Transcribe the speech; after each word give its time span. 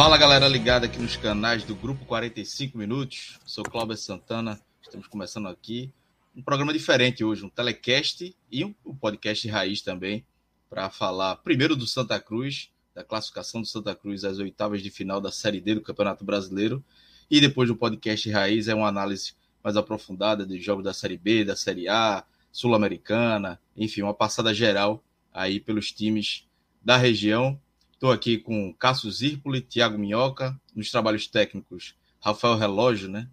Fala 0.00 0.16
galera 0.16 0.48
ligada 0.48 0.86
aqui 0.86 0.98
nos 0.98 1.14
canais 1.14 1.62
do 1.62 1.74
Grupo 1.74 2.06
45 2.06 2.78
Minutos. 2.78 3.38
Sou 3.44 3.62
Cláudio 3.62 3.98
Santana. 3.98 4.58
Estamos 4.80 5.06
começando 5.06 5.46
aqui 5.46 5.92
um 6.34 6.40
programa 6.40 6.72
diferente 6.72 7.22
hoje, 7.22 7.44
um 7.44 7.50
telecast 7.50 8.34
e 8.50 8.64
um 8.64 8.72
podcast 8.98 9.46
raiz 9.46 9.82
também, 9.82 10.24
para 10.70 10.88
falar 10.88 11.36
primeiro 11.36 11.76
do 11.76 11.86
Santa 11.86 12.18
Cruz, 12.18 12.70
da 12.94 13.04
classificação 13.04 13.60
do 13.60 13.66
Santa 13.66 13.94
Cruz 13.94 14.24
às 14.24 14.38
oitavas 14.38 14.82
de 14.82 14.88
final 14.88 15.20
da 15.20 15.30
Série 15.30 15.60
D 15.60 15.74
do 15.74 15.82
Campeonato 15.82 16.24
Brasileiro, 16.24 16.82
e 17.30 17.38
depois 17.38 17.68
do 17.68 17.76
podcast 17.76 18.30
raiz 18.30 18.68
é 18.68 18.74
uma 18.74 18.88
análise 18.88 19.34
mais 19.62 19.76
aprofundada 19.76 20.46
dos 20.46 20.64
jogos 20.64 20.82
da 20.82 20.94
Série 20.94 21.18
B, 21.18 21.44
da 21.44 21.54
Série 21.54 21.88
A, 21.88 22.24
Sul-Americana, 22.50 23.60
enfim, 23.76 24.00
uma 24.00 24.14
passada 24.14 24.54
geral 24.54 25.04
aí 25.30 25.60
pelos 25.60 25.92
times 25.92 26.48
da 26.82 26.96
região 26.96 27.60
Estou 28.00 28.12
aqui 28.12 28.38
com 28.38 28.72
Cássio 28.72 29.10
Zirpoli, 29.10 29.60
Thiago 29.60 29.98
Minhoca, 29.98 30.58
nos 30.74 30.90
trabalhos 30.90 31.26
técnicos, 31.26 31.94
Rafael 32.18 32.56
Relógio, 32.56 33.10
né? 33.10 33.28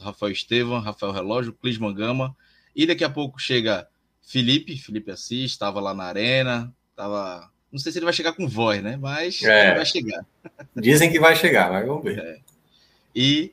Rafael 0.00 0.30
Estevam, 0.30 0.78
Rafael 0.78 1.10
Relógio, 1.10 1.52
Clisman 1.52 1.92
Gama. 1.92 2.36
E 2.72 2.86
daqui 2.86 3.02
a 3.02 3.10
pouco 3.10 3.40
chega 3.40 3.88
Felipe, 4.22 4.78
Felipe 4.78 5.10
Assis, 5.10 5.50
estava 5.50 5.80
lá 5.80 5.92
na 5.92 6.04
arena, 6.04 6.72
estava. 6.90 7.50
Não 7.72 7.80
sei 7.80 7.90
se 7.90 7.98
ele 7.98 8.04
vai 8.04 8.14
chegar 8.14 8.32
com 8.34 8.46
voz, 8.46 8.80
né? 8.80 8.96
Mas 8.96 9.42
é. 9.42 9.74
vai 9.74 9.84
chegar. 9.84 10.24
Dizem 10.76 11.10
que 11.10 11.18
vai 11.18 11.34
chegar, 11.34 11.72
mas 11.72 11.84
vamos 11.84 12.04
ver. 12.04 12.20
É. 12.20 12.40
E 13.12 13.52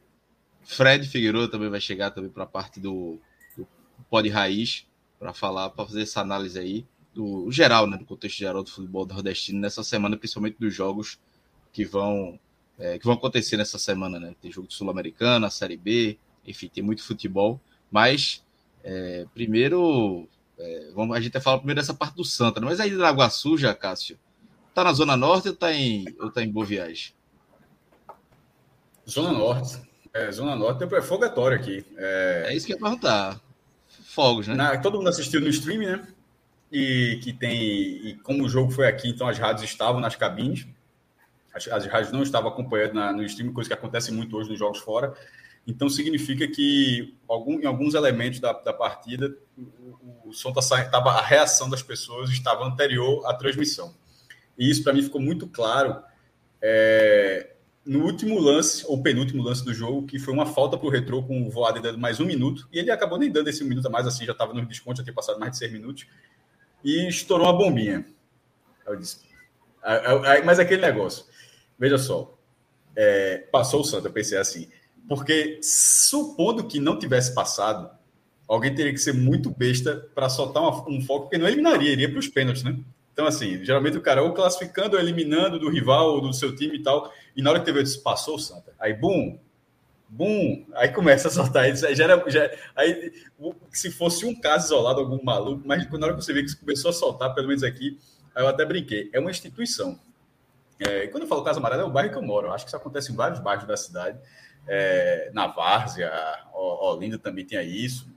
Fred 0.62 1.08
Figueiredo 1.08 1.48
também 1.48 1.72
vai 1.72 1.82
chegar 1.82 2.12
também 2.12 2.30
para 2.30 2.44
a 2.44 2.46
parte 2.46 2.80
do, 2.80 3.20
do 3.58 3.68
Pod 4.08 4.30
Raiz 4.30 4.86
para 5.18 5.34
falar, 5.34 5.72
para 5.72 5.88
fazer 5.88 6.04
essa 6.04 6.22
análise 6.22 6.60
aí 6.60 6.86
do 7.20 7.52
geral, 7.52 7.86
né, 7.86 7.98
do 7.98 8.06
contexto 8.06 8.38
geral 8.38 8.64
do 8.64 8.72
futebol 8.72 9.06
nordestino 9.06 9.60
nessa 9.60 9.84
semana, 9.84 10.16
principalmente 10.16 10.56
dos 10.58 10.74
jogos 10.74 11.20
que 11.74 11.84
vão 11.84 12.40
é, 12.80 12.98
que 12.98 13.04
vão 13.04 13.14
acontecer 13.14 13.58
nessa 13.58 13.78
semana, 13.78 14.18
né? 14.18 14.34
Tem 14.42 14.50
jogo 14.50 14.70
de 14.70 14.74
Sul-Americana, 14.74 15.50
Série 15.50 15.76
B, 15.76 16.18
enfim, 16.48 16.70
tem 16.70 16.82
muito 16.82 17.04
futebol. 17.04 17.60
Mas 17.92 18.42
é, 18.82 19.26
primeiro, 19.34 20.30
é, 20.58 20.92
vamos, 20.96 21.14
a 21.18 21.20
gente 21.20 21.34
vai 21.34 21.42
falar 21.42 21.58
primeiro 21.58 21.82
dessa 21.82 21.94
parte 21.94 22.16
do 22.16 22.24
Santa, 22.24 22.62
né? 22.62 22.68
mas 22.68 22.80
aí 22.80 22.90
na 22.92 23.10
Água 23.10 23.30
Suja, 23.30 23.76
Cássio, 23.76 24.18
tá 24.74 24.82
na 24.86 24.94
Zona 24.94 25.18
Norte 25.18 25.50
ou 25.50 25.56
tá 25.56 25.74
em, 25.74 26.06
ou 26.22 26.32
tá 26.32 26.42
em 26.42 26.50
Boa 26.50 26.66
Viagem? 26.66 27.14
Zona 29.10 29.34
Norte. 29.34 29.82
É, 30.14 30.32
Zona 30.32 30.56
Norte 30.56 30.86
é 30.86 31.02
fogatório 31.02 31.58
aqui. 31.58 31.86
É... 31.98 32.46
é 32.48 32.56
isso 32.56 32.66
que 32.66 32.72
eu 32.72 32.78
ia 32.78 32.82
perguntar. 32.82 33.42
Fogos, 34.06 34.48
né? 34.48 34.56
Na, 34.56 34.78
todo 34.78 34.98
mundo 34.98 35.10
assistiu 35.10 35.42
no 35.42 35.50
stream, 35.50 35.82
né? 35.82 36.08
E 36.72 37.20
que 37.24 37.34
tem, 37.34 37.54
e 38.08 38.16
como 38.24 38.44
o 38.44 38.50
jogo 38.50 38.72
foi 38.72 38.88
aqui, 38.88 39.10
então 39.10 39.28
as 39.28 39.38
rádios 39.38 39.64
estavam 39.64 40.00
nas 40.00 40.16
cabines, 40.16 40.68
as, 41.54 41.68
as 41.68 41.86
rádios 41.86 42.12
não 42.12 42.22
estavam 42.22 42.50
acompanhando 42.50 42.94
na, 42.94 43.12
no 43.12 43.24
streaming, 43.24 43.54
coisa 43.54 43.70
que 43.70 43.74
acontece 43.74 44.12
muito 44.12 44.38
hoje 44.38 44.50
nos 44.50 44.60
jogos 44.60 44.80
fora. 44.80 45.14
Então 45.68 45.90
significa 45.90 46.48
que 46.48 47.16
algum, 47.28 47.60
em 47.60 47.66
alguns 47.66 47.94
elementos 47.94 48.40
da, 48.40 48.54
da 48.54 48.74
partida 48.74 49.36
o, 49.58 50.30
o 50.30 50.34
som 50.34 50.54
tá 50.54 50.62
saindo, 50.62 50.90
tava, 50.90 51.12
a 51.12 51.22
reação 51.22 51.70
das 51.70 51.84
pessoas 51.84 52.30
estava 52.30 52.66
anterior 52.66 53.26
à 53.26 53.34
transmissão. 53.34 53.94
E 54.58 54.70
isso 54.70 54.84
para 54.84 54.94
mim 54.94 55.02
ficou 55.02 55.22
muito 55.22 55.48
claro 55.48 56.02
é, 56.62 57.54
no 57.86 58.04
último 58.04 58.40
lance, 58.40 58.86
ou 58.88 59.02
penúltimo 59.02 59.42
lance 59.42 59.64
do 59.64 59.74
jogo, 59.74 60.06
que 60.06 60.20
foi 60.20 60.34
uma 60.34 60.46
falta 60.46 60.78
para 60.78 60.88
o 60.88 60.90
Retrô 60.90 61.24
com 61.24 61.48
o 61.48 61.50
Voaden 61.50 61.82
dando 61.82 61.98
mais 61.98 62.20
um 62.20 62.26
minuto, 62.26 62.68
e 62.72 62.80
ele 62.80 62.92
acabou 62.92 63.18
nem 63.18 63.32
dando 63.32 63.48
esse 63.48 63.64
um 63.64 63.68
minuto 63.68 63.88
a 63.88 63.90
mais, 63.90 64.06
assim, 64.06 64.26
já 64.26 64.32
estava 64.34 64.54
no 64.54 64.66
desconto, 64.66 64.98
já 64.98 65.04
tinha 65.04 65.14
passado 65.14 65.40
mais 65.40 65.52
de 65.52 65.58
seis 65.58 65.72
minutos 65.72 66.06
e 66.84 67.08
estourou 67.08 67.48
uma 67.48 67.58
bombinha. 67.58 68.06
Eu 68.86 68.96
disse, 68.96 69.20
mas 70.46 70.60
aquele 70.60 70.82
negócio, 70.82 71.26
veja 71.78 71.98
só, 71.98 72.38
é, 72.96 73.38
passou 73.52 73.82
o 73.82 73.84
Santos, 73.84 74.06
eu 74.06 74.12
pensei 74.12 74.38
assim, 74.38 74.70
porque 75.08 75.60
supondo 75.62 76.68
que 76.68 76.80
não 76.80 76.98
tivesse 76.98 77.34
passado, 77.34 77.90
alguém 78.48 78.74
teria 78.74 78.92
que 78.92 78.98
ser 78.98 79.14
muito 79.14 79.50
besta 79.50 80.10
para 80.14 80.30
soltar 80.30 80.64
uma, 80.64 80.90
um 80.90 81.02
foco, 81.02 81.24
porque 81.24 81.38
não 81.38 81.48
eliminaria, 81.48 81.92
iria 81.92 82.10
para 82.10 82.20
os 82.20 82.28
pênaltis, 82.28 82.64
né? 82.64 82.78
Então, 83.14 83.28
assim, 83.28 83.64
geralmente 83.64 83.98
o 83.98 84.02
cara 84.02 84.24
ou 84.24 84.34
classificando 84.34 84.96
ou 84.96 85.02
eliminando 85.02 85.60
do 85.60 85.70
rival 85.70 86.14
ou 86.14 86.22
do 86.22 86.34
seu 86.34 86.56
time 86.56 86.78
e 86.78 86.84
tal, 86.84 87.12
e 87.36 87.42
na 87.42 87.50
hora 87.50 87.60
que 87.60 87.66
teve, 87.66 87.80
eu 87.80 87.84
disse, 87.84 88.02
passou 88.02 88.36
o 88.36 88.40
Santa. 88.40 88.74
Aí, 88.80 88.94
bum, 88.94 89.38
Bum! 90.10 90.66
Aí 90.74 90.90
começa 90.90 91.28
a 91.28 91.32
soltar. 91.32 91.64
Aí, 91.66 91.76
já 91.76 92.04
era, 92.04 92.30
já, 92.30 92.50
aí 92.76 93.14
se 93.72 93.92
fosse 93.92 94.26
um 94.26 94.34
caso 94.40 94.66
isolado, 94.66 95.00
algum 95.00 95.24
maluco, 95.24 95.62
mas 95.66 95.88
na 95.92 96.08
hora 96.08 96.16
que 96.16 96.24
você 96.24 96.34
vê 96.34 96.44
que 96.44 96.56
começou 96.56 96.90
a 96.90 96.94
soltar, 96.94 97.34
pelo 97.36 97.48
menos 97.48 97.64
aqui, 97.64 98.00
eu 98.36 98.48
até 98.48 98.66
brinquei. 98.66 99.10
É 99.14 99.20
uma 99.20 99.30
instituição. 99.30 100.00
É, 100.80 101.08
quando 101.08 101.24
eu 101.24 101.30
falo 101.30 101.44
Casa 101.44 101.60
Amarela, 101.60 101.84
é 101.84 101.86
o 101.86 101.92
bairro 101.92 102.12
que 102.12 102.18
eu 102.18 102.24
moro. 102.24 102.48
Eu 102.48 102.54
acho 102.54 102.66
que 102.66 102.70
isso 102.70 102.78
acontece 102.78 103.12
em 103.12 103.16
vários 103.16 103.40
bairros 103.40 103.68
da 103.68 103.78
cidade. 103.78 104.18
É, 104.68 105.30
na 105.34 105.48
Várzea, 105.48 106.12
Olinda 106.54 107.20
também 107.20 107.46
tinha 107.46 107.62
isso. 107.62 108.10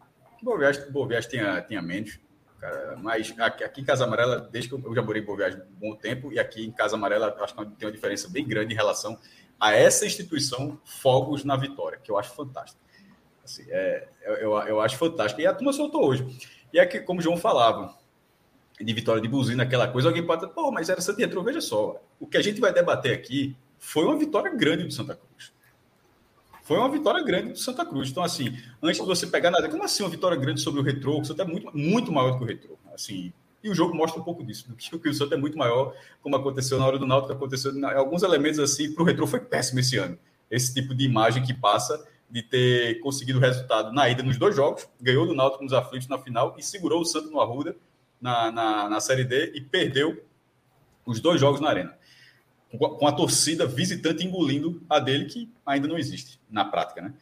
Boa 0.43 0.59
Viagem, 0.59 0.91
Boa 0.91 1.07
Viagem 1.07 1.29
tinha, 1.29 1.61
tinha 1.63 1.83
menos. 1.83 2.19
Cara, 2.59 2.97
mas 2.97 3.35
aqui, 3.39 3.65
aqui, 3.65 3.81
em 3.81 3.85
Casa 3.85 4.05
Amarela, 4.05 4.49
desde 4.51 4.69
que 4.69 4.75
eu, 4.77 4.83
eu 4.85 4.95
já 4.95 5.03
morei 5.03 5.21
em 5.21 5.25
Boa 5.25 5.37
Viagem 5.37 5.61
um 5.61 5.91
bom 5.91 5.97
tempo, 5.97 6.33
e 6.33 6.39
aqui 6.39 6.65
em 6.65 6.71
Casa 6.71 6.95
Amarela, 6.95 7.37
acho 7.41 7.55
que 7.55 7.67
tem 7.77 7.89
uma 7.89 7.93
diferença 7.93 8.29
bem 8.29 8.47
grande 8.47 8.73
em 8.73 8.77
relação 8.77 9.19
a 9.63 9.73
essa 9.77 10.05
instituição 10.05 10.77
fogos 10.85 11.45
na 11.45 11.55
vitória, 11.55 11.97
que 11.97 12.11
eu 12.11 12.19
acho 12.19 12.35
fantástico. 12.35 12.81
Assim, 13.45 13.63
é, 13.69 14.09
eu, 14.41 14.59
eu 14.59 14.81
acho 14.81 14.97
fantástico. 14.97 15.41
E 15.41 15.47
a 15.47 15.55
turma 15.55 15.73
soltou 15.73 16.05
hoje. 16.05 16.27
E 16.73 16.81
é 16.81 16.85
que, 16.85 16.99
como 16.99 17.21
o 17.21 17.23
João 17.23 17.37
falava, 17.37 17.97
de 18.81 18.93
vitória 18.93 19.23
de 19.23 19.29
buzina, 19.29 19.63
aquela 19.63 19.87
coisa, 19.87 20.09
alguém 20.09 20.27
pode 20.27 20.49
pô, 20.49 20.73
mas 20.73 20.89
era 20.89 21.01
Santa 21.01 21.21
Retro. 21.21 21.45
Veja 21.45 21.61
só, 21.61 22.03
o 22.19 22.27
que 22.27 22.37
a 22.37 22.43
gente 22.43 22.61
vai 22.61 22.73
debater 22.73 23.15
aqui 23.15 23.57
foi 23.79 24.05
uma 24.05 24.19
vitória 24.19 24.53
grande 24.53 24.83
do 24.83 24.93
Santa 24.93 25.15
Cruz. 25.15 25.53
Foi 26.65 26.77
uma 26.77 26.89
vitória 26.89 27.23
grande 27.23 27.53
do 27.53 27.59
Santa 27.59 27.87
Cruz. 27.87 28.11
Então, 28.11 28.25
assim, 28.25 28.59
antes 28.83 29.01
de 29.01 29.07
você 29.07 29.29
pegar 29.29 29.53
nada, 29.53 29.69
como 29.69 29.85
assim 29.85 30.03
uma 30.03 30.11
vitória 30.11 30.37
grande 30.37 30.61
sobre 30.61 30.81
o 30.81 30.83
Retro? 30.83 31.21
O 31.21 31.25
Santa 31.25 31.43
é 31.43 31.47
muito, 31.47 31.71
muito 31.73 32.11
maior 32.11 32.33
do 32.33 32.39
que 32.39 32.45
o 32.45 32.47
Retro. 32.49 32.77
Assim, 32.93 33.33
e 33.63 33.71
o 33.71 33.75
jogo 33.75 33.95
mostra 33.95 34.21
um 34.21 34.25
pouco 34.25 34.45
disso, 34.45 34.69
do 34.69 34.75
que, 34.99 35.09
o 35.09 35.15
Santos 35.15 35.33
é 35.33 35.37
muito 35.37 35.57
maior, 35.57 35.95
como 36.21 36.37
aconteceu 36.37 36.79
na 36.79 36.87
hora 36.87 36.99
do 36.99 37.07
Náutico, 37.07 37.33
aconteceu 37.33 37.73
alguns 37.97 38.23
elementos 38.23 38.59
assim, 38.59 38.93
para 38.93 39.03
o 39.03 39.07
Retro 39.07 39.27
foi 39.27 39.41
péssimo 39.41 39.81
esse 39.81 39.97
ano. 39.97 40.19
Esse 40.51 40.75
tipo 40.75 40.95
de 40.95 41.05
imagem 41.05 41.43
que 41.43 41.55
passa 41.55 42.07
de 42.29 42.43
ter 42.43 43.01
conseguido 43.01 43.39
resultado 43.39 43.93
na 43.93 44.09
ida 44.09 44.23
nos 44.23 44.39
dois 44.39 44.57
jogos, 44.57 44.89
ganhou 45.01 45.27
do 45.27 45.35
Náutico 45.35 45.63
nos 45.63 45.73
aflitos 45.73 46.09
na 46.09 46.19
final 46.19 46.55
e 46.59 46.63
segurou 46.63 47.01
o 47.01 47.05
Santos 47.05 47.31
no 47.31 47.41
Arruda 47.41 47.77
na, 48.21 48.51
na, 48.51 48.89
na 48.89 49.01
Série 49.01 49.25
D 49.25 49.53
e 49.55 49.61
perdeu 49.61 50.25
os 51.05 51.21
dois 51.21 51.41
jogos 51.41 51.61
na 51.61 51.69
Arena. 51.69 51.97
Com 52.79 53.07
a 53.07 53.13
torcida 53.13 53.67
visitante 53.67 54.25
engolindo 54.25 54.83
a 54.89 54.99
dele, 54.99 55.27
que 55.27 55.53
ainda 55.67 55.87
não 55.87 55.99
existe 55.99 56.41
na 56.49 56.65
prática, 56.65 57.03
né? 57.03 57.13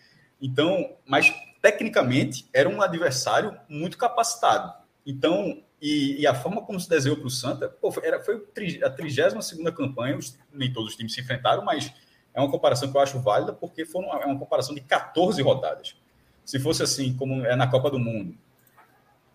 Então, 0.40 0.94
mas 1.04 1.32
tecnicamente 1.60 2.48
era 2.52 2.68
um 2.68 2.80
adversário 2.80 3.56
muito 3.68 3.98
capacitado. 3.98 4.72
Então, 5.10 5.60
e, 5.82 6.20
e, 6.20 6.26
a 6.26 6.34
forma 6.34 6.62
como 6.62 6.78
se 6.78 6.88
desenhou 6.88 7.16
para 7.16 7.26
o 7.26 7.30
Santa, 7.30 7.68
pô, 7.68 7.92
era, 8.02 8.20
foi 8.20 8.46
a 8.84 8.90
32 8.90 9.52
campanha, 9.74 10.18
nem 10.52 10.72
todos 10.72 10.90
os 10.90 10.96
times 10.96 11.12
se 11.12 11.20
enfrentaram, 11.20 11.64
mas 11.64 11.92
é 12.32 12.40
uma 12.40 12.50
comparação 12.50 12.90
que 12.90 12.96
eu 12.96 13.00
acho 13.00 13.18
válida, 13.20 13.52
porque 13.52 13.84
foi 13.84 14.04
uma, 14.04 14.20
é 14.20 14.26
uma 14.26 14.38
comparação 14.38 14.74
de 14.74 14.80
14 14.82 15.42
rodadas. 15.42 15.96
Se 16.44 16.60
fosse 16.60 16.82
assim, 16.82 17.14
como 17.16 17.44
é 17.44 17.56
na 17.56 17.66
Copa 17.66 17.90
do 17.90 17.98
Mundo, 17.98 18.36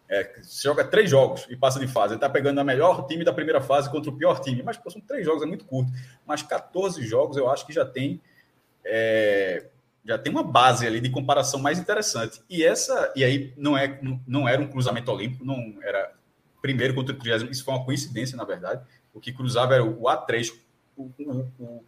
é, 0.07 0.35
se 0.43 0.63
joga 0.63 0.85
três 0.85 1.09
jogos 1.09 1.45
e 1.49 1.57
passa 1.57 1.79
de 1.79 1.87
fase, 1.87 2.13
ele 2.13 2.17
está 2.17 2.29
pegando 2.29 2.61
o 2.61 2.63
melhor 2.63 3.05
time 3.05 3.25
da 3.25 3.33
primeira 3.33 3.59
fase 3.59 3.89
contra 3.89 4.09
o 4.09 4.15
pior 4.15 4.39
time, 4.39 4.63
mas 4.63 4.77
pô, 4.77 4.89
são 4.89 5.01
três 5.01 5.25
jogos, 5.25 5.43
é 5.43 5.45
muito 5.45 5.65
curto. 5.65 5.91
Mas 6.25 6.41
14 6.41 7.05
jogos 7.05 7.35
eu 7.35 7.49
acho 7.49 7.65
que 7.65 7.73
já 7.73 7.85
tem. 7.85 8.21
É, 8.85 9.65
já 10.05 10.17
tem 10.17 10.31
uma 10.31 10.43
base 10.43 10.85
ali 10.85 11.01
de 11.01 11.09
comparação 11.09 11.59
mais 11.59 11.79
interessante. 11.79 12.41
E 12.49 12.63
essa, 12.63 13.11
e 13.15 13.23
aí 13.23 13.53
não 13.57 13.75
é 13.75 13.99
não 14.27 14.47
era 14.47 14.61
um 14.61 14.67
cruzamento 14.67 15.11
olímpico, 15.11 15.43
não 15.43 15.75
era 15.81 16.13
primeiro 16.61 16.93
contra 16.93 17.13
o 17.13 17.17
30. 17.17 17.45
Isso 17.45 17.65
foi 17.65 17.73
uma 17.73 17.83
coincidência, 17.83 18.37
na 18.37 18.43
verdade. 18.43 18.85
O 19.13 19.19
que 19.19 19.33
cruzava 19.33 19.73
era 19.73 19.83
o 19.83 20.03
A3, 20.03 20.51
o, 20.95 21.11
o, 21.17 21.49
o 21.59 21.83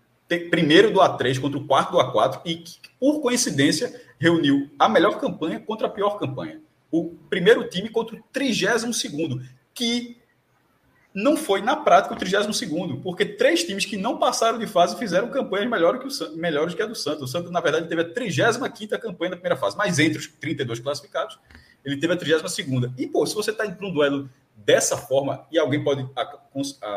primeiro 0.50 0.92
do 0.92 1.00
A3 1.00 1.40
contra 1.40 1.60
o 1.60 1.68
quarto 1.68 1.92
do 1.92 1.98
A4 2.00 2.42
e 2.44 2.56
que, 2.56 2.80
por 3.00 3.22
coincidência, 3.22 4.02
reuniu 4.20 4.70
a 4.80 4.90
melhor 4.90 5.20
campanha 5.20 5.60
contra 5.60 5.88
a 5.88 5.90
pior 5.90 6.18
campanha. 6.18 6.60
O 6.92 7.16
primeiro 7.30 7.70
time 7.70 7.90
contra 7.90 8.16
o 8.16 8.24
32 8.32 8.98
segundo, 9.00 9.42
que 9.74 10.17
não 11.18 11.36
foi 11.36 11.64
na 11.64 11.76
prática 11.76 12.14
o 12.14 12.18
32 12.18 12.56
segundo, 12.56 12.98
porque 12.98 13.26
três 13.26 13.64
times 13.64 13.86
que 13.86 13.98
não 13.98 14.20
passaram 14.20 14.60
de 14.60 14.68
fase 14.68 14.96
fizeram 15.00 15.32
campanhas 15.32 15.68
melhores 15.68 16.00
que, 16.00 16.26
o, 16.26 16.38
melhores 16.38 16.76
que 16.76 16.82
a 16.84 16.86
do 16.86 16.94
Santos. 16.94 17.24
O 17.24 17.28
Santos, 17.28 17.50
na 17.50 17.60
verdade, 17.60 17.90
teve 17.90 18.02
a 18.04 18.06
35 18.14 19.00
campanha 19.02 19.32
da 19.32 19.36
primeira 19.36 19.56
fase, 19.56 19.76
mas 19.76 19.98
entre 19.98 20.20
os 20.20 20.28
32 20.28 20.80
classificados, 20.80 21.40
ele 21.84 21.98
teve 21.98 22.14
a 22.14 22.18
32 22.18 22.94
E, 23.00 23.08
pô, 23.08 23.26
se 23.26 23.34
você 23.34 23.50
está 23.50 23.66
indo 23.66 23.76
para 23.78 23.88
um 23.88 23.92
duelo 23.92 24.30
dessa 24.56 24.96
forma, 24.96 25.44
e 25.52 25.58
alguém 25.58 25.84
pode 25.84 26.08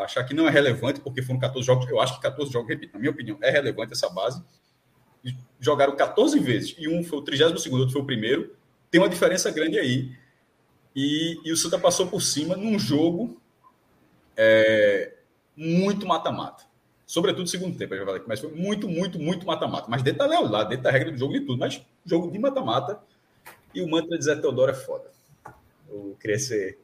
achar 0.04 0.22
que 0.24 0.34
não 0.34 0.46
é 0.46 0.50
relevante, 0.50 1.00
porque 1.00 1.22
foram 1.22 1.40
14 1.40 1.66
jogos, 1.66 1.88
eu 1.88 1.98
acho 1.98 2.16
que 2.16 2.20
14 2.20 2.52
jogos, 2.52 2.68
repito, 2.68 2.92
na 2.92 2.98
minha 2.98 3.12
opinião, 3.12 3.38
é 3.40 3.50
relevante 3.50 3.94
essa 3.94 4.10
base. 4.10 4.44
Jogaram 5.58 5.96
14 5.96 6.38
vezes, 6.38 6.74
e 6.78 6.86
um 6.86 7.02
foi 7.02 7.20
o 7.20 7.22
32, 7.22 7.66
outro 7.68 7.90
foi 7.90 8.02
o 8.02 8.06
primeiro. 8.06 8.54
Tem 8.90 9.00
uma 9.00 9.08
diferença 9.08 9.50
grande 9.50 9.78
aí. 9.78 10.12
E, 10.94 11.40
e 11.42 11.50
o 11.50 11.56
Santa 11.56 11.78
passou 11.78 12.06
por 12.06 12.20
cima 12.20 12.54
num 12.54 12.78
jogo 12.78 13.40
é, 14.42 15.12
muito 15.54 16.06
mata-mata. 16.06 16.64
Sobretudo 17.04 17.42
no 17.42 17.46
segundo 17.46 17.76
tempo, 17.76 17.94
mas 18.26 18.40
foi 18.40 18.52
muito, 18.52 18.88
muito, 18.88 19.18
muito 19.18 19.46
mata-mata. 19.46 19.86
Mas 19.88 20.02
dentro 20.02 20.20
da 20.20 20.26
lealdade, 20.26 20.70
dentro 20.70 20.84
da 20.84 20.90
regra 20.90 21.10
do 21.10 21.18
jogo 21.18 21.34
de 21.34 21.40
tudo. 21.40 21.58
Mas 21.58 21.84
jogo 22.06 22.30
de 22.30 22.38
mata-mata. 22.38 23.00
E 23.74 23.82
o 23.82 23.88
mantra 23.90 24.16
de 24.16 24.24
Zé 24.24 24.36
Teodoro 24.36 24.70
é 24.70 24.74
foda. 24.74 25.10
O 25.88 26.16
crescer 26.18 26.78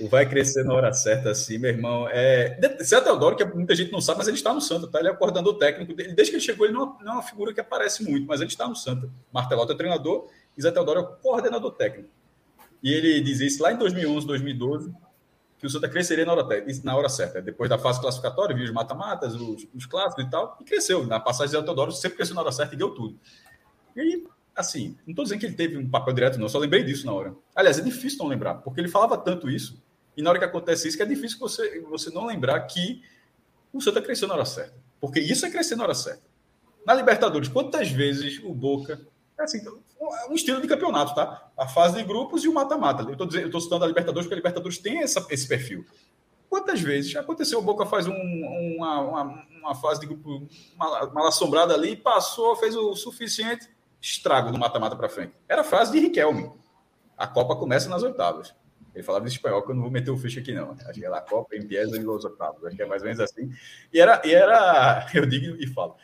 o 0.00 0.08
vai 0.08 0.28
crescer 0.28 0.64
na 0.64 0.72
hora 0.72 0.92
certa, 0.92 1.30
assim, 1.30 1.58
meu 1.58 1.70
irmão. 1.70 2.08
É... 2.08 2.58
Zé 2.82 3.00
Teodoro, 3.00 3.36
que 3.36 3.44
muita 3.44 3.74
gente 3.74 3.92
não 3.92 4.00
sabe, 4.00 4.18
mas 4.18 4.28
ele 4.28 4.36
está 4.36 4.52
no 4.52 4.60
Santa, 4.60 4.86
tá? 4.86 4.98
Ele 4.98 5.08
é 5.08 5.14
coordenador 5.14 5.54
técnico 5.58 5.94
dele. 5.94 6.14
Desde 6.14 6.32
que 6.32 6.36
ele 6.36 6.44
chegou, 6.44 6.66
ele 6.66 6.74
não, 6.74 6.96
não 7.00 7.12
é 7.12 7.14
uma 7.16 7.22
figura 7.22 7.52
que 7.52 7.60
aparece 7.60 8.02
muito, 8.02 8.26
mas 8.26 8.40
ele 8.40 8.48
está 8.48 8.66
no 8.66 8.74
Santa. 8.74 9.08
Martelotto 9.32 9.72
é 9.72 9.76
treinador 9.76 10.28
e 10.56 10.62
Zé 10.62 10.70
Teodoro 10.70 11.00
é 11.00 11.22
coordenador 11.22 11.72
técnico. 11.72 12.08
E 12.82 12.92
ele 12.92 13.20
diz 13.20 13.40
isso 13.40 13.62
lá 13.62 13.72
em 13.72 13.76
2011, 13.76 14.26
2012, 14.26 14.92
que 15.62 15.66
o 15.68 15.70
Santa 15.70 15.88
cresceria 15.88 16.26
na 16.26 16.32
hora, 16.32 16.66
na 16.82 16.96
hora 16.96 17.08
certa. 17.08 17.40
Depois 17.40 17.70
da 17.70 17.78
fase 17.78 18.00
classificatória, 18.00 18.52
viu 18.52 18.64
os 18.64 18.72
mata-matas, 18.72 19.32
os, 19.36 19.64
os, 19.72 19.86
clássicos 19.86 20.24
e 20.24 20.28
tal, 20.28 20.58
e 20.60 20.64
cresceu. 20.64 21.06
Na 21.06 21.20
passagem 21.20 21.56
de 21.56 21.64
Teodoro 21.64 21.92
sempre 21.92 22.16
cresceu 22.16 22.34
na 22.34 22.40
hora 22.40 22.50
certa 22.50 22.74
e 22.74 22.76
deu 22.76 22.90
tudo. 22.90 23.16
E 23.94 24.24
assim, 24.56 24.96
não 25.06 25.12
estou 25.12 25.22
dizendo 25.22 25.38
que 25.38 25.46
ele 25.46 25.54
teve 25.54 25.78
um 25.78 25.88
papel 25.88 26.14
direto, 26.14 26.36
não, 26.36 26.48
só 26.48 26.58
lembrei 26.58 26.82
disso 26.82 27.06
na 27.06 27.12
hora. 27.12 27.32
Aliás, 27.54 27.78
é 27.78 27.80
difícil 27.80 28.18
não 28.18 28.26
lembrar, 28.26 28.56
porque 28.56 28.80
ele 28.80 28.88
falava 28.88 29.16
tanto 29.16 29.48
isso, 29.48 29.80
e 30.16 30.20
na 30.20 30.30
hora 30.30 30.38
que 30.40 30.44
acontece 30.44 30.88
isso, 30.88 30.96
que 30.96 31.02
é 31.04 31.06
difícil 31.06 31.38
você, 31.38 31.80
você 31.82 32.10
não 32.10 32.26
lembrar 32.26 32.60
que 32.62 33.00
o 33.72 33.80
Santa 33.80 34.02
cresceu 34.02 34.26
na 34.26 34.34
hora 34.34 34.44
certa. 34.44 34.74
Porque 35.00 35.20
isso 35.20 35.46
é 35.46 35.50
crescer 35.50 35.76
na 35.76 35.84
hora 35.84 35.94
certa. 35.94 36.24
Na 36.84 36.92
Libertadores, 36.92 37.48
quantas 37.48 37.88
vezes 37.88 38.40
o 38.42 38.52
Boca. 38.52 39.00
É 39.38 39.44
assim, 39.44 39.60
um 40.28 40.34
estilo 40.34 40.60
de 40.60 40.68
campeonato, 40.68 41.14
tá? 41.14 41.50
A 41.56 41.66
fase 41.66 41.96
de 41.96 42.04
grupos 42.04 42.44
e 42.44 42.48
o 42.48 42.54
mata-mata. 42.54 43.02
Eu 43.02 43.46
estou 43.46 43.60
citando 43.60 43.84
a 43.84 43.88
Libertadores 43.88 44.26
porque 44.26 44.34
a 44.34 44.36
Libertadores 44.36 44.78
tem 44.78 45.02
essa, 45.02 45.26
esse 45.30 45.48
perfil. 45.48 45.84
Quantas 46.48 46.80
vezes 46.82 47.16
aconteceu 47.16 47.58
o 47.58 47.62
Boca 47.62 47.86
faz 47.86 48.06
um, 48.06 48.12
uma, 48.12 49.00
uma, 49.00 49.46
uma, 49.58 49.74
fase 49.74 50.00
de 50.00 50.06
grupo 50.06 50.46
mal, 50.76 51.10
mal 51.12 51.26
assombrada 51.26 51.72
ali, 51.72 51.96
passou, 51.96 52.54
fez 52.56 52.76
o 52.76 52.94
suficiente, 52.94 53.70
estrago 54.00 54.52
do 54.52 54.58
mata-mata 54.58 54.94
para 54.94 55.08
frente. 55.08 55.32
Era 55.48 55.62
a 55.62 55.64
frase 55.64 55.92
de 55.92 55.98
Riquelme. 55.98 56.52
A 57.16 57.26
Copa 57.26 57.56
começa 57.56 57.88
nas 57.88 58.02
oitavas. 58.02 58.54
Ele 58.94 59.02
falava 59.02 59.24
em 59.24 59.28
espanhol, 59.28 59.62
que 59.62 59.70
eu 59.70 59.74
não 59.74 59.82
vou 59.82 59.90
meter 59.90 60.10
o 60.10 60.18
ficha 60.18 60.40
aqui, 60.40 60.52
não. 60.52 60.72
Acho 60.72 61.00
que 61.00 61.04
é 61.04 61.08
La 61.08 61.22
Copa 61.22 61.56
Empieza 61.56 61.96
em 61.96 62.02
Los 62.02 62.24
Octavos. 62.24 62.62
Acho 62.66 62.76
que 62.76 62.82
é 62.82 62.86
mais 62.86 63.00
ou 63.00 63.08
menos 63.08 63.20
assim. 63.20 63.50
E 63.90 63.98
era, 63.98 64.20
e 64.24 64.34
era 64.34 65.06
eu 65.14 65.24
digo 65.24 65.56
e 65.58 65.66
falo. 65.66 65.96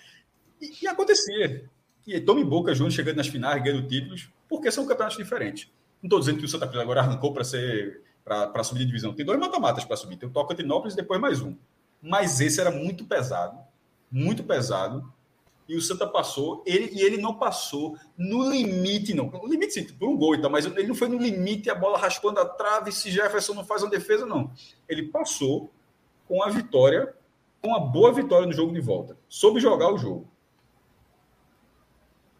E, 0.61 0.85
e 0.85 0.89
acontecia. 0.89 1.69
E 2.09 2.21
tome 2.21 2.43
Boca 2.43 2.75
Juniors 2.75 2.95
chegando 2.95 3.17
nas 3.17 3.29
finais, 3.29 3.63
ganhando 3.63 3.87
títulos, 3.87 4.31
porque 4.49 4.71
são 4.71 4.87
campeonatos 4.87 5.19
diferentes. 5.19 5.71
Não 6.03 6.09
estou 6.09 6.19
dizendo 6.19 6.39
que 6.39 6.45
o 6.45 6.49
Santa 6.49 6.67
Cruz 6.67 6.81
agora 6.81 7.01
arrancou 7.01 7.33
para 7.33 7.45
ser 7.45 8.03
para 8.25 8.63
subir 8.63 8.81
de 8.81 8.87
divisão. 8.87 9.15
Tem 9.15 9.25
dois 9.25 9.39
mata-matas 9.39 9.85
para 9.85 9.97
subir. 9.97 10.17
Tem 10.17 10.29
o 10.29 10.33
Tocantinópolis 10.33 10.93
e 10.93 10.97
depois 10.97 11.21
mais 11.21 11.41
um. 11.41 11.57
Mas 12.03 12.41
esse 12.41 12.61
era 12.61 12.71
muito 12.71 13.05
pesado, 13.05 13.59
muito 14.11 14.45
pesado 14.45 15.11
e 15.69 15.77
o 15.77 15.83
Santa 15.83 16.07
passou, 16.07 16.63
ele, 16.65 16.91
e 16.95 17.03
ele 17.03 17.19
não 17.19 17.35
passou 17.35 17.97
no 18.17 18.51
limite, 18.51 19.13
não. 19.13 19.27
No 19.27 19.47
limite, 19.47 19.75
sim, 19.75 19.85
por 19.85 20.09
um 20.09 20.17
gol 20.17 20.35
e 20.35 20.41
tal, 20.41 20.51
mas 20.51 20.65
ele 20.65 20.87
não 20.87 20.95
foi 20.95 21.09
no 21.09 21.19
limite, 21.19 21.69
a 21.69 21.75
bola 21.75 21.99
raspando 21.99 22.41
a 22.41 22.45
trave, 22.47 22.91
se 22.91 23.11
Jefferson 23.11 23.53
não 23.53 23.65
faz 23.65 23.83
uma 23.83 23.91
defesa, 23.91 24.25
não. 24.25 24.51
Ele 24.89 25.09
passou 25.09 25.71
com 26.27 26.43
a 26.43 26.49
vitória, 26.49 27.15
com 27.61 27.69
uma 27.69 27.81
boa 27.81 28.11
vitória 28.13 28.47
no 28.47 28.53
jogo 28.53 28.73
de 28.73 28.81
volta. 28.81 29.19
Soube 29.29 29.61
jogar 29.61 29.93
o 29.93 29.99
jogo. 29.99 30.27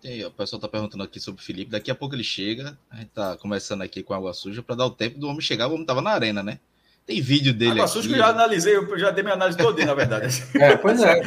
Aí, 0.05 0.25
o 0.25 0.31
pessoal 0.31 0.59
está 0.59 0.69
perguntando 0.69 1.03
aqui 1.03 1.19
sobre 1.19 1.41
o 1.41 1.45
Felipe. 1.45 1.71
Daqui 1.71 1.91
a 1.91 1.95
pouco 1.95 2.15
ele 2.15 2.25
chega. 2.25 2.79
A 2.91 2.97
gente 2.97 3.09
está 3.09 3.37
começando 3.37 3.83
aqui 3.83 4.03
com 4.03 4.15
água 4.15 4.33
suja 4.33 4.63
para 4.63 4.77
dar 4.77 4.87
o 4.87 4.91
tempo 4.91 5.19
do 5.19 5.27
homem 5.29 5.41
chegar. 5.41 5.67
O 5.67 5.71
homem 5.71 5.83
estava 5.83 6.01
na 6.01 6.11
arena, 6.11 6.43
né? 6.43 6.61
Tem 7.05 7.21
vídeo 7.21 7.53
dele. 7.53 7.73
Água 7.73 7.85
aqui. 7.85 7.93
suja 7.93 8.09
que 8.09 8.15
eu 8.15 8.19
já 8.19 8.29
analisei, 8.29 8.77
eu 8.77 8.99
já 8.99 9.11
dei 9.11 9.25
minha 9.25 9.35
análise 9.35 9.59
toda, 9.59 9.85
na 9.85 9.95
verdade. 9.95 10.45
É, 10.55 10.77
pois 10.77 11.03
é. 11.03 11.21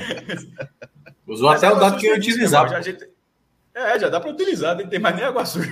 Usou 1.27 1.49
Mas 1.49 1.63
até 1.63 1.75
o 1.75 1.79
dado 1.79 1.97
que 1.97 2.07
eu 2.07 2.15
utilizava. 2.15 2.69
Já, 2.69 2.81
gente... 2.81 3.09
É, 3.73 3.97
já 3.99 4.09
dá 4.09 4.19
para 4.19 4.31
utilizar, 4.31 4.77
não 4.77 4.87
tem 4.87 4.99
mais 4.99 5.15
nem 5.15 5.25
água 5.25 5.45
suja. 5.45 5.71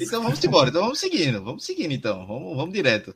Então 0.00 0.22
vamos 0.22 0.42
embora, 0.42 0.70
então 0.70 0.82
vamos 0.82 1.00
seguindo, 1.00 1.42
vamos 1.42 1.64
seguindo 1.64 1.92
então, 1.92 2.26
vamos, 2.26 2.56
vamos 2.56 2.72
direto. 2.72 3.14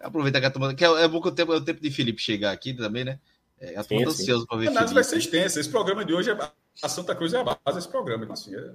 Aproveitar 0.00 0.40
que 0.40 0.46
a 0.46 0.50
turma. 0.50 0.74
Que 0.74 0.84
é, 0.84 0.88
é 1.04 1.08
bom 1.08 1.20
que 1.20 1.28
o 1.28 1.32
tempo, 1.32 1.52
é 1.52 1.56
o 1.56 1.60
tempo 1.60 1.80
de 1.80 1.90
Felipe 1.90 2.20
chegar 2.20 2.52
aqui 2.52 2.74
também, 2.74 3.04
né? 3.04 3.18
É, 3.60 3.76
a 3.76 3.84
turma 3.84 4.04
tá 4.04 4.10
ansiosa 4.10 4.46
para 4.46 4.58
ver. 4.58 4.68
A 4.68 4.70
análise 4.70 4.94
vai 4.94 5.04
ser 5.04 5.18
extensa. 5.18 5.60
Esse 5.60 5.68
programa 5.68 6.04
de 6.04 6.12
hoje, 6.12 6.30
é, 6.30 6.34
a 6.82 6.88
Santa 6.88 7.14
Cruz 7.14 7.32
é 7.32 7.40
a 7.40 7.44
base 7.44 7.76
desse 7.76 7.88
programa. 7.88 8.24
Então, 8.24 8.34
assim, 8.34 8.54
é... 8.54 8.72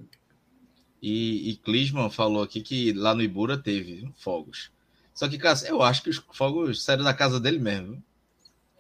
E, 1.01 1.51
e 1.51 1.56
Clisman 1.57 2.10
falou 2.10 2.44
aqui 2.44 2.62
que 2.62 2.92
lá 2.94 3.13
no 3.13 3.22
Ibura 3.22 3.57
teve 3.57 4.12
fogos. 4.18 4.72
Só 5.13 5.28
que, 5.28 5.38
cara, 5.38 5.57
eu 5.66 5.81
acho 5.81 6.04
que 6.04 6.10
os 6.10 6.18
fogos 6.34 6.84
saíram 6.84 7.04
da 7.04 7.13
casa 7.13 7.40
dele 7.40 7.60
mesmo. 7.60 8.04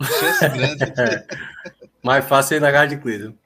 Chance 0.01 0.47
grande. 0.49 0.83
Mais 2.03 2.25
fácil 2.25 2.57
ir 2.57 2.59
na 2.61 2.71
casa 2.71 2.95
de 2.95 3.01
Cleveland. 3.01 3.37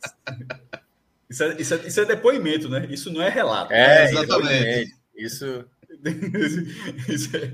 Isso 1.30 1.44
é, 1.44 1.62
isso, 1.62 1.74
é, 1.74 1.88
isso 1.88 2.02
é 2.02 2.06
depoimento, 2.06 2.70
né? 2.70 2.88
Isso 2.90 3.12
não 3.12 3.22
é 3.22 3.30
relato. 3.30 3.74
É, 3.74 4.06
exatamente. 4.06 4.96
Isso. 5.16 5.66
isso 7.10 7.36
é... 7.36 7.54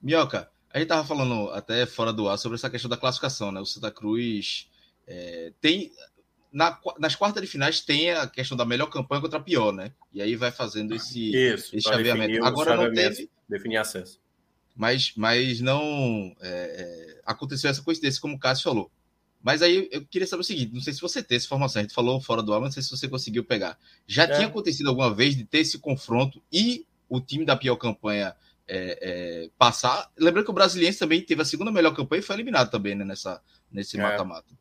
Minhoca, 0.00 0.50
a 0.72 0.78
gente 0.78 0.88
tava 0.88 1.06
falando 1.06 1.50
até 1.50 1.84
fora 1.86 2.12
do 2.12 2.28
ar 2.28 2.38
sobre 2.38 2.56
essa 2.56 2.70
questão 2.70 2.88
da 2.88 2.96
classificação, 2.96 3.50
né? 3.50 3.60
O 3.60 3.66
Santa 3.66 3.90
Cruz 3.90 4.68
é, 5.06 5.52
tem. 5.60 5.92
Na, 6.52 6.78
nas 6.98 7.14
quartas 7.14 7.42
de 7.42 7.48
finais 7.48 7.80
tem 7.80 8.10
a 8.10 8.26
questão 8.26 8.56
da 8.56 8.64
melhor 8.64 8.86
campanha 8.86 9.20
contra 9.20 9.38
a 9.38 9.42
pior, 9.42 9.72
né? 9.72 9.92
E 10.12 10.20
aí 10.20 10.34
vai 10.34 10.50
fazendo 10.50 10.94
esse, 10.94 11.30
Isso, 11.30 11.76
esse 11.76 11.88
chaveamento. 11.88 12.44
Agora 12.44 12.76
não 12.76 12.92
teve. 12.92 13.30
Definir 13.48 13.76
acesso. 13.76 14.20
Mas, 14.74 15.12
mas 15.16 15.60
não 15.60 16.34
é, 16.40 16.48
é, 16.48 17.20
aconteceu 17.24 17.70
essa 17.70 17.82
coincidência, 17.82 18.20
como 18.20 18.36
o 18.36 18.38
Cássio 18.38 18.64
falou. 18.64 18.90
Mas 19.42 19.62
aí 19.62 19.88
eu 19.90 20.04
queria 20.04 20.26
saber 20.26 20.40
o 20.40 20.44
seguinte: 20.44 20.72
não 20.72 20.80
sei 20.80 20.92
se 20.92 21.00
você 21.00 21.22
tem 21.22 21.36
essa 21.36 21.46
informação, 21.46 21.80
a 21.80 21.82
gente 21.82 21.94
falou 21.94 22.20
fora 22.20 22.42
do 22.42 22.52
ar, 22.52 22.60
mas 22.60 22.68
não 22.68 22.72
sei 22.74 22.82
se 22.82 22.90
você 22.90 23.08
conseguiu 23.08 23.44
pegar. 23.44 23.78
Já 24.06 24.24
é. 24.24 24.34
tinha 24.34 24.46
acontecido 24.46 24.88
alguma 24.88 25.12
vez 25.12 25.36
de 25.36 25.44
ter 25.44 25.58
esse 25.58 25.78
confronto 25.78 26.42
e 26.52 26.86
o 27.08 27.20
time 27.20 27.44
da 27.44 27.56
pior 27.56 27.76
campanha 27.76 28.34
é, 28.68 28.98
é, 29.00 29.50
passar? 29.58 30.10
Lembrando 30.18 30.44
que 30.44 30.50
o 30.50 30.54
Brasiliense 30.54 30.98
também 30.98 31.22
teve 31.22 31.42
a 31.42 31.44
segunda 31.44 31.72
melhor 31.72 31.94
campanha 31.94 32.20
e 32.20 32.22
foi 32.22 32.36
eliminado 32.36 32.70
também 32.70 32.94
né, 32.94 33.04
nessa, 33.04 33.42
nesse 33.72 33.98
é. 33.98 34.02
mata-mata. 34.02 34.54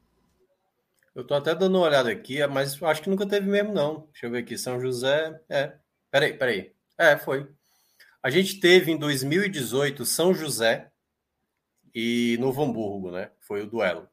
Eu 1.15 1.25
tô 1.25 1.33
até 1.33 1.53
dando 1.55 1.77
uma 1.77 1.87
olhada 1.87 2.09
aqui, 2.09 2.45
mas 2.47 2.81
acho 2.81 3.01
que 3.01 3.09
nunca 3.09 3.27
teve 3.27 3.47
mesmo, 3.47 3.73
não. 3.73 4.07
Deixa 4.11 4.27
eu 4.27 4.31
ver 4.31 4.39
aqui. 4.39 4.57
São 4.57 4.79
José. 4.79 5.39
É. 5.49 5.73
Peraí, 6.11 6.33
peraí. 6.33 6.73
É, 6.97 7.17
foi. 7.17 7.49
A 8.21 8.29
gente 8.29 8.59
teve 8.59 8.91
em 8.91 8.97
2018 8.97 10.05
São 10.05 10.33
José 10.33 10.91
e 11.93 12.37
Novo 12.39 12.63
Hamburgo, 12.63 13.11
né? 13.11 13.31
Foi 13.39 13.61
o 13.61 13.67
duelo 13.67 14.09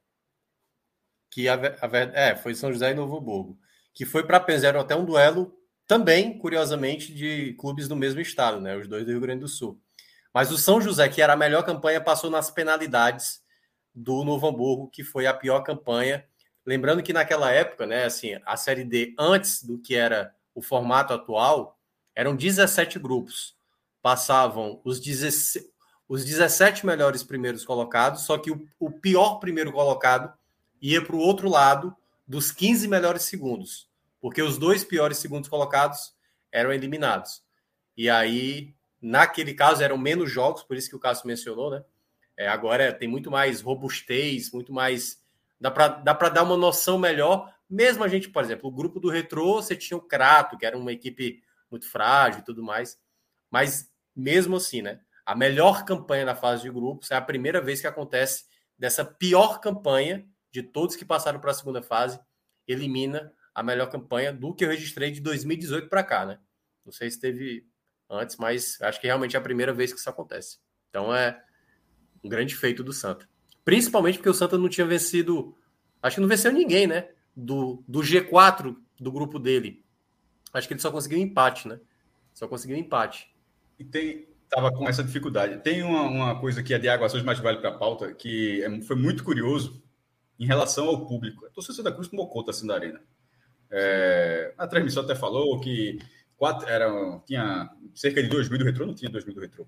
que 1.37 1.51
a, 1.51 1.55
a, 1.55 1.97
é, 2.15 2.35
foi 2.35 2.55
São 2.55 2.73
José 2.73 2.93
e 2.93 2.95
Novo 2.95 3.19
Hamburgo, 3.19 3.59
que 3.93 4.07
foi 4.07 4.27
para 4.27 4.41
Penzero 4.41 4.81
até 4.81 4.97
um 4.97 5.05
duelo 5.05 5.55
também, 5.87 6.39
curiosamente, 6.39 7.13
de 7.13 7.53
clubes 7.61 7.87
do 7.87 7.95
mesmo 7.95 8.23
estado, 8.23 8.59
né? 8.59 8.75
Os 8.75 8.89
dois 8.89 9.05
do 9.05 9.11
Rio 9.11 9.21
Grande 9.21 9.41
do 9.41 9.49
Sul. 9.49 9.79
Mas 10.33 10.51
o 10.51 10.57
São 10.57 10.81
José, 10.81 11.07
que 11.11 11.21
era 11.21 11.35
a 11.35 11.37
melhor 11.37 11.63
campanha, 11.63 12.01
passou 12.01 12.31
nas 12.31 12.51
penalidades 12.51 13.43
do 13.95 14.25
Novo 14.25 14.49
Hamburgo, 14.49 14.89
que 14.91 15.05
foi 15.05 15.27
a 15.27 15.35
pior 15.35 15.61
campanha. 15.61 16.25
Lembrando 16.67 17.03
que 17.03 17.13
naquela 17.13 17.53
época, 17.53 17.87
né, 17.87 18.05
assim, 18.05 18.39
a 18.45 18.57
Série 18.57 18.85
D, 18.85 19.15
antes 19.17 19.63
do 19.63 19.79
que 19.79 19.95
era 19.95 20.35
o 20.55 20.61
formato 20.61 21.15
atual, 21.15 21.79
eram 22.15 22.35
17 22.35 22.99
grupos. 22.99 23.57
Passavam 24.03 24.81
os 24.85 25.01
17, 25.01 25.65
os 26.09 26.25
17 26.25 26.85
melhores 26.85 27.23
primeiros 27.23 27.65
colocados, 27.65 28.23
só 28.23 28.37
que 28.37 28.51
o, 28.51 28.67
o 28.79 28.91
pior 28.91 29.39
primeiro 29.39 29.73
colocado 29.73 30.33
ia 30.81 31.05
para 31.05 31.17
o 31.17 31.21
outro 31.21 31.49
lado 31.49 31.95
dos 32.27 32.51
15 32.51 32.89
melhores 32.89 33.23
segundos, 33.23 33.89
porque 34.21 34.43
os 34.43 34.59
dois 34.59 34.85
piores 34.85 35.19
segundos 35.19 35.49
colocados 35.49 36.15
eram 36.51 36.73
eliminados. 36.73 37.43
E 37.97 38.11
aí, 38.11 38.75
naquele 39.01 39.55
caso, 39.55 39.83
eram 39.83 39.97
menos 39.97 40.31
jogos, 40.31 40.63
por 40.63 40.77
isso 40.77 40.89
que 40.89 40.97
o 40.97 41.01
Cássio 41.01 41.27
mencionou, 41.27 41.71
né? 41.71 41.85
É, 42.37 42.49
agora 42.49 42.93
tem 42.93 43.09
muito 43.09 43.31
mais 43.31 43.61
robustez, 43.61 44.51
muito 44.53 44.73
mais. 44.73 45.23
Dá 45.59 45.71
para 45.71 46.29
dar 46.29 46.43
uma 46.43 46.57
noção 46.57 46.99
melhor. 46.99 47.53
Mesmo 47.69 48.05
a 48.05 48.09
gente, 48.09 48.29
por 48.29 48.43
exemplo, 48.43 48.69
o 48.69 48.73
grupo 48.73 49.01
do 49.01 49.09
Retrô, 49.09 49.55
você 49.55 49.75
tinha 49.75 49.97
o 49.97 50.03
Crato, 50.03 50.57
que 50.57 50.67
era 50.67 50.77
uma 50.77 50.93
equipe 50.93 51.43
muito 51.71 51.89
frágil 51.91 52.41
e 52.41 52.45
tudo 52.45 52.63
mais. 52.63 52.99
Mas 53.51 53.91
mesmo 54.15 54.57
assim, 54.57 54.83
né? 54.83 55.01
A 55.25 55.35
melhor 55.35 55.85
campanha 55.85 56.25
na 56.25 56.37
fase 56.37 56.63
de 56.63 56.71
grupos 56.71 57.11
é 57.11 57.17
a 57.17 57.21
primeira 57.21 57.61
vez 57.61 57.81
que 57.81 57.87
acontece 57.87 58.45
dessa 58.79 59.05
pior 59.05 59.61
campanha 59.61 60.25
de 60.53 60.63
todos 60.63 60.97
que 60.97 61.05
passaram 61.05 61.41
para 61.41 61.51
a 61.51 61.55
segunda 61.55 61.83
fase, 61.83 62.21
elimina 62.67 63.33
a 63.55 63.63
melhor 63.63 63.91
campanha 63.91 64.33
do 64.33 64.55
que 64.55 64.65
eu 64.65 64.69
registrei 64.69 65.11
de 65.11 65.21
2018 65.21 65.89
para 65.89 66.05
cá, 66.05 66.25
né? 66.25 66.39
Não 66.85 66.93
sei 66.93 67.11
se 67.11 67.19
teve 67.19 67.67
antes, 68.09 68.37
mas 68.37 68.81
acho 68.81 69.01
que 69.01 69.07
realmente 69.07 69.35
é 69.35 69.39
a 69.39 69.43
primeira 69.43 69.73
vez 69.73 69.93
que 69.93 69.99
isso 69.99 70.09
acontece. 70.09 70.59
Então 70.89 71.15
é 71.15 71.43
um 72.23 72.29
grande 72.29 72.55
feito 72.55 72.85
do 72.85 72.93
Santa. 72.93 73.29
Principalmente 73.67 74.19
porque 74.19 74.31
o 74.31 74.35
Santa 74.35 74.57
não 74.57 74.69
tinha 74.69 74.87
vencido, 74.87 75.53
acho 76.01 76.15
que 76.15 76.21
não 76.21 76.29
venceu 76.29 76.53
ninguém, 76.53 76.87
né? 76.87 77.09
Do, 77.35 77.83
do 77.89 77.99
G4 77.99 78.77
do 79.01 79.11
grupo 79.11 79.41
dele. 79.41 79.85
Acho 80.53 80.69
que 80.69 80.75
ele 80.75 80.81
só 80.81 80.89
conseguiu 80.93 81.19
empate, 81.19 81.67
né? 81.67 81.81
Só 82.33 82.47
conseguiu 82.47 82.77
empate. 82.77 83.29
E 83.77 83.83
tem, 83.85 84.29
tava 84.49 84.71
com 84.71 84.89
essa 84.89 85.03
dificuldade. 85.03 85.65
Tem 85.65 85.83
uma, 85.83 86.03
uma 86.03 86.41
coisa 86.41 86.63
que 86.63 86.73
é 86.73 86.79
de 86.79 86.89
água 86.89 87.09
mais 87.25 87.41
vale 87.41 87.59
para 87.59 87.71
a 87.71 87.77
pauta, 87.77 88.15
que 88.15 88.63
é, 88.63 88.81
foi 88.83 88.95
muito 88.95 89.25
curioso 89.25 89.83
em 90.39 90.47
relação 90.47 90.87
ao 90.87 91.05
público. 91.05 91.45
A 91.45 91.51
torcida 91.51 91.83
da 91.83 91.91
Cruz 91.91 92.07
tomou 92.07 92.29
conta 92.29 92.53
assim 92.53 92.69
da 92.69 92.75
arena. 92.75 93.03
É, 93.69 94.55
a 94.57 94.69
transmissão 94.69 95.03
até 95.03 95.17
falou 95.17 95.59
que 95.59 95.99
quatro, 96.37 96.69
era, 96.69 96.89
tinha 97.27 97.69
cerca 97.97 98.23
de 98.23 98.29
2 98.29 98.49
mil 98.49 98.61
do 98.61 98.65
retrô, 98.65 98.87
não 98.87 98.95
tinha 98.95 99.11
2 99.11 99.25
mil 99.25 99.35
do 99.35 99.41
retrô. 99.41 99.67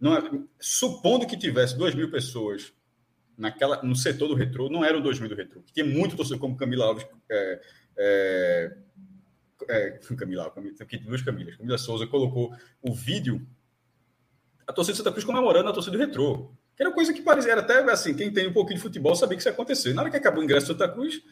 Não, 0.00 0.16
é, 0.16 0.28
supondo 0.58 1.28
que 1.28 1.36
tivesse 1.36 1.78
2 1.78 1.94
mil 1.94 2.10
pessoas 2.10 2.74
naquela, 3.36 3.82
no 3.82 3.94
setor 3.94 4.28
do 4.28 4.34
retrô, 4.34 4.68
não 4.68 4.84
eram 4.84 5.00
2 5.00 5.20
mil 5.20 5.28
do 5.28 5.34
retrô. 5.34 5.62
Tinha 5.72 5.84
muito 5.84 6.16
torcedor, 6.16 6.40
como 6.40 6.56
Camila 6.56 6.86
Alves. 6.86 7.06
É, 7.30 7.60
é, 7.98 8.76
é, 9.68 9.90
Camila, 10.16 10.50
Camila, 10.50 10.74
aqui 10.80 10.98
duas 10.98 11.22
Camilas. 11.22 11.56
Camila 11.56 11.78
Souza 11.78 12.06
colocou 12.06 12.54
o 12.82 12.94
vídeo 12.94 13.46
a 14.66 14.72
torcida 14.72 14.94
de 14.94 14.98
Santa 14.98 15.12
Cruz 15.12 15.24
comemorando 15.24 15.68
a 15.68 15.72
torcida 15.72 15.96
do 15.96 16.00
retrô. 16.00 16.50
Que 16.76 16.82
era 16.82 16.92
coisa 16.92 17.12
que 17.12 17.22
parecia, 17.22 17.52
era 17.52 17.60
até 17.60 17.78
assim, 17.90 18.14
quem 18.14 18.30
tem 18.32 18.48
um 18.48 18.52
pouquinho 18.52 18.76
de 18.76 18.82
futebol 18.82 19.14
sabia 19.14 19.36
que 19.36 19.40
isso 19.40 19.48
ia 19.48 19.52
acontecer. 19.52 19.94
Na 19.94 20.02
hora 20.02 20.10
que 20.10 20.16
acabou 20.16 20.40
o 20.40 20.44
ingresso 20.44 20.66
do 20.66 20.72
Santa 20.72 20.92
Cruz, 20.92 21.22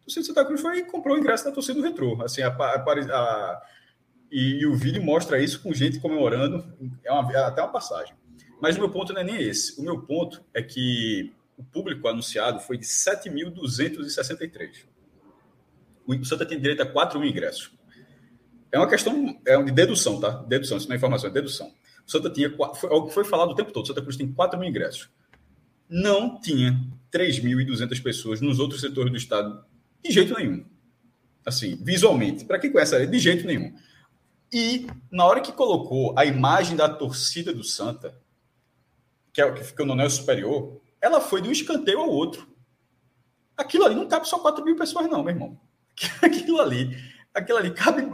a 0.00 0.04
torcida 0.04 0.20
de 0.20 0.26
Santa 0.28 0.44
Cruz 0.44 0.60
foi 0.60 0.78
e 0.78 0.84
comprou 0.84 1.16
o 1.16 1.18
ingresso 1.18 1.44
da 1.44 1.52
torcida 1.52 1.78
do 1.78 1.84
retrô. 1.84 2.22
Assim, 2.22 2.40
a, 2.40 2.48
a, 2.48 2.76
a, 2.76 3.62
e, 4.30 4.60
e, 4.60 4.66
o 4.66 4.74
vídeo 4.74 5.02
mostra 5.02 5.42
isso 5.42 5.60
com 5.60 5.74
gente 5.74 6.00
comemorando, 6.00 6.64
é, 7.04 7.12
uma, 7.12 7.32
é 7.32 7.38
até 7.38 7.60
uma 7.60 7.72
passagem. 7.72 8.14
Mas 8.62 8.76
o 8.76 8.78
meu 8.78 8.88
ponto 8.88 9.12
não 9.12 9.20
é 9.20 9.24
nem 9.24 9.42
esse. 9.42 9.76
O 9.80 9.82
meu 9.82 10.02
ponto 10.02 10.40
é 10.54 10.62
que 10.62 11.32
o 11.56 11.64
público 11.64 12.06
anunciado 12.06 12.60
foi 12.60 12.78
de 12.78 12.86
7.263. 12.86 14.84
O 16.06 16.24
Santa 16.24 16.46
tem 16.46 16.60
direito 16.60 16.80
a 16.80 16.86
4 16.86 17.18
mil 17.18 17.28
ingressos. 17.28 17.72
É 18.70 18.78
uma 18.78 18.88
questão 18.88 19.36
é 19.44 19.60
de 19.60 19.72
dedução, 19.72 20.20
tá? 20.20 20.30
Dedução, 20.46 20.78
isso 20.78 20.86
não 20.86 20.94
é 20.94 20.96
informação, 20.96 21.28
é 21.28 21.32
dedução. 21.32 21.74
O 22.06 22.10
Santa 22.10 22.30
tinha, 22.30 22.54
foi, 22.76 22.88
é 22.88 22.94
o 22.94 23.06
que 23.06 23.12
foi 23.12 23.24
falado 23.24 23.50
o 23.50 23.56
tempo 23.56 23.72
todo, 23.72 23.82
o 23.82 23.88
Santa 23.88 24.00
Cruz 24.00 24.16
tem 24.16 24.32
4 24.32 24.56
mil 24.56 24.68
ingressos. 24.68 25.10
Não 25.88 26.40
tinha 26.40 26.80
3.200 27.12 28.00
pessoas 28.00 28.40
nos 28.40 28.60
outros 28.60 28.80
setores 28.80 29.10
do 29.10 29.18
estado, 29.18 29.64
de 30.04 30.12
jeito 30.12 30.34
nenhum. 30.36 30.64
Assim, 31.44 31.76
visualmente, 31.82 32.44
para 32.44 32.60
quem 32.60 32.70
conhece 32.70 32.94
a 32.94 33.04
de 33.04 33.18
jeito 33.18 33.44
nenhum. 33.44 33.74
E 34.52 34.86
na 35.10 35.24
hora 35.24 35.40
que 35.40 35.50
colocou 35.50 36.14
a 36.16 36.24
imagem 36.24 36.76
da 36.76 36.88
torcida 36.88 37.52
do 37.52 37.64
Santa, 37.64 38.21
que 39.32 39.40
é 39.40 39.46
o 39.46 39.54
que 39.54 39.64
fica 39.64 39.84
no 39.84 39.92
anel 39.92 40.10
superior, 40.10 40.80
ela 41.00 41.20
foi 41.20 41.40
de 41.40 41.48
um 41.48 41.52
escanteio 41.52 42.00
ao 42.00 42.08
outro. 42.08 42.46
Aquilo 43.56 43.84
ali 43.84 43.94
não 43.94 44.08
cabe 44.08 44.28
só 44.28 44.38
4 44.38 44.64
mil 44.64 44.76
pessoas, 44.76 45.08
não, 45.08 45.22
meu 45.22 45.34
irmão. 45.34 45.60
Aquilo 46.22 46.60
ali, 46.60 46.96
aquilo 47.34 47.58
ali 47.58 47.70
cabe. 47.70 48.08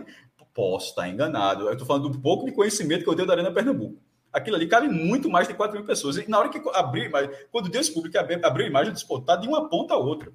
Posso 0.53 0.89
estar 0.89 1.09
enganado. 1.09 1.67
Eu 1.67 1.73
estou 1.73 1.87
falando 1.87 2.09
do 2.09 2.19
pouco 2.19 2.45
de 2.45 2.53
conhecimento 2.53 3.05
que 3.05 3.09
eu 3.09 3.15
tenho 3.15 3.27
da 3.27 3.35
Arena 3.35 3.53
Pernambuco. 3.53 4.01
Aquilo 4.33 4.57
ali 4.57 4.67
cabe 4.67 4.89
muito 4.89 5.31
mais 5.31 5.47
de 5.47 5.55
4 5.55 5.77
mil 5.77 5.87
pessoas. 5.87 6.17
E 6.17 6.29
na 6.29 6.39
hora 6.39 6.49
que 6.49 6.61
abrir, 6.75 7.11
quando 7.53 7.69
Deus 7.69 7.89
público 7.89 8.19
abriu 8.19 8.67
a 8.67 8.69
imagem, 8.69 8.93
disputada 8.93 9.41
de 9.41 9.49
uma 9.49 9.69
ponta 9.69 9.95
a 9.95 9.97
outra. 9.97 10.33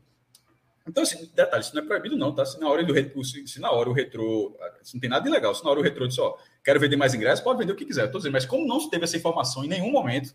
Então, 0.87 1.03
assim, 1.03 1.29
detalhe, 1.33 1.61
isso 1.61 1.75
não 1.75 1.81
é 1.81 1.85
proibido, 1.85 2.17
não, 2.17 2.33
tá? 2.33 2.45
Se 2.45 2.59
na 2.59 2.69
hora, 2.69 2.83
do, 2.83 3.23
se 3.23 3.59
na 3.59 3.71
hora 3.71 3.89
o 3.89 3.93
retrô. 3.93 4.57
não 4.93 4.99
tem 4.99 5.09
nada 5.09 5.23
de 5.23 5.29
legal. 5.29 5.53
Se 5.53 5.63
na 5.63 5.69
hora 5.69 5.79
o 5.79 5.83
retrô 5.83 6.07
disse, 6.07 6.19
ó, 6.19 6.35
quero 6.63 6.79
vender 6.79 6.95
mais 6.95 7.13
ingressos, 7.13 7.43
pode 7.43 7.59
vender 7.59 7.73
o 7.73 7.75
que 7.75 7.85
quiser. 7.85 8.03
Eu 8.03 8.11
tô 8.11 8.17
dizendo, 8.17 8.33
mas 8.33 8.45
como 8.45 8.67
não 8.67 8.79
se 8.79 8.89
teve 8.89 9.03
essa 9.03 9.15
informação 9.15 9.63
em 9.63 9.67
nenhum 9.67 9.91
momento, 9.91 10.33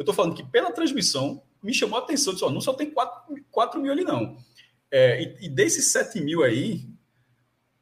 eu 0.00 0.04
tô 0.06 0.14
falando 0.14 0.34
que 0.34 0.42
pela 0.42 0.72
transmissão 0.72 1.42
me 1.62 1.74
chamou 1.74 1.98
a 1.98 2.02
atenção. 2.02 2.32
Disse, 2.32 2.42
ó, 2.42 2.50
não 2.50 2.62
só 2.62 2.72
tem 2.72 2.90
4, 2.90 3.34
4 3.50 3.82
mil 3.82 3.92
ali, 3.92 4.02
não. 4.02 4.34
É, 4.90 5.22
e, 5.22 5.44
e 5.44 5.48
desses 5.50 5.92
7 5.92 6.22
mil 6.22 6.42
aí, 6.42 6.88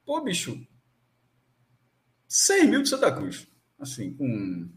pô, 0.05 0.21
bicho, 0.21 0.61
6 2.27 2.69
mil 2.69 2.83
de 2.83 2.89
Santa 2.89 3.13
Cruz. 3.13 3.47
Assim, 3.79 4.13
com 4.15 4.69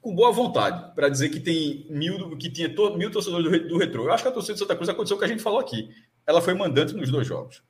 com 0.00 0.14
boa 0.14 0.32
vontade 0.32 0.94
para 0.94 1.10
dizer 1.10 1.28
que 1.28 1.40
tem 1.40 1.84
mil, 1.90 2.38
que 2.38 2.48
tinha 2.48 2.74
to, 2.74 2.96
mil 2.96 3.10
torcedores 3.10 3.44
do, 3.50 3.68
do 3.68 3.76
retrô. 3.76 4.04
Eu 4.04 4.12
acho 4.12 4.22
que 4.22 4.28
a 4.28 4.32
torcida 4.32 4.54
de 4.54 4.60
Santa 4.60 4.74
Cruz 4.74 4.88
aconteceu 4.88 5.16
o 5.16 5.18
que 5.18 5.24
a 5.26 5.28
gente 5.28 5.42
falou 5.42 5.60
aqui. 5.60 5.90
Ela 6.26 6.40
foi 6.40 6.54
mandante 6.54 6.94
nos 6.94 7.10
dois 7.10 7.26
jogos. 7.26 7.62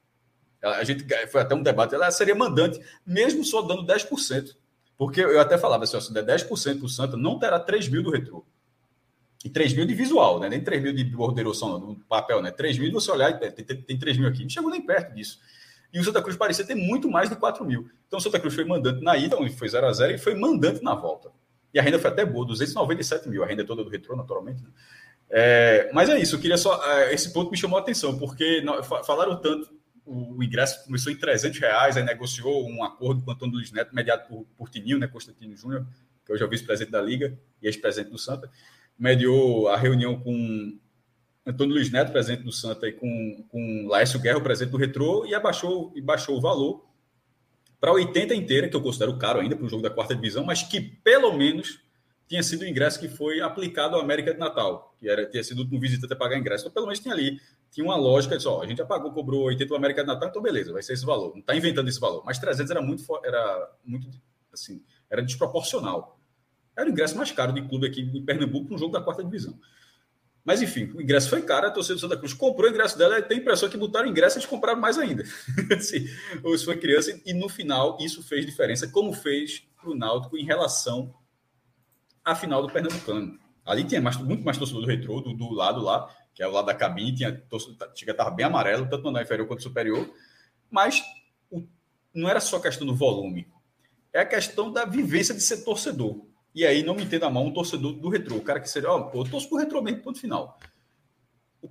A 0.62 0.84
gente 0.84 1.04
foi 1.32 1.40
até 1.40 1.54
um 1.54 1.62
debate, 1.62 1.96
ela 1.96 2.10
seria 2.12 2.34
mandante, 2.34 2.78
mesmo 3.04 3.44
só 3.44 3.62
dando 3.62 3.84
10%. 3.84 4.54
Porque 4.96 5.20
eu 5.20 5.40
até 5.40 5.58
falava 5.58 5.84
assim, 5.84 5.96
ó, 5.96 6.00
se 6.00 6.12
der 6.12 6.24
10% 6.24 6.78
para 6.78 6.86
o 6.86 6.88
Santa, 6.88 7.16
não 7.16 7.38
terá 7.38 7.60
3 7.60 7.88
mil 7.88 8.02
do 8.02 8.10
retrô. 8.10 8.44
E 9.44 9.50
3 9.50 9.74
mil 9.74 9.86
de 9.86 9.94
visual, 9.94 10.40
né? 10.40 10.48
Nem 10.48 10.62
3 10.62 10.82
mil 10.82 10.92
de 10.92 11.04
borderoção 11.04 11.78
no 11.78 11.96
papel, 12.08 12.40
né? 12.42 12.50
3 12.50 12.78
mil, 12.78 12.92
você 12.92 13.10
olhar, 13.10 13.38
tem, 13.38 13.50
tem, 13.52 13.82
tem 13.82 13.98
3 13.98 14.18
mil 14.18 14.28
aqui. 14.28 14.42
Não 14.42 14.48
chegou 14.48 14.70
nem 14.70 14.84
perto 14.84 15.14
disso. 15.14 15.38
E 15.92 16.00
o 16.00 16.04
Santa 16.04 16.22
Cruz 16.22 16.36
parecia 16.36 16.64
ter 16.64 16.74
muito 16.74 17.10
mais 17.10 17.28
de 17.28 17.36
4 17.36 17.64
mil. 17.64 17.88
Então 18.06 18.18
o 18.18 18.22
Santa 18.22 18.40
Cruz 18.40 18.54
foi 18.54 18.64
mandante 18.64 19.02
na 19.02 19.16
ida, 19.16 19.36
onde 19.36 19.54
foi 19.54 19.68
0 19.68 19.86
a 19.86 19.92
0 19.92 20.14
e 20.14 20.18
foi 20.18 20.34
mandante 20.34 20.82
na 20.82 20.94
volta. 20.94 21.30
E 21.72 21.78
a 21.78 21.82
renda 21.82 21.98
foi 21.98 22.10
até 22.10 22.24
boa, 22.24 22.46
297 22.46 23.28
mil, 23.28 23.44
a 23.44 23.46
renda 23.46 23.64
toda 23.64 23.84
do 23.84 23.90
retrô, 23.90 24.16
naturalmente. 24.16 24.62
Né? 24.62 24.70
É, 25.28 25.90
mas 25.92 26.08
é 26.08 26.18
isso, 26.18 26.36
eu 26.36 26.40
queria 26.40 26.56
só. 26.56 26.82
É, 26.92 27.12
esse 27.12 27.32
ponto 27.32 27.50
me 27.50 27.56
chamou 27.56 27.78
a 27.78 27.82
atenção, 27.82 28.18
porque 28.18 28.64
falaram 29.04 29.36
tanto. 29.40 29.75
O, 30.06 30.38
o 30.38 30.42
ingresso 30.42 30.84
começou 30.84 31.12
em 31.12 31.16
300 31.16 31.58
reais, 31.58 31.96
aí 31.96 32.04
negociou 32.04 32.66
um 32.66 32.82
acordo 32.82 33.22
com 33.22 33.30
o 33.30 33.34
Antônio 33.34 33.56
Luiz 33.56 33.72
Neto, 33.72 33.94
mediado 33.94 34.26
por, 34.28 34.46
por 34.56 34.70
Tininho, 34.70 34.98
né, 34.98 35.06
Constantino 35.06 35.54
Júnior, 35.56 35.86
que 36.24 36.32
hoje 36.32 36.42
é 36.42 36.46
o 36.46 36.48
vice-presidente 36.48 36.92
da 36.92 37.02
Liga 37.02 37.38
e 37.60 37.66
ex-presidente 37.66 38.10
do 38.10 38.18
Santa. 38.18 38.50
Mediou 38.98 39.68
a 39.68 39.76
reunião 39.76 40.18
com 40.18 40.78
Antônio 41.44 41.74
Luiz 41.74 41.90
Neto, 41.90 42.12
presidente 42.12 42.42
do 42.42 42.52
Santa, 42.52 42.88
e 42.88 42.92
com, 42.92 43.44
com 43.48 43.86
Laércio 43.88 44.18
Guerra, 44.18 44.38
o 44.38 44.42
presidente 44.42 44.72
do 44.72 44.78
Retrô, 44.78 45.26
e 45.26 45.34
abaixou, 45.34 45.92
e 45.94 46.00
baixou 46.00 46.38
o 46.38 46.40
valor 46.40 46.86
para 47.80 47.92
80 47.92 48.34
inteira, 48.34 48.68
que 48.68 48.76
eu 48.76 48.80
considero 48.80 49.18
caro 49.18 49.40
ainda 49.40 49.54
para 49.54 49.64
um 49.64 49.68
jogo 49.68 49.82
da 49.82 49.90
quarta 49.90 50.14
divisão, 50.14 50.44
mas 50.44 50.62
que 50.62 50.80
pelo 50.80 51.32
menos 51.36 51.80
tinha 52.28 52.42
sido 52.42 52.62
o 52.62 52.66
ingresso 52.66 52.98
que 52.98 53.08
foi 53.08 53.40
aplicado 53.40 53.94
ao 53.94 54.00
América 54.02 54.32
de 54.32 54.40
Natal, 54.40 54.96
que 54.98 55.08
era 55.08 55.26
tinha 55.26 55.44
sido 55.44 55.62
um 55.62 55.78
visitante 55.78 56.12
a 56.12 56.16
pagar 56.16 56.36
ingresso. 56.36 56.64
Então, 56.64 56.72
pelo 56.72 56.86
menos 56.86 56.98
tinha 56.98 57.14
ali, 57.14 57.40
tinha 57.70 57.84
uma 57.84 57.96
lógica 57.96 58.38
de, 58.38 58.46
ó, 58.46 58.62
a 58.62 58.66
gente 58.66 58.78
já 58.78 58.86
pagou, 58.86 59.12
cobrou 59.12 59.42
80 59.44 59.72
o 59.72 59.76
América 59.76 60.02
de 60.02 60.06
Natal, 60.06 60.28
então 60.28 60.40
beleza, 60.40 60.72
vai 60.72 60.82
ser 60.82 60.94
esse 60.94 61.04
valor. 61.04 61.32
Não 61.32 61.40
está 61.40 61.54
inventando 61.54 61.88
esse 61.88 62.00
valor. 62.00 62.22
Mas 62.24 62.38
300 62.38 62.70
era 62.70 62.82
muito, 62.82 63.04
era 63.24 63.70
muito, 63.84 64.08
assim, 64.52 64.82
era 65.10 65.22
desproporcional. 65.22 66.18
Era 66.76 66.88
o 66.88 66.92
ingresso 66.92 67.16
mais 67.16 67.30
caro 67.30 67.52
de 67.52 67.66
clube 67.68 67.86
aqui 67.86 68.02
em 68.02 68.24
Pernambuco 68.24 68.74
um 68.74 68.78
jogo 68.78 68.92
da 68.92 69.00
quarta 69.00 69.24
divisão. 69.24 69.58
Mas 70.46 70.62
enfim, 70.62 70.92
o 70.94 71.02
ingresso 71.02 71.28
foi 71.28 71.42
caro, 71.42 71.66
a 71.66 71.70
torcida 71.72 71.96
do 71.96 72.00
Santa 72.00 72.16
Cruz 72.16 72.32
comprou 72.32 72.70
o 72.70 72.72
ingresso 72.72 72.96
dela 72.96 73.18
e 73.18 73.22
tem 73.22 73.38
impressão 73.38 73.68
que 73.68 73.76
botaram 73.76 74.06
o 74.06 74.10
ingresso 74.10 74.36
e 74.36 74.38
eles 74.38 74.48
compraram 74.48 74.80
mais 74.80 74.96
ainda. 74.96 75.24
assim, 75.76 76.06
ou 76.44 76.56
foi 76.56 76.76
criança, 76.76 77.20
e 77.26 77.34
no 77.34 77.48
final 77.48 77.98
isso 78.00 78.22
fez 78.22 78.46
diferença, 78.46 78.86
como 78.86 79.12
fez 79.12 79.66
para 79.76 79.90
o 79.90 79.94
Náutico 79.96 80.38
em 80.38 80.44
relação 80.44 81.12
à 82.24 82.32
final 82.36 82.62
do 82.62 82.72
Pernambucano. 82.72 83.36
Ali 83.64 83.82
tinha 83.82 84.00
mais, 84.00 84.16
muito 84.18 84.44
mais 84.44 84.56
torcedor 84.56 84.82
do 84.82 84.86
retrô, 84.86 85.20
do, 85.20 85.34
do, 85.34 85.52
lado 85.52 85.82
lá, 85.82 86.08
que 86.36 86.42
é 86.42 86.46
o 86.46 86.50
lado 86.50 86.66
da 86.66 86.74
cabine, 86.74 87.16
tinha 87.16 87.42
chega 87.94 88.12
estava 88.12 88.30
bem 88.30 88.44
amarelo, 88.44 88.86
tanto 88.90 89.10
no 89.10 89.18
inferior 89.18 89.48
quanto 89.48 89.62
superior, 89.62 90.06
mas 90.70 91.02
o, 91.50 91.66
não 92.14 92.28
era 92.28 92.40
só 92.40 92.60
questão 92.60 92.86
do 92.86 92.94
volume, 92.94 93.48
é 94.12 94.20
a 94.20 94.26
questão 94.26 94.70
da 94.70 94.84
vivência 94.84 95.34
de 95.34 95.40
ser 95.40 95.64
torcedor. 95.64 96.26
E 96.54 96.64
aí, 96.66 96.82
não 96.82 96.94
me 96.94 97.04
entenda 97.04 97.30
mal, 97.30 97.42
um 97.42 97.52
torcedor 97.52 97.94
do 97.94 98.08
retrô. 98.10 98.36
O 98.36 98.42
cara 98.42 98.60
que 98.60 98.68
seria, 98.68 98.90
ó, 98.90 99.04
pô, 99.04 99.22
eu 99.22 99.30
torço 99.30 99.48
pro 99.48 99.58
retrô 99.58 99.80
mesmo, 99.80 100.02
ponto 100.02 100.20
final. 100.20 100.58
O, 101.62 101.70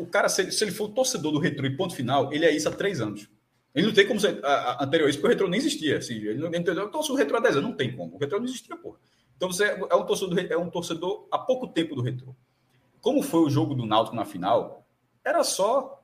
o 0.00 0.06
cara, 0.06 0.28
se, 0.28 0.50
se, 0.50 0.64
ele 0.64 0.72
for 0.72 0.88
torcedor 0.88 1.30
do 1.30 1.38
retrô 1.38 1.64
e 1.64 1.76
ponto 1.76 1.94
final, 1.94 2.32
ele 2.32 2.44
é 2.44 2.54
isso 2.54 2.68
há 2.68 2.72
três 2.72 3.00
anos. 3.00 3.28
Ele 3.72 3.86
não 3.86 3.94
tem 3.94 4.06
como 4.06 4.20
ser 4.20 4.44
a, 4.44 4.48
a, 4.48 4.84
anterior 4.84 5.08
isso, 5.08 5.18
porque 5.18 5.28
o 5.28 5.30
retrô 5.30 5.48
nem 5.48 5.58
existia. 5.58 5.98
Assim, 5.98 6.14
ele 6.14 6.38
não 6.38 6.48
entendeu, 6.48 6.84
eu 6.84 6.90
torço 6.90 7.12
o 7.12 7.16
retrô 7.16 7.36
há 7.36 7.40
10 7.40 7.56
anos, 7.56 7.70
não 7.70 7.76
tem 7.76 7.96
como. 7.96 8.14
O 8.14 8.18
retrô 8.18 8.38
não 8.38 8.46
existia, 8.46 8.76
pô. 8.76 8.96
Então 9.36 9.50
você 9.50 9.64
é, 9.64 9.80
é 9.90 9.94
um 9.94 10.04
torcedor, 10.04 10.38
é 10.50 10.56
um 10.56 10.70
torcedor 10.70 11.28
há 11.30 11.38
pouco 11.38 11.68
tempo 11.68 11.94
do 11.94 12.02
retrô. 12.02 12.34
Como 13.02 13.20
foi 13.20 13.40
o 13.40 13.50
jogo 13.50 13.74
do 13.74 13.84
Náutico 13.84 14.16
na 14.16 14.24
final, 14.24 14.86
era 15.24 15.42
só 15.42 16.02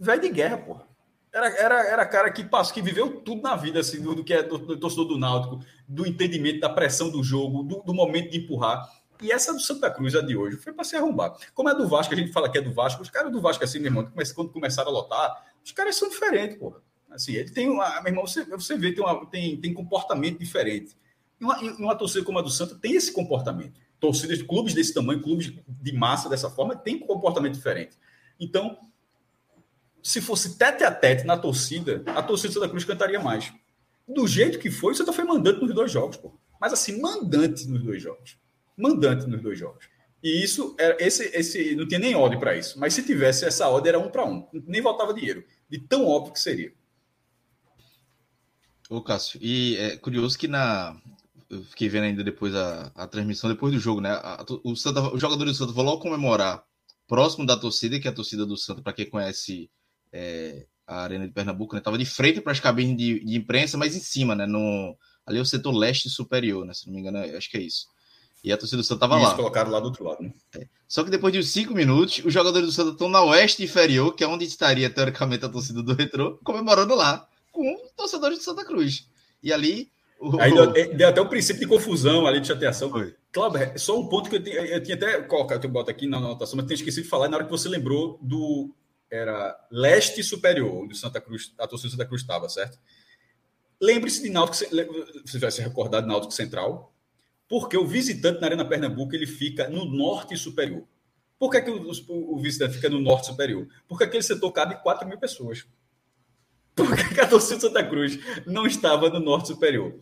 velho 0.00 0.22
de 0.22 0.30
guerra, 0.30 0.58
pô. 0.58 0.80
Era, 1.32 1.48
era, 1.48 1.86
era 1.86 2.06
cara 2.06 2.32
que 2.32 2.42
passou, 2.42 2.72
que 2.72 2.80
viveu 2.80 3.20
tudo 3.20 3.42
na 3.42 3.54
vida, 3.54 3.78
assim, 3.78 4.00
do, 4.00 4.14
do 4.14 4.24
que 4.24 4.32
é 4.32 4.42
do, 4.42 4.56
do, 4.56 4.76
torcedor 4.78 5.04
do 5.04 5.18
Náutico, 5.18 5.60
do 5.86 6.06
entendimento 6.06 6.60
da 6.60 6.70
pressão 6.70 7.10
do 7.10 7.22
jogo, 7.22 7.62
do, 7.62 7.82
do 7.82 7.92
momento 7.92 8.30
de 8.30 8.38
empurrar. 8.38 8.90
E 9.20 9.30
essa 9.30 9.52
do 9.52 9.60
Santa 9.60 9.90
Cruz, 9.90 10.14
a 10.14 10.22
de 10.22 10.34
hoje, 10.34 10.56
foi 10.56 10.72
para 10.72 10.82
se 10.82 10.96
arrombar. 10.96 11.36
Como 11.52 11.68
é 11.68 11.74
do 11.74 11.86
Vasco, 11.86 12.14
a 12.14 12.16
gente 12.16 12.32
fala 12.32 12.50
que 12.50 12.56
é 12.56 12.62
do 12.62 12.72
Vasco, 12.72 13.02
os 13.02 13.10
caras 13.10 13.30
do 13.30 13.40
Vasco, 13.40 13.62
assim, 13.62 13.78
meu 13.78 13.88
irmão, 13.88 14.10
quando 14.34 14.50
começaram 14.50 14.88
a 14.88 14.92
lotar, 14.92 15.44
os 15.62 15.72
caras 15.72 15.94
são 15.96 16.08
diferentes, 16.08 16.56
porra. 16.56 16.80
Assim, 17.10 17.32
ele 17.32 17.50
tem 17.50 17.68
uma. 17.68 18.00
Meu 18.00 18.12
irmão, 18.12 18.26
você, 18.26 18.44
você 18.44 18.76
vê, 18.76 18.92
tem, 18.92 19.04
uma, 19.04 19.26
tem, 19.26 19.60
tem 19.60 19.74
comportamento 19.74 20.38
diferente. 20.38 20.96
E 21.38 21.44
uma, 21.44 21.58
uma 21.78 21.94
torcida 21.94 22.24
como 22.24 22.38
a 22.38 22.42
do 22.42 22.50
Santa 22.50 22.74
tem 22.76 22.94
esse 22.94 23.12
comportamento. 23.12 23.78
Torcidas 23.98 24.42
clubes 24.42 24.74
desse 24.74 24.92
tamanho, 24.92 25.22
clubes 25.22 25.52
de 25.66 25.92
massa 25.92 26.28
dessa 26.28 26.50
forma, 26.50 26.76
tem 26.76 26.96
um 26.96 27.06
comportamento 27.06 27.54
diferente. 27.54 27.96
Então, 28.38 28.78
se 30.02 30.20
fosse 30.20 30.56
tete 30.56 30.84
a 30.84 30.90
tete 30.90 31.24
na 31.24 31.36
torcida, 31.36 32.02
a 32.06 32.22
torcida 32.22 32.48
do 32.48 32.54
Santa 32.54 32.68
Cruz 32.68 32.84
cantaria 32.84 33.20
mais. 33.20 33.52
Do 34.06 34.26
jeito 34.26 34.58
que 34.58 34.70
foi, 34.70 34.92
o 34.92 34.94
Santa 34.94 35.12
foi 35.12 35.24
mandante 35.24 35.60
nos 35.60 35.74
dois 35.74 35.90
jogos, 35.90 36.16
pô. 36.16 36.38
Mas 36.60 36.72
assim, 36.72 37.00
mandante 37.00 37.66
nos 37.66 37.82
dois 37.82 38.02
jogos. 38.02 38.38
Mandante 38.76 39.26
nos 39.26 39.42
dois 39.42 39.58
jogos. 39.58 39.88
E 40.22 40.42
isso, 40.42 40.74
era 40.78 40.96
esse, 40.98 41.24
esse 41.34 41.74
não 41.74 41.86
tinha 41.86 42.00
nem 42.00 42.14
ódio 42.14 42.38
para 42.38 42.56
isso. 42.56 42.78
Mas 42.78 42.94
se 42.94 43.02
tivesse 43.02 43.44
essa 43.44 43.68
ódio, 43.68 43.88
era 43.88 43.98
um 43.98 44.08
para 44.08 44.24
um. 44.24 44.46
Nem 44.52 44.80
voltava 44.80 45.12
dinheiro. 45.12 45.44
De 45.68 45.78
tão 45.78 46.06
óbvio 46.06 46.32
que 46.32 46.40
seria. 46.40 46.72
Ô, 48.88 49.02
Cássio, 49.02 49.40
e 49.42 49.76
é 49.76 49.96
curioso 49.96 50.38
que 50.38 50.46
na. 50.46 50.96
Eu 51.48 51.62
fiquei 51.64 51.88
vendo 51.88 52.04
ainda 52.04 52.24
depois 52.24 52.54
a, 52.54 52.90
a 52.94 53.06
transmissão, 53.06 53.50
depois 53.50 53.72
do 53.72 53.78
jogo, 53.78 54.00
né? 54.00 54.10
A, 54.10 54.44
o, 54.64 54.74
Santa, 54.74 55.14
o 55.14 55.18
jogador 55.18 55.44
do 55.44 55.54
Santa 55.54 55.72
vão 55.72 55.84
logo 55.84 56.02
comemorar 56.02 56.64
próximo 57.06 57.46
da 57.46 57.56
torcida, 57.56 58.00
que 58.00 58.08
é 58.08 58.10
a 58.10 58.14
torcida 58.14 58.44
do 58.44 58.56
Santa, 58.56 58.82
para 58.82 58.92
quem 58.92 59.08
conhece 59.08 59.70
é, 60.12 60.66
a 60.86 61.02
Arena 61.02 61.26
de 61.26 61.32
Pernambuco, 61.32 61.74
né? 61.74 61.80
Tava 61.80 61.98
de 61.98 62.04
frente 62.04 62.40
para 62.40 62.52
as 62.52 62.60
cabines 62.60 62.96
de, 62.96 63.24
de, 63.24 63.36
imprensa, 63.36 63.76
mas 63.76 63.94
em 63.94 64.00
cima, 64.00 64.34
né? 64.34 64.46
No, 64.46 64.96
ali 65.24 65.38
é 65.38 65.40
o 65.40 65.46
setor 65.46 65.72
leste 65.72 66.08
superior, 66.08 66.64
né? 66.64 66.74
Se 66.74 66.86
não 66.86 66.94
me 66.94 67.00
engano, 67.00 67.18
acho 67.36 67.50
que 67.50 67.56
é 67.56 67.62
isso. 67.62 67.86
E 68.42 68.52
a 68.52 68.56
torcida 68.56 68.80
do 68.80 68.84
Santa 68.84 69.00
tava 69.00 69.16
lá. 69.16 69.34
colocaram 69.34 69.70
lá 69.70 69.80
do 69.80 69.86
outro 69.86 70.04
lado, 70.04 70.22
né? 70.22 70.32
É. 70.54 70.68
Só 70.86 71.02
que 71.02 71.10
depois 71.10 71.32
de 71.32 71.42
cinco 71.42 71.74
minutos, 71.74 72.22
os 72.24 72.32
jogadores 72.32 72.68
do 72.68 72.72
Santa 72.72 72.92
estão 72.92 73.08
na 73.08 73.22
oeste 73.22 73.64
inferior, 73.64 74.14
que 74.14 74.22
é 74.22 74.26
onde 74.26 74.44
estaria, 74.44 74.88
teoricamente, 74.88 75.44
a 75.44 75.48
torcida 75.48 75.82
do 75.82 75.94
Retrô, 75.94 76.38
comemorando 76.44 76.94
lá 76.94 77.26
com 77.50 77.74
os 77.74 77.90
torcedores 77.96 78.38
de 78.38 78.44
Santa 78.44 78.64
Cruz. 78.64 79.08
E 79.42 79.52
ali. 79.52 79.90
O... 80.18 80.40
Aí 80.40 80.52
deu, 80.52 80.96
deu, 80.96 81.08
até 81.08 81.20
o 81.20 81.24
um 81.24 81.28
princípio 81.28 81.60
de 81.60 81.66
confusão 81.66 82.26
ali, 82.26 82.40
de 82.40 82.46
chateação. 82.46 82.90
Foi. 82.90 83.14
Cláudio, 83.32 83.78
só 83.78 83.98
um 83.98 84.08
ponto 84.08 84.30
que 84.30 84.36
eu 84.36 84.42
tinha, 84.42 84.56
eu 84.56 84.82
tinha 84.82 84.96
até 84.96 85.20
colocado, 85.22 85.64
eu 85.64 85.70
boto 85.70 85.90
aqui 85.90 86.06
na 86.06 86.16
anotação, 86.16 86.56
mas 86.56 86.66
tinha 86.66 86.76
esquecido 86.76 87.04
de 87.04 87.10
falar 87.10 87.28
na 87.28 87.36
hora 87.36 87.44
que 87.44 87.50
você 87.50 87.68
lembrou 87.68 88.18
do. 88.22 88.74
Era 89.08 89.56
leste 89.70 90.22
superior, 90.22 90.82
onde 90.82 90.96
Santa 90.96 91.20
Cruz, 91.20 91.54
a 91.58 91.66
torcida 91.66 91.92
Santa 91.92 92.06
Cruz 92.06 92.22
estava, 92.22 92.48
certo? 92.48 92.78
Lembre-se 93.80 94.22
de 94.22 94.30
Náutico, 94.30 94.68
se 95.24 95.38
vai 95.38 95.50
se 95.50 95.62
recordar 95.62 96.02
de 96.02 96.08
Náutico 96.08 96.32
Central, 96.32 96.92
porque 97.48 97.76
o 97.76 97.86
visitante 97.86 98.40
na 98.40 98.48
Arena 98.48 98.64
Pernambuco 98.64 99.14
ele 99.14 99.26
fica 99.26 99.68
no 99.68 99.84
norte 99.84 100.36
superior. 100.36 100.84
Por 101.38 101.50
que, 101.50 101.60
que 101.60 101.70
o, 101.70 101.90
o, 102.08 102.38
visitante 102.38 102.74
fica 102.74 102.88
no 102.88 102.98
norte 102.98 103.26
superior? 103.26 103.68
Porque 103.86 104.04
aquele 104.04 104.22
setor 104.22 104.50
cabe 104.52 104.82
4 104.82 105.06
mil 105.06 105.18
pessoas. 105.18 105.66
Por 106.76 106.94
que, 106.94 107.14
que 107.14 107.20
a 107.20 107.26
torcida 107.26 107.56
de 107.56 107.62
Santa 107.62 107.82
Cruz 107.82 108.18
não 108.46 108.66
estava 108.66 109.08
no 109.08 109.18
norte 109.18 109.48
superior? 109.48 109.98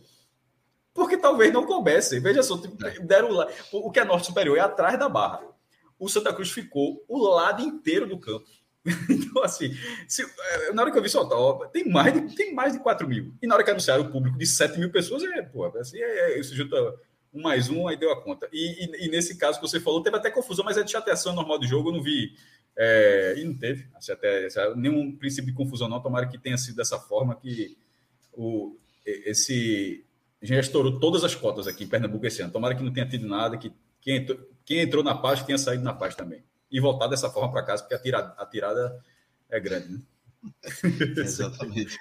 Porque 0.93 1.17
talvez 1.17 1.51
não 1.51 1.65
coubesse. 1.65 2.19
Veja 2.19 2.43
só, 2.43 2.55
deram 3.01 3.31
lá. 3.31 3.47
O 3.71 3.89
que 3.89 3.99
é 3.99 4.05
norte 4.05 4.27
superior 4.27 4.57
é 4.57 4.61
atrás 4.61 4.99
da 4.99 5.09
barra. 5.09 5.41
O 5.97 6.09
Santa 6.09 6.33
Cruz 6.33 6.51
ficou 6.51 7.03
o 7.07 7.17
lado 7.17 7.61
inteiro 7.61 8.07
do 8.07 8.19
campo. 8.19 8.45
Então, 9.09 9.43
assim, 9.43 9.75
se, 10.07 10.21
eh, 10.21 10.71
na 10.71 10.83
hora 10.83 10.91
que 10.91 10.97
eu 10.97 11.01
vi 11.01 11.09
soltar, 11.09 11.37
ó, 11.37 11.65
tem 11.65 11.89
mais 11.89 12.13
de, 12.13 12.35
tem 12.35 12.53
mais 12.53 12.73
de 12.73 12.79
4 12.79 13.07
mil. 13.07 13.33
E 13.41 13.47
na 13.47 13.55
hora 13.55 13.63
que 13.63 13.71
anunciaram 13.71 14.03
o 14.03 14.11
público 14.11 14.37
de 14.37 14.45
7 14.45 14.79
mil 14.79 14.91
pessoas, 14.91 15.23
é, 15.23 15.41
pô, 15.41 15.65
assim, 15.77 15.97
é, 15.97 16.33
é, 16.33 16.39
isso 16.39 16.55
junta 16.55 16.77
um 17.33 17.41
mais 17.41 17.67
um, 17.69 17.87
aí 17.87 17.97
deu 17.97 18.11
a 18.11 18.21
conta. 18.21 18.47
E, 18.53 18.85
e, 18.85 19.05
e, 19.05 19.09
nesse 19.09 19.37
caso 19.37 19.59
que 19.59 19.67
você 19.67 19.79
falou, 19.79 20.01
teve 20.01 20.15
até 20.15 20.31
confusão, 20.31 20.63
mas 20.63 20.77
é 20.77 20.83
de 20.83 20.91
chateação 20.91 21.33
normal 21.33 21.59
do 21.59 21.67
jogo, 21.67 21.89
eu 21.89 21.93
não 21.93 22.01
vi. 22.03 22.33
É, 22.77 23.35
e 23.37 23.43
não 23.43 23.55
teve 23.55 23.87
assim, 23.95 24.11
até, 24.11 24.47
nenhum 24.75 25.15
princípio 25.15 25.51
de 25.51 25.57
confusão, 25.57 25.87
não. 25.87 26.01
Tomara 26.01 26.27
que 26.27 26.37
tenha 26.37 26.57
sido 26.57 26.75
dessa 26.75 26.99
forma 26.99 27.35
que 27.35 27.77
o, 28.33 28.77
esse. 29.05 30.05
Já 30.41 30.59
estourou 30.59 30.99
todas 30.99 31.23
as 31.23 31.33
cotas 31.33 31.67
aqui 31.67 31.85
em 31.85 31.87
Pernambuco 31.87 32.25
esse 32.25 32.41
ano. 32.41 32.51
Tomara 32.51 32.75
que 32.75 32.83
não 32.83 32.93
tenha 32.93 33.07
tido 33.07 33.27
nada, 33.27 33.57
que 33.57 33.71
quem 34.01 34.17
entrou, 34.17 34.39
quem 34.65 34.79
entrou 34.79 35.03
na 35.03 35.15
paz 35.15 35.41
tenha 35.43 35.57
saído 35.57 35.83
na 35.83 35.93
paz 35.93 36.15
também. 36.15 36.43
E 36.69 36.79
voltar 36.79 37.07
dessa 37.07 37.29
forma 37.29 37.51
para 37.51 37.63
casa, 37.63 37.83
porque 37.83 37.95
a 37.95 37.99
tirada, 37.99 38.35
a 38.37 38.45
tirada 38.45 39.03
é 39.49 39.59
grande, 39.59 39.93
né? 39.93 40.01
Exatamente. 41.17 41.97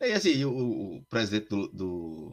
E 0.00 0.12
assim, 0.12 0.44
o, 0.44 0.96
o 0.96 1.02
presidente 1.08 1.48
do, 1.48 1.68
do 1.68 2.32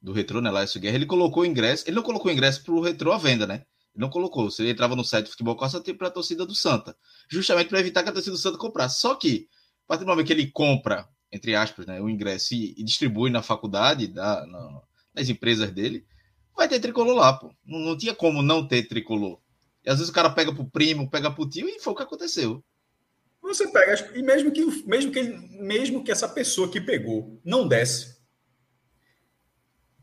do 0.00 0.12
Retro, 0.12 0.40
né, 0.40 0.50
Laércio 0.50 0.80
Guerra, 0.80 0.96
ele 0.96 1.06
colocou 1.06 1.42
o 1.42 1.46
ingresso, 1.46 1.84
ele 1.86 1.96
não 1.96 2.02
colocou 2.02 2.30
o 2.30 2.34
ingresso 2.34 2.64
para 2.64 2.72
o 2.72 2.80
Retro 2.80 3.12
à 3.12 3.18
venda, 3.18 3.46
né? 3.46 3.66
Ele 4.00 4.06
não 4.06 4.10
colocou. 4.10 4.50
Você 4.50 4.70
entrava 4.70 4.96
no 4.96 5.04
site 5.04 5.26
do 5.26 5.30
Futebol 5.30 5.54
Costa 5.54 5.82
para 5.94 6.08
a 6.08 6.10
torcida 6.10 6.46
do 6.46 6.54
Santa, 6.54 6.96
justamente 7.28 7.68
para 7.68 7.80
evitar 7.80 8.02
que 8.02 8.08
a 8.08 8.12
torcida 8.12 8.34
do 8.34 8.40
Santa 8.40 8.56
comprasse. 8.56 8.98
Só 8.98 9.14
que, 9.14 9.46
a 9.84 9.88
partir 9.88 10.04
do 10.04 10.08
momento 10.08 10.26
que 10.26 10.32
ele 10.32 10.50
compra, 10.50 11.06
entre 11.30 11.54
aspas, 11.54 11.86
né, 11.86 12.00
o 12.00 12.08
ingresso 12.08 12.54
e, 12.54 12.74
e 12.78 12.82
distribui 12.82 13.30
na 13.30 13.42
faculdade, 13.42 14.08
da, 14.08 14.46
na, 14.46 14.82
nas 15.14 15.28
empresas 15.28 15.70
dele, 15.70 16.06
vai 16.56 16.66
ter 16.66 16.80
tricolor 16.80 17.14
lá, 17.14 17.34
pô. 17.34 17.54
Não, 17.64 17.78
não 17.78 17.96
tinha 17.96 18.14
como 18.14 18.42
não 18.42 18.66
ter 18.66 18.88
tricolor. 18.88 19.38
E 19.84 19.90
às 19.90 19.96
vezes 19.96 20.10
o 20.10 20.14
cara 20.14 20.30
pega 20.30 20.52
pro 20.52 20.64
primo, 20.64 21.10
pega 21.10 21.30
pro 21.30 21.48
tio, 21.48 21.68
e 21.68 21.78
foi 21.78 21.92
o 21.92 21.96
que 21.96 22.02
aconteceu. 22.02 22.64
Você 23.42 23.68
pega, 23.68 24.16
e 24.16 24.22
mesmo 24.22 24.50
que, 24.50 24.64
mesmo 24.86 25.12
que, 25.12 25.22
mesmo 25.22 26.04
que 26.04 26.10
essa 26.10 26.28
pessoa 26.28 26.70
que 26.70 26.80
pegou 26.80 27.40
não 27.44 27.68
desse, 27.68 28.19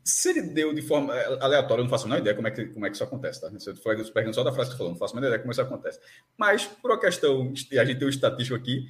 se 0.08 0.30
ele 0.30 0.42
deu 0.42 0.72
de 0.72 0.80
forma 0.80 1.14
é, 1.14 1.38
aleatória, 1.40 1.80
eu 1.80 1.84
não 1.84 1.90
faço 1.90 2.06
a 2.06 2.08
menor 2.08 2.20
ideia 2.20 2.34
como 2.34 2.48
é 2.48 2.50
que, 2.50 2.64
como 2.66 2.86
é 2.86 2.88
que 2.88 2.94
isso 2.94 3.04
acontece, 3.04 3.40
tá? 3.40 3.50
Se 3.58 3.70
eu 3.70 3.74
pergunto 3.76 4.34
só 4.34 4.42
da 4.42 4.52
frase 4.52 4.70
que 4.70 4.76
falou, 4.76 4.92
não 4.92 4.98
faço 4.98 5.12
a 5.12 5.16
menor 5.16 5.28
ideia 5.28 5.40
como 5.40 5.52
isso 5.52 5.60
acontece. 5.60 6.00
Mas, 6.36 6.64
por 6.64 6.90
uma 6.90 6.98
questão, 6.98 7.42
a 7.42 7.84
gente 7.84 7.98
tem 7.98 8.06
um 8.06 8.10
estatístico 8.10 8.56
aqui, 8.56 8.86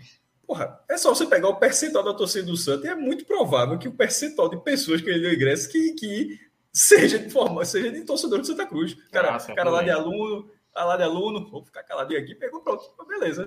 porra, 0.46 0.80
é 0.88 0.96
só 0.96 1.12
você 1.12 1.26
pegar 1.26 1.48
o 1.48 1.56
percentual 1.56 2.04
da 2.04 2.14
torcida 2.14 2.46
do 2.46 2.56
Santos 2.56 2.84
e 2.84 2.88
é 2.88 2.94
muito 2.94 3.24
provável 3.24 3.78
que 3.78 3.88
o 3.88 3.92
percentual 3.92 4.48
de 4.48 4.62
pessoas 4.62 5.00
que 5.00 5.10
ele 5.10 5.20
deu 5.20 5.34
ingresso 5.34 5.68
que, 5.68 5.92
que 5.94 6.40
seja 6.72 7.18
de 7.18 7.30
forma, 7.30 7.64
seja 7.64 7.90
de 7.90 8.04
torcedor 8.04 8.40
de 8.40 8.46
Santa 8.46 8.66
Cruz. 8.66 8.94
Cara, 9.10 9.32
Nossa, 9.32 9.52
cara 9.54 9.70
lá 9.70 9.82
de 9.82 9.90
aluno, 9.90 10.48
lá 10.74 10.96
de 10.96 11.02
aluno, 11.02 11.50
vou 11.50 11.64
ficar 11.64 11.82
caladinho 11.82 12.20
aqui, 12.20 12.34
pegou 12.34 12.60
pronto, 12.60 12.84
beleza. 13.08 13.44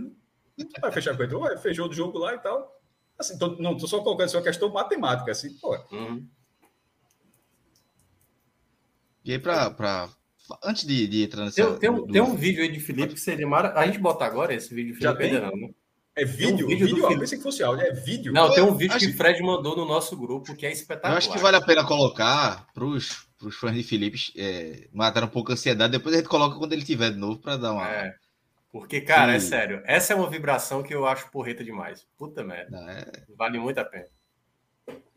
Vai 0.82 0.92
fechar 0.92 1.16
com 1.16 1.24
ele, 1.24 1.58
fechou 1.58 1.88
o 1.88 1.94
jogo 1.94 2.20
lá 2.20 2.36
e 2.36 2.40
tal. 2.40 2.80
Assim, 3.18 3.38
tô, 3.38 3.56
não, 3.56 3.78
tô 3.78 3.88
só 3.88 4.02
colocando 4.02 4.34
uma 4.34 4.42
questão 4.42 4.70
matemática, 4.70 5.32
assim, 5.32 5.58
pô. 5.58 5.78
Uhum. 5.92 6.28
E 9.24 9.32
aí, 9.32 9.40
para. 9.40 10.10
Antes 10.64 10.86
de, 10.86 11.08
de, 11.08 11.24
entrar 11.24 11.46
nessa. 11.46 11.64
Tem, 11.64 11.80
tem, 11.80 11.90
um, 11.90 12.08
tem 12.08 12.22
um 12.22 12.36
vídeo 12.36 12.62
aí 12.62 12.72
de 12.72 12.80
Felipe 12.80 13.14
que 13.14 13.20
seria 13.20 13.48
maravilhoso. 13.48 13.84
A 13.84 13.88
gente 13.88 14.00
bota 14.00 14.26
agora 14.26 14.54
esse 14.54 14.74
vídeo, 14.74 14.96
Felipe, 14.96 15.04
Já 15.04 15.16
tem? 15.16 15.34
Não, 15.34 15.56
né? 15.56 15.70
É 16.14 16.26
vídeo? 16.26 16.66
Um 16.66 16.70
vídeo, 16.70 16.88
vídeo 16.88 17.10
do 17.10 17.20
pensei 17.20 17.38
que 17.38 17.44
fosse 17.44 17.64
áudio, 17.64 17.86
é 17.86 17.94
vídeo. 17.94 18.34
Não, 18.34 18.54
tem 18.54 18.62
um 18.62 18.76
vídeo 18.76 19.00
que 19.00 19.08
o 19.08 19.14
Fred 19.14 19.42
mandou 19.42 19.78
no 19.78 19.86
nosso 19.86 20.18
grupo 20.18 20.54
que 20.56 20.66
é 20.66 20.72
espetacular. 20.72 21.14
Eu 21.14 21.18
acho 21.18 21.32
que 21.32 21.38
vale 21.38 21.56
a 21.56 21.62
pena 21.62 21.86
colocar 21.86 22.68
para 22.74 22.84
os 22.84 23.26
fãs 23.60 23.74
de 23.74 23.84
Felipe 23.84 24.20
é, 24.36 24.90
matar 24.92 25.24
um 25.24 25.30
pouco 25.30 25.52
a 25.52 25.54
ansiedade. 25.54 25.94
Depois 25.94 26.14
a 26.14 26.18
gente 26.18 26.28
coloca 26.28 26.58
quando 26.58 26.74
ele 26.74 26.84
tiver 26.84 27.12
de 27.12 27.18
novo 27.18 27.40
para 27.40 27.56
dar 27.56 27.72
uma. 27.72 27.88
É. 27.88 28.14
Porque, 28.74 29.00
cara, 29.02 29.36
é 29.36 29.40
sério. 29.40 29.82
Essa 29.86 30.12
é 30.12 30.16
uma 30.16 30.30
vibração 30.30 30.84
que 30.84 30.94
eu 30.94 31.06
acho 31.06 31.32
porreta 31.32 31.64
demais. 31.64 32.06
Puta 32.18 32.44
merda. 32.44 32.72
Não, 32.72 32.90
é... 32.90 33.06
Vale 33.38 33.60
muito 33.60 33.78
a 33.80 33.86
pena 33.86 34.06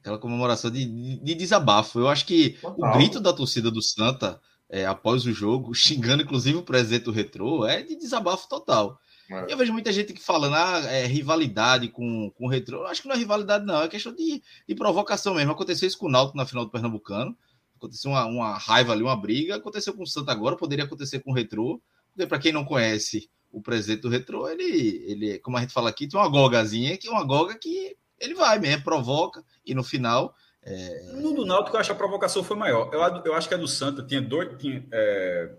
aquela 0.00 0.18
comemoração 0.18 0.70
de, 0.70 0.84
de, 0.84 1.16
de, 1.16 1.34
desabafo. 1.34 1.98
Eu 1.98 2.08
acho 2.08 2.26
que 2.26 2.58
Total. 2.60 2.90
o 2.90 2.92
grito 2.92 3.20
da 3.20 3.32
torcida 3.32 3.70
do 3.70 3.82
Santa 3.82 4.40
é, 4.68 4.84
após 4.87 5.24
o 5.24 5.32
jogo, 5.32 5.72
xingando 5.74 6.22
inclusive 6.22 6.58
o 6.58 6.62
presidente 6.62 7.04
do 7.04 7.12
Retrô, 7.12 7.66
é 7.66 7.82
de 7.82 7.96
desabafo 7.96 8.48
total. 8.48 8.98
É. 9.30 9.52
Eu 9.52 9.56
vejo 9.56 9.72
muita 9.72 9.92
gente 9.92 10.12
que 10.12 10.22
falando, 10.22 10.54
ah, 10.54 10.80
é 10.90 11.06
rivalidade 11.06 11.88
com, 11.88 12.30
com 12.30 12.46
o 12.46 12.48
Retrô. 12.48 12.80
Eu 12.80 12.87
acho 12.87 13.00
que 13.00 13.08
não 13.08 13.14
é 13.14 13.18
rivalidade, 13.18 13.64
não, 13.64 13.82
é 13.82 13.88
questão 13.88 14.14
de, 14.14 14.42
de 14.68 14.74
provocação 14.74 15.34
mesmo. 15.34 15.52
Aconteceu 15.52 15.88
isso 15.88 15.96
com 15.96 16.06
o 16.06 16.10
Náutico 16.10 16.37
na 16.37 16.44
final 16.44 16.64
do 16.64 16.70
Pernambucano, 16.70 17.37
aconteceu 17.76 18.10
uma, 18.10 18.26
uma 18.26 18.58
raiva 18.58 18.92
ali, 18.92 19.02
uma 19.02 19.16
briga, 19.16 19.56
aconteceu 19.56 19.94
com 19.94 20.02
o 20.02 20.06
Santa 20.06 20.32
agora, 20.32 20.56
poderia 20.56 20.84
acontecer 20.84 21.20
com 21.20 21.30
o 21.30 21.34
Retrô, 21.34 21.80
porque 22.12 22.26
para 22.26 22.38
quem 22.38 22.52
não 22.52 22.64
conhece 22.64 23.30
o 23.50 23.62
presidente 23.62 24.02
do 24.02 24.08
Retrô, 24.08 24.48
ele, 24.48 25.04
ele, 25.06 25.38
como 25.38 25.56
a 25.56 25.60
gente 25.60 25.72
fala 25.72 25.88
aqui, 25.88 26.08
tem 26.08 26.18
uma 26.18 26.28
gogazinha, 26.28 26.96
que 26.98 27.06
é 27.06 27.10
uma 27.10 27.24
goga 27.24 27.56
que 27.56 27.96
ele 28.18 28.34
vai 28.34 28.58
mesmo, 28.58 28.82
provoca, 28.82 29.44
e 29.64 29.74
no 29.74 29.83
final. 29.83 30.35
É... 30.62 31.12
No 31.12 31.35
do 31.35 31.44
Náutico, 31.44 31.77
eu 31.77 31.81
acho 31.81 31.90
que 31.90 31.94
a 31.94 31.98
provocação 31.98 32.42
foi 32.42 32.57
maior. 32.57 32.90
Eu, 32.92 33.00
eu 33.24 33.35
acho 33.35 33.48
que 33.48 33.55
a 33.55 33.59
do 33.59 33.68
Santa 33.68 34.03
tinha 34.03 34.20
dois, 34.20 34.57
tinha, 34.59 34.87
é, 34.92 35.53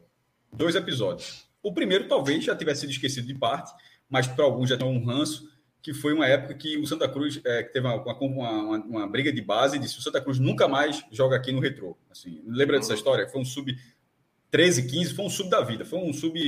dois 0.52 0.76
episódios. 0.76 1.48
O 1.62 1.74
primeiro 1.74 2.08
talvez 2.08 2.44
já 2.44 2.56
tivesse 2.56 2.82
sido 2.82 2.92
esquecido 2.92 3.28
de 3.28 3.36
parte, 3.36 3.72
mas 4.10 4.28
para 4.28 4.46
alguns 4.46 4.70
já 4.70 4.78
tem 4.78 4.88
um 4.88 5.04
ranço, 5.04 5.50
que 5.82 5.94
foi 5.94 6.14
uma 6.14 6.28
época 6.28 6.56
que 6.56 6.78
o 6.78 6.88
Santa 6.88 7.08
Cruz 7.08 7.40
é, 7.46 7.64
que 7.64 7.72
teve 7.72 7.86
uma, 7.86 7.96
uma, 7.96 8.50
uma, 8.50 8.78
uma, 8.78 9.08
briga 9.08 9.32
de 9.32 9.42
base 9.42 9.78
e 9.78 9.80
disse: 9.80 10.00
o 10.00 10.02
Santa 10.02 10.20
Cruz 10.20 10.40
nunca 10.40 10.68
mais 10.68 11.04
joga 11.12 11.36
aqui 11.36 11.52
no 11.52 11.60
retrô. 11.60 11.96
Assim, 12.10 12.42
lembra 12.48 12.78
dessa 12.78 12.94
uhum. 12.94 12.98
história? 12.98 13.28
Foi 13.28 13.42
um 13.42 13.46
sub 13.46 13.76
13, 14.50 14.88
15, 14.88 15.14
foi 15.14 15.26
um 15.26 15.30
sub 15.30 15.50
da 15.50 15.62
vida, 15.62 15.86
foi 15.86 16.00
um 16.00 16.12
sub, 16.12 16.40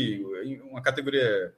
uma 0.71 0.81
categoria, 0.81 1.53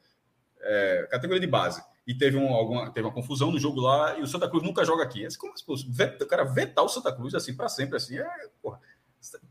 é, 0.61 1.07
categoria 1.09 1.39
de 1.39 1.47
base 1.47 1.81
e 2.09 2.15
teve, 2.15 2.37
um, 2.37 2.51
alguma, 2.55 2.89
teve 2.89 3.05
uma 3.05 3.13
confusão 3.13 3.51
no 3.51 3.59
jogo 3.59 3.79
lá, 3.79 4.17
e 4.17 4.23
o 4.23 4.27
Santa 4.27 4.49
Cruz 4.49 4.63
nunca 4.63 4.83
joga 4.83 5.03
aqui. 5.03 5.27
Assim, 5.27 5.37
como 5.37 5.55
se 5.55 5.63
fosse, 5.63 5.85
o 5.85 6.25
cara 6.25 6.43
vetar 6.43 6.83
o 6.83 6.89
Santa 6.89 7.13
Cruz 7.13 7.35
assim 7.35 7.55
para 7.55 7.69
sempre, 7.69 7.97
assim, 7.97 8.17
é, 8.17 8.27
porra, 8.63 8.79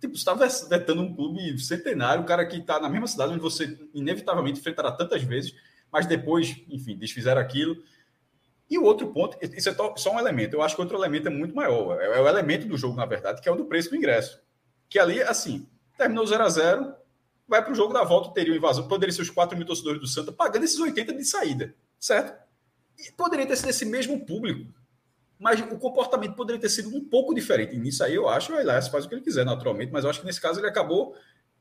Tipo, 0.00 0.16
você 0.16 0.30
está 0.30 0.34
vetando 0.66 1.02
um 1.02 1.14
clube 1.14 1.56
centenário, 1.60 2.22
um 2.22 2.26
cara 2.26 2.44
que 2.46 2.56
está 2.56 2.80
na 2.80 2.88
mesma 2.88 3.06
cidade 3.06 3.32
onde 3.32 3.40
você 3.40 3.78
inevitavelmente 3.94 4.58
enfrentará 4.58 4.90
tantas 4.90 5.22
vezes, 5.22 5.54
mas 5.92 6.04
depois, 6.04 6.56
enfim, 6.68 6.96
desfizeram 6.96 7.40
aquilo. 7.40 7.76
E 8.68 8.76
o 8.76 8.82
outro 8.82 9.06
ponto, 9.12 9.38
isso 9.40 9.68
é 9.68 9.74
só 9.96 10.14
um 10.16 10.18
elemento, 10.18 10.54
eu 10.54 10.62
acho 10.62 10.74
que 10.74 10.80
outro 10.80 10.96
elemento 10.96 11.28
é 11.28 11.30
muito 11.30 11.54
maior. 11.54 12.00
É, 12.00 12.06
é 12.06 12.20
o 12.20 12.26
elemento 12.26 12.66
do 12.66 12.76
jogo, 12.76 12.96
na 12.96 13.06
verdade, 13.06 13.40
que 13.40 13.48
é 13.48 13.52
o 13.52 13.56
do 13.56 13.66
preço 13.66 13.90
do 13.90 13.96
ingresso. 13.96 14.40
Que 14.88 14.98
ali, 14.98 15.22
assim, 15.22 15.68
terminou 15.96 16.26
0 16.26 16.42
a 16.42 16.48
0 16.48 16.94
vai 17.46 17.62
para 17.62 17.72
o 17.72 17.76
jogo 17.76 17.92
da 17.92 18.04
volta, 18.04 18.32
teria 18.32 18.52
um 18.52 18.56
invasão, 18.56 18.88
poderia 18.88 19.14
ser 19.14 19.22
os 19.22 19.30
4 19.30 19.56
mil 19.56 19.66
torcedores 19.66 20.00
do 20.00 20.06
Santa 20.06 20.32
pagando 20.32 20.64
esses 20.64 20.78
80 20.78 21.14
de 21.14 21.24
saída, 21.24 21.74
certo? 21.98 22.47
Poderia 23.16 23.46
ter 23.46 23.56
sido 23.56 23.70
esse 23.70 23.84
mesmo 23.84 24.24
público 24.24 24.72
mas 25.38 25.60
o 25.60 25.78
comportamento 25.78 26.34
poderia 26.34 26.60
ter 26.60 26.68
sido 26.68 26.88
um 26.94 27.04
pouco 27.04 27.32
diferente. 27.32 27.74
E 27.74 27.78
nisso 27.78 28.02
aí 28.02 28.14
eu 28.14 28.28
acho, 28.28 28.52
o 28.52 28.58
Elias 28.58 28.88
faz 28.88 29.04
o 29.04 29.08
que 29.08 29.14
ele 29.14 29.22
quiser, 29.22 29.44
naturalmente, 29.44 29.92
mas 29.92 30.04
eu 30.04 30.10
acho 30.10 30.20
que 30.20 30.26
nesse 30.26 30.40
caso 30.40 30.58
ele 30.58 30.66
acabou, 30.66 31.14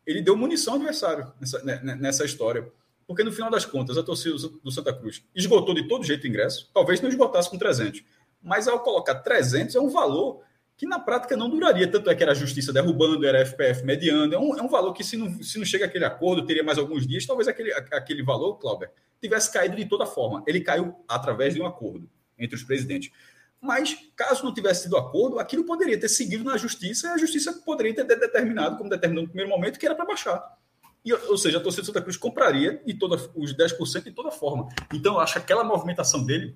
ele 0.06 0.22
deu 0.22 0.36
munição 0.36 0.74
ao 0.74 0.80
adversário 0.80 1.32
nessa, 1.40 1.64
né, 1.64 1.80
né, 1.84 1.96
nessa 1.96 2.26
história. 2.26 2.68
Porque 3.06 3.24
no 3.24 3.32
final 3.32 3.52
das 3.52 3.66
contas, 3.66 3.98
a 3.98 4.04
torcida 4.04 4.36
do 4.36 4.72
Santa 4.72 4.94
Cruz 4.94 5.24
esgotou 5.34 5.76
de 5.76 5.88
todo 5.88 6.04
jeito 6.04 6.24
o 6.24 6.28
ingresso, 6.28 6.70
talvez 6.74 7.00
não 7.00 7.10
esgotasse 7.10 7.50
com 7.50 7.58
300, 7.58 8.04
mas 8.42 8.68
ao 8.68 8.80
colocar 8.80 9.16
300 9.16 9.76
é 9.76 9.80
um 9.80 9.90
valor 9.90 10.42
que 10.78 10.86
na 10.86 11.00
prática 11.00 11.36
não 11.36 11.50
duraria, 11.50 11.90
tanto 11.90 12.08
é 12.08 12.16
que 12.16 12.22
era 12.22 12.34
a 12.34 12.36
justiça 12.36 12.72
derrubando, 12.72 13.26
era 13.26 13.42
a 13.42 13.46
FPF 13.46 13.84
mediando, 13.84 14.36
é 14.36 14.40
um, 14.40 14.56
é 14.56 14.62
um 14.62 14.68
valor 14.68 14.94
que 14.94 15.04
se 15.04 15.18
não, 15.18 15.42
se 15.42 15.58
não 15.58 15.66
chega 15.66 15.86
aquele 15.86 16.06
acordo, 16.06 16.46
teria 16.46 16.64
mais 16.64 16.78
alguns 16.78 17.08
dias, 17.08 17.26
talvez 17.26 17.48
aquele, 17.48 17.74
aquele 17.74 18.22
valor, 18.22 18.58
Cláudio, 18.60 18.88
tivesse 19.20 19.52
caído 19.52 19.76
de 19.76 19.86
toda 19.86 20.06
forma. 20.06 20.44
Ele 20.46 20.62
caiu 20.62 20.96
através 21.08 21.56
de 21.56 21.62
um 21.62 21.66
acordo 21.66 22.08
entre 22.38 22.56
os 22.56 22.64
presidentes. 22.64 23.12
Mas, 23.60 23.98
caso 24.16 24.44
não 24.44 24.54
tivesse 24.54 24.84
sido 24.84 24.96
acordo, 24.96 25.40
aquilo 25.40 25.64
poderia 25.64 26.00
ter 26.00 26.10
seguido 26.10 26.44
na 26.44 26.58
justiça 26.58 27.08
e 27.08 27.10
a 27.10 27.18
justiça 27.18 27.52
poderia 27.66 27.96
ter 27.96 28.06
determinado, 28.06 28.78
como 28.78 28.88
determinou 28.88 29.24
no 29.24 29.30
primeiro 29.30 29.50
momento, 29.50 29.80
que 29.80 29.86
era 29.86 29.96
para 29.96 30.06
baixar. 30.06 30.58
E, 31.04 31.12
ou 31.12 31.38
seja, 31.40 31.58
a 31.58 31.62
torcida 31.62 31.82
de 31.82 31.88
Santa 31.88 32.02
Cruz 32.04 32.18
compraria 32.18 32.80
de 32.86 32.94
toda, 32.94 33.16
os 33.34 33.56
10% 33.56 34.04
de 34.04 34.12
toda 34.12 34.30
forma. 34.30 34.70
Então, 34.94 35.16
eu 35.16 35.20
acho 35.20 35.34
que 35.34 35.40
aquela 35.40 35.64
movimentação 35.64 36.24
dele 36.24 36.56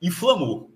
inflamou. 0.00 0.71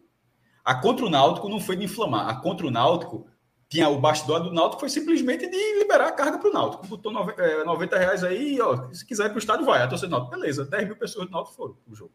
A 0.67 0.75
contra 0.75 1.07
o 1.07 1.09
Náutico 1.09 1.49
não 1.49 1.61
foi 1.61 1.77
de 1.77 1.85
inflamar. 1.85 2.29
A 2.29 2.35
contra 2.41 2.67
o 2.67 2.71
Náutico 2.73 3.29
tinha 3.69 3.89
o 3.89 4.01
bastidor 4.01 4.41
do 4.41 4.53
Náutico 4.53 4.81
foi 4.81 4.89
simplesmente 4.89 5.49
de 5.49 5.79
liberar 5.79 6.09
a 6.09 6.13
carga 6.13 6.39
para 6.39 6.51
o 6.51 6.53
Náutico. 6.53 6.89
Botou 6.89 7.13
90 7.13 7.97
reais 7.97 8.25
aí, 8.25 8.61
ó, 8.61 8.93
se 8.93 9.07
quiser 9.07 9.29
para 9.29 9.37
o 9.37 9.39
estádio, 9.39 9.65
vai. 9.65 9.81
A 9.81 9.87
torcida 9.87 10.09
do 10.09 10.17
Náutico, 10.17 10.37
beleza, 10.37 10.65
10 10.65 10.87
mil 10.87 10.97
pessoas 10.97 11.27
do 11.27 11.31
Náutico 11.31 11.55
foram 11.55 11.75
para 11.75 11.93
o 11.93 11.95
jogo. 11.95 12.13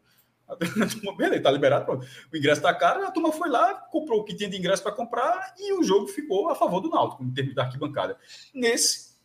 Beleza, 1.16 1.42
tá 1.42 1.50
liberado, 1.50 1.86
pronto. 1.86 2.06
O 2.30 2.36
ingresso 2.36 2.60
tá 2.60 2.74
caro, 2.74 3.06
a 3.06 3.10
turma 3.10 3.32
foi 3.32 3.48
lá, 3.48 3.72
comprou 3.90 4.20
o 4.20 4.24
que 4.24 4.34
tinha 4.34 4.50
de 4.50 4.58
ingresso 4.58 4.82
para 4.82 4.92
comprar 4.92 5.54
e 5.58 5.72
o 5.72 5.82
jogo 5.82 6.08
ficou 6.08 6.50
a 6.50 6.54
favor 6.54 6.80
do 6.80 6.90
Náutico, 6.90 7.24
em 7.24 7.32
termos 7.32 7.54
da 7.54 7.62
arquibancada. 7.62 8.18
Nesse, 8.52 9.16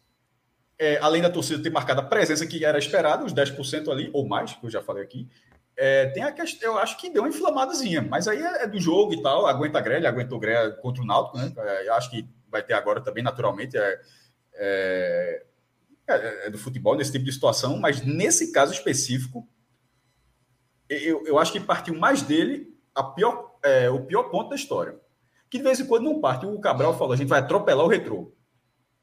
é, 0.80 0.98
além 1.00 1.22
da 1.22 1.30
torcida 1.30 1.62
ter 1.62 1.70
marcado 1.70 2.00
a 2.00 2.04
presença 2.04 2.48
que 2.48 2.64
era 2.64 2.78
esperada, 2.78 3.26
os 3.26 3.34
10% 3.34 3.92
ali, 3.92 4.10
ou 4.14 4.26
mais, 4.26 4.54
que 4.54 4.66
eu 4.66 4.70
já 4.70 4.82
falei 4.82 5.04
aqui, 5.04 5.28
é, 5.78 6.08
tem 6.08 6.24
a 6.24 6.32
questão, 6.32 6.74
eu 6.74 6.78
acho 6.80 6.98
que 6.98 7.08
deu 7.08 7.22
uma 7.22 7.30
inflamadazinha, 7.30 8.02
mas 8.02 8.28
aí 8.28 8.42
é, 8.42 8.64
é 8.64 8.68
do 8.68 8.80
jogo 8.80 9.14
e 9.14 9.22
tal, 9.22 9.46
aguenta 9.46 9.78
a 9.78 9.82
grelha, 9.82 10.10
aguentou 10.10 10.40
grelha 10.40 10.72
contra 10.72 11.04
o 11.04 11.06
Náutico, 11.06 11.38
né? 11.38 11.54
É, 11.56 11.90
acho 11.90 12.10
que 12.10 12.28
vai 12.50 12.64
ter 12.64 12.74
agora 12.74 13.00
também, 13.00 13.24
naturalmente, 13.24 13.78
é, 13.78 14.02
é, 14.56 15.46
é, 16.08 16.48
é 16.48 16.50
do 16.50 16.58
futebol 16.58 16.96
nesse 16.96 17.12
tipo 17.12 17.24
de 17.24 17.32
situação, 17.32 17.78
mas 17.78 18.04
nesse 18.04 18.52
caso 18.52 18.74
específico, 18.74 19.48
eu, 20.90 21.24
eu 21.28 21.38
acho 21.38 21.52
que 21.52 21.60
partiu 21.60 21.94
mais 21.94 22.24
dele 22.24 22.76
a 22.96 23.04
pior, 23.04 23.60
o 23.94 24.00
pior 24.06 24.24
ponto 24.24 24.50
da 24.50 24.56
história. 24.56 25.00
Que 25.50 25.58
de 25.58 25.64
vez 25.64 25.80
em 25.80 25.86
quando 25.86 26.06
não 26.06 26.20
parte. 26.20 26.46
O 26.46 26.60
Cabral 26.60 26.98
falou: 26.98 27.14
a 27.14 27.18
gente 27.18 27.28
vai 27.28 27.40
atropelar 27.40 27.86
o 27.86 27.90
retrô. 27.90 28.34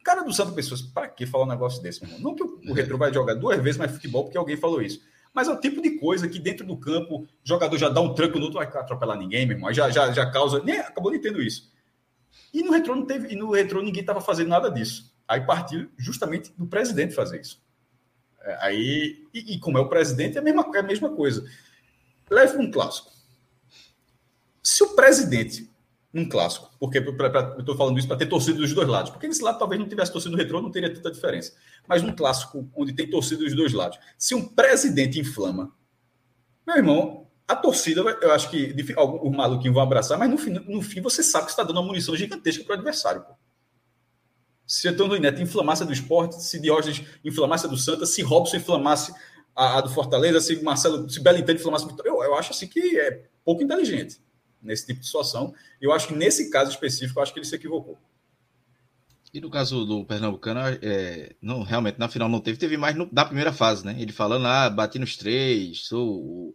Cara 0.03 0.23
do 0.23 0.33
Santo 0.33 0.53
Pessoas, 0.53 0.83
para 0.83 1.09
que 1.09 1.27
falar 1.27 1.45
um 1.45 1.49
negócio 1.49 1.83
desse, 1.83 2.03
meu 2.03 2.15
irmão? 2.15 2.31
Não 2.31 2.35
que 2.35 2.43
o, 2.43 2.71
o 2.71 2.75
retrô 2.75 2.99
vai 2.99 3.13
jogar 3.13 3.35
duas 3.35 3.63
vezes 3.63 3.79
mais 3.79 3.93
futebol, 3.93 4.25
porque 4.25 4.37
alguém 4.37 4.57
falou 4.57 4.83
isso. 4.83 5.01
Mas 5.35 5.49
é 5.49 5.53
o 5.53 5.61
tipo 5.61 5.83
de 5.83 5.99
coisa 5.99 6.29
que 6.29 6.39
dentro 6.39 6.65
do 6.65 6.77
campo, 6.77 7.23
o 7.23 7.29
jogador 7.43 7.77
já 7.77 7.89
dá 7.89 8.01
um 8.01 8.15
tranco 8.15 8.39
no 8.39 8.45
outro, 8.45 8.61
vai 8.61 8.69
atropelar 8.69 9.19
ninguém, 9.19 9.45
meu 9.45 9.57
irmão. 9.57 9.73
Já, 9.73 9.91
já, 9.91 10.13
já 10.13 10.31
causa. 10.31 10.63
Nem 10.63 10.79
acabou 10.79 11.11
de 11.11 11.19
entender 11.19 11.43
isso. 11.43 11.73
E 12.53 12.63
no 12.63 12.71
retrô 12.71 12.95
não 12.95 13.05
teve, 13.05 13.33
e 13.33 13.37
no 13.37 13.51
retrô 13.51 13.83
ninguém 13.83 14.01
estava 14.01 14.21
fazendo 14.21 14.49
nada 14.49 14.71
disso. 14.71 15.13
Aí 15.27 15.41
partiu 15.41 15.91
justamente 15.99 16.53
do 16.57 16.67
presidente 16.67 17.15
fazer 17.15 17.41
isso. 17.41 17.61
É, 18.43 18.59
aí, 18.61 19.27
e, 19.35 19.55
e, 19.55 19.59
como 19.59 19.77
é 19.77 19.81
o 19.81 19.89
presidente, 19.89 20.37
é 20.37 20.41
a 20.41 20.45
mesma, 20.45 20.71
é 20.75 20.79
a 20.79 20.83
mesma 20.83 21.11
coisa. 21.11 21.45
Leve 22.31 22.59
um 22.59 22.71
clássico. 22.71 23.11
Se 24.63 24.85
o 24.85 24.95
presidente, 24.95 25.69
num 26.15 26.29
clássico, 26.29 26.71
porque 26.79 27.01
pra, 27.01 27.29
pra, 27.29 27.41
eu 27.57 27.61
estou 27.61 27.77
falando 27.77 27.99
isso 27.99 28.07
para 28.07 28.17
ter 28.17 28.27
torcido 28.27 28.59
dos 28.59 28.73
dois 28.73 28.87
lados, 28.87 29.11
porque 29.11 29.27
nesse 29.27 29.43
lado 29.43 29.59
talvez 29.59 29.81
não 29.81 29.89
tivesse 29.89 30.13
torcido 30.13 30.37
retrô, 30.37 30.63
não 30.63 30.71
teria 30.71 30.95
tanta 30.95 31.11
diferença. 31.11 31.53
Mas 31.89 32.03
num 32.03 32.15
clássico 32.15 32.71
onde 32.77 32.93
tem 32.93 33.11
torcida 33.11 33.43
dos 33.43 33.53
dois 33.53 33.73
lados, 33.73 33.99
se 34.17 34.33
um 34.33 34.47
presidente 34.47 35.19
inflama, 35.19 35.75
meu 36.65 36.77
irmão, 36.77 37.27
a 37.49 37.57
torcida, 37.57 38.01
eu 38.01 38.33
acho 38.33 38.49
que 38.49 38.73
os 38.97 39.37
maluquinhos 39.37 39.75
vão 39.75 39.83
abraçar, 39.83 40.17
mas 40.17 40.31
no 40.31 40.39
fim, 40.39 40.51
no 40.51 40.81
fim 40.81 41.01
você 41.01 41.21
sabe 41.21 41.47
que 41.47 41.51
está 41.51 41.65
dando 41.65 41.79
uma 41.79 41.87
munição 41.89 42.15
gigantesca 42.15 42.63
para 42.63 42.77
o 42.77 42.77
adversário. 42.77 43.23
Pô. 43.23 43.35
Se 44.65 44.87
Antônio 44.87 45.21
Neto 45.21 45.43
inflamasse 45.43 45.85
do 45.85 45.93
esporte, 45.93 46.41
se 46.41 46.61
Diógenes 46.61 47.03
inflamasse 47.25 47.69
do 47.69 47.77
Santa, 47.77 48.07
se 48.07 48.23
Robson 48.23 48.57
inflamasse 48.57 49.13
a, 49.55 49.79
a 49.79 49.81
do 49.81 49.91
Fortaleza, 49.91 50.41
se 50.41 50.63
Marcelo, 50.63 51.11
se 51.11 51.21
Belintani 51.21 51.59
flamasse 51.59 51.87
eu, 52.05 52.23
eu 52.23 52.35
acho 52.37 52.53
assim 52.53 52.69
que 52.69 52.99
é 53.01 53.25
pouco 53.45 53.65
inteligente 53.65 54.24
nesse 54.65 54.87
tipo 54.87 55.01
de 55.01 55.07
situação. 55.07 55.55
Eu 55.81 55.93
acho 55.93 56.09
que 56.09 56.15
nesse 56.15 56.51
caso 56.51 56.71
específico, 56.71 57.19
eu 57.19 57.23
acho 57.23 57.33
que 57.33 57.39
ele 57.39 57.47
se 57.47 57.55
equivocou. 57.55 57.99
E 59.33 59.41
no 59.41 59.51
caso 59.51 59.85
do 59.85 60.05
Pernambucano, 60.05 60.61
é, 60.81 61.35
não, 61.43 61.63
realmente 61.63 61.99
na 61.99 62.09
final 62.09 62.29
não 62.29 62.39
teve, 62.41 62.57
teve 62.57 62.77
mais 62.77 62.95
no, 62.95 63.09
na 63.13 63.25
primeira 63.25 63.53
fase, 63.53 63.85
né? 63.85 63.97
Ele 63.99 64.13
falando, 64.13 64.47
ah, 64.47 64.71
bati 64.71 64.97
nos 64.97 65.17
três, 65.17 65.87
sou 65.87 66.09
o 66.09 66.55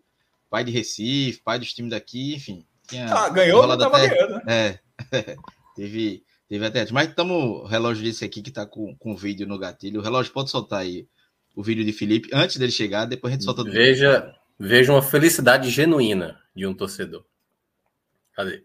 pai 0.50 0.63
de 0.63 0.72
Recife, 0.72 1.41
pai 1.43 1.60
dos 1.60 1.74
times 1.74 1.91
daqui, 1.91 2.36
enfim. 2.36 2.65
Tinha, 2.88 3.13
ah, 3.13 3.30
ganhou, 3.30 3.67
não 3.67 3.78
tava 3.78 3.98
até, 3.98 4.08
ganhando, 4.08 4.34
né? 4.36 4.41
É, 4.48 4.80
teve, 5.76 6.24
teve 6.48 6.65
até. 6.65 6.89
Mas 6.89 7.10
estamos, 7.10 7.36
o 7.36 7.65
relógio 7.65 8.04
desse 8.04 8.24
aqui 8.24 8.41
que 8.41 8.50
tá 8.50 8.65
com, 8.65 8.95
com 8.95 9.13
vídeo 9.13 9.45
no 9.45 9.60
gatilho. 9.60 10.00
O 10.00 10.04
relógio 10.04 10.32
pode 10.32 10.50
soltar 10.50 10.80
aí 10.80 11.06
o 11.54 11.62
vídeo 11.62 11.84
de 11.84 11.91
Felipe 11.91 12.30
antes 12.32 12.56
dele 12.56 12.72
chegar, 12.72 13.04
depois 13.04 13.32
a 13.32 13.36
gente 13.36 13.43
solta. 13.43 13.62
Veja, 13.63 14.34
veja 14.58 14.93
uma 14.93 15.02
felicidade 15.02 15.69
genuína 15.69 16.39
de 16.56 16.65
um 16.65 16.74
torcedor. 16.74 17.26
Cadê? 18.39 18.63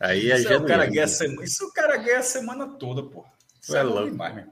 Aí 0.00 0.30
é 0.30 0.38
isso, 0.38 0.48
é 0.50 0.56
o 0.56 0.64
cara 0.64 0.86
ganha 0.86 1.06
semana, 1.06 1.44
isso 1.44 1.66
o 1.66 1.72
cara 1.74 1.98
ganha 1.98 2.20
a 2.20 2.22
semana 2.22 2.66
toda, 2.66 3.02
pô. 3.02 3.22
Isso 3.62 3.76
é, 3.76 3.82
louco. 3.82 4.10
Demais, 4.10 4.34
meu 4.34 4.44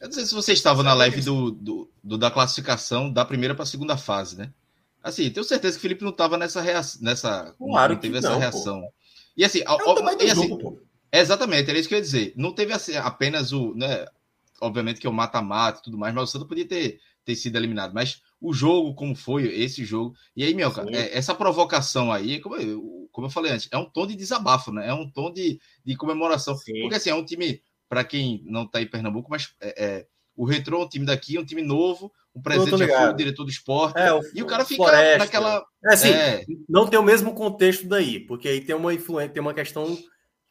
Eu 0.00 0.08
não 0.08 0.12
sei 0.12 0.24
se 0.24 0.34
você 0.34 0.52
estava 0.52 0.82
na 0.82 0.92
live 0.94 1.22
do, 1.22 1.50
do, 1.52 1.90
do, 2.02 2.18
da 2.18 2.30
classificação 2.30 3.12
da 3.12 3.24
primeira 3.24 3.54
para 3.54 3.62
a 3.62 3.66
segunda 3.66 3.96
fase, 3.96 4.36
né? 4.36 4.52
Assim, 5.02 5.30
tenho 5.30 5.44
certeza 5.44 5.74
que 5.74 5.78
o 5.78 5.82
Felipe 5.82 6.02
não 6.02 6.10
estava 6.10 6.36
nessa 6.36 6.60
reação. 6.60 7.00
Nessa, 7.02 7.54
claro 7.56 7.94
não 7.94 8.00
teve 8.00 8.18
essa 8.18 8.30
não, 8.30 8.38
reação. 8.38 8.80
Pô. 8.80 8.92
E 9.36 9.44
assim, 9.44 9.60
é 9.60 9.64
do 9.64 10.08
assim, 10.08 10.48
jogo, 10.48 10.58
pô. 10.58 10.78
Exatamente, 11.12 11.70
era 11.70 11.78
isso 11.78 11.88
que 11.88 11.94
eu 11.94 11.98
ia 11.98 12.04
dizer. 12.04 12.32
Não 12.36 12.52
teve 12.52 12.72
assim, 12.72 12.96
apenas 12.96 13.52
o. 13.52 13.74
Né, 13.74 14.04
obviamente 14.60 15.00
que 15.00 15.06
é 15.06 15.10
o 15.10 15.12
mata-mata 15.12 15.80
e 15.80 15.82
tudo 15.84 15.96
mais, 15.96 16.14
mas 16.14 16.24
o 16.24 16.32
Santos 16.32 16.46
podia 16.46 16.66
ter, 16.66 17.00
ter 17.24 17.34
sido 17.34 17.56
eliminado. 17.56 17.94
Mas 17.94 18.20
o 18.40 18.52
jogo, 18.52 18.94
como 18.94 19.14
foi 19.14 19.44
esse 19.46 19.84
jogo. 19.84 20.14
E 20.36 20.44
aí, 20.44 20.54
meu, 20.54 20.70
cara, 20.70 20.90
é, 20.94 21.16
essa 21.16 21.34
provocação 21.34 22.12
aí, 22.12 22.40
como 22.40 22.56
eu, 22.56 23.08
como 23.12 23.26
eu 23.26 23.30
falei 23.30 23.52
antes, 23.52 23.68
é 23.70 23.78
um 23.78 23.84
tom 23.84 24.06
de 24.06 24.16
desabafo, 24.16 24.72
né? 24.72 24.88
É 24.88 24.94
um 24.94 25.08
tom 25.10 25.32
de, 25.32 25.60
de 25.84 25.96
comemoração. 25.96 26.56
Sim. 26.56 26.80
Porque 26.82 26.96
assim, 26.96 27.10
é 27.10 27.14
um 27.14 27.24
time, 27.24 27.60
para 27.90 28.04
quem 28.04 28.40
não 28.46 28.64
tá 28.64 28.80
em 28.80 28.86
Pernambuco, 28.86 29.28
mas 29.28 29.52
é, 29.60 29.84
é, 29.84 30.06
o 30.36 30.44
Retrô 30.44 30.80
é 30.80 30.84
um 30.84 30.88
time 30.88 31.04
daqui, 31.04 31.36
um 31.36 31.44
time 31.44 31.60
novo, 31.60 32.12
o 32.32 32.40
presidente 32.40 32.84
o 32.84 33.12
diretor 33.12 33.42
do 33.42 33.50
esporte. 33.50 33.98
É, 33.98 34.12
o, 34.12 34.20
e 34.32 34.40
o 34.44 34.46
cara 34.46 34.64
fica 34.64 34.84
Floresta. 34.84 35.18
naquela. 35.18 35.66
É 35.84 35.92
assim, 35.92 36.10
é. 36.10 36.44
não 36.68 36.86
tem 36.86 37.00
o 37.00 37.02
mesmo 37.02 37.34
contexto 37.34 37.88
daí, 37.88 38.20
porque 38.20 38.48
aí 38.48 38.60
tem 38.60 38.76
uma 38.76 38.94
influência, 38.94 39.32
tem 39.34 39.40
uma 39.40 39.52
questão, 39.52 39.98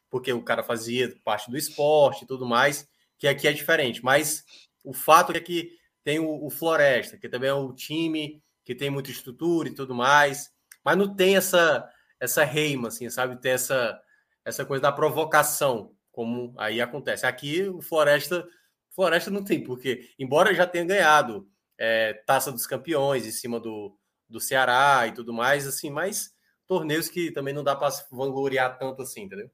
porque 0.09 0.33
o 0.33 0.43
cara 0.43 0.61
fazia 0.61 1.15
parte 1.23 1.49
do 1.49 1.57
esporte 1.57 2.25
e 2.25 2.27
tudo 2.27 2.45
mais, 2.45 2.85
que 3.17 3.25
aqui 3.25 3.47
é 3.47 3.53
diferente. 3.53 4.03
Mas 4.03 4.43
o 4.83 4.91
fato 4.91 5.31
é 5.31 5.39
que 5.39 5.71
tem 6.03 6.19
o, 6.19 6.45
o 6.45 6.49
Floresta, 6.49 7.17
que 7.17 7.29
também 7.29 7.49
é 7.49 7.53
um 7.53 7.73
time 7.73 8.43
que 8.65 8.75
tem 8.75 8.89
muita 8.89 9.11
estrutura 9.11 9.69
e 9.69 9.73
tudo 9.73 9.95
mais, 9.95 10.49
mas 10.83 10.97
não 10.97 11.15
tem 11.15 11.37
essa 11.37 11.89
essa 12.19 12.43
reima, 12.43 12.89
assim, 12.89 13.09
sabe? 13.09 13.39
Ter 13.39 13.51
essa, 13.51 13.97
essa 14.43 14.65
coisa 14.65 14.81
da 14.81 14.91
provocação, 14.91 15.93
como 16.11 16.53
aí 16.57 16.81
acontece. 16.81 17.25
Aqui 17.25 17.63
o 17.69 17.81
Floresta, 17.81 18.47
Floresta 18.91 19.31
não 19.31 19.43
tem, 19.43 19.63
porque, 19.63 20.09
embora 20.17 20.53
já 20.53 20.65
tenha 20.65 20.85
ganhado 20.85 21.47
é, 21.77 22.13
Taça 22.25 22.51
dos 22.51 22.67
Campeões 22.67 23.25
em 23.25 23.31
cima 23.31 23.59
do, 23.59 23.97
do 24.27 24.39
Ceará 24.39 25.07
e 25.07 25.13
tudo 25.13 25.33
mais, 25.33 25.65
assim, 25.65 25.89
mas 25.89 26.33
torneios 26.67 27.09
que 27.09 27.31
também 27.31 27.53
não 27.53 27.63
dá 27.63 27.75
para 27.75 27.93
vangloriar 28.11 28.77
tanto 28.77 29.01
assim, 29.01 29.23
entendeu? 29.23 29.49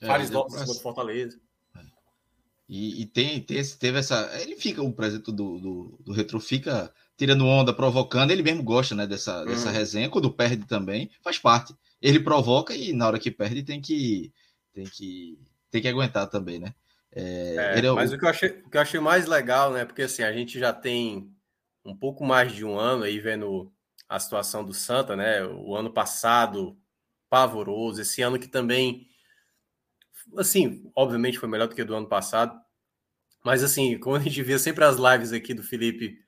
É, 0.00 0.06
Fares 0.06 0.30
Lopes 0.30 0.56
contra 0.56 0.82
Fortaleza. 0.82 1.40
E, 2.68 3.02
e, 3.02 3.06
tem, 3.06 3.40
tem, 3.40 3.62
teve 3.78 3.98
essa. 3.98 4.30
Ele 4.40 4.56
fica, 4.56 4.82
o 4.82 4.92
presidente 4.92 5.30
do, 5.30 5.58
do, 5.58 5.98
do 6.00 6.12
Retro 6.12 6.40
fica 6.40 6.92
tirando 7.18 7.44
onda, 7.44 7.72
provocando. 7.74 8.30
Ele 8.30 8.42
mesmo 8.42 8.62
gosta 8.62 8.94
né, 8.94 9.06
dessa, 9.06 9.44
dessa 9.44 9.68
uhum. 9.68 9.74
resenha. 9.74 10.08
Quando 10.08 10.32
perde 10.32 10.64
também, 10.66 11.10
faz 11.22 11.38
parte. 11.38 11.74
Ele 12.00 12.18
provoca 12.18 12.74
e 12.74 12.92
na 12.92 13.06
hora 13.06 13.18
que 13.18 13.30
perde 13.30 13.62
tem 13.62 13.80
que, 13.80 14.32
tem 14.72 14.84
que, 14.84 15.38
tem 15.70 15.82
que 15.82 15.88
aguentar 15.88 16.28
também, 16.28 16.58
né? 16.58 16.74
É, 17.14 17.78
é, 17.78 17.92
mas 17.92 18.10
o... 18.12 18.14
o... 18.14 18.18
que 18.18 18.24
eu 18.24 18.28
achei, 18.28 18.48
o 18.64 18.70
que 18.70 18.76
eu 18.76 18.80
achei 18.80 19.00
mais 19.00 19.26
legal, 19.26 19.72
né? 19.72 19.84
Porque 19.84 20.02
assim, 20.02 20.22
a 20.22 20.32
gente 20.32 20.58
já 20.58 20.72
tem 20.72 21.30
um 21.84 21.96
pouco 21.96 22.24
mais 22.24 22.52
de 22.52 22.64
um 22.64 22.78
ano 22.78 23.04
aí 23.04 23.18
vendo 23.18 23.72
a 24.08 24.18
situação 24.18 24.64
do 24.64 24.72
Santa, 24.72 25.16
né? 25.16 25.44
O 25.44 25.74
ano 25.76 25.92
passado 25.92 26.78
pavoroso, 27.28 28.00
esse 28.00 28.20
ano 28.22 28.38
que 28.38 28.48
também, 28.48 29.08
assim, 30.36 30.90
obviamente 30.94 31.38
foi 31.38 31.48
melhor 31.48 31.66
do 31.66 31.74
que 31.74 31.84
do 31.84 31.94
ano 31.94 32.08
passado, 32.08 32.58
mas 33.44 33.64
assim, 33.64 33.96
como 34.00 34.16
a 34.16 34.20
gente 34.20 34.42
via 34.42 34.58
sempre 34.58 34.84
as 34.84 34.96
lives 34.96 35.32
aqui 35.32 35.54
do 35.54 35.62
Felipe 35.62 36.18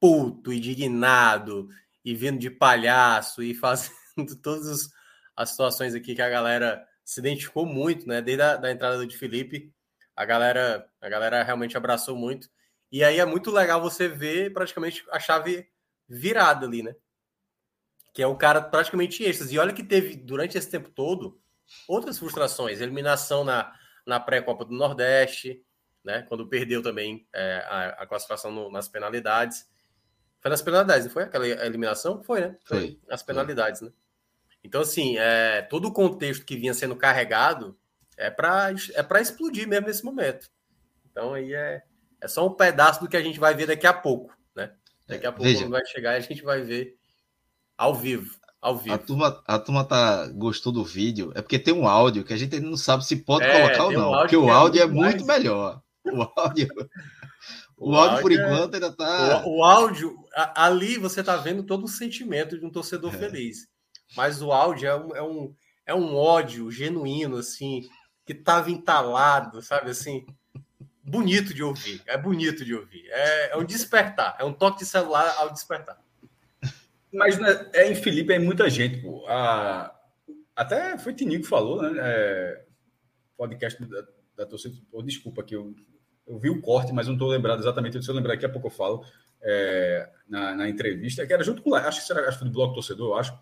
puto, 0.00 0.52
indignado 0.52 1.68
e 2.04 2.14
vindo 2.14 2.38
de 2.38 2.50
palhaço 2.50 3.42
e 3.42 3.54
fazendo 3.54 3.92
todas 4.42 4.88
as 5.36 5.50
situações 5.50 5.94
aqui 5.94 6.14
que 6.14 6.22
a 6.22 6.30
galera 6.30 6.87
se 7.08 7.20
identificou 7.20 7.64
muito, 7.64 8.06
né? 8.06 8.20
Desde 8.20 8.42
a 8.42 8.56
da 8.56 8.70
entrada 8.70 8.98
do 8.98 9.10
Felipe, 9.14 9.72
a 10.14 10.26
galera, 10.26 10.86
a 11.00 11.08
galera 11.08 11.42
realmente 11.42 11.74
abraçou 11.74 12.14
muito. 12.14 12.50
E 12.92 13.02
aí 13.02 13.18
é 13.18 13.24
muito 13.24 13.50
legal 13.50 13.80
você 13.80 14.06
ver 14.06 14.52
praticamente 14.52 15.02
a 15.10 15.18
chave 15.18 15.66
virada 16.06 16.66
ali, 16.66 16.82
né? 16.82 16.94
Que 18.12 18.20
é 18.20 18.26
o 18.26 18.36
cara 18.36 18.60
praticamente 18.60 19.24
êxtase. 19.24 19.54
E 19.54 19.58
olha 19.58 19.72
que 19.72 19.82
teve, 19.82 20.16
durante 20.16 20.58
esse 20.58 20.70
tempo 20.70 20.90
todo, 20.90 21.40
outras 21.88 22.18
frustrações. 22.18 22.78
Eliminação 22.78 23.42
na, 23.42 23.72
na 24.06 24.20
pré-Copa 24.20 24.66
do 24.66 24.74
Nordeste, 24.74 25.64
né? 26.04 26.26
Quando 26.28 26.46
perdeu 26.46 26.82
também 26.82 27.26
é, 27.34 27.64
a, 27.66 28.02
a, 28.02 28.06
classificação 28.06 28.50
no, 28.50 28.70
nas 28.70 28.86
penalidades. 28.86 29.66
Foi 30.40 30.50
nas 30.50 30.60
penalidades, 30.60 31.06
não 31.06 31.12
foi 31.14 31.22
aquela 31.22 31.48
eliminação? 31.48 32.22
Foi, 32.22 32.42
né? 32.42 32.58
Foi, 32.64 32.78
foi. 32.78 33.00
as 33.08 33.22
penalidades, 33.22 33.80
né? 33.80 33.90
Então, 34.68 34.82
assim, 34.82 35.16
é, 35.16 35.62
todo 35.62 35.88
o 35.88 35.92
contexto 35.92 36.44
que 36.44 36.54
vinha 36.54 36.74
sendo 36.74 36.94
carregado 36.94 37.74
é 38.18 38.30
para 38.30 38.70
é 38.70 39.22
explodir 39.22 39.66
mesmo 39.66 39.86
nesse 39.86 40.04
momento. 40.04 40.50
Então, 41.10 41.32
aí 41.32 41.54
é, 41.54 41.82
é 42.20 42.28
só 42.28 42.46
um 42.46 42.52
pedaço 42.52 43.00
do 43.00 43.08
que 43.08 43.16
a 43.16 43.22
gente 43.22 43.40
vai 43.40 43.54
ver 43.54 43.66
daqui 43.66 43.86
a 43.86 43.94
pouco, 43.94 44.30
né? 44.54 44.72
Daqui 45.06 45.26
a 45.26 45.32
pouco, 45.32 45.44
Veja. 45.44 45.60
quando 45.60 45.70
vai 45.70 45.86
chegar, 45.86 46.16
a 46.16 46.20
gente 46.20 46.42
vai 46.42 46.60
ver 46.60 46.98
ao 47.78 47.94
vivo. 47.94 48.36
Ao 48.60 48.76
vivo. 48.76 48.94
A 48.94 48.98
turma, 48.98 49.42
a 49.46 49.58
turma 49.58 49.84
tá, 49.86 50.26
gostou 50.34 50.70
do 50.70 50.84
vídeo. 50.84 51.32
É 51.34 51.40
porque 51.40 51.58
tem 51.58 51.72
um 51.72 51.88
áudio 51.88 52.22
que 52.22 52.34
a 52.34 52.36
gente 52.36 52.54
ainda 52.54 52.68
não 52.68 52.76
sabe 52.76 53.06
se 53.06 53.16
pode 53.16 53.46
é, 53.46 53.62
colocar 53.62 53.84
ou 53.84 53.92
não. 53.92 54.12
Um 54.12 54.18
porque 54.18 54.36
o 54.36 54.50
áudio 54.50 54.82
é, 54.82 54.86
muito, 54.86 54.98
é 54.98 55.08
muito 55.08 55.24
melhor. 55.24 55.80
O 56.04 56.28
áudio. 56.38 56.68
O, 57.78 57.92
o 57.92 57.94
áudio, 57.94 58.10
áudio, 58.10 58.22
por 58.22 58.32
é 58.32 58.34
enquanto, 58.34 58.74
ainda 58.74 58.92
tá. 58.92 59.44
O, 59.46 59.60
o 59.60 59.64
áudio, 59.64 60.14
a, 60.34 60.66
ali 60.66 60.98
você 60.98 61.24
tá 61.24 61.38
vendo 61.38 61.62
todo 61.62 61.84
o 61.84 61.88
sentimento 61.88 62.58
de 62.58 62.66
um 62.66 62.70
torcedor 62.70 63.14
é. 63.14 63.18
feliz. 63.18 63.66
Mas 64.16 64.42
o 64.42 64.52
áudio 64.52 64.88
é 64.88 64.96
um, 64.96 65.16
é 65.16 65.22
um, 65.22 65.54
é 65.86 65.94
um 65.94 66.16
ódio 66.16 66.70
genuíno, 66.70 67.36
assim, 67.36 67.88
que 68.24 68.34
tava 68.34 68.70
entalado, 68.70 69.62
sabe 69.62 69.90
assim? 69.90 70.26
Bonito 71.02 71.54
de 71.54 71.62
ouvir. 71.62 72.02
É 72.06 72.18
bonito 72.18 72.64
de 72.64 72.74
ouvir. 72.74 73.06
É, 73.08 73.52
é 73.52 73.56
um 73.56 73.64
despertar. 73.64 74.36
É 74.38 74.44
um 74.44 74.52
toque 74.52 74.80
de 74.80 74.86
celular 74.86 75.34
ao 75.38 75.50
despertar. 75.50 75.98
Mas 77.12 77.38
né, 77.38 77.70
é 77.72 77.90
em 77.90 77.94
Felipe, 77.94 78.32
é 78.32 78.38
muita 78.38 78.68
gente. 78.68 79.00
Pô. 79.00 79.24
A, 79.26 79.94
até 80.54 80.98
foi 80.98 81.14
Tinico 81.14 81.44
que 81.44 81.48
falou, 81.48 81.80
né? 81.80 81.98
É, 81.98 82.64
podcast 83.36 83.82
da, 83.86 84.04
da 84.36 84.46
torcida. 84.46 84.76
Pô, 84.90 85.02
desculpa 85.02 85.42
que 85.42 85.56
eu, 85.56 85.74
eu 86.26 86.38
vi 86.38 86.50
o 86.50 86.60
corte, 86.60 86.92
mas 86.92 87.06
não 87.06 87.14
estou 87.14 87.28
lembrado 87.28 87.60
exatamente. 87.60 88.02
Se 88.02 88.10
eu 88.10 88.14
lembrar, 88.14 88.34
daqui 88.34 88.44
a 88.44 88.50
pouco 88.50 88.66
eu 88.66 88.72
falo. 88.72 89.04
É, 89.40 90.10
na, 90.28 90.54
na, 90.54 90.68
entrevista, 90.68 91.24
que 91.24 91.32
era 91.32 91.44
junto 91.44 91.62
com 91.62 91.72
acho 91.72 92.04
que 92.04 92.12
era 92.12 92.28
acho 92.28 92.44
do 92.44 92.50
Bloco 92.50 92.74
Torcedor, 92.74 93.20
acho, 93.20 93.32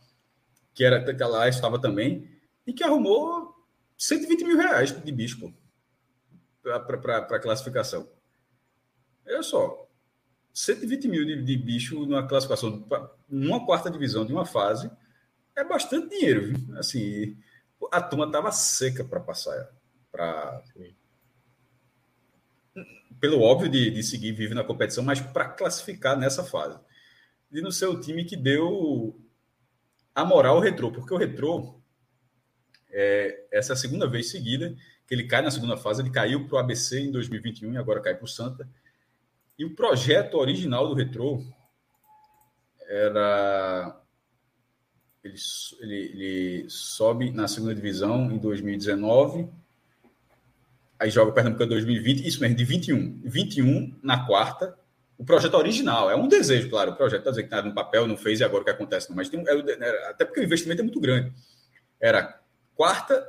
que 0.76 0.84
era 0.84 1.02
que 1.02 1.24
lá 1.24 1.48
estava 1.48 1.80
também, 1.80 2.30
e 2.66 2.72
que 2.72 2.84
arrumou 2.84 3.54
120 3.96 4.44
mil 4.44 4.58
reais 4.58 4.92
de 5.02 5.10
bispo 5.10 5.52
para 6.62 7.16
a 7.16 7.40
classificação. 7.40 8.06
Olha 9.26 9.42
só, 9.42 9.88
120 10.52 11.08
mil 11.08 11.24
de, 11.24 11.42
de 11.42 11.56
bicho 11.56 12.04
numa 12.04 12.28
classificação, 12.28 12.86
numa 13.26 13.64
quarta 13.64 13.90
divisão 13.90 14.26
de 14.26 14.34
uma 14.34 14.44
fase, 14.44 14.90
é 15.56 15.64
bastante 15.64 16.10
dinheiro. 16.10 16.52
Viu? 16.52 16.78
Assim, 16.78 17.38
a 17.90 18.02
turma 18.02 18.26
estava 18.26 18.52
seca 18.52 19.02
para 19.02 19.20
passar. 19.20 19.72
Pra... 20.12 20.62
Pelo 23.18 23.40
óbvio 23.40 23.70
de, 23.70 23.90
de 23.90 24.02
seguir 24.02 24.32
vive 24.32 24.52
na 24.52 24.62
competição, 24.62 25.02
mas 25.02 25.20
para 25.20 25.48
classificar 25.48 26.18
nessa 26.18 26.44
fase. 26.44 26.78
E 27.50 27.62
no 27.62 27.72
seu 27.72 27.98
time 27.98 28.26
que 28.26 28.36
deu 28.36 29.18
a 30.16 30.24
moral 30.24 30.56
ao 30.56 30.62
retrô, 30.62 30.90
porque 30.90 31.12
o 31.12 31.18
retrô, 31.18 31.78
é, 32.90 33.44
essa 33.52 33.72
é 33.72 33.74
a 33.74 33.76
segunda 33.76 34.08
vez 34.08 34.30
seguida 34.30 34.74
que 35.06 35.14
ele 35.14 35.24
cai 35.24 35.42
na 35.42 35.50
segunda 35.50 35.76
fase. 35.76 36.00
Ele 36.00 36.10
caiu 36.10 36.46
para 36.46 36.56
o 36.56 36.58
ABC 36.58 36.98
em 37.00 37.12
2021 37.12 37.74
e 37.74 37.76
agora 37.76 38.00
cai 38.00 38.14
para 38.14 38.24
o 38.24 38.28
Santa. 38.28 38.66
E 39.58 39.64
o 39.64 39.74
projeto 39.74 40.38
original 40.38 40.88
do 40.88 40.94
Retro 40.94 41.46
era. 42.88 44.00
Ele, 45.22 45.36
ele, 45.80 45.96
ele 45.96 46.70
sobe 46.70 47.30
na 47.30 47.46
segunda 47.46 47.74
divisão 47.74 48.30
em 48.30 48.38
2019, 48.38 49.50
aí 50.98 51.10
joga 51.10 51.32
o 51.32 51.34
Pernambuco 51.34 51.64
em 51.64 51.68
2020, 51.68 52.26
isso 52.26 52.40
mesmo, 52.40 52.56
de 52.56 52.64
21. 52.64 53.20
21 53.24 53.98
na 54.02 54.24
quarta. 54.24 54.78
O 55.18 55.24
projeto 55.24 55.54
original, 55.54 56.10
é 56.10 56.16
um 56.16 56.28
desejo, 56.28 56.68
claro. 56.68 56.92
O 56.92 56.96
projeto 56.96 57.20
está 57.20 57.30
dizendo 57.30 57.48
que 57.48 57.54
está 57.54 57.66
no 57.66 57.74
papel, 57.74 58.06
não 58.06 58.16
fez 58.16 58.40
e 58.40 58.44
agora 58.44 58.62
o 58.62 58.64
que 58.64 58.70
acontece. 58.70 59.08
Não, 59.08 59.16
mas 59.16 59.28
tem, 59.28 59.42
é, 59.46 60.08
até 60.08 60.24
porque 60.24 60.40
o 60.40 60.44
investimento 60.44 60.80
é 60.80 60.84
muito 60.84 61.00
grande. 61.00 61.32
Era 62.00 62.40
quarta 62.74 63.26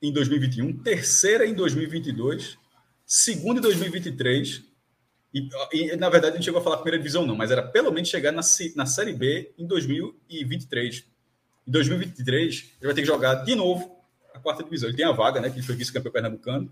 em 0.00 0.12
2021, 0.12 0.78
terceira 0.78 1.46
em 1.46 1.54
2022, 1.54 2.58
segunda 3.06 3.60
em 3.60 3.62
2023 3.62 4.72
e, 5.34 5.48
e, 5.72 5.96
na 5.96 6.10
verdade, 6.10 6.36
gente 6.36 6.44
chegou 6.44 6.60
a 6.60 6.64
falar 6.64 6.76
primeira 6.76 6.98
divisão, 6.98 7.26
não, 7.26 7.34
mas 7.34 7.50
era 7.50 7.62
pelo 7.62 7.90
menos 7.90 8.08
chegar 8.08 8.32
na, 8.32 8.42
na 8.76 8.86
Série 8.86 9.12
B 9.14 9.52
em 9.58 9.66
2023. 9.66 11.04
Em 11.66 11.70
2023, 11.70 12.54
ele 12.80 12.86
vai 12.86 12.94
ter 12.94 13.00
que 13.00 13.06
jogar 13.06 13.36
de 13.36 13.54
novo 13.54 13.96
a 14.34 14.38
quarta 14.38 14.62
divisão. 14.62 14.88
Ele 14.88 14.96
tem 14.96 15.06
a 15.06 15.12
vaga, 15.12 15.40
né? 15.40 15.48
Que 15.48 15.56
ele 15.56 15.66
foi 15.66 15.74
vice-campeão 15.74 16.12
pernambucano. 16.12 16.70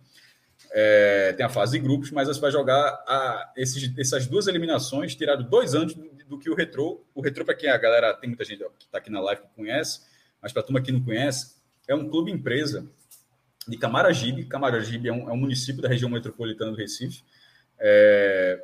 É, 0.73 1.33
tem 1.33 1.45
a 1.45 1.49
fase 1.49 1.73
de 1.73 1.85
grupos, 1.85 2.11
mas 2.11 2.29
você 2.29 2.41
vai 2.41 2.51
jogar 2.51 2.81
a, 3.07 3.53
esses, 3.57 3.93
essas 3.99 4.27
duas 4.27 4.47
eliminações, 4.47 5.15
tirado 5.15 5.43
dois 5.43 5.75
anos 5.75 5.95
do, 5.95 6.09
do 6.29 6.39
que 6.39 6.49
o 6.49 6.55
Retro. 6.55 7.05
O 7.15 7.21
Retro, 7.21 7.45
para 7.45 7.55
quem 7.55 7.69
a 7.69 7.77
galera, 7.77 8.15
tem 8.15 8.29
muita 8.29 8.45
gente 8.45 8.65
que 8.79 8.85
está 8.85 8.99
aqui 8.99 9.11
na 9.11 9.21
live 9.21 9.43
que 9.43 9.49
conhece, 9.57 10.03
mas 10.41 10.53
para 10.53 10.63
a 10.63 10.65
turma 10.65 10.81
que 10.81 10.93
não 10.93 11.03
conhece, 11.03 11.57
é 11.89 11.95
um 11.95 12.09
clube 12.09 12.31
empresa 12.31 12.87
de 13.67 13.77
Camaragibe. 13.77 14.45
Camaragibe 14.45 15.09
é 15.09 15.13
um, 15.13 15.29
é 15.29 15.33
um 15.33 15.37
município 15.37 15.83
da 15.83 15.89
região 15.89 16.09
metropolitana 16.09 16.71
do 16.71 16.77
Recife 16.77 17.25
é, 17.81 18.63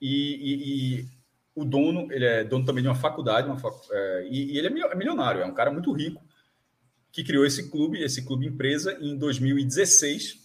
e, 0.00 0.34
e, 0.34 1.00
e, 1.00 1.08
o 1.54 1.64
dono, 1.64 2.12
ele 2.12 2.24
é 2.24 2.42
dono 2.42 2.64
também 2.64 2.82
de 2.82 2.88
uma 2.88 2.96
faculdade, 2.96 3.48
uma 3.48 3.56
é, 3.92 4.28
e, 4.28 4.52
e, 4.52 4.58
ele 4.58 4.66
é, 4.66 4.86
é 4.90 4.94
milionário, 4.96 5.40
é 5.40 5.46
um 5.46 5.54
cara 5.54 5.70
muito 5.70 5.92
rico, 5.92 6.22
que 7.12 7.22
criou 7.22 7.46
esse 7.46 7.70
clube, 7.70 8.02
esse 8.02 8.26
clube 8.26 8.46
empresa, 8.46 8.98
em 9.00 9.16
2016, 9.16 10.43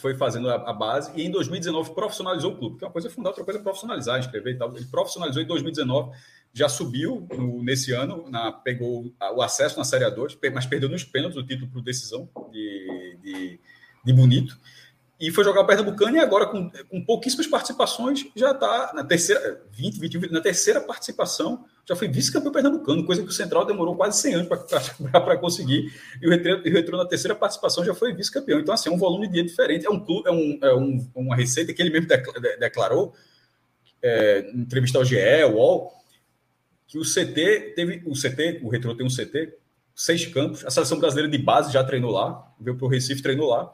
foi 0.00 0.14
fazendo 0.14 0.50
a, 0.50 0.72
base, 0.72 1.12
e 1.14 1.22
em 1.22 1.30
2019 1.30 1.94
profissionalizou 1.94 2.52
o 2.52 2.56
clube, 2.56 2.78
que 2.78 2.84
é 2.84 2.86
uma 2.86 2.92
coisa 2.92 3.08
fundamental, 3.08 3.32
outra 3.32 3.44
coisa 3.44 3.60
é 3.60 3.62
profissionalizar, 3.62 4.18
inscrever 4.18 4.54
e 4.54 4.58
tal. 4.58 4.74
Ele 4.74 4.86
profissionalizou 4.86 5.42
em 5.42 5.46
2019, 5.46 6.16
já 6.52 6.68
subiu 6.68 7.26
no, 7.36 7.62
nesse 7.62 7.92
ano, 7.92 8.28
na, 8.28 8.50
pegou 8.50 9.12
o 9.34 9.42
acesso 9.42 9.78
na 9.78 9.84
Série 9.84 10.04
A2, 10.04 10.38
mas 10.52 10.66
perdeu 10.66 10.88
nos 10.88 11.04
pênaltis 11.04 11.38
o 11.38 11.46
título 11.46 11.70
por 11.70 11.82
decisão 11.82 12.28
de, 12.50 13.18
de, 13.22 13.60
de 14.04 14.12
Bonito 14.12 14.58
e 15.20 15.30
foi 15.30 15.44
jogar 15.44 15.60
o 15.60 15.66
Pernambucano 15.66 16.16
e 16.16 16.18
agora, 16.18 16.46
com, 16.46 16.70
com 16.88 17.04
pouquíssimas 17.04 17.46
participações, 17.46 18.26
já 18.34 18.52
está 18.52 18.92
na 18.94 19.04
terceira, 19.04 19.62
20, 19.70 20.00
21, 20.00 20.32
na 20.32 20.40
terceira 20.40 20.80
participação, 20.80 21.66
já 21.86 21.94
foi 21.94 22.08
vice-campeão 22.08 22.50
pernambucano, 22.50 23.04
coisa 23.04 23.22
que 23.22 23.28
o 23.28 23.32
Central 23.32 23.66
demorou 23.66 23.94
quase 23.94 24.18
100 24.22 24.34
anos 24.34 24.48
para 25.10 25.36
conseguir, 25.36 25.92
e 26.22 26.26
o 26.26 26.30
Retro, 26.30 26.96
na 26.96 27.04
terceira 27.04 27.34
participação 27.34 27.84
já 27.84 27.94
foi 27.94 28.14
vice-campeão. 28.14 28.60
Então, 28.60 28.72
assim, 28.72 28.88
é 28.88 28.92
um 28.92 28.96
volume 28.96 29.26
de 29.26 29.32
dinheiro 29.32 29.48
diferente, 29.50 29.86
é 29.86 29.90
um 29.90 30.00
clube, 30.00 30.26
é, 30.26 30.32
um, 30.32 30.58
é 30.62 30.74
um, 30.74 31.10
uma 31.14 31.36
receita 31.36 31.74
que 31.74 31.82
ele 31.82 31.90
mesmo 31.90 32.08
declarou, 32.58 33.12
é, 34.02 34.50
em 34.54 34.60
entrevista 34.60 34.96
ao 34.96 35.04
GE, 35.04 35.18
o 35.44 35.56
UOL, 35.56 35.92
que 36.88 36.98
o 36.98 37.02
CT 37.02 37.74
teve, 37.76 38.02
o 38.06 38.14
CT, 38.14 38.60
o 38.62 38.70
Retro 38.70 38.94
tem 38.94 39.04
um 39.04 39.10
CT, 39.10 39.52
seis 39.94 40.24
campos, 40.24 40.64
a 40.64 40.70
seleção 40.70 40.98
brasileira 40.98 41.30
de 41.30 41.36
base 41.36 41.70
já 41.70 41.84
treinou 41.84 42.10
lá, 42.10 42.54
veio 42.58 42.78
para 42.78 42.86
o 42.86 42.88
Recife, 42.88 43.20
treinou 43.20 43.50
lá, 43.50 43.70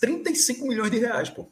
35 0.00 0.66
milhões 0.66 0.90
de 0.90 0.98
reais, 0.98 1.30
pô. 1.30 1.50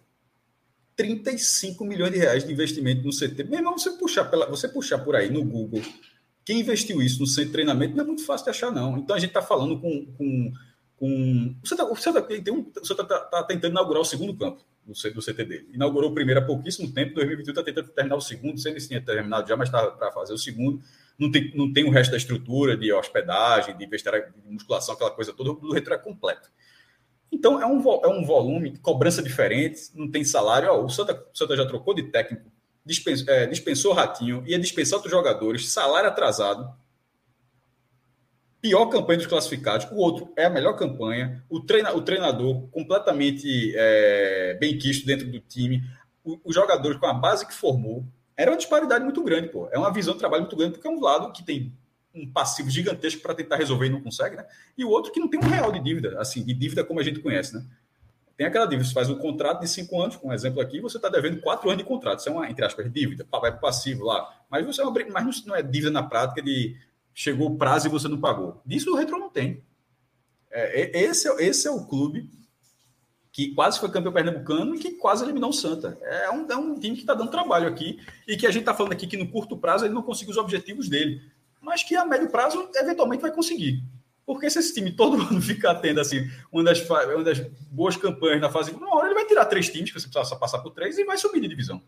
35 0.97 1.85
milhões 1.85 2.13
de 2.13 2.19
reais 2.19 2.45
de 2.45 2.53
investimento 2.53 3.05
no 3.05 3.11
CT. 3.11 3.45
Meu 3.45 3.59
irmão, 3.59 3.79
você 3.79 3.91
puxar, 3.91 4.25
pela, 4.25 4.47
você 4.47 4.67
puxar 4.67 4.99
por 4.99 5.15
aí 5.15 5.31
no 5.31 5.45
Google, 5.45 5.83
quem 6.45 6.61
investiu 6.61 7.03
isso 7.03 7.21
no 7.21 7.27
centro 7.27 7.47
de 7.47 7.53
treinamento 7.53 7.95
não 7.95 8.05
é 8.05 8.07
muito 8.07 8.25
fácil 8.25 8.45
de 8.45 8.51
achar, 8.51 8.73
não. 8.73 8.97
Então 8.97 9.15
a 9.15 9.19
gente 9.19 9.31
está 9.31 9.43
falando 9.43 9.79
com. 9.79 10.07
com, 10.17 10.53
com 10.97 11.55
você 11.63 11.75
está 11.75 11.85
tá, 11.85 12.53
um, 12.53 12.63
tá, 12.65 13.05
tá, 13.05 13.19
tá, 13.19 13.43
tentando 13.45 13.73
inaugurar 13.73 14.01
o 14.01 14.05
segundo 14.05 14.35
campo 14.35 14.65
do, 14.87 14.93
do 14.93 15.21
CT 15.21 15.45
dele. 15.45 15.69
Inaugurou 15.75 16.11
o 16.11 16.15
primeiro 16.15 16.41
há 16.41 16.45
pouquíssimo 16.45 16.91
tempo, 16.91 17.15
2021 17.15 17.53
está 17.53 17.63
tentando 17.63 17.89
terminar 17.89 18.17
o 18.17 18.21
segundo, 18.21 18.59
sem 18.59 18.79
se 18.81 18.89
tinha 18.89 19.01
terminado 19.01 19.49
já, 19.49 19.57
mas 19.57 19.69
está 19.69 19.91
para 19.91 20.11
fazer 20.13 20.33
o 20.33 20.39
segundo. 20.39 20.81
Não 21.19 21.31
tem, 21.31 21.53
não 21.55 21.73
tem 21.73 21.85
o 21.85 21.91
resto 21.91 22.13
da 22.13 22.17
estrutura 22.17 22.77
de 22.77 22.93
hospedagem, 22.93 23.77
de 23.77 23.85
investimento 23.85 24.33
de 24.33 24.53
musculação, 24.53 24.95
aquela 24.95 25.11
coisa 25.11 25.33
toda, 25.33 25.51
o 25.51 25.73
retro 25.73 25.95
é 25.95 25.99
completo. 25.99 26.49
Então, 27.31 27.61
é 27.61 27.67
um, 27.67 27.81
é 28.03 28.09
um 28.09 28.25
volume, 28.25 28.77
cobrança 28.79 29.23
diferente, 29.23 29.91
não 29.95 30.11
tem 30.11 30.25
salário. 30.25 30.73
O, 30.73 30.89
Santa, 30.89 31.13
o 31.15 31.37
Santa 31.37 31.57
já 31.57 31.67
trocou 31.67 31.95
de 31.95 32.05
técnico, 32.05 32.51
dispensou, 32.85 33.33
é, 33.33 33.47
dispensou 33.47 33.93
Ratinho, 33.93 34.43
ia 34.47 34.59
dispensar 34.59 34.97
outros 34.97 35.13
jogadores, 35.13 35.71
salário 35.71 36.09
atrasado. 36.09 36.73
Pior 38.61 38.87
campanha 38.87 39.19
dos 39.19 39.27
classificados. 39.27 39.87
O 39.93 39.97
outro 39.97 40.33
é 40.37 40.47
a 40.47 40.51
melhor 40.51 40.75
campanha. 40.75 41.45
O, 41.49 41.61
treina, 41.61 41.95
o 41.95 42.03
treinador 42.03 42.69
completamente 42.69 43.73
é, 43.77 44.57
bem 44.59 44.79
quisto 44.79 45.07
dentro 45.07 45.31
do 45.31 45.39
time. 45.41 45.83
Os 46.25 46.55
jogadores 46.55 46.99
com 46.99 47.07
a 47.07 47.15
base 47.15 47.47
que 47.47 47.55
formou. 47.55 48.05
Era 48.37 48.51
uma 48.51 48.57
disparidade 48.57 49.05
muito 49.05 49.23
grande, 49.23 49.49
pô. 49.49 49.69
É 49.71 49.79
uma 49.79 49.93
visão 49.93 50.15
de 50.15 50.19
trabalho 50.19 50.43
muito 50.43 50.57
grande, 50.57 50.73
porque 50.73 50.89
é 50.89 50.91
um 50.91 51.01
lado 51.01 51.33
que 51.33 51.45
tem 51.45 51.73
um 52.17 52.31
passivo 52.31 52.71
gigantesco 52.71 53.21
para 53.21 53.35
tentar 53.35 53.57
resolver 53.57 53.87
e 53.87 53.91
não 53.91 54.01
consegue, 54.01 54.37
né? 54.37 54.47
E 54.77 54.85
o 54.85 54.89
outro 54.89 55.13
que 55.13 55.21
não 55.21 55.29
tem 55.29 55.39
um 55.39 55.49
real 55.49 55.71
de 55.71 55.79
dívida, 55.79 56.21
assim, 56.21 56.43
de 56.43 56.55
dívida 56.55 56.83
como 56.83 56.99
a 56.99 57.03
gente 57.03 57.21
conhece, 57.21 57.55
né? 57.55 57.65
Tem 58.37 58.47
aquela 58.47 58.67
dívida, 58.67 58.87
você 58.87 58.93
faz 58.93 59.09
um 59.09 59.17
contrato 59.17 59.61
de 59.61 59.69
cinco 59.69 60.01
anos, 60.01 60.17
com 60.17 60.29
um 60.29 60.33
exemplo 60.33 60.61
aqui, 60.61 60.81
você 60.81 60.99
está 60.99 61.09
devendo 61.09 61.41
quatro 61.41 61.69
anos 61.71 61.83
de 61.83 61.89
contrato. 61.89 62.19
Isso 62.19 62.29
é 62.29 62.33
uma, 62.33 62.51
entre 62.51 62.65
aspas, 62.65 62.93
dívida, 62.93 63.27
vai 63.31 63.51
para 63.51 63.61
passivo 63.61 64.05
lá. 64.05 64.45
Mas, 64.51 64.67
você 64.67 64.83
é 64.83 64.85
uma, 64.85 64.95
mas 65.11 65.45
não 65.47 65.57
é 65.57 65.63
dívida 65.63 65.91
na 65.91 66.03
prática 66.03 66.43
de 66.43 66.77
chegou 67.15 67.49
o 67.49 67.57
prazo 67.57 67.87
e 67.87 67.91
você 67.91 68.09
não 68.09 68.21
pagou. 68.21 68.61
Disso 68.65 68.93
o 68.93 68.95
Retro 68.95 69.19
não 69.19 69.31
tem. 69.31 69.65
É, 70.51 71.03
esse, 71.03 71.29
é, 71.29 71.47
esse 71.47 71.67
é 71.67 71.71
o 71.71 71.87
clube 71.87 72.31
que 73.33 73.55
quase 73.55 73.79
foi 73.79 73.91
campeão 73.91 74.13
pernambucano 74.13 74.75
e 74.75 74.79
que 74.79 74.93
quase 74.93 75.25
eliminou 75.25 75.51
o 75.51 75.53
Santa. 75.53 75.99
É 76.03 76.31
um, 76.31 76.51
é 76.51 76.57
um 76.57 76.79
time 76.79 76.95
que 76.95 77.03
está 77.03 77.15
dando 77.15 77.31
trabalho 77.31 77.69
aqui 77.69 78.01
e 78.27 78.37
que 78.37 78.47
a 78.47 78.51
gente 78.51 78.63
está 78.63 78.75
falando 78.75 78.93
aqui 78.93 79.07
que 79.07 79.17
no 79.17 79.31
curto 79.31 79.57
prazo 79.57 79.85
ele 79.85 79.95
não 79.95 80.03
conseguiu 80.03 80.33
os 80.33 80.39
objetivos 80.39 80.89
dele 80.89 81.23
mas 81.67 81.83
que 81.83 81.97
a 81.97 82.05
médio 82.05 82.31
prazo 82.31 82.71
eventualmente 82.77 83.21
vai 83.21 83.33
conseguir. 83.33 83.83
Porque 84.25 84.49
se 84.49 84.61
esse 84.61 84.73
time 84.73 84.93
todo 84.93 85.21
ano 85.21 85.41
ficar 85.43 85.75
tendo 85.77 86.01
assim, 86.01 86.31
uma 86.53 86.63
das, 86.63 86.81
uma 86.89 87.25
das 87.25 87.41
boas 87.71 87.97
campanhas 87.97 88.41
na 88.41 88.49
fase, 88.49 88.71
uma 88.71 88.95
hora 88.95 89.09
ele 89.09 89.15
vai 89.15 89.27
tirar 89.27 89.45
três 89.47 89.69
times, 89.69 89.91
que 89.91 90.01
você 90.01 90.09
precisa 90.09 90.37
passar 90.37 90.61
por 90.61 90.71
três, 90.71 90.97
e 90.97 91.05
vai 91.05 91.19
subir 91.19 91.41
de 91.41 91.49
divisão. 91.49 91.83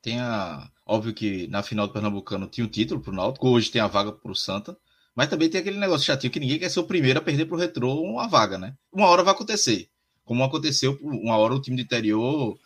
Tem 0.00 0.20
a. 0.20 0.70
Óbvio 0.88 1.12
que 1.12 1.48
na 1.48 1.64
final 1.64 1.88
do 1.88 1.92
Pernambucano 1.92 2.46
tinha 2.46 2.64
um 2.64 2.70
título 2.70 3.00
para 3.00 3.10
o 3.10 3.14
Náutico, 3.14 3.48
hoje 3.48 3.72
tem 3.72 3.80
a 3.80 3.88
vaga 3.88 4.12
para 4.12 4.30
o 4.30 4.36
Santa, 4.36 4.76
mas 5.16 5.28
também 5.28 5.50
tem 5.50 5.60
aquele 5.60 5.78
negócio 5.78 6.06
chatinho 6.06 6.32
que 6.32 6.38
ninguém 6.38 6.60
quer 6.60 6.68
ser 6.68 6.78
o 6.78 6.84
primeiro 6.84 7.18
a 7.18 7.22
perder 7.22 7.46
para 7.46 7.56
o 7.56 7.58
Retrô 7.58 8.00
uma 8.00 8.28
vaga, 8.28 8.56
né? 8.56 8.76
Uma 8.92 9.08
hora 9.08 9.24
vai 9.24 9.34
acontecer. 9.34 9.88
Como 10.24 10.44
aconteceu, 10.44 10.96
uma 11.02 11.36
hora 11.36 11.54
o 11.54 11.60
time 11.60 11.76
do 11.76 11.82
interior 11.82 12.56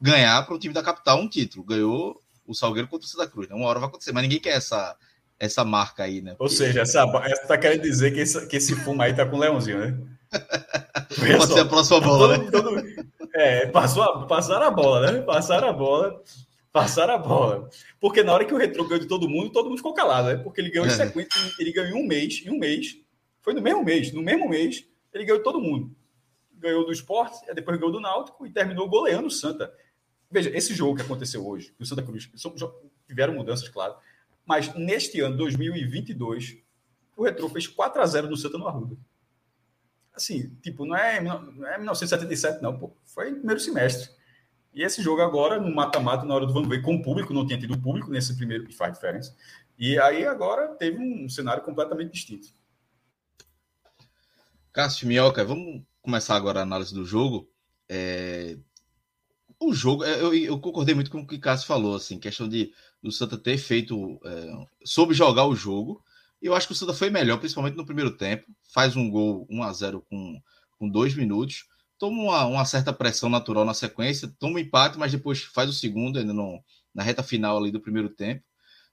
ganhar 0.00 0.42
para 0.46 0.54
o 0.54 0.58
time 0.58 0.72
da 0.72 0.82
capital 0.82 1.20
um 1.20 1.28
título. 1.28 1.64
Ganhou 1.64 2.18
o 2.46 2.54
Salgueiro 2.54 2.88
contra 2.88 3.06
o 3.06 3.08
Santa 3.08 3.28
Cruz. 3.28 3.48
Né? 3.48 3.54
Uma 3.54 3.66
hora 3.66 3.80
vai 3.80 3.88
acontecer, 3.88 4.12
mas 4.12 4.22
ninguém 4.22 4.40
quer 4.40 4.56
essa, 4.56 4.96
essa 5.38 5.64
marca 5.64 6.04
aí, 6.04 6.20
né? 6.20 6.32
Porque... 6.32 6.42
Ou 6.42 6.48
seja, 6.48 6.82
essa, 6.82 7.04
essa 7.24 7.46
tá 7.46 7.58
querendo 7.58 7.82
dizer 7.82 8.12
que 8.12 8.20
esse, 8.20 8.46
que 8.46 8.56
esse 8.56 8.74
fumo 8.74 9.02
aí 9.02 9.14
tá 9.14 9.26
com 9.26 9.36
o 9.36 9.38
Leãozinho, 9.38 9.78
né? 9.78 9.98
Pode 11.38 11.52
ser 11.52 11.60
a 11.60 11.64
próxima 11.64 12.00
bola, 12.00 12.38
né? 12.38 12.50
todo, 12.50 12.82
é, 13.34 13.66
passou 13.66 14.02
a, 14.02 14.26
passaram 14.26 14.66
a 14.66 14.70
bola, 14.70 15.12
né? 15.12 15.20
Passaram 15.22 15.68
a 15.68 15.72
bola. 15.72 16.22
Passaram 16.72 17.14
a 17.14 17.18
bola. 17.18 17.70
Porque 18.00 18.22
na 18.22 18.34
hora 18.34 18.44
que 18.44 18.52
o 18.52 18.56
Retro 18.56 18.84
ganhou 18.84 19.00
de 19.00 19.08
todo 19.08 19.28
mundo, 19.28 19.50
todo 19.50 19.68
mundo 19.68 19.78
ficou 19.78 19.94
calado, 19.94 20.28
né? 20.28 20.36
Porque 20.36 20.60
ele 20.60 20.70
ganhou 20.70 20.86
em 20.86 20.90
é. 20.90 20.92
sequência, 20.92 21.40
ele 21.58 21.72
ganhou 21.72 21.98
em 21.98 22.02
um 22.02 22.06
mês, 22.06 22.42
em 22.44 22.50
um 22.50 22.58
mês. 22.58 22.98
Foi 23.40 23.54
no 23.54 23.62
mesmo 23.62 23.84
mês, 23.84 24.12
no 24.12 24.22
mesmo 24.22 24.48
mês, 24.48 24.84
ele 25.12 25.24
ganhou 25.24 25.38
de 25.38 25.44
todo 25.44 25.60
mundo. 25.60 25.94
Ganhou 26.54 26.84
do 26.84 26.92
esporte, 26.92 27.38
depois 27.54 27.78
ganhou 27.78 27.92
do 27.92 28.00
Náutico 28.00 28.46
e 28.46 28.50
terminou 28.50 28.88
goleando 28.88 29.28
o 29.28 29.30
Santa. 29.30 29.72
Veja, 30.30 30.50
esse 30.50 30.74
jogo 30.74 30.96
que 30.96 31.02
aconteceu 31.02 31.46
hoje, 31.46 31.74
o 31.78 31.86
Santa 31.86 32.02
Cruz, 32.02 32.28
tiveram 33.06 33.34
mudanças, 33.34 33.68
claro, 33.68 33.96
mas 34.44 34.74
neste 34.74 35.20
ano, 35.20 35.36
2022, 35.36 36.58
o 37.16 37.24
Retro 37.24 37.48
fez 37.48 37.66
4 37.66 38.00
a 38.00 38.06
0 38.06 38.28
no 38.28 38.36
Santa 38.36 38.58
no 38.58 38.68
Arruda. 38.68 38.96
Assim, 40.14 40.48
tipo, 40.62 40.86
não 40.86 40.96
é, 40.96 41.20
não 41.20 41.66
é 41.66 41.76
1977, 41.76 42.62
não, 42.62 42.78
pô. 42.78 42.92
Foi 43.04 43.34
primeiro 43.34 43.60
semestre. 43.60 44.10
E 44.72 44.82
esse 44.82 45.02
jogo 45.02 45.22
agora, 45.22 45.60
no 45.60 45.74
mata-mata, 45.74 46.24
na 46.24 46.34
hora 46.34 46.46
do 46.46 46.52
vamos 46.52 46.68
ver, 46.68 46.82
com 46.82 46.94
o 46.94 47.02
público, 47.02 47.32
não 47.32 47.46
tinha 47.46 47.58
tido 47.58 47.78
público 47.78 48.10
nesse 48.10 48.36
primeiro, 48.36 48.66
que 48.66 48.74
faz 48.74 48.92
diferença. 48.92 49.34
E 49.78 49.98
aí 49.98 50.24
agora 50.24 50.68
teve 50.74 50.98
um 50.98 51.28
cenário 51.28 51.62
completamente 51.62 52.12
distinto. 52.12 52.48
Cássio 54.72 55.08
Minhoca, 55.08 55.44
vamos 55.44 55.82
começar 56.02 56.36
agora 56.36 56.60
a 56.60 56.62
análise 56.62 56.94
do 56.94 57.04
jogo. 57.04 57.50
É, 57.88 58.58
o 59.60 59.72
jogo, 59.72 60.04
é, 60.04 60.20
eu, 60.20 60.34
eu, 60.34 60.58
concordei 60.58 60.94
muito 60.94 61.10
com 61.10 61.20
o 61.20 61.26
que 61.26 61.36
o 61.36 61.40
Cássio 61.40 61.66
falou, 61.66 61.96
assim, 61.96 62.18
questão 62.18 62.48
de 62.48 62.72
do 63.02 63.10
Santa 63.12 63.38
ter 63.38 63.56
feito, 63.58 64.20
é, 64.24 64.66
soube 64.84 65.14
jogar 65.14 65.46
o 65.46 65.54
jogo. 65.54 66.02
Eu 66.40 66.54
acho 66.54 66.66
que 66.66 66.72
o 66.72 66.76
Santa 66.76 66.92
foi 66.92 67.08
melhor, 67.10 67.38
principalmente 67.38 67.76
no 67.76 67.86
primeiro 67.86 68.16
tempo. 68.16 68.46
Faz 68.72 68.96
um 68.96 69.08
gol 69.10 69.46
1 69.48 69.62
a 69.62 69.72
0 69.72 70.00
com, 70.08 70.40
com 70.78 70.88
dois 70.88 71.14
minutos. 71.14 71.66
Toma 71.98 72.22
uma, 72.22 72.46
uma 72.46 72.64
certa 72.64 72.92
pressão 72.92 73.28
natural 73.30 73.64
na 73.64 73.72
sequência, 73.72 74.32
toma 74.38 74.56
um 74.56 74.58
empate, 74.58 74.98
mas 74.98 75.12
depois 75.12 75.42
faz 75.42 75.70
o 75.70 75.72
segundo, 75.72 76.18
ainda 76.18 76.32
no, 76.32 76.62
na 76.94 77.02
reta 77.02 77.22
final 77.22 77.56
ali 77.56 77.70
do 77.70 77.80
primeiro 77.80 78.10
tempo. 78.10 78.44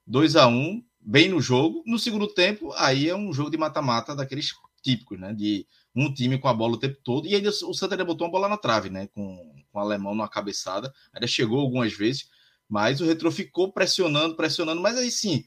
2 0.08 0.36
a 0.36 0.48
1 0.48 0.84
bem 1.00 1.30
no 1.30 1.42
jogo. 1.42 1.84
No 1.86 2.00
segundo 2.00 2.28
tempo, 2.28 2.72
aí 2.74 3.10
é 3.10 3.16
um 3.16 3.34
jogo 3.34 3.50
de 3.50 3.58
mata-mata 3.58 4.16
daqueles 4.16 4.52
típicos, 4.84 5.20
né? 5.20 5.34
De 5.34 5.66
um 5.96 6.14
time 6.14 6.38
com 6.38 6.48
a 6.48 6.54
bola 6.54 6.74
o 6.74 6.80
tempo 6.80 7.00
todo. 7.04 7.28
E 7.28 7.34
ainda 7.34 7.50
o 7.50 7.74
Santa 7.74 7.96
ainda 7.96 8.06
botou 8.06 8.28
uma 8.28 8.32
bola 8.32 8.50
na 8.50 8.58
trave, 8.58 8.90
né? 8.90 9.08
Com, 9.08 9.64
com 9.72 9.80
o 9.80 9.82
alemão 9.82 10.14
na 10.14 10.28
cabeçada. 10.28 10.94
Ainda 11.14 11.26
chegou 11.26 11.60
algumas 11.60 11.94
vezes, 11.94 12.30
mas 12.70 13.02
o 13.02 13.06
Retro 13.06 13.32
ficou 13.32 13.72
pressionando, 13.72 14.36
pressionando. 14.36 14.82
Mas 14.82 14.98
aí 14.98 15.10
sim, 15.10 15.44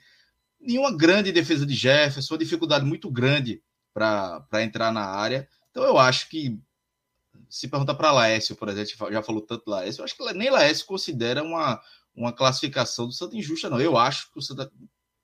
nenhuma 0.60 0.96
grande 0.96 1.30
defesa 1.30 1.66
de 1.66 1.74
Jefferson, 1.74 2.34
uma 2.34 2.38
dificuldade 2.38 2.84
muito 2.84 3.10
grande 3.10 3.62
para 3.92 4.62
entrar 4.62 4.92
na 4.92 5.04
área. 5.04 5.48
Então 5.70 5.84
eu 5.84 5.98
acho 5.98 6.28
que, 6.28 6.58
se 7.48 7.68
perguntar 7.68 7.94
para 7.94 8.12
Laércio, 8.12 8.56
por 8.56 8.68
exemplo, 8.68 9.12
já 9.12 9.22
falou 9.22 9.42
tanto 9.42 9.70
Laércio, 9.70 10.00
eu 10.00 10.04
acho 10.04 10.16
que 10.16 10.32
nem 10.32 10.50
Laércio 10.50 10.86
considera 10.86 11.42
uma, 11.42 11.80
uma 12.14 12.32
classificação 12.32 13.06
do 13.06 13.12
Santa 13.12 13.36
injusta, 13.36 13.70
não. 13.70 13.80
Eu 13.80 13.96
acho 13.96 14.30
que 14.32 14.38
o 14.38 14.42
Santa 14.42 14.70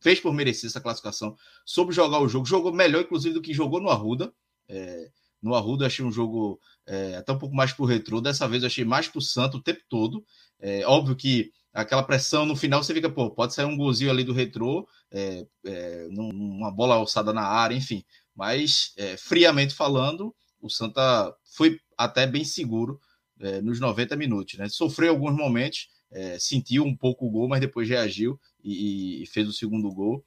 fez 0.02 0.20
por 0.20 0.34
merecer 0.34 0.68
essa 0.68 0.80
classificação, 0.80 1.36
soube 1.64 1.92
jogar 1.92 2.20
o 2.20 2.28
jogo, 2.28 2.44
jogou 2.44 2.72
melhor, 2.72 3.02
inclusive, 3.02 3.34
do 3.34 3.40
que 3.40 3.54
jogou 3.54 3.80
no 3.80 3.88
Arruda. 3.88 4.32
É, 4.68 5.10
no 5.40 5.54
Arruda 5.54 5.86
achei 5.86 6.04
um 6.04 6.12
jogo 6.12 6.60
é, 6.86 7.16
até 7.16 7.32
um 7.32 7.38
pouco 7.38 7.54
mais 7.54 7.72
pro 7.72 7.84
retrô, 7.84 8.20
dessa 8.20 8.46
vez 8.48 8.64
achei 8.64 8.84
mais 8.84 9.08
pro 9.08 9.20
Santo 9.20 9.58
o 9.58 9.62
tempo 9.62 9.80
todo. 9.88 10.24
É, 10.60 10.84
óbvio 10.86 11.16
que 11.16 11.52
aquela 11.72 12.02
pressão 12.02 12.44
no 12.44 12.54
final 12.54 12.82
você 12.82 12.92
fica, 12.92 13.08
pô, 13.08 13.30
pode 13.30 13.54
sair 13.54 13.64
um 13.64 13.76
golzinho 13.76 14.10
ali 14.10 14.24
do 14.24 14.32
retrô, 14.32 14.86
é, 15.10 15.46
é, 15.64 16.06
uma 16.10 16.70
bola 16.70 16.96
alçada 16.96 17.32
na 17.32 17.42
área, 17.42 17.74
enfim. 17.74 18.04
Mas, 18.34 18.92
é, 18.96 19.16
friamente 19.16 19.74
falando, 19.74 20.34
o 20.60 20.68
Santa 20.68 21.34
foi 21.44 21.78
até 21.96 22.26
bem 22.26 22.44
seguro 22.44 23.00
é, 23.40 23.60
nos 23.60 23.80
90 23.80 24.16
minutos, 24.16 24.58
né? 24.58 24.68
Sofreu 24.68 25.10
alguns 25.10 25.34
momentos, 25.34 25.88
é, 26.12 26.38
sentiu 26.38 26.84
um 26.84 26.96
pouco 26.96 27.26
o 27.26 27.30
gol, 27.30 27.48
mas 27.48 27.60
depois 27.60 27.88
reagiu 27.88 28.38
e, 28.62 29.22
e, 29.22 29.26
fez 29.26 29.48
o 29.48 29.52
segundo 29.52 29.92
gol. 29.92 30.24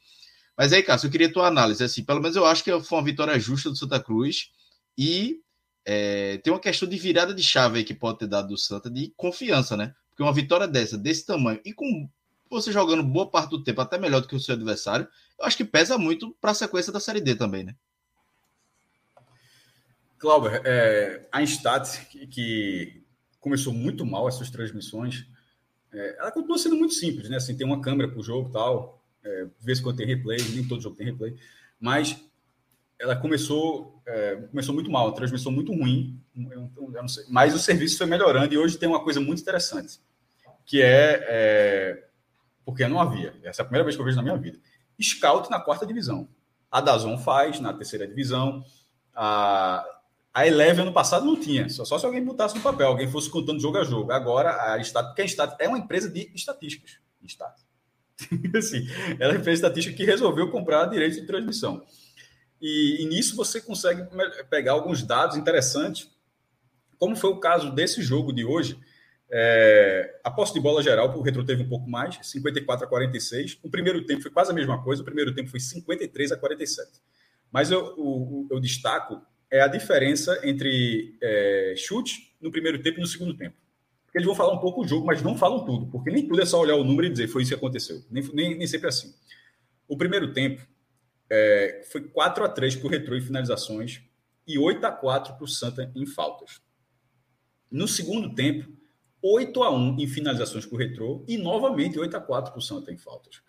Mas 0.57 0.73
aí, 0.73 0.81
Cássio, 0.81 1.07
eu 1.07 1.11
queria 1.11 1.31
tua 1.31 1.47
análise. 1.47 1.83
Assim, 1.83 2.03
pelo 2.03 2.21
menos 2.21 2.35
eu 2.35 2.45
acho 2.45 2.63
que 2.63 2.79
foi 2.81 2.97
uma 2.97 3.03
vitória 3.03 3.39
justa 3.39 3.69
do 3.69 3.75
Santa 3.75 3.99
Cruz 3.99 4.51
e 4.97 5.41
é, 5.85 6.37
tem 6.39 6.51
uma 6.51 6.59
questão 6.59 6.87
de 6.87 6.97
virada 6.97 7.33
de 7.33 7.43
chave 7.43 7.79
aí 7.79 7.83
que 7.83 7.93
pode 7.93 8.19
ter 8.19 8.27
dado 8.27 8.47
do 8.47 8.57
Santa 8.57 8.89
de 8.89 9.13
confiança, 9.15 9.77
né? 9.77 9.93
Porque 10.09 10.23
uma 10.23 10.33
vitória 10.33 10.67
dessa, 10.67 10.97
desse 10.97 11.25
tamanho, 11.25 11.59
e 11.65 11.73
com 11.73 12.09
você 12.49 12.71
jogando 12.71 13.03
boa 13.03 13.29
parte 13.29 13.49
do 13.49 13.63
tempo 13.63 13.81
até 13.81 13.97
melhor 13.97 14.21
do 14.21 14.27
que 14.27 14.35
o 14.35 14.39
seu 14.39 14.55
adversário, 14.55 15.07
eu 15.37 15.45
acho 15.45 15.57
que 15.57 15.65
pesa 15.65 15.97
muito 15.97 16.35
para 16.39 16.51
a 16.51 16.55
sequência 16.55 16.91
da 16.91 16.99
Série 16.99 17.21
D 17.21 17.35
também, 17.35 17.63
né? 17.63 17.75
Cláudio, 20.17 20.49
é, 20.63 21.27
a 21.31 21.43
Instat, 21.43 22.05
que, 22.07 22.25
que, 22.27 23.03
começou 23.39 23.73
muito 23.73 24.05
mal 24.05 24.27
essas 24.27 24.49
transmissões, 24.49 25.27
é, 25.93 26.17
ela 26.19 26.31
continua 26.31 26.57
sendo 26.57 26.75
muito 26.75 26.93
simples, 26.93 27.29
né? 27.29 27.37
Assim, 27.37 27.55
tem 27.55 27.65
uma 27.65 27.81
câmera 27.81 28.09
para 28.09 28.19
o 28.19 28.23
jogo 28.23 28.49
tal, 28.51 29.01
é, 29.23 29.47
vez 29.59 29.79
quando 29.79 29.97
tem 29.97 30.05
replay, 30.05 30.37
nem 30.53 30.67
todo 30.67 30.81
jogo 30.81 30.95
tem 30.95 31.05
replay, 31.05 31.35
mas 31.79 32.21
ela 32.99 33.15
começou, 33.15 34.01
é, 34.05 34.35
começou 34.49 34.73
muito 34.73 34.89
mal, 34.89 35.07
a 35.07 35.13
transmissão 35.13 35.51
muito 35.51 35.73
ruim, 35.73 36.21
eu, 36.51 36.71
eu 36.93 37.07
sei, 37.07 37.25
mas 37.29 37.53
o 37.53 37.59
serviço 37.59 37.97
foi 37.97 38.07
melhorando 38.07 38.53
e 38.53 38.57
hoje 38.57 38.77
tem 38.77 38.87
uma 38.87 39.03
coisa 39.03 39.19
muito 39.19 39.41
interessante, 39.41 39.99
que 40.65 40.81
é, 40.81 41.25
é, 41.27 42.07
porque 42.63 42.87
não 42.87 42.99
havia, 42.99 43.33
essa 43.43 43.61
é 43.61 43.63
a 43.63 43.65
primeira 43.65 43.83
vez 43.83 43.95
que 43.95 44.01
eu 44.01 44.05
vejo 44.05 44.17
na 44.17 44.23
minha 44.23 44.37
vida, 44.37 44.57
scout 45.01 45.49
na 45.49 45.59
quarta 45.59 45.85
divisão. 45.85 46.29
A 46.71 46.81
Dazon 46.81 47.17
faz 47.17 47.59
na 47.59 47.73
terceira 47.73 48.07
divisão, 48.07 48.63
a, 49.13 49.85
A 50.35 50.45
Eleve 50.45 50.81
ano 50.81 50.91
passado 50.91 51.25
não 51.25 51.39
tinha, 51.39 51.69
só, 51.69 51.85
só 51.85 51.97
se 51.97 52.05
alguém 52.05 52.21
botasse 52.21 52.53
no 52.55 52.61
papel, 52.61 52.87
alguém 52.87 53.09
fosse 53.09 53.29
contando 53.29 53.57
jogo 53.57 53.77
a 53.77 53.85
jogo. 53.85 54.11
Agora, 54.11 54.73
a 54.73 54.77
Stat, 54.79 55.05
porque 55.07 55.21
a 55.21 55.25
Stat 55.25 55.55
é 55.61 55.69
uma 55.69 55.77
empresa 55.77 56.09
de 56.09 56.29
estatísticas. 56.35 56.99
Stat. 57.23 57.55
assim, 58.53 58.85
ela 59.17 59.31
é 59.31 59.35
uma 59.35 59.39
empresa 59.39 59.61
de 59.61 59.65
estatística 59.65 59.95
que 59.95 60.03
resolveu 60.03 60.51
comprar 60.51 60.87
direitos 60.87 61.17
de 61.17 61.25
transmissão. 61.25 61.81
E, 62.61 63.01
e, 63.01 63.05
nisso 63.05 63.33
você 63.33 63.61
consegue 63.61 64.09
pegar 64.49 64.73
alguns 64.73 65.03
dados 65.03 65.37
interessantes, 65.37 66.11
como 66.97 67.15
foi 67.15 67.29
o 67.29 67.39
caso 67.39 67.71
desse 67.71 68.01
jogo 68.01 68.33
de 68.33 68.43
hoje. 68.43 68.77
É, 69.31 70.19
a 70.21 70.29
posse 70.29 70.53
de 70.53 70.59
bola 70.59 70.83
geral, 70.83 71.17
o 71.17 71.21
Retro 71.21 71.45
teve 71.45 71.63
um 71.63 71.69
pouco 71.69 71.89
mais, 71.89 72.19
54 72.21 72.85
a 72.85 72.89
46. 72.89 73.59
O 73.63 73.69
primeiro 73.69 74.05
tempo 74.05 74.21
foi 74.21 74.31
quase 74.31 74.51
a 74.51 74.53
mesma 74.53 74.83
coisa, 74.83 75.01
o 75.01 75.05
primeiro 75.05 75.33
tempo 75.33 75.49
foi 75.49 75.61
53 75.61 76.33
a 76.33 76.37
47. 76.37 77.01
Mas 77.49 77.71
eu, 77.71 78.45
eu 78.51 78.59
destaco 78.59 79.21
é 79.51 79.61
a 79.61 79.67
diferença 79.67 80.39
entre 80.43 81.17
é, 81.21 81.73
chute 81.77 82.35
no 82.41 82.51
primeiro 82.51 82.81
tempo 82.81 82.99
e 82.99 83.01
no 83.01 83.07
segundo 83.07 83.35
tempo. 83.35 83.55
Porque 84.05 84.17
eles 84.17 84.25
vão 84.25 84.35
falar 84.35 84.53
um 84.53 84.59
pouco 84.59 84.83
o 84.83 84.87
jogo, 84.87 85.05
mas 85.05 85.21
não 85.21 85.37
falam 85.37 85.65
tudo, 85.65 85.87
porque 85.87 86.09
nem 86.09 86.27
tudo 86.27 86.41
é 86.41 86.45
só 86.45 86.59
olhar 86.59 86.75
o 86.75 86.83
número 86.83 87.07
e 87.07 87.09
dizer 87.09 87.27
foi 87.27 87.41
isso 87.41 87.49
que 87.51 87.55
aconteceu. 87.55 88.03
Nem, 88.09 88.23
nem, 88.33 88.57
nem 88.57 88.67
sempre 88.67 88.87
assim. 88.87 89.13
O 89.87 89.97
primeiro 89.97 90.33
tempo 90.33 90.65
é, 91.29 91.83
foi 91.91 92.01
4 92.01 92.43
a 92.43 92.49
3 92.49 92.75
para 92.75 92.87
o 92.87 92.89
Retro 92.89 93.17
em 93.17 93.21
finalizações 93.21 94.01
e 94.47 94.57
8 94.57 94.85
a 94.85 94.91
4 94.91 95.35
para 95.35 95.43
o 95.43 95.47
Santa 95.47 95.91
em 95.95 96.05
faltas. 96.05 96.61
No 97.69 97.87
segundo 97.87 98.33
tempo, 98.33 98.71
8 99.21 99.63
a 99.63 99.71
1 99.75 99.99
em 99.99 100.07
finalizações 100.07 100.65
para 100.65 100.75
o 100.75 100.77
Retro 100.77 101.25
e 101.27 101.37
novamente 101.37 101.97
8 101.97 102.15
a 102.15 102.21
4 102.21 102.51
para 102.51 102.59
o 102.59 102.61
Santa 102.61 102.91
em 102.91 102.97
faltas. 102.97 103.41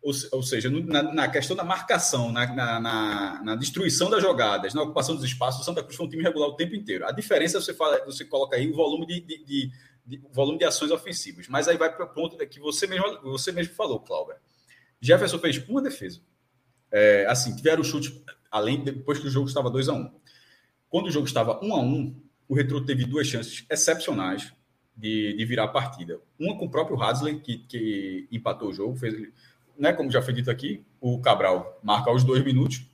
Ou, 0.00 0.42
seja, 0.42 0.70
na, 0.70 1.02
na, 1.02 1.28
questão 1.28 1.56
da 1.56 1.64
marcação, 1.64 2.30
na, 2.30 2.46
na, 2.80 3.42
na, 3.42 3.56
destruição 3.56 4.08
das 4.08 4.22
jogadas, 4.22 4.72
na 4.72 4.82
ocupação 4.82 5.14
dos 5.14 5.24
espaços, 5.24 5.60
o 5.60 5.64
Santa 5.64 5.82
Cruz 5.82 5.96
foi 5.96 6.06
um 6.06 6.08
time 6.08 6.22
regular 6.22 6.48
o 6.48 6.56
tempo 6.56 6.74
inteiro. 6.74 7.04
A 7.04 7.10
diferença 7.10 7.60
você 7.60 7.74
fala, 7.74 8.02
você 8.04 8.24
coloca 8.24 8.56
aí 8.56 8.70
o 8.70 8.74
volume 8.74 9.06
de, 9.06 9.20
de, 9.20 9.44
de, 9.44 9.72
de 10.06 10.22
volume 10.32 10.58
de 10.58 10.64
ações 10.64 10.92
ofensivas. 10.92 11.48
Mas 11.48 11.66
aí 11.66 11.76
vai 11.76 11.94
para 11.94 12.04
o 12.04 12.08
ponto 12.08 12.38
que 12.46 12.60
você 12.60 12.86
mesmo, 12.86 13.20
você 13.22 13.50
mesmo 13.50 13.74
falou, 13.74 13.98
Cláudio. 14.00 14.36
Jefferson 15.00 15.38
fez 15.38 15.58
uma 15.68 15.82
defesa. 15.82 16.20
É, 16.90 17.26
assim, 17.28 17.54
tiveram 17.54 17.82
chute, 17.82 18.24
além 18.50 18.82
depois 18.82 19.18
que 19.18 19.26
o 19.26 19.30
jogo 19.30 19.48
estava 19.48 19.68
2 19.68 19.88
a 19.88 19.92
1 19.92 19.96
um. 19.96 20.10
Quando 20.88 21.06
o 21.06 21.10
jogo 21.10 21.26
estava 21.26 21.62
1 21.62 21.68
um 21.68 21.74
a 21.74 21.80
1 21.80 21.84
um, 21.84 22.22
o 22.48 22.54
Retro 22.54 22.84
teve 22.84 23.04
duas 23.04 23.26
chances 23.26 23.64
excepcionais 23.68 24.52
de, 24.96 25.34
de 25.34 25.44
virar 25.44 25.64
a 25.64 25.68
partida. 25.68 26.20
Uma 26.38 26.56
com 26.56 26.64
o 26.64 26.70
próprio 26.70 27.00
Hadley, 27.00 27.40
que, 27.40 27.58
que 27.58 28.28
empatou 28.32 28.70
o 28.70 28.72
jogo, 28.72 28.96
fez, 28.96 29.14
né, 29.78 29.92
como 29.92 30.10
já 30.10 30.20
foi 30.20 30.34
dito 30.34 30.50
aqui, 30.50 30.84
o 31.00 31.20
Cabral 31.20 31.78
marca 31.82 32.10
aos 32.10 32.24
dois 32.24 32.44
minutos. 32.44 32.84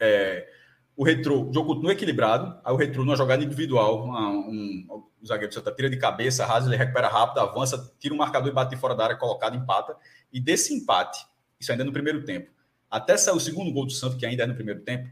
É, 0.00 0.48
o 0.96 1.04
Retro, 1.04 1.48
o 1.48 1.52
jogo 1.52 1.74
continua 1.74 1.92
equilibrado. 1.92 2.60
Aí 2.64 2.72
o 2.72 2.76
Retro, 2.76 3.04
numa 3.04 3.16
jogada 3.16 3.44
individual, 3.44 4.04
uma, 4.04 4.28
um, 4.30 4.86
o 4.88 5.26
zagueiro 5.26 5.54
Santa 5.54 5.72
tira 5.72 5.88
de 5.88 5.96
cabeça, 5.96 6.44
Hadley 6.44 6.76
recupera 6.76 7.08
rápido, 7.08 7.38
avança, 7.38 7.94
tira 8.00 8.12
o 8.12 8.18
marcador 8.18 8.50
e 8.50 8.54
bate 8.54 8.76
fora 8.76 8.94
da 8.94 9.04
área, 9.04 9.16
colocado, 9.16 9.56
empata. 9.56 9.96
E 10.32 10.40
desse 10.40 10.74
empate, 10.74 11.24
isso 11.58 11.70
ainda 11.70 11.84
no 11.84 11.92
primeiro 11.92 12.24
tempo, 12.24 12.50
até 12.90 13.16
sair 13.16 13.34
o 13.34 13.40
segundo 13.40 13.72
gol 13.72 13.86
do 13.86 13.92
Santos, 13.92 14.18
que 14.18 14.26
ainda 14.26 14.42
é 14.42 14.46
no 14.46 14.54
primeiro 14.54 14.80
tempo, 14.80 15.08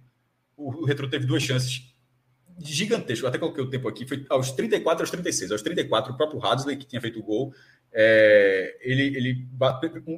o, 0.57 0.83
o 0.83 0.85
Retro 0.85 1.09
teve 1.09 1.27
duas 1.27 1.43
chances 1.43 1.95
gigantescas. 2.59 3.29
até 3.29 3.39
coloquei 3.39 3.63
o 3.63 3.71
tempo 3.71 3.89
aqui, 3.89 4.07
foi 4.07 4.25
aos 4.29 4.53
34 4.53 5.03
aos 5.03 5.11
36. 5.11 5.53
Aos 5.53 5.63
34, 5.63 6.13
o 6.13 6.17
próprio 6.17 6.45
Hadley, 6.45 6.77
que 6.77 6.87
tinha 6.87 7.01
feito 7.01 7.19
o 7.19 7.23
gol, 7.23 7.53
é, 7.93 8.79
ele, 8.81 9.03
ele, 9.17 9.49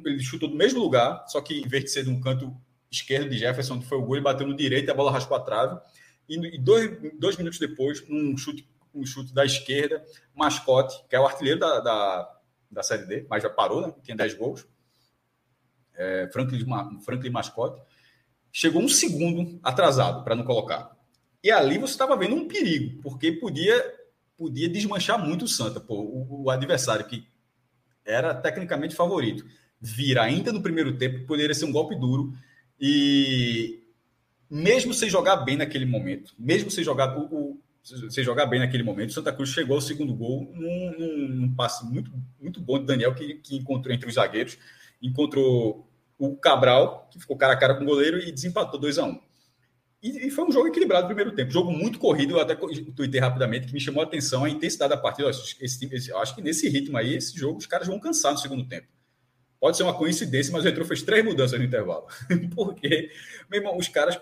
ele 0.05 0.19
chutou 0.19 0.49
do 0.49 0.55
mesmo 0.55 0.79
lugar, 0.79 1.25
só 1.27 1.41
que 1.41 1.59
em 1.59 1.67
vez 1.67 1.85
de 1.85 1.91
ser 1.91 2.03
de 2.03 2.09
um 2.09 2.19
canto 2.19 2.55
esquerdo 2.91 3.29
de 3.29 3.37
Jefferson, 3.37 3.75
onde 3.75 3.85
foi 3.85 3.97
o 3.97 4.01
gol, 4.01 4.15
ele 4.15 4.23
bateu 4.23 4.47
no 4.47 4.55
direito 4.55 4.89
a 4.89 4.93
bola 4.93 5.11
raspou 5.11 5.37
a 5.37 5.41
trave. 5.41 5.79
E, 6.27 6.57
dois, 6.59 6.97
dois 7.19 7.37
minutos 7.37 7.59
depois, 7.59 8.03
um 8.09 8.37
chute, 8.37 8.67
um 8.93 9.05
chute 9.05 9.33
da 9.33 9.45
esquerda, 9.45 10.03
Mascote, 10.35 10.95
que 11.09 11.15
é 11.15 11.19
o 11.19 11.25
artilheiro 11.25 11.59
da, 11.59 11.79
da, 11.79 12.39
da 12.71 12.83
Série 12.83 13.05
D, 13.05 13.25
mas 13.29 13.43
já 13.43 13.49
parou, 13.49 13.81
né? 13.81 13.93
Tinha 14.03 14.15
10 14.15 14.35
gols 14.35 14.67
é, 15.99 16.29
Franklin, 16.31 16.65
Franklin 17.01 17.29
Mascote, 17.29 17.81
chegou 18.51 18.81
um 18.81 18.87
segundo 18.87 19.59
atrasado 19.61 20.23
para 20.23 20.33
não 20.33 20.45
colocar. 20.45 20.97
E 21.43 21.51
ali 21.51 21.77
você 21.77 21.93
estava 21.93 22.17
vendo 22.17 22.35
um 22.35 22.47
perigo, 22.47 23.01
porque 23.01 23.31
podia 23.31 23.99
podia 24.37 24.69
desmanchar 24.69 25.23
muito 25.23 25.45
o 25.45 25.47
Santa. 25.47 25.81
Pô, 25.81 25.95
o, 25.95 26.43
o, 26.43 26.49
adversário 26.49 27.05
que 27.05 27.27
era 28.05 28.33
tecnicamente 28.33 28.95
favorito 28.95 29.45
vira 29.81 30.23
ainda 30.23 30.53
no 30.53 30.61
primeiro 30.61 30.97
tempo, 30.97 31.25
poderia 31.25 31.53
ser 31.53 31.65
um 31.65 31.71
golpe 31.71 31.95
duro. 31.95 32.33
E 32.79 33.83
mesmo 34.49 34.93
sem 34.93 35.09
jogar 35.09 35.37
bem 35.37 35.57
naquele 35.57 35.85
momento, 35.85 36.33
mesmo 36.39 36.71
sem 36.71 36.83
jogar 36.83 37.17
o, 37.17 37.25
o 37.25 37.61
sem 38.09 38.23
jogar 38.23 38.45
bem 38.45 38.59
naquele 38.59 38.83
momento, 38.83 39.09
o 39.09 39.13
Santa 39.13 39.31
Cruz 39.31 39.49
chegou 39.49 39.75
ao 39.75 39.81
segundo 39.81 40.13
gol 40.13 40.51
num, 40.53 40.95
num, 40.97 41.27
num 41.27 41.55
passe 41.55 41.85
muito, 41.85 42.11
muito 42.39 42.59
bom 42.59 42.77
de 42.77 42.85
Daniel, 42.85 43.15
que, 43.15 43.35
que 43.35 43.55
encontrou 43.55 43.93
entre 43.93 44.07
os 44.07 44.15
zagueiros, 44.15 44.57
encontrou 45.01 45.89
o 46.17 46.35
Cabral, 46.35 47.07
que 47.09 47.19
ficou 47.19 47.37
cara 47.37 47.53
a 47.53 47.57
cara 47.57 47.75
com 47.75 47.83
o 47.83 47.87
goleiro 47.87 48.19
e 48.19 48.31
desempatou 48.31 48.79
2 48.79 48.99
a 48.99 49.05
1 49.05 49.09
um. 49.09 49.19
E, 50.01 50.27
e, 50.27 50.31
foi 50.31 50.45
um 50.45 50.51
jogo 50.51 50.67
equilibrado 50.67 51.03
no 51.03 51.07
primeiro 51.07 51.35
tempo. 51.35 51.51
Jogo 51.51 51.71
muito 51.71 51.99
corrido, 51.99 52.35
eu 52.35 52.39
até 52.39 52.55
tuitei 52.55 53.19
rapidamente, 53.19 53.67
que 53.67 53.73
me 53.73 53.81
chamou 53.81 54.01
a 54.01 54.05
atenção 54.05 54.45
a 54.45 54.49
intensidade 54.49 54.91
da 54.91 54.97
partida. 54.97 55.29
Esse, 55.29 55.85
esse, 55.93 56.13
acho 56.13 56.35
que 56.35 56.41
nesse 56.41 56.69
ritmo 56.69 56.97
aí, 56.97 57.15
esse 57.15 57.37
jogo, 57.37 57.57
os 57.57 57.65
caras 57.65 57.87
vão 57.87 57.99
cansar 57.99 58.31
no 58.31 58.37
segundo 58.37 58.65
tempo. 58.65 58.87
Pode 59.59 59.75
ser 59.75 59.83
uma 59.83 59.93
coincidência, 59.93 60.53
mas 60.53 60.63
o 60.63 60.65
Retro 60.65 60.85
fez 60.85 61.01
três 61.01 61.23
mudanças 61.23 61.59
no 61.59 61.65
intervalo. 61.65 62.07
Porque, 62.55 63.11
meu 63.49 63.59
irmão, 63.59 63.77
os 63.77 63.89
caras, 63.89 64.17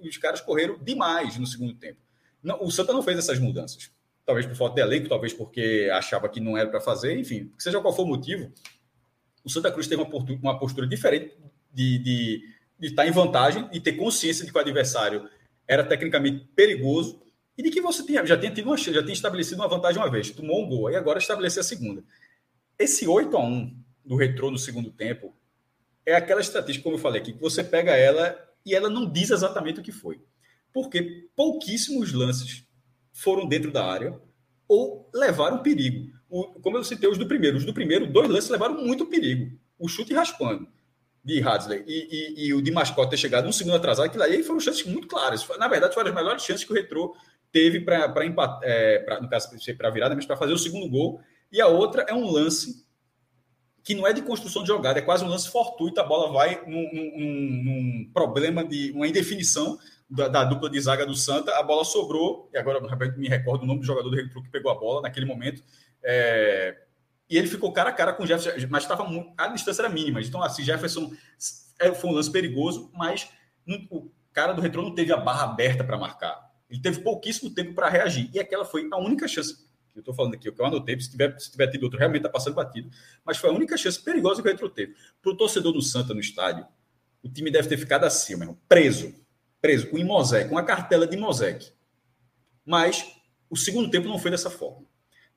os 0.00 0.18
caras 0.18 0.40
correram 0.40 0.76
demais 0.82 1.38
no 1.38 1.46
segundo 1.46 1.74
tempo. 1.74 2.00
Não, 2.42 2.60
o 2.60 2.70
Santa 2.70 2.92
não 2.92 3.02
fez 3.02 3.16
essas 3.16 3.38
mudanças. 3.38 3.92
Talvez 4.26 4.46
por 4.46 4.56
falta 4.56 4.74
de 4.74 4.80
elenco, 4.80 5.08
talvez 5.08 5.32
porque 5.32 5.88
achava 5.92 6.28
que 6.28 6.40
não 6.40 6.56
era 6.56 6.68
para 6.68 6.80
fazer, 6.80 7.16
enfim, 7.16 7.52
seja 7.56 7.80
qual 7.80 7.94
for 7.94 8.02
o 8.02 8.06
motivo, 8.06 8.52
o 9.44 9.50
Santa 9.50 9.70
Cruz 9.70 9.86
teve 9.86 10.02
uma 10.02 10.10
postura, 10.10 10.38
uma 10.42 10.58
postura 10.58 10.86
diferente 10.86 11.36
de, 11.72 11.98
de, 11.98 12.42
de, 12.80 12.88
estar 12.88 13.06
em 13.06 13.10
vantagem 13.10 13.68
e 13.72 13.80
ter 13.80 13.92
consciência 13.92 14.44
de 14.44 14.50
que 14.50 14.56
o 14.56 14.60
adversário 14.60 15.28
era 15.66 15.84
tecnicamente 15.84 16.46
perigoso 16.54 17.20
e 17.56 17.62
de 17.62 17.70
que 17.70 17.80
você 17.80 18.04
tinha, 18.04 18.24
já 18.24 18.38
tinha 18.38 18.52
tido 18.52 18.66
uma 18.66 18.76
já 18.76 19.02
tinha 19.02 19.12
estabelecido 19.12 19.60
uma 19.60 19.68
vantagem 19.68 20.00
uma 20.00 20.10
vez, 20.10 20.30
tomou 20.30 20.64
um 20.64 20.68
gol, 20.68 20.90
e 20.90 20.96
agora 20.96 21.18
estabelecer 21.18 21.60
a 21.60 21.64
segunda. 21.64 22.02
Esse 22.78 23.06
8 23.06 23.36
a 23.36 23.40
1 23.40 23.76
do 24.04 24.16
retrô 24.16 24.50
no 24.50 24.58
segundo 24.58 24.90
tempo 24.90 25.34
é 26.06 26.14
aquela 26.14 26.40
estratégia, 26.40 26.82
como 26.82 26.96
eu 26.96 27.00
falei 27.00 27.20
aqui, 27.20 27.32
que 27.32 27.40
você 27.40 27.62
pega 27.62 27.92
ela 27.92 28.36
e 28.64 28.74
ela 28.74 28.88
não 28.88 29.10
diz 29.10 29.30
exatamente 29.30 29.80
o 29.80 29.82
que 29.82 29.92
foi. 29.92 30.20
Porque 30.72 31.28
pouquíssimos 31.36 32.12
lances 32.12 32.64
foram 33.12 33.46
dentro 33.46 33.70
da 33.70 33.84
área 33.84 34.18
ou 34.66 35.10
levaram 35.14 35.62
perigo 35.62 36.10
o, 36.30 36.44
como 36.60 36.78
eu 36.78 36.84
citei 36.84 37.10
os 37.10 37.18
do 37.18 37.26
primeiro, 37.26 37.56
os 37.56 37.64
do 37.64 37.74
primeiro, 37.74 38.06
dois 38.06 38.28
lances 38.28 38.48
levaram 38.48 38.76
muito 38.76 39.04
perigo. 39.06 39.58
O 39.76 39.88
chute 39.88 40.14
raspando 40.14 40.68
de 41.24 41.42
Hadley 41.42 41.84
e, 41.86 42.08
e, 42.10 42.46
e, 42.46 42.54
o 42.54 42.62
de 42.62 42.70
Mascote 42.70 43.10
ter 43.10 43.16
chegado 43.16 43.46
um 43.46 43.52
segundo 43.52 43.76
atrasado, 43.76 44.06
aquilo 44.06 44.22
aí 44.22 44.42
foram 44.42 44.58
chances 44.58 44.84
muito 44.86 45.06
claras. 45.06 45.46
Na 45.58 45.68
verdade, 45.68 45.94
foram 45.94 46.08
as 46.08 46.14
melhores 46.14 46.42
chances 46.42 46.64
que 46.64 46.72
o 46.72 46.74
Retrô 46.74 47.14
teve 47.52 47.80
para 47.80 48.24
empatar, 48.24 48.60
é, 48.62 49.04
no 49.20 49.28
caso, 49.28 49.50
para 49.76 49.90
virada, 49.90 50.14
mas 50.14 50.24
para 50.24 50.36
fazer 50.36 50.52
o 50.52 50.58
segundo 50.58 50.88
gol. 50.88 51.20
E 51.52 51.60
a 51.60 51.66
outra 51.66 52.06
é 52.08 52.14
um 52.14 52.30
lance 52.30 52.86
que 53.82 53.94
não 53.94 54.06
é 54.06 54.12
de 54.12 54.22
construção 54.22 54.62
de 54.62 54.68
jogada, 54.68 54.98
é 54.98 55.02
quase 55.02 55.24
um 55.24 55.28
lance 55.28 55.50
fortuito, 55.50 56.00
a 56.00 56.04
bola 56.04 56.32
vai 56.32 56.62
num, 56.66 56.90
num, 56.92 57.64
num 57.64 58.10
problema 58.12 58.64
de 58.64 58.92
uma 58.92 59.08
indefinição 59.08 59.78
da, 60.08 60.28
da, 60.28 60.44
dupla 60.44 60.68
de 60.68 60.80
zaga 60.80 61.06
do 61.06 61.14
Santa, 61.14 61.56
a 61.58 61.62
bola 61.62 61.84
sobrou, 61.84 62.48
e 62.52 62.58
agora 62.58 62.80
me 63.16 63.28
recordo 63.28 63.62
o 63.62 63.66
nome 63.66 63.80
do 63.80 63.86
jogador 63.86 64.10
do 64.10 64.16
Retro 64.16 64.42
que 64.42 64.50
pegou 64.50 64.70
a 64.70 64.74
bola 64.74 65.00
naquele 65.00 65.24
momento, 65.26 65.62
é, 66.02 66.76
e 67.30 67.38
ele 67.38 67.46
ficou 67.46 67.72
cara 67.72 67.90
a 67.90 67.92
cara 67.92 68.12
com 68.12 68.24
o 68.24 68.26
Jefferson, 68.26 68.66
mas 68.68 68.82
estava 68.82 69.06
a 69.38 69.46
distância 69.48 69.82
era 69.82 69.88
mínima. 69.88 70.20
Então, 70.20 70.42
assim, 70.42 70.64
Jefferson 70.64 71.12
é, 71.78 71.94
foi 71.94 72.10
um 72.10 72.12
lance 72.12 72.30
perigoso, 72.30 72.90
mas 72.92 73.30
o 73.88 74.10
cara 74.32 74.52
do 74.52 74.60
retrô 74.60 74.82
não 74.82 74.92
teve 74.92 75.12
a 75.12 75.16
barra 75.16 75.44
aberta 75.44 75.84
para 75.84 75.96
marcar. 75.96 76.50
Ele 76.68 76.82
teve 76.82 77.00
pouquíssimo 77.00 77.54
tempo 77.54 77.72
para 77.72 77.88
reagir. 77.88 78.28
E 78.34 78.40
aquela 78.40 78.64
foi 78.64 78.88
a 78.92 78.96
única 78.96 79.28
chance 79.28 79.68
que 79.92 79.98
eu 79.98 80.00
estou 80.00 80.14
falando 80.14 80.34
aqui, 80.34 80.48
o 80.48 80.52
que 80.52 80.60
eu 80.60 80.66
anotei, 80.66 81.00
se 81.00 81.10
tiver, 81.10 81.38
se 81.38 81.50
tiver 81.52 81.68
tido 81.68 81.84
outro, 81.84 81.98
realmente 81.98 82.20
está 82.20 82.28
passando 82.28 82.54
batido, 82.54 82.90
mas 83.24 83.38
foi 83.38 83.50
a 83.50 83.52
única 83.52 83.76
chance 83.76 84.00
perigosa 84.00 84.42
que 84.42 84.48
o 84.48 84.50
Retro 84.50 84.68
teve. 84.68 84.94
Para 85.22 85.32
o 85.32 85.36
torcedor 85.36 85.72
do 85.72 85.82
Santa 85.82 86.14
no 86.14 86.20
estádio, 86.20 86.66
o 87.22 87.28
time 87.28 87.50
deve 87.50 87.68
ter 87.68 87.76
ficado 87.76 88.04
assim, 88.04 88.36
meu, 88.36 88.56
preso, 88.68 89.12
preso, 89.60 89.88
com 89.88 89.98
Imosec, 89.98 90.48
com 90.48 90.58
a 90.58 90.62
cartela 90.62 91.06
de 91.06 91.16
Imosec. 91.16 91.72
Mas 92.64 93.04
o 93.48 93.56
segundo 93.56 93.90
tempo 93.90 94.08
não 94.08 94.18
foi 94.18 94.30
dessa 94.30 94.48
forma 94.48 94.89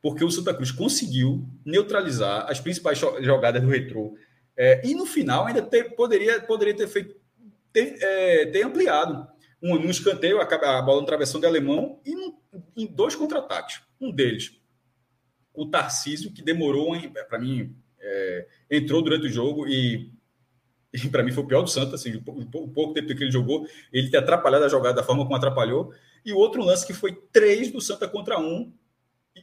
porque 0.03 0.21
o 0.21 0.29
Santa 0.29 0.53
Cruz 0.53 0.69
conseguiu 0.69 1.47
neutralizar 1.63 2.45
as 2.49 2.59
principais 2.59 2.99
jogadas 2.99 3.61
do 3.61 3.69
retrô. 3.69 4.17
É, 4.55 4.85
e 4.85 4.93
no 4.93 5.05
final 5.05 5.47
ainda 5.47 5.61
ter, 5.61 5.95
poderia, 5.95 6.41
poderia 6.41 6.75
ter 6.75 6.87
feito 6.87 7.15
ter, 7.71 7.97
é, 8.01 8.45
ter 8.47 8.63
ampliado. 8.63 9.25
Um, 9.61 9.75
um 9.75 9.89
escanteio, 9.89 10.41
a, 10.41 10.43
a 10.43 10.81
bola 10.81 10.99
no 10.99 11.07
travessão 11.07 11.39
de 11.39 11.47
alemão, 11.47 12.01
e 12.05 12.13
num, 12.13 12.35
em 12.75 12.85
dois 12.85 13.15
contra-ataques. 13.15 13.81
Um 13.99 14.11
deles, 14.11 14.59
o 15.53 15.65
Tarcísio, 15.65 16.33
que 16.33 16.41
demorou, 16.41 16.91
para 17.29 17.39
mim, 17.39 17.73
é, 17.97 18.47
entrou 18.69 19.01
durante 19.01 19.27
o 19.27 19.31
jogo 19.31 19.65
e, 19.65 20.11
e 20.93 21.07
para 21.07 21.23
mim 21.23 21.31
foi 21.31 21.45
o 21.45 21.47
pior 21.47 21.61
do 21.61 21.69
Santos, 21.69 21.93
assim, 21.93 22.17
o, 22.17 22.67
pouco 22.67 22.93
tempo 22.93 23.07
que 23.07 23.23
ele 23.23 23.31
jogou, 23.31 23.65
ele 23.91 24.09
ter 24.09 24.17
atrapalhado 24.17 24.65
a 24.65 24.69
jogada 24.69 24.95
da 24.95 25.03
forma 25.03 25.23
como 25.23 25.37
atrapalhou. 25.37 25.93
E 26.25 26.33
o 26.33 26.37
outro 26.37 26.61
lance 26.61 26.85
que 26.85 26.93
foi 26.93 27.15
três 27.31 27.71
do 27.71 27.79
Santa 27.79 28.05
contra 28.05 28.37
um, 28.37 28.73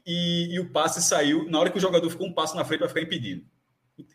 e, 0.07 0.55
e 0.55 0.61
o 0.61 0.71
passe 0.71 1.03
saiu 1.03 1.49
na 1.49 1.59
hora 1.59 1.71
que 1.71 1.79
o 1.79 1.81
jogador 1.81 2.09
ficou 2.11 2.27
um 2.27 2.33
passo 2.33 2.57
na 2.57 2.65
frente 2.65 2.81
para 2.81 2.89
ficar 2.89 3.03
impedido. 3.03 3.45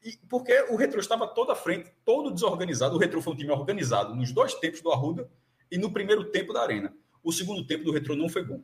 E, 0.04 0.18
porque 0.30 0.54
o 0.70 0.76
Retro 0.76 1.00
estava 1.00 1.28
todo 1.28 1.52
à 1.52 1.56
frente, 1.56 1.92
todo 2.04 2.32
desorganizado. 2.32 2.96
O 2.96 3.00
Retro 3.00 3.22
foi 3.22 3.34
um 3.34 3.38
time 3.38 3.52
organizado 3.52 4.16
nos 4.16 4.32
dois 4.32 4.54
tempos 4.56 4.82
do 4.82 4.92
Arruda 4.92 5.30
e 5.72 5.78
no 5.78 5.92
primeiro 5.92 6.26
tempo 6.26 6.54
da 6.54 6.62
Arena. 6.62 6.94
O 7.24 7.32
segundo 7.32 7.66
tempo 7.66 7.84
do 7.84 7.92
Retro 7.92 8.16
não 8.16 8.30
foi 8.30 8.44
bom. 8.44 8.64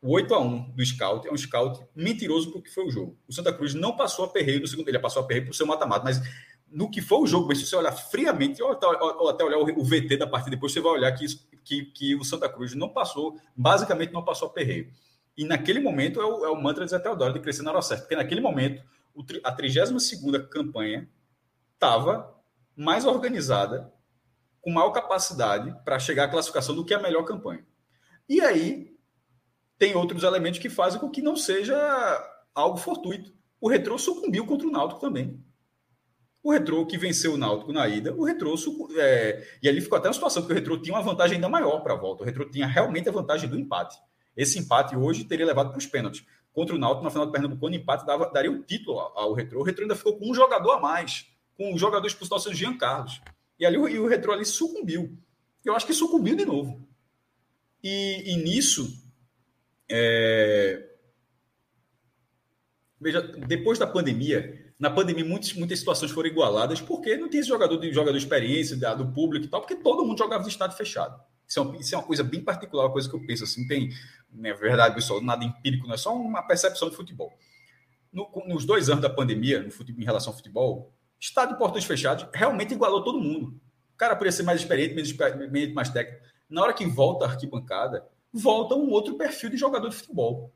O 0.00 0.12
8 0.12 0.34
a 0.34 0.38
1 0.38 0.72
do 0.72 0.84
Scout 0.84 1.26
é 1.26 1.32
um 1.32 1.36
Scout 1.36 1.82
mentiroso 1.94 2.52
porque 2.52 2.68
foi 2.68 2.86
o 2.86 2.90
jogo. 2.90 3.18
O 3.26 3.32
Santa 3.32 3.52
Cruz 3.52 3.72
não 3.72 3.96
passou 3.96 4.26
a 4.26 4.28
perreio 4.28 4.60
no 4.60 4.66
segundo, 4.66 4.86
ele 4.88 4.98
passou 4.98 5.22
a 5.22 5.26
perreio 5.26 5.46
por 5.46 5.54
seu 5.54 5.66
mata-mata, 5.66 6.04
mas 6.04 6.20
no 6.70 6.90
que 6.90 7.00
foi 7.00 7.18
o 7.18 7.26
jogo, 7.26 7.54
se 7.54 7.64
você 7.64 7.76
olhar 7.76 7.92
friamente, 7.92 8.62
ou 8.62 8.72
até, 8.72 8.86
ou 8.86 9.28
até 9.28 9.44
olhar 9.44 9.58
o, 9.58 9.84
VT 9.84 10.18
da 10.18 10.26
partida, 10.26 10.56
depois 10.56 10.72
você 10.72 10.80
vai 10.80 10.92
olhar 10.92 11.12
que, 11.12 11.24
que, 11.64 11.84
que 11.86 12.14
o 12.16 12.24
Santa 12.24 12.48
Cruz 12.50 12.74
não 12.74 12.90
passou, 12.90 13.38
basicamente 13.56 14.12
não 14.12 14.24
passou 14.24 14.48
a 14.48 14.50
perreio. 14.50 14.90
E 15.36 15.44
naquele 15.44 15.80
momento 15.80 16.20
é 16.20 16.24
o, 16.24 16.44
é 16.44 16.50
o 16.50 16.60
mantra 16.60 16.84
de 16.84 16.90
Zé 16.90 16.98
Teodoro 16.98 17.34
de 17.34 17.40
crescer 17.40 17.62
na 17.62 17.72
hora 17.72 17.82
certa, 17.82 18.02
porque 18.02 18.16
naquele 18.16 18.40
momento 18.40 18.82
a 19.42 19.52
32 19.52 20.10
campanha 20.50 21.08
estava 21.74 22.34
mais 22.76 23.04
organizada, 23.04 23.92
com 24.60 24.70
maior 24.70 24.90
capacidade 24.90 25.74
para 25.84 25.98
chegar 25.98 26.24
à 26.24 26.28
classificação 26.28 26.74
do 26.74 26.84
que 26.84 26.94
a 26.94 27.00
melhor 27.00 27.24
campanha. 27.24 27.64
E 28.28 28.40
aí 28.40 28.96
tem 29.78 29.94
outros 29.94 30.22
elementos 30.22 30.58
que 30.58 30.70
fazem 30.70 30.98
com 30.98 31.10
que 31.10 31.20
não 31.20 31.36
seja 31.36 31.76
algo 32.54 32.78
fortuito. 32.78 33.32
O 33.60 33.68
Retrô 33.68 33.98
sucumbiu 33.98 34.46
contra 34.46 34.66
o 34.66 34.70
Náutico 34.70 35.00
também. 35.00 35.42
O 36.42 36.52
Retrô 36.52 36.86
que 36.86 36.98
venceu 36.98 37.34
o 37.34 37.36
Náutico 37.36 37.72
na 37.72 37.88
ida, 37.88 38.14
o 38.14 38.24
Retrô 38.24 38.54
é, 38.98 39.46
e 39.62 39.68
ali 39.68 39.80
ficou 39.80 39.98
até 39.98 40.08
uma 40.08 40.14
situação 40.14 40.44
que 40.44 40.52
o 40.52 40.54
Retrô 40.54 40.80
tinha 40.80 40.94
uma 40.94 41.02
vantagem 41.02 41.36
ainda 41.36 41.48
maior 41.48 41.80
para 41.80 41.94
a 41.94 41.96
volta. 41.96 42.22
O 42.22 42.26
Retrô 42.26 42.48
tinha 42.48 42.66
realmente 42.66 43.08
a 43.08 43.12
vantagem 43.12 43.48
do 43.48 43.58
empate. 43.58 43.96
Esse 44.36 44.58
empate 44.58 44.96
hoje 44.96 45.24
teria 45.24 45.46
levado 45.46 45.70
para 45.70 45.78
os 45.78 45.86
pênaltis 45.86 46.24
contra 46.54 46.74
o 46.74 46.78
Náutico 46.78 47.04
na 47.04 47.10
final 47.10 47.26
do 47.26 47.32
Pernambuco, 47.32 47.66
o 47.66 47.74
empate 47.74 48.06
dava, 48.06 48.30
daria 48.30 48.50
o 48.50 48.62
título 48.62 49.00
ao 49.00 49.34
Retro. 49.34 49.58
O 49.58 49.62
Retro 49.64 49.82
ainda 49.82 49.96
ficou 49.96 50.16
com 50.16 50.30
um 50.30 50.34
jogador 50.34 50.70
a 50.70 50.80
mais, 50.80 51.26
com 51.56 51.74
o 51.74 51.78
jogador 51.78 52.06
expulso 52.06 52.48
do 52.48 52.54
Jean 52.54 52.78
Carlos. 52.78 53.20
E 53.58 53.66
ali 53.66 53.76
e 53.76 53.98
o 53.98 54.06
Retro 54.06 54.32
ali 54.32 54.44
sucumbiu. 54.44 55.18
Eu 55.64 55.74
acho 55.74 55.84
que 55.84 55.92
sucumbiu 55.92 56.36
de 56.36 56.44
novo. 56.44 56.86
E, 57.82 58.32
e 58.32 58.36
nisso, 58.36 59.02
é... 59.90 60.90
veja, 63.00 63.20
depois 63.20 63.78
da 63.78 63.86
pandemia, 63.86 64.72
na 64.78 64.90
pandemia 64.90 65.24
muitas, 65.24 65.52
muitas 65.54 65.80
situações 65.80 66.12
foram 66.12 66.28
igualadas 66.28 66.80
porque 66.80 67.16
não 67.16 67.28
tinha 67.28 67.40
esse 67.40 67.48
jogador 67.48 67.78
de 67.78 67.92
jogador 67.92 68.16
de 68.16 68.24
experiência, 68.24 68.76
do 68.94 69.12
público 69.12 69.46
e 69.46 69.48
tal, 69.48 69.60
porque 69.60 69.76
todo 69.76 70.04
mundo 70.04 70.18
jogava 70.18 70.42
no 70.42 70.48
estádio 70.48 70.76
fechado. 70.76 71.20
Isso 71.46 71.58
é, 71.58 71.62
uma, 71.62 71.76
isso 71.76 71.94
é 71.94 71.98
uma 71.98 72.06
coisa 72.06 72.24
bem 72.24 72.42
particular, 72.42 72.86
uma 72.86 72.92
coisa 72.92 73.08
que 73.08 73.14
eu 73.14 73.24
penso 73.26 73.44
assim, 73.44 73.66
tem, 73.66 73.90
não 74.32 74.48
é 74.48 74.54
verdade, 74.54 74.94
pessoal, 74.94 75.20
nada 75.20 75.44
empírico, 75.44 75.86
não 75.86 75.94
é 75.94 75.98
só 75.98 76.14
uma 76.14 76.42
percepção 76.42 76.90
de 76.90 76.96
futebol. 76.96 77.32
No, 78.12 78.30
nos 78.46 78.64
dois 78.64 78.88
anos 78.88 79.02
da 79.02 79.10
pandemia, 79.10 79.62
no 79.62 79.70
futebol, 79.70 80.00
em 80.00 80.04
relação 80.04 80.32
ao 80.32 80.36
futebol, 80.36 80.92
estado 81.20 81.52
de 81.52 81.58
portões 81.58 81.84
fechados 81.84 82.26
realmente 82.32 82.74
igualou 82.74 83.02
todo 83.02 83.20
mundo. 83.20 83.60
O 83.94 83.96
cara 83.96 84.14
poderia 84.14 84.32
ser 84.32 84.42
mais 84.42 84.60
experiente, 84.60 84.94
menos, 84.94 85.74
mais 85.74 85.88
técnico. 85.88 86.24
Na 86.48 86.62
hora 86.62 86.72
que 86.72 86.86
volta 86.86 87.24
a 87.24 87.28
arquibancada, 87.28 88.06
volta 88.32 88.74
um 88.74 88.90
outro 88.90 89.16
perfil 89.16 89.50
de 89.50 89.56
jogador 89.56 89.88
de 89.88 89.96
futebol. 89.96 90.52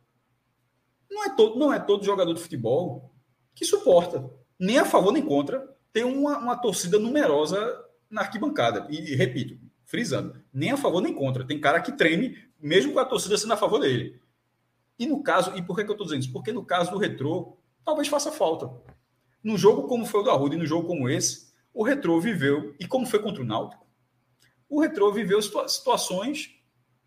Não 1.11 1.25
é 1.25 1.35
todo, 1.35 1.59
não 1.59 1.73
é 1.73 1.79
todo 1.79 2.05
jogador 2.05 2.35
de 2.35 2.41
futebol 2.41 3.13
que 3.55 3.65
suporta, 3.65 4.29
nem 4.59 4.79
a 4.79 4.85
favor 4.85 5.13
nem 5.13 5.25
contra, 5.25 5.67
ter 5.93 6.05
uma, 6.05 6.39
uma 6.39 6.57
torcida 6.57 6.99
numerosa 6.99 7.85
na 8.11 8.23
arquibancada. 8.23 8.87
E 8.91 9.15
repito, 9.15 9.59
frisando, 9.89 10.39
nem 10.53 10.71
a 10.71 10.77
favor 10.77 11.01
nem 11.01 11.15
contra. 11.15 11.47
Tem 11.47 11.59
cara 11.59 11.81
que 11.81 11.97
treme, 11.97 12.37
mesmo 12.61 12.93
com 12.93 13.01
a 13.01 13.07
torcida 13.07 13.37
sendo 13.39 13.55
a 13.55 13.57
favor 13.57 13.81
dele. 13.81 14.21
E 14.99 15.07
no 15.07 15.23
caso, 15.23 15.57
e 15.57 15.63
por 15.63 15.75
que, 15.75 15.83
que 15.83 15.91
eu 15.91 15.95
estou 15.95 16.07
dizendo 16.07 16.21
isso? 16.21 16.33
Porque 16.33 16.53
no 16.53 16.65
caso 16.65 16.91
do 16.91 16.99
Retrô, 16.99 17.57
talvez 17.85 18.07
faça 18.07 18.31
falta. 18.31 18.71
No 19.43 19.57
jogo 19.57 19.89
como 19.89 20.05
foi 20.05 20.21
o 20.21 20.23
do 20.23 20.31
Arruda 20.31 20.55
e 20.55 20.59
no 20.59 20.67
jogo 20.67 20.87
como 20.87 21.09
esse, 21.09 21.49
o 21.73 21.83
Retrô 21.83 22.21
viveu, 22.21 22.75
e 22.79 22.87
como 22.87 23.07
foi 23.07 23.19
contra 23.19 23.43
o 23.43 23.47
Náutico, 23.47 23.87
o 24.69 24.79
Retrô 24.79 25.11
viveu 25.11 25.41
situações 25.41 26.55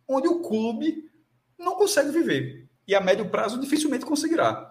onde 0.07 0.27
o 0.27 0.41
clube 0.41 1.07
não 1.59 1.75
consegue 1.75 2.09
viver. 2.09 2.67
E 2.87 2.95
a 2.95 3.01
médio 3.01 3.29
prazo 3.29 3.59
dificilmente 3.59 4.05
conseguirá. 4.05 4.70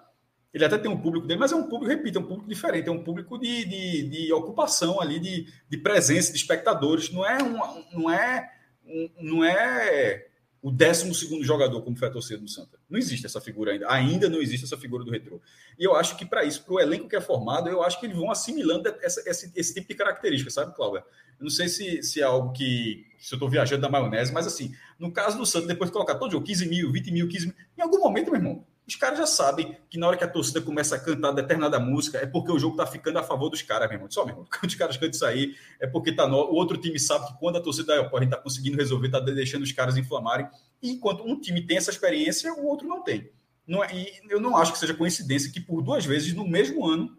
Ele 0.53 0.64
até 0.64 0.76
tem 0.78 0.90
um 0.90 1.01
público 1.01 1.26
dele, 1.26 1.38
mas 1.38 1.53
é 1.53 1.57
um 1.57 1.68
público, 1.68 1.86
repito, 1.86 2.18
é 2.18 2.20
um 2.20 2.26
público 2.26 2.48
diferente, 2.48 2.88
é 2.88 2.92
um 2.92 3.05
público 3.05 3.38
de, 3.38 3.64
de, 3.64 4.09
de 4.09 4.32
ocupação 4.32 5.01
ali, 5.01 5.20
de, 5.20 5.46
de 5.68 5.78
presença, 5.78 6.32
de 6.32 6.38
espectadores. 6.38 7.11
Não 7.12 7.24
é, 7.24 7.42
um, 7.42 7.84
não 7.92 8.11
é, 8.11 8.53
um, 8.84 9.11
não 9.20 9.44
é 9.44 10.26
o 10.62 10.70
12 10.70 11.14
segundo 11.14 11.42
jogador, 11.42 11.80
como 11.82 11.96
foi 11.96 12.09
a 12.09 12.11
torcida 12.11 12.38
do 12.38 12.48
Santa. 12.48 12.78
Não 12.88 12.98
existe 12.98 13.24
essa 13.24 13.40
figura 13.40 13.72
ainda. 13.72 13.90
Ainda 13.90 14.28
não 14.28 14.42
existe 14.42 14.64
essa 14.64 14.76
figura 14.76 15.05
do 15.05 15.11
retrô. 15.11 15.40
E 15.78 15.84
eu 15.84 15.94
acho 15.94 16.16
que 16.16 16.26
para 16.26 16.44
isso, 16.44 16.64
para 16.64 16.74
o 16.74 16.80
elenco 16.80 17.09
que 17.09 17.16
é 17.16 17.20
formado, 17.20 17.68
eu 17.68 17.82
acho 17.82 17.98
que 17.98 18.07
eles 18.07 18.16
vão 18.16 18.30
assimilando 18.30 18.88
essa, 19.03 19.22
esse, 19.28 19.51
esse 19.57 19.74
tipo 19.74 19.88
de 19.88 19.94
característica, 19.94 20.51
sabe, 20.51 20.74
Cláudia? 20.74 21.05
Eu 21.38 21.44
não 21.44 21.51
sei 21.51 21.68
se, 21.68 22.03
se 22.03 22.20
é 22.20 22.24
algo 22.24 22.53
que. 22.53 23.07
Se 23.18 23.32
eu 23.32 23.36
estou 23.36 23.48
viajando 23.48 23.82
da 23.82 23.88
maionese, 23.88 24.32
mas 24.32 24.46
assim, 24.46 24.74
no 24.98 25.11
caso 25.11 25.38
do 25.38 25.46
Santa, 25.46 25.66
depois 25.66 25.88
de 25.88 25.92
colocar 25.92 26.16
todo 26.16 26.32
jogo 26.32 26.44
15 26.44 26.66
mil, 26.68 26.92
20 26.92 27.11
mil, 27.11 27.28
15 27.28 27.46
mil, 27.46 27.55
em 27.78 27.82
algum 27.82 27.98
momento, 27.98 28.30
meu 28.30 28.40
irmão, 28.40 28.66
os 28.91 28.97
caras 28.97 29.18
já 29.18 29.26
sabem 29.26 29.76
que 29.88 29.97
na 29.97 30.09
hora 30.09 30.16
que 30.16 30.24
a 30.24 30.28
torcida 30.28 30.61
começa 30.61 30.97
a 30.97 30.99
cantar 30.99 31.30
determinada 31.30 31.78
música, 31.78 32.18
é 32.18 32.26
porque 32.26 32.51
o 32.51 32.59
jogo 32.59 32.76
tá 32.76 32.84
ficando 32.84 33.20
a 33.20 33.22
favor 33.22 33.49
dos 33.49 33.62
caras, 33.62 33.88
meu 33.88 33.97
irmão. 33.97 34.11
Só, 34.11 34.24
meu 34.24 34.34
irmão, 34.34 34.49
quando 34.51 34.68
os 34.68 34.74
caras 34.74 34.97
cantam 34.97 35.11
isso 35.11 35.24
aí, 35.24 35.55
é 35.78 35.86
porque 35.86 36.11
tá 36.11 36.26
no... 36.26 36.36
o 36.36 36.55
outro 36.55 36.76
time 36.76 36.99
sabe 36.99 37.28
que 37.28 37.38
quando 37.38 37.57
a 37.57 37.61
torcida 37.61 37.95
é, 37.95 37.99
a 38.01 38.20
gente 38.20 38.30
tá 38.30 38.36
conseguindo 38.36 38.76
resolver, 38.76 39.09
tá 39.09 39.20
deixando 39.20 39.62
os 39.62 39.70
caras 39.70 39.97
inflamarem. 39.97 40.49
E 40.82 40.91
enquanto 40.91 41.22
um 41.22 41.41
time 41.41 41.64
tem 41.64 41.76
essa 41.76 41.91
experiência, 41.93 42.53
o 42.53 42.66
outro 42.66 42.88
não 42.88 43.03
tem. 43.03 43.30
Não 43.64 43.84
é... 43.84 43.95
E 43.95 44.20
eu 44.28 44.41
não 44.41 44.57
acho 44.57 44.72
que 44.72 44.78
seja 44.78 44.93
coincidência 44.93 45.53
que 45.53 45.61
por 45.61 45.82
duas 45.82 46.05
vezes 46.05 46.34
no 46.34 46.47
mesmo 46.47 46.84
ano, 46.84 47.16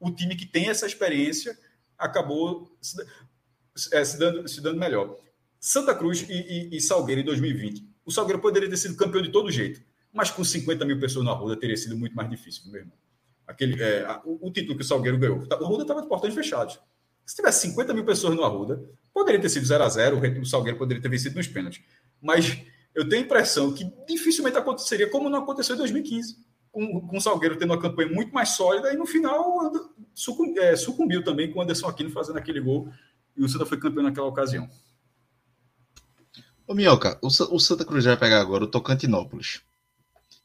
o 0.00 0.10
time 0.10 0.34
que 0.34 0.46
tem 0.46 0.68
essa 0.68 0.86
experiência 0.86 1.56
acabou 1.96 2.76
se, 2.80 3.00
é, 3.92 4.04
se, 4.04 4.18
dando, 4.18 4.48
se 4.48 4.60
dando 4.60 4.80
melhor. 4.80 5.16
Santa 5.60 5.94
Cruz 5.94 6.26
e, 6.28 6.32
e, 6.32 6.76
e 6.76 6.80
Salgueiro 6.80 7.20
em 7.20 7.24
2020. 7.24 7.86
O 8.04 8.10
Salgueiro 8.10 8.40
poderia 8.40 8.68
ter 8.68 8.76
sido 8.76 8.96
campeão 8.96 9.22
de 9.22 9.30
todo 9.30 9.48
jeito 9.48 9.80
mas 10.12 10.30
com 10.30 10.42
50 10.42 10.84
mil 10.84 10.98
pessoas 10.98 11.24
na 11.24 11.32
Ruda 11.32 11.56
teria 11.56 11.76
sido 11.76 11.96
muito 11.96 12.14
mais 12.14 12.28
difícil, 12.28 12.70
meu 12.70 12.80
irmão. 12.80 12.96
Aquele, 13.46 13.82
é, 13.82 14.20
o, 14.24 14.48
o, 14.48 14.52
título 14.52 14.76
que 14.76 14.82
o 14.82 14.86
Salgueiro 14.86 15.18
ganhou, 15.18 15.38
o 15.38 15.64
Ruda 15.64 15.82
estava 15.82 16.02
de 16.02 16.08
portões 16.08 16.34
fechados. 16.34 16.78
Se 17.24 17.36
tivesse 17.36 17.68
50 17.68 17.94
mil 17.94 18.04
pessoas 18.04 18.34
no 18.34 18.44
Arruda, 18.44 18.82
poderia 19.12 19.40
ter 19.40 19.48
sido 19.48 19.66
0 19.66 19.84
a 19.84 19.88
0 19.88 20.40
o 20.40 20.46
Salgueiro 20.46 20.78
poderia 20.78 21.02
ter 21.02 21.08
vencido 21.08 21.36
nos 21.36 21.46
pênaltis. 21.46 21.82
Mas 22.20 22.62
eu 22.94 23.08
tenho 23.08 23.22
a 23.22 23.24
impressão 23.24 23.72
que 23.72 23.90
dificilmente 24.06 24.56
aconteceria 24.56 25.08
como 25.10 25.30
não 25.30 25.38
aconteceu 25.38 25.74
em 25.74 25.78
2015, 25.78 26.36
com, 26.70 27.00
com 27.06 27.16
o 27.16 27.20
Salgueiro 27.20 27.56
tendo 27.56 27.72
uma 27.72 27.80
campanha 27.80 28.08
muito 28.08 28.32
mais 28.32 28.50
sólida 28.50 28.92
e 28.92 28.96
no 28.96 29.06
final 29.06 29.72
sucumbiu, 30.14 30.62
é, 30.62 30.76
sucumbiu 30.76 31.22
também 31.22 31.50
com 31.50 31.58
o 31.58 31.62
Anderson 31.62 31.86
Aquino 31.86 32.10
fazendo 32.10 32.38
aquele 32.38 32.60
gol 32.60 32.90
e 33.36 33.44
o 33.44 33.48
Santa 33.48 33.64
foi 33.64 33.78
campeão 33.78 34.02
naquela 34.02 34.26
ocasião. 34.26 34.68
Ô 36.66 36.74
Minhoca, 36.74 37.18
o, 37.22 37.28
o 37.28 37.60
Santa 37.60 37.84
Cruz 37.84 38.04
vai 38.04 38.16
pegar 38.16 38.40
agora 38.40 38.64
o 38.64 38.66
Tocantinópolis. 38.70 39.62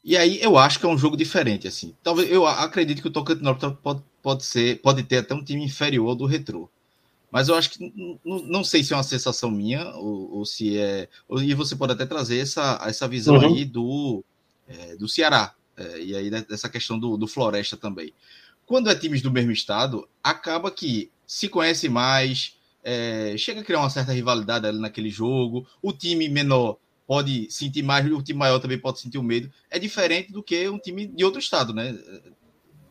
E 0.04 0.16
aí 0.18 0.38
eu 0.42 0.58
acho 0.58 0.78
que 0.78 0.84
é 0.84 0.88
um 0.88 0.98
jogo 0.98 1.16
diferente, 1.16 1.66
assim. 1.66 1.94
Talvez 2.02 2.30
eu 2.30 2.46
acredito 2.46 3.00
que 3.00 3.08
o 3.08 3.10
Tocantinópolis 3.10 3.76
pode, 3.82 4.02
pode 4.22 4.44
ser, 4.44 4.80
pode 4.82 5.02
ter 5.02 5.18
até 5.18 5.34
um 5.34 5.42
time 5.42 5.64
inferior 5.64 6.10
ao 6.10 6.14
do 6.14 6.26
Retro. 6.26 6.70
Mas 7.30 7.48
eu 7.48 7.54
acho 7.54 7.70
que 7.70 8.18
não 8.24 8.62
sei 8.62 8.84
se 8.84 8.92
é 8.92 8.96
uma 8.96 9.02
sensação 9.02 9.50
minha 9.50 9.88
ou, 9.96 10.36
ou 10.36 10.44
se 10.44 10.78
é. 10.78 11.08
Ou, 11.26 11.42
e 11.42 11.54
você 11.54 11.74
pode 11.74 11.92
até 11.94 12.04
trazer 12.04 12.38
essa, 12.38 12.80
essa 12.86 13.08
visão 13.08 13.36
uhum. 13.36 13.46
aí 13.46 13.64
do, 13.64 14.22
é, 14.68 14.94
do 14.94 15.08
Ceará. 15.08 15.54
É, 15.76 16.00
e 16.00 16.14
aí 16.14 16.30
dessa 16.30 16.68
questão 16.68 16.98
do, 16.98 17.16
do 17.16 17.26
Floresta 17.26 17.76
também. 17.76 18.12
Quando 18.66 18.90
é 18.90 18.94
times 18.94 19.22
do 19.22 19.32
mesmo 19.32 19.50
estado, 19.50 20.06
acaba 20.22 20.70
que 20.70 21.10
se 21.26 21.48
conhece 21.48 21.88
mais, 21.88 22.56
é, 22.84 23.34
chega 23.36 23.62
a 23.62 23.64
criar 23.64 23.80
uma 23.80 23.90
certa 23.90 24.12
rivalidade 24.12 24.66
ali 24.66 24.78
naquele 24.78 25.10
jogo. 25.10 25.66
O 25.82 25.92
time 25.92 26.28
menor 26.28 26.76
pode 27.06 27.50
sentir 27.50 27.82
mais, 27.82 28.10
o 28.10 28.22
time 28.22 28.38
maior 28.38 28.58
também 28.58 28.78
pode 28.78 29.00
sentir 29.00 29.18
o 29.18 29.22
medo. 29.22 29.50
É 29.70 29.78
diferente 29.78 30.32
do 30.32 30.42
que 30.42 30.68
um 30.68 30.78
time 30.78 31.06
de 31.06 31.24
outro 31.24 31.40
estado, 31.40 31.72
né? 31.72 31.96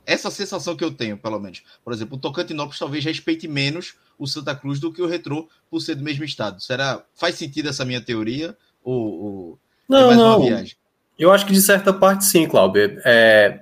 Essa 0.05 0.29
sensação 0.29 0.75
que 0.75 0.83
eu 0.83 0.91
tenho, 0.91 1.17
pelo 1.17 1.39
menos. 1.39 1.63
Por 1.83 1.93
exemplo, 1.93 2.17
o 2.17 2.19
Tocantinópolis 2.19 2.77
talvez 2.77 3.03
respeite 3.05 3.47
menos 3.47 3.95
o 4.19 4.27
Santa 4.27 4.55
Cruz 4.55 4.79
do 4.79 4.91
que 4.91 5.01
o 5.01 5.07
Retrô 5.07 5.47
por 5.69 5.79
ser 5.79 5.95
do 5.95 6.03
mesmo 6.03 6.23
estado. 6.23 6.61
Será 6.61 7.03
faz 7.15 7.35
sentido 7.35 7.69
essa 7.69 7.85
minha 7.85 8.01
teoria 8.01 8.57
ou, 8.83 9.23
ou 9.23 9.59
não, 9.87 10.13
não. 10.15 10.63
Eu 11.17 11.31
acho 11.31 11.45
que 11.45 11.53
de 11.53 11.61
certa 11.61 11.93
parte 11.93 12.25
sim, 12.25 12.47
Cláudio. 12.47 12.99
É, 13.05 13.61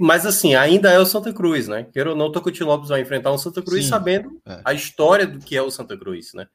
mas 0.00 0.26
assim, 0.26 0.54
ainda 0.54 0.90
é 0.90 0.98
o 0.98 1.06
Santa 1.06 1.32
Cruz, 1.32 1.66
né? 1.66 1.86
Quero 1.92 2.10
ou 2.10 2.16
não, 2.16 2.26
o 2.26 2.32
Tocantinópolis 2.32 2.90
vai 2.90 3.00
enfrentar 3.00 3.32
um 3.32 3.38
Santa 3.38 3.62
Cruz 3.62 3.84
sim, 3.84 3.90
sabendo 3.90 4.40
é. 4.46 4.60
a 4.64 4.74
história 4.74 5.26
do 5.26 5.38
que 5.38 5.56
é 5.56 5.62
o 5.62 5.70
Santa 5.70 5.96
Cruz, 5.96 6.34
né? 6.34 6.46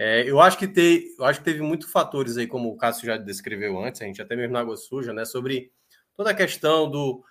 É, 0.00 0.22
eu, 0.22 0.40
acho 0.40 0.56
que 0.56 0.68
te, 0.68 1.12
eu 1.18 1.24
acho 1.24 1.40
que 1.40 1.44
teve 1.44 1.60
muitos 1.60 1.90
fatores 1.90 2.36
aí, 2.36 2.46
como 2.46 2.70
o 2.70 2.76
Cássio 2.76 3.06
já 3.06 3.16
descreveu 3.16 3.82
antes, 3.82 4.00
a 4.00 4.04
gente 4.04 4.22
até 4.22 4.36
mesmo 4.36 4.52
na 4.52 4.60
Água 4.60 4.76
Suja, 4.76 5.12
né, 5.12 5.24
sobre 5.24 5.72
toda 6.16 6.30
a 6.30 6.34
questão 6.34 6.88
do, 6.88 7.24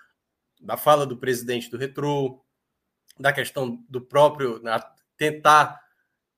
da 0.60 0.76
fala 0.76 1.06
do 1.06 1.16
presidente 1.16 1.70
do 1.70 1.78
Retro, 1.78 2.44
da 3.18 3.32
questão 3.32 3.82
do 3.88 4.02
próprio 4.02 4.62
né, 4.62 4.78
tentar 5.16 5.80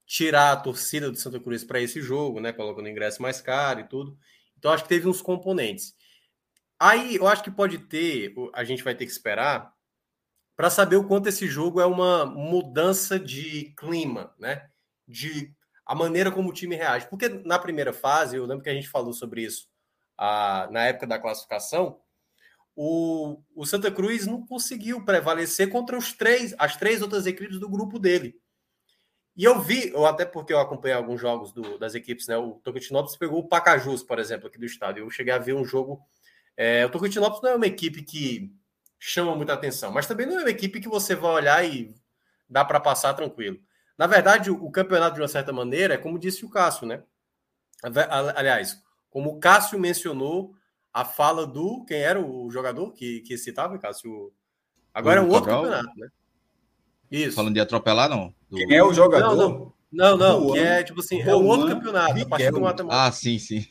tirar 0.05 0.51
a 0.53 0.57
torcida 0.57 1.11
do 1.11 1.17
Santa 1.17 1.39
Cruz 1.39 1.63
para 1.63 1.79
esse 1.79 2.01
jogo, 2.01 2.39
né? 2.39 2.51
Colocando 2.51 2.89
ingresso 2.89 3.21
mais 3.21 3.39
caro 3.41 3.81
e 3.81 3.87
tudo. 3.87 4.17
Então 4.57 4.71
acho 4.71 4.83
que 4.83 4.89
teve 4.89 5.07
uns 5.07 5.21
componentes. 5.21 5.95
Aí 6.79 7.15
eu 7.15 7.27
acho 7.27 7.43
que 7.43 7.51
pode 7.51 7.77
ter, 7.77 8.33
a 8.53 8.63
gente 8.63 8.83
vai 8.83 8.95
ter 8.95 9.05
que 9.05 9.11
esperar 9.11 9.71
para 10.55 10.69
saber 10.69 10.95
o 10.95 11.07
quanto 11.07 11.29
esse 11.29 11.47
jogo 11.47 11.79
é 11.79 11.85
uma 11.85 12.25
mudança 12.25 13.19
de 13.19 13.73
clima, 13.77 14.33
né? 14.39 14.67
De 15.07 15.53
a 15.89 15.95
maneira 15.95 16.31
como 16.31 16.49
o 16.49 16.53
time 16.53 16.75
reage. 16.75 17.07
Porque 17.09 17.27
na 17.27 17.57
primeira 17.57 17.91
fase, 17.91 18.37
eu 18.37 18.45
lembro 18.45 18.63
que 18.63 18.69
a 18.69 18.73
gente 18.75 18.87
falou 18.87 19.11
sobre 19.11 19.41
isso 19.41 19.67
na 20.69 20.85
época 20.85 21.07
da 21.07 21.17
classificação, 21.17 21.99
o, 22.75 23.41
o 23.55 23.65
Santa 23.65 23.89
Cruz 23.89 24.27
não 24.27 24.45
conseguiu 24.45 25.03
prevalecer 25.03 25.71
contra 25.71 25.97
os 25.97 26.13
três, 26.13 26.53
as 26.59 26.75
três 26.75 27.01
outras 27.01 27.25
equipes 27.25 27.59
do 27.59 27.67
grupo 27.67 27.97
dele. 27.97 28.39
E 29.35 29.43
eu 29.45 29.59
vi, 29.59 29.91
ou 29.95 30.05
até 30.05 30.25
porque 30.25 30.53
eu 30.53 30.59
acompanhei 30.59 30.95
alguns 30.95 31.19
jogos 31.19 31.51
do, 31.51 31.79
das 31.79 31.95
equipes, 31.95 32.27
né? 32.27 32.37
O 32.37 32.59
Tocantinópolis 32.63 33.17
pegou 33.17 33.39
o 33.39 33.47
Pacajus, 33.47 34.03
por 34.03 34.19
exemplo, 34.19 34.47
aqui 34.47 34.59
do 34.59 34.65
estado. 34.65 34.99
Eu 34.99 35.09
cheguei 35.09 35.33
a 35.33 35.39
ver 35.39 35.53
um 35.53 35.65
jogo. 35.65 35.99
É, 36.55 36.85
o 36.85 36.89
Tocantinópolis 36.89 37.41
não 37.41 37.51
é 37.51 37.55
uma 37.55 37.67
equipe 37.67 38.03
que 38.03 38.53
chama 38.99 39.35
muita 39.35 39.53
atenção, 39.53 39.91
mas 39.91 40.05
também 40.05 40.27
não 40.27 40.37
é 40.37 40.41
uma 40.41 40.49
equipe 40.49 40.79
que 40.79 40.89
você 40.89 41.15
vai 41.15 41.31
olhar 41.31 41.65
e 41.65 41.95
dá 42.47 42.63
para 42.63 42.79
passar 42.79 43.13
tranquilo. 43.13 43.59
Na 43.99 44.07
verdade, 44.07 44.49
o, 44.49 44.71
campeonato, 44.71 45.15
de 45.15 45.21
uma 45.21 45.27
certa 45.27 45.51
maneira, 45.51 45.95
é 45.95 45.97
como 45.97 46.17
disse 46.17 46.45
o 46.45 46.49
Cássio, 46.49 46.87
né? 46.87 47.03
Aliás, 48.33 48.81
como 49.09 49.31
o 49.31 49.39
Cássio 49.41 49.77
mencionou 49.77 50.55
a 50.93 51.03
fala 51.03 51.45
do. 51.45 51.83
Quem 51.83 51.97
era 51.99 52.17
o 52.17 52.49
jogador 52.49 52.93
que, 52.93 53.19
que 53.19 53.37
citava, 53.37 53.77
Cássio? 53.77 54.31
Agora 54.93 55.21
o 55.21 55.25
é 55.25 55.27
um 55.27 55.31
outro 55.31 55.51
campeonato, 55.51 55.99
né? 55.99 56.07
Isso. 57.11 57.35
Falando 57.35 57.55
de 57.55 57.59
atropelar, 57.59 58.09
não? 58.09 58.33
Do... 58.49 58.55
Quem 58.55 58.73
é 58.73 58.81
o 58.81 58.93
jogador? 58.93 59.35
Não, 59.35 59.49
não. 59.49 59.79
Não, 59.91 60.15
não, 60.15 60.51
que 60.53 60.59
é 60.59 60.83
tipo 60.83 60.99
assim, 60.99 61.19
é 61.19 61.35
um 61.35 61.47
outro 61.47 61.67
campeonato. 61.67 62.21
A 62.21 62.25
partir 62.25 62.51
do 62.51 62.91
Ah, 62.91 63.11
sim, 63.11 63.39
sim. 63.39 63.65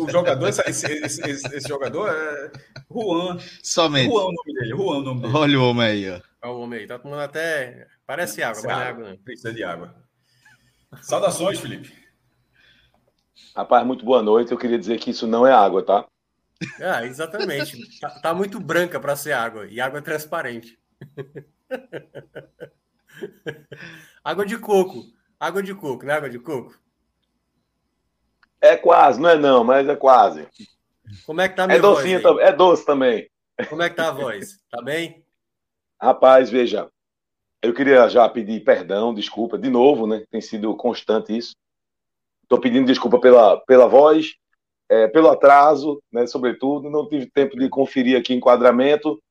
O 0.00 0.08
jogador, 0.08 0.48
esse, 0.48 0.62
esse, 0.62 0.86
esse, 0.86 1.20
esse, 1.26 1.68
jogador 1.68 2.08
é 2.08 2.52
Juan. 2.88 3.38
Somente. 3.60 4.08
Juan 4.08 4.26
o 4.26 4.32
nome 4.32 4.54
dele, 4.54 4.70
Juan 4.70 4.98
o 4.98 5.02
nome 5.02 5.20
dele. 5.22 5.34
Olha 5.34 5.60
o 5.60 5.68
homem 5.68 5.86
aí, 5.86 6.10
ó. 6.10 6.20
Olha 6.42 6.52
o 6.54 6.60
homem 6.60 6.80
aí, 6.80 6.86
tá 6.86 6.96
tomando 6.96 7.22
até. 7.22 7.88
Parece 8.12 8.42
água, 8.42 8.62
mas 8.62 8.76
não 8.76 8.82
é 8.82 8.88
água, 8.88 9.08
não. 9.08 9.16
Precisa 9.16 9.54
de 9.54 9.64
água. 9.64 9.94
Saudações, 11.00 11.58
Felipe. 11.58 11.96
Rapaz, 13.56 13.86
muito 13.86 14.04
boa 14.04 14.22
noite. 14.22 14.52
Eu 14.52 14.58
queria 14.58 14.78
dizer 14.78 14.98
que 14.98 15.12
isso 15.12 15.26
não 15.26 15.46
é 15.46 15.52
água, 15.54 15.82
tá? 15.82 16.06
Ah, 16.78 17.06
exatamente. 17.06 17.78
tá, 17.98 18.10
tá 18.20 18.34
muito 18.34 18.60
branca 18.60 19.00
para 19.00 19.16
ser 19.16 19.32
água, 19.32 19.66
e 19.66 19.80
água 19.80 20.00
é 20.00 20.02
transparente. 20.02 20.78
água 24.22 24.44
de 24.44 24.58
coco. 24.58 25.06
Água 25.40 25.62
de 25.62 25.74
coco, 25.74 26.04
né? 26.04 26.12
Água 26.12 26.28
de 26.28 26.38
coco? 26.38 26.78
É 28.60 28.76
quase, 28.76 29.22
não 29.22 29.30
é 29.30 29.38
não, 29.38 29.64
mas 29.64 29.88
é 29.88 29.96
quase. 29.96 30.46
Como 31.24 31.40
é 31.40 31.48
que 31.48 31.56
tá 31.56 31.64
a 31.64 31.66
minha 31.66 31.78
é 31.78 31.80
docinho 31.80 32.20
também, 32.20 32.44
é 32.44 32.52
doce 32.52 32.84
também. 32.84 33.30
Como 33.70 33.80
é 33.80 33.88
que 33.88 33.96
tá 33.96 34.08
a 34.08 34.12
voz? 34.20 34.58
Tá 34.70 34.82
bem? 34.82 35.24
Rapaz, 35.98 36.50
veja, 36.50 36.91
eu 37.62 37.72
queria 37.72 38.08
já 38.08 38.28
pedir 38.28 38.64
perdão, 38.64 39.14
desculpa, 39.14 39.56
de 39.56 39.70
novo, 39.70 40.06
né? 40.06 40.24
Tem 40.30 40.40
sido 40.40 40.74
constante 40.76 41.36
isso. 41.36 41.52
Estou 42.42 42.60
pedindo 42.60 42.86
desculpa 42.86 43.20
pela, 43.20 43.58
pela 43.60 43.86
voz, 43.86 44.34
é, 44.88 45.06
pelo 45.06 45.28
atraso, 45.28 46.02
né, 46.12 46.26
sobretudo. 46.26 46.90
Não 46.90 47.08
tive 47.08 47.30
tempo 47.30 47.56
de 47.56 47.68
conferir 47.68 48.18
aqui 48.18 48.34
enquadramento. 48.34 49.22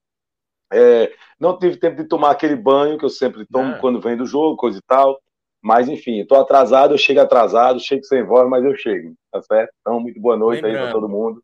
É, 0.74 1.14
não 1.38 1.60
tive 1.60 1.76
tempo 1.76 1.98
de 2.02 2.08
tomar 2.08 2.32
aquele 2.32 2.56
banho 2.56 2.98
que 2.98 3.04
eu 3.04 3.10
sempre 3.10 3.46
tomo 3.46 3.76
é. 3.76 3.80
quando 3.80 4.00
vem 4.00 4.16
do 4.16 4.26
jogo, 4.26 4.56
coisa 4.56 4.80
e 4.80 4.82
tal. 4.82 5.22
Mas, 5.62 5.90
enfim, 5.90 6.22
estou 6.22 6.40
atrasado, 6.40 6.94
eu 6.94 6.98
chego 6.98 7.20
atrasado, 7.20 7.80
chego 7.80 8.04
sem 8.06 8.24
voz, 8.24 8.50
mas 8.50 8.64
eu 8.64 8.76
chego, 8.76 9.14
tá 9.32 9.42
certo? 9.44 9.72
Então, 9.82 10.00
muito 10.00 10.20
boa 10.20 10.36
noite 10.36 10.64
Lembrando, 10.64 10.78
aí 10.78 10.84
para 10.84 11.00
todo 11.00 11.10
mundo. 11.10 11.44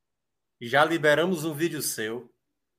Já 0.59 0.83
liberamos 0.83 1.45
um 1.45 1.53
vídeo 1.53 1.81
seu, 1.83 2.27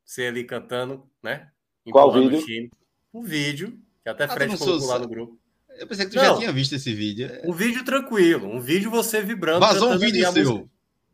você 0.05 0.27
ali 0.27 0.43
cantando, 0.43 1.09
né? 1.23 1.53
Qual 1.93 2.11
vídeo? 2.11 2.71
Um 3.15 3.23
vídeo, 3.23 3.79
que 4.15 4.23
até 4.23 4.25
ah, 4.25 4.29
Fred 4.29 4.59
colocou 4.59 4.87
lá 4.87 4.99
no 4.99 5.09
grupo. 5.09 5.39
Eu 5.79 5.87
pensei 5.87 6.07
que 6.07 6.13
tu 6.13 6.17
não, 6.17 6.25
já 6.25 6.37
tinha 6.37 6.53
visto 6.53 6.75
esse 6.75 6.93
vídeo. 6.93 7.31
Um 7.45 7.53
vídeo 7.53 7.85
tranquilo, 7.85 8.49
um 8.49 8.61
vídeo 8.61 8.91
você 8.91 9.23
vibrando. 9.23 9.61
Vazou 9.61 9.93
um 9.93 9.99
vídeo 9.99 10.33
seu. 10.33 10.69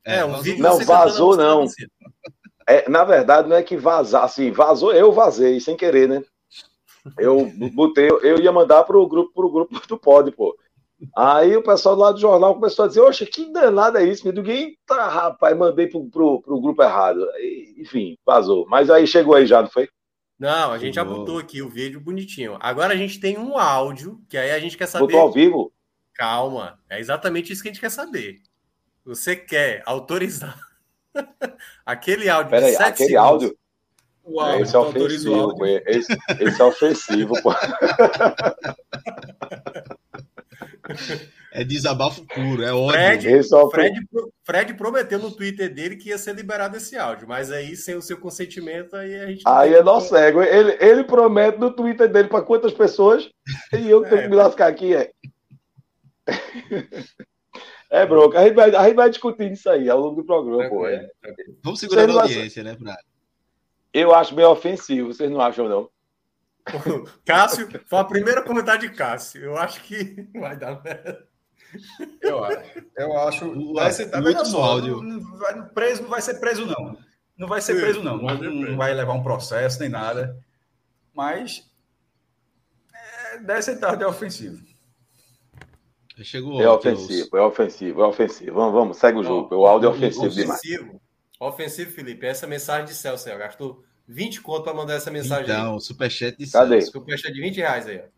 É, 0.04 0.18
é 0.18 0.24
um 0.24 0.40
vídeo 0.40 0.62
Não, 0.62 0.78
vazou 0.80 1.36
não. 1.36 1.66
É, 2.66 2.88
na 2.88 3.04
verdade, 3.04 3.48
não 3.48 3.56
é 3.56 3.62
que 3.62 3.76
vazar, 3.76 4.24
assim, 4.24 4.50
vazou, 4.50 4.92
eu 4.92 5.12
vazei, 5.12 5.60
sem 5.60 5.76
querer, 5.76 6.08
né? 6.08 6.22
Eu 7.18 7.50
botei, 7.74 8.08
eu 8.08 8.38
ia 8.40 8.50
mandar 8.50 8.84
pro 8.84 9.06
grupo, 9.06 9.32
pro 9.34 9.50
grupo 9.50 9.86
do 9.86 9.98
Pod, 9.98 10.30
pô. 10.32 10.56
Aí 11.14 11.54
o 11.54 11.62
pessoal 11.62 11.94
lá 11.96 12.12
do 12.12 12.20
jornal 12.20 12.54
começou 12.54 12.86
a 12.86 12.88
dizer, 12.88 13.00
oxe, 13.00 13.26
que 13.26 13.52
danado 13.52 13.98
é 13.98 14.04
isso? 14.04 14.26
Ninguém 14.32 14.78
tá, 14.86 15.08
rapaz, 15.08 15.54
mandei 15.54 15.86
pro, 15.86 16.08
pro, 16.08 16.40
pro 16.40 16.60
grupo 16.60 16.82
errado. 16.82 17.20
enfim, 17.76 18.16
vazou. 18.24 18.64
Mas 18.66 18.88
aí 18.88 19.06
chegou 19.06 19.34
aí 19.34 19.46
já, 19.46 19.60
não 19.60 19.68
foi? 19.68 19.88
Não, 20.38 20.72
a 20.72 20.78
gente 20.78 20.94
já 20.94 21.04
botou 21.04 21.38
aqui 21.38 21.62
o 21.62 21.68
vídeo 21.68 22.00
bonitinho. 22.00 22.56
Agora 22.60 22.92
a 22.92 22.96
gente 22.96 23.20
tem 23.20 23.38
um 23.38 23.56
áudio, 23.56 24.20
que 24.28 24.36
aí 24.36 24.50
a 24.50 24.58
gente 24.58 24.76
quer 24.76 24.86
saber. 24.86 25.06
Botou 25.06 25.20
ao 25.20 25.32
vivo? 25.32 25.72
Calma, 26.12 26.78
é 26.88 27.00
exatamente 27.00 27.52
isso 27.52 27.62
que 27.62 27.68
a 27.68 27.72
gente 27.72 27.80
quer 27.80 27.90
saber. 27.90 28.40
Você 29.04 29.36
quer 29.36 29.82
autorizar 29.86 30.58
aquele 31.84 32.28
áudio 32.28 32.50
Pera 32.50 32.66
aí, 32.66 32.76
aquele 32.76 33.10
segundos. 33.10 33.16
áudio? 33.16 33.58
O 34.22 34.40
áudio 34.40 34.64
esse 34.64 34.74
é 34.74 34.78
ofensivo, 34.78 35.66
esse, 35.66 36.16
esse 36.40 36.60
é 36.60 36.64
ofensivo, 36.64 37.42
pô. 37.42 37.52
É 41.54 41.62
desabafo 41.62 42.26
puro, 42.26 42.64
é 42.64 42.74
ódio. 42.74 42.90
Fred, 42.90 43.28
é 43.28 43.42
Fred, 43.70 44.08
Fred, 44.42 44.74
prometeu 44.74 45.20
no 45.20 45.30
Twitter 45.30 45.72
dele 45.72 45.94
que 45.94 46.08
ia 46.08 46.18
ser 46.18 46.34
liberado 46.34 46.76
esse 46.76 46.96
áudio, 46.96 47.28
mas 47.28 47.52
aí, 47.52 47.76
sem 47.76 47.94
o 47.94 48.02
seu 48.02 48.18
consentimento, 48.18 48.96
aí 48.96 49.14
a 49.14 49.26
gente. 49.28 49.42
Aí 49.46 49.72
é 49.72 49.80
nosso 49.80 50.08
cego. 50.08 50.42
Ele, 50.42 50.76
ele 50.80 51.04
promete 51.04 51.60
no 51.60 51.70
Twitter 51.70 52.08
dele 52.08 52.26
para 52.26 52.42
quantas 52.42 52.72
pessoas 52.72 53.30
e 53.72 53.88
eu 53.88 54.02
tenho 54.02 54.16
é, 54.16 54.22
que 54.22 54.28
me 54.28 54.34
lascar 54.34 54.66
aqui, 54.66 54.96
é. 54.96 55.12
É 57.88 58.04
bronca. 58.04 58.40
A 58.40 58.42
gente, 58.42 58.54
vai, 58.54 58.74
a 58.74 58.84
gente 58.88 58.96
vai 58.96 59.08
discutir 59.08 59.52
isso 59.52 59.70
aí 59.70 59.88
ao 59.88 60.00
longo 60.00 60.16
do 60.16 60.26
programa, 60.26 60.68
pô. 60.68 60.88
É. 60.88 61.08
Vamos 61.62 61.78
segurar 61.78 62.10
a 62.10 62.22
audiência, 62.22 62.64
né, 62.64 62.74
Brad? 62.74 62.98
Eu 63.92 64.12
acho 64.12 64.34
meio 64.34 64.50
ofensivo, 64.50 65.14
vocês 65.14 65.30
não 65.30 65.40
acham, 65.40 65.68
não? 65.68 65.88
Cássio, 67.24 67.68
foi 67.86 67.98
a 68.00 68.04
primeira 68.04 68.42
comentário 68.42 68.80
de 68.80 68.96
Cássio. 68.96 69.44
Eu 69.44 69.56
acho 69.56 69.80
que 69.84 70.26
vai 70.34 70.56
dar 70.56 70.82
merda. 70.82 71.32
Eu 72.20 72.44
acho. 72.44 72.84
Eu 72.96 73.18
acho. 73.18 73.74
Vai 73.74 73.92
ser, 73.92 74.10
tá 74.10 74.20
muito 74.20 74.44
só, 74.46 74.62
áudio. 74.62 75.02
Não, 75.02 75.38
vai, 75.38 75.68
preso, 75.70 76.02
não 76.02 76.10
vai 76.10 76.20
ser 76.20 76.34
preso, 76.40 76.66
não. 76.66 76.96
Não 77.36 77.48
vai 77.48 77.60
ser 77.60 77.80
preso, 77.80 78.02
não. 78.02 78.18
Não, 78.18 78.36
não 78.36 78.76
vai 78.76 78.94
levar 78.94 79.12
um 79.12 79.22
processo 79.22 79.80
nem 79.80 79.88
nada. 79.88 80.38
Mas 81.12 81.68
é, 82.94 83.38
deve 83.38 83.62
ser 83.62 83.76
tarde 83.76 84.04
é 84.04 84.06
ofensivo. 84.06 84.62
Chegou 86.22 86.62
é 86.62 86.70
ofensivo, 86.70 87.36
é 87.36 87.42
ofensivo, 87.42 88.02
é 88.02 88.06
ofensivo. 88.06 88.54
Vamos, 88.54 88.72
vamos, 88.72 88.96
segue 88.98 89.18
o 89.18 89.24
jogo. 89.24 89.54
O 89.56 89.66
áudio 89.66 89.88
é 89.88 89.90
ofensivo, 89.90 90.26
ofensivo 90.26 90.84
demais. 90.84 91.00
Ofensivo, 91.40 91.90
Felipe. 91.90 92.24
Essa 92.24 92.46
mensagem 92.46 92.86
de 92.86 92.94
Celso 92.94 93.28
aí, 93.28 93.36
gastou 93.36 93.84
20 94.06 94.40
conto 94.40 94.62
para 94.62 94.74
mandar 94.74 94.94
essa 94.94 95.10
mensagem. 95.10 95.44
Então, 95.44 95.80
superchat 95.80 96.38
de 96.38 96.48
Cadê? 96.50 96.80
Celso. 96.80 96.92
Superchat 96.92 97.32
de 97.32 97.40
20 97.40 97.56
reais 97.56 97.86
aí, 97.86 97.98
ó. 97.98 98.08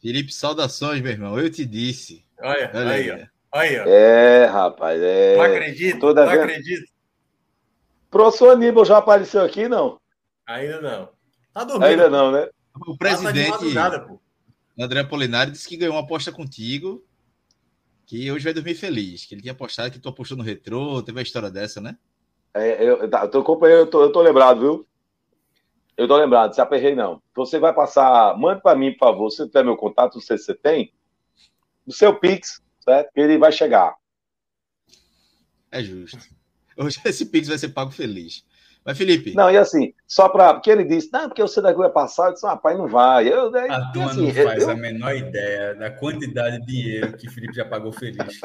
Felipe, 0.00 0.32
saudações, 0.32 1.00
meu 1.00 1.12
irmão. 1.12 1.38
Eu 1.38 1.48
te 1.48 1.64
disse. 1.64 2.25
Olha, 2.40 2.70
Olha 2.74 2.90
aí, 2.90 3.10
ó. 3.10 3.58
Aí, 3.58 3.80
ó. 3.80 3.84
É, 3.86 4.44
rapaz, 4.46 5.00
é. 5.00 5.36
Não 5.36 5.42
acredito, 5.42 6.00
Toda 6.00 6.24
não 6.24 6.30
vez... 6.30 6.42
acredito. 6.42 6.92
Professor 8.10 8.50
Aníbal 8.50 8.84
já 8.84 8.98
apareceu 8.98 9.42
aqui, 9.42 9.68
não? 9.68 10.00
Ainda 10.46 10.80
não. 10.80 11.08
Tá 11.52 11.64
dormindo. 11.64 11.84
Ainda 11.84 12.10
não, 12.10 12.30
né? 12.30 12.48
O 12.86 12.96
presidente 12.96 13.74
tá 13.74 14.06
André 14.78 15.04
Polinari 15.04 15.50
disse 15.50 15.66
que 15.66 15.76
ganhou 15.76 15.94
uma 15.94 16.02
aposta 16.02 16.30
contigo 16.30 17.02
que 18.04 18.30
hoje 18.30 18.44
vai 18.44 18.52
dormir 18.52 18.74
feliz. 18.74 19.24
Que 19.24 19.34
ele 19.34 19.42
tinha 19.42 19.52
apostado 19.52 19.90
que 19.90 19.98
tu 19.98 20.08
apostou 20.08 20.36
no 20.36 20.44
retrô, 20.44 21.02
teve 21.02 21.18
a 21.18 21.22
história 21.22 21.50
dessa, 21.50 21.80
né? 21.80 21.96
É, 22.54 22.82
eu, 22.82 23.08
tá, 23.10 23.22
eu 23.22 23.30
tô 23.30 23.40
acompanhando, 23.40 23.80
eu 23.80 23.86
tô, 23.90 24.02
eu 24.02 24.12
tô 24.12 24.22
lembrado, 24.22 24.60
viu? 24.60 24.86
Eu 25.96 26.06
tô 26.06 26.16
lembrado, 26.16 26.54
se 26.54 26.60
aperrei 26.60 26.94
não. 26.94 27.22
Você 27.34 27.58
vai 27.58 27.72
passar, 27.74 28.36
mande 28.38 28.62
para 28.62 28.76
mim, 28.76 28.92
por 28.92 29.00
favor, 29.00 29.30
se 29.30 29.46
tiver 29.46 29.64
meu 29.64 29.76
contato, 29.76 30.14
não 30.14 30.20
sei 30.20 30.38
se 30.38 30.44
você 30.44 30.54
tem, 30.54 30.92
o 31.86 31.92
seu 31.92 32.18
Pix, 32.18 32.60
certo? 32.80 33.10
Ele 33.14 33.38
vai 33.38 33.52
chegar. 33.52 33.94
É 35.70 35.82
justo. 35.82 36.18
Hoje 36.76 37.00
esse 37.04 37.26
Pix 37.26 37.48
vai 37.48 37.58
ser 37.58 37.68
pago 37.68 37.90
feliz. 37.90 38.44
Mas, 38.86 38.96
Felipe. 38.96 39.34
Não, 39.34 39.50
e 39.50 39.56
assim, 39.56 39.92
só 40.06 40.28
para. 40.28 40.54
Porque 40.54 40.70
ele 40.70 40.84
disse, 40.84 41.10
não, 41.12 41.28
porque 41.28 41.42
você 41.42 41.60
daqui 41.60 41.76
vai 41.76 41.90
passar. 41.90 42.28
Eu 42.28 42.34
disse, 42.34 42.46
rapaz, 42.46 42.78
não 42.78 42.86
vai. 42.86 43.26
Eu, 43.26 43.50
né, 43.50 43.66
a 43.68 43.90
turma 43.90 44.12
assim, 44.12 44.26
não 44.28 44.44
faz 44.44 44.62
eu... 44.62 44.70
a 44.70 44.76
menor 44.76 45.16
ideia 45.16 45.74
da 45.74 45.90
quantidade 45.90 46.60
de 46.60 46.66
dinheiro 46.66 47.16
que 47.16 47.28
Felipe 47.28 47.52
já 47.52 47.64
pagou 47.64 47.90
feliz. 47.90 48.40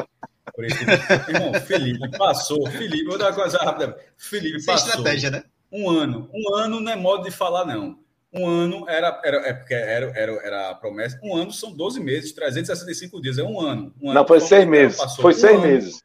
Por 0.56 0.66
esse... 0.66 0.84
Irmão, 1.30 1.54
Felipe 1.62 2.18
passou. 2.18 2.68
Felipe, 2.72 3.06
vou 3.06 3.20
dar 3.20 3.28
uma 3.28 3.36
coisa 3.36 3.60
rápida. 3.60 3.96
Felipe 4.18 4.60
Sem 4.62 4.74
passou. 4.74 4.90
estratégia, 4.90 5.30
né? 5.30 5.44
Um 5.72 5.88
ano. 5.88 6.28
Um 6.34 6.56
ano 6.56 6.80
não 6.80 6.92
é 6.92 6.96
modo 6.96 7.24
de 7.24 7.32
falar, 7.32 7.64
não. 7.64 8.01
Um 8.34 8.48
ano 8.48 8.88
era, 8.88 9.22
era, 9.26 9.38
é 9.48 9.54
porque 9.54 9.74
era, 9.74 10.06
era, 10.16 10.32
era 10.46 10.70
a 10.70 10.76
promessa. 10.76 11.20
Um 11.22 11.36
ano 11.36 11.52
são 11.52 11.74
12 11.74 12.00
meses, 12.00 12.32
365 12.32 13.22
dias, 13.22 13.38
é 13.38 13.44
um 13.44 13.60
ano. 13.60 13.94
Um 14.02 14.14
não, 14.14 14.22
ano, 14.22 14.28
foi 14.28 14.40
seis 14.40 14.66
meses. 14.66 14.98
Foi 15.16 15.34
um 15.34 15.36
seis 15.36 15.54
ano, 15.54 15.68
meses. 15.68 16.02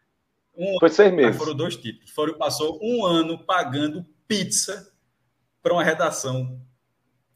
Um 0.57 0.79
foi 0.81 0.89
seis 0.89 1.13
meses. 1.13 1.37
Foram 1.37 1.55
dois 1.55 1.77
títulos. 1.77 2.11
Foram, 2.11 2.35
passou 2.35 2.81
um 2.83 3.05
ano 3.05 3.39
pagando 3.45 4.05
pizza 4.27 4.93
para 5.63 5.73
uma 5.73 5.85
redação 5.85 6.61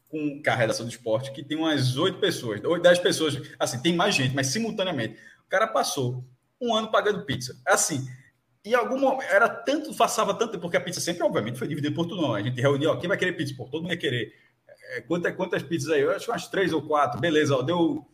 com 0.09 0.41
a 0.45 0.55
redação 0.55 0.85
do 0.85 0.91
esporte, 0.91 1.31
que 1.31 1.41
tem 1.41 1.57
umas 1.57 1.95
oito 1.95 2.19
pessoas, 2.19 2.61
oito, 2.61 2.83
dez 2.83 2.99
pessoas, 2.99 3.41
assim, 3.57 3.81
tem 3.81 3.95
mais 3.95 4.13
gente, 4.13 4.35
mas 4.35 4.47
simultaneamente. 4.47 5.17
O 5.45 5.49
cara 5.49 5.65
passou 5.65 6.25
um 6.59 6.75
ano 6.75 6.91
pagando 6.91 7.25
pizza. 7.25 7.57
Assim, 7.65 8.05
e 8.63 8.75
algum 8.75 9.21
era 9.21 9.49
tanto, 9.49 9.95
passava 9.95 10.33
tanto, 10.33 10.59
porque 10.59 10.77
a 10.77 10.81
pizza 10.81 10.99
sempre, 10.99 11.23
obviamente, 11.23 11.57
foi 11.57 11.67
dividida 11.67 11.95
por 11.95 12.05
tudo, 12.05 12.21
não. 12.21 12.35
A 12.35 12.41
gente 12.41 12.59
reuniu, 12.59 12.91
ó, 12.91 12.97
quem 12.97 13.07
vai 13.07 13.17
querer 13.17 13.33
pizza? 13.33 13.55
Pô, 13.55 13.65
todo 13.65 13.81
mundo 13.81 13.91
ia 13.91 13.97
querer. 13.97 14.33
É, 14.91 14.99
quantas, 14.99 15.33
quantas 15.35 15.63
pizzas 15.63 15.93
aí? 15.93 16.01
Eu 16.01 16.11
acho 16.11 16.29
umas 16.29 16.47
três 16.47 16.73
ou 16.73 16.81
quatro. 16.81 17.19
Beleza, 17.19 17.55
ó, 17.55 17.61
deu 17.61 18.05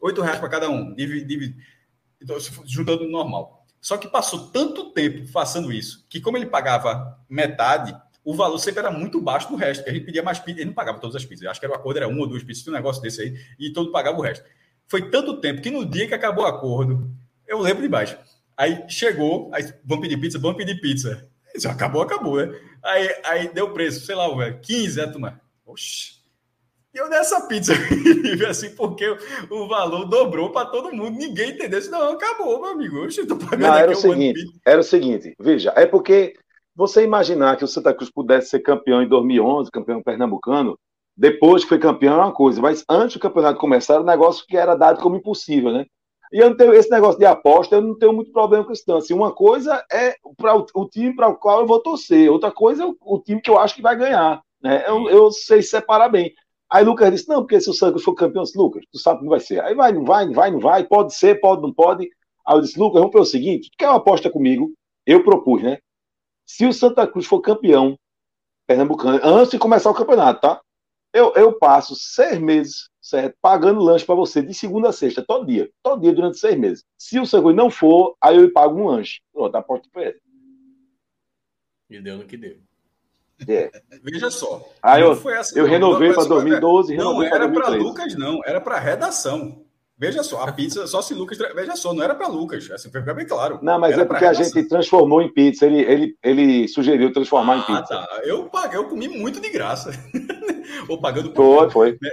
oito 0.00 0.20
reais 0.20 0.38
para 0.38 0.48
cada 0.48 0.68
um, 0.68 0.94
divide, 0.94 1.56
então, 2.20 2.36
juntando 2.66 3.04
no 3.04 3.10
normal. 3.10 3.66
Só 3.80 3.96
que 3.96 4.06
passou 4.06 4.50
tanto 4.50 4.90
tempo 4.90 5.26
fazendo 5.26 5.72
isso, 5.72 6.04
que 6.08 6.20
como 6.20 6.36
ele 6.36 6.46
pagava 6.46 7.18
metade, 7.28 7.96
o 8.22 8.34
valor 8.34 8.58
sempre 8.58 8.80
era 8.80 8.90
muito 8.90 9.20
baixo 9.20 9.48
do 9.48 9.56
resto, 9.56 9.88
a 9.88 9.92
gente 9.92 10.04
pedia 10.04 10.22
mais 10.22 10.38
pizza, 10.38 10.60
ele 10.60 10.66
não 10.66 10.74
pagava 10.74 10.98
todas 10.98 11.16
as 11.16 11.24
pizzas, 11.24 11.48
acho 11.48 11.58
que 11.58 11.64
era 11.64 11.74
o 11.74 11.78
acordo, 11.78 11.96
era 11.96 12.08
uma 12.08 12.20
ou 12.20 12.26
duas 12.26 12.42
pizzas, 12.42 12.68
um 12.68 12.72
negócio 12.72 13.00
desse 13.00 13.22
aí, 13.22 13.34
e 13.58 13.72
todo 13.72 13.90
pagava 13.90 14.18
o 14.18 14.20
resto. 14.20 14.44
Foi 14.86 15.08
tanto 15.10 15.40
tempo 15.40 15.62
que 15.62 15.70
no 15.70 15.86
dia 15.86 16.06
que 16.06 16.14
acabou 16.14 16.44
o 16.44 16.46
acordo, 16.46 17.10
eu 17.46 17.58
lembro 17.58 17.82
de 17.82 17.88
baixo. 17.88 18.18
Aí 18.54 18.84
chegou, 18.86 19.50
aí 19.54 19.62
vamos 19.82 20.06
pedir 20.06 20.20
pizza, 20.20 20.38
vamos 20.38 20.58
pedir 20.58 20.78
pizza. 20.78 21.26
Acabou, 21.66 22.02
acabou, 22.02 22.36
né? 22.36 22.54
Aí, 22.82 23.08
aí 23.24 23.54
deu 23.54 23.72
preço, 23.72 24.04
sei 24.04 24.14
lá, 24.14 24.28
velho, 24.36 24.60
15, 24.60 25.00
é, 25.00 25.06
turma. 25.06 25.40
Oxi. 25.70 26.20
E 26.92 26.98
eu 26.98 27.08
dessa 27.08 27.46
pizza, 27.46 27.72
assim, 28.48 28.74
porque 28.74 29.06
o 29.48 29.68
valor 29.68 30.06
dobrou 30.06 30.50
para 30.50 30.66
todo 30.66 30.92
mundo, 30.92 31.16
ninguém 31.16 31.50
entendeu. 31.50 31.80
Não, 31.90 32.12
acabou, 32.12 32.60
meu 32.60 32.70
amigo. 32.70 33.06
Tô 33.28 33.36
pagando 33.36 33.60
Não, 33.60 33.74
era 33.76 33.92
o 33.92 33.94
seguinte, 33.94 34.44
era 34.66 34.80
o 34.80 34.84
seguinte, 34.84 35.34
veja, 35.38 35.72
é 35.76 35.86
porque 35.86 36.34
você 36.74 37.04
imaginar 37.04 37.56
que 37.56 37.64
o 37.64 37.68
Santa 37.68 37.94
Cruz 37.94 38.10
pudesse 38.10 38.50
ser 38.50 38.60
campeão 38.60 39.02
em 39.02 39.08
2011, 39.08 39.70
campeão 39.70 40.02
pernambucano, 40.02 40.76
depois 41.16 41.62
que 41.62 41.68
foi 41.68 41.78
campeão 41.78 42.14
é 42.14 42.24
uma 42.24 42.32
coisa, 42.32 42.60
mas 42.60 42.84
antes 42.88 43.14
do 43.14 43.20
campeonato 43.20 43.58
começar, 43.58 43.94
era 43.94 44.02
um 44.02 44.06
negócio 44.06 44.44
que 44.46 44.56
era 44.56 44.74
dado 44.74 45.00
como 45.00 45.16
impossível, 45.16 45.72
né? 45.72 45.84
E 46.32 46.38
eu 46.38 46.48
não 46.48 46.56
tenho 46.56 46.72
esse 46.72 46.90
negócio 46.90 47.18
de 47.18 47.26
aposta, 47.26 47.74
eu 47.74 47.82
não 47.82 47.98
tenho 47.98 48.12
muito 48.12 48.32
problema 48.32 48.64
com 48.64 48.72
isso. 48.72 48.82
Então, 48.82 48.96
assim, 48.96 49.12
uma 49.12 49.32
coisa 49.32 49.84
é 49.92 50.14
para 50.36 50.56
o, 50.56 50.64
o, 50.74 50.88
time 50.88 51.14
para 51.14 51.28
o 51.28 51.36
qual 51.36 51.60
eu 51.60 51.66
vou 51.66 51.82
torcer, 51.82 52.30
outra 52.30 52.50
coisa 52.52 52.84
é 52.84 52.86
o, 52.86 52.96
o, 53.00 53.18
time 53.18 53.40
que 53.40 53.50
eu 53.50 53.58
acho 53.58 53.74
que 53.74 53.82
vai 53.82 53.96
ganhar. 53.96 54.40
Né? 54.62 54.84
Eu, 54.86 55.08
eu 55.08 55.30
sei 55.30 55.62
separar 55.62 56.08
bem. 56.08 56.34
Aí 56.70 56.84
Lucas 56.84 57.10
disse: 57.10 57.28
não, 57.28 57.40
porque 57.40 57.60
se 57.60 57.68
o 57.68 57.74
Santos 57.74 58.02
for 58.02 58.14
campeão, 58.14 58.44
disse, 58.44 58.56
Lucas, 58.56 58.84
tu 58.92 58.98
sabe 58.98 59.18
que 59.18 59.24
não 59.24 59.30
vai 59.30 59.40
ser. 59.40 59.62
Aí 59.62 59.74
vai, 59.74 59.92
não 59.92 60.04
vai, 60.04 60.26
não 60.26 60.32
vai, 60.32 60.50
não 60.50 60.60
vai, 60.60 60.84
pode 60.84 61.14
ser, 61.14 61.40
pode, 61.40 61.62
não 61.62 61.72
pode. 61.72 62.08
Aí 62.46 62.56
eu 62.56 62.60
disse: 62.60 62.78
Lucas, 62.78 63.00
vamos 63.00 63.12
para 63.12 63.20
o 63.20 63.26
seguinte: 63.26 63.70
quer 63.76 63.88
uma 63.88 63.96
aposta 63.96 64.30
comigo? 64.30 64.72
Eu 65.06 65.24
propus, 65.24 65.62
né? 65.62 65.78
Se 66.46 66.66
o 66.66 66.72
Santa 66.72 67.06
Cruz 67.06 67.26
for 67.26 67.40
campeão 67.40 67.98
pernambucano, 68.66 69.20
antes 69.22 69.50
de 69.50 69.58
começar 69.58 69.90
o 69.90 69.94
campeonato, 69.94 70.40
tá? 70.40 70.60
Eu, 71.12 71.32
eu 71.34 71.58
passo 71.58 71.96
seis 71.96 72.38
meses, 72.38 72.88
certo? 73.00 73.36
Pagando 73.42 73.80
lanche 73.80 74.04
para 74.04 74.14
você 74.14 74.40
de 74.40 74.54
segunda 74.54 74.90
a 74.90 74.92
sexta, 74.92 75.24
todo 75.26 75.46
dia. 75.46 75.68
Todo 75.82 76.02
dia 76.02 76.12
durante 76.12 76.38
seis 76.38 76.56
meses. 76.56 76.84
Se 76.96 77.18
o 77.18 77.28
Cruz 77.28 77.56
não 77.56 77.68
for, 77.68 78.16
aí 78.20 78.36
eu 78.36 78.52
pago 78.52 78.78
um 78.78 78.86
lanche. 78.86 79.20
Pronto, 79.32 79.54
aposta 79.56 79.88
para 79.92 80.10
ele. 80.10 80.20
E 81.88 82.00
deu 82.00 82.18
no 82.18 82.26
que 82.26 82.36
deu. 82.36 82.58
É. 83.48 83.70
Veja 84.02 84.30
só. 84.30 84.68
Aí 84.82 85.02
eu, 85.02 85.12
assim, 85.12 85.58
eu 85.58 85.66
renovei 85.66 86.12
para 86.12 86.24
2012. 86.24 86.96
Não, 86.96 87.22
era 87.22 87.48
para 87.48 87.68
Lucas, 87.68 88.14
não. 88.16 88.40
Era 88.44 88.60
para 88.60 88.78
redação. 88.78 89.64
Veja 90.00 90.22
só, 90.22 90.42
a 90.42 90.50
pizza, 90.50 90.86
só 90.86 91.02
se 91.02 91.12
Lucas. 91.12 91.36
Veja 91.54 91.76
só, 91.76 91.92
não 91.92 92.02
era 92.02 92.14
para 92.14 92.26
Lucas, 92.26 92.70
assim, 92.70 92.90
foi 92.90 93.02
bem 93.02 93.26
claro. 93.26 93.58
Não, 93.60 93.78
mas 93.78 93.92
era 93.92 94.02
é 94.02 94.04
porque 94.06 94.24
a 94.24 94.32
gente 94.32 94.66
transformou 94.66 95.20
em 95.20 95.30
pizza. 95.30 95.66
Ele, 95.66 95.80
ele, 95.80 96.18
ele 96.22 96.68
sugeriu 96.68 97.12
transformar 97.12 97.54
ah, 97.54 97.58
em 97.58 97.62
pizza. 97.62 97.94
Tá. 97.94 98.20
Eu 98.24 98.48
paguei, 98.48 98.78
eu 98.78 98.88
comi 98.88 99.08
muito 99.08 99.40
de 99.40 99.50
graça. 99.50 99.90
Ou 100.88 100.98
pagando 100.98 101.32
por. 101.32 101.70
Foi, 101.70 101.70
foi. 101.70 101.98
Né? 102.00 102.10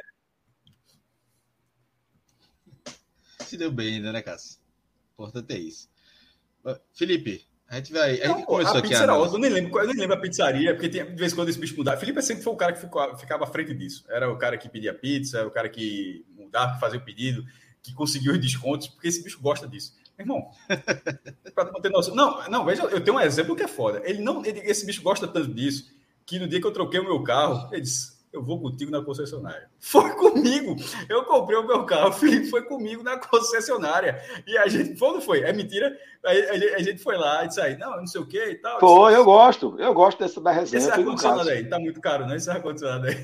Se 3.39 3.55
deu 3.55 3.71
bem 3.71 3.95
ainda, 3.95 4.11
né, 4.11 4.21
Cássio? 4.21 4.59
Importante 5.13 5.53
é 5.53 5.57
isso. 5.57 5.89
Felipe, 6.93 7.46
a 7.69 7.75
gente 7.75 7.91
vai. 7.91 8.11
A 8.11 8.27
gente 8.27 8.27
não, 8.27 8.41
começou 8.43 8.75
a 8.75 8.79
aqui. 8.79 8.93
Era 8.93 9.15
ótima, 9.15 9.37
eu 9.37 9.41
nem 9.41 9.49
lembro, 9.49 9.79
eu 9.79 9.87
nem 9.87 9.95
lembro 9.95 10.15
a 10.15 10.19
pizzaria, 10.19 10.73
porque 10.73 10.89
tinha, 10.89 11.05
de 11.05 11.15
vez 11.15 11.33
em 11.33 11.35
quando 11.35 11.49
esse 11.49 11.59
bicho 11.59 11.75
mudava. 11.75 11.97
Felipe 11.97 12.21
sempre 12.21 12.43
foi 12.43 12.53
o 12.53 12.57
cara 12.57 12.73
que 12.73 12.79
ficou, 12.79 13.17
ficava 13.17 13.43
à 13.43 13.47
frente 13.47 13.73
disso. 13.73 14.05
Era 14.09 14.31
o 14.31 14.37
cara 14.37 14.57
que 14.57 14.69
pedia 14.69 14.93
pizza, 14.93 15.45
o 15.45 15.51
cara 15.51 15.67
que 15.67 16.25
mudava, 16.35 16.73
que 16.75 16.79
fazia 16.79 16.99
o 16.99 17.03
pedido 17.03 17.45
que 17.87 17.93
conseguiu 17.93 18.33
os 18.33 18.39
descontos, 18.39 18.87
porque 18.87 19.07
esse 19.07 19.23
bicho 19.23 19.39
gosta 19.41 19.67
disso. 19.67 19.95
Meu 20.17 20.25
irmão, 20.25 20.51
para 21.55 21.71
não 21.71 21.79
ter 21.79 21.89
noção. 21.89 22.13
Não, 22.13 22.49
não, 22.49 22.65
veja, 22.65 22.83
eu 22.83 23.01
tenho 23.01 23.15
um 23.15 23.19
exemplo 23.21 23.55
que 23.55 23.63
é 23.63 23.67
foda. 23.67 24.01
Ele 24.03 24.21
não, 24.21 24.45
ele, 24.45 24.59
esse 24.59 24.85
bicho 24.85 25.01
gosta 25.01 25.27
tanto 25.27 25.53
disso 25.53 25.95
que 26.25 26.37
no 26.37 26.47
dia 26.47 26.59
que 26.59 26.67
eu 26.67 26.73
troquei 26.73 26.99
o 26.99 27.03
meu 27.05 27.23
carro, 27.23 27.69
ele 27.71 27.81
disse: 27.81 28.16
Eu 28.31 28.43
vou 28.43 28.61
contigo 28.61 28.91
na 28.91 29.01
concessionária. 29.01 29.67
Foi 29.79 30.13
comigo. 30.15 30.75
Eu 31.07 31.23
comprei 31.23 31.57
o 31.57 31.65
meu 31.65 31.85
carro, 31.85 32.09
o 32.09 32.13
Felipe 32.13 32.49
foi 32.49 32.63
comigo 32.63 33.01
na 33.01 33.17
concessionária. 33.17 34.21
E 34.45 34.57
a 34.57 34.67
gente, 34.67 34.99
quando 34.99 35.21
foi? 35.21 35.39
É 35.41 35.53
mentira? 35.53 35.97
A, 36.23 36.29
a, 36.29 36.75
a, 36.75 36.81
gente 36.81 37.01
foi 37.01 37.17
lá 37.17 37.45
e 37.45 37.47
disse 37.47 37.61
aí, 37.61 37.77
não, 37.77 37.95
não 37.97 38.05
sei 38.05 38.19
o 38.21 38.27
que 38.27 38.43
e 38.43 38.55
tal. 38.55 38.79
Foi, 38.79 39.15
eu 39.15 39.23
gosto. 39.23 39.79
Eu 39.79 39.93
gosto 39.93 40.19
dessa 40.19 40.41
da 40.41 40.51
resenha. 40.51 40.79
Esse 40.79 40.91
ar-condicionado 40.91 41.49
aí, 41.49 41.63
tá 41.67 41.79
muito 41.79 42.01
caro, 42.01 42.27
não? 42.27 42.35
Esse 42.35 42.49
ar-condicionado 42.49 43.07
aí. 43.07 43.15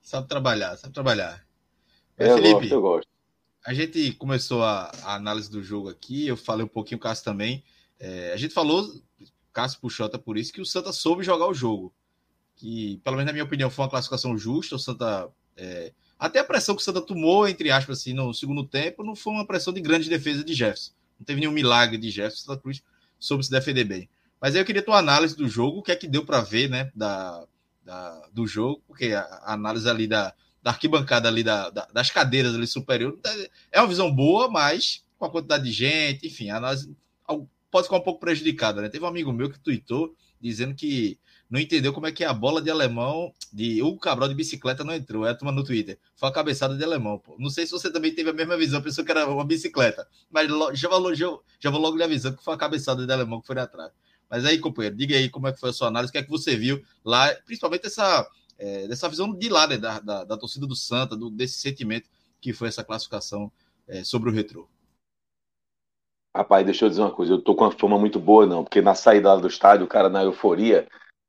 sabe 0.00 0.28
trabalhar, 0.28 0.76
sabe 0.76 0.94
trabalhar. 0.94 1.44
Mas, 2.18 2.28
eu 2.28 2.36
Felipe, 2.36 2.60
gosto, 2.60 2.74
eu 2.74 2.80
gosto. 2.80 3.08
A 3.66 3.74
gente 3.74 4.12
começou 4.12 4.62
a, 4.62 4.92
a, 5.02 5.14
análise 5.14 5.50
do 5.50 5.62
jogo 5.62 5.88
aqui, 5.88 6.26
eu 6.26 6.36
falei 6.36 6.64
um 6.64 6.68
pouquinho, 6.68 6.98
o 6.98 7.00
Cássio 7.00 7.24
também. 7.24 7.64
É, 7.98 8.32
a 8.32 8.36
gente 8.36 8.52
falou, 8.52 8.86
Cássio 9.54 9.80
puxou 9.80 10.06
até 10.06 10.18
por 10.18 10.36
isso, 10.36 10.52
que 10.52 10.60
o 10.60 10.66
Santa 10.66 10.92
soube 10.92 11.22
jogar 11.22 11.46
o 11.46 11.54
jogo. 11.54 11.94
Que, 12.56 13.00
pelo 13.02 13.16
menos 13.16 13.28
na 13.28 13.32
minha 13.32 13.44
opinião, 13.44 13.70
foi 13.70 13.84
uma 13.84 13.90
classificação 13.90 14.36
justa. 14.36 14.76
O 14.76 14.78
Santa. 14.78 15.30
É, 15.56 15.92
até 16.18 16.40
a 16.40 16.44
pressão 16.44 16.74
que 16.74 16.82
o 16.82 16.84
Santa 16.84 17.00
tomou, 17.00 17.48
entre 17.48 17.70
aspas, 17.70 18.00
assim, 18.00 18.12
no 18.12 18.34
segundo 18.34 18.64
tempo, 18.64 19.04
não 19.04 19.14
foi 19.14 19.32
uma 19.32 19.46
pressão 19.46 19.72
de 19.72 19.80
grande 19.80 20.08
defesa 20.08 20.44
de 20.44 20.52
Jefferson. 20.52 20.92
Não 21.18 21.24
teve 21.24 21.40
nenhum 21.40 21.52
milagre 21.52 21.96
de 21.96 22.10
Jefferson. 22.10 22.46
Santa 22.46 22.60
Cruz 22.60 22.82
soube 23.18 23.44
se 23.44 23.50
defender 23.50 23.84
bem. 23.84 24.08
Mas 24.40 24.54
aí 24.54 24.60
eu 24.60 24.64
queria 24.64 24.82
tua 24.82 24.98
análise 24.98 25.36
do 25.36 25.48
jogo, 25.48 25.78
o 25.78 25.82
que 25.82 25.92
é 25.92 25.96
que 25.96 26.06
deu 26.06 26.24
para 26.24 26.40
ver, 26.40 26.68
né, 26.68 26.90
da, 26.94 27.46
da, 27.84 28.28
do 28.32 28.46
jogo, 28.46 28.82
porque 28.86 29.12
a, 29.12 29.22
a, 29.22 29.54
análise 29.54 29.88
ali 29.88 30.06
da, 30.06 30.34
da 30.62 30.70
arquibancada 30.70 31.28
ali, 31.28 31.42
da, 31.42 31.70
da, 31.70 31.86
das 31.86 32.10
cadeiras 32.10 32.54
ali 32.54 32.66
superior, 32.66 33.18
é 33.72 33.80
uma 33.80 33.88
visão 33.88 34.14
boa, 34.14 34.50
mas 34.50 35.02
com 35.18 35.24
a 35.24 35.30
quantidade 35.30 35.64
de 35.64 35.72
gente, 35.72 36.26
enfim, 36.26 36.50
a 36.50 36.58
análise 36.58 36.94
pode 37.74 37.88
ficar 37.88 37.96
um 37.96 38.02
pouco 38.02 38.20
prejudicada, 38.20 38.80
né? 38.80 38.88
Teve 38.88 39.04
um 39.04 39.08
amigo 39.08 39.32
meu 39.32 39.50
que 39.50 39.58
tweetou 39.58 40.14
dizendo 40.40 40.76
que 40.76 41.18
não 41.50 41.58
entendeu 41.58 41.92
como 41.92 42.06
é 42.06 42.12
que 42.12 42.22
a 42.22 42.32
bola 42.32 42.62
de 42.62 42.70
alemão, 42.70 43.34
de 43.52 43.82
Hugo 43.82 43.98
Cabral 43.98 44.28
de 44.28 44.34
bicicleta 44.36 44.84
não 44.84 44.94
entrou. 44.94 45.26
É 45.26 45.30
a 45.30 45.34
turma 45.34 45.50
no 45.50 45.64
Twitter. 45.64 45.98
Foi 46.14 46.28
a 46.28 46.32
cabeçada 46.32 46.76
de 46.76 46.84
alemão, 46.84 47.18
pô. 47.18 47.34
Não 47.36 47.50
sei 47.50 47.66
se 47.66 47.72
você 47.72 47.90
também 47.90 48.14
teve 48.14 48.30
a 48.30 48.32
mesma 48.32 48.56
visão, 48.56 48.80
pensou 48.80 49.04
que 49.04 49.10
era 49.10 49.26
uma 49.26 49.44
bicicleta. 49.44 50.06
Mas 50.30 50.48
já 50.78 50.88
vou, 50.88 51.12
já, 51.16 51.26
já 51.58 51.68
vou 51.68 51.80
logo 51.80 51.96
lhe 51.96 52.04
avisando 52.04 52.36
que 52.36 52.44
foi 52.44 52.54
a 52.54 52.56
cabeçada 52.56 53.04
de 53.04 53.12
alemão 53.12 53.40
que 53.40 53.46
foi 53.48 53.58
atrás. 53.58 53.90
Mas 54.30 54.44
aí, 54.44 54.60
companheiro, 54.60 54.96
diga 54.96 55.16
aí 55.16 55.28
como 55.28 55.48
é 55.48 55.52
que 55.52 55.58
foi 55.58 55.70
a 55.70 55.72
sua 55.72 55.88
análise, 55.88 56.10
o 56.10 56.12
que 56.12 56.18
é 56.18 56.22
que 56.22 56.30
você 56.30 56.56
viu 56.56 56.80
lá, 57.04 57.34
principalmente 57.44 57.86
essa, 57.86 58.24
é, 58.56 58.86
dessa 58.86 59.08
visão 59.08 59.34
de 59.34 59.48
lá, 59.48 59.66
né, 59.66 59.78
da, 59.78 59.98
da, 59.98 60.22
da, 60.22 60.36
torcida 60.36 60.64
do 60.64 60.76
Santa, 60.76 61.16
do, 61.16 61.28
desse 61.28 61.58
sentimento 61.58 62.08
que 62.40 62.52
foi 62.52 62.68
essa 62.68 62.84
classificação 62.84 63.50
é, 63.88 64.04
sobre 64.04 64.30
o 64.30 64.32
retrô. 64.32 64.68
Rapaz, 66.36 66.64
deixa 66.64 66.84
eu 66.84 66.88
dizer 66.88 67.00
uma 67.02 67.12
coisa, 67.12 67.34
eu 67.34 67.40
tô 67.40 67.54
com 67.54 67.62
uma 67.62 67.70
fama 67.70 67.96
muito 67.96 68.18
boa, 68.18 68.44
não, 68.44 68.64
porque 68.64 68.82
na 68.82 68.94
saída 68.94 69.36
do 69.36 69.46
estádio, 69.46 69.86
o 69.86 69.88
cara 69.88 70.08
na 70.08 70.24
euforia, 70.24 70.88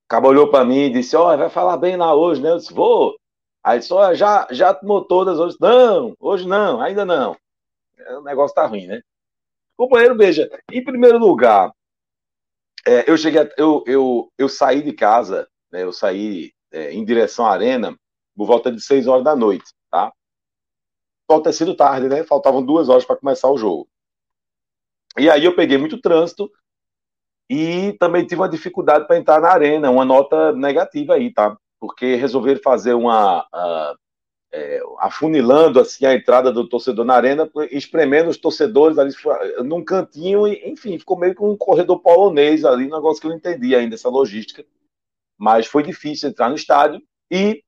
acabou 0.09 0.31
olhou 0.31 0.49
para 0.49 0.65
mim 0.65 0.85
e 0.85 0.89
disse, 0.89 1.15
ó, 1.15 1.31
oh, 1.31 1.37
vai 1.37 1.49
falar 1.49 1.77
bem 1.77 1.95
lá 1.95 2.15
hoje, 2.15 2.41
né? 2.41 2.49
Eu 2.49 2.57
disse, 2.57 2.73
vou. 2.73 3.15
Aí 3.63 3.79
disse, 3.79 3.93
ó, 3.93 4.09
oh, 4.09 4.15
já, 4.15 4.47
já 4.49 4.73
tomou 4.73 5.05
todas 5.05 5.39
hoje. 5.39 5.57
Não, 5.61 6.15
hoje 6.19 6.47
não, 6.47 6.81
ainda 6.81 7.05
não. 7.05 7.37
O 8.17 8.21
negócio 8.21 8.55
tá 8.55 8.65
ruim, 8.65 8.87
né? 8.87 9.01
Companheiro, 9.77 10.17
veja, 10.17 10.49
em 10.71 10.83
primeiro 10.83 11.19
lugar, 11.19 11.71
é, 12.87 13.09
eu 13.09 13.17
cheguei, 13.17 13.41
a, 13.41 13.49
eu, 13.57 13.83
eu, 13.85 14.31
eu 14.37 14.49
saí 14.49 14.81
de 14.81 14.93
casa, 14.93 15.47
né, 15.71 15.83
eu 15.83 15.91
saí 15.93 16.51
é, 16.71 16.93
em 16.93 17.03
direção 17.05 17.45
à 17.45 17.51
arena 17.51 17.95
por 18.35 18.45
volta 18.47 18.71
de 18.71 18.81
6 18.81 19.07
horas 19.07 19.23
da 19.23 19.35
noite, 19.35 19.65
tá? 19.91 20.11
Pode 21.27 21.43
ter 21.43 21.53
sido 21.53 21.75
tarde, 21.75 22.07
né? 22.07 22.23
Faltavam 22.23 22.63
duas 22.63 22.89
horas 22.89 23.05
para 23.05 23.15
começar 23.15 23.49
o 23.49 23.57
jogo. 23.57 23.87
E 25.17 25.29
aí 25.29 25.45
eu 25.45 25.55
peguei 25.55 25.77
muito 25.77 26.01
trânsito 26.01 26.51
e 27.49 27.93
também 27.99 28.25
tive 28.25 28.41
uma 28.41 28.49
dificuldade 28.49 29.07
para 29.07 29.17
entrar 29.17 29.39
na 29.39 29.49
arena, 29.49 29.89
uma 29.89 30.03
nota 30.03 30.51
negativa 30.51 31.13
aí, 31.13 31.31
tá? 31.31 31.55
Porque 31.79 32.15
resolveram 32.15 32.59
fazer 32.61 32.93
uma, 32.93 33.45
é, 34.51 34.81
afunilando 34.99 35.79
assim 35.79 36.05
a 36.05 36.13
entrada 36.13 36.51
do 36.51 36.67
torcedor 36.67 37.05
na 37.05 37.13
arena, 37.13 37.49
espremendo 37.71 38.29
os 38.29 38.37
torcedores 38.37 38.97
ali 38.97 39.13
num 39.63 39.83
cantinho, 39.83 40.47
e, 40.47 40.69
enfim, 40.69 40.97
ficou 40.97 41.17
meio 41.17 41.35
que 41.35 41.43
um 41.43 41.55
corredor 41.55 41.99
polonês 41.99 42.65
ali, 42.65 42.85
um 42.85 42.95
negócio 42.95 43.21
que 43.21 43.27
eu 43.27 43.31
não 43.31 43.37
entendi 43.37 43.75
ainda 43.75 43.95
essa 43.95 44.09
logística. 44.09 44.65
Mas 45.37 45.67
foi 45.67 45.83
difícil 45.83 46.29
entrar 46.29 46.49
no 46.49 46.55
estádio. 46.55 47.01
E 47.31 47.63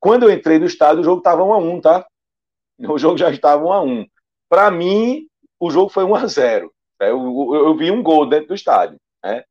quando 0.00 0.24
eu 0.24 0.30
entrei 0.30 0.58
no 0.58 0.66
estádio, 0.66 1.00
o 1.00 1.04
jogo 1.04 1.18
estava 1.18 1.44
1 1.44 1.52
a 1.52 1.58
1 1.58 1.80
tá? 1.80 2.06
O 2.80 2.98
jogo 2.98 3.16
já 3.16 3.30
estava 3.30 3.64
1 3.64 3.72
a 3.72 3.82
1 3.82 4.06
Para 4.48 4.70
mim, 4.70 5.26
o 5.60 5.70
jogo 5.70 5.90
foi 5.90 6.04
1 6.04 6.14
a 6.16 6.26
0 6.26 6.66
né? 6.66 6.72
Eu, 7.10 7.54
eu, 7.54 7.66
eu 7.66 7.76
vi 7.76 7.90
um 7.90 8.02
gol 8.02 8.28
dentro 8.28 8.48
do 8.48 8.54
estádio. 8.54 8.98
Né? 9.22 9.44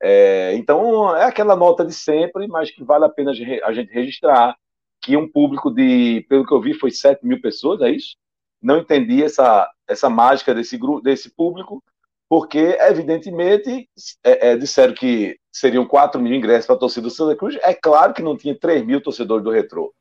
É, 0.00 0.54
então, 0.54 1.14
é 1.16 1.24
aquela 1.24 1.56
nota 1.56 1.84
de 1.84 1.92
sempre, 1.92 2.46
mas 2.46 2.70
que 2.70 2.84
vale 2.84 3.04
a 3.04 3.08
pena 3.08 3.32
a 3.32 3.72
gente 3.72 3.92
registrar 3.92 4.56
que 5.00 5.16
um 5.16 5.28
público 5.30 5.70
de, 5.70 6.24
pelo 6.28 6.46
que 6.46 6.52
eu 6.52 6.60
vi, 6.60 6.74
foi 6.74 6.90
7 6.90 7.24
mil 7.26 7.40
pessoas, 7.40 7.80
é 7.80 7.90
isso? 7.90 8.16
Não 8.60 8.78
entendi 8.78 9.22
essa, 9.22 9.70
essa 9.86 10.10
mágica 10.10 10.54
desse, 10.54 10.76
grupo, 10.76 11.00
desse 11.00 11.30
público, 11.30 11.82
porque, 12.28 12.76
evidentemente, 12.80 13.88
é, 14.22 14.50
é, 14.50 14.56
disseram 14.56 14.92
que 14.92 15.38
seriam 15.50 15.86
4 15.86 16.20
mil 16.20 16.34
ingressos 16.34 16.66
para 16.66 16.76
a 16.76 16.78
torcida 16.78 17.06
do 17.08 17.10
Santa 17.10 17.36
Cruz. 17.36 17.56
É 17.62 17.72
claro 17.72 18.12
que 18.12 18.22
não 18.22 18.36
tinha 18.36 18.58
3 18.58 18.84
mil 18.84 19.00
torcedores 19.00 19.42
do 19.42 19.50
Retrô. 19.50 19.94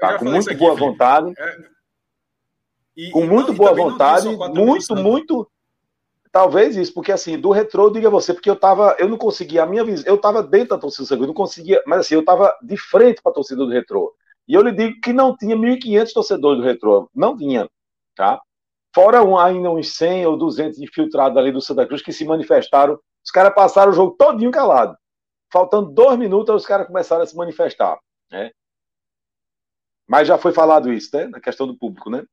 Tá? 0.00 0.18
Com 0.18 0.24
muito 0.24 0.54
boa 0.56 0.74
vontade. 0.74 1.32
É... 1.38 1.74
E, 2.96 3.10
com 3.10 3.26
muito 3.26 3.52
boa 3.52 3.74
vontade, 3.74 4.28
muito, 4.28 4.94
muito, 4.94 5.50
Talvez 6.34 6.76
isso, 6.76 6.92
porque 6.92 7.12
assim, 7.12 7.38
do 7.38 7.52
retrô, 7.52 7.88
diga 7.88 8.10
você, 8.10 8.34
porque 8.34 8.50
eu 8.50 8.56
tava, 8.56 8.96
eu 8.98 9.08
não 9.08 9.16
conseguia, 9.16 9.62
a 9.62 9.66
minha 9.66 9.84
eu 10.04 10.18
tava 10.20 10.42
dentro 10.42 10.70
da 10.70 10.78
torcida 10.78 11.04
do 11.04 11.06
Santa 11.06 11.18
Cruz, 11.18 11.28
não 11.28 11.34
conseguia, 11.34 11.80
mas 11.86 12.00
assim, 12.00 12.16
eu 12.16 12.24
tava 12.24 12.52
de 12.60 12.76
frente 12.76 13.22
para 13.22 13.30
a 13.30 13.34
torcida 13.36 13.64
do 13.64 13.70
retrô. 13.70 14.12
E 14.48 14.52
eu 14.52 14.60
lhe 14.60 14.72
digo 14.72 15.00
que 15.00 15.12
não 15.12 15.36
tinha 15.36 15.54
1.500 15.54 16.12
torcedores 16.12 16.58
do 16.58 16.64
retrô, 16.64 17.08
não 17.14 17.36
tinha, 17.36 17.70
tá? 18.16 18.40
Fora 18.92 19.22
um, 19.22 19.38
ainda 19.38 19.70
uns 19.70 19.94
100 19.94 20.26
ou 20.26 20.36
200 20.36 20.80
infiltrados 20.80 21.38
ali 21.38 21.52
do 21.52 21.60
Santa 21.60 21.86
Cruz 21.86 22.02
que 22.02 22.12
se 22.12 22.24
manifestaram, 22.24 22.98
os 23.24 23.30
caras 23.30 23.54
passaram 23.54 23.92
o 23.92 23.94
jogo 23.94 24.16
todinho 24.16 24.50
calado. 24.50 24.98
Faltando 25.52 25.92
dois 25.92 26.18
minutos, 26.18 26.52
os 26.52 26.66
caras 26.66 26.88
começaram 26.88 27.22
a 27.22 27.26
se 27.26 27.36
manifestar, 27.36 27.96
né? 28.32 28.50
Mas 30.04 30.26
já 30.26 30.36
foi 30.36 30.50
falado 30.50 30.92
isso, 30.92 31.16
né? 31.16 31.28
Na 31.28 31.40
questão 31.40 31.64
do 31.64 31.78
público, 31.78 32.10
né? 32.10 32.24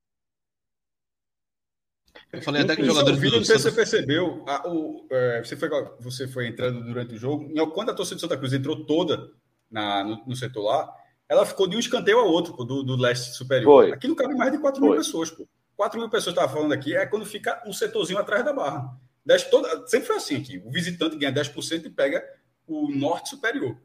Eu 2.34 2.41
falei 2.41 2.61
até 2.61 2.75
que 2.75 2.84
jogadores. 2.84 3.19
Vídeo, 3.19 3.38
não 3.38 3.45
sei 3.45 3.57
se 3.57 3.63
você 3.63 3.71
percebeu. 3.71 4.43
A, 4.47 4.67
o, 4.67 5.05
é, 5.11 5.43
você, 5.43 5.57
foi, 5.57 5.69
você 5.99 6.27
foi 6.27 6.47
entrando 6.47 6.84
durante 6.84 7.15
o 7.15 7.17
jogo. 7.17 7.49
Quando 7.71 7.89
a 7.89 7.93
torcida 7.93 8.15
do 8.15 8.21
Santa 8.21 8.38
Cruz 8.38 8.53
entrou 8.53 8.86
toda 8.86 9.32
na, 9.69 10.03
no, 10.03 10.23
no 10.25 10.36
setor 10.36 10.63
lá, 10.63 10.93
ela 11.27 11.45
ficou 11.45 11.67
de 11.67 11.75
um 11.75 11.79
escanteio 11.79 12.19
ao 12.19 12.27
outro, 12.27 12.53
pô, 12.53 12.63
do, 12.63 12.84
do 12.84 12.95
leste 12.95 13.36
superior. 13.36 13.84
Foi. 13.84 13.91
Aqui 13.91 14.07
não 14.07 14.15
cabe 14.15 14.34
mais 14.36 14.51
de 14.51 14.59
4 14.59 14.82
mil 14.82 14.95
pessoas, 14.95 15.29
pô. 15.29 15.47
4 15.75 15.99
mil 15.99 16.09
pessoas 16.09 16.36
estava 16.36 16.51
falando 16.51 16.73
aqui, 16.73 16.95
é 16.95 17.05
quando 17.05 17.25
fica 17.25 17.61
um 17.65 17.73
setorzinho 17.73 18.19
atrás 18.19 18.45
da 18.45 18.53
barra. 18.53 18.95
Desce 19.25 19.49
toda, 19.49 19.88
sempre 19.88 20.07
foi 20.07 20.15
assim 20.17 20.36
aqui. 20.36 20.61
O 20.65 20.71
visitante 20.71 21.15
ganha 21.15 21.34
10% 21.34 21.86
e 21.86 21.89
pega 21.89 22.23
o 22.67 22.89
norte 22.91 23.29
superior. 23.29 23.77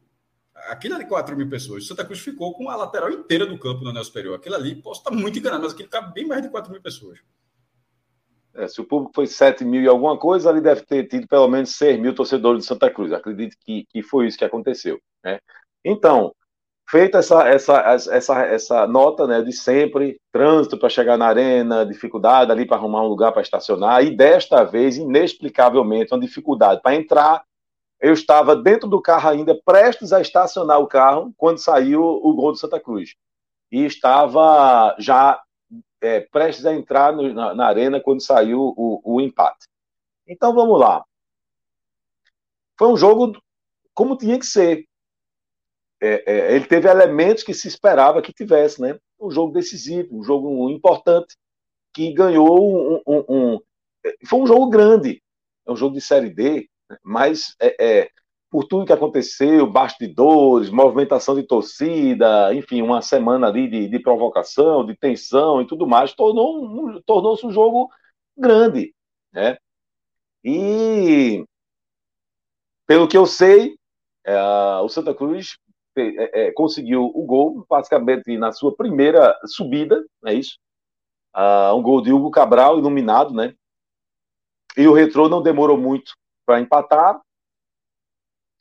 Aquilo 0.68 0.94
ali, 0.94 1.05
4 1.05 1.36
mil 1.36 1.49
pessoas. 1.49 1.86
Santa 1.86 2.05
Cruz 2.05 2.20
ficou 2.20 2.55
com 2.55 2.70
a 2.70 2.76
lateral 2.76 3.11
inteira 3.11 3.47
do 3.47 3.59
campo 3.59 3.84
no 3.84 3.90
anel 3.90 4.05
superior. 4.05 4.36
Aquilo 4.36 4.55
ali, 4.55 4.74
posso 4.74 5.01
estar 5.01 5.11
muito 5.11 5.38
enganado, 5.38 5.62
mas 5.62 5.72
aquilo 5.72 5.88
cabe 5.88 6.12
bem 6.14 6.26
mais 6.26 6.42
de 6.42 6.49
4 6.49 6.70
mil 6.72 6.80
pessoas. 6.80 7.18
É, 8.57 8.66
se 8.68 8.80
o 8.80 8.84
público 8.84 9.12
foi 9.14 9.26
7 9.26 9.64
mil 9.64 9.82
e 9.82 9.88
alguma 9.88 10.18
coisa, 10.18 10.48
ali 10.48 10.61
deve 10.61 10.82
ter 10.82 11.07
tido 11.09 11.28
pelo 11.28 11.48
menos 11.48 11.76
6 11.76 12.00
mil 12.00 12.14
torcedores 12.14 12.62
de 12.62 12.66
Santa 12.66 12.90
Cruz. 12.90 13.12
Acredito 13.12 13.57
que, 13.61 13.84
que 13.90 14.02
foi 14.02 14.26
isso 14.26 14.38
que 14.38 14.44
aconteceu. 14.44 14.98
Né? 15.24 15.38
Então, 15.84 16.32
feita 16.88 17.18
essa, 17.18 17.46
essa, 17.48 17.80
essa, 18.11 18.42
essa 18.46 18.86
nota 18.86 19.26
né, 19.26 19.42
de 19.42 19.52
sempre, 19.52 20.20
trânsito 20.32 20.78
para 20.78 20.88
chegar 20.88 21.18
na 21.18 21.26
arena, 21.26 21.84
dificuldade 21.84 22.50
ali 22.50 22.66
para 22.66 22.76
arrumar 22.76 23.02
um 23.02 23.09
lugar 23.09 23.32
para 23.32 23.42
estacionar, 23.42 24.04
e 24.04 24.16
desta 24.16 24.64
vez, 24.64 24.96
inexplicavelmente, 24.96 26.12
uma 26.12 26.20
dificuldade 26.20 26.80
para 26.82 26.94
entrar. 26.94 27.44
Eu 28.00 28.12
estava 28.12 28.54
dentro 28.54 28.88
do 28.88 29.00
carro 29.00 29.30
ainda, 29.30 29.59
prestes 29.64 30.12
a 30.12 30.20
estacionar 30.20 30.78
o 30.80 30.86
carro, 30.86 31.32
quando 31.36 31.59
saiu 31.59 32.02
o 32.02 32.34
gol 32.34 32.52
do 32.52 32.59
Santa 32.59 32.78
Cruz. 32.78 33.14
E 33.72 33.84
estava 33.84 34.94
já 34.98 35.40
é, 36.01 36.20
prestes 36.20 36.66
a 36.66 36.74
entrar 36.74 37.12
no, 37.12 37.32
na, 37.32 37.55
na, 37.55 37.66
arena 37.66 38.01
quando 38.01 38.22
saiu 38.22 38.74
o, 38.76 39.01
o 39.05 39.20
empate. 39.20 39.66
Então 40.26 40.55
vamos 40.55 40.78
lá. 40.78 41.05
Foi 42.78 42.88
um 42.88 42.97
jogo 42.97 43.40
como 43.94 44.16
tinha 44.16 44.38
que 44.38 44.47
ser. 44.47 44.86
É, 46.01 46.30
é, 46.30 46.55
ele 46.55 46.66
teve 46.66 46.88
elementos 46.88 47.42
que 47.42 47.55
se 47.55 47.68
esperava 47.68 48.20
que 48.20 48.32
tivesse, 48.32 48.80
né? 48.80 48.99
Um 49.18 49.30
jogo 49.30 49.53
decisivo, 49.53 50.18
um 50.18 50.22
jogo 50.22 50.68
importante, 50.70 51.34
que 51.94 52.12
ganhou 52.12 52.99
um, 52.99 53.03
um, 53.07 53.24
um 53.28 53.61
foi 54.26 54.40
um 54.40 54.47
jogo 54.47 54.68
grande, 54.68 55.22
é 55.66 55.72
um 55.72 55.76
jogo 55.76 55.94
de 55.94 56.01
série 56.01 56.30
D, 56.30 56.68
né? 56.88 56.99
mas 57.03 57.55
é, 57.61 58.03
é 58.03 58.11
por 58.57 58.64
tudo 58.64 58.86
que 58.86 58.92
aconteceu, 58.94 59.70
bastidores, 59.70 60.70
movimentação 60.70 61.34
de 61.34 61.42
torcida, 61.42 62.54
enfim, 62.54 62.80
uma 62.80 63.02
semana 63.02 63.48
ali 63.48 63.68
de, 63.68 63.86
de 63.86 63.98
provocação, 63.98 64.82
de 64.82 64.96
tensão 64.96 65.61
e 65.61 65.66
tudo 65.66 65.86
mais, 65.86 66.14
tornou 66.14 66.64
um, 66.64 67.02
tornou-se 67.02 67.44
um 67.44 67.50
jogo 67.50 67.90
grande, 68.34 68.94
né? 69.30 69.59
E 70.42 71.44
pelo 72.86 73.07
que 73.07 73.18
eu 73.18 73.26
sei, 73.26 73.76
é, 74.24 74.34
o 74.82 74.88
Santa 74.88 75.14
Cruz 75.14 75.59
é, 75.94 76.46
é, 76.46 76.52
conseguiu 76.52 77.12
o 77.14 77.26
gol 77.26 77.66
basicamente 77.68 78.38
na 78.38 78.52
sua 78.52 78.74
primeira 78.74 79.38
subida, 79.44 80.02
é 80.24 80.32
isso? 80.32 80.57
Um 81.74 81.82
gol 81.82 82.00
de 82.00 82.11
Hugo 82.11 82.30
Cabral, 82.30 82.78
iluminado, 82.78 83.34
né? 83.34 83.54
E 84.78 84.88
o 84.88 84.94
Retrô 84.94 85.28
não 85.28 85.42
demorou 85.42 85.76
muito 85.76 86.14
para 86.46 86.59
empatar, 86.59 87.20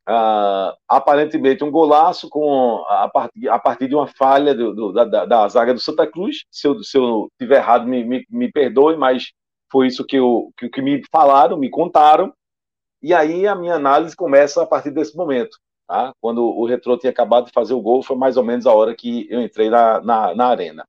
Uh, 0.08 0.72
aparentemente 0.88 1.64
um 1.64 1.72
golaço 1.72 2.30
com 2.30 2.86
a, 2.88 3.10
partir, 3.10 3.50
a 3.50 3.58
partir 3.58 3.88
de 3.88 3.96
uma 3.96 4.06
falha 4.06 4.54
do, 4.54 4.74
do, 4.74 4.92
da, 4.92 5.26
da, 5.26 5.48
zaga 5.48 5.74
do 5.74 5.80
Santa 5.80 6.06
Cruz. 6.06 6.46
Se 6.52 6.68
eu, 6.68 6.84
se 6.84 6.98
eu 6.98 7.28
tiver 7.40 7.58
errado, 7.58 7.88
me, 7.88 8.04
me, 8.04 8.26
me 8.30 8.52
perdoe, 8.52 8.96
mas 8.96 9.32
foi 9.72 9.88
isso 9.88 10.06
que, 10.06 10.18
eu, 10.18 10.52
que, 10.58 10.70
que, 10.70 10.82
me 10.82 11.02
falaram, 11.12 11.58
me 11.58 11.70
contaram. 11.70 12.32
E 13.02 13.14
aí 13.14 13.48
a 13.48 13.56
minha 13.56 13.76
análise 13.76 14.16
começa 14.16 14.62
a 14.62 14.68
partir 14.68 14.92
desse 14.92 15.18
momento. 15.18 15.58
Tá? 15.88 16.14
Quando 16.22 16.44
o 16.44 16.66
Retrô 16.66 16.98
tinha 16.98 17.12
acabado 17.12 17.46
de 17.46 17.52
fazer 17.52 17.74
o 17.74 17.82
gol, 17.82 18.04
foi 18.04 18.16
mais 18.16 18.38
ou 18.38 18.44
menos 18.44 18.66
a 18.66 18.74
hora 18.74 18.96
que 18.96 19.28
eu 19.30 19.42
entrei 19.42 19.70
na, 19.70 20.02
na, 20.02 20.36
na 20.36 20.48
arena. 20.48 20.88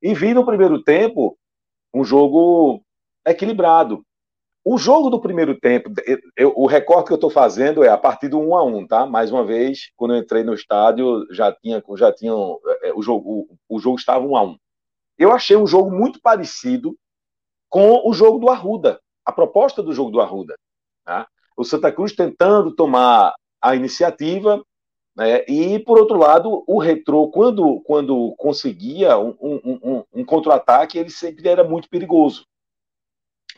E 0.00 0.14
vi 0.14 0.34
no 0.34 0.44
primeiro 0.44 0.82
tempo 0.82 1.36
um 1.94 2.04
jogo 2.04 2.82
equilibrado. 3.26 4.04
O 4.64 4.78
jogo 4.78 5.10
do 5.10 5.20
primeiro 5.20 5.58
tempo, 5.58 5.90
eu, 6.36 6.52
o 6.54 6.66
recorte 6.66 7.08
que 7.08 7.12
eu 7.12 7.16
estou 7.16 7.30
fazendo 7.30 7.82
é 7.82 7.88
a 7.88 7.98
partir 7.98 8.28
do 8.28 8.38
1 8.38 8.56
a 8.56 8.62
1 8.62 8.86
tá? 8.86 9.06
Mais 9.06 9.32
uma 9.32 9.44
vez, 9.44 9.90
quando 9.96 10.14
eu 10.14 10.20
entrei 10.20 10.44
no 10.44 10.54
estádio, 10.54 11.26
já 11.32 11.52
tinha, 11.52 11.82
já 11.96 12.12
tinha 12.12 12.32
é, 12.82 12.92
o 12.94 13.02
jogo, 13.02 13.48
o, 13.68 13.76
o 13.76 13.80
jogo 13.80 13.98
estava 13.98 14.24
1 14.24 14.36
a 14.36 14.42
1 14.42 14.56
Eu 15.18 15.32
achei 15.32 15.56
um 15.56 15.66
jogo 15.66 15.90
muito 15.90 16.20
parecido 16.22 16.96
com 17.68 18.08
o 18.08 18.12
jogo 18.12 18.38
do 18.38 18.48
Arruda, 18.48 19.00
a 19.24 19.32
proposta 19.32 19.82
do 19.82 19.92
jogo 19.92 20.12
do 20.12 20.20
Arruda. 20.20 20.54
Tá? 21.04 21.26
O 21.56 21.64
Santa 21.64 21.90
Cruz 21.90 22.14
tentando 22.14 22.72
tomar 22.72 23.34
a 23.60 23.74
iniciativa, 23.74 24.64
né? 25.16 25.44
e 25.48 25.80
por 25.80 25.98
outro 25.98 26.16
lado, 26.16 26.62
o 26.68 26.78
Retrô, 26.78 27.28
quando, 27.30 27.80
quando 27.80 28.32
conseguia 28.38 29.18
um, 29.18 29.36
um, 29.40 29.80
um, 29.82 30.04
um 30.14 30.24
contra-ataque, 30.24 30.98
ele 30.98 31.10
sempre 31.10 31.48
era 31.48 31.64
muito 31.64 31.88
perigoso 31.88 32.46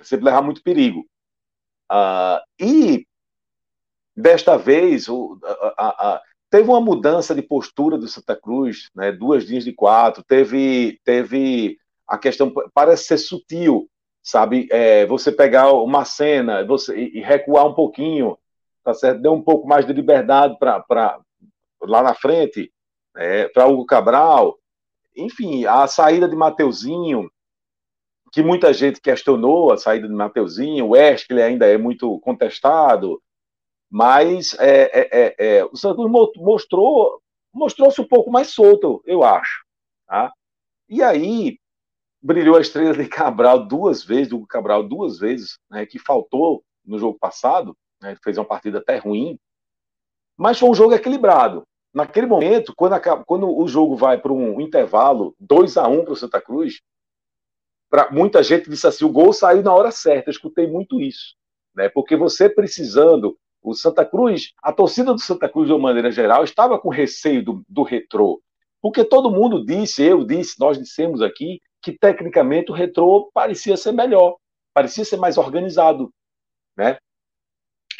sempre 0.03 0.25
levar 0.25 0.43
muito 0.43 0.63
perigo. 0.63 1.07
Uh, 1.91 2.41
e 2.59 3.07
desta 4.17 4.57
vez 4.57 5.09
o, 5.09 5.39
a, 5.77 6.15
a, 6.15 6.23
teve 6.51 6.69
uma 6.69 6.81
mudança 6.81 7.35
de 7.35 7.43
postura 7.43 7.99
do 7.99 8.09
Santa 8.09 8.37
Cruz, 8.37 8.91
né, 8.95 9.13
duas 9.13 9.45
linhas 9.45 9.65
de 9.65 9.73
quatro, 9.73 10.23
teve, 10.25 11.01
teve 11.05 11.79
a 12.07 12.17
questão, 12.17 12.53
parece 12.73 13.05
ser 13.05 13.19
sutil, 13.19 13.89
sabe? 14.23 14.69
É, 14.71 15.05
você 15.07 15.31
pegar 15.31 15.73
uma 15.73 16.05
cena 16.05 16.65
você, 16.65 16.97
e 16.97 17.21
recuar 17.21 17.67
um 17.67 17.75
pouquinho, 17.75 18.39
tá 18.83 18.95
certo? 18.95 19.21
Deu 19.21 19.33
um 19.33 19.43
pouco 19.43 19.67
mais 19.67 19.87
de 19.87 19.93
liberdade 19.93 20.57
para 20.59 21.19
lá 21.83 22.03
na 22.03 22.15
frente, 22.15 22.73
é, 23.17 23.49
para 23.49 23.67
Hugo 23.67 23.85
Cabral, 23.85 24.59
enfim, 25.17 25.65
a 25.67 25.87
saída 25.87 26.29
de 26.29 26.35
Mateuzinho, 26.35 27.31
que 28.35 28.43
muita 28.43 28.73
gente 28.75 29.01
questionou 29.01 29.73
a 29.73 29.77
saída 29.77 30.09
de 30.09 30.13
Mateuzinho, 30.13 30.87
o 30.87 30.89
Wesley 30.91 31.41
ainda 31.41 31.67
é 31.67 31.79
muito 31.79 32.19
contestado, 32.19 33.23
mas 33.89 34.57
é, 34.59 34.91
é, 34.93 35.09
é, 35.13 35.59
é 35.59 35.65
o 35.65 35.77
Santos 35.77 36.05
mostrou 36.37 37.23
mostrou-se 37.53 38.01
um 38.01 38.09
pouco 38.09 38.33
mais 38.33 38.49
solto, 38.49 39.01
eu 39.07 39.23
acho. 39.23 39.65
Tá? 40.09 40.33
E 40.89 41.01
aí 41.01 41.59
brilhou 42.21 42.57
a 42.57 42.61
estrela 42.61 42.93
de 42.93 43.07
Cabral 43.07 43.69
duas 43.69 44.03
vezes, 44.03 44.31
do 44.31 44.45
Cabral 44.49 44.83
duas 44.83 45.21
vezes, 45.21 45.57
né, 45.71 45.87
que 45.87 46.01
faltou 46.01 46.65
no 46.85 46.99
jogo 46.99 47.17
passado, 47.17 47.77
né, 48.03 48.17
fez 48.25 48.37
uma 48.37 48.45
partida 48.45 48.79
até 48.79 48.97
ruim, 48.97 49.39
mas 50.37 50.59
foi 50.59 50.69
um 50.69 50.75
jogo 50.75 50.93
equilibrado. 50.93 51.63
naquele 51.95 52.27
momento, 52.27 52.75
quando, 52.75 52.95
acaba, 52.95 53.25
quando 53.25 53.49
o 53.49 53.69
jogo 53.69 53.95
vai 53.95 54.21
para 54.21 54.33
um 54.33 54.61
intervalo 54.61 55.37
2 55.39 55.77
a 55.77 55.87
1 55.87 56.03
para 56.03 56.13
o 56.13 56.17
Santa 56.17 56.41
Cruz, 56.41 56.81
pra, 57.95 58.11
muita 58.11 58.43
gente 58.43 58.69
disse 58.69 58.89
assim: 58.89 59.05
o 59.05 59.13
gol 59.13 59.33
saiu 59.33 59.63
na 59.63 59.73
hora 59.73 59.93
certa. 59.93 60.29
Eu 60.29 60.33
escutei 60.33 60.67
muito 60.67 61.01
isso. 61.01 61.37
Né? 61.77 61.89
Porque 61.89 62.17
você 62.17 62.49
precisando, 62.49 63.39
o 63.63 63.73
Santa 63.73 64.05
Cruz, 64.05 64.53
a 64.61 64.73
torcida 64.73 65.15
do 65.15 65.21
Santa 65.21 65.49
Cruz, 65.49 65.69
de 65.69 65.73
uma 65.73 65.79
maneira 65.79 66.11
geral, 66.11 66.43
estava 66.43 66.77
com 66.77 66.89
receio 66.89 67.45
do, 67.45 67.65
do 67.69 67.85
retrô. 67.85 68.43
Porque 68.83 69.05
todo 69.05 69.31
mundo 69.31 69.65
disse, 69.65 70.03
eu 70.03 70.25
disse, 70.25 70.59
nós 70.59 70.77
dissemos 70.77 71.23
aqui, 71.23 71.61
que 71.81 71.93
tecnicamente 71.93 72.73
o 72.73 72.75
retrô 72.75 73.31
parecia 73.33 73.77
ser 73.77 73.93
melhor, 73.93 74.39
parecia 74.75 75.05
ser 75.05 75.17
mais 75.17 75.39
organizado. 75.39 76.13
Né? 76.77 76.99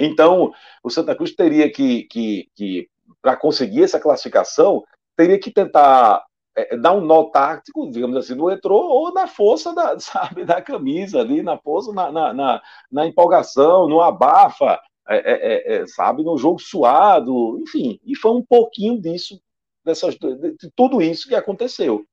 Então, 0.01 0.53
o 0.83 0.91
Santa 0.91 1.15
Cruz 1.15 1.37
teria 1.37 1.71
que, 1.71 2.03
que, 2.05 2.49
que 2.57 2.89
para 3.23 3.37
conseguir 3.37 3.85
essa 3.85 4.01
classificação, 4.01 4.83
teria 5.17 5.39
que 5.39 5.53
tentar 5.53 6.25
é, 6.57 6.77
dar 6.77 6.93
um 6.93 7.01
nó 7.01 7.25
tático, 7.25 7.91
digamos 7.91 8.17
assim, 8.17 8.35
no 8.35 8.47
retrô, 8.47 8.77
ou 8.77 9.13
na 9.13 9.27
força 9.27 9.75
da, 9.75 9.99
sabe, 10.01 10.45
da 10.45 10.63
camisa 10.63 11.21
ali, 11.21 11.43
na 11.43 11.59
força, 11.59 11.93
na, 11.93 12.11
na, 12.11 12.33
na, 12.33 12.63
na 12.91 13.07
empolgação, 13.07 13.89
no 13.89 14.01
abafa, 14.01 14.81
é, 15.09 15.17
é, 15.17 15.77
é, 15.77 15.83
é 15.83 15.87
sabe, 15.87 16.23
no 16.23 16.37
jogo 16.39 16.61
suado, 16.61 17.59
enfim, 17.61 18.01
e 18.05 18.17
foi 18.17 18.33
um 18.33 18.43
pouquinho 18.43 19.01
disso, 19.01 19.41
dessas, 19.85 20.15
de, 20.17 20.57
tudo 20.75 21.03
isso 21.03 21.29
que 21.29 21.35
aconteceu. 21.35 22.05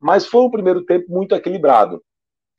Mas 0.00 0.26
foi 0.26 0.42
um 0.42 0.50
primeiro 0.50 0.84
tempo 0.84 1.10
muito 1.10 1.34
equilibrado 1.34 2.02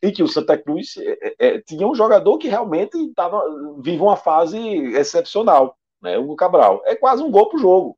e 0.01 0.11
que 0.11 0.23
o 0.23 0.27
Santa 0.27 0.57
Cruz 0.57 0.95
é, 0.97 1.35
é, 1.39 1.61
tinha 1.61 1.87
um 1.87 1.95
jogador 1.95 2.37
que 2.37 2.47
realmente 2.47 2.97
tava, 3.13 3.41
vive 3.79 4.01
uma 4.01 4.15
fase 4.15 4.57
excepcional, 4.95 5.77
né? 6.01 6.17
O 6.17 6.35
Cabral. 6.35 6.81
É 6.85 6.95
quase 6.95 7.23
um 7.23 7.31
gol 7.31 7.49
por 7.49 7.59
jogo. 7.59 7.97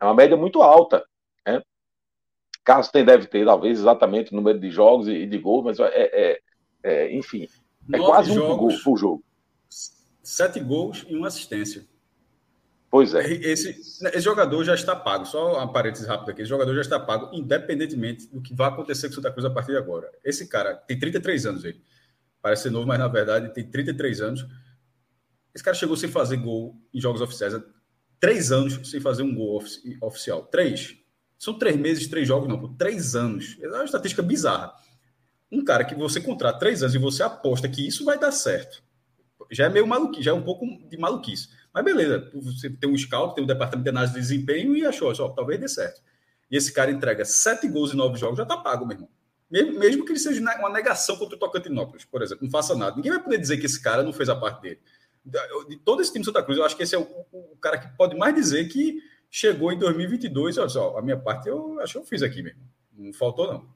É 0.00 0.04
uma 0.04 0.14
média 0.14 0.36
muito 0.36 0.62
alta. 0.62 1.04
Carlos 2.64 2.88
tem, 2.88 3.04
deve 3.04 3.26
ter, 3.26 3.44
talvez, 3.44 3.78
exatamente 3.78 4.32
o 4.32 4.36
número 4.36 4.58
de 4.58 4.70
jogos 4.70 5.08
e, 5.08 5.26
de 5.26 5.38
gols, 5.38 5.64
mas 5.64 5.80
é, 5.80 5.86
é, 5.86 6.40
é 6.82 7.16
enfim, 7.16 7.48
é 7.92 7.98
quase 7.98 8.38
um 8.38 8.56
gol 8.56 8.70
por 8.84 8.96
jogo. 8.96 9.24
Sete 10.22 10.60
gols 10.60 11.04
e 11.08 11.16
uma 11.16 11.28
assistência. 11.28 11.84
Pois 12.90 13.14
é. 13.14 13.24
Esse, 13.24 13.70
esse, 13.70 14.20
jogador 14.20 14.64
já 14.64 14.74
está 14.74 14.96
pago. 14.96 15.24
Só 15.24 15.54
uma 15.54 15.72
parênteses 15.72 16.06
rápida 16.06 16.32
aqui. 16.32 16.42
Esse 16.42 16.48
jogador 16.48 16.74
já 16.74 16.80
está 16.80 16.98
pago, 16.98 17.30
independentemente 17.32 18.26
do 18.26 18.42
que 18.42 18.52
vai 18.52 18.68
acontecer 18.68 19.06
com 19.06 19.12
o 19.12 19.14
Santa 19.14 19.30
Cruz 19.30 19.44
a 19.44 19.50
partir 19.50 19.72
de 19.72 19.78
agora. 19.78 20.10
Esse 20.24 20.48
cara 20.48 20.74
tem 20.74 20.98
33 20.98 21.46
anos, 21.46 21.64
ele. 21.64 21.80
Parece 22.42 22.64
ser 22.64 22.70
novo, 22.70 22.86
mas 22.86 22.98
na 22.98 23.06
verdade 23.06 23.52
tem 23.54 23.64
33 23.64 24.20
anos. 24.20 24.46
Esse 25.54 25.62
cara 25.62 25.76
chegou 25.76 25.96
sem 25.96 26.10
fazer 26.10 26.36
gol 26.38 26.74
em 26.92 27.00
jogos 27.00 27.20
oficiais. 27.20 27.54
Três 28.18 28.50
anos 28.50 28.90
sem 28.90 29.00
fazer 29.00 29.22
um 29.22 29.34
gol 29.34 29.56
ofici 29.56 29.96
oficial. 30.00 30.42
Três. 30.46 30.96
São 31.40 31.54
três 31.54 31.74
meses, 31.74 32.06
três 32.06 32.28
jogos, 32.28 32.46
não. 32.46 32.60
Por 32.60 32.76
três 32.76 33.16
anos. 33.16 33.56
É 33.62 33.66
uma 33.66 33.84
estatística 33.84 34.22
bizarra. 34.22 34.74
Um 35.50 35.64
cara 35.64 35.84
que 35.84 35.94
você 35.94 36.20
contrata 36.20 36.58
três 36.58 36.82
anos 36.82 36.94
e 36.94 36.98
você 36.98 37.22
aposta 37.22 37.66
que 37.66 37.84
isso 37.84 38.04
vai 38.04 38.18
dar 38.18 38.30
certo. 38.30 38.82
Já 39.50 39.64
é 39.64 39.68
meio 39.70 39.86
maluquice, 39.86 40.22
já 40.22 40.32
é 40.32 40.34
um 40.34 40.42
pouco 40.42 40.66
de 40.66 40.98
maluquice. 40.98 41.48
Mas 41.72 41.82
beleza, 41.82 42.30
você 42.34 42.68
tem 42.68 42.90
um 42.90 42.96
scout, 42.96 43.34
tem 43.34 43.42
um 43.42 43.46
departamento 43.46 43.84
de 43.84 43.88
análise 43.88 44.12
de 44.12 44.20
desempenho 44.20 44.76
e 44.76 44.84
achou, 44.84 45.12
só, 45.14 45.30
talvez 45.30 45.58
dê 45.58 45.66
certo. 45.66 46.02
E 46.50 46.56
esse 46.58 46.72
cara 46.72 46.90
entrega 46.90 47.24
sete 47.24 47.66
gols 47.68 47.94
em 47.94 47.96
nove 47.96 48.18
jogos, 48.18 48.36
já 48.36 48.44
tá 48.44 48.58
pago, 48.58 48.84
meu 48.84 48.96
irmão. 48.96 49.08
Mesmo, 49.50 50.04
que 50.04 50.12
ele 50.12 50.18
seja 50.18 50.40
uma 50.40 50.70
negação 50.70 51.16
contra 51.16 51.36
o 51.36 51.38
Tocantinópolis, 51.38 52.04
por 52.04 52.22
exemplo, 52.22 52.44
não 52.44 52.50
faça 52.50 52.76
nada. 52.76 52.96
Ninguém 52.96 53.12
vai 53.12 53.22
poder 53.22 53.38
dizer 53.38 53.56
que 53.56 53.66
esse 53.66 53.80
cara 53.80 54.02
não 54.02 54.12
fez 54.12 54.28
a 54.28 54.36
parte 54.36 54.60
dele. 54.60 54.80
De 55.68 55.76
todo 55.78 56.00
esse 56.02 56.12
time 56.12 56.22
do 56.22 56.26
Santa 56.26 56.42
Cruz, 56.42 56.58
eu 56.58 56.64
acho 56.64 56.76
que 56.76 56.82
esse 56.82 56.94
é 56.94 56.98
o, 56.98 57.06
o, 57.32 57.56
cara 57.60 57.78
que 57.78 57.88
pode 57.96 58.16
mais 58.16 58.34
dizer 58.34 58.68
que 58.68 59.02
chegou 59.30 59.72
em 59.72 59.78
2022. 59.78 60.58
Olha 60.58 60.68
só, 60.68 60.98
a 60.98 61.02
minha 61.02 61.18
parte 61.18 61.48
eu 61.48 61.80
acho 61.80 61.94
que 61.94 61.98
eu 61.98 62.04
fiz 62.04 62.22
aqui 62.22 62.42
mesmo. 62.42 62.60
Não 62.92 63.12
faltou, 63.12 63.46
não. 63.46 63.68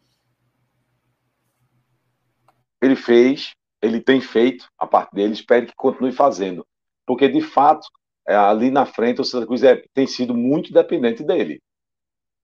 Ele 2.83 2.97
fez, 2.97 3.55
ele 3.81 4.01
tem 4.01 4.21
feito 4.21 4.69
a 4.79 4.87
parte 4.87 5.15
dele, 5.15 5.33
espero 5.33 5.67
que 5.67 5.75
continue 5.75 6.13
fazendo 6.13 6.67
porque 7.07 7.29
de 7.29 7.41
fato, 7.41 7.87
é, 8.27 8.35
ali 8.35 8.71
na 8.71 8.87
frente, 8.87 9.21
o 9.21 9.25
Santa 9.25 9.47
Cruz 9.47 9.63
é, 9.63 9.83
tem 9.93 10.07
sido 10.07 10.35
muito 10.35 10.73
dependente 10.73 11.23
dele. 11.23 11.61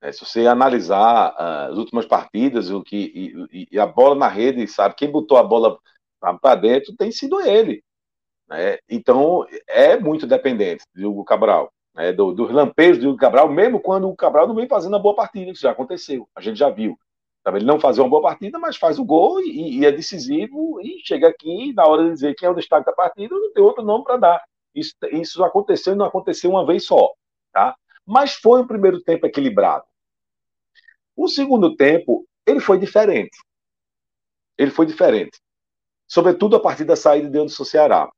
É, 0.03 0.13
se 0.13 0.25
você 0.25 0.47
analisar 0.47 1.33
uh, 1.33 1.73
as 1.73 1.77
últimas 1.77 2.07
partidas, 2.07 2.71
o 2.71 2.83
que 2.83 3.47
e, 3.53 3.69
e, 3.71 3.79
a 3.79 3.87
bola 3.87 4.15
na 4.15 4.29
rede, 4.29 4.67
sabe, 4.67 4.95
quem 4.95 5.11
botou 5.11 5.37
a 5.37 5.43
bola 5.43 5.79
para 6.41 6.55
dentro 6.55 6.97
tem 6.97 7.13
sido 7.13 7.41
ele. 7.41 7.83
Né? 8.49 8.79
Então, 8.89 9.47
é 9.69 9.99
muito 9.99 10.27
dependente 10.27 10.85
Hugo 10.97 11.25
Cabral, 11.25 11.71
né? 11.95 12.13
do, 12.13 12.33
dos 12.33 12.51
lampejos 12.51 13.03
do 13.03 13.17
Cabral, 13.17 13.49
mesmo 13.49 13.81
quando 13.81 14.09
o 14.09 14.17
Cabral 14.17 14.47
não 14.47 14.55
vem 14.55 14.69
fazendo 14.69 14.93
uma 14.95 14.99
boa 14.99 15.15
partida, 15.15 15.51
isso 15.51 15.63
já 15.63 15.71
aconteceu, 15.71 16.29
a 16.35 16.41
gente 16.41 16.59
já 16.59 16.69
viu. 16.71 16.99
Ele 17.47 17.65
não 17.65 17.81
fazia 17.81 18.03
uma 18.03 18.11
boa 18.11 18.23
partida, 18.23 18.59
mas 18.59 18.77
faz 18.77 18.99
o 18.99 19.05
gol 19.05 19.41
e, 19.41 19.79
e, 19.79 19.87
é 19.87 19.91
decisivo 19.91 20.79
e 20.83 21.01
chega 21.05 21.29
aqui, 21.29 21.73
na 21.73 21.87
hora 21.87 22.05
de 22.05 22.13
dizer 22.13 22.35
quem 22.35 22.47
é 22.47 22.51
o 22.51 22.55
destaque 22.55 22.85
da 22.85 22.93
partida, 22.93 23.35
não 23.35 23.53
tem 23.53 23.63
outro 23.63 23.83
nome 23.83 24.05
para 24.05 24.19
dar. 24.19 24.45
Isso, 24.75 24.95
isso 25.11 25.43
aconteceu 25.43 25.95
e 25.95 25.97
não 25.97 26.05
aconteceu 26.05 26.51
uma 26.51 26.67
vez 26.67 26.85
só. 26.85 27.13
Tá? 27.53 27.75
Mas 28.07 28.35
foi 28.35 28.61
um 28.61 28.67
primeiro 28.67 29.01
tempo 29.03 29.27
equilibrado. 29.27 29.85
O 31.17 31.29
segundo 31.29 31.75
tempo, 31.77 32.27
ele 32.47 32.61
foi 32.61 32.79
diferente. 32.79 33.37
Ele 34.57 34.71
foi 34.71 34.87
diferente. 34.87 35.41
Sobretudo 36.07 36.57
a 36.57 36.61
partir 36.61 36.85
da 36.85 36.97
saída 36.97 37.31
de 37.31 37.39
Anderson 37.39 37.65
Ceará. 37.65 38.11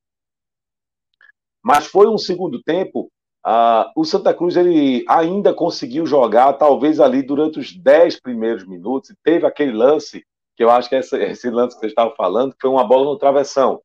Mas 1.62 1.86
foi 1.86 2.08
um 2.08 2.18
segundo 2.18 2.60
tempo. 2.62 3.10
Uh, 3.44 3.90
o 3.96 4.04
Santa 4.04 4.32
Cruz 4.32 4.56
ele 4.56 5.04
ainda 5.08 5.52
conseguiu 5.52 6.06
jogar, 6.06 6.52
talvez 6.52 7.00
ali 7.00 7.22
durante 7.22 7.58
os 7.58 7.72
dez 7.76 8.18
primeiros 8.18 8.66
minutos. 8.66 9.10
E 9.10 9.16
teve 9.22 9.46
aquele 9.46 9.72
lance, 9.72 10.24
que 10.56 10.62
eu 10.62 10.70
acho 10.70 10.88
que 10.88 10.94
é 10.94 11.00
esse, 11.00 11.16
esse 11.16 11.50
lance 11.50 11.74
que 11.74 11.80
você 11.80 11.86
estava 11.86 12.14
falando, 12.14 12.52
que 12.52 12.60
foi 12.60 12.70
uma 12.70 12.86
bola 12.86 13.04
no 13.04 13.18
travessão. 13.18 13.82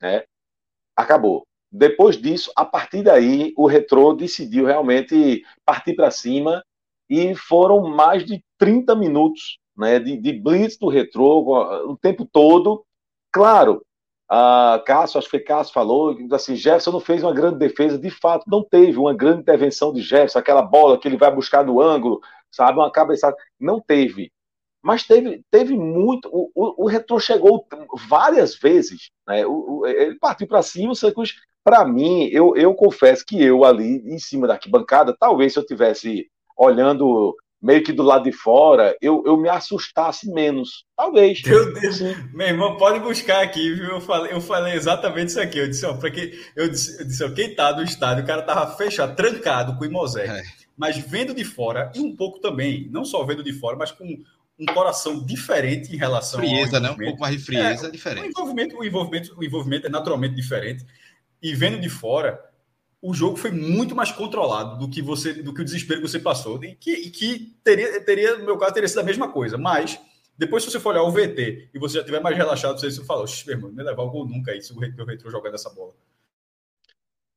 Né? 0.00 0.24
Acabou. 0.96 1.46
Depois 1.70 2.16
disso, 2.16 2.50
a 2.56 2.64
partir 2.64 3.02
daí, 3.02 3.52
o 3.56 3.66
Retrô 3.66 4.14
decidiu 4.14 4.64
realmente 4.64 5.44
partir 5.64 5.94
para 5.94 6.10
cima 6.10 6.64
e 7.08 7.34
foram 7.34 7.82
mais 7.82 8.24
de 8.24 8.42
30 8.58 8.94
minutos 8.94 9.58
né, 9.76 9.98
de, 9.98 10.16
de 10.16 10.32
blitz 10.32 10.78
do 10.78 10.88
Retrô 10.88 11.40
o 11.90 11.96
tempo 11.98 12.24
todo. 12.24 12.84
Claro, 13.30 13.84
a 14.28 14.82
Cássio, 14.84 15.18
acho 15.18 15.28
que 15.28 15.38
foi 15.38 15.40
Cássio 15.40 15.72
falou, 15.72 16.16
assim, 16.32 16.56
Jefferson 16.56 16.92
não 16.92 17.00
fez 17.00 17.22
uma 17.22 17.32
grande 17.32 17.58
defesa, 17.58 17.98
de 17.98 18.10
fato, 18.10 18.44
não 18.46 18.62
teve 18.62 18.98
uma 18.98 19.14
grande 19.14 19.40
intervenção 19.40 19.92
de 19.92 20.00
Jefferson, 20.00 20.38
aquela 20.38 20.62
bola 20.62 20.98
que 20.98 21.06
ele 21.06 21.16
vai 21.16 21.32
buscar 21.32 21.64
no 21.64 21.80
ângulo, 21.80 22.20
sabe, 22.50 22.78
uma 22.78 22.90
cabeçada, 22.90 23.36
não 23.58 23.80
teve. 23.80 24.32
Mas 24.82 25.04
teve, 25.04 25.42
teve 25.50 25.76
muito, 25.76 26.28
o, 26.32 26.50
o, 26.54 26.86
o 26.86 27.20
chegou 27.20 27.66
várias 28.08 28.56
vezes, 28.56 29.10
né, 29.26 29.46
o, 29.46 29.80
o 29.80 29.86
ele 29.86 30.18
partiu 30.18 30.46
para 30.46 30.62
cima, 30.62 30.92
o 30.92 30.96
Santos 30.96 31.34
para 31.64 31.84
mim, 31.84 32.28
eu, 32.30 32.56
eu 32.56 32.72
confesso 32.74 33.24
que 33.26 33.42
eu 33.42 33.64
ali 33.64 33.96
em 34.06 34.18
cima 34.20 34.46
da 34.46 34.54
arquibancada, 34.54 35.16
talvez 35.18 35.52
se 35.52 35.58
eu 35.58 35.66
tivesse 35.66 36.30
olhando 36.56 37.36
meio 37.60 37.82
que 37.82 37.92
do 37.92 38.02
lado 38.02 38.24
de 38.24 38.32
fora, 38.32 38.96
eu, 39.00 39.22
eu 39.26 39.36
me 39.36 39.48
assustasse 39.48 40.30
menos. 40.30 40.84
Talvez. 40.96 41.42
Meu 41.42 41.72
Deus. 41.72 42.00
Meu 42.32 42.48
irmão, 42.48 42.76
pode 42.76 43.00
buscar 43.00 43.42
aqui, 43.42 43.74
viu? 43.74 43.90
Eu 43.90 44.00
falei, 44.00 44.32
eu 44.32 44.40
falei 44.40 44.74
exatamente 44.74 45.28
isso 45.28 45.40
aqui. 45.40 45.58
Eu 45.58 45.68
disse, 45.68 45.84
ó, 45.86 45.94
para 45.94 46.10
que 46.10 46.38
eu 46.54 46.68
disse, 46.68 47.00
eu 47.00 47.06
disse, 47.06 47.24
ó, 47.24 47.30
quem 47.30 47.54
tá 47.54 47.74
no 47.74 47.82
estádio, 47.82 48.24
o 48.24 48.26
cara 48.26 48.42
tava 48.42 48.76
fechado, 48.76 49.16
trancado 49.16 49.76
com 49.76 49.82
o 49.82 49.86
Imosé. 49.86 50.26
É. 50.26 50.42
Mas 50.76 50.98
vendo 50.98 51.34
de 51.34 51.44
fora, 51.44 51.90
e 51.94 52.00
um 52.00 52.14
pouco 52.14 52.38
também, 52.38 52.88
não 52.90 53.04
só 53.04 53.24
vendo 53.24 53.42
de 53.42 53.52
fora, 53.52 53.76
mas 53.76 53.90
com 53.90 54.04
um 54.58 54.66
coração 54.66 55.24
diferente 55.24 55.94
em 55.94 55.98
relação 55.98 56.40
frieza, 56.40 56.80
né? 56.80 56.90
Um 56.90 56.96
pouco 56.96 57.20
mais 57.20 57.36
de 57.36 57.42
frieza, 57.42 57.88
é, 57.88 57.90
diferente. 57.90 58.26
O 58.26 58.30
envolvimento, 58.30 58.76
o 58.76 58.84
envolvimento, 58.84 59.34
o 59.38 59.44
envolvimento 59.44 59.86
é 59.86 59.90
naturalmente 59.90 60.34
diferente 60.34 60.84
e 61.42 61.54
vendo 61.54 61.78
de 61.78 61.88
fora, 61.88 62.40
o 63.06 63.14
jogo 63.14 63.36
foi 63.36 63.52
muito 63.52 63.94
mais 63.94 64.10
controlado 64.10 64.78
do 64.78 64.90
que 64.90 65.00
você, 65.00 65.32
do 65.32 65.54
que 65.54 65.60
o 65.60 65.64
desespero 65.64 66.00
que 66.00 66.08
você 66.08 66.18
passou, 66.18 66.62
e 66.64 66.74
que, 66.74 66.90
e 66.90 67.10
que 67.10 67.56
teria, 67.62 68.00
teria, 68.04 68.38
no 68.38 68.44
meu 68.44 68.58
caso, 68.58 68.74
teria 68.74 68.88
sido 68.88 68.98
a 68.98 69.04
mesma 69.04 69.30
coisa. 69.30 69.56
Mas 69.56 70.00
depois, 70.36 70.64
se 70.64 70.70
você 70.70 70.80
for 70.80 70.90
olhar 70.90 71.04
o 71.04 71.12
VT 71.12 71.70
e 71.72 71.78
você 71.78 71.98
já 71.98 72.04
tiver 72.04 72.20
mais 72.20 72.36
relaxado, 72.36 72.80
você 72.80 73.04
fala, 73.04 73.24
meu 73.46 73.56
irmão, 73.56 73.70
não 73.70 73.78
ia 73.78 73.90
levar 73.90 74.02
o 74.02 74.10
gol 74.10 74.26
nunca 74.26 74.50
aí 74.50 74.60
se 74.60 74.72
o 74.72 74.78
Retro 74.78 75.30
jogando 75.30 75.54
essa 75.54 75.70
bola. 75.70 75.92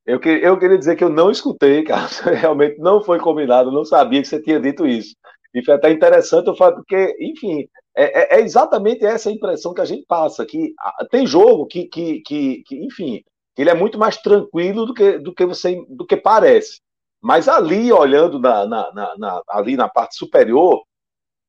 Eu, 0.06 0.20
que, 0.20 0.30
eu 0.30 0.58
queria 0.58 0.78
dizer 0.78 0.96
que 0.96 1.04
eu 1.04 1.10
não 1.10 1.30
escutei, 1.30 1.84
cara. 1.86 2.08
Realmente 2.34 2.80
não 2.80 3.04
foi 3.04 3.20
combinado, 3.20 3.72
não 3.72 3.86
sabia 3.86 4.22
que 4.22 4.28
você 4.28 4.42
tinha 4.42 4.60
dito 4.60 4.88
isso. 4.88 5.16
E 5.54 5.64
foi 5.64 5.76
até 5.76 5.92
interessante 5.92 6.48
eu 6.48 6.56
falar, 6.56 6.74
porque, 6.74 7.16
enfim, 7.20 7.68
é, 7.96 8.38
é, 8.38 8.40
é, 8.40 8.42
exatamente 8.42 9.06
essa 9.06 9.32
impressão 9.32 9.74
que 9.74 9.82
a 9.82 9.86
gente 9.86 10.06
passa, 10.08 10.46
que 10.46 10.74
tem 11.12 11.28
jogo 11.28 11.68
que, 11.68 11.86
que, 11.86 12.22
que, 12.22 12.64
que 12.64 12.86
enfim, 12.86 13.24
ele 13.62 13.70
é 13.70 13.74
muito 13.74 13.98
mais 13.98 14.18
tranquilo 14.18 14.86
do 14.86 14.94
que, 14.94 15.18
do 15.18 15.34
que 15.34 15.46
você 15.46 15.84
do 15.90 16.06
que 16.06 16.18
parece. 16.18 16.80
Mas 17.22 17.48
ali, 17.48 17.92
olhando 17.92 18.40
na, 18.40 18.66
na, 18.66 18.94
na, 18.94 19.18
na, 19.18 19.42
ali 19.50 19.76
na 19.76 19.90
parte 19.90 20.16
superior, 20.16 20.82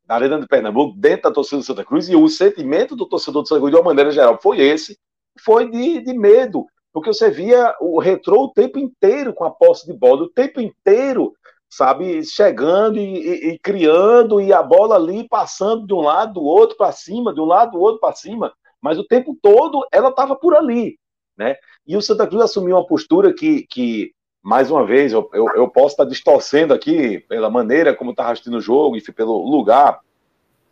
na 0.09 0.17
Arena 0.17 0.41
de 0.41 0.47
Pernambuco, 0.47 0.99
dentro 0.99 1.23
da 1.23 1.33
torcida 1.33 1.59
do 1.59 1.65
Santa 1.65 1.85
Cruz, 1.85 2.09
e 2.09 2.17
o 2.17 2.29
sentimento 2.29 2.97
do 2.97 3.07
torcedor 3.07 3.43
do 3.43 3.49
Santa 3.49 3.61
Cruz, 3.61 3.73
de 3.73 3.79
uma 3.79 3.87
maneira 3.87 4.11
geral, 4.11 4.39
foi 4.43 4.61
esse, 4.61 4.99
foi 5.45 5.71
de, 5.71 6.01
de 6.01 6.13
medo, 6.13 6.67
porque 6.93 7.13
você 7.13 7.31
via 7.31 7.77
o 7.81 8.01
retrô 8.01 8.45
o 8.45 8.53
tempo 8.53 8.79
inteiro 8.79 9.33
com 9.33 9.45
a 9.45 9.51
posse 9.51 9.87
de 9.87 9.93
bola, 9.93 10.25
o 10.25 10.31
tempo 10.31 10.61
inteiro 10.61 11.33
sabe, 11.71 12.25
chegando 12.25 12.99
e, 12.99 13.03
e, 13.03 13.51
e, 13.53 13.59
criando, 13.61 14.41
e 14.41 14.53
a 14.53 14.61
bola 14.61 14.97
ali 14.97 15.29
passando 15.29 15.87
de 15.87 15.95
um 15.95 16.01
lado, 16.01 16.35
do 16.35 16.43
outro 16.43 16.77
para 16.77 16.91
cima, 16.91 17.33
de 17.33 17.41
um 17.41 17.45
lado, 17.45 17.73
do 17.73 17.81
outro 17.81 18.01
para 18.01 18.13
cima, 18.13 18.53
mas 18.83 18.99
o 18.99 19.07
tempo 19.07 19.39
todo 19.41 19.87
ela 19.93 20.09
estava 20.09 20.35
por 20.35 20.55
ali, 20.57 20.99
né? 21.41 21.57
E 21.87 21.97
o 21.97 22.03
Santa 22.03 22.27
Cruz 22.27 22.43
assumiu 22.43 22.77
uma 22.77 22.87
postura 22.87 23.33
que, 23.33 23.67
que 23.67 24.13
mais 24.43 24.71
uma 24.71 24.85
vez, 24.85 25.11
eu, 25.11 25.29
eu, 25.33 25.47
eu 25.57 25.69
posso 25.69 25.95
estar 25.95 26.05
distorcendo 26.05 26.75
aqui 26.75 27.21
pela 27.21 27.49
maneira 27.49 27.97
como 27.97 28.11
está 28.11 28.29
assistindo 28.29 28.59
o 28.59 28.61
jogo, 28.61 28.99
e 28.99 29.13
pelo 29.13 29.39
lugar, 29.49 30.01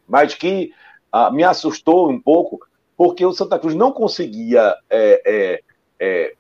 mas 0.06 0.34
que 0.34 0.70
ah, 1.10 1.30
me 1.30 1.42
assustou 1.42 2.10
um 2.10 2.20
pouco, 2.20 2.60
porque 2.98 3.24
o 3.24 3.32
Santa 3.32 3.58
Cruz 3.58 3.74
não 3.74 3.90
conseguia 3.90 4.74
é, 4.90 5.22
é, 5.26 5.60
é, 5.98 6.34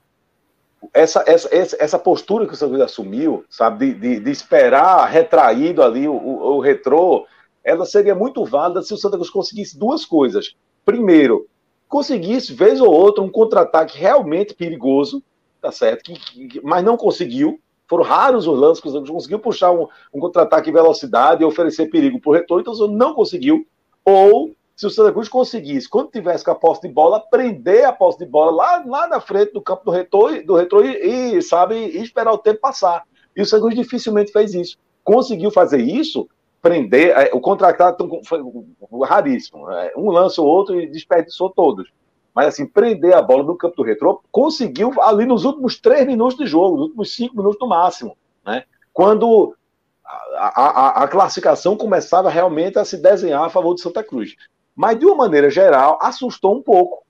essa, 0.92 1.24
essa, 1.26 1.76
essa 1.80 1.98
postura 1.98 2.46
que 2.46 2.52
o 2.52 2.56
Santa 2.56 2.72
Cruz 2.72 2.84
assumiu, 2.84 3.46
sabe, 3.48 3.94
de, 3.94 3.94
de, 3.94 4.20
de 4.20 4.30
esperar 4.30 5.06
retraído 5.06 5.82
ali 5.82 6.06
o, 6.06 6.12
o, 6.12 6.56
o, 6.56 6.60
retrô, 6.60 7.26
ela 7.64 7.86
seria 7.86 8.14
muito 8.14 8.44
válida 8.44 8.82
se 8.82 8.92
o 8.92 8.98
Santa 8.98 9.16
Cruz 9.16 9.30
conseguisse 9.30 9.78
duas 9.78 10.04
coisas. 10.04 10.54
Primeiro, 10.84 11.48
conseguisse, 11.88 12.52
vez 12.52 12.80
ou 12.80 12.92
outra, 12.92 13.22
um 13.24 13.30
contra-ataque 13.30 13.98
realmente 13.98 14.54
perigoso, 14.54 15.22
tá 15.60 15.72
certo? 15.72 16.02
Que, 16.04 16.48
que, 16.48 16.60
mas 16.62 16.84
não 16.84 16.96
conseguiu. 16.96 17.60
Foram 17.88 18.04
raros 18.04 18.46
os 18.46 18.58
lances 18.58 18.82
que 18.82 18.88
o 18.88 18.92
Cruz 18.92 19.10
conseguiu 19.10 19.38
puxar 19.38 19.72
um, 19.72 19.88
um 20.12 20.20
contra-ataque 20.20 20.68
em 20.68 20.72
velocidade 20.72 21.42
e 21.42 21.46
oferecer 21.46 21.90
perigo 21.90 22.20
para 22.20 22.30
o 22.30 22.34
retorno, 22.34 22.60
então 22.60 22.72
o 22.74 22.76
Santa 22.76 22.92
não 22.92 23.14
conseguiu. 23.14 23.66
Ou 24.04 24.52
se 24.76 24.86
o 24.86 24.90
Santa 24.90 25.10
Cruz 25.10 25.28
conseguisse, 25.28 25.88
quando 25.88 26.10
tivesse 26.10 26.44
com 26.44 26.50
a 26.50 26.54
posse 26.54 26.82
de 26.82 26.88
bola, 26.88 27.18
prender 27.18 27.84
a 27.84 27.92
posse 27.92 28.18
de 28.18 28.26
bola 28.26 28.52
lá, 28.52 28.84
lá 28.86 29.08
na 29.08 29.20
frente 29.20 29.52
do 29.52 29.60
campo 29.60 29.84
do 29.86 29.90
retrô, 29.90 30.28
do 30.44 30.54
retrô 30.54 30.84
e, 30.84 31.36
e, 31.36 31.42
sabe, 31.42 31.74
e 31.74 32.00
esperar 32.02 32.32
o 32.32 32.38
tempo 32.38 32.60
passar. 32.60 33.02
E 33.34 33.42
o 33.42 33.46
Santa 33.46 33.62
Cruz 33.62 33.74
dificilmente 33.74 34.30
fez 34.30 34.54
isso. 34.54 34.78
Conseguiu 35.02 35.50
fazer 35.50 35.80
isso, 35.80 36.28
prender. 36.60 37.10
É, 37.16 37.30
o 37.32 37.40
contra-ataque 37.40 38.04
foi 38.24 38.40
raríssimo. 39.06 39.70
É, 39.70 39.92
um 39.96 40.10
lance 40.10 40.40
ou 40.40 40.46
outro 40.46 40.80
e 40.80 40.86
desperdiçou 40.86 41.50
todos. 41.50 41.90
Mas 42.34 42.48
assim, 42.48 42.66
prender 42.66 43.14
a 43.14 43.22
bola 43.22 43.42
no 43.42 43.56
campo 43.56 43.76
do 43.76 43.82
retrô, 43.82 44.22
conseguiu 44.30 44.92
ali 45.02 45.26
nos 45.26 45.44
últimos 45.44 45.80
três 45.80 46.06
minutos 46.06 46.36
de 46.38 46.46
jogo, 46.46 46.76
nos 46.76 46.86
últimos 46.86 47.14
cinco 47.14 47.36
minutos 47.36 47.58
no 47.60 47.66
máximo. 47.66 48.16
Né? 48.46 48.64
Quando 48.92 49.56
a, 50.36 50.62
a, 50.62 51.04
a, 51.04 51.08
classificação 51.08 51.76
começava 51.76 52.30
realmente 52.30 52.78
a 52.78 52.84
se 52.84 52.96
desenhar 52.96 53.42
a 53.42 53.50
favor 53.50 53.74
de 53.74 53.80
Santa 53.80 54.04
Cruz. 54.04 54.36
Mas, 54.74 54.98
de 54.98 55.06
uma 55.06 55.16
maneira 55.16 55.50
geral, 55.50 55.98
assustou 56.00 56.54
um 56.54 56.62
pouco. 56.62 57.04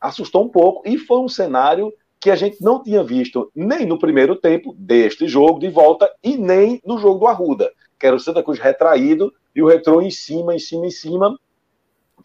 Assustou 0.00 0.44
um 0.44 0.48
pouco. 0.48 0.82
E 0.84 0.98
foi 0.98 1.18
um 1.18 1.28
cenário 1.28 1.92
que 2.18 2.30
a 2.30 2.36
gente 2.36 2.62
não 2.62 2.82
tinha 2.82 3.02
visto 3.02 3.50
nem 3.54 3.86
no 3.86 3.98
primeiro 3.98 4.36
tempo 4.36 4.74
deste 4.78 5.26
jogo 5.26 5.58
de 5.58 5.68
volta 5.68 6.10
e 6.22 6.36
nem 6.36 6.80
no 6.84 6.98
jogo 6.98 7.20
do 7.20 7.26
Arruda, 7.26 7.72
que 8.02 8.06
era 8.08 8.16
o 8.16 8.20
Santa 8.20 8.42
Cruz 8.42 8.58
retraído 8.58 9.32
e 9.54 9.62
o 9.62 9.68
retrô 9.68 10.02
em 10.02 10.10
cima, 10.10 10.56
em 10.56 10.58
cima, 10.58 10.86
em 10.88 10.90
cima, 10.90 11.38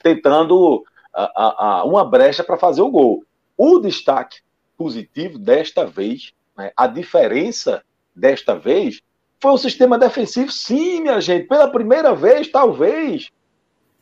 tentando 0.02 0.84
a, 1.14 1.82
a, 1.82 1.84
uma 1.86 2.04
brecha 2.04 2.44
para 2.44 2.58
fazer 2.58 2.82
o 2.82 2.90
gol. 2.90 3.24
O 3.56 3.78
destaque 3.78 4.40
positivo 4.76 5.38
desta 5.38 5.86
vez, 5.86 6.34
né, 6.58 6.72
a 6.76 6.88
diferença 6.88 7.84
desta 8.16 8.56
vez, 8.56 9.02
foi 9.40 9.52
o 9.52 9.58
sistema 9.60 10.00
defensivo. 10.00 10.52
Sim, 10.52 11.02
minha 11.02 11.22
gente, 11.22 11.48
pela 11.48 11.70
primeira 11.70 12.16
vez, 12.16 12.50
talvez, 12.50 13.30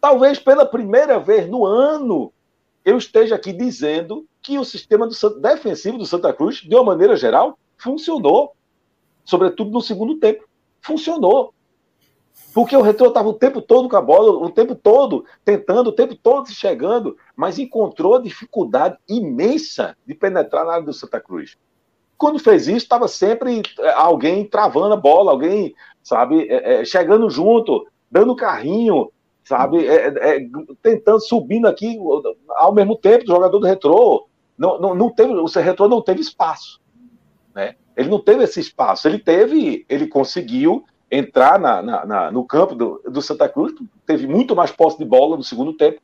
Talvez 0.05 0.37
pela 0.37 0.67
primeira 0.67 1.19
vez 1.19 1.49
no 1.49 1.65
ano 1.65 2.31
eu 2.85 2.95
esteja 2.95 3.33
aqui 3.33 3.51
dizendo 3.51 4.27
que 4.39 4.59
o 4.59 4.63
sistema 4.63 5.07
do, 5.07 5.39
defensivo 5.39 5.97
do 5.97 6.05
Santa 6.05 6.31
Cruz, 6.31 6.57
de 6.57 6.75
uma 6.75 6.83
maneira 6.83 7.17
geral, 7.17 7.57
funcionou. 7.75 8.55
Sobretudo 9.23 9.71
no 9.71 9.81
segundo 9.81 10.19
tempo. 10.19 10.47
Funcionou. 10.79 11.54
Porque 12.53 12.75
o 12.75 12.81
Retrô 12.81 13.07
estava 13.07 13.27
o 13.27 13.33
tempo 13.33 13.61
todo 13.61 13.89
com 13.89 13.97
a 13.97 14.01
bola, 14.01 14.31
o 14.31 14.49
tempo 14.49 14.75
todo 14.75 15.25
tentando, 15.43 15.87
o 15.87 15.93
tempo 15.93 16.15
todo 16.15 16.49
chegando, 16.49 17.17
mas 17.35 17.59
encontrou 17.59 18.21
dificuldade 18.21 18.97
imensa 19.09 19.97
de 20.05 20.13
penetrar 20.13 20.65
na 20.65 20.73
área 20.73 20.85
do 20.85 20.93
Santa 20.93 21.19
Cruz. 21.19 21.57
Quando 22.17 22.39
fez 22.39 22.67
isso, 22.67 22.77
estava 22.77 23.07
sempre 23.09 23.61
eh, 23.79 23.93
alguém 23.93 24.45
travando 24.45 24.93
a 24.93 24.97
bola, 24.97 25.31
alguém, 25.31 25.75
sabe, 26.01 26.47
é, 26.47 26.81
é, 26.81 26.85
chegando 26.85 27.29
junto, 27.29 27.85
dando 28.09 28.35
carrinho, 28.35 29.11
sabe? 29.43 29.85
É, 29.85 30.39
tentando, 30.81 31.19
subindo 31.19 31.67
aqui 31.67 31.97
ao 32.51 32.73
mesmo 32.73 32.95
tempo 32.95 33.25
do 33.25 33.33
jogador 33.33 33.59
do 33.59 33.67
retrô. 33.67 34.27
Não, 34.57 34.79
não, 34.79 34.95
não 34.95 35.09
teve, 35.09 35.33
o 35.33 35.45
retrô 35.45 35.89
não 35.89 36.01
teve 36.01 36.21
espaço. 36.21 36.79
Né? 37.53 37.75
Ele 37.97 38.09
não 38.09 38.19
teve 38.21 38.45
esse 38.45 38.61
espaço. 38.61 39.07
Ele 39.07 39.19
teve, 39.19 39.85
ele 39.89 40.07
conseguiu 40.07 40.85
entrar 41.09 41.59
na, 41.59 41.81
na, 41.81 42.05
na, 42.05 42.31
no 42.31 42.43
campo 42.45 42.75
do, 42.75 43.01
do 43.05 43.21
Santa 43.21 43.47
Cruz, 43.47 43.73
teve 44.05 44.27
muito 44.27 44.55
mais 44.55 44.71
posse 44.71 44.97
de 44.97 45.05
bola 45.05 45.37
no 45.37 45.43
segundo 45.43 45.73
tempo, 45.73 46.01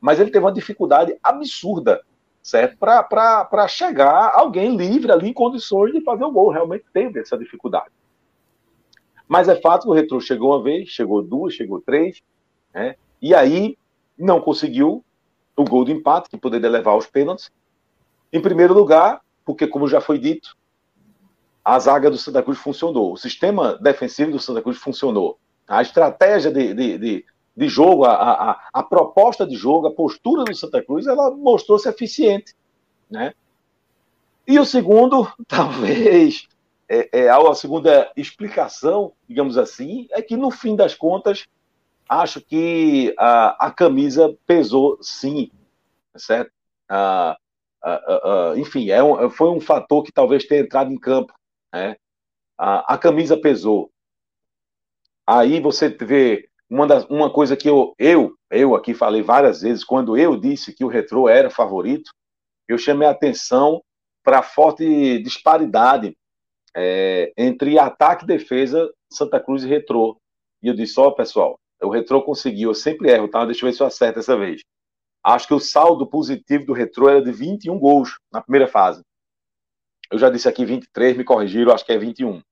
mas 0.00 0.20
ele 0.20 0.30
teve 0.30 0.44
uma 0.44 0.52
dificuldade 0.52 1.16
absurda, 1.22 2.02
certo? 2.42 2.76
Para 2.78 3.68
chegar 3.68 4.32
alguém 4.34 4.76
livre 4.76 5.10
ali 5.10 5.30
em 5.30 5.32
condições 5.32 5.92
de 5.92 6.02
fazer 6.02 6.24
o 6.24 6.30
gol. 6.30 6.50
Realmente 6.50 6.84
teve 6.92 7.20
essa 7.20 7.38
dificuldade. 7.38 7.90
Mas 9.26 9.48
é 9.48 9.56
fato 9.56 9.84
que 9.84 9.88
o 9.88 9.92
Retro 9.92 10.20
chegou 10.20 10.50
uma 10.50 10.62
vez, 10.62 10.90
chegou 10.90 11.22
duas, 11.22 11.54
chegou 11.54 11.80
três, 11.80 12.22
né? 12.72 12.96
E 13.20 13.34
aí 13.34 13.76
não 14.18 14.40
conseguiu 14.40 15.02
o 15.56 15.64
gol 15.64 15.84
de 15.84 15.92
empate, 15.92 16.28
que 16.28 16.36
poderia 16.36 16.68
levar 16.68 16.92
aos 16.92 17.06
pênaltis. 17.06 17.50
Em 18.32 18.40
primeiro 18.40 18.74
lugar, 18.74 19.20
porque, 19.44 19.66
como 19.66 19.88
já 19.88 20.00
foi 20.00 20.18
dito, 20.18 20.56
a 21.64 21.78
zaga 21.78 22.10
do 22.10 22.18
Santa 22.18 22.42
Cruz 22.42 22.58
funcionou, 22.58 23.12
o 23.12 23.16
sistema 23.16 23.78
defensivo 23.78 24.32
do 24.32 24.38
Santa 24.38 24.60
Cruz 24.60 24.76
funcionou, 24.76 25.38
a 25.66 25.80
estratégia 25.80 26.50
de, 26.50 26.74
de, 26.74 26.98
de, 26.98 27.24
de 27.56 27.68
jogo, 27.68 28.04
a, 28.04 28.12
a, 28.12 28.68
a, 28.72 28.82
proposta 28.82 29.46
de 29.46 29.56
jogo, 29.56 29.86
a 29.86 29.94
postura 29.94 30.44
do 30.44 30.54
Santa 30.54 30.82
Cruz, 30.82 31.06
ela 31.06 31.30
mostrou-se 31.30 31.88
eficiente. 31.88 32.54
Né? 33.10 33.32
E 34.46 34.58
o 34.58 34.64
segundo, 34.66 35.26
talvez, 35.48 36.46
é, 36.86 37.08
é, 37.12 37.28
a 37.30 37.54
segunda 37.54 38.12
explicação, 38.14 39.12
digamos 39.26 39.56
assim, 39.56 40.06
é 40.10 40.20
que 40.20 40.36
no 40.36 40.50
fim 40.50 40.76
das 40.76 40.94
contas, 40.94 41.46
acho 42.06 42.42
que 42.42 43.14
a, 43.18 43.68
a 43.68 43.70
camisa 43.70 44.36
pesou 44.46 44.98
sim, 45.00 45.50
certo? 46.14 46.52
Ah, 46.88 47.38
ah, 47.82 48.00
ah, 48.06 48.52
enfim, 48.56 48.90
é 48.90 49.02
um, 49.02 49.30
foi 49.30 49.48
um 49.48 49.60
fator 49.60 50.02
que 50.02 50.12
talvez 50.12 50.44
tenha 50.44 50.62
entrado 50.62 50.92
em 50.92 50.98
campo. 50.98 51.32
Né? 51.74 51.96
a 52.56 52.96
camisa 52.96 53.36
pesou. 53.36 53.90
Aí 55.26 55.60
você 55.60 55.88
vê 55.88 56.48
uma, 56.70 56.86
das, 56.86 57.04
uma 57.06 57.28
coisa 57.30 57.56
que 57.56 57.68
eu, 57.68 57.94
eu, 57.98 58.36
eu 58.50 58.74
aqui 58.76 58.94
falei 58.94 59.22
várias 59.22 59.62
vezes, 59.62 59.82
quando 59.82 60.16
eu 60.16 60.36
disse 60.36 60.72
que 60.72 60.84
o 60.84 60.88
retrô 60.88 61.28
era 61.28 61.50
favorito, 61.50 62.12
eu 62.68 62.78
chamei 62.78 63.08
a 63.08 63.10
atenção 63.10 63.82
para 64.22 64.38
a 64.38 64.42
forte 64.42 65.18
disparidade 65.18 66.16
é, 66.76 67.32
entre 67.36 67.78
ataque 67.78 68.24
e 68.24 68.28
defesa 68.28 68.90
Santa 69.10 69.40
Cruz 69.40 69.64
e 69.64 69.68
retrô. 69.68 70.18
E 70.62 70.68
eu 70.68 70.74
disse, 70.74 70.98
ó, 70.98 71.08
oh, 71.08 71.12
pessoal, 71.14 71.58
o 71.82 71.90
Retrô 71.90 72.22
conseguiu, 72.22 72.70
eu 72.70 72.74
sempre 72.74 73.10
erro, 73.10 73.28
tá? 73.28 73.44
Deixa 73.44 73.64
eu 73.64 73.70
ver 73.70 73.76
se 73.76 73.82
eu 73.82 73.86
acerto 73.86 74.18
dessa 74.18 74.36
vez. 74.36 74.62
Acho 75.22 75.46
que 75.46 75.54
o 75.54 75.60
saldo 75.60 76.06
positivo 76.06 76.66
do 76.66 76.72
Retrô 76.72 77.08
era 77.08 77.22
de 77.22 77.30
21 77.30 77.78
gols 77.78 78.18
na 78.32 78.40
primeira 78.40 78.66
fase. 78.66 79.02
Eu 80.10 80.18
já 80.18 80.30
disse 80.30 80.48
aqui 80.48 80.64
23, 80.64 81.16
me 81.16 81.24
corrigiram, 81.24 81.72
acho 81.72 81.84
que 81.84 81.92
é 81.92 81.98
21. 81.98 82.42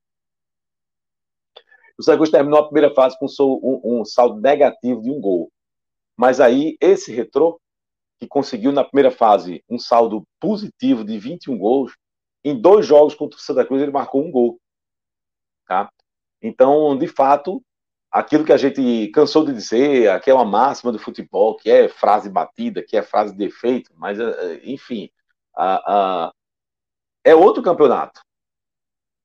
O 1.98 2.02
Santos 2.02 2.30
terminou 2.30 2.58
a 2.58 2.64
primeira 2.64 2.92
fase 2.94 3.16
com 3.18 3.26
um, 3.84 4.04
saldo 4.04 4.40
negativo 4.40 5.02
de 5.02 5.10
um 5.10 5.20
gol. 5.20 5.52
Mas 6.16 6.40
aí, 6.40 6.76
esse 6.80 7.12
Retrô, 7.12 7.60
que 8.18 8.26
conseguiu 8.26 8.72
na 8.72 8.84
primeira 8.84 9.10
fase 9.10 9.64
um 9.68 9.78
saldo 9.78 10.26
positivo 10.40 11.04
de 11.04 11.18
21 11.18 11.58
gols, 11.58 11.96
em 12.44 12.60
dois 12.60 12.86
jogos 12.86 13.14
contra 13.14 13.38
o 13.38 13.40
Santa 13.40 13.64
Cruz 13.64 13.82
ele 13.82 13.92
marcou 13.92 14.24
um 14.24 14.30
gol. 14.30 14.58
Tá? 15.66 15.90
Então, 16.40 16.96
de 16.98 17.06
fato, 17.06 17.62
aquilo 18.10 18.44
que 18.44 18.52
a 18.52 18.56
gente 18.56 19.08
cansou 19.08 19.44
de 19.44 19.52
dizer, 19.52 20.10
aquela 20.10 20.44
máxima 20.44 20.92
do 20.92 20.98
futebol, 20.98 21.56
que 21.56 21.70
é 21.70 21.88
frase 21.88 22.28
batida, 22.28 22.82
que 22.82 22.96
é 22.96 23.02
frase 23.02 23.34
de 23.36 23.44
efeito, 23.44 23.92
mas, 23.96 24.18
eh, 24.18 24.24
eh, 24.24 24.60
enfim, 24.64 25.08
a, 25.56 26.26
a, 26.26 26.32
é 27.24 27.34
outro 27.34 27.62
campeonato. 27.62 28.20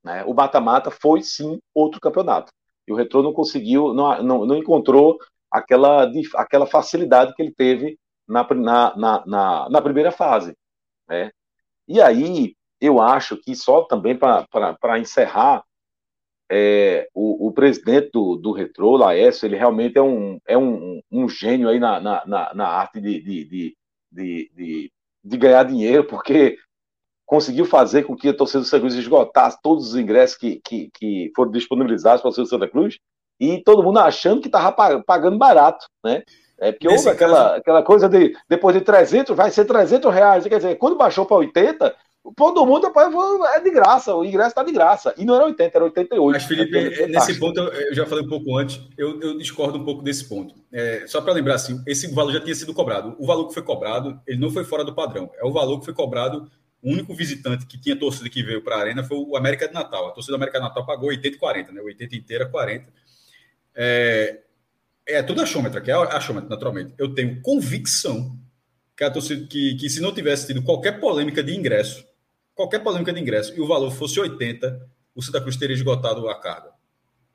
Né? 0.03 0.24
O 0.26 0.34
mata-mata 0.34 0.91
foi, 0.91 1.22
sim, 1.22 1.60
outro 1.74 1.99
campeonato. 1.99 2.52
E 2.88 2.94
o 2.94 2.95
Retrô 2.95 3.22
não 3.22 3.34
conseguiu, 3.34 3.94
não, 3.94 4.24
não, 4.24 4.45
não 4.45 4.57
encontrou 4.57 5.18
aquela, 5.52 6.10
aquela 6.36 6.65
facilidade 6.65 7.34
que 7.36 7.41
ele 7.41 7.53
teve 7.53 7.98
na, 8.28 8.48
na, 8.95 9.26
na, 9.26 9.69
na 9.69 9.82
primeira 9.82 10.11
fase. 10.11 10.56
Né? 11.07 11.32
E 11.88 12.02
aí, 12.02 12.56
eu 12.80 13.02
acho 13.02 13.38
que 13.38 13.56
só 13.56 13.84
também 13.84 14.18
para 14.18 14.99
encerrar, 14.99 15.64
é, 16.49 17.10
o, 17.14 17.48
o, 17.48 17.52
presidente 17.52 18.10
do, 18.14 18.38
do 18.38 18.52
Retro, 18.52 18.95
Laércio, 18.95 19.45
ele 19.45 19.57
realmente 19.57 19.98
é 19.98 20.02
um, 20.02 20.40
é 20.48 20.57
um, 20.57 21.02
um 21.11 21.28
gênio 21.28 21.68
aí 21.68 21.80
na, 21.80 21.99
na, 21.99 22.26
na, 22.26 22.53
na 22.53 22.68
arte 22.68 23.02
de, 23.02 23.22
de, 23.22 23.45
de, 23.45 23.76
de, 24.53 24.91
de, 25.24 25.38
ganhar 25.38 25.64
dinheiro, 25.64 26.06
porque 26.06 26.57
conseguiu 27.28 27.66
fazer 27.66 28.04
com 28.04 28.16
que 28.16 28.30
a 28.30 28.34
torcida 28.34 28.62
do 28.62 28.66
Santa 28.66 28.80
Cruz 28.80 28.95
esgotasse 28.95 29.60
todos 29.62 29.90
os 29.90 29.95
ingressos 29.95 30.38
que, 30.38 30.62
que, 30.64 30.90
que 30.98 31.32
foram 31.36 31.52
disponibilizados 31.52 32.22
para 32.22 32.30
a 32.30 32.34
torcida 32.34 32.44
do 32.45 32.49
Santa 32.49 32.72
Cruz, 32.72 32.98
e 33.40 33.62
todo 33.64 33.84
mundo 33.84 33.99
achando 33.99 34.41
que 34.41 34.48
estava 34.48 35.04
pagando 35.04 35.38
barato, 35.38 35.86
né? 36.04 36.24
É 36.60 36.72
porque 36.72 36.88
Nesse 36.88 37.08
houve 37.08 37.16
aquela, 37.16 37.44
caso... 37.44 37.56
aquela 37.58 37.84
coisa 37.84 38.10
de 38.10 38.34
depois 38.49 38.76
de 38.76 38.82
300, 38.82 39.36
vai 39.36 39.52
ser 39.52 39.66
300 39.66 40.12
reais. 40.12 40.48
Quer 40.48 40.58
dizer, 40.58 40.76
quando 40.78 40.98
baixou 40.98 41.24
para 41.24 41.38
80, 41.38 41.95
todo 42.36 42.66
mundo 42.66 42.91
é 43.54 43.60
de 43.60 43.70
graça, 43.70 44.16
o 44.16 44.26
ingresso 44.26 44.49
está 44.49 44.64
de 44.64 44.72
graça. 44.72 45.14
E 45.18 45.26
não 45.26 45.36
era 45.36 45.45
80, 45.45 45.78
era 45.78 45.86
88. 45.86 46.34
Mas, 46.34 46.44
Felipe, 46.45 46.76
é, 46.76 47.08
nesse 47.08 47.38
ponto, 47.38 47.60
eu 47.60 47.94
já 47.94 48.08
falei 48.08 48.26
um 48.26 48.30
pouco 48.30 48.58
antes, 48.58 48.82
eu, 48.98 49.22
eu 49.22 49.38
discordo 49.38 49.78
um 49.78 49.86
pouco 49.86 50.02
desse 50.02 50.28
ponto. 50.28 50.56
É, 50.72 51.06
só 51.06 51.22
para 51.22 51.34
lembrar, 51.34 51.56
assim, 51.56 51.80
esse 51.86 52.12
valor 52.12 52.34
já 52.34 52.41
tinha 52.41 52.56
sido 52.56 52.74
cobrado. 52.74 53.16
O 53.20 53.28
valor 53.28 53.48
que 53.48 53.54
foi 53.54 53.64
cobrado, 53.64 54.20
ele 54.26 54.40
não 54.40 54.49
foi 54.49 54.64
fora 54.64 54.84
do 54.84 54.95
padrão. 54.95 55.30
É 55.36 55.45
o 55.45 55.54
valor 55.54 55.80
que 55.80 55.86
foi 55.86 55.94
cobrado. 55.94 56.49
O 56.88 56.92
único 56.94 57.14
visitante 57.14 57.66
que 57.66 57.78
tinha 57.78 58.00
torcida 58.00 58.30
que 58.30 58.42
veio 58.42 58.62
para 58.62 58.78
a 58.78 58.80
Arena 58.80 59.04
foi 59.04 59.18
o 59.18 59.36
América 59.36 59.68
de 59.68 59.74
Natal. 59.74 60.08
A 60.08 60.12
torcida 60.12 60.32
do 60.32 60.36
América 60.38 60.58
de 60.58 60.64
Natal 60.64 60.86
pagou 60.86 61.10
80 61.10 61.36
e 61.36 61.38
40, 61.38 61.72
né? 61.74 61.82
80 61.82 62.16
inteira, 62.16 62.46
40. 62.46 62.94
É, 63.76 64.40
é 65.06 65.22
tudo 65.22 65.42
achômetro, 65.42 65.82
que 65.82 65.92
é 65.92 65.94
achômetro, 65.94 66.50
naturalmente. 66.50 66.94
Eu 66.98 67.14
tenho 67.14 67.42
convicção 67.42 68.40
que 68.96 69.04
a 69.04 69.12
torcida, 69.12 69.46
que, 69.48 69.76
que 69.76 69.90
se 69.90 70.00
não 70.00 70.14
tivesse 70.14 70.48
tido 70.48 70.64
qualquer 70.64 70.98
polêmica 70.98 71.44
de 71.44 71.54
ingresso, 71.54 72.08
qualquer 72.56 72.80
polêmica 72.80 73.12
de 73.12 73.20
ingresso 73.20 73.54
e 73.54 73.60
o 73.60 73.68
valor 73.68 73.92
fosse 73.92 74.18
80, 74.18 74.90
o 75.14 75.22
Santa 75.22 75.42
Cruz 75.42 75.58
teria 75.58 75.76
esgotado 75.76 76.30
a 76.30 76.40
carga. 76.40 76.72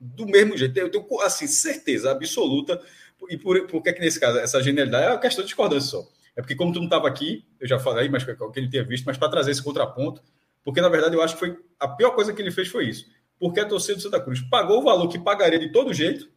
Do 0.01 0.24
mesmo 0.24 0.57
jeito, 0.57 0.79
eu 0.79 0.91
tenho 0.91 1.20
assim, 1.20 1.47
certeza 1.47 2.11
absoluta. 2.11 2.81
E 3.29 3.37
por, 3.37 3.66
por 3.66 3.83
que, 3.83 3.91
é 3.91 3.93
que 3.93 4.01
nesse 4.01 4.19
caso, 4.19 4.39
essa 4.39 4.62
genialidade 4.62 5.05
é 5.05 5.11
uma 5.11 5.20
questão 5.20 5.45
de 5.45 5.49
discordância 5.49 5.91
só. 5.91 6.09
É 6.36 6.40
porque, 6.40 6.54
como 6.54 6.72
tu 6.72 6.78
não 6.78 6.86
estava 6.86 7.06
aqui, 7.06 7.44
eu 7.60 7.66
já 7.68 7.78
falei, 7.78 8.09
mas 8.09 8.24
que 8.24 8.34
ele 8.56 8.68
tinha 8.68 8.84
visto, 8.84 9.04
mas 9.04 9.18
para 9.18 9.28
trazer 9.28 9.50
esse 9.50 9.62
contraponto, 9.62 10.22
porque 10.64 10.80
na 10.80 10.88
verdade 10.88 11.14
eu 11.14 11.22
acho 11.22 11.34
que 11.34 11.40
foi 11.40 11.59
a 11.78 11.88
pior 11.88 12.12
coisa 12.12 12.32
que 12.32 12.40
ele 12.40 12.50
fez 12.50 12.68
foi 12.68 12.86
isso. 12.86 13.06
Porque 13.38 13.60
a 13.60 13.66
torcida 13.66 13.96
do 13.96 14.02
Santa 14.02 14.20
Cruz 14.20 14.40
pagou 14.40 14.78
o 14.78 14.82
valor 14.82 15.09
que 15.09 15.18
pagaria 15.18 15.59
de 15.59 15.70
todo 15.70 15.92
jeito, 15.92 16.28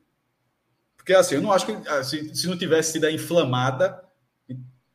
porque 0.98 1.14
assim, 1.14 1.36
eu 1.36 1.42
não 1.42 1.52
acho 1.52 1.66
que 1.66 1.90
assim, 1.90 2.34
se 2.34 2.48
não 2.48 2.58
tivesse 2.58 2.94
sido 2.94 3.10
inflamada, 3.10 4.04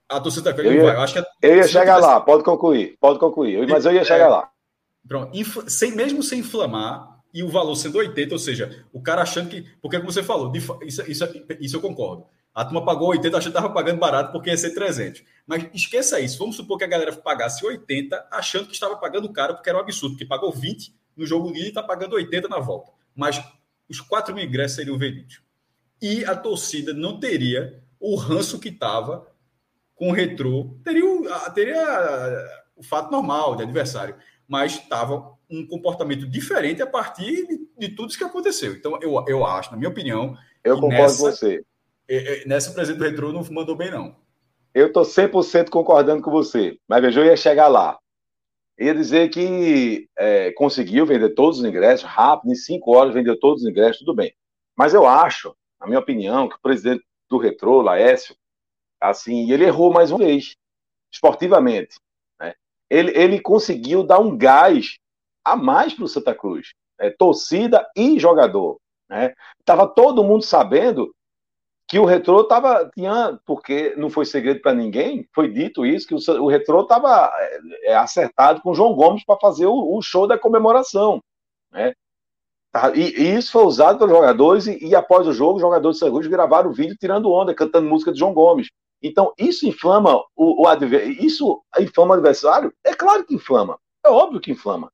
a 0.08 0.20
torcida 0.20 0.52
tá 0.52 0.60
eu, 0.60 0.72
ia, 0.72 0.80
eu 0.80 1.00
acho 1.00 1.12
que 1.12 1.18
a, 1.20 1.26
eu 1.40 1.56
ia 1.56 1.68
chegar 1.68 1.96
tivesse... 1.96 2.14
lá, 2.14 2.20
pode 2.20 2.42
concluir, 2.42 2.96
pode 3.00 3.18
concluir, 3.18 3.66
mas 3.68 3.86
eu 3.86 3.92
ia 3.92 4.04
chegar 4.04 4.26
é, 4.26 4.28
lá. 4.28 4.50
Pronto, 5.06 5.32
sem, 5.70 5.92
mesmo 5.92 6.22
sem 6.22 6.40
inflamar 6.40 7.20
e 7.32 7.42
o 7.42 7.48
valor 7.48 7.76
sendo 7.76 7.98
80, 7.98 8.34
ou 8.34 8.38
seja, 8.38 8.84
o 8.92 9.00
cara 9.00 9.22
achando 9.22 9.48
que. 9.48 9.64
Porque, 9.80 9.98
como 9.98 10.10
você 10.10 10.22
falou, 10.22 10.52
isso, 10.54 11.04
isso, 11.06 11.24
isso 11.60 11.76
eu 11.76 11.80
concordo. 11.80 12.26
A 12.60 12.64
turma 12.66 12.84
pagou 12.84 13.08
80, 13.08 13.38
achando 13.38 13.52
que 13.52 13.58
estava 13.58 13.72
pagando 13.72 13.98
barato 13.98 14.32
porque 14.32 14.50
ia 14.50 14.56
ser 14.58 14.74
300. 14.74 15.24
Mas 15.46 15.66
esqueça 15.72 16.20
isso. 16.20 16.38
Vamos 16.38 16.56
supor 16.56 16.76
que 16.76 16.84
a 16.84 16.86
galera 16.86 17.10
pagasse 17.10 17.64
80, 17.64 18.28
achando 18.30 18.66
que 18.66 18.74
estava 18.74 18.96
pagando 18.96 19.32
caro, 19.32 19.54
porque 19.54 19.70
era 19.70 19.78
um 19.78 19.80
absurdo, 19.80 20.12
porque 20.12 20.26
pagou 20.26 20.52
20 20.52 20.94
no 21.16 21.24
jogo 21.24 21.46
livre 21.48 21.64
e 21.64 21.68
está 21.68 21.82
pagando 21.82 22.16
80 22.16 22.48
na 22.48 22.58
volta. 22.58 22.92
Mas 23.16 23.42
os 23.88 24.02
4 24.02 24.34
mil 24.34 24.44
ingressos 24.44 24.76
seriam 24.76 24.98
vendidos. 24.98 25.40
E 26.02 26.22
a 26.26 26.36
torcida 26.36 26.92
não 26.92 27.18
teria 27.18 27.82
o 27.98 28.14
ranço 28.14 28.60
que 28.60 28.68
estava 28.68 29.26
com 29.94 30.10
o 30.10 30.12
retrô 30.12 30.76
teria, 30.84 31.02
teria 31.54 32.46
o 32.76 32.82
fato 32.82 33.10
normal 33.10 33.56
de 33.56 33.62
adversário, 33.62 34.16
mas 34.46 34.74
estava 34.74 35.32
um 35.48 35.66
comportamento 35.66 36.26
diferente 36.26 36.82
a 36.82 36.86
partir 36.86 37.46
de, 37.46 37.68
de, 37.78 37.88
tudo 37.96 38.10
isso 38.10 38.18
que 38.18 38.24
aconteceu. 38.24 38.74
Então, 38.74 38.98
eu, 39.00 39.24
eu 39.26 39.46
acho, 39.46 39.70
na 39.70 39.78
minha 39.78 39.88
opinião. 39.88 40.36
Eu 40.62 40.74
concordo 40.74 41.02
nessa, 41.02 41.24
com 41.24 41.30
você. 41.30 41.64
É, 42.10 42.42
é, 42.42 42.44
nessa 42.46 42.72
presidente 42.72 42.98
do 42.98 43.08
retrô 43.08 43.32
não 43.32 43.44
mandou 43.50 43.76
bem, 43.76 43.90
não. 43.90 44.16
Eu 44.74 44.88
estou 44.88 45.04
100% 45.04 45.70
concordando 45.70 46.22
com 46.22 46.30
você, 46.30 46.76
mas 46.88 47.00
veja, 47.00 47.20
eu 47.20 47.26
ia 47.26 47.36
chegar 47.36 47.68
lá. 47.68 47.98
Ia 48.78 48.94
dizer 48.94 49.28
que 49.28 50.08
é, 50.18 50.52
conseguiu 50.52 51.06
vender 51.06 51.34
todos 51.34 51.60
os 51.60 51.64
ingressos 51.64 52.08
rápido, 52.08 52.50
em 52.50 52.56
cinco 52.56 52.96
horas 52.96 53.14
vendeu 53.14 53.38
todos 53.38 53.62
os 53.62 53.68
ingressos, 53.68 53.98
tudo 54.00 54.14
bem. 54.14 54.34
Mas 54.76 54.92
eu 54.92 55.06
acho, 55.06 55.54
na 55.80 55.86
minha 55.86 56.00
opinião, 56.00 56.48
que 56.48 56.56
o 56.56 56.60
presidente 56.60 57.04
do 57.28 57.38
Retrô, 57.38 57.80
Laércio, 57.80 58.34
Assim, 59.00 59.50
ele 59.50 59.64
errou 59.64 59.90
mais 59.90 60.10
uma 60.10 60.18
vez, 60.18 60.54
esportivamente. 61.10 61.98
Né? 62.38 62.54
Ele, 62.90 63.16
ele 63.16 63.40
conseguiu 63.40 64.02
dar 64.02 64.18
um 64.18 64.36
gás 64.36 64.98
a 65.42 65.56
mais 65.56 65.94
para 65.94 66.04
o 66.04 66.08
Santa 66.08 66.34
Cruz, 66.34 66.74
né? 66.98 67.08
torcida 67.10 67.88
e 67.96 68.18
jogador. 68.18 68.78
Né? 69.08 69.34
Tava 69.64 69.88
todo 69.88 70.22
mundo 70.22 70.44
sabendo 70.44 71.14
que 71.90 71.98
o 71.98 72.04
Retrô 72.04 72.42
estava 72.42 72.88
tinha 72.94 73.36
porque 73.44 73.96
não 73.96 74.08
foi 74.08 74.24
segredo 74.24 74.60
para 74.60 74.72
ninguém, 74.72 75.28
foi 75.34 75.50
dito 75.52 75.84
isso 75.84 76.06
que 76.06 76.14
o, 76.14 76.44
o 76.44 76.46
Retrô 76.46 76.82
estava 76.82 77.28
é, 77.36 77.90
é, 77.90 77.96
acertado 77.96 78.62
com 78.62 78.70
o 78.70 78.74
João 78.74 78.94
Gomes 78.94 79.24
para 79.24 79.40
fazer 79.40 79.66
o, 79.66 79.96
o, 79.96 80.00
show 80.00 80.24
da 80.24 80.38
comemoração, 80.38 81.20
né? 81.72 81.92
Tá, 82.70 82.92
e, 82.94 83.10
e, 83.20 83.34
isso 83.34 83.50
foi 83.50 83.64
usado 83.64 83.98
pelos 83.98 84.14
jogadores 84.14 84.68
e, 84.68 84.86
e 84.86 84.94
após 84.94 85.26
o 85.26 85.32
jogo 85.32 85.56
os 85.56 85.60
jogadores 85.60 85.98
de 85.98 86.08
Cruz 86.08 86.28
gravaram 86.28 86.70
o 86.70 86.72
vídeo 86.72 86.96
tirando 86.96 87.32
onda, 87.32 87.52
cantando 87.52 87.88
música 87.88 88.12
de 88.12 88.20
João 88.20 88.32
Gomes. 88.32 88.68
Então, 89.02 89.32
isso 89.36 89.66
inflama 89.66 90.14
o, 90.36 90.64
o. 90.64 90.72
Isso 91.18 91.60
inflama 91.80 92.12
o 92.12 92.18
adversário? 92.18 92.72
É 92.84 92.94
claro 92.94 93.24
que 93.24 93.34
inflama. 93.34 93.76
É 94.06 94.08
óbvio 94.08 94.40
que 94.40 94.52
inflama. 94.52 94.92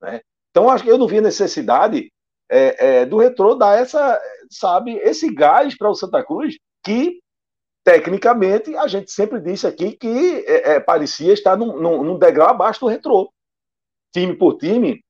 Né? 0.00 0.22
Então, 0.50 0.70
acho 0.70 0.84
que 0.84 0.90
eu 0.90 0.96
não 0.96 1.06
vi 1.06 1.20
necessidade 1.20 2.10
é, 2.50 3.02
é, 3.02 3.06
do 3.06 3.16
retrô 3.16 3.54
dar 3.54 3.78
essa, 3.78 4.20
sabe, 4.50 4.96
esse 4.96 5.32
gás 5.32 5.76
para 5.76 5.88
o 5.88 5.94
Santa 5.94 6.24
Cruz, 6.24 6.58
que 6.84 7.20
tecnicamente 7.84 8.74
a 8.76 8.88
gente 8.88 9.10
sempre 9.12 9.40
disse 9.40 9.66
aqui 9.66 9.92
que 9.92 10.44
é, 10.46 10.72
é, 10.72 10.80
parecia 10.80 11.32
estar 11.32 11.56
num, 11.56 11.80
num, 11.80 12.02
num, 12.02 12.18
degrau 12.18 12.48
abaixo 12.48 12.80
do 12.80 12.88
retrô. 12.88 13.32
Time 14.12 14.34
por 14.36 14.58
time, 14.58 15.04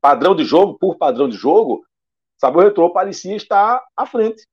padrão 0.00 0.34
de 0.34 0.44
jogo 0.44 0.78
por 0.78 0.96
padrão 0.96 1.28
de 1.28 1.36
jogo, 1.36 1.84
sabe, 2.38 2.56
o 2.56 2.60
retrô 2.60 2.90
parecia 2.90 3.36
estar 3.36 3.84
à 3.94 4.06
frente. 4.06 4.46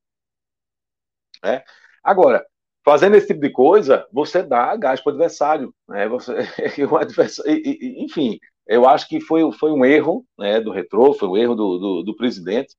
Né? 1.42 1.64
Agora, 2.04 2.46
fazendo 2.84 3.16
esse 3.16 3.28
tipo 3.28 3.40
de 3.40 3.52
coisa, 3.52 4.06
você 4.12 4.44
dá 4.44 4.76
gás 4.76 5.00
para 5.00 5.12
o 5.12 5.14
adversário. 5.14 5.74
Né? 5.88 6.10
Você, 6.10 6.34
o 6.92 6.98
adversário 6.98 7.62
enfim, 8.04 8.38
eu 8.72 8.88
acho 8.88 9.06
que 9.10 9.20
foi, 9.20 9.52
foi 9.52 9.70
um 9.70 9.84
erro 9.84 10.26
né, 10.40 10.62
do 10.62 10.72
retrô, 10.72 11.14
foi 11.14 11.28
um 11.28 11.36
erro 11.36 11.56
do, 11.56 11.78
do, 11.78 12.04
do 12.04 12.16
presidente. 12.16 12.74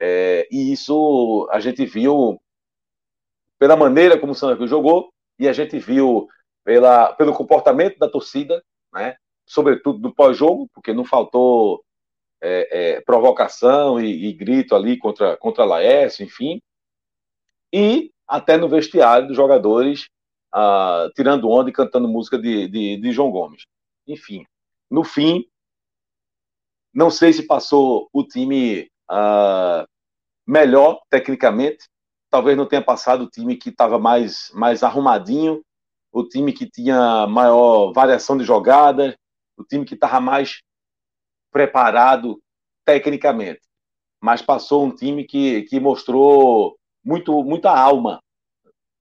É, 0.00 0.46
e 0.48 0.72
isso 0.72 1.48
a 1.50 1.58
gente 1.58 1.84
viu 1.84 2.40
pela 3.58 3.76
maneira 3.76 4.16
como 4.16 4.30
o 4.30 4.34
Santa 4.34 4.54
Cruz 4.54 4.70
jogou, 4.70 5.12
e 5.36 5.48
a 5.48 5.52
gente 5.52 5.76
viu 5.78 6.28
pela, 6.62 7.12
pelo 7.14 7.34
comportamento 7.34 7.98
da 7.98 8.08
torcida, 8.08 8.62
né? 8.92 9.16
sobretudo 9.44 9.98
do 9.98 10.14
pós-jogo, 10.14 10.68
porque 10.72 10.92
não 10.92 11.04
faltou 11.04 11.84
é, 12.40 12.92
é, 12.92 13.00
provocação 13.00 14.00
e, 14.00 14.28
e, 14.28 14.32
grito 14.32 14.76
ali 14.76 14.96
contra, 14.96 15.36
contra 15.36 15.64
Laércio, 15.64 16.24
enfim. 16.24 16.62
E 17.72 18.12
até 18.28 18.56
no 18.56 18.68
vestiário 18.68 19.26
dos 19.26 19.36
jogadores, 19.36 20.08
ah, 20.52 21.10
tirando 21.16 21.50
onda 21.50 21.70
e 21.70 21.72
cantando 21.72 22.06
música 22.06 22.38
de, 22.38 22.68
de, 22.68 22.96
de 22.98 23.12
João 23.12 23.32
Gomes. 23.32 23.66
Enfim, 24.06 24.46
no 24.94 25.02
fim, 25.02 25.44
não 26.94 27.10
sei 27.10 27.32
se 27.32 27.44
passou 27.44 28.08
o 28.12 28.22
time 28.22 28.88
ah, 29.10 29.84
melhor 30.46 31.00
tecnicamente, 31.10 31.88
talvez 32.30 32.56
não 32.56 32.64
tenha 32.64 32.80
passado 32.80 33.24
o 33.24 33.28
time 33.28 33.56
que 33.56 33.70
estava 33.70 33.98
mais, 33.98 34.52
mais 34.54 34.84
arrumadinho, 34.84 35.64
o 36.12 36.22
time 36.22 36.52
que 36.52 36.70
tinha 36.70 37.26
maior 37.26 37.92
variação 37.92 38.38
de 38.38 38.44
jogadas, 38.44 39.16
o 39.56 39.64
time 39.64 39.84
que 39.84 39.94
estava 39.94 40.20
mais 40.20 40.62
preparado 41.50 42.40
tecnicamente. 42.84 43.62
Mas 44.22 44.42
passou 44.42 44.84
um 44.84 44.94
time 44.94 45.24
que, 45.24 45.62
que 45.62 45.80
mostrou 45.80 46.78
muito, 47.04 47.42
muita 47.42 47.76
alma 47.76 48.22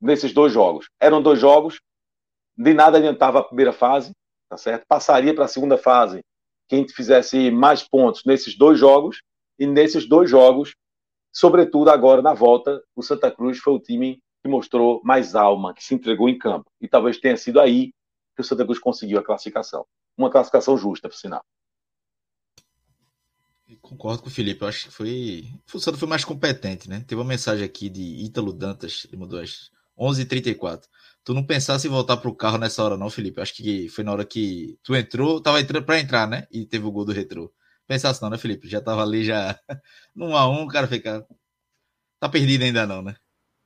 nesses 0.02 0.34
dois 0.34 0.52
jogos. 0.52 0.90
Eram 0.99 1.22
dois 1.22 1.40
jogos, 1.40 1.80
de 2.57 2.74
nada 2.74 2.98
adiantava 2.98 3.40
a 3.40 3.44
primeira 3.44 3.72
fase, 3.72 4.11
tá 4.53 4.57
certo? 4.57 4.85
Passaria 4.88 5.34
para 5.34 5.45
a 5.45 5.47
segunda 5.47 5.77
fase 5.77 6.21
quem 6.67 6.88
fizesse 6.88 7.51
mais 7.51 7.84
pontos 7.84 8.23
nesses 8.25 8.55
dois 8.55 8.80
jogos, 8.80 9.21
e 9.59 9.65
nesses 9.67 10.07
dois 10.07 10.30
jogos, 10.30 10.75
sobretudo 11.31 11.89
agora 11.89 12.21
na 12.21 12.34
volta, 12.34 12.81
o 12.95 13.01
Santa 13.01 13.31
Cruz 13.31 13.59
foi 13.59 13.73
o 13.73 13.80
time 13.80 14.19
que 14.41 14.49
mostrou 14.49 15.01
mais 15.03 15.35
alma, 15.35 15.73
que 15.73 15.84
se 15.84 15.93
entregou 15.95 16.30
em 16.30 16.38
campo. 16.38 16.69
E 16.81 16.88
talvez 16.88 17.17
tenha 17.17 17.38
sido 17.38 17.59
aí 17.59 17.91
que 18.35 18.41
o 18.41 18.43
Santa 18.43 18.65
Cruz 18.65 18.80
conseguiu 18.80 19.19
a 19.19 19.23
classificação. 19.23 19.85
Uma 20.17 20.30
classificação 20.30 20.77
justa, 20.77 21.07
por 21.07 21.15
sinal. 21.15 21.43
Concordo 23.81 24.23
com 24.23 24.30
o 24.30 24.31
Felipe, 24.31 24.63
eu 24.63 24.67
acho 24.67 24.85
que 24.85 24.93
foi. 24.93 25.45
O 25.73 25.80
Santa 25.80 25.97
foi 25.97 26.07
mais 26.07 26.23
competente, 26.23 26.89
né? 26.89 27.03
Teve 27.07 27.19
uma 27.19 27.27
mensagem 27.27 27.65
aqui 27.65 27.89
de 27.89 28.01
Ítalo 28.01 28.53
Dantas, 28.53 29.05
ele 29.07 29.17
mandou 29.17 29.39
as 29.39 29.71
11h34. 29.97 30.84
Tu 31.23 31.33
não 31.33 31.45
pensasse 31.45 31.87
em 31.87 31.89
voltar 31.89 32.17
pro 32.17 32.35
carro 32.35 32.57
nessa 32.57 32.83
hora, 32.83 32.97
não, 32.97 33.09
Felipe? 33.09 33.39
Acho 33.39 33.53
que 33.53 33.87
foi 33.87 34.03
na 34.03 34.11
hora 34.11 34.25
que 34.25 34.77
tu 34.83 34.93
entrou, 34.93 35.41
tava 35.41 35.61
entrando 35.61 35.85
pra 35.85 35.99
entrar, 35.99 36.27
né? 36.27 36.45
E 36.51 36.65
teve 36.65 36.85
o 36.85 36.91
gol 36.91 37.05
do 37.05 37.13
retrô. 37.13 37.51
Pensasse 37.87 38.21
não, 38.21 38.29
né, 38.29 38.37
Felipe? 38.37 38.67
Já 38.67 38.81
tava 38.81 39.01
ali, 39.01 39.23
já. 39.23 39.57
no 40.15 40.35
a 40.35 40.49
um, 40.49 40.63
o 40.63 40.67
cara 40.67 40.87
fica. 40.87 41.25
Tá 42.19 42.27
perdido 42.27 42.63
ainda, 42.63 42.85
não, 42.85 43.01
né? 43.01 43.15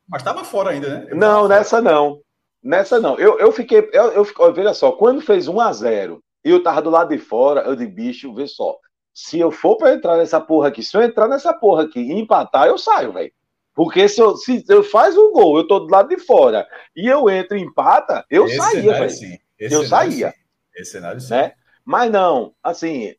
Mas 0.08 0.24
tava 0.24 0.44
fora 0.44 0.72
ainda, 0.72 1.00
né? 1.00 1.16
não, 1.16 1.48
nessa 1.48 1.82
não. 1.82 2.22
Nessa 2.64 3.00
não. 3.00 3.18
Eu, 3.20 3.40
eu 3.40 3.52
fiquei. 3.52 3.90
Eu, 3.92 4.12
eu, 4.12 4.54
veja 4.54 4.74
só, 4.74 4.92
quando 4.92 5.22
fez 5.22 5.48
1 5.48 5.60
a 5.60 5.74
0 5.74 6.24
e 6.46 6.50
eu 6.50 6.64
tava 6.64 6.82
do 6.82 6.90
lado 6.90 7.10
de 7.10 7.18
fora, 7.18 7.62
eu 7.62 7.76
de 7.76 7.86
bicho, 7.88 8.34
vê 8.34 8.48
só. 8.48 8.78
Se 9.14 9.40
eu 9.40 9.52
for 9.52 9.78
para 9.78 9.94
entrar 9.94 10.18
nessa 10.18 10.40
porra 10.40 10.68
aqui, 10.68 10.84
se 10.84 10.96
eu 10.96 11.02
entrar 11.02 11.28
nessa 11.28 11.54
porra 11.54 11.84
aqui 11.84 12.00
e 12.00 12.14
empatar, 12.14 12.68
eu 12.68 12.78
saio, 12.78 13.14
velho. 13.14 13.32
Porque 13.78 14.10
se 14.10 14.20
eu, 14.20 14.36
se 14.36 14.66
eu 14.68 14.84
faz 14.84 15.16
um 15.16 15.32
gol, 15.32 15.56
eu 15.60 15.68
tô 15.68 15.80
do 15.82 15.92
lado 15.92 16.10
de 16.10 16.18
fora, 16.18 16.68
e 16.96 17.06
eu 17.08 17.30
entro 17.30 17.56
e 17.56 17.62
empata, 17.62 18.26
eu 18.28 18.48
Esse 18.48 18.58
saía, 18.58 18.94
velho. 18.94 19.10
sim. 19.12 19.38
Esse 19.60 19.76
Eu 19.76 19.84
saía. 19.86 20.32
sim. 20.32 20.38
Esse 20.76 20.92
cenário, 20.94 21.22
sim. 21.22 21.30
Né? 21.30 21.54
Mas 21.86 22.12
não, 22.12 22.56
assim, 22.64 23.14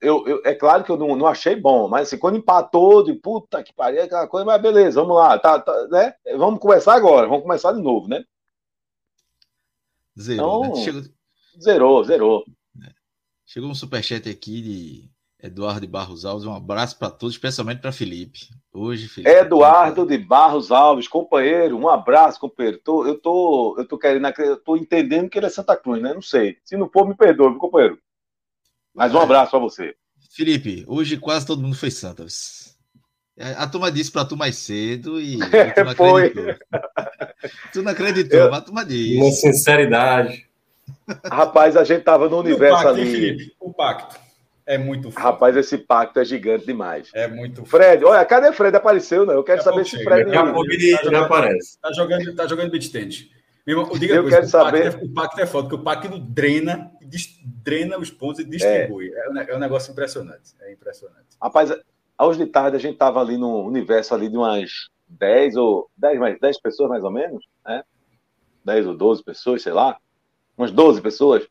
eu, 0.00 0.24
eu- 0.28 0.40
é 0.44 0.54
claro 0.54 0.84
que 0.84 0.90
eu 0.92 0.96
não, 0.96 1.16
não 1.16 1.26
achei 1.26 1.56
bom, 1.56 1.88
mas 1.88 2.06
assim, 2.06 2.16
quando 2.16 2.36
empatou, 2.38 3.02
de 3.02 3.12
puta 3.14 3.60
que 3.64 3.72
pariu, 3.72 4.04
aquela 4.04 4.28
coisa, 4.28 4.44
mas 4.46 4.62
beleza, 4.62 5.00
vamos 5.00 5.16
lá, 5.16 5.36
tá, 5.36 5.58
tá, 5.58 5.88
né? 5.88 6.14
Vamos 6.38 6.60
começar 6.60 6.94
agora, 6.94 7.26
vamos 7.26 7.42
começar 7.42 7.72
de 7.72 7.82
novo, 7.82 8.06
né? 8.06 8.24
Zerou, 10.16 10.64
Então- 10.64 10.76
né? 10.76 10.84
Chegou, 10.84 11.02
Zerou, 11.60 12.04
zerou. 12.04 12.44
chegou 13.44 13.68
um 13.68 13.74
superchat 13.74 14.28
aqui 14.28 14.62
de 14.62 15.10
Eduardo 15.44 15.82
de 15.82 15.86
Barros 15.86 16.24
Alves. 16.24 16.46
Um 16.46 16.54
abraço 16.54 16.98
para 16.98 17.10
todos, 17.10 17.34
especialmente 17.34 17.80
para 17.82 17.92
Felipe. 17.92 18.48
Hoje, 18.72 19.08
Felipe. 19.08 19.30
Eduardo 19.30 20.06
de 20.06 20.16
Barros 20.16 20.72
Alves, 20.72 21.06
companheiro, 21.06 21.76
um 21.76 21.86
abraço, 21.86 22.40
companheiro. 22.40 22.78
Tô- 22.82 23.06
eu, 23.06 23.20
tô, 23.20 23.74
eu 23.78 23.86
tô 23.86 23.98
querendo, 23.98 24.26
eu 24.38 24.56
tô 24.56 24.74
entendendo 24.74 25.28
que 25.28 25.38
ele 25.38 25.44
é 25.46 25.50
Santa 25.50 25.76
Cruz, 25.76 26.00
né? 26.00 26.14
Não 26.14 26.22
sei. 26.22 26.56
Se 26.64 26.78
não 26.78 26.88
for, 26.88 27.06
me 27.06 27.14
perdoe, 27.14 27.58
companheiro. 27.58 27.98
Mas 28.94 29.14
um 29.14 29.18
abraço 29.20 29.50
pra 29.50 29.60
você. 29.60 29.94
Felipe, 30.30 30.82
hoje 30.88 31.18
quase 31.18 31.46
todo 31.46 31.60
mundo 31.60 31.76
foi 31.76 31.90
Santa. 31.90 32.24
A 33.58 33.66
turma 33.66 33.92
disse 33.92 34.10
para 34.10 34.24
tu 34.24 34.36
mais 34.38 34.56
cedo 34.56 35.20
e, 35.20 35.38
tu 35.74 35.84
não 35.84 35.94
Foi. 35.94 36.26
acreditou. 36.26 36.56
tu 37.72 37.82
não 37.82 37.92
acreditou, 37.92 38.38
Eu- 38.38 38.50
mas 38.50 38.60
a 38.60 38.62
turma 38.64 38.80
Uma 38.80 38.88
disse. 38.88 39.40
sinceridade. 39.42 40.46
Rapaz, 41.30 41.76
a 41.76 41.84
gente 41.84 42.02
tava 42.02 42.28
no 42.30 42.38
universo 42.38 42.76
pacto, 42.82 42.88
ali. 42.88 43.10
Felipe? 43.10 43.54
O 43.60 43.72
pacto 43.74 44.23
é 44.66 44.78
muito 44.78 45.10
forte. 45.10 45.22
Rapaz, 45.24 45.56
esse 45.56 45.76
pacto 45.78 46.18
é 46.20 46.24
gigante 46.24 46.66
demais. 46.66 47.10
É 47.14 47.28
muito. 47.28 47.64
Fred, 47.64 48.04
olha, 48.04 48.24
cadê 48.24 48.52
Fred? 48.52 48.76
Apareceu, 48.76 49.26
não? 49.26 49.34
Eu 49.34 49.44
quero 49.44 49.62
saber 49.62 49.84
se 49.84 50.02
Fred. 50.02 50.24
Daqui 50.24 50.36
a 50.36 50.52
pouco 50.52 50.70
ele 50.72 50.90
já 50.90 51.24
aparece. 51.24 51.78
Tá 51.80 51.92
jogando, 51.92 52.34
tá 52.34 52.46
jogando 52.46 52.70
beat. 52.70 53.30
Meu 53.66 53.78
irmão, 53.80 53.98
diga 53.98 54.14
Eu 54.14 54.22
coisa, 54.22 54.36
quero 54.42 54.48
o 54.48 54.50
pacto 54.50 54.66
saber- 54.78 54.86
é- 55.02 55.04
o 55.04 55.08
pacto 55.14 55.40
é 55.40 55.46
foda, 55.46 55.68
porque 55.68 55.80
o 55.80 55.84
pacto 55.84 56.18
drena, 56.18 56.90
dis- 57.00 57.38
drena 57.62 57.98
os 57.98 58.10
pontos 58.10 58.40
e 58.40 58.44
distribui. 58.44 59.10
É, 59.14 59.30
um, 59.30 59.32
ne- 59.32 59.46
é 59.48 59.56
um 59.56 59.58
negócio 59.58 59.90
impressionante. 59.90 60.52
É 60.60 60.70
impressionante. 60.72 61.28
Rapaz, 61.42 61.72
hoje 62.20 62.38
de 62.44 62.46
tarde 62.46 62.76
a 62.76 62.80
gente 62.80 62.98
tava 62.98 63.20
ali 63.20 63.38
no 63.38 63.66
universo 63.66 64.14
ali 64.14 64.28
de 64.28 64.36
umas 64.36 64.70
10 65.08 65.56
ou 65.56 65.88
10, 65.96 66.18
mais, 66.18 66.38
10 66.38 66.60
pessoas 66.60 66.90
mais 66.90 67.02
ou 67.04 67.10
menos, 67.10 67.42
né? 67.66 67.82
10 68.64 68.86
ou 68.86 68.94
12 68.94 69.22
pessoas, 69.24 69.62
sei 69.62 69.72
lá. 69.72 69.96
Umas 70.58 70.70
12 70.70 71.00
pessoas. 71.00 71.46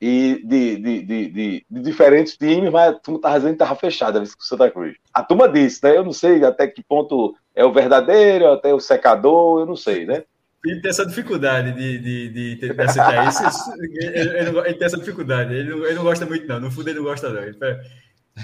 E 0.00 0.42
de, 0.44 0.76
de, 0.76 1.02
de, 1.02 1.28
de- 1.30 1.66
de 1.70 1.80
diferentes 1.80 2.36
times, 2.36 2.70
mas 2.70 2.90
a 2.90 2.98
turma 2.98 3.20
tava 3.20 3.36
dizendo 3.36 3.52
que 3.52 3.58
tava 3.58 3.74
fechada 3.76 4.20
com 4.20 4.26
Santa 4.40 4.70
Cruz. 4.70 4.94
A 5.12 5.22
turma 5.22 5.48
disse, 5.48 5.82
né? 5.82 5.96
Eu 5.96 6.04
não 6.04 6.12
sei 6.12 6.44
até 6.44 6.66
que 6.66 6.82
ponto 6.84 7.34
é 7.54 7.64
o 7.64 7.72
verdadeiro, 7.72 8.52
até 8.52 8.74
o 8.74 8.80
secador, 8.80 9.60
eu 9.60 9.66
não 9.66 9.74
sei, 9.76 10.04
né? 10.04 10.24
Ele 10.64 10.80
tem 10.82 10.90
essa 10.90 11.06
dificuldade 11.06 11.72
de, 11.72 11.98
de, 11.98 12.28
de, 12.28 12.54
de, 12.56 12.74
de 12.74 12.82
aceitar 12.82 13.28
isso. 13.28 13.70
Ele, 13.80 14.18
ele 14.38 14.50
não- 14.50 14.66
ele 14.66 14.74
tem 14.74 14.86
essa 14.86 14.98
dificuldade. 14.98 15.54
Ele 15.54 15.70
não, 15.70 15.84
ele 15.86 15.94
não 15.94 16.02
gosta 16.02 16.26
muito, 16.26 16.46
não. 16.46 16.60
No 16.60 16.70
fundo, 16.70 16.88
ele 16.90 16.98
não 16.98 17.04
gosta, 17.06 17.28
não. 17.30 17.42
Ele, 17.42 17.56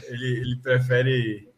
ele, 0.09 0.27
ele 0.41 0.57
prefere 0.63 1.49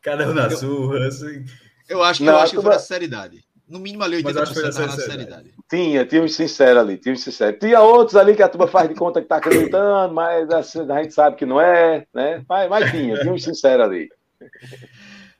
cada 0.00 0.28
um 0.28 0.32
na 0.34 0.44
Eu- 0.44 0.50
sua. 0.56 1.06
assim. 1.06 1.44
Eu 1.88 2.02
acho 2.02 2.20
que, 2.20 2.24
Não, 2.24 2.32
eu 2.34 2.38
a 2.38 2.42
acho 2.44 2.54
que 2.54 2.62
foi 2.62 2.70
na 2.72 2.78
seriedade. 2.78 3.44
No 3.68 3.78
mínimo 3.78 4.04
ali 4.04 4.22
Mas 4.22 4.34
80% 4.36 4.40
acho 4.42 4.52
que 4.54 4.60
foi 4.60 4.62
na 4.68 4.70
tava 4.72 4.86
na 4.86 4.92
sinceridade. 4.92 5.30
seriedade. 5.32 5.54
Tinha, 5.72 6.04
tinha 6.04 6.22
uns 6.22 6.34
sinceros 6.34 6.82
ali, 6.82 6.98
tinha 6.98 7.14
uns 7.14 7.22
sinceros. 7.22 7.58
Tinha 7.58 7.80
outros 7.80 8.14
ali 8.14 8.36
que 8.36 8.42
a 8.42 8.48
turma 8.50 8.66
faz 8.68 8.90
de 8.90 8.94
conta 8.94 9.22
que 9.22 9.26
tá 9.26 9.36
acreditando, 9.36 10.12
mas 10.12 10.50
assim, 10.50 10.80
a 10.92 11.02
gente 11.02 11.14
sabe 11.14 11.34
que 11.36 11.46
não 11.46 11.58
é, 11.58 12.06
né? 12.12 12.44
Mas, 12.46 12.68
mas 12.68 12.90
tinha, 12.90 13.18
tinha 13.18 13.32
uns 13.32 13.42
sinceros 13.42 13.86
ali. 13.86 14.10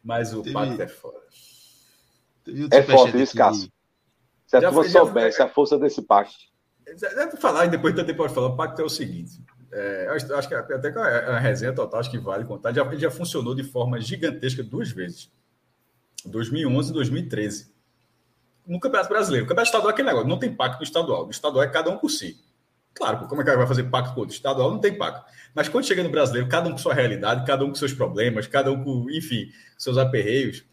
Mas 0.02 0.32
o 0.32 0.40
Teve- 0.42 0.54
pacto 0.54 0.80
é 0.80 0.88
foda. 0.88 1.18
É 2.70 2.82
forte, 2.82 3.20
isso, 3.20 3.32
aqui 3.32 3.36
Cássio. 3.38 3.70
Se 4.46 4.56
a 4.56 4.60
Já 4.62 4.68
turma 4.68 4.82
foi- 4.84 4.90
já 4.90 5.00
soubesse 5.00 5.42
a 5.42 5.48
força 5.48 5.78
desse 5.78 6.00
pacto. 6.00 6.34
É 6.86 7.26
pra 7.26 7.36
falar, 7.36 7.66
e 7.66 7.68
depois 7.68 7.94
também 7.94 8.16
pode 8.16 8.32
falar, 8.32 8.46
o 8.48 8.56
pacto 8.56 8.80
é 8.80 8.84
o 8.86 8.88
seguinte. 8.88 9.38
é, 9.70 10.06
eu 10.08 10.14
acho, 10.38 10.48
que 10.48 10.54
até 10.54 10.90
com 10.90 10.98
a, 10.98 11.08
a 11.08 11.38
resenha 11.38 11.74
total, 11.74 12.00
acho 12.00 12.10
que 12.10 12.18
vale 12.18 12.46
contar. 12.46 12.72
Já, 12.72 12.84
ele 12.86 12.98
já 12.98 13.10
funcionou 13.10 13.54
de 13.54 13.64
forma 13.64 14.00
gigantesca 14.00 14.62
duas 14.62 14.90
vezes. 14.90 15.30
2011 16.24 16.90
e 16.90 16.94
2013. 16.94 17.71
No 18.66 18.78
Campeonato 18.80 19.08
Brasileiro. 19.08 19.44
O 19.44 19.48
Campeonato 19.48 19.68
Estadual 19.68 19.90
é 19.90 19.92
aquele 19.92 20.08
negócio, 20.08 20.28
não 20.28 20.38
tem 20.38 20.54
pacto 20.54 20.78
no 20.78 20.84
estadual. 20.84 21.24
No 21.24 21.30
estadual 21.30 21.64
é 21.64 21.68
cada 21.68 21.90
um 21.90 21.98
por 21.98 22.10
si. 22.10 22.38
Claro, 22.94 23.26
como 23.26 23.40
é 23.40 23.44
que 23.44 23.56
vai 23.56 23.66
fazer 23.66 23.84
pacto 23.84 24.14
com 24.14 24.20
outro? 24.20 24.34
Estadual 24.34 24.70
não 24.70 24.78
tem 24.78 24.96
pacto. 24.96 25.24
Mas 25.54 25.68
quando 25.68 25.86
chega 25.86 26.02
no 26.02 26.10
brasileiro, 26.10 26.48
cada 26.48 26.68
um 26.68 26.72
com 26.72 26.78
sua 26.78 26.94
realidade, 26.94 27.46
cada 27.46 27.64
um 27.64 27.68
com 27.68 27.74
seus 27.74 27.92
problemas, 27.92 28.46
cada 28.46 28.70
um 28.70 28.84
com, 28.84 29.10
enfim, 29.10 29.50
seus 29.78 29.96
aperreios. 29.98 30.64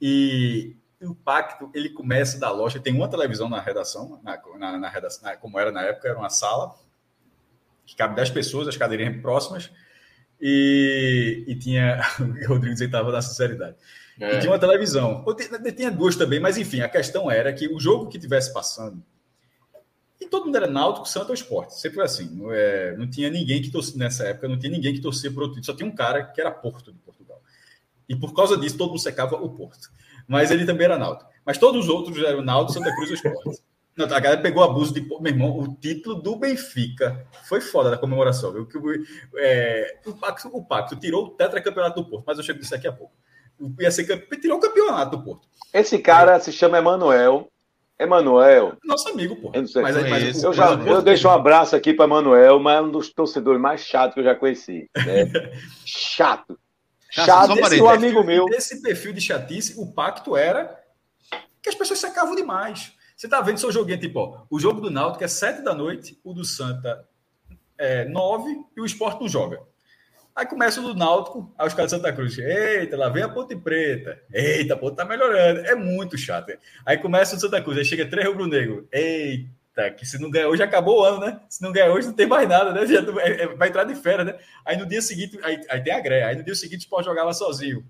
E 0.00 0.76
o 1.02 1.14
pacto, 1.14 1.70
ele 1.74 1.90
começa 1.90 2.38
da 2.40 2.50
loja. 2.50 2.80
Tem 2.80 2.94
uma 2.94 3.08
televisão 3.08 3.48
na 3.48 3.60
redação, 3.60 4.20
na, 4.22 4.40
na, 4.58 4.78
na 4.78 4.88
redação, 4.88 5.22
na- 5.24 5.36
como 5.36 5.58
era 5.58 5.70
na 5.70 5.82
época, 5.82 6.08
era 6.08 6.18
uma 6.18 6.30
sala 6.30 6.74
que 7.86 7.94
cabe 7.96 8.14
10 8.16 8.30
pessoas, 8.30 8.66
as 8.68 8.76
cadeirinhas 8.76 9.20
próximas. 9.22 9.70
E, 10.40 11.44
e 11.46 11.54
tinha. 11.56 12.00
O 12.20 12.48
Rodrigo 12.48 12.72
dizia 12.72 12.86
que 12.88 12.94
estava 12.94 13.12
na 13.12 13.20
sinceridade. 13.22 13.76
É. 14.20 14.36
E 14.36 14.40
tinha 14.40 14.50
uma 14.50 14.58
televisão. 14.58 15.22
Ou 15.26 15.34
te- 15.34 15.48
Tinha 15.72 15.90
duas 15.90 16.16
também, 16.16 16.40
mas 16.40 16.56
enfim, 16.58 16.80
a 16.80 16.88
questão 16.88 17.30
era 17.30 17.52
que 17.52 17.68
o 17.68 17.78
jogo 17.78 18.08
que 18.08 18.18
tivesse 18.18 18.52
passando. 18.52 19.02
E 20.20 20.26
todo 20.26 20.46
mundo 20.46 20.56
era 20.56 20.66
Náutico, 20.66 21.08
Santa 21.08 21.28
ou 21.28 21.34
Esporte. 21.34 21.78
Sempre 21.78 21.96
foi 21.96 22.04
assim. 22.04 22.28
Não, 22.34 22.52
é, 22.52 22.96
não 22.96 23.08
tinha 23.08 23.30
ninguém 23.30 23.62
que 23.62 23.70
torcia, 23.70 23.96
nessa 23.96 24.24
época, 24.24 24.48
não 24.48 24.58
tinha 24.58 24.72
ninguém 24.72 24.92
que 24.92 25.00
torcia 25.00 25.30
por 25.30 25.42
outro 25.42 25.54
time. 25.54 25.64
Só 25.66 25.74
tinha 25.74 25.88
um 25.88 25.94
cara 25.94 26.24
que 26.24 26.40
era 26.40 26.50
Porto 26.50 26.92
de 26.92 26.98
Portugal. 26.98 27.40
E 28.08 28.16
por 28.16 28.34
causa 28.34 28.56
disso, 28.56 28.76
todo 28.76 28.88
mundo 28.90 28.98
secava 29.00 29.36
o 29.36 29.48
Porto. 29.50 29.88
Mas 30.26 30.50
ele 30.50 30.66
também 30.66 30.86
era 30.86 30.98
Náutico. 30.98 31.30
Mas 31.46 31.56
todos 31.56 31.84
os 31.84 31.88
outros 31.88 32.18
eram 32.18 32.42
Náutico, 32.42 32.72
Santa 32.78 32.94
Cruz 32.96 33.08
ou 33.10 33.14
Esporte. 33.14 33.62
Não, 33.96 34.04
a 34.06 34.20
galera 34.20 34.40
pegou 34.40 34.62
abuso 34.62 34.92
de. 34.94 35.00
Meu 35.00 35.26
irmão, 35.26 35.58
o 35.58 35.74
título 35.74 36.20
do 36.20 36.36
Benfica 36.36 37.26
foi 37.48 37.60
foda 37.60 37.90
da 37.90 37.98
comemoração. 37.98 38.52
Viu? 38.52 38.66
Que, 38.66 38.78
é, 39.36 40.00
o, 40.06 40.12
Pacto, 40.14 40.48
o 40.48 40.64
Pacto 40.64 40.96
tirou 40.96 41.26
o 41.26 41.30
tetracampeonato 41.30 42.02
do 42.02 42.08
Porto, 42.08 42.24
mas 42.26 42.38
eu 42.38 42.44
chego 42.44 42.58
nisso 42.58 42.70
daqui 42.72 42.86
a 42.86 42.92
pouco. 42.92 43.12
O- 43.60 43.72
Ia 43.80 43.90
ser, 43.90 44.04
campe- 44.04 44.36
tirou 44.40 44.58
o 44.58 44.60
campeonato 44.60 45.16
do 45.16 45.24
Porto. 45.24 45.48
Esse 45.72 45.98
cara 45.98 46.38
se 46.40 46.52
chama 46.52 46.78
Emanuel. 46.78 47.50
Emanuel, 48.00 48.76
Nosso 48.84 49.08
amigo, 49.08 49.34
pô. 49.34 49.50
Eu 49.52 49.62
não 49.62 49.68
sei. 49.68 49.82
Mas, 49.82 49.96
aí- 49.96 50.08
mas 50.08 50.42
eu, 50.44 50.52
já, 50.52 50.70
eu 50.70 51.02
deixo 51.02 51.26
um 51.26 51.32
abraço 51.32 51.74
aqui 51.74 51.92
para 51.92 52.04
Emanuel, 52.04 52.60
mas 52.60 52.78
é 52.78 52.80
um 52.80 52.90
dos 52.92 53.08
torcedores 53.12 53.60
mais 53.60 53.80
chatos 53.80 54.14
que 54.14 54.20
eu 54.20 54.24
já 54.24 54.36
conheci. 54.36 54.88
né? 54.96 55.26
Chato. 55.84 56.56
Chato, 57.10 57.52
um 57.54 57.58
esse 57.58 57.82
um 57.82 57.88
amigo 57.88 58.22
meu. 58.22 58.46
Esse 58.50 58.80
perfil 58.82 59.12
de 59.12 59.20
chatice, 59.20 59.74
o 59.80 59.92
pacto 59.92 60.36
era 60.36 60.78
que 61.60 61.68
as 61.68 61.74
pessoas 61.74 61.98
secavam 61.98 62.36
demais. 62.36 62.92
Você 63.16 63.26
tá 63.26 63.40
vendo 63.40 63.58
seu 63.58 63.72
joguinho, 63.72 63.98
tipo, 63.98 64.20
ó, 64.20 64.42
o 64.48 64.60
jogo 64.60 64.80
do 64.80 64.90
Náutico 64.92 65.24
é 65.24 65.28
7 65.28 65.62
da 65.62 65.74
noite, 65.74 66.20
o 66.22 66.32
do 66.32 66.44
Santa 66.44 67.04
é 67.76 68.04
9 68.04 68.56
e 68.76 68.80
o 68.80 68.84
Sport 68.86 69.20
não 69.20 69.28
joga. 69.28 69.60
Aí 70.38 70.46
começa 70.46 70.80
o 70.80 70.84
do 70.84 70.94
Náutico, 70.94 71.52
aí 71.58 71.66
os 71.66 71.74
caras 71.74 71.90
de 71.90 71.96
Santa 71.96 72.12
Cruz, 72.12 72.38
eita, 72.38 72.96
lá 72.96 73.08
vem 73.08 73.24
a 73.24 73.28
Ponte 73.28 73.56
Preta. 73.56 74.22
Eita, 74.32 74.74
a 74.74 74.76
Ponte 74.76 74.94
tá 74.94 75.04
melhorando. 75.04 75.66
É 75.66 75.74
muito 75.74 76.16
chato. 76.16 76.52
Aí 76.86 76.96
começa 76.96 77.34
o 77.34 77.36
do 77.36 77.40
Santa 77.40 77.60
Cruz, 77.60 77.76
aí 77.76 77.84
chega 77.84 78.06
três 78.06 78.24
rubro-negro. 78.24 78.86
Eita, 78.92 79.90
que 79.90 80.06
se 80.06 80.16
não 80.22 80.30
ganhar 80.30 80.46
hoje, 80.46 80.62
acabou 80.62 81.00
o 81.00 81.04
ano, 81.04 81.18
né? 81.26 81.40
Se 81.48 81.60
não 81.60 81.72
ganhar 81.72 81.90
hoje, 81.92 82.06
não 82.06 82.14
tem 82.14 82.28
mais 82.28 82.48
nada, 82.48 82.72
né? 82.72 82.86
Já 82.86 83.00
é- 83.20 83.42
é- 83.42 83.46
vai 83.48 83.66
entrar 83.68 83.82
de 83.82 83.96
férias, 83.96 84.26
né? 84.28 84.38
Aí 84.64 84.76
no 84.76 84.86
dia 84.86 85.02
seguinte, 85.02 85.36
aí, 85.42 85.60
aí 85.68 85.82
tem 85.82 85.92
a 85.92 85.98
greia. 85.98 86.28
Aí 86.28 86.36
no 86.36 86.44
dia 86.44 86.54
seguinte 86.54 86.82
o 86.82 86.84
Sport 86.84 87.04
jogava 87.04 87.32
sozinho. 87.32 87.84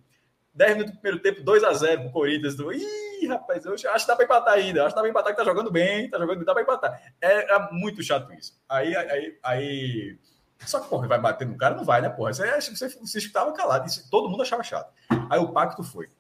10 0.54 0.72
minutos 0.72 0.94
do 0.94 1.00
primeiro 1.00 1.22
tempo, 1.22 1.42
2x0 1.42 2.00
pro 2.00 2.10
Corinthians. 2.12 2.56
Do... 2.56 2.72
Ih, 2.72 3.26
rapaz, 3.28 3.62
eu 3.66 3.74
acho 3.74 3.82
que 3.84 4.06
dá 4.06 4.16
pra 4.16 4.24
empatar 4.24 4.54
ainda. 4.54 4.86
Acho 4.86 4.94
que 4.94 4.94
dá 4.94 5.02
pra 5.02 5.10
empatar, 5.10 5.32
que 5.32 5.38
tá 5.38 5.44
jogando 5.44 5.70
bem, 5.70 6.08
tá 6.08 6.18
jogando 6.18 6.42
dá 6.46 6.54
pra 6.54 6.62
empatar. 6.62 6.98
Era 7.20 7.68
muito 7.72 8.02
chato 8.02 8.32
isso. 8.32 8.58
Aí, 8.66 8.96
aí, 8.96 9.36
aí... 9.42 10.18
Só 10.66 10.80
que, 10.80 10.88
porra, 10.88 11.06
vai 11.06 11.20
bater 11.20 11.46
no 11.46 11.56
cara? 11.56 11.76
Não 11.76 11.84
vai, 11.84 12.00
né, 12.00 12.08
porra? 12.08 12.32
Você, 12.32 12.60
você, 12.60 12.88
você 12.88 13.18
estava 13.18 13.52
calado. 13.52 13.86
Isso 13.86 14.08
todo 14.10 14.28
mundo 14.28 14.42
achava 14.42 14.62
chato. 14.62 14.92
Aí 15.30 15.38
o 15.38 15.52
pacto 15.52 15.82
foi. 15.82 16.10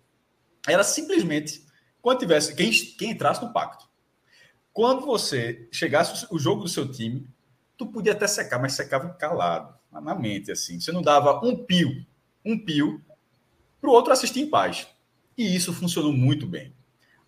Era 0.66 0.84
simplesmente, 0.84 1.64
quando 2.00 2.20
tivesse, 2.20 2.54
quem, 2.54 2.70
quem 2.70 3.10
entrasse 3.10 3.42
no 3.42 3.52
pacto. 3.52 3.88
Quando 4.72 5.04
você 5.04 5.68
chegasse 5.72 6.26
o 6.30 6.38
jogo 6.38 6.62
do 6.62 6.68
seu 6.68 6.90
time, 6.90 7.28
tu 7.76 7.86
podia 7.86 8.12
até 8.12 8.26
secar, 8.26 8.60
mas 8.60 8.74
secava 8.74 9.10
calado, 9.10 9.74
na 9.90 10.14
mente, 10.14 10.52
assim. 10.52 10.78
Você 10.78 10.92
não 10.92 11.02
dava 11.02 11.40
um 11.44 11.64
pio, 11.64 12.06
um 12.44 12.58
pio, 12.58 13.02
para 13.80 13.90
o 13.90 13.92
outro 13.92 14.12
assistir 14.12 14.40
em 14.40 14.50
paz. 14.50 14.86
E 15.36 15.54
isso 15.54 15.72
funcionou 15.72 16.12
muito 16.12 16.46
bem. 16.46 16.74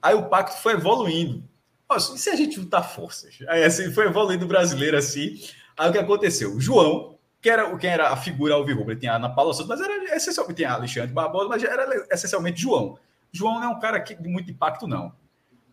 Aí 0.03 0.15
o 0.15 0.29
pacto 0.29 0.61
foi 0.61 0.75
evoluindo. 0.75 1.49
Nossa, 1.89 2.15
e 2.15 2.19
se 2.19 2.31
a 2.31 2.37
gente 2.37 2.57
juntar 2.57 2.83
forças? 2.83 3.39
Aí 3.49 3.65
assim, 3.65 3.93
foi 3.93 4.07
evoluindo 4.07 4.45
o 4.45 4.49
brasileiro 4.49 4.97
assim. 4.97 5.41
Aí 5.81 5.89
o 5.89 5.93
que 5.93 5.99
aconteceu? 5.99 6.55
O 6.55 6.61
João, 6.61 7.17
que 7.41 7.49
era 7.49 7.75
quem 7.79 7.89
era 7.89 8.11
a 8.11 8.17
figura 8.17 8.53
alvirrubra, 8.53 8.95
tinha 8.95 9.15
a 9.15 9.17
Ana 9.17 9.31
Paula 9.31 9.55
Santos, 9.55 9.69
mas 9.69 9.81
era 9.81 10.15
essencialmente 10.15 10.57
tinha 10.57 10.73
Alexandre 10.73 11.11
Barbosa, 11.11 11.49
mas 11.49 11.65
era 11.65 12.07
essencialmente 12.11 12.61
João. 12.61 12.99
João 13.33 13.55
não 13.55 13.65
é 13.65 13.69
um 13.69 13.81
cara 13.81 13.99
que, 13.99 14.15
de 14.15 14.29
muito 14.29 14.51
impacto, 14.51 14.87
não. 14.87 15.11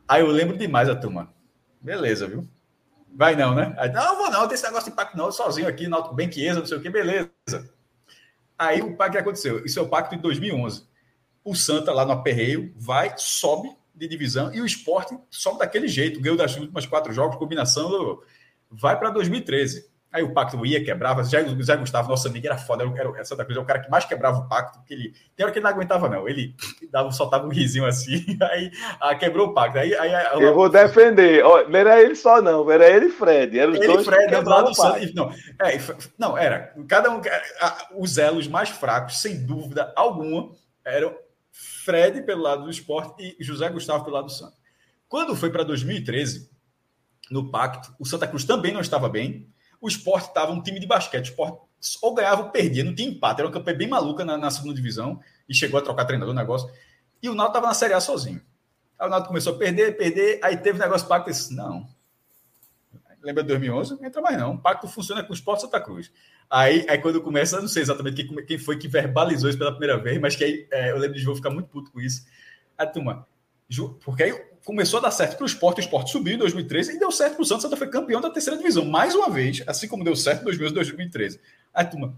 Aí 0.08 0.22
eu 0.22 0.28
lembro 0.28 0.58
demais 0.58 0.88
a 0.88 0.96
turma. 0.96 1.30
Beleza, 1.82 2.26
viu? 2.26 2.48
Vai 3.14 3.36
não, 3.36 3.54
né? 3.54 3.76
Aí, 3.78 3.92
não, 3.92 4.16
vou 4.16 4.32
não, 4.32 4.48
tem 4.48 4.56
esse 4.56 4.64
negócio 4.64 4.90
de 4.90 4.96
pacto 4.96 5.18
não, 5.18 5.30
sozinho 5.30 5.68
aqui, 5.68 5.90
Náutico 5.90 6.16
bem 6.16 6.32
Chiesa, 6.32 6.62
não 6.62 6.66
sei 6.66 6.78
o 6.78 6.82
que, 6.82 6.90
beleza. 6.90 7.30
Aí 8.58 8.82
o 8.82 8.96
pacto 8.96 9.12
que 9.12 9.18
aconteceu? 9.18 9.66
Isso 9.66 9.78
é 9.78 9.82
o 9.82 9.90
pacto 9.90 10.16
de 10.16 10.22
2011. 10.22 10.88
O 11.44 11.54
Santa, 11.54 11.92
lá 11.92 12.06
no 12.06 12.14
aperreio, 12.14 12.74
vai, 12.78 13.14
sobe 13.18 13.76
de 13.94 14.08
divisão 14.08 14.54
e 14.54 14.62
o 14.62 14.66
esporte 14.66 15.18
sobe 15.30 15.60
daquele 15.60 15.90
jeito, 15.90 16.22
ganhou 16.22 16.38
das 16.38 16.56
últimas 16.56 16.86
quatro 16.86 17.12
jogos, 17.12 17.36
combinação, 17.36 18.22
vai 18.72 18.98
para 18.98 19.10
2013. 19.10 19.97
Aí 20.12 20.24
o 20.24 20.34
pacto 20.34 20.66
ia, 20.66 20.84
quebrava. 20.84 21.24
Já 21.24 21.40
Zé 21.62 21.76
Gustavo, 21.76 22.10
nosso 22.10 22.28
amigo, 22.28 22.48
era 22.48 22.58
foda. 22.58 22.84
Era, 22.84 23.10
era, 23.10 23.26
Santa 23.26 23.44
Cruz 23.44 23.58
é 23.58 23.62
o 23.62 23.66
cara 23.66 23.80
que 23.80 23.90
mais 23.90 24.06
quebrava 24.06 24.40
o 24.40 24.48
pacto. 24.48 24.80
Porque 24.80 24.94
ele, 24.94 25.14
tem 25.36 25.44
hora 25.44 25.52
que 25.52 25.60
ele 25.60 25.64
não 25.66 25.72
aguentava, 25.72 26.08
não. 26.08 26.28
Ele 26.28 26.56
dava, 26.90 27.12
soltava 27.12 27.46
um 27.46 27.50
risinho 27.50 27.86
assim, 27.86 28.26
aí 28.42 28.72
ah, 29.02 29.14
quebrou 29.16 29.50
o 29.50 29.54
pacto. 29.54 29.78
Aí, 29.78 29.94
aí, 29.96 30.42
eu 30.42 30.56
vou 30.56 30.70
defender. 30.70 31.44
Não 31.44 31.80
era 31.80 32.02
ele 32.02 32.16
só, 32.16 32.42
não. 32.42 32.70
Era 32.72 32.90
ele 32.90 33.08
e 33.08 33.12
Fred. 33.12 33.60
Era 33.60 33.70
os 33.70 33.78
ele 33.78 33.88
dois 33.88 34.06
Fred, 34.06 34.28
que 34.28 34.50
lado 34.50 34.70
do 34.70 34.76
Santa. 34.76 35.00
Não, 35.14 35.32
é, 35.62 35.78
não, 36.18 36.38
era. 36.38 36.74
Cada 36.88 37.12
um. 37.12 37.22
Os 37.96 38.18
elos 38.18 38.48
mais 38.48 38.70
fracos, 38.70 39.22
sem 39.22 39.46
dúvida 39.46 39.92
alguma, 39.96 40.52
eram 40.86 41.14
Fred 41.52 42.22
pelo 42.22 42.44
lado 42.44 42.64
do 42.64 42.70
esporte 42.70 43.36
e 43.38 43.44
José 43.44 43.70
Gustavo 43.70 44.06
pelo 44.06 44.16
lado 44.16 44.26
do 44.26 44.32
Santa. 44.32 44.56
Quando 45.10 45.36
foi 45.36 45.50
para 45.50 45.64
2013, 45.64 46.50
no 47.30 47.52
pacto, 47.52 47.94
o 48.00 48.06
Santa 48.06 48.28
Cruz 48.28 48.46
também 48.46 48.74
não 48.74 48.82
estava 48.82 49.10
bem 49.10 49.48
o 49.82 49.88
esporte 49.88 50.28
estava 50.28 50.52
um 50.52 50.62
time 50.62 50.80
de 50.80 50.88
basquete. 50.88 51.28
O 51.28 51.30
esporte 51.30 51.68
ou 52.02 52.14
ganhava 52.14 52.44
ou 52.44 52.50
perdia, 52.50 52.84
não 52.84 52.94
tinha 52.94 53.10
empate. 53.10 53.42
Era 53.42 53.48
uma 53.48 53.54
campanha 53.54 53.78
bem 53.78 53.88
maluca 53.88 54.26
na, 54.26 54.38
na 54.38 54.52
segunda 54.52 54.74
divisão 54.74 55.20
e 55.48 55.54
chegou 55.54 55.80
a 55.80 55.84
trocar 55.84 56.06
treinador 56.06 56.34
negócio. 56.34 56.70
E 57.22 57.30
o 57.30 57.36
Náutico 57.36 57.58
estava 57.58 57.68
na 57.68 57.74
Série 57.74 57.94
A 57.94 58.00
sozinho. 58.00 58.42
Aí 59.00 59.08
o 59.08 59.10
Náutico 59.10 59.30
começou 59.30 59.54
a 59.54 59.58
perder, 59.58 59.96
perder, 59.98 60.40
aí 60.44 60.58
teve 60.58 60.80
negócio 60.80 61.08
pacto 61.08 61.30
disse, 61.30 61.54
não. 61.54 61.88
Lembra 63.22 63.44
de 63.44 63.50
2011? 63.50 63.96
Não 63.96 64.06
entra 64.06 64.22
mais 64.22 64.38
não. 64.38 64.54
O 64.54 64.58
pacto 64.58 64.88
funciona 64.88 65.24
com 65.24 65.32
o 65.32 65.36
Esporte 65.36 65.62
Santa 65.62 65.82
Cruz. 65.82 66.12
Aí, 66.50 66.86
aí 66.88 66.98
quando 66.98 67.22
começa, 67.22 67.60
não 67.60 67.68
sei 67.68 67.82
exatamente 67.82 68.24
quem, 68.24 68.46
quem 68.46 68.58
foi 68.58 68.78
que 68.78 68.88
verbalizou 68.88 69.50
isso 69.50 69.58
pela 69.58 69.72
primeira 69.72 69.98
vez, 69.98 70.20
mas 70.20 70.36
que 70.36 70.44
aí 70.44 70.68
é, 70.72 70.92
eu 70.92 70.98
lembro 70.98 71.18
de 71.18 71.22
João 71.22 71.36
ficar 71.36 71.50
muito 71.50 71.68
puto 71.68 71.92
com 71.92 72.00
isso. 72.00 72.26
Aí, 72.78 72.88
turma, 72.88 73.28
porque 74.04 74.24
aí 74.24 74.47
começou 74.64 75.00
a 75.00 75.04
dar 75.04 75.12
certo 75.12 75.38
para 75.38 75.44
o 75.44 75.48
esporte, 75.48 75.80
o 75.80 75.82
esporte 75.82 76.12
subiu 76.12 76.36
em 76.36 76.38
2013 76.38 76.96
e 76.96 77.00
deu 77.00 77.12
certo 77.12 77.36
para 77.36 77.44
o 77.44 77.46
Santos, 77.46 77.64
Santa 77.64 77.78
foi 77.78 77.90
campeão 77.90 78.22
da 78.22 78.30
terceira 78.30 78.58
divisão, 78.58 78.86
mais 78.86 79.16
uma 79.16 79.30
vez, 79.30 79.64
assim 79.68 79.88
como 79.88 80.04
deu 80.04 80.16
certo 80.16 80.42
em 80.42 80.74
2013. 80.74 81.40
Aí, 81.74 81.86
turma, 81.86 82.16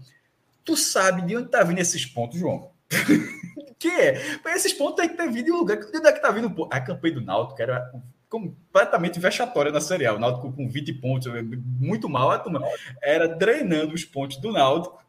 tu 0.64 0.76
sabe 0.76 1.22
de 1.22 1.36
onde 1.36 1.46
está 1.46 1.62
vindo 1.62 1.78
esses 1.78 2.06
pontos, 2.06 2.38
João? 2.38 2.70
que 3.78 3.88
é? 3.88 4.38
Esses 4.54 4.72
pontos 4.72 4.96
tem 4.96 5.08
que 5.08 5.16
ter 5.16 5.30
vindo 5.30 5.48
em 5.48 5.52
lugar. 5.52 5.78
De 5.78 5.96
onde 5.96 6.06
é 6.06 6.12
que 6.12 6.18
está 6.18 6.30
vindo? 6.30 6.68
A 6.70 6.80
campanha 6.80 7.14
do 7.14 7.20
Náutico 7.22 7.60
era 7.60 7.90
completamente 8.28 9.18
vexatória 9.18 9.72
na 9.72 9.80
Série 9.80 10.06
A. 10.06 10.14
O 10.14 10.18
Náutico 10.18 10.52
com 10.52 10.68
20 10.68 10.92
pontos, 10.94 11.32
muito 11.80 12.08
mal. 12.08 12.30
A 12.30 12.38
turma 12.38 12.62
era 13.02 13.26
drenando 13.26 13.94
os 13.94 14.04
pontos 14.04 14.36
do 14.36 14.52
Náutico 14.52 15.02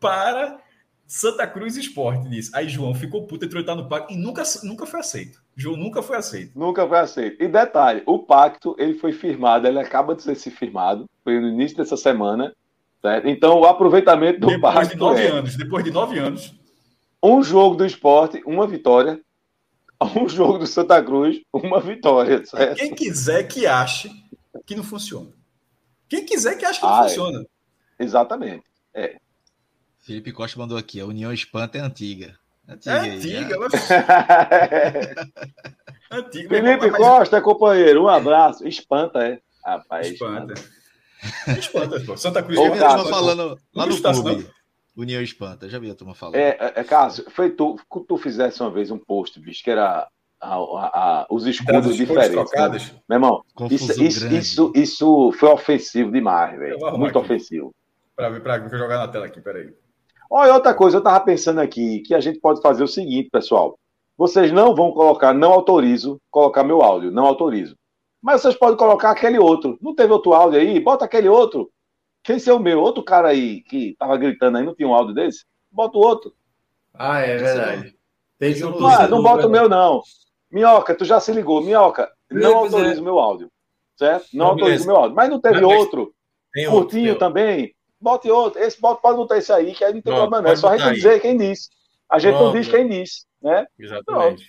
para 0.00 0.60
Santa 1.06 1.46
Cruz 1.46 1.76
Esporte 1.76 2.28
disso. 2.28 2.50
Aí 2.54 2.68
João 2.68 2.94
ficou 2.94 3.26
puto, 3.26 3.44
entrou 3.44 3.62
no 3.76 3.88
pacto 3.88 4.12
e 4.12 4.16
nunca, 4.16 4.42
nunca 4.62 4.86
foi 4.86 5.00
aceito. 5.00 5.41
João 5.56 5.76
nunca 5.76 6.02
foi 6.02 6.16
aceito. 6.16 6.58
Nunca 6.58 6.86
foi 6.86 6.98
aceito. 6.98 7.42
E 7.42 7.48
detalhe, 7.48 8.02
o 8.06 8.18
pacto 8.18 8.74
ele 8.78 8.94
foi 8.94 9.12
firmado, 9.12 9.66
ele 9.66 9.78
acaba 9.78 10.14
de 10.14 10.22
ser 10.22 10.34
firmado, 10.50 11.08
foi 11.22 11.38
no 11.38 11.48
início 11.48 11.76
dessa 11.76 11.96
semana. 11.96 12.54
Certo? 13.00 13.28
Então 13.28 13.58
o 13.58 13.66
aproveitamento 13.66 14.40
do 14.40 14.46
depois 14.46 14.74
pacto. 14.74 14.94
De 14.94 14.96
nove 14.96 15.22
é, 15.22 15.28
anos, 15.28 15.56
depois 15.56 15.84
de 15.84 15.90
nove 15.90 16.18
anos. 16.18 16.54
Um 17.22 17.42
jogo 17.42 17.76
do 17.76 17.84
esporte, 17.84 18.42
uma 18.46 18.66
vitória. 18.66 19.20
Um 20.16 20.28
jogo 20.28 20.58
do 20.58 20.66
Santa 20.66 21.00
Cruz, 21.00 21.40
uma 21.52 21.78
vitória. 21.78 22.44
Certo? 22.44 22.76
Quem 22.76 22.92
quiser 22.92 23.44
que 23.44 23.68
ache 23.68 24.10
que 24.66 24.74
não 24.74 24.82
funciona. 24.82 25.30
Quem 26.08 26.26
quiser 26.26 26.56
que 26.56 26.64
ache 26.64 26.80
que 26.80 26.84
não 26.84 26.92
ah, 26.92 27.04
é. 27.04 27.08
funciona. 27.08 27.46
É. 27.98 28.04
Exatamente. 28.04 28.64
É. 28.92 29.16
Felipe 30.00 30.32
Costa 30.32 30.58
mandou 30.58 30.76
aqui: 30.76 30.98
a 31.00 31.06
União 31.06 31.32
Espanta 31.32 31.78
é 31.78 31.80
antiga. 31.80 32.36
Antiga. 32.68 32.94
É 32.94 33.10
antiga, 33.10 33.58
antiga 36.10 36.48
Felipe 36.48 36.90
mas... 36.90 36.96
Costa, 36.96 37.40
companheiro, 37.40 38.04
um 38.04 38.08
abraço. 38.08 38.66
Espanta, 38.66 39.26
é. 39.26 39.40
Rapaz, 39.64 40.08
espanta. 40.08 40.54
Espanta, 41.58 42.00
pô. 42.00 42.16
Santa 42.16 42.42
Cruz. 42.42 42.58
Já 42.58 42.70
vi 42.70 42.78
a 42.78 42.88
turma 42.88 43.04
falando 43.10 43.58
lá 43.74 43.86
no 43.86 44.00
clube. 44.00 44.50
União 44.96 45.22
Espanta, 45.22 45.68
já 45.68 45.78
vi 45.78 45.90
a 45.90 45.94
turma 45.94 46.14
falando. 46.14 46.36
É, 46.36 46.50
é, 46.60 46.72
é 46.76 46.84
Cássio, 46.84 47.24
foi 47.30 47.50
tu, 47.50 47.80
tu 48.06 48.18
fizesse 48.18 48.60
uma 48.60 48.70
vez 48.70 48.90
um 48.90 48.98
post, 48.98 49.40
bicho, 49.40 49.64
que 49.64 49.70
era 49.70 50.06
a, 50.38 50.54
a, 50.54 50.56
a, 50.58 51.26
os 51.30 51.46
escudos 51.46 51.96
diferentes. 51.96 52.52
Né? 52.52 52.98
Meu 53.08 53.16
irmão, 53.16 53.42
isso, 53.70 54.02
isso, 54.02 54.26
isso, 54.28 54.72
isso, 54.74 55.32
foi 55.32 55.48
ofensivo 55.48 56.12
demais, 56.12 56.58
velho. 56.58 56.78
Muito 56.98 57.18
aqui. 57.18 57.26
ofensivo. 57.26 57.74
Para 58.14 58.28
ver, 58.28 58.42
para 58.42 58.68
jogar 58.68 58.98
na 58.98 59.08
tela 59.08 59.26
aqui, 59.26 59.40
peraí. 59.40 59.72
Olha, 60.34 60.54
outra 60.54 60.72
coisa, 60.72 60.96
eu 60.96 61.00
estava 61.00 61.20
pensando 61.20 61.60
aqui 61.60 62.00
que 62.00 62.14
a 62.14 62.20
gente 62.20 62.40
pode 62.40 62.62
fazer 62.62 62.82
o 62.82 62.88
seguinte, 62.88 63.28
pessoal. 63.30 63.78
Vocês 64.16 64.50
não 64.50 64.74
vão 64.74 64.90
colocar, 64.90 65.34
não 65.34 65.52
autorizo, 65.52 66.18
colocar 66.30 66.64
meu 66.64 66.80
áudio, 66.80 67.10
não 67.10 67.26
autorizo. 67.26 67.76
Mas 68.22 68.40
vocês 68.40 68.54
podem 68.54 68.78
colocar 68.78 69.10
aquele 69.10 69.38
outro. 69.38 69.76
Não 69.82 69.94
teve 69.94 70.10
outro 70.10 70.32
áudio 70.32 70.58
aí? 70.58 70.80
Bota 70.80 71.04
aquele 71.04 71.28
outro. 71.28 71.70
Quem 72.24 72.38
ser 72.38 72.52
o 72.52 72.58
meu? 72.58 72.80
Outro 72.80 73.02
cara 73.02 73.28
aí 73.28 73.60
que 73.60 73.94
tava 73.98 74.16
gritando 74.16 74.56
aí, 74.56 74.64
não 74.64 74.74
tinha 74.74 74.88
um 74.88 74.94
áudio 74.94 75.14
desse? 75.14 75.44
Bota 75.70 75.98
o 75.98 76.00
outro. 76.00 76.32
Ah, 76.94 77.20
é 77.20 77.36
verdade. 77.36 77.94
Tem 78.38 78.64
um 78.64 78.86
ah, 78.86 79.06
não 79.06 79.22
bota 79.22 79.46
o 79.46 79.50
meu, 79.50 79.68
não. 79.68 80.00
Minhoca, 80.50 80.94
tu 80.94 81.04
já 81.04 81.20
se 81.20 81.30
ligou. 81.30 81.60
Minhoca, 81.62 82.10
não 82.30 82.56
autoriza 82.56 83.02
o 83.02 83.04
meu 83.04 83.18
áudio. 83.18 83.50
Certo? 83.98 84.28
Não, 84.32 84.46
não 84.46 84.52
autoriza 84.52 84.84
o 84.84 84.86
meu 84.86 84.96
áudio. 84.96 85.14
Mas 85.14 85.28
não 85.28 85.38
teve 85.38 85.62
outro. 85.62 86.14
Tem 86.54 86.70
Curtinho 86.70 87.10
outro, 87.10 87.18
também 87.18 87.74
bote 88.02 88.30
outro. 88.30 88.60
Esse 88.60 88.78
pode 88.78 89.00
botar 89.00 89.38
esse 89.38 89.52
aí, 89.52 89.74
que 89.74 89.84
aí 89.84 89.92
não 89.92 90.02
tem 90.02 90.12
Pronto, 90.12 90.20
problema, 90.20 90.42
não. 90.42 90.52
É 90.52 90.56
só 90.56 90.68
a 90.68 90.76
gente 90.76 90.88
aí. 90.88 90.94
dizer 90.96 91.20
quem 91.20 91.36
disse. 91.36 91.68
A 92.10 92.18
gente 92.18 92.36
Pronto. 92.36 92.54
não 92.54 92.60
diz 92.60 92.68
quem 92.70 92.88
disse, 92.88 93.26
né? 93.40 93.66
Exatamente. 93.78 94.04
Pronto. 94.04 94.42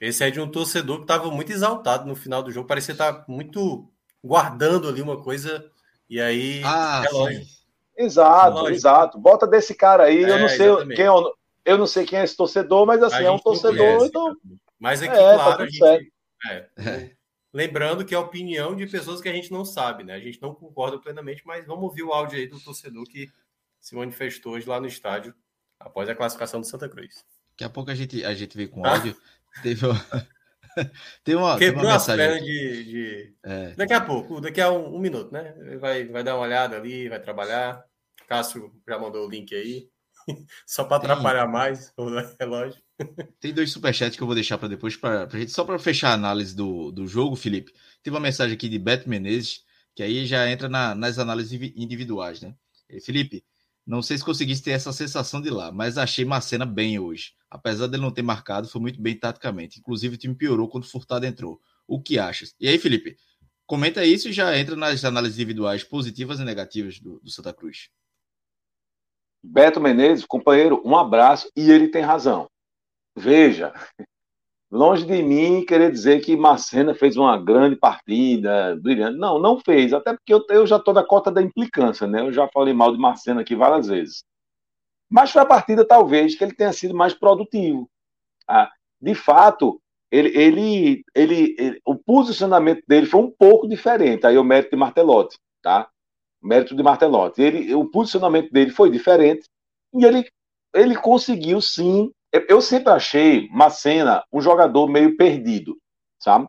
Esse 0.00 0.24
é 0.24 0.30
de 0.30 0.40
um 0.40 0.50
torcedor 0.50 0.96
que 0.98 1.02
estava 1.02 1.30
muito 1.30 1.50
exaltado 1.50 2.06
no 2.06 2.14
final 2.14 2.42
do 2.42 2.52
jogo, 2.52 2.68
parecia 2.68 2.92
estar 2.92 3.24
muito 3.28 3.90
guardando 4.22 4.88
ali 4.88 5.02
uma 5.02 5.20
coisa, 5.20 5.70
e 6.08 6.20
aí. 6.20 6.62
Ah, 6.64 7.00
relógio. 7.02 7.42
Exato, 7.96 8.56
relógio. 8.56 8.74
exato. 8.74 9.18
Bota 9.18 9.46
desse 9.46 9.74
cara 9.74 10.04
aí, 10.04 10.24
é, 10.24 10.30
eu 10.30 10.38
não 10.38 10.48
sei 10.48 10.66
exatamente. 10.66 10.96
quem 10.96 11.04
é 11.06 11.10
eu 11.64 11.76
não 11.76 11.86
sei 11.86 12.06
quem 12.06 12.18
é 12.18 12.24
esse 12.24 12.34
torcedor, 12.34 12.86
mas 12.86 13.02
assim, 13.02 13.24
é 13.24 13.30
um 13.30 13.38
torcedor, 13.38 13.76
conhece, 13.76 14.06
então. 14.06 14.36
Mas 14.78 15.02
aqui, 15.02 15.12
é, 15.12 15.34
claro, 15.34 15.56
tá 15.58 15.62
a 15.62 15.66
gente. 15.66 16.12
É, 16.48 17.10
Lembrando 17.52 18.04
que 18.04 18.14
é 18.14 18.18
a 18.18 18.20
opinião 18.20 18.76
de 18.76 18.86
pessoas 18.86 19.20
que 19.20 19.28
a 19.28 19.32
gente 19.32 19.50
não 19.50 19.64
sabe, 19.64 20.04
né? 20.04 20.14
A 20.14 20.20
gente 20.20 20.40
não 20.40 20.54
concorda 20.54 20.98
plenamente, 20.98 21.42
mas 21.46 21.66
vamos 21.66 21.84
ouvir 21.84 22.02
o 22.02 22.12
áudio 22.12 22.38
aí 22.38 22.46
do 22.46 22.60
torcedor 22.60 23.04
que 23.06 23.30
se 23.80 23.94
manifestou 23.94 24.52
hoje 24.54 24.68
lá 24.68 24.80
no 24.80 24.86
estádio 24.86 25.34
após 25.80 26.08
a 26.08 26.14
classificação 26.14 26.60
do 26.60 26.66
Santa 26.66 26.88
Cruz. 26.88 27.24
Daqui 27.52 27.64
a 27.64 27.70
pouco 27.70 27.90
a 27.90 27.94
gente, 27.94 28.24
a 28.24 28.34
gente 28.34 28.56
vê 28.56 28.68
com 28.68 28.84
áudio. 28.84 29.16
Teve 29.62 29.86
uma. 29.86 30.28
tem 31.24 31.34
uma, 31.34 31.58
Quebrou 31.58 31.84
uma 31.84 31.94
mensagem. 31.94 32.44
de. 32.44 32.84
de... 32.84 33.34
É. 33.42 33.70
Daqui 33.70 33.94
a 33.94 34.00
pouco, 34.00 34.40
daqui 34.40 34.60
a 34.60 34.70
um, 34.70 34.96
um, 34.96 34.98
minuto, 34.98 35.32
né? 35.32 35.54
Vai, 35.80 36.06
vai 36.06 36.22
dar 36.22 36.36
uma 36.36 36.44
olhada 36.44 36.76
ali, 36.76 37.08
vai 37.08 37.20
trabalhar. 37.20 37.82
Cássio 38.26 38.72
já 38.86 38.98
mandou 38.98 39.26
o 39.26 39.30
link 39.30 39.54
aí. 39.54 39.88
Só 40.66 40.84
para 40.84 40.98
atrapalhar 40.98 41.46
mais 41.46 41.92
o 41.96 42.08
relógio. 42.38 42.80
Tem 43.40 43.52
dois 43.52 43.72
superchats 43.72 44.16
que 44.16 44.22
eu 44.22 44.26
vou 44.26 44.34
deixar 44.34 44.58
para 44.58 44.68
depois, 44.68 44.96
pra, 44.96 45.26
pra 45.26 45.38
gente, 45.38 45.52
só 45.52 45.64
para 45.64 45.78
fechar 45.78 46.10
a 46.10 46.14
análise 46.14 46.54
do, 46.54 46.90
do 46.90 47.06
jogo, 47.06 47.36
Felipe. 47.36 47.72
Teve 48.02 48.14
uma 48.14 48.22
mensagem 48.22 48.54
aqui 48.54 48.68
de 48.68 48.78
Beto 48.78 49.08
Menezes, 49.08 49.64
que 49.94 50.02
aí 50.02 50.26
já 50.26 50.50
entra 50.50 50.68
na, 50.68 50.94
nas 50.94 51.18
análises 51.18 51.52
individuais, 51.76 52.40
né? 52.40 52.54
Felipe, 53.04 53.44
não 53.86 54.02
sei 54.02 54.18
se 54.18 54.24
conseguiste 54.24 54.64
ter 54.64 54.72
essa 54.72 54.92
sensação 54.92 55.40
de 55.40 55.48
lá, 55.48 55.72
mas 55.72 55.96
achei 55.96 56.24
Macena 56.24 56.66
bem 56.66 56.98
hoje. 56.98 57.32
Apesar 57.50 57.86
dele 57.86 58.02
não 58.02 58.10
ter 58.10 58.20
marcado, 58.20 58.68
foi 58.68 58.80
muito 58.80 59.00
bem 59.00 59.16
taticamente. 59.16 59.78
Inclusive, 59.78 60.14
o 60.14 60.18
time 60.18 60.34
piorou 60.34 60.68
quando 60.68 60.84
o 60.84 60.86
Furtado 60.86 61.24
entrou. 61.24 61.60
O 61.86 61.98
que 62.02 62.18
achas? 62.18 62.54
E 62.60 62.68
aí, 62.68 62.78
Felipe, 62.78 63.16
comenta 63.66 64.04
isso 64.04 64.28
e 64.28 64.32
já 64.32 64.58
entra 64.58 64.76
nas 64.76 65.04
análises 65.04 65.38
individuais 65.38 65.84
positivas 65.84 66.38
e 66.38 66.44
negativas 66.44 67.00
do, 67.00 67.18
do 67.20 67.30
Santa 67.30 67.52
Cruz. 67.52 67.88
Beto 69.50 69.80
Menezes, 69.80 70.26
companheiro, 70.26 70.82
um 70.84 70.96
abraço 70.96 71.50
e 71.56 71.70
ele 71.70 71.88
tem 71.88 72.02
razão. 72.02 72.48
Veja, 73.16 73.72
longe 74.70 75.06
de 75.06 75.22
mim 75.22 75.64
querer 75.64 75.90
dizer 75.90 76.20
que 76.20 76.36
Macena 76.36 76.94
fez 76.94 77.16
uma 77.16 77.36
grande 77.42 77.74
partida, 77.74 78.78
brilhante. 78.80 79.18
Não, 79.18 79.38
não 79.38 79.58
fez, 79.58 79.92
até 79.92 80.12
porque 80.12 80.34
eu, 80.34 80.44
eu 80.50 80.66
já 80.66 80.76
estou 80.76 80.92
na 80.92 81.02
cota 81.02 81.30
da 81.30 81.40
implicância, 81.42 82.06
né? 82.06 82.20
Eu 82.20 82.32
já 82.32 82.46
falei 82.48 82.74
mal 82.74 82.92
de 82.92 82.98
Macena 82.98 83.40
aqui 83.40 83.56
várias 83.56 83.86
vezes. 83.88 84.22
Mas 85.10 85.30
foi 85.30 85.40
a 85.40 85.46
partida, 85.46 85.86
talvez, 85.86 86.36
que 86.36 86.44
ele 86.44 86.54
tenha 86.54 86.72
sido 86.72 86.94
mais 86.94 87.14
produtivo. 87.14 87.88
Ah, 88.46 88.70
de 89.00 89.14
fato, 89.14 89.80
ele, 90.10 90.28
ele, 90.36 91.04
ele, 91.14 91.56
ele, 91.58 91.80
o 91.86 91.96
posicionamento 91.96 92.82
dele 92.86 93.06
foi 93.06 93.22
um 93.22 93.30
pouco 93.30 93.66
diferente. 93.66 94.26
Aí 94.26 94.36
o 94.36 94.44
mérito 94.44 94.70
de 94.70 94.76
Martelotti, 94.76 95.38
tá? 95.62 95.88
Mérito 96.42 96.74
de 96.74 96.82
Martelotti. 96.82 97.42
Ele, 97.42 97.74
o 97.74 97.84
posicionamento 97.86 98.50
dele 98.50 98.70
foi 98.70 98.90
diferente 98.90 99.46
e 99.94 100.04
ele, 100.04 100.26
ele 100.74 100.96
conseguiu 100.96 101.60
sim 101.60 102.10
eu 102.46 102.60
sempre 102.60 102.92
achei 102.92 103.48
Macena 103.48 104.22
um 104.30 104.38
jogador 104.38 104.86
meio 104.86 105.16
perdido, 105.16 105.78
sabe? 106.22 106.46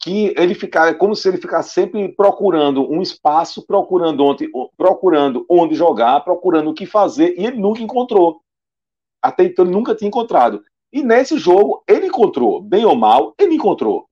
que 0.00 0.32
ele 0.36 0.54
ficar, 0.54 0.88
é 0.88 0.94
como 0.94 1.14
se 1.14 1.28
ele 1.28 1.38
ficasse 1.38 1.70
sempre 1.70 2.08
procurando 2.14 2.88
um 2.88 3.02
espaço, 3.02 3.66
procurando 3.66 4.24
onde, 4.24 4.48
procurando 4.76 5.44
onde 5.50 5.74
jogar, 5.74 6.20
procurando 6.20 6.70
o 6.70 6.74
que 6.74 6.86
fazer, 6.86 7.34
e 7.36 7.44
ele 7.44 7.58
nunca 7.58 7.82
encontrou. 7.82 8.40
Até 9.20 9.44
então 9.44 9.64
ele 9.64 9.74
nunca 9.74 9.94
tinha 9.94 10.08
encontrado. 10.08 10.62
E 10.92 11.02
nesse 11.02 11.36
jogo 11.36 11.82
ele 11.86 12.06
encontrou, 12.06 12.62
bem 12.62 12.84
ou 12.84 12.94
mal, 12.94 13.34
ele 13.38 13.56
encontrou. 13.56 14.06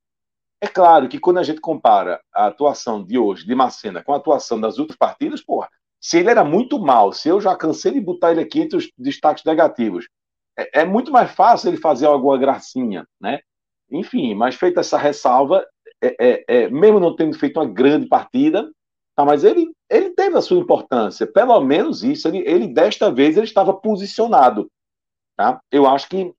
É 0.61 0.67
claro 0.67 1.09
que 1.09 1.19
quando 1.19 1.39
a 1.39 1.43
gente 1.43 1.61
compara 1.61 2.21
a 2.35 2.47
atuação 2.47 3.05
de 3.05 3.19
hoje, 3.19 3.47
de 3.47 3.55
Macena, 3.55 4.03
com 4.03 4.13
a 4.13 4.17
atuação 4.17 4.59
das 4.61 4.79
outras 4.79 4.97
partidas, 4.97 5.43
porra, 5.43 5.69
se 6.01 6.19
ele 6.19 6.31
era 6.31 6.45
muito 6.45 6.79
mal, 6.79 7.13
se 7.13 7.29
eu 7.29 7.41
já 7.41 7.55
cansei 7.55 7.93
de 7.93 8.01
botar 8.01 8.33
ele 8.33 8.41
aqui 8.41 8.61
entre 8.61 8.77
os 8.77 8.91
destaques 8.97 9.45
negativos, 9.45 10.09
é, 10.59 10.81
é 10.81 10.85
muito 10.85 11.13
mais 11.13 11.31
fácil 11.31 11.69
ele 11.69 11.77
fazer 11.77 12.07
alguma 12.07 12.39
gracinha, 12.39 13.07
né? 13.21 13.41
Enfim, 13.91 14.35
mas 14.35 14.55
feita 14.55 14.81
essa 14.81 14.97
ressalva, 14.97 15.65
é, 16.03 16.17
é, 16.19 16.45
é, 16.49 16.71
mesmo 16.71 16.99
não 16.99 17.15
tendo 17.15 17.39
feito 17.39 17.61
uma 17.61 17.67
grande 17.67 18.09
partida, 18.09 18.71
tá, 19.15 19.25
mas 19.25 19.45
ele, 19.45 19.71
ele 19.91 20.11
teve 20.11 20.37
a 20.37 20.43
sua 20.43 20.59
importância. 20.59 21.27
Pelo 21.27 21.61
menos 21.61 22.03
isso, 22.03 22.27
ele, 22.29 22.39
ele 22.47 22.67
desta 22.67 23.11
vez 23.11 23.37
ele 23.37 23.47
estava 23.47 23.75
posicionado. 23.75 24.71
Tá? 25.37 25.61
Eu 25.71 25.87
acho 25.87 26.09
que 26.09 26.33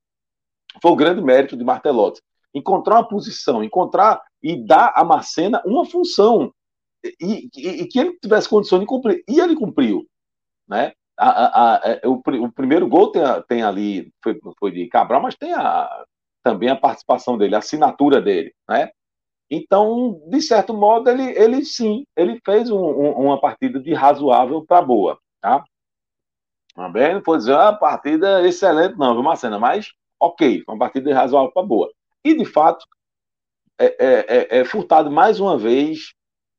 foi 0.82 0.92
o 0.92 0.96
grande 0.96 1.22
mérito 1.22 1.56
de 1.56 1.64
Martelotti. 1.64 2.22
Encontrar 2.58 2.96
uma 2.96 3.08
posição, 3.08 3.64
encontrar 3.64 4.22
e 4.42 4.56
dar 4.56 4.94
a 4.96 5.04
Marcena 5.04 5.62
uma 5.66 5.86
função. 5.86 6.52
E, 7.04 7.50
e, 7.56 7.68
e 7.82 7.88
que 7.88 8.00
ele 8.00 8.18
tivesse 8.20 8.50
condição 8.50 8.80
de 8.80 8.86
cumprir. 8.86 9.24
E 9.28 9.40
ele 9.40 9.56
cumpriu. 9.56 10.06
Né? 10.68 10.94
A, 11.18 11.30
a, 11.30 11.76
a, 11.76 11.82
é, 11.84 12.02
o, 12.08 12.22
o, 12.44 12.52
primeiro 12.52 12.88
gol 12.88 13.12
tem, 13.12 13.22
tem 13.48 13.64
ali, 13.64 14.12
foi, 14.24 14.40
foi 14.60 14.72
de 14.72 14.88
Cabral, 14.88 15.22
mas 15.22 15.36
tem 15.36 15.52
também 16.44 16.70
a 16.70 16.76
participação 16.76 17.38
dele, 17.38 17.56
a 17.56 17.60
assinatura 17.60 18.22
dele. 18.22 18.54
Né? 18.70 18.90
Então, 19.50 20.22
de 20.28 20.42
certo 20.42 20.74
modo, 20.74 21.10
ele, 21.10 21.24
ele 21.24 21.64
sim, 21.64 22.06
ele 22.16 22.40
fez 22.44 22.70
um, 22.70 22.78
um, 22.78 23.12
uma 23.28 23.40
partida 23.40 23.80
de 23.80 23.94
razoável 23.94 24.66
para 24.66 24.82
boa, 24.82 25.18
tá? 25.42 25.64
Também 26.76 27.14
não 27.14 27.22
pode 27.22 27.40
dizer, 27.40 27.56
ah, 27.56 27.74
partida 27.74 28.46
excelente, 28.46 28.98
não, 28.98 29.14
viu, 29.14 29.24
Marcena? 29.24 29.58
Mas, 29.58 29.94
ok, 30.20 30.64
foi 30.64 30.76
uma 30.76 30.80
partida 30.80 31.14
razoável 31.14 31.52
para 31.52 31.66
boa. 31.66 31.92
E, 32.28 32.38
de 32.38 32.44
fato, 32.44 32.86
é, 33.80 33.86
é, 33.86 34.26
é, 34.28 34.60
é, 34.60 34.66
Furtado, 34.66 35.10
mais 35.10 35.40
uma 35.40 35.58
vez, 35.58 36.14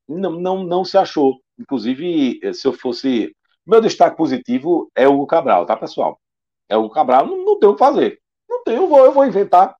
não, 0.07 0.31
não, 0.31 0.63
não 0.63 0.83
se 0.83 0.97
achou. 0.97 1.39
Inclusive, 1.59 2.39
se 2.55 2.67
eu 2.67 2.73
fosse. 2.73 3.35
Meu 3.63 3.79
destaque 3.79 4.17
positivo 4.17 4.89
é 4.95 5.07
o 5.07 5.27
Cabral, 5.27 5.67
tá, 5.67 5.77
pessoal? 5.77 6.19
É 6.67 6.75
o 6.75 6.89
Cabral, 6.89 7.27
não, 7.27 7.45
não 7.45 7.59
tem 7.59 7.69
o 7.69 7.73
que 7.73 7.79
fazer. 7.79 8.19
Não 8.49 8.63
tem, 8.63 8.77
eu 8.77 8.87
vou, 8.87 9.05
eu 9.05 9.11
vou 9.11 9.27
inventar. 9.27 9.75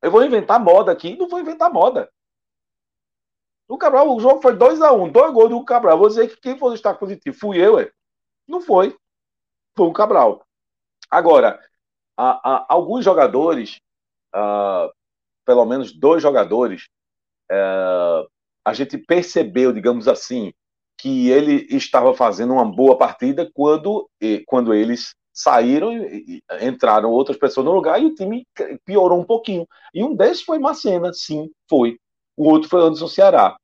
Eu 0.00 0.12
vou 0.12 0.24
inventar 0.24 0.62
moda 0.62 0.92
aqui, 0.92 1.16
não 1.16 1.28
vou 1.28 1.40
inventar 1.40 1.72
moda. 1.72 2.08
O 3.66 3.76
Cabral, 3.76 4.14
o 4.14 4.20
jogo 4.20 4.40
foi 4.40 4.54
2x1, 4.54 4.96
um, 4.96 5.10
dois 5.10 5.32
gols 5.32 5.50
do 5.50 5.64
Cabral. 5.64 5.98
Vou 5.98 6.06
dizer 6.06 6.28
que 6.28 6.40
quem 6.40 6.56
foi 6.56 6.68
o 6.68 6.72
destaque 6.74 7.00
positivo? 7.00 7.36
Fui 7.36 7.58
eu, 7.58 7.80
é? 7.80 7.90
Não 8.46 8.60
foi. 8.60 8.96
Foi 9.76 9.88
o 9.88 9.92
Cabral. 9.92 10.46
Agora, 11.10 11.58
a, 12.16 12.54
a, 12.54 12.66
alguns 12.68 13.04
jogadores, 13.04 13.80
uh, 14.34 14.90
pelo 15.44 15.64
menos 15.64 15.92
dois 15.92 16.22
jogadores, 16.22 16.88
uh, 17.50 18.28
a 18.64 18.72
gente 18.72 18.98
percebeu, 18.98 19.72
digamos 19.72 20.08
assim, 20.08 20.52
que 20.96 21.30
ele 21.30 21.66
estava 21.70 22.12
fazendo 22.14 22.52
uma 22.52 22.64
boa 22.64 22.98
partida 22.98 23.48
quando, 23.54 24.10
quando 24.46 24.74
eles 24.74 25.14
saíram 25.38 25.92
e 25.92 26.42
entraram 26.60 27.10
outras 27.10 27.36
pessoas 27.36 27.64
no 27.64 27.72
lugar 27.72 28.02
e 28.02 28.06
o 28.06 28.14
time 28.14 28.44
piorou 28.84 29.20
um 29.20 29.24
pouquinho. 29.24 29.66
E 29.94 30.02
um 30.02 30.14
desses 30.14 30.42
foi 30.42 30.58
Macena, 30.58 31.12
sim, 31.12 31.48
foi. 31.70 31.96
O 32.36 32.48
outro 32.48 32.68
foi 32.68 32.82
Anderson 32.82 33.06
Ceará. 33.06 33.56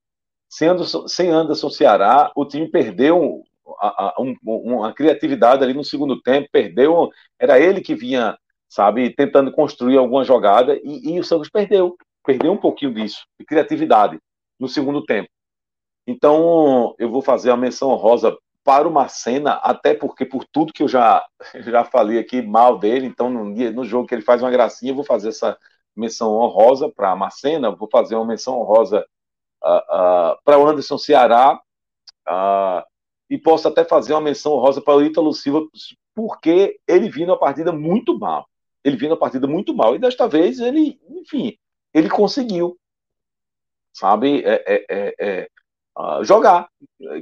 Sem 0.49 0.69
Anderson, 0.69 1.09
sem 1.09 1.31
Anderson 1.31 1.69
Ceará, 1.69 2.31
o 2.37 2.45
time 2.45 2.71
perdeu 2.71 3.43
a, 3.81 4.05
a, 4.05 4.15
um, 4.21 4.37
uma 4.45 4.93
criatividade 4.93 5.65
ali 5.65 5.75
no 5.75 5.83
segundo 5.83 6.23
tempo, 6.23 6.49
perdeu. 6.53 7.11
Era 7.39 7.59
ele 7.59 7.81
que 7.81 7.97
vinha, 7.97 8.39
sabe, 8.75 9.15
tentando 9.15 9.53
construir 9.53 9.97
alguma 9.97 10.25
jogada 10.25 10.77
e, 10.83 11.15
e 11.15 11.21
o 11.21 11.25
Santos 11.25 11.49
perdeu. 11.49 11.97
Perdeu 12.25 12.53
um 12.53 12.57
pouquinho 12.57 12.93
disso, 12.93 13.25
de 13.39 13.47
criatividade, 13.47 14.19
no 14.59 14.67
segundo 14.67 15.05
tempo. 15.05 15.29
Então, 16.07 16.93
eu 16.99 17.09
vou 17.09 17.23
fazer 17.23 17.51
a 17.51 17.57
menção 17.57 17.95
rosa 17.95 18.37
para 18.65 18.89
uma 18.89 19.07
cena, 19.07 19.53
até 19.63 19.95
porque 19.95 20.25
por 20.25 20.45
tudo 20.51 20.73
que 20.73 20.83
eu 20.83 20.89
já, 20.89 21.25
já 21.61 21.85
falei 21.85 22.19
aqui 22.19 22.43
mal 22.43 22.77
dele, 22.79 23.07
então 23.07 23.31
no, 23.31 23.45
no 23.45 23.85
jogo 23.85 24.09
que 24.09 24.15
ele 24.15 24.23
faz 24.23 24.43
uma 24.43 24.51
gracinha, 24.51 24.91
eu 24.91 24.97
vou 24.97 25.05
fazer 25.05 25.29
essa 25.29 25.57
menção 25.95 26.33
honrosa 26.33 26.91
para 26.91 27.13
a 27.13 27.17
Macena, 27.17 27.71
vou 27.71 27.89
fazer 27.89 28.17
uma 28.17 28.27
menção 28.27 28.59
honrosa 28.59 29.07
uh, 29.63 30.33
uh, 30.33 30.37
para 30.45 30.59
o 30.59 30.67
Anderson 30.67 30.99
Ceará, 30.99 31.61
uh, 32.29 32.83
e 33.31 33.39
posso 33.39 33.69
até 33.69 33.85
fazer 33.85 34.15
uma 34.15 34.21
menção 34.21 34.53
honrosa 34.53 34.81
para 34.81 34.97
o 34.97 35.03
Ítalo 35.03 35.33
Silva, 35.33 35.65
porque 36.13 36.81
ele 36.89 37.09
viu 37.09 37.27
uma 37.27 37.39
partida 37.39 37.71
muito 37.71 38.19
mal. 38.19 38.49
Ele 38.85 38.97
viu 38.97 39.09
uma 39.09 39.17
partida 39.17 39.47
muito 39.47 39.75
mal, 39.75 39.97
e 39.97 39.99
desta 39.99 40.29
vez 40.29 40.61
ele, 40.61 41.01
enfim, 41.09 41.57
ele 41.93 42.11
conseguiu, 42.11 42.79
sabe, 43.93 44.43
é, 44.45 44.63
é, 44.67 44.85
é, 44.89 45.15
é 45.19 45.49
uh, 45.99 46.25
jogar. 46.25 46.69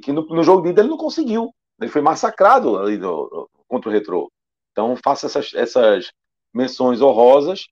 Que 0.02 0.12
no, 0.12 0.26
no, 0.26 0.42
jogo 0.42 0.62
de 0.62 0.70
ida 0.70 0.80
ele 0.80 0.90
não 0.90 0.96
conseguiu. 0.96 1.54
Ele 1.80 1.90
foi 1.90 2.00
massacrado 2.00 2.78
ali 2.78 2.96
do, 2.98 3.48
contra 3.68 3.88
o 3.88 3.92
Retrô. 3.92 4.30
Então 4.72 4.96
faça 4.96 5.26
essas, 5.26 5.52
essas 5.54 6.10
menções 6.52 7.00
honrosas, 7.00 7.66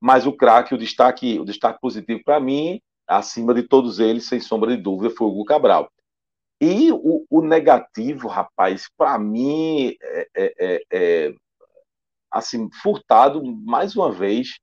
mas 0.00 0.26
o 0.26 0.32
craque, 0.32 0.74
o 0.74 0.78
destaque, 0.78 1.38
o 1.38 1.44
destaque 1.44 1.80
positivo 1.80 2.22
para 2.24 2.40
mim, 2.40 2.80
acima 3.06 3.54
de 3.54 3.62
todos 3.62 3.98
eles, 3.98 4.26
sem 4.26 4.40
sombra 4.40 4.76
de 4.76 4.82
dúvida, 4.82 5.14
foi 5.14 5.26
o 5.26 5.30
Hugo 5.30 5.44
Cabral. 5.44 5.90
E 6.60 6.92
o, 6.92 7.24
o 7.28 7.42
negativo, 7.42 8.28
rapaz, 8.28 8.88
para 8.96 9.18
mim, 9.18 9.96
é, 10.00 10.28
é, 10.34 10.54
é, 10.58 10.82
é, 10.92 11.34
assim, 12.32 12.68
Furtado, 12.82 13.42
mais 13.44 13.94
uma 13.94 14.10
vez, 14.10 14.58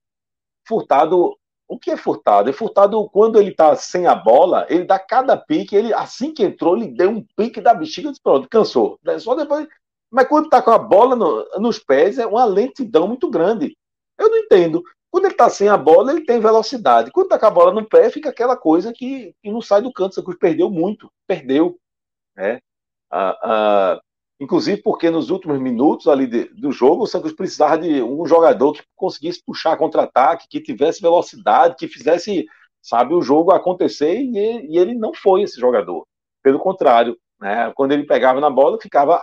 Furtado 0.68 1.38
o 1.70 1.78
que 1.78 1.91
é 1.91 1.98
Furtado? 1.98 2.50
É 2.50 2.54
Furtado, 2.54 3.08
quando 3.12 3.40
ele 3.40 3.54
tá 3.54 3.76
sem 3.76 4.08
a 4.08 4.16
bola, 4.16 4.66
ele 4.70 4.86
dá 4.86 4.98
cada 4.98 5.38
pique, 5.38 5.76
ele, 5.76 5.94
assim 5.94 6.34
que 6.34 6.44
entrou, 6.44 6.76
ele 6.76 6.88
deu 6.88 7.12
um 7.12 7.24
pique 7.38 7.62
da 7.62 7.76
bexiga 7.76 8.10
e 8.10 8.22
pronto, 8.22 8.50
cansou. 8.50 9.00
Só 9.20 9.36
depois. 9.36 9.68
Mas 10.10 10.28
quando 10.28 10.50
tá 10.50 10.64
com 10.64 10.72
a 10.72 10.80
bola 10.80 11.16
no, 11.16 11.48
nos 11.60 11.78
pés, 11.78 12.18
é 12.18 12.26
uma 12.26 12.44
lentidão 12.44 13.08
muito 13.08 13.30
grande. 13.30 13.78
Eu 14.18 14.32
não 14.32 14.38
entendo. 14.38 14.84
Quando 15.12 15.26
ele 15.26 15.36
tá 15.36 15.48
sem 15.48 15.70
a 15.70 15.78
bola, 15.78 16.12
ele 16.12 16.26
tem 16.26 16.40
velocidade. 16.40 17.12
Quando 17.12 17.30
tá 17.30 17.38
com 17.38 17.46
a 17.46 17.52
bola 17.52 17.72
no 17.72 17.88
pé, 17.88 18.10
fica 18.10 18.30
aquela 18.30 18.58
coisa 18.58 18.91
que, 18.91 19.36
que 19.41 19.52
não 19.52 19.62
sai 19.62 19.82
do 19.84 19.94
canto. 19.94 20.24
Cruz 20.24 20.38
perdeu 20.40 20.72
muito. 20.72 21.12
Perdeu. 21.28 21.78
Né? 22.36 22.60
Ah, 23.12 23.38
ah, 23.44 24.02
Inclusive 24.40 24.82
porque 24.82 25.10
nos 25.10 25.30
últimos 25.30 25.60
minutos 25.60 26.07
ali 26.07 26.26
de, 26.26 26.45
do 26.45 26.72
jogo, 26.72 27.03
o 27.03 27.07
Santos 27.07 27.34
precisava 27.34 27.78
de 27.78 28.02
um 28.02 28.26
jogador 28.26 28.72
que 28.72 28.84
conseguisse 28.95 29.44
puxar 29.45 29.76
contra-ataque, 29.78 30.48
que 30.49 30.61
tivesse 30.61 31.02
velocidade, 31.02 31.76
que 31.76 31.88
fizesse, 31.88 32.45
sabe, 32.82 33.14
o 33.14 33.22
jogo 33.22 33.52
acontecer, 33.52 34.16
e, 34.16 34.74
e 34.74 34.78
ele 34.78 34.95
não 34.95 35.14
foi 35.14 35.41
esse 35.41 35.60
jogador. 35.60 36.07
Pelo 36.41 36.60
contrário, 36.60 37.18
né, 37.40 37.72
quando 37.76 37.91
ele 37.91 38.06
pegava 38.06 38.40
na 38.40 38.49
bola, 38.49 38.80
ficava, 38.82 39.22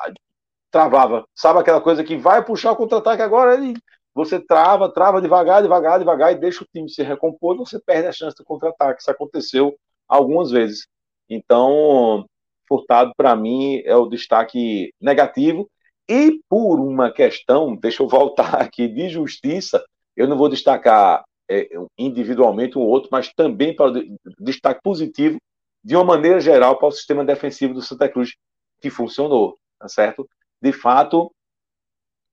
travava. 0.71 1.25
Sabe 1.35 1.61
aquela 1.61 1.81
coisa 1.81 2.05
que 2.05 2.17
vai 2.17 2.45
puxar 2.45 2.73
o 2.73 2.77
contra-ataque 2.77 3.23
agora, 3.23 3.55
ele, 3.55 3.75
você 4.15 4.39
trava, 4.39 4.93
trava 4.93 5.23
devagar, 5.23 5.63
devagar, 5.63 5.99
devagar, 5.99 6.33
e 6.33 6.39
deixa 6.39 6.63
o 6.63 6.67
time 6.71 6.91
se 6.91 7.03
recompor, 7.03 7.57
você 7.57 7.81
perde 7.81 8.09
a 8.09 8.13
chance 8.13 8.37
do 8.37 8.45
contra-ataque. 8.45 9.01
Isso 9.01 9.11
aconteceu 9.11 9.75
algumas 10.07 10.51
vezes. 10.51 10.87
Então, 11.29 12.27
Furtado, 12.69 13.13
para 13.17 13.35
mim, 13.37 13.81
é 13.85 13.97
o 13.97 14.07
destaque 14.07 14.93
negativo. 15.01 15.69
E 16.09 16.41
por 16.49 16.79
uma 16.81 17.11
questão, 17.11 17.75
deixa 17.77 18.03
eu 18.03 18.09
voltar 18.09 18.55
aqui, 18.61 18.89
de 18.89 19.09
justiça, 19.09 19.85
eu 20.17 20.27
não 20.27 20.37
vou 20.37 20.49
destacar 20.49 21.25
é, 21.49 21.69
individualmente 21.99 22.79
um 22.79 22.83
outro, 22.83 23.09
mas 23.13 23.33
também 23.33 23.75
para 23.75 23.93
destaque 24.39 24.81
positivo, 24.83 25.39
de 25.85 25.95
uma 25.95 26.05
maneira 26.05 26.41
geral, 26.41 26.79
para 26.79 26.89
o 26.89 26.93
sistema 26.93 27.25
defensivo 27.25 27.75
do 27.75 27.83
Santa 27.83 28.09
Cruz, 28.09 28.35
que 28.81 28.91
funcionou, 28.91 29.57
tá 29.79 29.89
certo? 29.89 30.29
De 30.61 30.73
fato, 30.73 31.31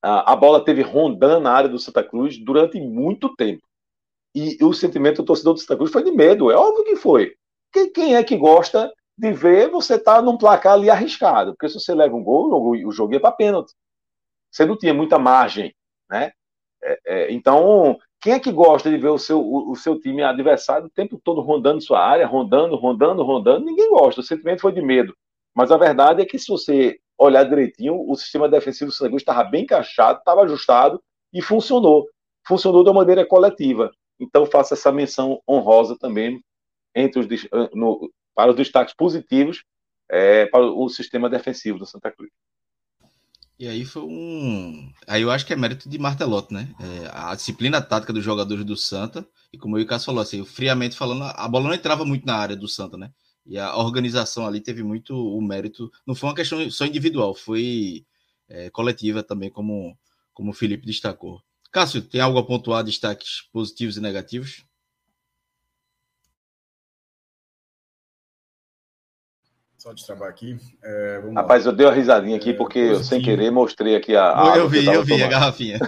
a, 0.02 0.32
a 0.32 0.36
bola 0.36 0.64
teve 0.64 0.82
rondando 0.82 1.40
na 1.40 1.52
área 1.52 1.68
do 1.68 1.78
Santa 1.78 2.02
Cruz 2.02 2.36
durante 2.38 2.80
muito 2.80 3.34
tempo. 3.36 3.62
E 4.34 4.58
o 4.64 4.72
sentimento 4.72 5.22
do 5.22 5.26
torcedor 5.26 5.54
do 5.54 5.60
Santa 5.60 5.76
Cruz 5.76 5.92
foi 5.92 6.02
de 6.02 6.10
medo, 6.10 6.50
é 6.50 6.56
óbvio 6.56 6.84
que 6.84 6.96
foi. 6.96 7.34
Quem, 7.72 7.92
quem 7.92 8.16
é 8.16 8.24
que 8.24 8.36
gosta 8.36 8.92
de 9.16 9.32
ver 9.32 9.70
você 9.70 9.98
tá 9.98 10.20
num 10.20 10.36
placar 10.36 10.74
ali 10.74 10.90
arriscado, 10.90 11.52
porque 11.52 11.68
se 11.68 11.78
você 11.78 11.94
leva 11.94 12.14
um 12.14 12.22
gol, 12.22 12.72
o 12.86 12.90
jogo 12.90 13.12
ia 13.12 13.20
para 13.20 13.32
pênalti. 13.32 13.72
Você 14.50 14.64
não 14.64 14.76
tinha 14.76 14.94
muita 14.94 15.18
margem, 15.18 15.74
né? 16.10 16.32
É, 16.82 16.98
é, 17.06 17.32
então, 17.32 17.98
quem 18.20 18.34
é 18.34 18.40
que 18.40 18.52
gosta 18.52 18.90
de 18.90 18.98
ver 18.98 19.08
o 19.08 19.18
seu, 19.18 19.40
o, 19.40 19.72
o, 19.72 19.76
seu 19.76 19.98
time 20.00 20.22
adversário 20.22 20.86
o 20.86 20.90
tempo 20.90 21.20
todo 21.22 21.40
rondando 21.40 21.80
sua 21.80 22.00
área, 22.00 22.26
rondando, 22.26 22.76
rondando, 22.76 23.22
rondando? 23.22 23.64
Ninguém 23.64 23.90
gosta. 23.90 24.20
O 24.20 24.24
sentimento 24.24 24.60
foi 24.60 24.72
de 24.72 24.82
medo. 24.82 25.16
Mas 25.54 25.70
a 25.70 25.76
verdade 25.76 26.22
é 26.22 26.26
que 26.26 26.38
se 26.38 26.48
você 26.48 26.98
olhar 27.18 27.44
direitinho, 27.44 28.04
o 28.08 28.14
sistema 28.16 28.48
defensivo 28.48 28.90
do 28.90 28.94
Santa 28.94 29.16
estava 29.16 29.44
bem 29.44 29.62
encaixado, 29.62 30.18
estava 30.18 30.42
ajustado 30.42 31.02
e 31.32 31.40
funcionou. 31.40 32.06
Funcionou 32.46 32.82
de 32.82 32.90
uma 32.90 33.00
maneira 33.00 33.26
coletiva. 33.26 33.90
Então, 34.20 34.46
faço 34.46 34.74
essa 34.74 34.92
menção 34.92 35.40
honrosa 35.48 35.96
também 35.98 36.42
entre 36.94 37.20
os, 37.20 37.28
no, 37.72 38.10
para 38.34 38.50
os 38.50 38.56
destaques 38.56 38.94
positivos 38.94 39.64
é, 40.10 40.46
para 40.46 40.64
o 40.64 40.88
sistema 40.88 41.28
defensivo 41.28 41.78
do 41.78 41.86
Santa 41.86 42.10
Cruz. 42.10 42.30
E 43.58 43.68
aí 43.68 43.84
foi 43.84 44.02
um. 44.02 44.92
Aí 45.06 45.22
eu 45.22 45.30
acho 45.30 45.46
que 45.46 45.52
é 45.52 45.56
mérito 45.56 45.88
de 45.88 45.98
Martelotti, 45.98 46.52
né? 46.52 46.74
É, 46.80 47.10
a 47.12 47.34
disciplina 47.34 47.80
tática 47.80 48.12
dos 48.12 48.24
jogadores 48.24 48.64
do 48.64 48.76
Santa, 48.76 49.26
e 49.52 49.58
como 49.58 49.78
o 49.78 49.86
Cássio 49.86 50.06
falou, 50.06 50.20
assim, 50.20 50.44
friamente 50.44 50.96
falando, 50.96 51.22
a 51.22 51.48
bola 51.48 51.68
não 51.68 51.74
entrava 51.74 52.04
muito 52.04 52.26
na 52.26 52.34
área 52.36 52.56
do 52.56 52.68
Santa, 52.68 52.96
né? 52.96 53.12
E 53.46 53.58
a 53.58 53.76
organização 53.76 54.46
ali 54.46 54.60
teve 54.60 54.82
muito 54.82 55.14
o 55.14 55.40
mérito. 55.40 55.90
Não 56.06 56.14
foi 56.14 56.28
uma 56.28 56.34
questão 56.34 56.68
só 56.70 56.84
individual, 56.84 57.34
foi 57.34 58.04
é, 58.48 58.70
coletiva 58.70 59.22
também, 59.22 59.50
como, 59.50 59.96
como 60.32 60.50
o 60.50 60.54
Felipe 60.54 60.86
destacou. 60.86 61.40
Cássio, 61.70 62.02
tem 62.02 62.20
algo 62.20 62.38
a 62.38 62.46
pontuar, 62.46 62.82
destaques 62.82 63.42
positivos 63.52 63.96
e 63.96 64.00
negativos? 64.00 64.64
Só 69.84 69.92
de 69.92 70.06
trabalho 70.06 70.30
aqui. 70.30 70.56
É, 70.82 71.20
Rapaz, 71.34 71.66
lá. 71.66 71.70
eu 71.70 71.76
dei 71.76 71.84
uma 71.84 71.92
risadinha 71.92 72.38
aqui 72.38 72.52
é, 72.52 72.54
porque 72.54 72.78
eu, 72.78 73.04
sem 73.04 73.20
querer, 73.20 73.50
mostrei 73.50 73.94
aqui 73.94 74.16
a. 74.16 74.52
a 74.52 74.56
eu 74.56 74.66
vi, 74.66 74.86
eu, 74.86 74.94
eu 74.94 75.04
vi 75.04 75.22
a 75.22 75.28
garrafinha. 75.28 75.78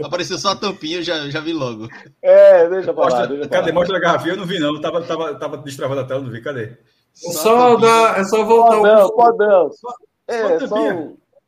Apareceu 0.00 0.38
só 0.38 0.50
a 0.50 0.56
tampinha, 0.56 0.98
eu 0.98 1.02
já, 1.02 1.28
já 1.28 1.40
vi 1.40 1.52
logo. 1.52 1.88
É, 2.22 2.68
deixa 2.68 2.94
pra 2.94 3.02
mostra, 3.02 3.22
lá. 3.22 3.26
Deixa 3.26 3.48
cadê? 3.48 3.72
Mostra 3.72 3.96
a 3.96 4.00
garrafinha, 4.00 4.34
eu 4.34 4.36
não 4.36 4.46
vi, 4.46 4.60
não. 4.60 4.76
Eu 4.76 4.80
tava, 4.80 5.02
tava, 5.02 5.34
tava 5.34 5.58
destravando 5.58 6.02
a 6.02 6.04
tela, 6.04 6.20
não 6.20 6.30
vi. 6.30 6.40
Cadê? 6.40 6.78
Só, 7.12 7.32
só 7.32 7.76
dá, 7.76 8.18
é 8.18 8.22
só 8.22 8.44
voltar 8.44 8.76
podão, 8.76 9.06
o. 9.06 9.16
Podão, 9.16 9.72
só, 9.72 9.88
é, 10.28 10.60
só, 10.68 10.76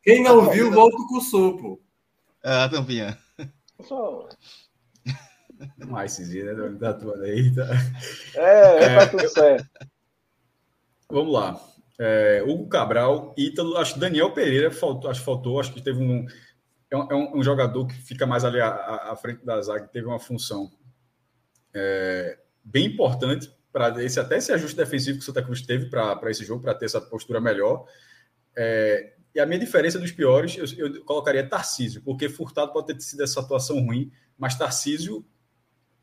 Quem 0.02 0.24
não 0.24 0.50
viu, 0.50 0.72
volta 0.72 0.96
com 0.96 1.18
o 1.18 1.20
supo. 1.20 1.80
É, 2.42 2.64
a 2.64 2.68
tampinha. 2.68 3.16
Só. 3.84 4.26
Mais 5.88 6.12
esses 6.12 6.30
dias, 6.30 6.56
né? 6.56 6.76
Tá 6.78 6.90
atuando 6.90 7.22
aí. 7.24 7.54
Tá... 7.54 7.68
É, 8.34 8.84
é, 8.84 8.98
tá 8.98 9.06
tudo 9.08 9.28
certo. 9.28 9.68
Vamos 11.10 11.32
lá. 11.32 11.60
É, 11.98 12.42
Hugo 12.46 12.68
Cabral, 12.68 13.34
Ítalo, 13.36 13.76
acho 13.76 13.94
que 13.94 14.00
Daniel 14.00 14.32
Pereira 14.32 14.70
faltou, 14.70 15.10
acho 15.10 15.20
que 15.20 15.26
faltou, 15.26 15.60
acho 15.60 15.72
que 15.72 15.82
teve 15.82 16.02
um. 16.02 16.26
É 16.90 16.96
um, 16.96 17.12
é 17.12 17.36
um 17.36 17.42
jogador 17.42 17.86
que 17.86 17.94
fica 17.94 18.26
mais 18.26 18.44
ali 18.44 18.58
à, 18.60 19.10
à, 19.12 19.16
frente 19.16 19.44
da 19.44 19.60
zaga, 19.60 19.86
teve 19.86 20.06
uma 20.06 20.18
função 20.18 20.72
é, 21.72 22.36
bem 22.64 22.86
importante 22.86 23.48
para 23.72 24.02
esse 24.02 24.18
até 24.18 24.38
esse 24.38 24.50
ajuste 24.50 24.76
defensivo 24.76 25.18
que 25.18 25.22
o 25.22 25.26
Santa 25.26 25.42
Cruz 25.42 25.62
teve 25.62 25.88
para 25.88 26.30
esse 26.30 26.44
jogo, 26.44 26.62
para 26.62 26.74
ter 26.74 26.86
essa 26.86 27.00
postura 27.00 27.40
melhor. 27.40 27.86
É, 28.56 29.12
e 29.34 29.38
a 29.38 29.46
minha 29.46 29.60
diferença 29.60 29.98
dos 29.98 30.10
piores, 30.10 30.56
eu, 30.56 30.86
eu, 30.86 31.04
colocaria 31.04 31.48
Tarcísio, 31.48 32.02
porque 32.02 32.28
Furtado 32.28 32.72
pode 32.72 32.88
ter 32.88 33.00
sido 33.00 33.22
essa 33.22 33.40
atuação 33.40 33.78
ruim, 33.78 34.10
mas 34.36 34.56
Tarcísio 34.56 35.24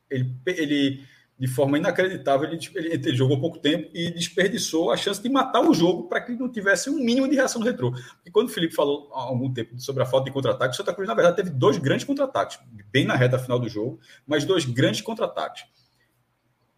ele, 0.09 0.35
ele 0.45 1.07
de 1.39 1.47
forma 1.47 1.77
inacreditável, 1.77 2.49
ele, 2.49 2.59
ele, 2.73 2.87
ele, 2.93 3.15
jogou 3.15 3.39
pouco 3.39 3.59
tempo 3.59 3.89
e 3.93 4.09
desperdiçou 4.09 4.91
a 4.91 4.97
chance 4.97 5.21
de 5.21 5.29
matar 5.29 5.61
o 5.61 5.73
jogo 5.73 6.07
para 6.07 6.19
que 6.21 6.31
não 6.31 6.49
tivesse 6.49 6.89
um 6.89 6.95
mínimo 6.95 7.29
de 7.29 7.35
reação 7.35 7.61
do 7.61 7.67
retrô. 7.67 7.93
E 8.25 8.31
quando 8.31 8.47
o 8.47 8.51
Felipe 8.51 8.73
falou 8.73 9.11
há 9.13 9.21
algum 9.21 9.53
tempo 9.53 9.79
sobre 9.79 10.01
a 10.01 10.05
falta 10.05 10.25
de 10.25 10.31
contra-ataque, 10.31 10.73
o 10.73 10.77
Santa 10.77 10.93
Cruz, 10.93 11.07
na 11.07 11.13
verdade, 11.13 11.35
teve 11.35 11.51
dois 11.51 11.77
grandes 11.77 12.05
contra-ataques, 12.05 12.59
bem 12.91 13.05
na 13.05 13.15
reta 13.15 13.37
final 13.37 13.59
do 13.59 13.69
jogo, 13.69 13.99
mas 14.25 14.45
dois 14.45 14.65
grandes 14.65 15.01
contra-ataques. 15.01 15.65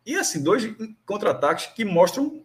E 0.06 0.16
assim, 0.16 0.44
dois 0.44 0.70
contra-ataques 1.06 1.68
que 1.68 1.86
mostram 1.86 2.44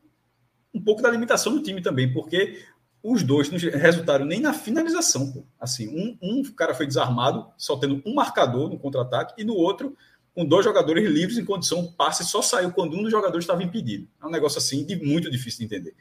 um 0.72 0.80
pouco 0.80 1.02
da 1.02 1.10
limitação 1.10 1.52
do 1.52 1.62
time 1.62 1.82
também, 1.82 2.12
porque 2.12 2.62
os 3.02 3.22
dois 3.22 3.50
não 3.50 3.58
resultaram 3.58 4.24
nem 4.24 4.40
na 4.40 4.52
finalização. 4.52 5.32
Pô. 5.32 5.44
Assim, 5.60 5.88
um, 5.88 6.18
um 6.22 6.42
cara 6.52 6.74
foi 6.74 6.86
desarmado, 6.86 7.46
só 7.56 7.76
tendo 7.76 8.02
um 8.06 8.14
marcador 8.14 8.70
no 8.70 8.78
contra-ataque, 8.78 9.34
e 9.36 9.44
no 9.44 9.54
outro 9.54 9.96
com 10.34 10.44
dois 10.44 10.64
jogadores 10.64 11.08
livres 11.08 11.38
em 11.38 11.44
condição 11.44 11.92
passe 11.92 12.24
só 12.24 12.42
saiu 12.42 12.72
quando 12.72 12.96
um 12.96 13.02
dos 13.02 13.10
jogadores 13.10 13.44
estava 13.44 13.62
impedido. 13.62 14.08
É 14.20 14.26
um 14.26 14.30
negócio 14.30 14.58
assim 14.58 14.84
de 14.84 14.96
muito 14.96 15.30
difícil 15.30 15.60
de 15.60 15.66
entender. 15.66 15.94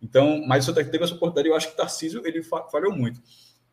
Então, 0.00 0.42
mas 0.46 0.64
o 0.64 0.66
Santa 0.66 0.80
Cruz 0.80 0.92
teve 0.92 1.04
essa 1.04 1.14
oportunidade. 1.14 1.48
Eu 1.48 1.56
acho 1.56 1.68
que 1.68 1.74
o 1.74 1.76
Tarcísio 1.76 2.22
ele 2.24 2.42
falhou 2.42 2.94
muito, 2.94 3.20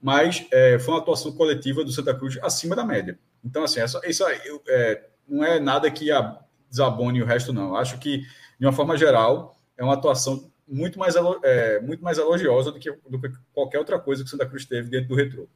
mas 0.01 0.47
é, 0.51 0.79
foi 0.79 0.93
uma 0.93 1.01
atuação 1.01 1.33
coletiva 1.33 1.83
do 1.83 1.91
Santa 1.91 2.15
Cruz 2.15 2.39
acima 2.41 2.75
da 2.75 2.85
média. 2.85 3.19
Então, 3.43 3.63
assim, 3.63 3.79
essa, 3.79 4.01
isso 4.07 4.23
é, 4.67 5.05
não 5.27 5.43
é 5.43 5.59
nada 5.59 5.91
que 5.91 6.11
a, 6.11 6.39
desabone 6.69 7.21
o 7.21 7.25
resto, 7.25 7.53
não. 7.53 7.69
Eu 7.69 7.75
acho 7.75 7.99
que, 7.99 8.19
de 8.59 8.65
uma 8.65 8.73
forma 8.73 8.97
geral, 8.97 9.59
é 9.77 9.83
uma 9.83 9.93
atuação 9.93 10.51
muito 10.67 10.97
mais, 10.97 11.15
é, 11.43 11.79
muito 11.81 12.03
mais 12.03 12.17
elogiosa 12.17 12.71
do 12.71 12.79
que, 12.79 12.91
do 13.07 13.21
que 13.21 13.29
qualquer 13.53 13.79
outra 13.79 13.99
coisa 13.99 14.23
que 14.23 14.27
o 14.27 14.31
Santa 14.31 14.47
Cruz 14.47 14.65
teve 14.65 14.89
dentro 14.89 15.09
do 15.09 15.15
retrô. 15.15 15.47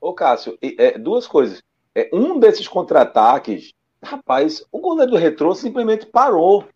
Ô, 0.00 0.14
Cássio, 0.14 0.58
é, 0.62 0.98
duas 0.98 1.26
coisas. 1.26 1.62
É, 1.94 2.10
um 2.12 2.38
desses 2.38 2.66
contra-ataques, 2.66 3.72
rapaz, 4.02 4.64
o 4.72 4.80
goleiro 4.80 5.12
do 5.12 5.16
retrô 5.16 5.54
simplesmente 5.54 6.06
parou. 6.06 6.66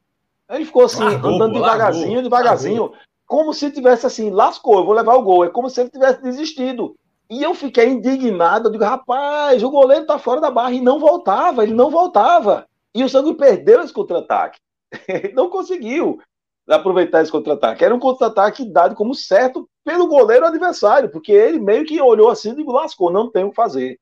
Ele 0.50 0.64
ficou 0.64 0.84
assim, 0.84 1.02
largou, 1.02 1.34
andando 1.34 1.54
devagarzinho, 1.54 2.06
largou, 2.06 2.22
devagarzinho, 2.22 2.82
largou. 2.82 2.98
como 3.26 3.52
se 3.52 3.70
tivesse 3.70 4.06
assim, 4.06 4.30
lascou, 4.30 4.78
eu 4.78 4.84
vou 4.84 4.94
levar 4.94 5.14
o 5.14 5.22
gol. 5.22 5.44
É 5.44 5.50
como 5.50 5.68
se 5.68 5.80
ele 5.80 5.90
tivesse 5.90 6.22
desistido. 6.22 6.94
E 7.30 7.42
eu 7.42 7.54
fiquei 7.54 7.88
indignado, 7.88 8.68
eu 8.68 8.72
digo, 8.72 8.84
rapaz, 8.84 9.62
o 9.62 9.70
goleiro 9.70 10.06
tá 10.06 10.18
fora 10.18 10.40
da 10.40 10.50
barra 10.50 10.72
e 10.72 10.80
não 10.80 10.98
voltava, 10.98 11.62
ele 11.62 11.74
não 11.74 11.90
voltava. 11.90 12.66
E 12.94 13.04
o 13.04 13.08
Sangue 13.08 13.34
perdeu 13.34 13.82
esse 13.82 13.92
contra-ataque. 13.92 14.58
Ele 15.06 15.34
não 15.34 15.50
conseguiu 15.50 16.18
aproveitar 16.66 17.22
esse 17.22 17.30
contra-ataque. 17.30 17.84
Era 17.84 17.94
um 17.94 17.98
contra-ataque 17.98 18.64
dado 18.64 18.94
como 18.94 19.14
certo 19.14 19.68
pelo 19.84 20.06
goleiro 20.06 20.46
adversário, 20.46 21.10
porque 21.10 21.32
ele 21.32 21.58
meio 21.58 21.84
que 21.84 22.00
olhou 22.00 22.28
assim 22.28 22.54
e 22.58 22.64
lascou, 22.64 23.10
não 23.10 23.30
tem 23.30 23.44
o 23.44 23.50
que 23.50 23.56
fazer. 23.56 23.98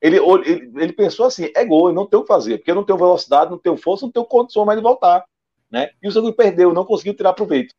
Ele, 0.00 0.18
ele, 0.18 0.72
ele 0.76 0.92
pensou 0.92 1.26
assim: 1.26 1.50
é 1.54 1.64
gol, 1.64 1.88
eu 1.88 1.94
não 1.94 2.06
tenho 2.06 2.20
o 2.20 2.24
que 2.24 2.32
fazer, 2.32 2.58
porque 2.58 2.70
eu 2.70 2.74
não 2.74 2.84
tenho 2.84 2.98
velocidade, 2.98 3.50
não 3.50 3.58
tenho 3.58 3.76
força, 3.76 4.06
não 4.06 4.12
tenho 4.12 4.26
condição 4.26 4.64
mais 4.64 4.78
de 4.78 4.82
voltar. 4.82 5.24
Né? 5.70 5.90
E 6.02 6.08
o 6.08 6.12
Santa 6.12 6.32
Cruz 6.32 6.36
perdeu, 6.36 6.72
não 6.72 6.84
conseguiu 6.84 7.14
tirar 7.14 7.32
proveito. 7.32 7.74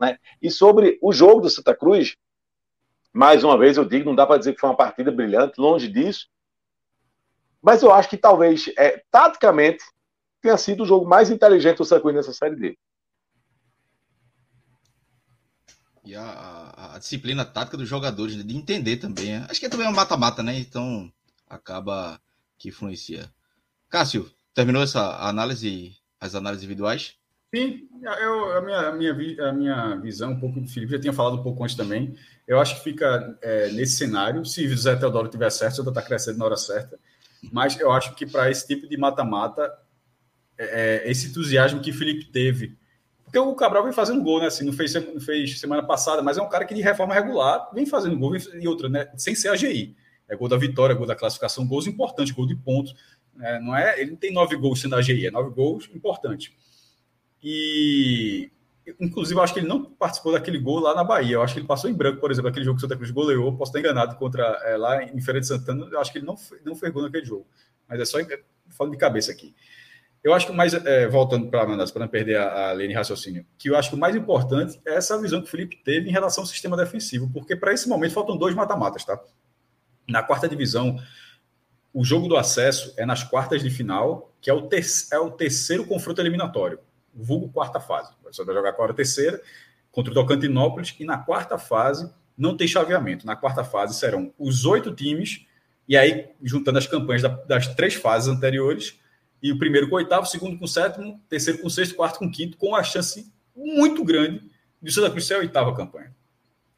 Né? 0.00 0.18
E 0.40 0.50
sobre 0.50 0.98
o 1.02 1.12
jogo 1.12 1.42
do 1.42 1.50
Santa 1.50 1.74
Cruz, 1.74 2.16
mais 3.12 3.44
uma 3.44 3.58
vez 3.58 3.76
eu 3.76 3.84
digo, 3.84 4.04
não 4.04 4.14
dá 4.14 4.26
para 4.26 4.38
dizer 4.38 4.54
que 4.54 4.60
foi 4.60 4.70
uma 4.70 4.76
partida 4.76 5.10
brilhante, 5.10 5.60
longe 5.60 5.88
disso. 5.88 6.28
Mas 7.60 7.82
eu 7.82 7.92
acho 7.92 8.08
que 8.08 8.16
talvez, 8.16 8.70
é, 8.76 9.02
taticamente, 9.10 9.84
tenha 10.40 10.56
sido 10.56 10.82
o 10.82 10.86
jogo 10.86 11.08
mais 11.08 11.30
inteligente 11.30 11.78
do 11.78 11.84
Santa 11.84 12.02
Cruz 12.02 12.14
nessa 12.14 12.32
Série 12.32 12.56
D. 12.56 12.78
E 16.04 16.14
a, 16.14 16.22
a, 16.22 16.94
a, 16.96 16.98
disciplina 16.98 17.46
tática 17.46 17.78
dos 17.78 17.88
jogadores, 17.88 18.36
de 18.44 18.56
entender 18.56 18.98
também. 18.98 19.36
Acho 19.36 19.58
que 19.58 19.64
é 19.64 19.70
também 19.70 19.88
um 19.88 19.92
mata-mata, 19.92 20.42
né? 20.42 20.58
Então, 20.58 21.10
acaba 21.54 22.20
que 22.58 22.68
influencia. 22.68 23.30
Cássio, 23.88 24.30
terminou 24.54 24.82
essa 24.82 25.16
análise, 25.26 25.96
as 26.20 26.34
análises 26.34 26.64
individuais? 26.64 27.16
Sim, 27.54 27.88
eu, 28.02 28.56
a, 28.56 28.60
minha, 28.60 28.78
a, 28.78 28.92
minha, 28.92 29.48
a 29.48 29.52
minha 29.52 29.96
visão, 29.96 30.32
um 30.32 30.40
pouco 30.40 30.60
do 30.60 30.68
Felipe, 30.68 30.92
já 30.92 30.98
tinha 30.98 31.12
falado 31.12 31.36
um 31.36 31.42
pouco 31.42 31.62
antes 31.62 31.76
também. 31.76 32.16
Eu 32.48 32.58
acho 32.60 32.76
que 32.76 32.82
fica 32.82 33.38
é, 33.40 33.70
nesse 33.70 33.96
cenário, 33.96 34.44
se 34.44 34.66
o 34.66 34.68
José 34.68 34.96
Teodoro 34.96 35.28
tiver 35.28 35.50
certo, 35.50 35.82
já 35.82 35.88
está 35.88 36.02
crescendo 36.02 36.38
na 36.38 36.46
hora 36.46 36.56
certa. 36.56 36.98
Mas 37.52 37.78
eu 37.78 37.92
acho 37.92 38.14
que 38.14 38.26
para 38.26 38.50
esse 38.50 38.66
tipo 38.66 38.88
de 38.88 38.96
mata-mata, 38.96 39.72
é, 40.58 41.04
é, 41.06 41.10
esse 41.10 41.28
entusiasmo 41.28 41.80
que 41.80 41.90
o 41.90 41.94
Felipe 41.94 42.26
teve. 42.26 42.76
Porque 43.24 43.38
o 43.38 43.54
Cabral 43.54 43.84
vem 43.84 43.92
fazendo 43.92 44.22
gol, 44.22 44.40
né? 44.40 44.46
Assim, 44.46 44.64
não 44.64 44.72
fez, 44.72 44.94
não 44.94 45.20
fez 45.20 45.58
semana 45.60 45.82
passada, 45.82 46.22
mas 46.22 46.38
é 46.38 46.42
um 46.42 46.48
cara 46.48 46.64
que 46.64 46.74
de 46.74 46.82
reforma 46.82 47.14
regular 47.14 47.70
vem 47.72 47.86
fazendo 47.86 48.18
gol 48.18 48.36
e 48.36 48.68
outra, 48.68 48.88
né? 48.88 49.08
Sem 49.16 49.34
ser 49.34 49.48
AGI. 49.48 49.96
É 50.28 50.36
gol 50.36 50.48
da 50.48 50.56
vitória, 50.56 50.94
gol 50.94 51.06
da 51.06 51.14
classificação, 51.14 51.66
gols 51.66 51.86
importantes, 51.86 52.34
gol 52.34 52.46
de 52.46 52.56
pontos. 52.56 52.94
É, 53.40 53.60
não 53.60 53.76
é, 53.76 54.00
ele 54.00 54.12
não 54.12 54.16
tem 54.16 54.32
nove 54.32 54.56
gols 54.56 54.80
sendo 54.80 54.96
a 54.96 55.02
GI, 55.02 55.26
é 55.26 55.30
nove 55.30 55.50
gols 55.50 55.88
importantes. 55.94 56.52
E, 57.42 58.50
inclusive, 58.98 59.38
eu 59.38 59.42
acho 59.42 59.52
que 59.52 59.60
ele 59.60 59.68
não 59.68 59.84
participou 59.84 60.32
daquele 60.32 60.58
gol 60.58 60.80
lá 60.80 60.94
na 60.94 61.04
Bahia. 61.04 61.34
Eu 61.34 61.42
acho 61.42 61.54
que 61.54 61.60
ele 61.60 61.66
passou 61.66 61.90
em 61.90 61.94
branco, 61.94 62.20
por 62.20 62.30
exemplo, 62.30 62.48
aquele 62.48 62.64
jogo 62.64 62.78
que 62.78 62.84
o 62.84 62.88
Santa 62.88 62.96
Cruz 62.96 63.10
goleou. 63.10 63.56
Posso 63.56 63.70
estar 63.70 63.80
enganado 63.80 64.16
contra 64.16 64.44
é, 64.64 64.76
lá 64.76 65.02
em 65.02 65.20
Feira 65.20 65.40
de 65.40 65.46
Santana. 65.46 65.86
Eu 65.90 66.00
acho 66.00 66.10
que 66.10 66.18
ele 66.18 66.26
não, 66.26 66.36
não 66.64 66.74
fez 66.74 66.92
gol 66.92 67.02
naquele 67.02 67.24
jogo. 67.24 67.46
Mas 67.86 68.00
é 68.00 68.04
só 68.04 68.18
falando 68.70 68.92
de 68.92 68.98
cabeça 68.98 69.30
aqui. 69.30 69.54
Eu 70.24 70.32
acho 70.32 70.46
que 70.46 70.52
mais, 70.54 70.72
é, 70.72 71.06
voltando 71.06 71.48
para 71.48 71.62
a 71.62 71.66
para 71.66 72.00
não 72.00 72.08
perder 72.08 72.38
a, 72.38 72.70
a 72.70 72.74
linha 72.74 72.88
de 72.88 72.94
raciocínio, 72.94 73.44
que 73.58 73.68
eu 73.68 73.76
acho 73.76 73.90
que 73.90 73.94
o 73.94 73.98
mais 73.98 74.16
importante 74.16 74.80
é 74.86 74.94
essa 74.94 75.20
visão 75.20 75.42
que 75.42 75.46
o 75.48 75.50
Felipe 75.50 75.76
teve 75.84 76.08
em 76.08 76.12
relação 76.12 76.42
ao 76.42 76.48
sistema 76.48 76.78
defensivo, 76.78 77.28
porque 77.30 77.54
para 77.54 77.74
esse 77.74 77.86
momento 77.86 78.14
faltam 78.14 78.34
dois 78.34 78.54
mata-matas, 78.54 79.04
tá? 79.04 79.20
Na 80.08 80.22
quarta 80.22 80.48
divisão, 80.48 80.98
o 81.92 82.04
jogo 82.04 82.28
do 82.28 82.36
acesso 82.36 82.92
é 82.96 83.06
nas 83.06 83.22
quartas 83.22 83.62
de 83.62 83.70
final, 83.70 84.34
que 84.40 84.50
é 84.50 84.52
o, 84.52 84.62
ter 84.62 84.84
é 85.12 85.18
o 85.18 85.30
terceiro 85.30 85.86
confronto 85.86 86.20
eliminatório, 86.20 86.78
vulgo 87.14 87.48
quarta 87.48 87.80
fase. 87.80 88.12
Você 88.24 88.44
vai 88.44 88.54
jogar 88.54 88.70
agora 88.70 88.92
a 88.92 88.94
terceira 88.94 89.40
contra 89.92 90.10
o 90.10 90.14
Tocantinópolis, 90.14 90.94
e 90.98 91.04
na 91.04 91.18
quarta 91.18 91.56
fase 91.56 92.12
não 92.36 92.56
tem 92.56 92.66
chaveamento. 92.66 93.24
Na 93.24 93.36
quarta 93.36 93.62
fase 93.62 93.94
serão 93.94 94.32
os 94.38 94.64
oito 94.64 94.92
times, 94.92 95.46
e 95.88 95.96
aí, 95.96 96.30
juntando 96.42 96.78
as 96.78 96.86
campanhas 96.86 97.22
das 97.46 97.68
três 97.74 97.94
fases 97.94 98.28
anteriores, 98.28 98.98
e 99.42 99.52
o 99.52 99.58
primeiro 99.58 99.88
com 99.88 99.94
o 99.94 99.98
oitavo, 99.98 100.22
o 100.22 100.26
segundo 100.26 100.58
com 100.58 100.64
o 100.64 100.68
sétimo, 100.68 101.20
terceiro 101.28 101.60
com 101.60 101.66
o 101.66 101.70
sexto, 101.70 101.94
quarto 101.94 102.18
com 102.18 102.26
o 102.26 102.30
quinto, 102.30 102.56
com 102.56 102.74
a 102.74 102.82
chance 102.82 103.30
muito 103.54 104.02
grande 104.02 104.42
de 104.82 104.92
Santa 104.92 105.10
Cruz 105.10 105.26
ser 105.26 105.34
a 105.34 105.38
oitava 105.38 105.74
campanha. 105.74 106.14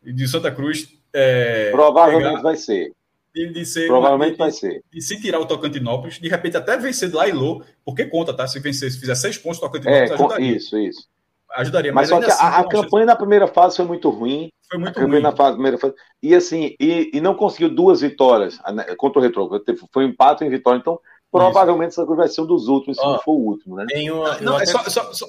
E 0.02 0.12
de 0.12 0.28
Santa 0.28 0.50
Cruz. 0.50 0.88
É, 1.12 1.70
Provavelmente 1.70 2.28
pegar... 2.28 2.42
vai 2.42 2.56
ser. 2.56 2.92
De, 3.36 3.52
de 3.52 3.66
ser. 3.66 3.86
Provavelmente 3.86 4.32
de, 4.32 4.38
vai 4.38 4.50
ser. 4.50 4.82
De 4.90 5.02
se 5.02 5.20
tirar 5.20 5.38
o 5.38 5.46
Tocantinópolis, 5.46 6.18
de 6.18 6.28
repente 6.28 6.56
até 6.56 6.76
vencer 6.78 7.12
lá 7.12 7.28
e 7.28 7.32
Lô, 7.32 7.62
porque 7.84 8.06
conta, 8.06 8.32
tá? 8.34 8.46
Se 8.46 8.58
vencer, 8.58 8.90
se 8.90 8.98
fizer 8.98 9.14
seis 9.14 9.36
pontos, 9.36 9.58
o 9.58 9.60
Tocantinópolis 9.62 10.10
É, 10.10 10.14
ajudaria. 10.14 10.56
isso, 10.56 10.78
isso. 10.78 11.06
Ajudaria, 11.54 11.92
mas, 11.92 12.10
mas, 12.10 12.18
só 12.18 12.26
que 12.26 12.32
assim, 12.32 12.44
a, 12.44 12.58
a 12.58 12.68
campanha 12.68 13.06
na 13.06 13.16
primeira 13.16 13.46
fase 13.46 13.76
foi 13.76 13.84
muito 13.84 14.08
ruim. 14.10 14.50
Foi 14.68 14.78
muito 14.78 14.90
a 14.90 14.94
campanha 14.94 15.20
ruim. 15.20 15.22
na 15.22 15.36
fase, 15.36 15.52
primeira 15.52 15.78
fase. 15.78 15.94
E 16.22 16.34
assim, 16.34 16.74
e, 16.80 17.10
e, 17.14 17.20
não 17.20 17.34
conseguiu 17.34 17.68
duas 17.68 18.00
vitórias 18.00 18.58
contra 18.96 19.20
o 19.20 19.22
Retro. 19.22 19.48
Foi 19.92 20.04
um 20.04 20.08
empate 20.08 20.44
em 20.44 20.50
vitória. 20.50 20.78
Então, 20.78 20.98
provavelmente 21.30 21.90
essa 21.90 22.04
coisa 22.04 22.22
vai 22.22 22.28
ser 22.28 22.40
um 22.40 22.46
dos 22.46 22.68
últimos, 22.68 22.96
se 22.96 23.04
oh, 23.04 23.12
não 23.12 23.20
for 23.20 23.32
o 23.32 23.44
último, 23.44 23.76
né? 23.76 23.86
Uma, 24.10 24.40
não, 24.40 24.60
é, 24.60 24.66
só, 24.66 24.82
só, 24.84 25.12
só, 25.12 25.26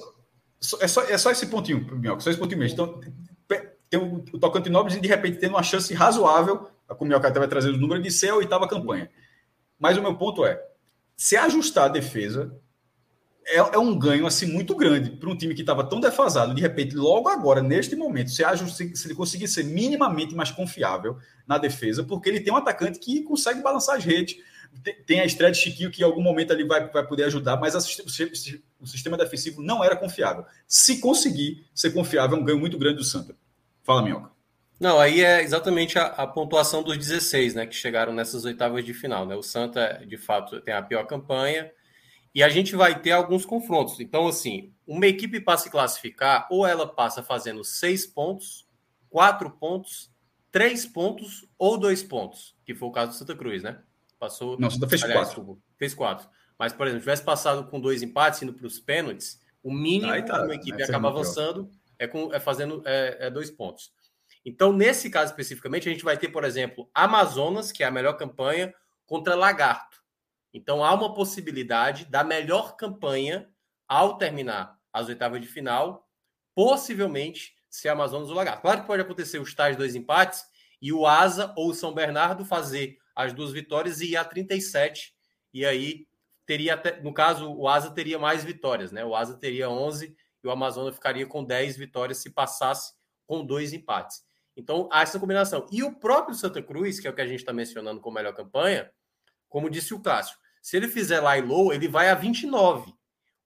é, 0.80 0.88
só, 0.88 1.02
é 1.02 1.18
só 1.18 1.30
esse 1.30 1.46
pontinho, 1.46 1.86
Minhoca, 1.92 2.20
só 2.20 2.30
esse 2.30 2.38
pontinho 2.38 2.58
mesmo. 2.58 2.74
Então, 2.74 3.00
tem 3.88 4.00
o, 4.00 4.24
o 4.32 4.38
Tocantinópolis 4.38 4.96
e 4.96 5.00
de 5.00 5.08
repente 5.08 5.38
tendo 5.38 5.52
uma 5.52 5.62
chance 5.62 5.92
razoável, 5.94 6.68
a 6.88 7.04
Minhoca 7.04 7.28
até 7.28 7.38
vai 7.38 7.48
trazer 7.48 7.70
o 7.70 7.76
número 7.76 8.02
de 8.02 8.10
ser 8.10 8.30
a 8.30 8.36
oitava 8.36 8.66
campanha. 8.66 9.10
Mas 9.78 9.96
o 9.96 10.02
meu 10.02 10.16
ponto 10.16 10.44
é, 10.44 10.60
se 11.16 11.36
ajustar 11.36 11.84
a 11.84 11.88
defesa, 11.88 12.56
é, 13.48 13.56
é, 13.56 13.78
um 13.78 13.98
ganho 13.98 14.26
assim 14.26 14.46
muito 14.46 14.74
grande 14.74 15.10
para 15.10 15.28
um 15.30 15.36
time 15.36 15.54
que 15.54 15.62
estava 15.62 15.82
tão 15.82 16.00
defasado. 16.00 16.54
De 16.54 16.60
repente, 16.60 16.94
logo 16.94 17.28
agora, 17.28 17.62
neste 17.62 17.96
momento, 17.96 18.30
se, 18.30 18.44
ajuste, 18.44 18.96
se 18.96 19.06
ele 19.06 19.14
conseguir 19.14 19.48
ser 19.48 19.64
minimamente 19.64 20.34
mais 20.34 20.50
confiável 20.50 21.16
na 21.46 21.56
defesa, 21.56 22.04
porque 22.04 22.28
ele 22.28 22.40
tem 22.40 22.52
um 22.52 22.56
atacante 22.56 22.98
que 22.98 23.22
consegue 23.22 23.62
balançar 23.62 23.96
as 23.96 24.04
redes. 24.04 24.36
Tem, 25.06 25.20
a 25.20 25.24
estreia 25.24 25.50
de 25.50 25.58
Chiquinho 25.58 25.90
que 25.90 26.02
em 26.02 26.04
algum 26.04 26.20
momento 26.20 26.52
ali 26.52 26.62
vai, 26.62 26.86
vai 26.88 27.06
poder 27.06 27.24
ajudar, 27.24 27.56
mas 27.56 27.74
o 27.74 28.86
sistema 28.86 29.16
defensivo 29.16 29.62
não 29.62 29.82
era 29.82 29.96
confiável. 29.96 30.44
Se 30.66 31.00
conseguir 31.00 31.66
ser 31.74 31.90
confiável, 31.92 32.36
é 32.36 32.40
um 32.40 32.44
ganho 32.44 32.58
muito 32.58 32.76
grande 32.76 32.98
do 32.98 33.04
Santa. 33.04 33.34
Fala, 33.82 34.02
Minhoca. 34.02 34.37
Não, 34.78 35.00
aí 35.00 35.24
é 35.24 35.42
exatamente 35.42 35.98
a, 35.98 36.06
a, 36.06 36.26
pontuação 36.26 36.82
dos 36.82 36.96
16, 36.96 37.54
né, 37.54 37.66
que 37.66 37.74
chegaram 37.74 38.12
nessas 38.12 38.44
oitavas 38.44 38.84
de 38.84 38.94
final, 38.94 39.26
né? 39.26 39.34
O 39.34 39.42
Santa, 39.42 40.04
de 40.06 40.16
fato, 40.16 40.60
tem 40.60 40.72
a 40.72 40.82
pior 40.82 41.04
campanha, 41.04 41.72
e 42.34 42.42
a 42.42 42.48
gente 42.48 42.76
vai 42.76 43.00
ter 43.00 43.10
alguns 43.10 43.44
confrontos. 43.44 43.98
Então, 43.98 44.28
assim, 44.28 44.72
uma 44.86 45.06
equipe 45.06 45.40
para 45.40 45.58
se 45.58 45.70
classificar, 45.70 46.46
ou 46.50 46.64
ela 46.64 46.86
passa 46.86 47.22
fazendo 47.22 47.64
seis 47.64 48.06
pontos, 48.06 48.68
quatro 49.10 49.50
pontos, 49.50 50.12
três 50.52 50.86
pontos 50.86 51.44
ou 51.58 51.76
dois 51.76 52.02
pontos, 52.02 52.54
que 52.64 52.74
foi 52.74 52.88
o 52.88 52.92
caso 52.92 53.12
do 53.12 53.16
Santa 53.16 53.34
Cruz, 53.34 53.62
né? 53.62 53.80
Passou. 54.18 54.58
Não, 54.58 54.70
Santa 54.70 54.88
fez 54.88 55.02
aliás, 55.02 55.28
quatro. 55.28 55.60
Fez 55.76 55.94
quatro. 55.94 56.28
Mas, 56.58 56.72
por 56.72 56.86
exemplo, 56.86 57.02
tivesse 57.02 57.22
passado 57.22 57.68
com 57.68 57.80
dois 57.80 58.02
empates, 58.02 58.42
indo 58.42 58.52
para 58.52 58.66
os 58.66 58.78
pênaltis, 58.78 59.40
o 59.62 59.72
mínimo 59.72 60.12
que 60.12 60.22
tá, 60.22 60.42
uma 60.44 60.54
equipe 60.54 60.82
acaba 60.82 61.08
avançando 61.08 61.70
é, 61.98 62.06
com, 62.06 62.32
é 62.32 62.40
fazendo 62.40 62.82
é, 62.84 63.26
é 63.26 63.30
dois 63.30 63.50
pontos. 63.50 63.92
Então, 64.48 64.72
nesse 64.72 65.10
caso 65.10 65.30
especificamente, 65.30 65.86
a 65.86 65.92
gente 65.92 66.02
vai 66.02 66.16
ter, 66.16 66.28
por 66.28 66.42
exemplo, 66.42 66.90
Amazonas, 66.94 67.70
que 67.70 67.82
é 67.82 67.86
a 67.86 67.90
melhor 67.90 68.14
campanha, 68.14 68.72
contra 69.04 69.34
Lagarto. 69.34 70.02
Então 70.54 70.82
há 70.82 70.94
uma 70.94 71.12
possibilidade 71.12 72.06
da 72.06 72.24
melhor 72.24 72.74
campanha 72.74 73.46
ao 73.86 74.16
terminar 74.16 74.78
as 74.90 75.06
oitavas 75.08 75.42
de 75.42 75.46
final, 75.46 76.08
possivelmente 76.54 77.54
ser 77.68 77.90
Amazonas 77.90 78.30
ou 78.30 78.36
Lagarto. 78.36 78.62
Claro 78.62 78.80
que 78.80 78.86
pode 78.86 79.02
acontecer 79.02 79.38
os 79.38 79.54
tais 79.54 79.76
dois 79.76 79.94
empates 79.94 80.42
e 80.80 80.94
o 80.94 81.06
Asa 81.06 81.52
ou 81.54 81.68
o 81.68 81.74
São 81.74 81.92
Bernardo 81.92 82.42
fazer 82.42 82.96
as 83.14 83.34
duas 83.34 83.52
vitórias 83.52 84.00
e 84.00 84.12
ir 84.12 84.16
a 84.16 84.24
37 84.24 85.14
e 85.52 85.66
aí 85.66 86.06
teria 86.46 86.72
até, 86.72 86.98
no 87.02 87.12
caso 87.12 87.52
o 87.52 87.68
Asa 87.68 87.90
teria 87.90 88.18
mais 88.18 88.44
vitórias, 88.44 88.92
né? 88.92 89.04
O 89.04 89.14
Asa 89.14 89.36
teria 89.36 89.68
11 89.68 90.16
e 90.42 90.48
o 90.48 90.50
Amazonas 90.50 90.94
ficaria 90.94 91.26
com 91.26 91.44
10 91.44 91.76
vitórias 91.76 92.16
se 92.16 92.30
passasse 92.30 92.94
com 93.26 93.44
dois 93.44 93.74
empates. 93.74 94.27
Então, 94.58 94.88
há 94.90 95.02
essa 95.02 95.20
combinação. 95.20 95.64
E 95.70 95.84
o 95.84 95.94
próprio 95.94 96.34
Santa 96.34 96.60
Cruz, 96.60 96.98
que 96.98 97.06
é 97.06 97.10
o 97.10 97.14
que 97.14 97.20
a 97.20 97.26
gente 97.26 97.38
está 97.38 97.52
mencionando 97.52 98.00
como 98.00 98.16
melhor 98.16 98.34
campanha, 98.34 98.90
como 99.48 99.70
disse 99.70 99.94
o 99.94 100.00
Cássio, 100.00 100.36
se 100.60 100.76
ele 100.76 100.88
fizer 100.88 101.20
lá 101.20 101.38
e 101.38 101.40
low, 101.40 101.72
ele 101.72 101.86
vai 101.86 102.10
a 102.10 102.14
29. 102.16 102.92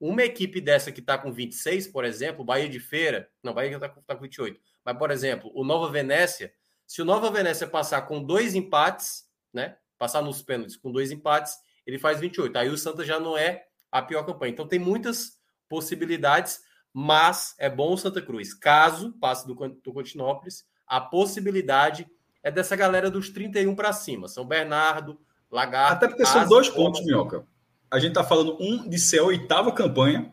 Uma 0.01 0.23
equipe 0.23 0.59
dessa 0.59 0.91
que 0.91 1.01
está 1.01 1.19
com 1.19 1.31
26, 1.31 1.89
por 1.89 2.07
exemplo, 2.07 2.43
Bahia 2.43 2.67
de 2.67 2.81
Feira, 2.81 3.31
não, 3.43 3.53
Bahia 3.53 3.75
está 3.75 3.91
tá 3.91 4.17
com 4.17 4.23
28, 4.23 4.59
mas, 4.83 4.97
por 4.97 5.11
exemplo, 5.11 5.53
o 5.55 5.63
Nova 5.63 5.93
Venécia, 5.93 6.53
se 6.87 7.03
o 7.03 7.05
Nova 7.05 7.31
Venécia 7.31 7.67
passar 7.67 8.03
com 8.03 8.23
dois 8.23 8.55
empates, 8.55 9.25
né, 9.53 9.77
passar 9.99 10.23
nos 10.23 10.41
pênaltis 10.41 10.77
com 10.77 10.91
dois 10.91 11.13
empates, 11.13 11.57
ele 11.87 11.99
faz 11.99 12.19
28. 12.21 12.57
Aí 12.57 12.71
o 12.71 12.79
Santa 12.79 13.05
já 13.05 13.21
não 13.21 13.37
é 13.37 13.67
a 13.91 14.01
pior 14.01 14.25
campanha. 14.25 14.51
Então 14.51 14.67
tem 14.67 14.79
muitas 14.79 15.39
possibilidades, 15.69 16.63
mas 16.91 17.55
é 17.59 17.69
bom 17.69 17.93
o 17.93 17.99
Santa 17.99 18.23
Cruz. 18.23 18.55
Caso 18.55 19.13
passe 19.21 19.47
do, 19.47 19.55
do 19.55 19.93
Continópolis, 19.93 20.65
a 20.93 21.01
possibilidade 21.01 22.07
é 22.43 22.51
dessa 22.51 22.77
galera 22.77 23.11
dos 23.11 23.31
31 23.31 23.75
para 23.75 23.95
cima. 23.95 24.29
São 24.29 24.45
Bernardo, 24.45 25.19
Lagarto. 25.51 25.95
Até 25.95 26.09
porque 26.09 26.27
são 26.27 26.47
dois 26.47 26.69
pontos, 26.69 27.03
Minhoca. 27.03 27.47
A 27.91 27.99
gente 27.99 28.11
está 28.11 28.23
falando 28.23 28.59
um 28.61 28.87
de 28.87 28.99
ser 28.99 29.21
a 29.21 29.25
oitava 29.25 29.73
campanha, 29.73 30.31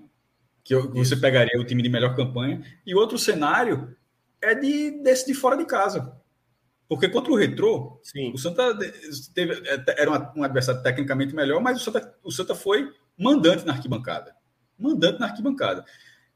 que 0.62 0.76
você 0.76 1.16
pegaria 1.16 1.58
o 1.58 1.64
time 1.64 1.82
de 1.82 1.88
melhor 1.88 2.14
campanha, 2.14 2.62
e 2.86 2.94
outro 2.94 3.18
cenário 3.18 3.96
é 4.42 4.54
de 4.54 5.02
desse 5.02 5.28
de 5.28 5.34
fora 5.34 5.56
de 5.56 5.64
casa. 5.64 6.14
Porque 6.90 7.08
contra 7.08 7.32
o 7.32 7.38
Retrô, 7.38 8.02
Sim. 8.04 8.34
o 8.34 8.38
Santa 8.38 8.78
teve, 9.34 9.54
é, 9.66 10.02
era 10.02 10.12
um 10.36 10.44
adversário 10.44 10.84
tecnicamente 10.84 11.34
melhor, 11.34 11.62
mas 11.62 11.78
o 11.78 11.84
Santa, 11.84 12.18
o 12.22 12.32
Santa 12.32 12.54
foi 12.54 12.92
mandante 13.18 13.66
na 13.66 13.74
arquibancada. 13.74 14.36
Mandante 14.78 15.22
na 15.22 15.28
arquibancada. 15.28 15.86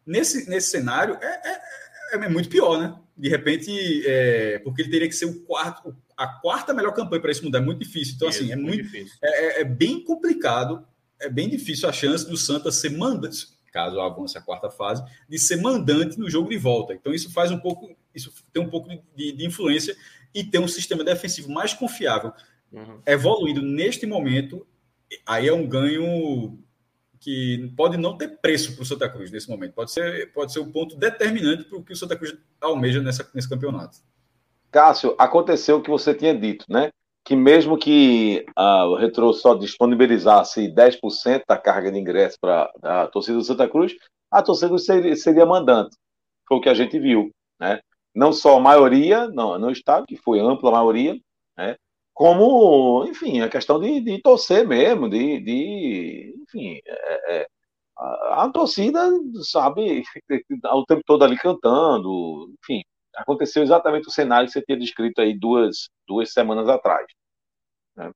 Nesse, 0.06 0.50
nesse 0.50 0.70
cenário, 0.70 1.18
é, 1.22 1.50
é, 1.50 1.62
é 2.12 2.30
muito 2.30 2.50
pior, 2.50 2.80
né? 2.80 2.96
De 3.16 3.30
repente, 3.30 3.72
é, 4.06 4.60
porque 4.60 4.82
ele 4.82 4.90
teria 4.90 5.08
que 5.08 5.16
ser 5.16 5.26
o 5.26 5.42
quarto, 5.42 5.96
a 6.18 6.28
quarta 6.28 6.74
melhor 6.74 6.94
campanha 6.94 7.22
para 7.22 7.32
isso 7.32 7.44
mudar 7.44 7.60
é 7.60 7.62
muito 7.62 7.80
difícil. 7.80 8.16
Então, 8.16 8.28
assim, 8.28 8.52
é 8.52 8.56
muito, 8.56 8.90
é, 8.96 9.02
é, 9.22 9.62
é, 9.62 9.64
bem 9.64 10.04
complicado, 10.04 10.86
é 11.20 11.30
bem 11.30 11.50
difícil 11.50 11.88
a 11.88 11.94
chance 11.94 12.28
do 12.28 12.36
Santa 12.36 12.72
ser 12.72 12.90
mandante, 12.90 13.48
caso 13.72 14.00
avance 14.00 14.38
a 14.38 14.42
quarta 14.42 14.70
fase, 14.70 15.04
de 15.30 15.38
ser 15.38 15.58
mandante 15.58 16.20
no 16.20 16.30
jogo 16.30 16.50
de 16.50 16.58
volta. 16.58 16.94
Então, 16.94 17.14
isso 17.14 17.32
faz 17.32 17.52
um 17.52 17.60
pouco, 17.60 17.96
isso 18.14 18.34
tem 18.52 18.64
um 18.64 18.70
pouco 18.70 18.90
de, 19.16 19.32
de 19.32 19.46
influência 19.46 19.96
e 20.34 20.44
ter 20.44 20.60
um 20.60 20.68
sistema 20.68 21.04
defensivo 21.04 21.52
mais 21.52 21.74
confiável, 21.74 22.34
uhum. 22.72 23.00
evoluindo 23.06 23.62
neste 23.62 24.06
momento, 24.06 24.66
aí 25.26 25.48
é 25.48 25.54
um 25.54 25.68
ganho 25.68 26.58
que 27.24 27.72
pode 27.78 27.96
não 27.96 28.18
ter 28.18 28.38
preço 28.42 28.76
para 28.76 28.84
o 28.84 28.86
Santa 28.86 29.10
Cruz 29.10 29.32
nesse 29.32 29.50
momento. 29.50 29.74
Pode 29.74 29.92
ser, 29.92 30.34
pode 30.34 30.52
ser 30.52 30.60
o 30.60 30.64
um 30.64 30.72
ponto 30.72 30.98
determinante 30.98 31.64
para 31.64 31.78
o 31.78 31.84
que 31.84 31.94
o 31.94 31.96
Santa 31.96 32.18
Cruz 32.18 32.36
almeja 32.60 33.02
nessa, 33.02 33.26
nesse 33.34 33.48
campeonato. 33.48 34.00
Cássio, 34.70 35.16
aconteceu 35.18 35.78
o 35.78 35.82
que 35.82 35.90
você 35.90 36.14
tinha 36.14 36.38
dito, 36.38 36.66
né? 36.68 36.90
Que 37.24 37.34
mesmo 37.34 37.78
que 37.78 38.46
uh, 38.60 38.88
o 38.90 38.98
Retro 38.98 39.32
só 39.32 39.56
disponibilizasse 39.56 40.68
10% 40.68 41.44
da 41.48 41.58
carga 41.58 41.90
de 41.90 41.98
ingresso 41.98 42.38
para 42.42 42.70
a 42.82 43.08
torcida 43.08 43.38
do 43.38 43.44
Santa 43.44 43.70
Cruz, 43.70 43.96
a 44.30 44.44
torcida 44.44 44.78
seria, 44.78 45.16
seria 45.16 45.46
mandante. 45.46 45.96
Foi 46.46 46.58
o 46.58 46.62
que 46.62 46.68
a 46.68 46.74
gente 46.74 47.00
viu, 47.00 47.32
né? 47.58 47.80
Não 48.14 48.34
só 48.34 48.58
a 48.58 48.62
maioria 48.62 49.30
no, 49.30 49.58
no 49.58 49.72
estado, 49.72 50.06
que 50.06 50.18
foi 50.18 50.42
ampla 50.42 50.72
maioria? 50.72 51.18
Como, 52.14 53.06
enfim, 53.08 53.42
a 53.42 53.50
questão 53.50 53.80
de, 53.80 54.00
de 54.02 54.22
torcer 54.22 54.68
mesmo, 54.68 55.10
de, 55.10 55.40
de 55.40 56.36
enfim, 56.44 56.80
é, 56.86 57.42
é, 57.42 57.48
a, 57.98 58.44
a, 58.46 58.52
torcida, 58.52 59.00
sabe, 59.44 60.04
o 60.74 60.86
tempo 60.86 61.02
todo 61.06 61.24
ali 61.24 61.38
cantando, 61.38 62.54
enfim, 62.62 62.84
aconteceu 63.16 63.64
exatamente 63.64 64.08
o 64.08 64.12
cenário 64.12 64.48
que 64.48 64.54
você 64.54 64.62
tinha 64.62 64.78
descrito 64.78 65.22
aí 65.22 65.38
duas, 65.38 65.90
duas 66.08 66.32
semanas 66.32 66.68
atrás. 66.70 67.06
Né? 67.96 68.12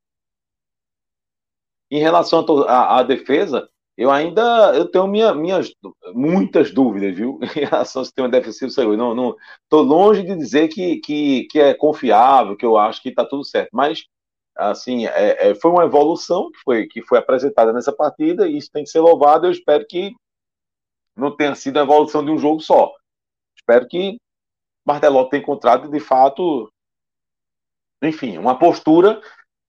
Em 1.90 2.00
relação 2.00 2.46
à 2.68 3.02
defesa, 3.04 3.70
eu 3.98 4.12
ainda 4.12 4.76
eu 4.76 4.90
tenho 4.90 5.08
minha, 5.08 5.34
minhas 5.34 5.74
muitas 6.14 6.72
dúvidas, 6.72 7.16
viu? 7.16 7.40
Em 7.58 7.66
relação 7.66 8.02
ao 8.02 8.06
sistema 8.06 8.30
defensivo 8.30 8.70
saiu. 8.70 8.96
Não, 8.96 9.16
não 9.16 9.36
estou 9.64 9.82
longe 9.82 10.24
de 10.24 10.36
dizer 10.36 10.68
que, 10.68 10.98
que, 10.98 11.46
que 11.46 11.60
é 11.60 11.74
confiável, 11.74 12.56
que 12.56 12.66
eu 12.66 12.78
acho 12.78 13.02
que 13.02 13.10
está 13.10 13.26
tudo 13.26 13.44
certo. 13.44 13.70
Mas 13.74 14.06
assim 14.56 15.08
é, 15.08 15.50
é, 15.50 15.56
foi 15.56 15.72
uma 15.72 15.86
evolução 15.86 16.52
que 16.52 16.60
foi 16.64 16.88
que 16.88 17.02
foi 17.04 17.20
apresentada 17.20 17.72
nessa 17.74 17.94
partida 17.94 18.48
e 18.48 18.58
isso 18.58 18.72
tem 18.72 18.84
que 18.84 18.90
ser 18.90 19.00
louvado. 19.00 19.48
Eu 19.48 19.52
espero 19.52 19.86
que 19.88 20.14
não 21.16 21.36
tenha 21.36 21.56
sido 21.56 21.78
a 21.78 21.84
evolução 21.84 22.24
de 22.24 22.30
um 22.32 22.38
jogo 22.38 22.60
só. 22.62 22.94
Espero 23.58 23.88
que 23.88 24.20
Martelotto 24.86 25.32
tenha 25.32 25.42
encontrado 25.42 25.90
de 25.90 26.00
fato, 26.00 26.72
enfim, 28.02 28.38
uma 28.38 28.58
postura 28.58 29.20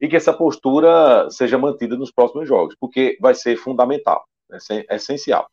e 0.01 0.09
que 0.09 0.17
essa 0.17 0.33
postura 0.33 1.29
seja 1.31 1.59
mantida 1.59 1.97
nos 1.97 2.11
próximos 2.11 2.47
jogos, 2.47 2.75
porque 2.79 3.19
vai 3.21 3.35
ser 3.35 3.57
fundamental, 3.57 4.25
é 4.91 4.97
essencial. 4.97 5.49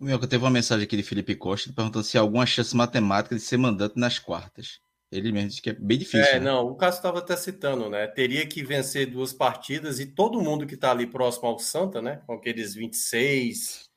O 0.00 0.04
meu 0.04 0.18
teve 0.20 0.44
uma 0.44 0.50
mensagem 0.50 0.84
aqui 0.84 0.96
de 0.96 1.02
Felipe 1.02 1.34
Costa 1.34 1.72
perguntando 1.72 2.04
se 2.04 2.16
há 2.16 2.20
alguma 2.20 2.46
chance 2.46 2.76
matemática 2.76 3.34
de 3.34 3.40
ser 3.40 3.56
mandante 3.56 3.98
nas 3.98 4.18
quartas. 4.18 4.78
Ele 5.10 5.32
mesmo 5.32 5.48
disse 5.48 5.62
que 5.62 5.70
é 5.70 5.72
bem 5.72 5.98
difícil. 5.98 6.20
É, 6.20 6.38
né? 6.38 6.50
não, 6.50 6.66
o 6.66 6.76
Cássio 6.76 6.98
estava 6.98 7.18
até 7.18 7.34
citando, 7.34 7.88
né? 7.88 8.06
Teria 8.06 8.46
que 8.46 8.62
vencer 8.62 9.10
duas 9.10 9.32
partidas 9.32 9.98
e 9.98 10.06
todo 10.06 10.40
mundo 10.40 10.66
que 10.66 10.74
está 10.74 10.90
ali 10.90 11.06
próximo 11.06 11.48
ao 11.48 11.58
Santa, 11.58 12.02
né? 12.02 12.22
Com 12.26 12.34
aqueles 12.34 12.74
26 12.74 13.88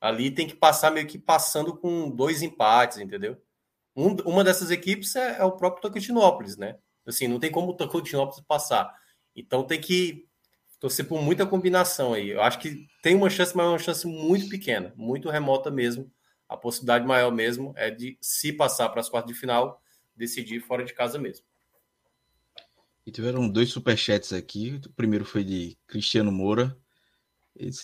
ali, 0.00 0.30
tem 0.30 0.46
que 0.46 0.54
passar 0.54 0.90
meio 0.90 1.06
que 1.06 1.18
passando 1.18 1.76
com 1.76 2.08
dois 2.08 2.40
empates, 2.40 2.98
entendeu? 2.98 3.36
Um, 3.94 4.14
uma 4.24 4.42
dessas 4.42 4.70
equipes 4.70 5.14
é, 5.14 5.38
é 5.40 5.44
o 5.44 5.52
próprio 5.52 5.82
Tocantinópolis, 5.82 6.56
né? 6.56 6.78
Assim, 7.06 7.26
não 7.26 7.40
tem 7.40 7.50
como 7.50 7.70
o 7.70 7.74
Tocantinópolis 7.74 8.44
passar. 8.46 8.94
Então 9.34 9.64
tem 9.64 9.80
que 9.80 10.26
torcer 10.78 11.06
por 11.06 11.22
muita 11.22 11.46
combinação 11.46 12.14
aí. 12.14 12.30
Eu 12.30 12.42
acho 12.42 12.58
que 12.58 12.86
tem 13.02 13.14
uma 13.14 13.28
chance, 13.28 13.54
mas 13.56 13.66
é 13.66 13.68
uma 13.68 13.78
chance 13.78 14.06
muito 14.06 14.48
pequena, 14.48 14.92
muito 14.96 15.28
remota 15.28 15.70
mesmo. 15.70 16.10
A 16.48 16.56
possibilidade 16.56 17.06
maior 17.06 17.30
mesmo 17.30 17.72
é 17.76 17.90
de, 17.90 18.18
se 18.20 18.52
passar 18.52 18.88
para 18.88 19.00
as 19.00 19.08
quartas 19.08 19.32
de 19.32 19.38
final, 19.38 19.80
decidir 20.16 20.60
fora 20.60 20.84
de 20.84 20.92
casa 20.92 21.18
mesmo. 21.18 21.44
E 23.06 23.10
tiveram 23.10 23.48
dois 23.48 23.70
superchats 23.70 24.32
aqui. 24.32 24.80
O 24.86 24.92
primeiro 24.92 25.24
foi 25.24 25.44
de 25.44 25.76
Cristiano 25.86 26.32
Moura. 26.32 26.76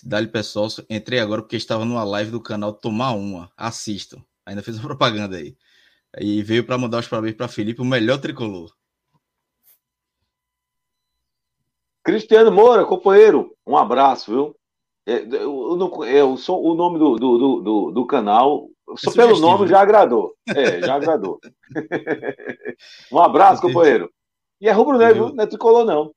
Dá-lhe 0.03 0.27
pessoal, 0.27 0.67
entrei 0.89 1.19
agora 1.19 1.41
porque 1.41 1.55
estava 1.55 1.85
numa 1.85 2.03
live 2.03 2.31
do 2.31 2.41
canal 2.41 2.73
Tomar 2.73 3.13
Uma. 3.13 3.51
Assistam. 3.55 4.23
Ainda 4.45 4.63
fez 4.63 4.77
uma 4.77 4.85
propaganda 4.87 5.37
aí. 5.37 5.55
E 6.19 6.41
veio 6.41 6.65
para 6.65 6.77
mandar 6.77 6.99
os 6.99 7.07
parabéns 7.07 7.35
para 7.35 7.47
Felipe, 7.47 7.81
o 7.81 7.85
melhor 7.85 8.17
tricolor. 8.17 8.75
Cristiano 12.07 12.49
Moura, 12.49 12.85
companheiro, 12.85 13.53
um 13.67 13.75
abraço, 13.75 14.31
viu? 14.31 14.55
É, 15.05 15.17
eu, 15.23 15.77
eu, 15.77 16.05
eu 16.05 16.37
sou, 16.37 16.65
o 16.65 16.73
nome 16.73 16.97
do, 16.97 17.17
do, 17.17 17.59
do, 17.59 17.91
do 17.91 18.07
canal, 18.07 18.69
só 18.95 19.11
pelo 19.11 19.37
nome 19.41 19.67
já 19.67 19.81
agradou. 19.81 20.33
É, 20.47 20.79
já 20.79 20.95
agradou. 20.95 21.37
um 23.11 23.19
abraço, 23.19 23.61
companheiro. 23.61 24.09
E 24.61 24.69
é 24.69 24.71
rubro-negro, 24.71 25.33
não 25.33 25.43
é 25.43 25.47
tricolor, 25.47 25.83
não. 25.83 26.13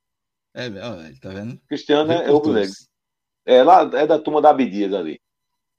É, 0.54 0.68
ó, 0.68 0.96
tá 1.20 1.30
vendo? 1.30 1.60
Cristiano 1.66 2.12
é 2.12 2.30
rubro-negro. 2.30 2.72
É, 3.44 3.64
lá, 3.64 3.82
é 3.92 4.06
da 4.06 4.16
turma 4.16 4.40
da 4.40 4.50
Abdias 4.50 4.94
ali. 4.94 5.20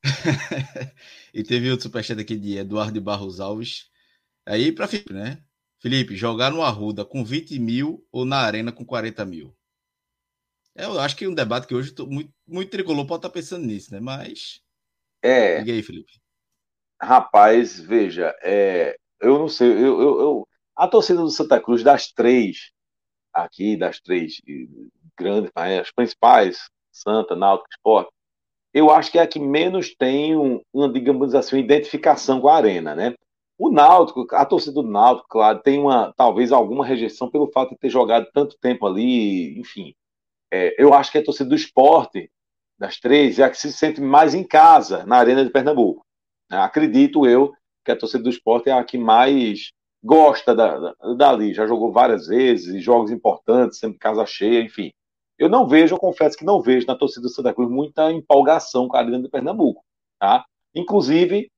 e 1.34 1.42
teve 1.42 1.72
outro 1.72 1.84
superchat 1.84 2.20
aqui 2.20 2.36
de 2.36 2.58
Eduardo 2.58 2.92
de 2.92 3.00
Barros 3.00 3.40
Alves. 3.40 3.90
Aí 4.46 4.74
para 4.74 4.90
Felipe, 4.90 5.14
né? 5.14 5.42
Felipe, 5.80 6.18
jogar 6.18 6.52
no 6.52 6.62
Arruda 6.62 7.06
com 7.06 7.24
20 7.24 7.58
mil 7.60 8.06
ou 8.12 8.26
na 8.26 8.40
Arena 8.40 8.74
com 8.74 8.84
40 8.84 9.24
mil? 9.24 9.56
É, 10.76 10.86
eu 10.86 11.00
acho 11.00 11.16
que 11.16 11.26
é 11.26 11.30
um 11.30 11.34
debate 11.34 11.68
que 11.68 11.76
hoje 11.76 11.94
muito, 12.08 12.32
muito 12.48 12.72
tricolor 12.72 13.06
pode 13.06 13.20
estar 13.20 13.30
tá 13.30 13.34
pensando 13.34 13.66
nisso, 13.66 13.94
né? 13.94 14.00
Mas. 14.00 14.62
É. 15.22 15.60
Aí, 15.60 15.84
Felipe. 15.84 16.12
Rapaz, 17.02 17.80
veja, 17.80 18.36
é, 18.44 18.96
eu 19.20 19.40
não 19.40 19.48
sei, 19.48 19.70
eu, 19.70 20.00
eu, 20.00 20.22
eu, 20.22 20.48
a 20.76 20.88
torcida 20.88 21.20
do 21.20 21.32
Santa 21.32 21.60
Cruz, 21.60 21.82
das 21.82 22.12
três, 22.12 22.72
aqui, 23.34 23.76
das 23.76 24.00
três 24.00 24.36
grandes, 25.18 25.52
as 25.56 25.92
principais, 25.92 26.70
Santa, 26.92 27.36
Náutico, 27.36 27.70
Sport, 27.72 28.08
eu 28.74 28.92
acho 28.92 29.12
que 29.12 29.18
é 29.18 29.24
a 29.24 29.28
que 29.28 29.40
menos 29.40 29.96
tem 29.96 30.36
um, 30.36 30.62
uma, 30.72 30.92
digamos 30.92 31.34
assim, 31.34 31.56
uma 31.56 31.64
identificação 31.64 32.40
com 32.40 32.48
a 32.48 32.56
arena, 32.56 32.96
né? 32.96 33.16
O 33.58 33.72
Náutico, 33.72 34.28
a 34.32 34.46
torcida 34.46 34.74
do 34.74 34.84
Náutico, 34.84 35.28
claro, 35.28 35.60
tem 35.60 35.80
uma, 35.80 36.14
talvez 36.16 36.52
alguma 36.52 36.86
rejeição 36.86 37.30
pelo 37.30 37.52
fato 37.52 37.72
de 37.72 37.78
ter 37.78 37.90
jogado 37.90 38.28
tanto 38.34 38.58
tempo 38.60 38.86
ali, 38.86 39.60
enfim, 39.60 39.94
é, 40.52 40.76
eu 40.78 40.94
acho 40.94 41.12
que 41.12 41.18
a 41.18 41.24
torcida 41.24 41.50
do 41.50 41.56
esporte, 41.56 42.30
das 42.78 43.00
três, 43.00 43.40
é 43.40 43.44
a 43.44 43.50
que 43.50 43.58
se 43.58 43.72
sente 43.72 44.02
mais 44.02 44.34
em 44.34 44.44
casa 44.44 45.06
na 45.06 45.18
Arena 45.18 45.44
de 45.44 45.52
Pernambuco. 45.52 46.06
É, 46.52 46.58
acredito 46.58 47.26
eu 47.26 47.54
que 47.86 47.92
a 47.92 47.96
torcida 47.96 48.24
do 48.24 48.30
esporte 48.30 48.70
é 48.70 48.74
a 48.74 48.84
que 48.84 48.98
mais 48.98 49.72
gosta 50.04 50.54
da, 50.56 50.78
da, 50.78 50.96
dali. 51.16 51.54
Já 51.54 51.66
jogou 51.66 51.92
várias 51.92 52.28
vezes, 52.28 52.84
jogos 52.84 53.12
importantes, 53.12 53.80
sempre 53.80 54.00
casa 54.00 54.26
cheia, 54.26 54.62
enfim. 54.62 54.92
Eu 55.38 55.50
não 55.50 55.68
vejo, 55.68 55.96
eu 55.96 56.00
confesso 56.00 56.38
que 56.38 56.46
não 56.46 56.62
vejo 56.62 56.86
na 56.86 56.96
torcida 56.96 57.24
do 57.24 57.30
Santa 57.30 57.54
Cruz 57.54 57.70
muita 57.70 58.12
empolgação 58.12 58.88
com 58.88 58.96
a 58.96 59.00
Arena 59.00 59.22
de 59.22 59.30
Pernambuco. 59.30 59.84
Tá? 60.20 60.46
Inclusive, 60.76 61.50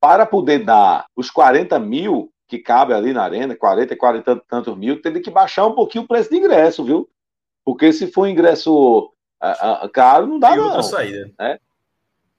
para 0.00 0.26
poder 0.26 0.64
dar 0.64 1.06
os 1.16 1.30
40 1.30 1.78
mil 1.78 2.30
que 2.48 2.58
cabe 2.58 2.92
ali 2.92 3.12
na 3.12 3.22
arena, 3.22 3.56
40, 3.56 3.96
40 3.96 4.32
e 4.32 4.40
tantos 4.46 4.76
mil, 4.76 5.00
teve 5.00 5.20
que 5.20 5.30
baixar 5.30 5.66
um 5.66 5.74
pouquinho 5.74 6.04
o 6.04 6.06
preço 6.06 6.28
de 6.28 6.36
ingresso, 6.36 6.84
viu? 6.84 7.08
Porque 7.64 7.92
se 7.92 8.06
for 8.06 8.26
ingresso 8.26 9.10
a, 9.40 9.84
a, 9.84 9.88
caro, 9.88 10.26
não 10.26 10.38
dá 10.38 10.50
Tem 10.50 10.58
não. 10.58 10.82
saída. 10.82 11.30
Né? 11.38 11.58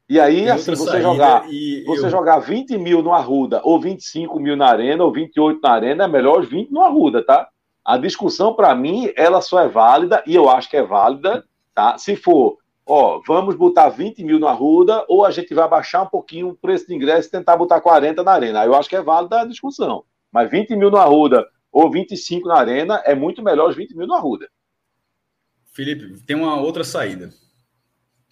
E 0.10 0.20
aí, 0.20 0.44
Tem 0.44 0.50
assim, 0.50 0.76
você 0.76 1.02
jogar, 1.02 1.44
você 1.86 2.06
eu... 2.06 2.10
jogar 2.10 2.40
20 2.40 2.78
mil 2.78 3.02
no 3.02 3.14
Arruda, 3.14 3.62
ou 3.64 3.80
25 3.80 4.40
mil 4.40 4.56
na 4.56 4.68
Arena, 4.68 5.04
ou 5.04 5.12
28 5.12 5.60
na 5.62 5.72
Arena, 5.72 6.04
é 6.04 6.08
melhor 6.08 6.41
os 6.41 6.50
20 6.50 6.72
no 6.72 6.82
Arruda, 6.82 7.26
tá? 7.26 7.48
A 7.84 7.98
discussão, 7.98 8.54
para 8.54 8.74
mim, 8.76 9.12
ela 9.16 9.41
só 9.41 9.60
é 9.60 9.68
válida, 9.68 10.24
e 10.26 10.36
eu 10.36 10.50
acho 10.50 10.70
que 10.70 10.78
é 10.78 10.84
válida, 10.84 11.44
tá? 11.74 11.98
Se 11.98 12.16
for, 12.16 12.58
ó, 12.86 13.22
vamos 13.26 13.56
botar 13.56 13.90
20 13.90 14.24
mil 14.24 14.40
no 14.40 14.48
Arruda, 14.48 15.06
ou 15.08 15.26
a 15.26 15.32
gente 15.32 15.54
vai 15.54 15.68
baixar 15.68 16.04
um 16.04 16.08
pouquinho 16.08 16.50
o 16.50 16.56
preço 16.56 16.88
de 16.88 16.95
ingresso 16.95 17.28
e 17.28 17.32
tentar 17.32 17.58
botar 17.58 17.82
40 17.82 18.24
na 18.24 18.32
Arena. 18.32 18.62
Aí 18.62 18.68
eu 18.68 18.76
acho 18.76 18.90
que 18.90 18.95
é 18.95 19.02
válida 19.02 19.41
a 19.41 19.45
discussão. 19.45 20.04
Mas 20.32 20.50
20 20.50 20.76
mil 20.76 20.91
no 20.91 20.98
Arruda, 20.98 21.45
ou 21.72 21.90
25 21.90 22.48
na 22.48 22.56
Arena, 22.56 23.02
é 23.06 23.16
muito 23.16 23.41
melhor 23.41 23.70
os 23.70 23.76
20 23.76 23.95
mil 23.95 24.08
no 24.08 24.14
Arruda. 24.14 24.48
Felipe, 25.74 26.22
tem 26.24 26.36
uma 26.36 26.56
outra 26.62 26.84
saída. 26.84 27.34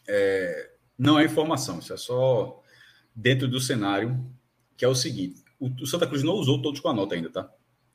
É, 0.07 0.71
não 0.97 1.19
é 1.19 1.25
informação, 1.25 1.79
isso 1.79 1.93
é 1.93 1.97
só 1.97 2.61
dentro 3.15 3.47
do 3.47 3.59
cenário, 3.59 4.23
que 4.77 4.85
é 4.85 4.87
o 4.87 4.95
seguinte: 4.95 5.43
o, 5.59 5.67
o 5.81 5.87
Santa 5.87 6.07
Cruz 6.07 6.23
não 6.23 6.33
usou 6.33 6.61
todos 6.61 6.79
com 6.79 6.89
a 6.89 6.93
nota 6.93 7.15
ainda, 7.15 7.29
tá? 7.29 7.51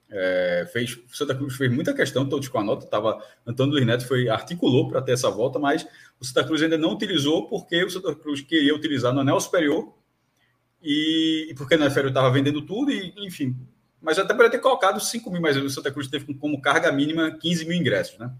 É, 0.08 0.68
fez, 0.72 0.96
o 0.96 1.16
Santa 1.16 1.34
Cruz 1.34 1.56
fez 1.56 1.72
muita 1.72 1.92
questão 1.94 2.28
todos 2.28 2.48
com 2.48 2.58
a 2.58 2.64
nota. 2.64 2.86
Tava, 2.86 3.20
Antônio 3.46 3.74
Luiz 3.74 3.86
Neto 3.86 4.06
foi, 4.06 4.28
articulou 4.28 4.88
para 4.88 5.02
ter 5.02 5.12
essa 5.12 5.30
volta, 5.30 5.58
mas 5.58 5.86
o 6.20 6.24
Santa 6.24 6.44
Cruz 6.44 6.62
ainda 6.62 6.78
não 6.78 6.92
utilizou 6.92 7.48
porque 7.48 7.84
o 7.84 7.90
Santa 7.90 8.14
Cruz 8.14 8.40
queria 8.40 8.74
utilizar 8.74 9.12
no 9.12 9.20
anel 9.20 9.40
superior 9.40 9.94
e, 10.82 11.48
e 11.50 11.54
porque 11.54 11.76
na 11.76 11.86
inferior 11.86 12.08
estava 12.08 12.30
vendendo 12.30 12.62
tudo, 12.62 12.90
e 12.90 13.12
enfim. 13.18 13.56
Mas 14.00 14.18
até 14.18 14.32
poderia 14.32 14.50
ter 14.50 14.58
colocado 14.58 15.00
5 15.00 15.30
mil, 15.30 15.40
mas 15.40 15.56
o 15.56 15.68
Santa 15.68 15.90
Cruz 15.90 16.06
teve 16.06 16.32
como 16.34 16.60
carga 16.60 16.92
mínima 16.92 17.30
15 17.30 17.64
mil 17.64 17.76
ingressos, 17.76 18.18
né? 18.18 18.32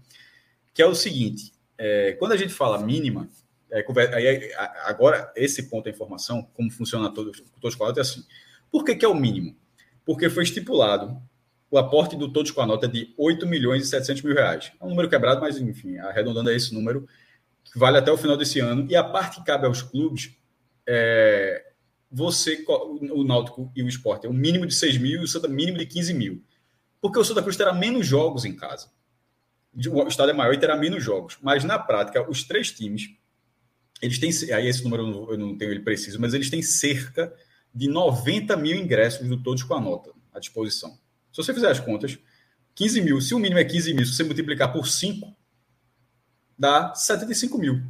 Que 0.77 0.81
é 0.83 0.85
o 0.85 0.93
seguinte: 0.93 1.51
é, 1.75 2.13
quando 2.19 2.33
a 2.33 2.37
gente 2.37 2.53
fala 2.53 2.77
mínima, 2.77 3.27
é, 3.71 3.83
aí, 4.13 4.53
agora 4.85 5.33
esse 5.35 5.63
ponto 5.63 5.85
da 5.85 5.89
informação, 5.89 6.47
como 6.53 6.69
funciona 6.69 7.11
todo, 7.11 7.31
todos 7.59 7.75
com 7.75 7.83
a 7.83 7.87
nota, 7.87 7.99
é 7.99 8.01
assim. 8.01 8.23
Por 8.69 8.85
que, 8.85 8.95
que 8.95 9.03
é 9.03 9.07
o 9.07 9.15
mínimo? 9.15 9.57
Porque 10.05 10.29
foi 10.29 10.43
estipulado 10.43 11.19
o 11.71 11.79
aporte 11.79 12.15
do 12.15 12.31
Todos 12.31 12.51
com 12.51 12.61
a 12.61 12.65
Nota 12.65 12.87
de 12.87 13.13
8 13.17 13.45
milhões 13.45 13.83
e 13.83 13.87
700 13.87 14.21
mil 14.21 14.33
reais. 14.33 14.71
É 14.79 14.85
um 14.85 14.89
número 14.89 15.09
quebrado, 15.09 15.41
mas 15.41 15.57
enfim, 15.57 15.97
arredondando 15.97 16.49
a 16.49 16.53
esse 16.53 16.73
número, 16.73 17.05
que 17.65 17.77
vale 17.77 17.97
até 17.97 18.09
o 18.09 18.17
final 18.17 18.37
desse 18.37 18.59
ano. 18.59 18.85
E 18.89 18.95
a 18.95 19.03
parte 19.03 19.39
que 19.39 19.45
cabe 19.45 19.65
aos 19.65 19.81
clubes, 19.81 20.31
é, 20.87 21.71
você, 22.09 22.63
o 22.67 23.23
Náutico 23.23 23.69
e 23.75 23.83
o 23.83 23.87
Esporte, 23.87 24.27
é 24.27 24.29
um 24.29 24.33
mínimo 24.33 24.65
de 24.65 24.75
6 24.75 24.97
mil 24.97 25.21
e 25.21 25.23
o 25.23 25.27
Santa 25.27 25.47
mínimo 25.49 25.77
de 25.77 25.85
15 25.85 26.13
mil. 26.13 26.41
Porque 27.01 27.19
o 27.19 27.23
Santa 27.23 27.41
Cruz 27.41 27.57
terá 27.57 27.73
menos 27.73 28.05
jogos 28.05 28.45
em 28.45 28.55
casa 28.55 28.89
o 29.85 30.07
estado 30.07 30.31
é 30.31 30.33
maior 30.33 30.53
e 30.53 30.59
terá 30.59 30.75
menos 30.75 31.03
jogos. 31.03 31.37
Mas 31.41 31.63
na 31.63 31.77
prática, 31.77 32.27
os 32.29 32.43
três 32.43 32.71
times, 32.71 33.09
eles 34.01 34.17
têm, 34.17 34.31
aí 34.53 34.67
esse 34.67 34.83
número 34.83 35.31
eu 35.31 35.37
não 35.37 35.55
tenho 35.55 35.71
ele 35.71 35.81
preciso, 35.81 36.19
mas 36.19 36.33
eles 36.33 36.49
têm 36.49 36.61
cerca 36.63 37.31
de 37.73 37.87
90 37.87 38.57
mil 38.57 38.75
ingressos 38.75 39.27
do 39.27 39.41
todos 39.41 39.61
com 39.63 39.75
a 39.75 39.81
nota 39.81 40.11
à 40.33 40.39
disposição. 40.39 40.97
Se 41.31 41.43
você 41.43 41.53
fizer 41.53 41.69
as 41.69 41.79
contas, 41.79 42.17
15 42.73 43.01
mil, 43.01 43.21
se 43.21 43.35
o 43.35 43.39
mínimo 43.39 43.59
é 43.59 43.63
15 43.63 43.93
mil, 43.93 44.05
se 44.05 44.13
você 44.13 44.23
multiplicar 44.23 44.73
por 44.73 44.87
5, 44.87 45.35
dá 46.57 46.93
75 46.95 47.57
mil. 47.57 47.81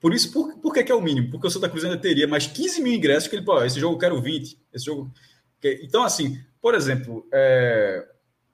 Por 0.00 0.14
isso, 0.14 0.32
por, 0.32 0.56
por 0.58 0.72
que, 0.72 0.82
que, 0.82 0.90
é 0.90 0.94
o 0.94 1.00
mínimo? 1.00 1.30
Porque 1.30 1.46
o 1.46 1.50
Santa 1.50 1.68
Cruz 1.68 1.84
ainda 1.84 1.98
teria 1.98 2.26
mais 2.26 2.46
15 2.46 2.82
mil 2.82 2.92
ingressos 2.92 3.28
que 3.28 3.36
ele, 3.36 3.44
pô, 3.44 3.62
esse 3.62 3.78
jogo 3.78 3.94
eu 3.94 3.98
quero 3.98 4.20
20, 4.20 4.58
esse 4.72 4.86
jogo... 4.86 5.12
Então, 5.62 6.02
assim, 6.02 6.42
por 6.60 6.74
exemplo, 6.74 7.28
é, 7.32 8.08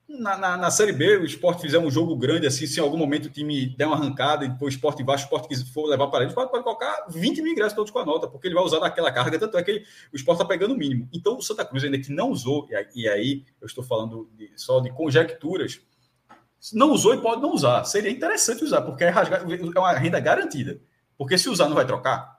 na, 0.08 0.36
na, 0.36 0.56
na, 0.56 0.70
Série 0.70 0.92
B, 0.92 1.18
o 1.18 1.24
esporte 1.24 1.62
fizer 1.62 1.78
um 1.78 1.90
jogo 1.90 2.14
grande 2.16 2.46
assim, 2.46 2.66
se 2.66 2.78
em 2.78 2.82
algum 2.82 2.96
momento 2.96 3.26
o 3.26 3.30
time 3.30 3.66
der 3.76 3.86
uma 3.86 3.96
arrancada 3.96 4.44
e 4.44 4.48
depois 4.48 4.74
o 4.74 4.76
esporte 4.76 5.02
baixo, 5.02 5.24
o 5.24 5.26
esporte 5.26 5.72
for 5.72 5.86
levar 5.86 6.06
para 6.08 6.24
ele, 6.24 6.32
pode, 6.32 6.50
pode 6.50 6.62
colocar 6.62 7.06
20 7.08 7.42
mil 7.42 7.52
ingressos 7.52 7.74
todos 7.74 7.90
com 7.90 7.98
a 7.98 8.04
nota, 8.04 8.28
porque 8.28 8.46
ele 8.46 8.54
vai 8.54 8.62
usar 8.62 8.78
daquela 8.78 9.10
carga, 9.10 9.38
tanto 9.38 9.58
é 9.58 9.62
que 9.62 9.70
ele, 9.72 9.84
o 10.12 10.16
esporte 10.16 10.38
está 10.40 10.44
pegando 10.44 10.74
o 10.74 10.76
mínimo. 10.76 11.08
Então 11.12 11.36
o 11.36 11.42
Santa 11.42 11.64
Cruz, 11.64 11.82
ainda 11.82 11.98
que 11.98 12.12
não 12.12 12.30
usou, 12.30 12.68
e 12.94 13.08
aí 13.08 13.44
eu 13.60 13.66
estou 13.66 13.82
falando 13.82 14.30
de, 14.36 14.52
só 14.54 14.78
de 14.80 14.90
conjecturas, 14.90 15.80
não 16.72 16.92
usou 16.92 17.14
e 17.14 17.20
pode 17.20 17.42
não 17.42 17.52
usar. 17.52 17.84
Seria 17.84 18.10
interessante 18.10 18.64
usar, 18.64 18.82
porque 18.82 19.04
é, 19.04 19.08
rasgar, 19.08 19.42
é 19.42 19.78
uma 19.78 19.92
renda 19.92 20.20
garantida. 20.20 20.80
Porque 21.18 21.38
se 21.38 21.48
usar, 21.48 21.68
não 21.68 21.74
vai 21.74 21.86
trocar. 21.86 22.35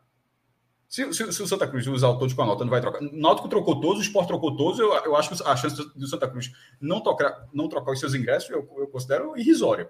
Se, 0.88 1.14
se, 1.14 1.34
se, 1.34 1.44
o 1.44 1.48
Santa 1.48 1.68
Cruz 1.68 1.86
usar 1.88 2.08
o 2.08 2.18
todos 2.18 2.34
com 2.34 2.42
a 2.42 2.46
nota, 2.46 2.64
não 2.64 2.72
vai 2.72 2.80
trocar. 2.80 3.02
Náutico 3.02 3.50
trocou 3.50 3.82
todos, 3.82 4.00
o 4.00 4.02
Sport 4.04 4.28
trocou 4.28 4.56
todos. 4.56 4.80
Eu, 4.80 4.94
eu 4.94 5.16
acho 5.16 5.30
que 5.30 5.44
a 5.44 5.56
chance 5.56 5.76
do 5.76 6.08
Santa 6.08 6.30
Cruz 6.30 6.52
não, 6.80 7.02
tocar, 7.02 7.48
não 7.54 7.68
trocar 7.68 7.92
os 7.92 8.00
seus 8.00 8.14
ingressos, 8.14 8.50
eu, 8.50 8.68
eu 8.78 8.88
considero 8.88 9.38
irrisória. 9.38 9.90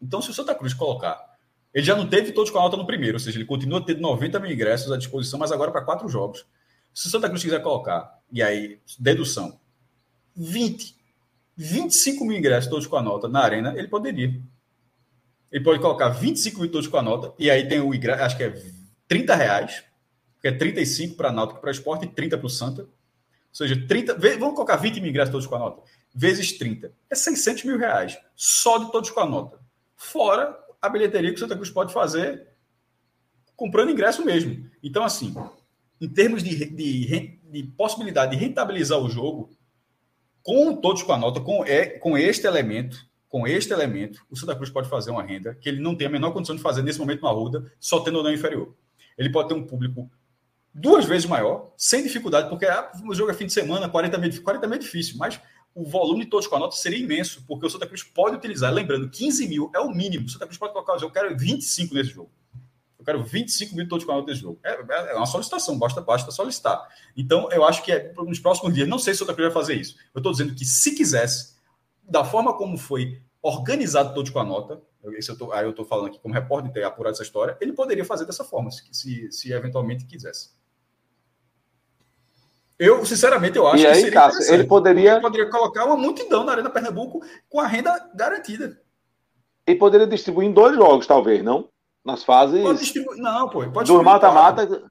Então, 0.00 0.20
se 0.20 0.30
o 0.30 0.34
Santa 0.34 0.54
Cruz 0.54 0.74
colocar. 0.74 1.34
Ele 1.72 1.84
já 1.84 1.94
não 1.94 2.06
teve 2.06 2.32
todos 2.32 2.50
com 2.50 2.58
a 2.58 2.62
nota 2.62 2.76
no 2.76 2.86
primeiro, 2.86 3.16
ou 3.16 3.20
seja, 3.20 3.36
ele 3.36 3.44
continua 3.44 3.84
tendo 3.84 4.00
90 4.00 4.40
mil 4.40 4.50
ingressos 4.50 4.90
à 4.90 4.96
disposição, 4.96 5.38
mas 5.38 5.52
agora 5.52 5.70
para 5.70 5.82
quatro 5.82 6.08
jogos. 6.08 6.46
Se 6.92 7.06
o 7.06 7.10
Santa 7.10 7.28
Cruz 7.28 7.42
quiser 7.42 7.62
colocar, 7.62 8.18
e 8.32 8.42
aí, 8.42 8.80
dedução, 8.98 9.60
20, 10.34 10.96
25 11.54 12.24
mil 12.24 12.38
ingressos 12.38 12.70
todos 12.70 12.86
com 12.86 12.96
a 12.96 13.02
nota 13.02 13.28
na 13.28 13.40
arena, 13.40 13.74
ele 13.76 13.88
poderia. 13.88 14.40
Ele 15.52 15.64
pode 15.64 15.80
colocar 15.80 16.08
25 16.08 16.60
mil 16.60 16.70
todos 16.70 16.88
com 16.88 16.96
a 16.96 17.02
nota, 17.02 17.34
e 17.38 17.50
aí 17.50 17.68
tem 17.68 17.80
o 17.80 17.94
ingresso, 17.94 18.22
acho 18.22 18.36
que 18.38 18.44
é 18.44 18.54
30 19.08 19.34
reais, 19.34 19.84
que 20.46 20.48
é 20.48 20.52
35 20.52 21.16
para 21.16 21.32
Náutico 21.32 21.60
para 21.60 21.72
Esporte 21.72 22.04
e 22.04 22.08
30 22.08 22.38
para 22.38 22.46
o 22.46 22.50
Santa. 22.50 22.82
Ou 22.82 22.88
seja, 23.50 23.84
30, 23.88 24.14
vamos 24.38 24.54
colocar 24.54 24.76
20 24.76 25.00
mil 25.00 25.10
ingressos 25.10 25.32
todos 25.32 25.46
com 25.46 25.56
a 25.56 25.58
nota. 25.58 25.82
vezes 26.14 26.52
30. 26.52 26.92
É 27.10 27.14
600 27.16 27.64
mil 27.64 27.76
reais. 27.76 28.16
Só 28.36 28.78
de 28.78 28.92
todos 28.92 29.10
com 29.10 29.20
a 29.20 29.26
nota. 29.26 29.58
Fora 29.96 30.56
a 30.80 30.88
bilheteria 30.88 31.30
que 31.30 31.36
o 31.36 31.38
Santa 31.38 31.56
Cruz 31.56 31.70
pode 31.70 31.92
fazer 31.92 32.46
comprando 33.56 33.90
ingresso 33.90 34.24
mesmo. 34.24 34.70
Então, 34.82 35.02
assim, 35.02 35.34
em 36.00 36.08
termos 36.08 36.44
de, 36.44 36.66
de, 36.66 37.38
de 37.42 37.62
possibilidade 37.76 38.36
de 38.36 38.44
rentabilizar 38.44 39.00
o 39.00 39.08
jogo, 39.08 39.50
com 40.42 40.76
todos 40.76 41.02
com 41.02 41.12
a 41.12 41.18
nota, 41.18 41.40
com, 41.40 41.64
é, 41.64 41.86
com 41.86 42.16
este 42.16 42.46
elemento, 42.46 43.04
com 43.28 43.46
este 43.48 43.72
elemento, 43.72 44.24
o 44.30 44.36
Santa 44.36 44.54
Cruz 44.54 44.70
pode 44.70 44.88
fazer 44.88 45.10
uma 45.10 45.24
renda 45.24 45.56
que 45.56 45.68
ele 45.68 45.80
não 45.80 45.96
tem 45.96 46.06
a 46.06 46.10
menor 46.10 46.30
condição 46.30 46.54
de 46.54 46.62
fazer 46.62 46.82
nesse 46.82 47.00
momento 47.00 47.22
na 47.22 47.30
Ruda, 47.30 47.72
só 47.80 47.98
tendo 48.00 48.18
ou 48.18 48.22
não 48.22 48.32
inferior. 48.32 48.76
Ele 49.18 49.30
pode 49.30 49.48
ter 49.48 49.54
um 49.54 49.66
público 49.66 50.08
duas 50.78 51.06
vezes 51.06 51.26
maior, 51.26 51.72
sem 51.76 52.02
dificuldade, 52.02 52.50
porque 52.50 52.66
ah, 52.66 52.92
o 53.08 53.14
jogo 53.14 53.30
é 53.30 53.34
fim 53.34 53.46
de 53.46 53.52
semana, 53.52 53.88
40 53.88 54.18
mil, 54.18 54.42
40 54.42 54.66
mil 54.66 54.76
é 54.76 54.78
difícil, 54.78 55.16
mas 55.16 55.40
o 55.74 55.84
volume 55.84 56.24
de 56.24 56.30
todos 56.30 56.46
com 56.46 56.56
a 56.56 56.58
nota 56.58 56.76
seria 56.76 56.98
imenso, 56.98 57.44
porque 57.46 57.64
o 57.66 57.70
Santa 57.70 57.86
Cruz 57.86 58.02
pode 58.02 58.36
utilizar, 58.36 58.72
lembrando, 58.72 59.08
15 59.08 59.48
mil 59.48 59.70
é 59.74 59.80
o 59.80 59.90
mínimo. 59.90 60.26
O 60.26 60.28
Santa 60.28 60.44
Cruz 60.44 60.58
pode 60.58 60.74
colocar, 60.74 61.00
eu 61.00 61.10
quero 61.10 61.36
25 61.36 61.94
nesse 61.94 62.10
jogo. 62.10 62.30
Eu 62.98 63.04
quero 63.04 63.22
25 63.22 63.74
mil 63.74 63.88
todos 63.88 64.04
com 64.04 64.12
a 64.12 64.16
nota 64.16 64.30
nesse 64.30 64.42
jogo. 64.42 64.58
É, 64.62 65.12
é, 65.12 65.14
uma 65.14 65.26
solicitação, 65.26 65.78
basta, 65.78 66.00
basta 66.02 66.30
solicitar. 66.30 66.86
Então, 67.16 67.50
eu 67.52 67.64
acho 67.64 67.82
que 67.82 67.92
é, 67.92 68.12
nos 68.14 68.38
próximos 68.38 68.74
dias, 68.74 68.86
não 68.86 68.98
sei 68.98 69.14
se 69.14 69.22
o 69.22 69.26
Santa 69.26 69.34
Cruz 69.34 69.52
vai 69.52 69.62
fazer 69.62 69.74
isso. 69.74 69.96
Eu 70.14 70.18
estou 70.18 70.32
dizendo 70.32 70.54
que, 70.54 70.64
se 70.64 70.94
quisesse, 70.94 71.56
da 72.02 72.22
forma 72.22 72.56
como 72.56 72.76
foi 72.76 73.22
organizado 73.42 74.14
todos 74.14 74.30
com 74.30 74.40
a 74.40 74.44
nota, 74.44 74.82
esse 75.12 75.30
eu 75.30 75.38
tô, 75.38 75.52
aí 75.52 75.64
eu 75.64 75.70
estou 75.70 75.84
falando 75.84 76.06
aqui 76.06 76.18
como 76.18 76.34
repórter 76.34 76.72
ter 76.72 76.84
apurado 76.84 77.14
essa 77.14 77.22
história, 77.22 77.56
ele 77.60 77.72
poderia 77.72 78.04
fazer 78.04 78.26
dessa 78.26 78.44
forma, 78.44 78.70
se, 78.70 78.82
se, 78.92 79.30
se 79.30 79.52
eventualmente 79.52 80.04
quisesse. 80.04 80.50
Eu, 82.78 83.04
sinceramente, 83.06 83.56
eu 83.56 83.66
acho 83.66 83.82
e 83.82 83.86
aí, 83.86 83.92
que 83.94 84.00
seria 84.00 84.20
Cássio, 84.20 84.54
ele 84.54 84.64
poderia... 84.64 85.12
ele 85.12 85.20
poderia 85.20 85.50
colocar 85.50 85.86
uma 85.86 85.96
multidão 85.96 86.44
na 86.44 86.52
Arena 86.52 86.70
Pernambuco 86.70 87.24
com 87.48 87.58
a 87.58 87.66
renda 87.66 88.10
garantida. 88.14 88.78
E 89.66 89.74
poderia 89.74 90.06
distribuir 90.06 90.48
em 90.48 90.52
dois 90.52 90.76
jogos, 90.76 91.06
talvez, 91.06 91.42
não? 91.42 91.68
Nas 92.04 92.22
fases. 92.22 92.62
Pode 92.62 92.78
distribuir... 92.78 93.20
Não, 93.20 93.48
pô. 93.48 93.68
Pode 93.70 93.90
do 93.90 94.02
mata-mata. 94.02 94.88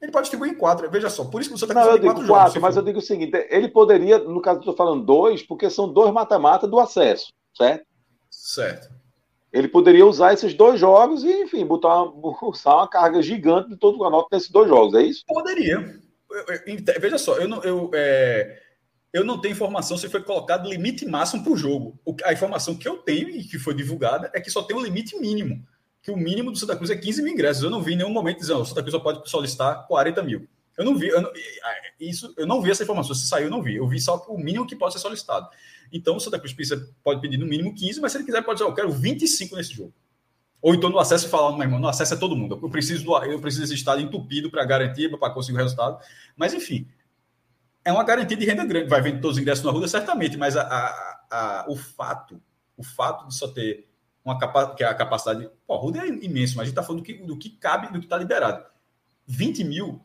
Ele 0.00 0.10
pode 0.10 0.24
distribuir 0.24 0.52
em 0.52 0.56
quatro. 0.56 0.90
Veja 0.90 1.10
só, 1.10 1.24
por 1.24 1.40
isso 1.40 1.50
que 1.50 1.58
você 1.58 1.64
está 1.64 1.96
digo 1.96 2.06
quatro, 2.06 2.26
quatro 2.26 2.60
mas 2.60 2.76
eu 2.76 2.82
digo 2.82 2.98
o 2.98 3.02
seguinte: 3.02 3.36
ele 3.50 3.68
poderia, 3.68 4.18
no 4.18 4.40
caso, 4.40 4.58
eu 4.58 4.60
estou 4.62 4.74
falando 4.74 5.04
dois, 5.04 5.42
porque 5.42 5.70
são 5.70 5.92
dois 5.92 6.12
mata-mata 6.12 6.66
do 6.66 6.80
acesso, 6.80 7.32
certo? 7.56 7.84
Certo. 8.28 8.88
Ele 9.52 9.68
poderia 9.68 10.06
usar 10.06 10.32
esses 10.32 10.54
dois 10.54 10.80
jogos 10.80 11.22
e, 11.22 11.42
enfim, 11.42 11.64
botar 11.64 12.02
uma, 12.10 12.36
usar 12.42 12.76
uma 12.76 12.88
carga 12.88 13.22
gigante 13.22 13.68
de 13.68 13.76
todo 13.76 14.00
o 14.00 14.10
nota 14.10 14.28
nesses 14.32 14.50
dois 14.50 14.68
jogos, 14.68 14.94
é 14.94 15.02
isso? 15.02 15.22
Poderia 15.26 16.00
veja 17.00 17.18
só, 17.18 17.36
eu 17.36 17.48
não, 17.48 17.62
eu, 17.62 17.90
é, 17.94 18.60
eu 19.12 19.24
não 19.24 19.40
tenho 19.40 19.52
informação 19.52 19.96
se 19.96 20.08
foi 20.08 20.22
colocado 20.22 20.68
limite 20.68 21.04
máximo 21.06 21.42
para 21.42 21.52
o 21.52 21.56
jogo. 21.56 22.00
A 22.24 22.32
informação 22.32 22.74
que 22.74 22.88
eu 22.88 22.98
tenho 22.98 23.28
e 23.28 23.44
que 23.44 23.58
foi 23.58 23.74
divulgada 23.74 24.30
é 24.34 24.40
que 24.40 24.50
só 24.50 24.62
tem 24.62 24.76
um 24.76 24.80
limite 24.80 25.18
mínimo. 25.18 25.66
Que 26.02 26.10
o 26.10 26.16
mínimo 26.16 26.50
do 26.50 26.58
Santa 26.58 26.76
Cruz 26.76 26.90
é 26.90 26.96
15 26.96 27.22
mil 27.22 27.32
ingressos. 27.32 27.62
Eu 27.62 27.70
não 27.70 27.82
vi 27.82 27.92
em 27.92 27.96
nenhum 27.96 28.10
momento 28.10 28.38
dizendo 28.38 28.60
o 28.60 28.64
Santa 28.64 28.80
Cruz 28.82 28.92
só 28.92 29.00
pode 29.00 29.28
solicitar 29.28 29.86
40 29.86 30.22
mil. 30.22 30.48
Eu 30.76 30.84
não 30.84 30.96
vi, 30.96 31.08
eu 31.08 31.20
não, 31.20 31.30
isso, 32.00 32.32
eu 32.36 32.46
não 32.46 32.62
vi 32.62 32.70
essa 32.70 32.82
informação. 32.82 33.14
Se 33.14 33.26
saiu, 33.26 33.44
eu 33.44 33.50
não 33.50 33.62
vi. 33.62 33.76
Eu 33.76 33.86
vi 33.86 34.00
só 34.00 34.16
o 34.28 34.38
mínimo 34.38 34.66
que 34.66 34.74
pode 34.74 34.94
ser 34.94 35.00
solicitado. 35.00 35.48
Então, 35.92 36.16
o 36.16 36.20
Santa 36.20 36.38
Cruz 36.38 36.54
precisa, 36.54 36.88
pode 37.04 37.20
pedir 37.20 37.36
no 37.36 37.46
mínimo 37.46 37.74
15, 37.74 38.00
mas 38.00 38.12
se 38.12 38.18
ele 38.18 38.24
quiser, 38.24 38.42
pode 38.42 38.58
dizer, 38.58 38.70
eu 38.70 38.74
quero 38.74 38.90
25 38.90 39.56
nesse 39.56 39.74
jogo. 39.74 39.92
Ou 40.62 40.74
então 40.76 40.88
no 40.88 41.00
acesso 41.00 41.28
falar, 41.28 41.50
meu 41.52 41.62
irmão, 41.62 41.80
no 41.80 41.88
acesso 41.88 42.14
é 42.14 42.16
todo 42.16 42.36
mundo. 42.36 42.58
Eu 42.62 42.70
preciso, 42.70 43.04
eu 43.24 43.40
preciso 43.40 43.62
desse 43.62 43.74
estado 43.74 44.00
entupido 44.00 44.48
para 44.48 44.64
garantir, 44.64 45.10
para 45.18 45.30
conseguir 45.30 45.58
o 45.58 45.60
resultado. 45.60 45.98
Mas, 46.36 46.54
enfim, 46.54 46.88
é 47.84 47.92
uma 47.92 48.04
garantia 48.04 48.36
de 48.36 48.46
renda 48.46 48.64
grande. 48.64 48.88
Vai 48.88 49.02
vender 49.02 49.20
todos 49.20 49.36
os 49.36 49.42
ingressos 49.42 49.64
na 49.64 49.72
rua, 49.72 49.88
certamente, 49.88 50.36
mas 50.36 50.56
a, 50.56 50.62
a, 50.62 51.20
a, 51.30 51.66
o 51.68 51.74
fato, 51.74 52.40
o 52.76 52.84
fato 52.84 53.26
de 53.26 53.34
só 53.34 53.48
ter 53.48 53.88
uma 54.24 54.38
capacidade, 54.38 54.76
que 54.76 54.84
é 54.84 54.86
a 54.86 54.94
capacidade. 54.94 55.50
Pô, 55.66 55.74
a 55.74 55.78
Ruda 55.78 55.98
é 55.98 56.06
imenso, 56.06 56.56
mas 56.56 56.62
a 56.62 56.64
gente 56.64 56.72
está 56.72 56.82
falando 56.84 57.00
do 57.00 57.04
que, 57.04 57.14
do 57.14 57.36
que 57.36 57.50
cabe, 57.50 57.88
do 57.88 57.98
que 57.98 58.06
está 58.06 58.16
liberado. 58.16 58.64
20 59.26 59.64
mil, 59.64 60.00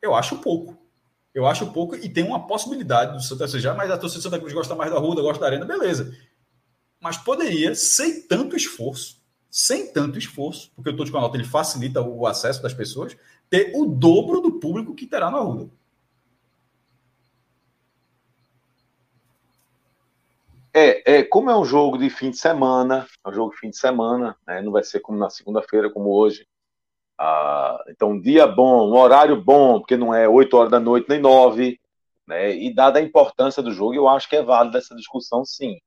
eu 0.00 0.14
acho 0.14 0.38
pouco. 0.38 0.78
Eu 1.34 1.46
acho 1.46 1.70
pouco 1.70 1.96
e 1.96 2.08
tem 2.08 2.24
uma 2.24 2.46
possibilidade 2.46 3.12
do 3.12 3.22
Santa 3.22 3.46
Cruz, 3.46 3.64
mas 3.76 3.90
a 3.90 3.98
torcida 3.98 4.20
do 4.20 4.22
Santa 4.22 4.38
Cruz 4.38 4.52
gosta 4.54 4.74
mais 4.74 4.90
da 4.90 4.98
Ruda, 4.98 5.20
gosta 5.20 5.40
da 5.40 5.46
Arena, 5.46 5.66
beleza. 5.66 6.16
Mas 7.00 7.16
poderia, 7.18 7.74
sem 7.74 8.26
tanto 8.26 8.56
esforço, 8.56 9.21
sem 9.52 9.92
tanto 9.92 10.18
esforço, 10.18 10.72
porque 10.74 10.88
o 10.88 10.96
Tô 10.96 11.04
de 11.04 11.12
Nota 11.12 11.36
ele 11.36 11.44
facilita 11.44 12.00
o 12.00 12.26
acesso 12.26 12.62
das 12.62 12.72
pessoas, 12.72 13.14
ter 13.50 13.70
o 13.74 13.84
dobro 13.84 14.40
do 14.40 14.58
público 14.58 14.94
que 14.94 15.06
terá 15.06 15.30
na 15.30 15.40
rua. 15.40 15.68
É, 20.72 21.18
é, 21.18 21.22
como 21.22 21.50
é 21.50 21.56
um 21.56 21.66
jogo 21.66 21.98
de 21.98 22.08
fim 22.08 22.30
de 22.30 22.38
semana, 22.38 23.06
é 23.22 23.28
um 23.28 23.32
jogo 23.34 23.52
de 23.52 23.58
fim 23.58 23.68
de 23.68 23.76
semana, 23.76 24.34
né, 24.46 24.62
não 24.62 24.72
vai 24.72 24.82
ser 24.82 25.00
como 25.00 25.18
na 25.18 25.28
segunda-feira, 25.28 25.90
como 25.90 26.08
hoje. 26.08 26.48
Ah, 27.18 27.76
então, 27.88 28.12
um 28.12 28.20
dia 28.20 28.46
bom, 28.46 28.88
um 28.88 28.96
horário 28.96 29.38
bom, 29.38 29.80
porque 29.80 29.98
não 29.98 30.14
é 30.14 30.26
8 30.26 30.56
horas 30.56 30.70
da 30.70 30.80
noite 30.80 31.10
nem 31.10 31.20
9, 31.20 31.78
né, 32.26 32.56
e 32.56 32.74
dada 32.74 32.98
a 32.98 33.02
importância 33.02 33.62
do 33.62 33.70
jogo, 33.70 33.94
eu 33.94 34.08
acho 34.08 34.26
que 34.30 34.36
é 34.36 34.42
válida 34.42 34.78
essa 34.78 34.94
discussão, 34.96 35.44
sim 35.44 35.78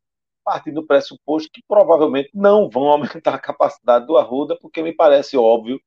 partindo 0.46 0.76
do 0.76 0.88
pressuposto 0.88 1.50
que 1.52 1.64
provavelmente 1.68 2.30
não 2.34 2.70
vão 2.70 2.84
aumentar 2.88 3.34
a 3.34 3.40
capacidade 3.40 4.06
do 4.06 4.18
Arruda, 4.18 4.56
porque 4.62 4.84
me 4.84 4.94
parece 4.94 5.36
óbvio 5.36 5.82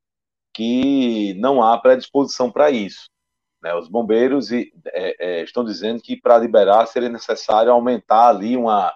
que 0.53 1.33
não 1.35 1.63
há 1.63 1.77
predisposição 1.77 2.51
para 2.51 2.69
isso. 2.69 3.09
Né? 3.61 3.73
Os 3.73 3.87
bombeiros 3.87 4.51
é, 4.51 4.65
é, 4.93 5.43
estão 5.43 5.63
dizendo 5.63 6.01
que 6.01 6.19
para 6.19 6.37
liberar 6.37 6.85
seria 6.85 7.09
necessário 7.09 7.71
aumentar 7.71 8.29
ali 8.29 8.57
uma, 8.57 8.93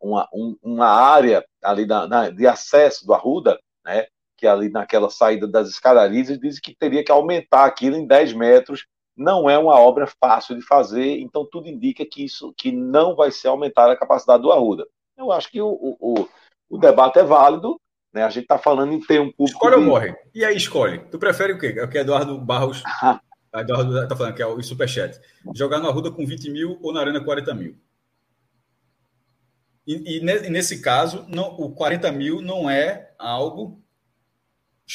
uma, 0.00 0.28
uma 0.62 0.86
área 0.86 1.44
ali 1.62 1.86
na, 1.86 2.06
na, 2.06 2.30
de 2.30 2.46
acesso 2.46 3.06
do 3.06 3.14
Arruda, 3.14 3.58
né? 3.84 4.06
que 4.36 4.46
ali 4.46 4.68
naquela 4.68 5.10
saída 5.10 5.46
das 5.46 5.68
escadarias, 5.68 6.28
e 6.28 6.38
dizem 6.38 6.60
que 6.62 6.74
teria 6.74 7.04
que 7.04 7.12
aumentar 7.12 7.64
aquilo 7.64 7.96
em 7.96 8.06
10 8.06 8.32
metros. 8.32 8.86
Não 9.16 9.48
é 9.48 9.56
uma 9.56 9.78
obra 9.78 10.06
fácil 10.06 10.56
de 10.56 10.62
fazer, 10.62 11.20
então 11.20 11.44
tudo 11.44 11.68
indica 11.68 12.04
que 12.04 12.24
isso 12.24 12.52
que 12.56 12.72
não 12.72 13.14
vai 13.14 13.30
ser 13.30 13.48
aumentar 13.48 13.90
a 13.90 13.96
capacidade 13.96 14.42
do 14.42 14.50
Arruda. 14.50 14.86
Eu 15.16 15.30
acho 15.30 15.50
que 15.50 15.60
o, 15.60 15.68
o, 16.00 16.28
o 16.68 16.78
debate 16.78 17.18
é 17.18 17.22
válido. 17.22 17.80
Né? 18.12 18.22
A 18.22 18.28
gente 18.28 18.44
está 18.44 18.58
falando 18.58 18.92
em 18.92 19.00
ter 19.00 19.20
um 19.20 19.30
público. 19.30 19.44
Escolhe 19.44 19.76
de... 19.76 19.80
ou 19.82 19.86
morre? 19.86 20.14
E 20.34 20.44
aí 20.44 20.56
escolhe. 20.56 20.98
Tu 21.10 21.18
prefere 21.18 21.52
o 21.52 21.58
quê? 21.58 21.74
É 21.76 21.84
o 21.84 21.88
que 21.88 21.98
Eduardo 21.98 22.38
Barros. 22.38 22.82
Eduardo 23.54 24.02
está 24.02 24.16
falando 24.16 24.34
que 24.34 24.42
é 24.42 24.46
o 24.46 24.60
superchat. 24.62 25.20
Jogar 25.54 25.78
no 25.78 25.88
Arruda 25.88 26.10
com 26.10 26.26
20 26.26 26.50
mil 26.50 26.78
ou 26.82 26.92
na 26.92 27.00
Arena 27.00 27.22
40 27.22 27.54
mil? 27.54 27.76
E, 29.86 30.16
e, 30.16 30.20
nesse 30.20 30.80
caso, 30.80 31.26
não, 31.28 31.54
o 31.56 31.72
40 31.74 32.10
mil 32.10 32.40
não 32.40 32.70
é 32.70 33.12
algo, 33.18 33.82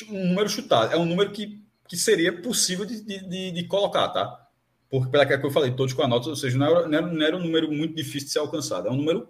um 0.10 0.28
número 0.30 0.50
chutado, 0.50 0.92
é 0.92 0.98
um 0.98 1.06
número 1.06 1.32
que, 1.32 1.64
que 1.90 1.98
seria 1.98 2.32
possível 2.32 2.86
de, 2.86 3.02
de, 3.02 3.52
de 3.52 3.68
colocar, 3.68 4.08
tá? 4.10 4.48
Porque, 4.92 5.10
pela 5.10 5.26
que 5.26 5.34
eu 5.34 5.52
falei, 5.52 5.72
todos 5.72 5.94
com 5.94 6.04
a 6.04 6.08
nota, 6.08 6.30
ou 6.30 6.36
seja, 6.36 6.56
não 6.58 6.66
era, 6.68 6.88
não 6.88 6.98
era, 6.98 7.08
não 7.08 7.26
era 7.26 7.36
um 7.36 7.42
número 7.42 7.72
muito 7.72 7.96
difícil 7.96 8.28
de 8.28 8.34
ser 8.34 8.40
alcançado, 8.40 8.88
é 8.88 8.92
um 8.92 8.96
número 8.96 9.28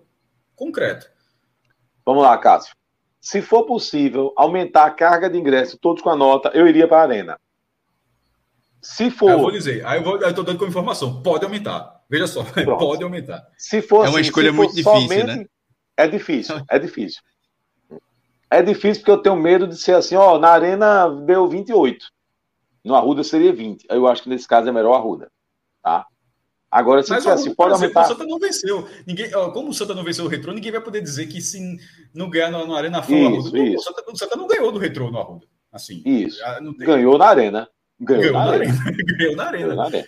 concreto. 0.56 1.10
Vamos 2.06 2.23
lá, 2.23 2.38
Cássio. 2.38 2.76
Se 3.19 3.41
for 3.41 3.65
possível 3.65 4.34
aumentar 4.36 4.86
a 4.86 4.91
carga 4.91 5.30
de 5.30 5.38
ingresso, 5.38 5.77
todos 5.77 6.02
com 6.02 6.10
a 6.10 6.15
nota, 6.15 6.49
eu 6.53 6.68
iria 6.68 6.88
para 6.88 6.98
a 6.98 7.03
Arena. 7.03 7.40
Se 8.81 9.10
for. 9.10 9.31
Eu 9.31 9.40
vou 9.40 9.52
dizer, 9.52 9.86
aí 9.86 10.03
eu 10.03 10.27
estou 10.27 10.44
dando 10.44 10.57
como 10.57 10.69
informação, 10.69 11.22
pode 11.22 11.45
aumentar. 11.45 12.03
Veja 12.10 12.27
só, 12.27 12.44
Pronto. 12.52 12.77
pode 12.77 13.03
aumentar. 13.03 13.48
Se 13.57 13.81
for, 13.81 14.06
é 14.06 14.10
uma 14.10 14.19
assim, 14.19 14.27
escolha 14.27 14.52
muito 14.52 14.76
difícil, 14.76 15.02
somente, 15.02 15.26
né? 15.26 15.45
É 15.95 16.07
difícil, 16.07 16.61
é 16.69 16.80
difícil. 16.80 17.22
É 18.52 18.61
difícil 18.61 19.02
porque 19.02 19.11
eu 19.11 19.22
tenho 19.22 19.36
medo 19.36 19.68
de 19.68 19.77
ser 19.77 19.94
assim, 19.94 20.15
ó, 20.15 20.40
na 20.40 20.49
Arena 20.49 21.07
deu 21.26 21.48
28. 21.48 22.06
No 22.84 22.95
Arruda 22.95 23.23
seria 23.23 23.53
20. 23.53 23.85
Eu 23.89 24.07
acho 24.07 24.23
que 24.23 24.30
nesse 24.30 24.47
caso 24.47 24.69
é 24.69 24.72
melhor 24.72 24.95
Arruda. 24.95 25.31
Tá? 25.81 26.06
Agora, 26.72 27.01
se, 27.01 27.10
Mas, 27.10 27.23
se 27.41 27.56
pode 27.56 27.73
aumentar. 27.73 28.03
O 28.03 28.07
Santa 28.07 28.26
não 28.26 28.38
venceu. 28.38 28.88
Ninguém, 29.06 29.31
como 29.31 29.69
o 29.69 29.73
Santa 29.73 29.95
não 29.95 30.03
venceu 30.03 30.26
o 30.26 30.27
retrô, 30.27 30.53
ninguém 30.53 30.72
vai 30.72 30.81
poder 30.81 31.01
dizer 31.01 31.26
que 31.27 31.41
se 31.41 31.60
não 32.14 32.30
ganhar 32.30 32.51
na, 32.51 32.65
na 32.65 32.77
Arena 32.77 33.01
foi 33.01 33.15
isso, 33.15 33.47
Arruda. 33.47 33.60
O 33.60 33.80
Santa, 33.80 34.03
o 34.07 34.18
Santa, 34.18 34.35
não 34.35 34.47
ganhou 34.47 34.72
do 34.72 34.77
retrô 34.77 35.10
no 35.10 35.18
Arruda. 35.18 35.47
Assim, 35.72 36.03
isso. 36.06 36.39
Ganhou 36.77 37.18
na 37.18 37.26
Arena. 37.26 37.68
Ganhou, 37.99 38.22
ganhou 38.22 38.34
na, 38.34 38.45
na, 38.45 38.51
arena. 38.51 38.73
arena. 38.73 38.97
ganhou 39.18 39.35
na 39.35 39.43
Arena. 39.45 39.68
Ganhou 39.68 39.76
na 39.76 39.85
Arena. 39.85 40.07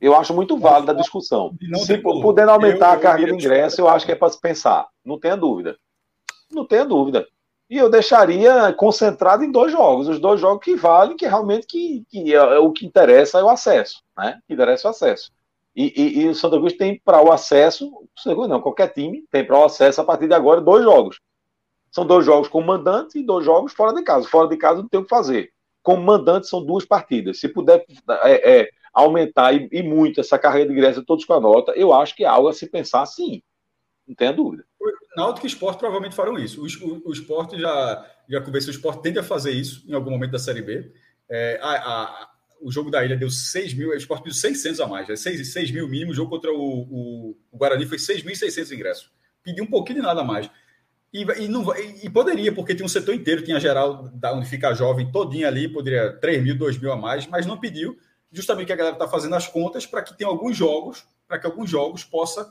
Eu 0.00 0.16
acho 0.16 0.34
muito 0.34 0.58
válida 0.58 0.90
a 0.90 0.96
discussão. 0.96 1.56
Se 1.84 1.96
puder 1.96 2.48
aumentar 2.48 2.88
eu, 2.88 2.98
a 2.98 3.00
carga 3.00 3.24
de 3.24 3.32
ingresso, 3.32 3.80
eu 3.80 3.88
acho 3.88 4.04
que 4.04 4.10
é 4.10 4.16
para 4.16 4.32
se 4.32 4.40
pensar. 4.40 4.88
Não 5.04 5.16
tenha 5.16 5.36
dúvida. 5.36 5.78
Não 6.50 6.66
tenha 6.66 6.84
dúvida. 6.84 7.24
E 7.70 7.78
eu 7.78 7.88
deixaria 7.88 8.72
concentrado 8.74 9.44
em 9.44 9.50
dois 9.50 9.72
jogos, 9.72 10.08
os 10.08 10.20
dois 10.20 10.40
jogos 10.40 10.64
que 10.64 10.76
valem, 10.76 11.16
que 11.16 11.26
realmente 11.26 11.66
que, 11.66 12.04
que 12.08 12.34
é, 12.34 12.36
é, 12.36 12.58
o 12.58 12.70
que 12.70 12.84
interessa 12.84 13.38
é 13.38 13.42
o 13.42 13.48
acesso, 13.48 14.02
né? 14.16 14.40
Que 14.46 14.54
interessa 14.54 14.86
é 14.86 14.88
o 14.88 14.90
acesso. 14.90 15.32
E, 15.74 15.92
e, 15.96 16.20
e 16.20 16.28
o 16.28 16.34
Santa 16.34 16.58
Cruz 16.58 16.74
tem 16.74 17.00
para 17.02 17.22
o 17.22 17.32
acesso, 17.32 17.90
não, 18.26 18.60
qualquer 18.60 18.92
time 18.92 19.24
tem 19.30 19.44
para 19.44 19.58
o 19.58 19.64
acesso 19.64 20.00
a 20.00 20.04
partir 20.04 20.28
de 20.28 20.34
agora 20.34 20.60
dois 20.60 20.84
jogos. 20.84 21.18
São 21.90 22.06
dois 22.06 22.24
jogos 22.24 22.48
com 22.48 22.60
mandante 22.62 23.18
e 23.18 23.22
dois 23.22 23.44
jogos 23.44 23.72
fora 23.72 23.94
de 23.94 24.02
casa. 24.02 24.26
Fora 24.26 24.48
de 24.48 24.56
casa 24.56 24.80
não 24.80 24.88
tem 24.88 25.00
o 25.00 25.04
que 25.04 25.10
fazer. 25.10 25.50
Com 25.82 25.96
mandante 25.96 26.48
são 26.48 26.64
duas 26.64 26.84
partidas. 26.84 27.38
Se 27.38 27.48
puder 27.48 27.84
é, 28.22 28.60
é, 28.60 28.68
aumentar 28.92 29.54
e, 29.54 29.68
e 29.70 29.82
muito 29.82 30.20
essa 30.20 30.38
carreira 30.38 30.68
de 30.68 30.74
ingresso 30.74 31.04
todos 31.04 31.24
com 31.24 31.34
a 31.34 31.40
nota, 31.40 31.72
eu 31.72 31.92
acho 31.92 32.14
que 32.14 32.24
é 32.24 32.26
algo 32.26 32.48
a 32.48 32.52
se 32.52 32.66
pensar 32.66 33.04
sim. 33.06 33.42
Não 34.12 34.16
tenha 34.16 34.32
dúvida. 34.32 34.64
Náutico 35.16 35.46
e 35.46 35.48
Esporte 35.48 35.78
provavelmente 35.78 36.14
farão 36.14 36.38
isso. 36.38 36.62
O, 36.62 36.66
o, 36.86 37.08
o 37.08 37.12
Esporte 37.12 37.58
já, 37.58 38.06
já 38.28 38.40
conversou, 38.40 38.68
o 38.68 38.76
Esporte 38.76 39.02
tende 39.02 39.18
a 39.18 39.22
fazer 39.22 39.52
isso 39.52 39.82
em 39.88 39.94
algum 39.94 40.10
momento 40.10 40.32
da 40.32 40.38
Série 40.38 40.62
B. 40.62 40.92
É, 41.30 41.58
a, 41.62 41.70
a, 41.70 42.30
o 42.60 42.70
jogo 42.70 42.90
da 42.90 43.04
Ilha 43.04 43.16
deu 43.16 43.30
6 43.30 43.74
mil, 43.74 43.88
o 43.90 43.94
Esporte 43.94 44.24
pediu 44.24 44.38
600 44.38 44.80
a 44.80 44.86
mais, 44.86 45.08
é 45.08 45.16
6, 45.16 45.52
6 45.52 45.70
mil 45.70 45.88
mínimo, 45.88 46.12
o 46.12 46.14
jogo 46.14 46.30
contra 46.30 46.52
o, 46.52 46.56
o, 46.56 47.36
o 47.50 47.56
Guarani 47.56 47.86
foi 47.86 47.98
6.600 47.98 48.72
ingressos. 48.72 49.10
Pediu 49.42 49.64
um 49.64 49.66
pouquinho 49.66 50.00
de 50.00 50.06
nada 50.06 50.20
a 50.20 50.24
mais. 50.24 50.50
E, 51.12 51.22
e, 51.22 51.48
não, 51.48 51.74
e, 51.76 52.08
poderia, 52.08 52.52
porque 52.52 52.74
tinha 52.74 52.86
um 52.86 52.88
setor 52.88 53.14
inteiro, 53.14 53.42
tinha 53.42 53.60
geral, 53.60 54.08
da 54.14 54.32
onde 54.34 54.48
fica 54.48 54.72
jovem, 54.74 55.10
todinha 55.10 55.48
ali, 55.48 55.68
poderia 55.68 56.12
3 56.12 56.42
mil, 56.42 56.56
2 56.56 56.78
mil 56.78 56.92
a 56.92 56.96
mais, 56.96 57.26
mas 57.26 57.46
não 57.46 57.58
pediu, 57.58 57.98
justamente 58.30 58.68
que 58.68 58.72
a 58.72 58.76
galera 58.76 58.96
está 58.96 59.08
fazendo 59.08 59.34
as 59.34 59.46
contas 59.46 59.86
para 59.86 60.02
que 60.02 60.16
tenha 60.16 60.28
alguns 60.28 60.56
jogos, 60.56 61.06
para 61.28 61.38
que 61.38 61.46
alguns 61.46 61.68
jogos 61.68 62.04
possa 62.04 62.50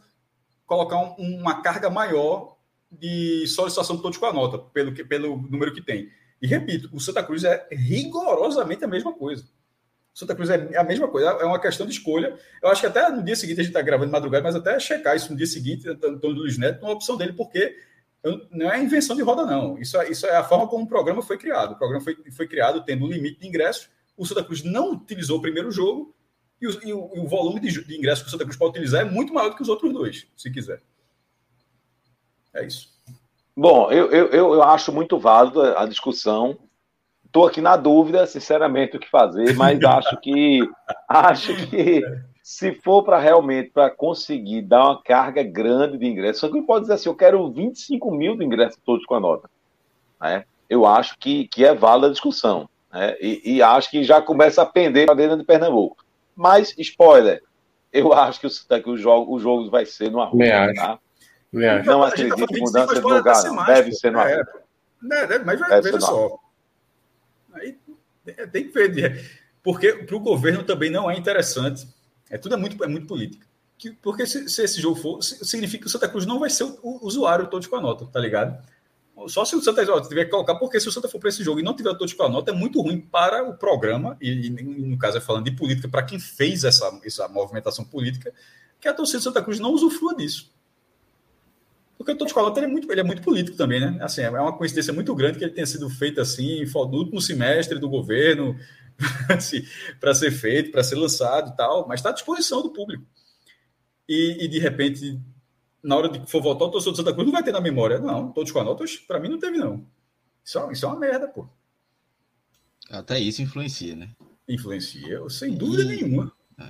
colocar 0.72 0.98
um, 0.98 1.16
uma 1.18 1.62
carga 1.62 1.90
maior 1.90 2.56
de 2.90 3.46
solicitação 3.46 3.98
de 3.98 4.02
todos 4.02 4.18
com 4.18 4.26
a 4.26 4.32
nota, 4.32 4.58
pelo, 4.58 4.94
que, 4.94 5.04
pelo 5.04 5.36
número 5.36 5.74
que 5.74 5.82
tem. 5.82 6.10
E 6.42 6.48
repito, 6.48 6.90
o 6.94 7.00
Santa 7.00 7.22
Cruz 7.22 7.44
é 7.44 7.68
rigorosamente 7.70 8.86
a 8.86 8.88
mesma 8.88 9.12
coisa. 9.12 9.44
Santa 10.14 10.34
Cruz 10.34 10.50
é 10.50 10.78
a 10.78 10.84
mesma 10.84 11.10
coisa, 11.10 11.28
é 11.28 11.44
uma 11.44 11.60
questão 11.60 11.86
de 11.86 11.92
escolha. 11.92 12.38
Eu 12.64 12.70
acho 12.70 12.80
que 12.80 12.88
até 12.88 13.10
no 13.10 13.22
dia 13.22 13.36
seguinte 13.36 13.60
a 13.60 13.64
gente 13.64 13.72
está 13.72 13.82
gravando 13.82 14.08
de 14.08 14.14
madrugada, 14.14 14.44
mas 14.46 14.56
até 14.56 14.80
checar 14.80 15.14
isso 15.14 15.30
no 15.30 15.38
dia 15.38 15.46
seguinte, 15.46 15.90
Antônio 15.90 16.38
Luiz 16.38 16.58
Neto, 16.58 16.84
uma 16.86 16.94
opção 16.94 17.18
dele, 17.18 17.34
porque 17.34 17.78
não 18.50 18.72
é 18.72 18.82
invenção 18.82 19.14
de 19.14 19.22
roda, 19.22 19.46
não. 19.46 19.78
Isso 19.78 20.00
é, 20.00 20.10
isso 20.10 20.26
é 20.26 20.38
a 20.38 20.44
forma 20.44 20.68
como 20.70 20.86
o 20.86 20.88
programa 20.88 21.22
foi 21.22 21.38
criado. 21.38 21.74
O 21.74 21.78
programa 21.78 22.02
foi, 22.02 22.16
foi 22.32 22.48
criado 22.48 22.82
tendo 22.86 23.06
um 23.06 23.10
limite 23.10 23.42
de 23.42 23.48
ingressos. 23.48 23.90
O 24.16 24.26
Santa 24.26 24.44
Cruz 24.44 24.64
não 24.64 24.94
utilizou 24.94 25.38
o 25.38 25.42
primeiro 25.42 25.70
jogo 25.70 26.16
e 26.62 26.68
o, 26.68 26.88
e 26.88 26.94
o, 26.94 27.12
e 27.16 27.20
o 27.20 27.28
volume 27.28 27.60
de, 27.60 27.84
de 27.84 27.98
ingressos 27.98 28.24
que 28.24 28.28
o 28.28 28.32
Santa 28.32 28.44
Cruz 28.44 28.58
pode 28.58 28.72
utilizar 28.72 29.02
é 29.02 29.10
muito 29.10 29.34
maior 29.34 29.50
do 29.50 29.56
que 29.56 29.62
os 29.62 29.70
outros 29.70 29.92
dois, 29.92 30.28
se 30.38 30.52
quiser. 30.52 30.82
É 32.54 32.66
isso. 32.66 32.90
Bom, 33.56 33.92
eu, 33.92 34.12
eu, 34.12 34.28
eu 34.28 34.64
acho 34.64 34.92
muito 34.92 35.18
válido 35.18 35.62
a 35.62 35.86
discussão. 35.86 36.58
Estou 37.26 37.48
aqui 37.48 37.62
na 37.62 37.78
dúvida, 37.78 38.28
sinceramente, 38.28 38.98
o 38.98 39.00
que 39.00 39.10
fazer, 39.10 39.56
mas 39.56 39.82
acho 39.84 40.20
que 40.20 40.60
acho 41.08 41.68
que 41.68 42.04
se 42.44 42.74
for 42.74 43.04
para 43.04 43.20
realmente 43.20 43.70
para 43.70 43.90
conseguir 43.90 44.64
dar 44.64 44.84
uma 44.84 45.02
carga 45.02 45.44
grande 45.44 45.98
de 45.98 46.06
ingressos, 46.06 46.42
só 46.42 46.50
que 46.50 46.62
pode 46.62 46.82
dizer 46.82 46.96
assim, 46.96 47.10
eu 47.10 47.16
quero 47.16 47.52
25 47.52 48.12
mil 48.12 48.36
de 48.36 48.44
ingressos 48.44 48.80
todos 48.86 49.06
com 49.06 49.16
a 49.16 49.20
nota. 49.20 49.50
Né? 50.20 50.44
Eu 50.70 50.86
acho 50.86 51.18
que, 51.18 51.48
que 51.48 51.64
é 51.64 51.74
válida 51.74 52.08
a 52.08 52.12
discussão. 52.12 52.70
Né? 52.92 53.16
E, 53.22 53.56
e, 53.56 53.62
acho 53.62 53.90
que 53.90 54.04
já 54.04 54.22
começa 54.22 54.62
a 54.62 54.66
pender 54.66 55.06
para 55.06 55.16
dentro 55.16 55.38
de 55.38 55.44
Pernambuco. 55.44 56.04
Mas, 56.36 56.74
spoiler, 56.78 57.42
eu 57.92 58.14
acho 58.14 58.40
que 58.40 58.48
o, 58.48 58.50
que 58.50 58.90
o, 58.90 58.98
jogo, 58.98 59.34
o 59.34 59.40
jogo 59.40 59.70
vai 59.70 59.86
ser 59.86 60.10
no 60.12 60.22
Arruda. 60.22 60.74
Tá? 60.76 61.00
Não 61.86 62.04
acredito 62.04 62.58
em 62.58 62.60
mudança 62.60 62.96
de 62.96 63.02
lugar, 63.02 63.44
não. 63.44 63.66
Deve 63.66 63.92
ser 63.92 64.12
no 64.12 64.20
é, 64.20 64.34
Arruda. 64.34 64.64
É, 65.34 65.40
mas 65.40 65.84
veja 65.84 66.00
só. 66.00 66.38
Aí, 67.54 67.78
tem 68.52 68.70
que 68.70 68.72
ver. 68.72 69.42
Porque 69.64 69.94
para 69.94 70.16
o 70.16 70.20
governo 70.20 70.64
também 70.64 70.90
não 70.90 71.10
é 71.10 71.16
interessante 71.18 71.88
é 72.32 72.38
tudo 72.38 72.56
é 72.56 72.58
muito, 72.58 72.82
é 72.82 72.88
muito 72.88 73.06
política. 73.06 73.46
Que, 73.78 73.92
porque 73.92 74.26
se, 74.26 74.48
se, 74.48 74.64
esse 74.64 74.80
jogo 74.80 74.96
for, 74.96 75.22
significa 75.22 75.84
que 75.84 75.88
o 75.88 75.90
Santa 75.90 76.08
Cruz 76.08 76.26
não 76.26 76.40
vai 76.40 76.50
ser 76.50 76.64
o, 76.64 76.80
o 76.82 77.06
usuário 77.06 77.48
todo 77.48 77.68
com 77.68 77.76
a 77.76 77.82
nota, 77.82 78.06
tá 78.06 78.20
ligado? 78.20 78.58
Só 79.28 79.46
se 79.46 79.56
o 79.56 79.62
Santa 79.62 79.84
ó, 79.92 80.02
tiver 80.02 80.26
que 80.26 80.32
colocar, 80.32 80.56
porque 80.56 80.80
se 80.80 80.88
o 80.88 80.92
Santa 80.92 81.08
for 81.08 81.20
para 81.20 81.30
esse 81.30 81.44
jogo 81.44 81.60
e 81.60 81.64
não 81.64 81.76
tiver 81.76 81.94
todos 81.96 82.14
com 82.14 82.24
a 82.24 82.30
nota, 82.30 82.52
é 82.52 82.54
muito 82.54 82.82
ruim 82.82 83.00
para 83.00 83.44
o 83.44 83.58
programa, 83.58 84.18
e, 84.22 84.48
e 84.48 84.50
no 84.50 84.98
caso 84.98 85.18
é 85.18 85.22
falando 85.22 85.46
de 85.46 85.52
política, 85.52 85.88
para 85.88 86.04
quem 86.04 86.20
fez 86.20 86.64
essa, 86.64 87.00
essa 87.04 87.28
movimentação 87.28 87.86
política, 87.86 88.34
que 88.80 88.88
a 88.88 88.94
torcida 88.94 89.22
Santa 89.22 89.42
Cruz 89.42 89.60
não 89.60 89.72
usufrua 89.72 90.16
disso. 90.16 90.52
Porque 91.98 92.14
o 92.14 92.18
Todos 92.18 92.34
com 92.34 92.40
a 92.40 92.44
nota 92.44 92.60
ele 92.60 92.66
é, 92.66 92.70
muito, 92.70 92.92
ele 92.92 93.00
é 93.00 93.04
muito 93.04 93.22
político 93.22 93.56
também, 93.56 93.80
né? 93.80 94.00
Assim, 94.02 94.22
é 94.22 94.30
uma 94.30 94.58
coincidência 94.58 94.92
muito 94.92 95.14
grande 95.14 95.38
que 95.38 95.44
ele 95.44 95.54
tenha 95.54 95.68
sido 95.68 95.88
feito 95.88 96.20
assim, 96.20 96.66
no 96.66 96.98
último 96.98 97.22
semestre 97.22 97.78
do 97.78 97.88
governo, 97.88 98.58
assim, 99.30 99.64
para 100.00 100.12
ser 100.16 100.32
feito, 100.32 100.72
para 100.72 100.84
ser 100.84 100.96
lançado 100.96 101.52
e 101.52 101.56
tal, 101.56 101.88
mas 101.88 102.00
está 102.00 102.10
à 102.10 102.14
disposição 102.14 102.64
do 102.64 102.74
público. 102.74 103.06
E, 104.10 104.46
e, 104.46 104.48
de 104.48 104.58
repente, 104.58 105.20
na 105.84 105.96
hora 105.96 106.10
de 106.10 106.30
for 106.30 106.42
votar, 106.42 106.68
o 106.68 106.72
torcedor 106.72 106.94
do 106.94 106.98
Santa 106.98 107.14
Cruz 107.14 107.26
não 107.26 107.34
vai 107.34 107.44
ter 107.44 107.52
na 107.52 107.62
memória. 107.62 108.00
Não, 108.00 108.32
todos 108.32 108.52
com 108.52 108.60
a 108.60 108.64
nota, 108.64 108.86
para 109.08 109.20
mim 109.20 109.30
não 109.30 109.40
teve, 109.40 109.58
não. 109.58 109.86
Isso, 110.44 110.60
é, 110.60 110.72
isso 110.72 110.86
é 110.86 110.88
uma 110.88 111.00
merda, 111.00 111.28
pô. 111.28 111.48
Até 112.90 113.20
isso 113.20 113.42
influencia, 113.42 113.96
né? 113.96 114.10
Influencia, 114.48 115.28
sem 115.30 115.56
dúvida 115.56 115.84
e... 115.84 115.96
nenhuma. 115.96 116.32
É. 116.60 116.70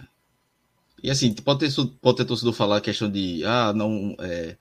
E 1.03 1.09
assim, 1.09 1.33
pode 1.33 1.59
ter, 1.59 1.71
pode 2.01 2.17
ter 2.17 2.25
torcedor 2.25 2.53
falar 2.53 2.77
a 2.77 2.81
questão 2.81 3.09
de 3.09 3.43
ah, 3.45 3.73
não. 3.73 4.15
É, 4.19 4.55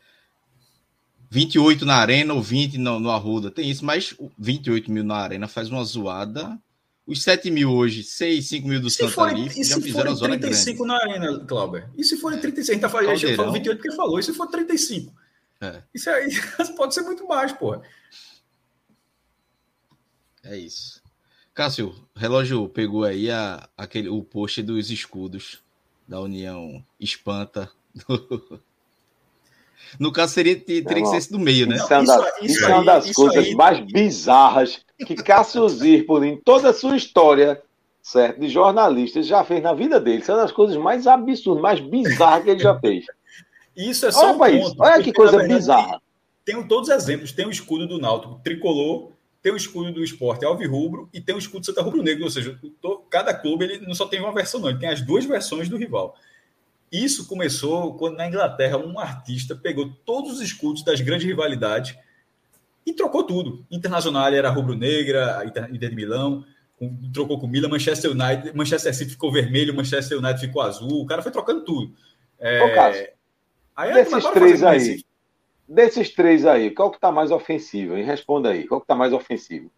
28 1.33 1.85
na 1.85 1.95
arena 1.95 2.35
ou 2.35 2.43
20 2.43 2.77
no, 2.79 2.99
no 2.99 3.11
Arruda. 3.11 3.53
Tem 3.53 3.71
isso, 3.71 3.85
mas 3.85 4.17
28 4.37 4.91
mil 4.91 5.05
na 5.05 5.17
arena 5.17 5.47
faz 5.47 5.71
uma 5.71 5.85
zoada 5.85 6.59
os 7.07 7.23
7 7.23 7.51
mil 7.51 7.71
hoje, 7.73 8.05
6, 8.05 8.49
5 8.49 8.69
mil 8.69 8.81
do 8.81 8.89
e 8.89 8.91
Santa 8.91 9.11
forem, 9.13 9.47
e 9.47 9.65
já 9.65 9.81
fizeram 9.81 10.13
a 10.13 10.15
zona 10.15 10.39
35 10.39 10.85
grande. 10.85 10.89
na 10.89 11.15
arena, 11.15 11.45
Clauber? 11.45 11.89
E 11.97 12.05
se 12.05 12.17
forem 12.17 12.39
35? 12.39 12.71
A 12.71 12.75
gente 12.75 12.83
tá 12.83 12.89
falando, 12.89 13.17
já 13.17 13.37
falou 13.37 13.53
28 13.53 13.79
porque 13.79 13.97
falou. 13.97 14.19
E 14.19 14.23
se 14.23 14.33
for 14.33 14.47
35? 14.47 15.13
É. 15.61 15.83
Isso 15.93 16.09
aí 16.09 16.31
pode 16.77 16.95
ser 16.95 17.03
muito 17.03 17.27
mais, 17.27 17.53
porra. 17.53 17.83
É 20.43 20.57
isso. 20.57 21.03
Cássio, 21.53 21.95
relógio 22.15 22.69
pegou 22.69 23.05
aí 23.05 23.31
a, 23.31 23.69
aquele, 23.77 24.09
o 24.09 24.23
post 24.23 24.63
dos 24.63 24.91
escudos 24.91 25.63
da 26.07 26.21
União 26.21 26.85
Espanta. 26.99 27.71
No 29.99 30.13
caso, 30.13 30.35
seria, 30.35 30.59
teria 30.61 31.03
que 31.03 31.07
ser 31.07 31.17
esse 31.17 31.33
do 31.33 31.39
meio, 31.39 31.67
né? 31.67 31.75
Isso 31.75 31.93
é 31.93 31.99
uma, 31.99 32.29
isso, 32.43 32.45
isso 32.45 32.65
é 32.65 32.75
uma 32.75 32.85
das 32.85 33.13
coisas 33.13 33.45
aí... 33.45 33.55
mais 33.55 33.81
bizarras 33.81 34.85
que 35.05 35.15
Cássio 35.15 35.69
Zirpoli, 35.69 36.29
em 36.29 36.37
toda 36.37 36.71
a 36.71 36.75
sua 36.75 36.97
história 36.97 37.63
certo, 38.03 38.41
de 38.41 38.49
jornalista, 38.49 39.23
já 39.23 39.45
fez 39.45 39.63
na 39.63 39.73
vida 39.73 40.01
dele. 40.01 40.19
Isso 40.21 40.31
é 40.31 40.35
uma 40.35 40.43
das 40.43 40.53
coisas 40.53 40.77
mais 40.77 41.07
absurdas, 41.07 41.63
mais 41.63 41.81
bizarras 41.81 42.45
que 42.45 42.51
ele 42.51 42.61
já 42.61 42.79
fez. 42.79 43.07
Isso 43.77 44.07
é 44.07 44.13
só 44.13 44.37
olha 44.39 44.57
um 44.57 44.61
ponto, 44.61 44.73
isso. 44.73 44.77
Olha 44.79 45.03
que 45.03 45.13
coisa 45.13 45.39
verdade, 45.39 45.55
bizarra. 45.55 46.03
Tem, 46.45 46.57
tem, 46.57 46.69
todos 46.69 46.89
os 46.89 46.95
exemplos. 46.95 47.33
Tem 47.33 47.47
o 47.47 47.51
escudo 47.51 47.87
do 47.87 47.99
Náutico 47.99 48.41
tricolor, 48.43 49.13
tem 49.43 49.53
o 49.53 49.57
escudo 49.57 49.93
do 49.93 50.05
esporte 50.05 50.45
alvirrubro 50.45 51.09
e 51.13 51.21
tem 51.21 51.35
o 51.35 51.39
escudo 51.39 51.61
do 51.61 51.67
Santa 51.67 51.83
Rubro 51.83 52.03
Negro. 52.03 52.25
Ou 52.25 52.31
seja, 52.31 52.59
cada 53.09 53.33
clube 53.33 53.65
ele 53.65 53.87
não 53.87 53.95
só 53.95 54.07
tem 54.07 54.21
uma 54.21 54.33
versão, 54.33 54.61
não. 54.61 54.69
Ele 54.69 54.79
tem 54.79 54.89
as 54.89 55.01
duas 55.01 55.25
versões 55.25 55.69
do 55.69 55.77
rival. 55.77 56.15
Isso 56.93 57.29
começou 57.29 57.95
quando 57.95 58.17
na 58.17 58.27
Inglaterra 58.27 58.77
um 58.77 58.99
artista 58.99 59.55
pegou 59.55 59.91
todos 60.05 60.33
os 60.33 60.41
escudos 60.41 60.83
das 60.83 61.01
grandes 61.01 61.27
rivalidades 61.27 61.97
e 62.86 62.93
trocou 62.93 63.24
tudo. 63.24 63.65
Internacional 63.70 64.32
era 64.32 64.51
rubro-negra, 64.51 65.44
Inter 65.44 65.90
de 65.90 65.97
Milão, 65.97 66.44
trocou 67.12 67.39
com 67.39 67.47
Milan, 67.47 67.69
Manchester 67.69 68.11
United, 68.11 68.57
Manchester 68.57 68.94
City 68.94 69.11
ficou 69.12 69.32
vermelho, 69.32 69.74
Manchester 69.74 70.19
United 70.19 70.40
ficou 70.40 70.62
azul, 70.62 71.02
o 71.02 71.07
cara 71.07 71.23
foi 71.23 71.31
trocando 71.31 71.65
tudo. 71.65 71.94
É... 72.39 72.62
Ô, 72.62 72.74
Cássio, 72.74 73.09
aí, 73.77 73.93
desses 73.93 74.24
três 74.31 74.62
aí, 74.62 75.05
desses 75.69 76.15
três 76.15 76.47
aí, 76.47 76.70
qual 76.70 76.90
que 76.90 76.98
tá 76.98 77.12
mais 77.12 77.31
ofensivo? 77.31 77.97
Hein? 77.97 78.05
Responda 78.05 78.51
aí, 78.51 78.66
qual 78.66 78.81
que 78.81 78.86
tá 78.86 78.94
mais 78.94 79.12
ofensivo? 79.12 79.70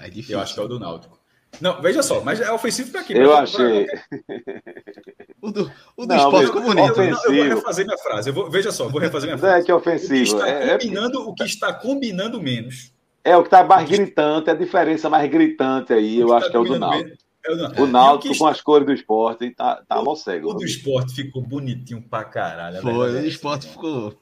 É 0.00 0.10
difícil. 0.10 0.36
Eu 0.36 0.40
acho 0.40 0.54
que 0.54 0.60
é 0.60 0.62
o 0.62 0.68
do 0.68 0.78
Náutico. 0.78 1.18
Não, 1.60 1.80
veja 1.80 2.02
só, 2.02 2.20
mas 2.22 2.40
é 2.40 2.50
ofensivo 2.52 2.90
para 2.90 3.04
quê? 3.04 3.14
Eu 3.16 3.36
achei. 3.36 3.86
O 5.40 5.50
do, 5.50 5.70
o 5.96 6.06
do 6.06 6.14
não, 6.14 6.16
esporte 6.16 6.52
comunista. 6.52 7.04
Eu, 7.04 7.34
eu, 7.34 7.46
vou 7.48 7.56
refazer 7.56 7.84
minha 7.84 7.98
frase. 7.98 8.30
Eu 8.30 8.34
vou, 8.34 8.50
veja 8.50 8.72
só, 8.72 8.88
vou 8.88 9.00
refazer 9.00 9.28
minha 9.28 9.38
frase. 9.38 9.52
Não 9.52 9.60
é 9.60 9.64
que 9.64 9.70
é 9.70 9.74
ofensivo. 9.74 10.14
O 10.14 10.16
que 10.16 10.22
está, 10.22 10.48
é, 10.48 10.68
é 10.68 10.78
combinando, 10.78 11.18
é... 11.18 11.22
o 11.22 11.34
que 11.34 11.44
está 11.44 11.72
combinando 11.72 12.42
menos. 12.42 12.92
É 13.22 13.36
o 13.36 13.42
que 13.42 13.48
está 13.48 13.64
mais 13.64 13.88
gritante, 13.88 14.50
a 14.50 14.54
diferença 14.54 15.08
mais 15.08 15.30
gritante 15.30 15.92
aí, 15.92 16.20
eu 16.20 16.32
acho 16.34 16.50
que 16.50 16.56
é 16.56 16.58
o 16.58 16.64
do 16.64 16.78
Náutico. 16.78 17.16
É 17.46 17.80
o, 17.80 17.84
o 17.84 17.86
Náutico 17.86 18.32
está... 18.32 18.44
com 18.44 18.50
as 18.50 18.60
cores 18.60 18.86
do 18.86 18.92
esporte 18.92 19.50
tá, 19.50 19.82
tá 19.86 20.00
o, 20.00 20.16
cego. 20.16 20.50
O 20.50 20.54
do 20.54 20.64
esporte 20.64 21.14
ficou 21.14 21.42
bonitinho 21.42 22.02
pra 22.02 22.24
caralho. 22.24 22.80
Foi, 22.80 23.10
o 23.10 23.20
do 23.20 23.26
esporte 23.26 23.66
ficou. 23.66 24.14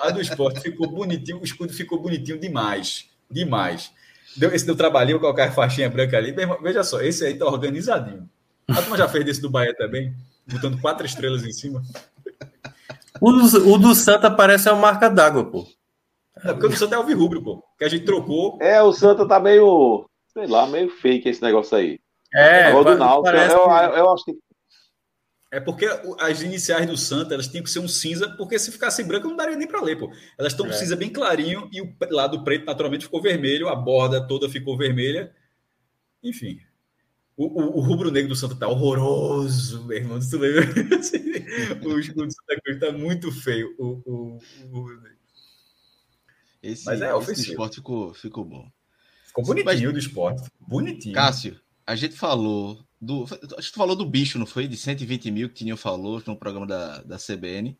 A 0.00 0.10
do 0.10 0.20
esporte 0.20 0.60
ficou 0.60 0.88
bonitinho, 0.88 1.40
o 1.40 1.44
escudo 1.44 1.72
ficou 1.72 2.00
bonitinho 2.00 2.38
demais. 2.38 3.10
Demais. 3.30 3.92
Deu, 4.36 4.52
esse 4.52 4.66
deu 4.66 4.76
trabalhinho 4.76 5.20
colocar 5.20 5.48
a 5.48 5.52
faixinha 5.52 5.88
branca 5.88 6.16
ali. 6.16 6.34
Veja 6.62 6.82
só, 6.82 7.00
esse 7.00 7.24
aí 7.24 7.34
tá 7.34 7.46
organizadinho. 7.46 8.28
A 8.68 8.74
turma 8.80 8.96
já 8.96 9.08
fez 9.08 9.24
desse 9.24 9.40
do 9.40 9.50
Bahia 9.50 9.74
também, 9.76 10.14
botando 10.46 10.80
quatro 10.80 11.06
estrelas 11.06 11.44
em 11.44 11.52
cima. 11.52 11.82
O 13.20 13.30
do, 13.30 13.72
o 13.72 13.78
do 13.78 13.94
Santa 13.94 14.30
parece 14.30 14.68
uma 14.68 14.80
marca 14.80 15.08
d'água, 15.08 15.44
pô. 15.44 15.66
É 16.42 16.52
porque 16.52 16.66
o 16.66 16.68
do 16.70 16.76
Santa 16.76 16.96
é 16.96 16.98
o 16.98 17.16
rubro, 17.16 17.42
pô. 17.42 17.62
Que 17.78 17.84
a 17.84 17.88
gente 17.88 18.04
trocou. 18.04 18.58
É, 18.60 18.82
o 18.82 18.92
Santa 18.92 19.26
tá 19.26 19.38
meio, 19.38 20.08
sei 20.32 20.46
lá, 20.46 20.66
meio 20.66 20.90
fake 20.90 21.28
esse 21.28 21.42
negócio 21.42 21.76
aí. 21.76 22.00
É, 22.34 22.74
o 22.74 22.82
do 22.82 22.96
Náutico, 22.96 23.22
parece... 23.22 23.54
eu, 23.54 23.60
eu, 23.60 23.96
eu, 23.96 24.12
acho 24.12 24.24
que 24.24 24.36
é 25.54 25.60
porque 25.60 25.86
as 26.18 26.42
iniciais 26.42 26.84
do 26.84 26.96
Santa, 26.96 27.32
elas 27.32 27.46
tinham 27.46 27.62
que 27.62 27.70
ser 27.70 27.78
um 27.78 27.86
cinza, 27.86 28.28
porque 28.36 28.58
se 28.58 28.72
ficasse 28.72 29.04
branco 29.04 29.28
não 29.28 29.36
daria 29.36 29.54
nem 29.54 29.68
para 29.68 29.80
ler, 29.80 29.96
pô. 29.96 30.12
Elas 30.36 30.52
estão 30.52 30.66
é. 30.66 30.72
cinza 30.72 30.96
bem 30.96 31.08
clarinho 31.08 31.68
e 31.72 31.80
o 31.80 31.94
lado 32.10 32.42
preto 32.42 32.66
naturalmente 32.66 33.04
ficou 33.04 33.22
vermelho, 33.22 33.68
a 33.68 33.76
borda 33.76 34.26
toda 34.26 34.48
ficou 34.48 34.76
vermelha. 34.76 35.32
Enfim, 36.24 36.58
O, 37.36 37.46
o, 37.46 37.78
o 37.78 37.80
rubro-negro 37.80 38.30
do 38.30 38.34
Santa 38.34 38.56
tá 38.56 38.66
horroroso, 38.66 39.84
meu 39.84 39.96
irmão. 39.96 40.18
Lembra? 40.32 40.66
o 41.86 42.00
escudo 42.00 42.26
do 42.26 42.32
Santa 42.32 42.60
Cruz 42.60 42.80
tá 42.80 42.90
muito 42.90 43.30
feio. 43.30 43.76
O, 43.78 44.02
o, 44.04 44.38
o. 44.72 45.02
Esse, 46.60 46.84
Mas 46.84 47.00
é 47.00 47.06
esse 47.06 47.14
ofensivo. 47.14 47.50
esporte 47.50 47.76
ficou, 47.76 48.12
ficou 48.12 48.44
bom. 48.44 48.68
Ficou 49.24 49.44
bonitinho 49.44 49.92
do 49.92 50.00
esporte. 50.00 50.50
Bonitinho. 50.58 51.14
Cássio, 51.14 51.60
a 51.86 51.94
gente 51.94 52.16
falou 52.16 52.84
do. 53.04 53.24
Acho 53.24 53.68
que 53.68 53.72
tu 53.72 53.78
falou 53.78 53.94
do 53.96 54.04
bicho, 54.06 54.38
não 54.38 54.46
foi? 54.46 54.66
De 54.66 54.76
120 54.76 55.30
mil 55.30 55.48
que 55.48 55.54
tinha 55.56 55.76
falou 55.76 56.22
no 56.26 56.36
programa 56.36 56.66
da, 56.66 57.02
da 57.02 57.16
CBN. 57.18 57.76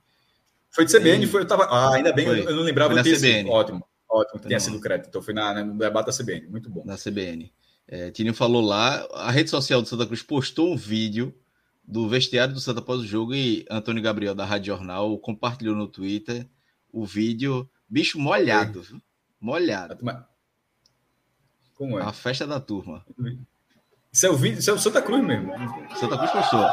Foi 0.70 0.84
de 0.84 0.92
CBN, 0.92 1.24
E- 1.24 1.26
foi, 1.26 1.42
eu 1.42 1.46
tava. 1.46 1.64
Ah, 1.64 1.94
ainda 1.94 2.12
bem, 2.12 2.26
Foi. 2.26 2.40
eu, 2.40 2.56
não 2.56 2.62
lembrava 2.62 3.00
sido. 3.02 3.16
CBN. 3.16 3.48
Ótimo, 3.50 3.86
ótimo 4.08 4.40
que 4.40 4.48
tenha 4.48 4.58
Não. 4.58 4.64
sido 4.64 4.80
crédito. 4.80 5.08
Então 5.08 5.22
foi 5.22 5.32
na, 5.34 5.62
no 5.64 5.78
debate 5.78 6.06
da 6.06 6.12
CBN. 6.12 6.48
Muito 6.48 6.68
bom. 6.68 6.82
na 6.84 6.96
CBN. 6.96 7.52
É, 7.86 8.10
Tininho 8.10 8.34
falou 8.34 8.62
lá, 8.62 9.06
a 9.12 9.30
rede 9.30 9.50
social 9.50 9.80
do 9.82 9.88
Santa 9.88 10.06
Cruz 10.06 10.22
postou 10.22 10.72
um 10.72 10.76
vídeo 10.76 11.34
do 11.86 12.08
vestiário 12.08 12.54
do 12.54 12.60
Santa 12.60 12.80
após 12.80 13.00
o 13.00 13.06
jogo 13.06 13.34
e 13.34 13.64
Antônio 13.70 14.02
Gabriel 14.02 14.34
da 14.34 14.44
Rádio 14.44 14.74
Jornal 14.74 15.18
compartilhou 15.18 15.76
no 15.76 15.86
Twitter 15.86 16.48
o 16.90 17.04
vídeo, 17.04 17.68
bicho 17.88 18.18
molhado, 18.18 18.80
viu? 18.82 19.00
molhado. 19.38 19.98
Como 21.74 21.98
é? 21.98 22.02
A 22.02 22.12
festa 22.12 22.46
da 22.46 22.58
turma. 22.58 23.04
Isso 24.14 24.26
é 24.26 24.30
o 24.30 24.46
isso 24.46 24.70
é 24.70 24.72
o 24.72 24.78
Santa 24.78 25.02
Cruz 25.02 25.22
mesmo. 25.24 25.52
Santa 25.98 26.16
Cruz 26.16 26.30
postou. 26.30 26.66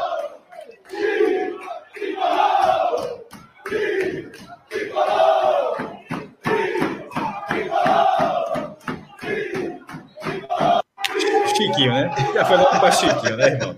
Chiquinho, 11.56 11.92
né? 11.92 12.10
Já 12.34 12.44
foi 12.44 12.56
logo 12.56 12.70
para 12.80 12.90
Chiquinho, 12.92 13.36
né, 13.36 13.46
irmão? 13.48 13.74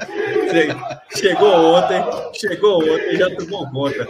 Che- 0.51 0.95
Chegou 1.19 1.75
ontem, 1.75 2.05
chegou 2.35 2.79
ontem, 2.83 3.17
já 3.17 3.31
tomou 3.37 3.71
conta. 3.71 4.07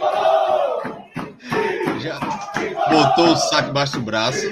Já 1.99 2.19
botou 2.89 3.33
o 3.33 3.35
saco 3.37 3.69
embaixo 3.69 3.93
do 3.93 4.01
braço. 4.01 4.45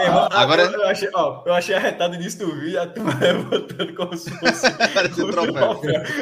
Irmão, 0.00 0.28
Agora- 0.32 0.62
eu, 0.62 0.72
eu 0.72 0.86
achei, 0.88 1.08
ó, 1.14 1.42
eu 1.46 1.54
achei 1.54 1.74
arretado 1.74 2.12
o 2.12 2.16
início 2.16 2.46
do 2.46 2.54
vídeo, 2.54 2.80
a 2.82 2.86
turma 2.86 3.14
levantando 3.20 3.94
como 3.94 4.16
se 4.16 4.30
fosse 4.38 4.66
um 5.22 5.30
troféu. 5.30 5.80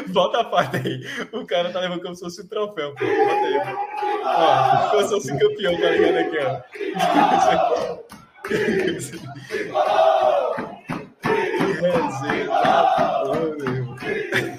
Bota 0.09 0.41
a 0.41 0.45
parte 0.45 0.77
aí. 0.77 1.01
O 1.33 1.45
cara 1.47 1.71
tá 1.71 1.81
levando 1.81 2.03
como 2.03 2.15
se 2.15 2.23
fosse 2.23 2.43
um 2.43 2.47
troféu, 2.49 2.95
pô. 2.95 3.05
Bota 3.05 3.47
aí. 3.47 3.61
Ó, 4.25 4.89
como 4.91 5.03
se 5.03 5.09
fosse 5.11 5.39
campeão, 5.39 5.81
tá 5.81 5.91
ligado 5.91 6.17
aqui, 6.19 6.39
ó. 6.39 6.61
Que 8.47 8.55
resenha 11.81 12.47
da 12.47 12.83
porra, 13.25 13.41
meu 13.41 13.75
irmão. 13.75 14.56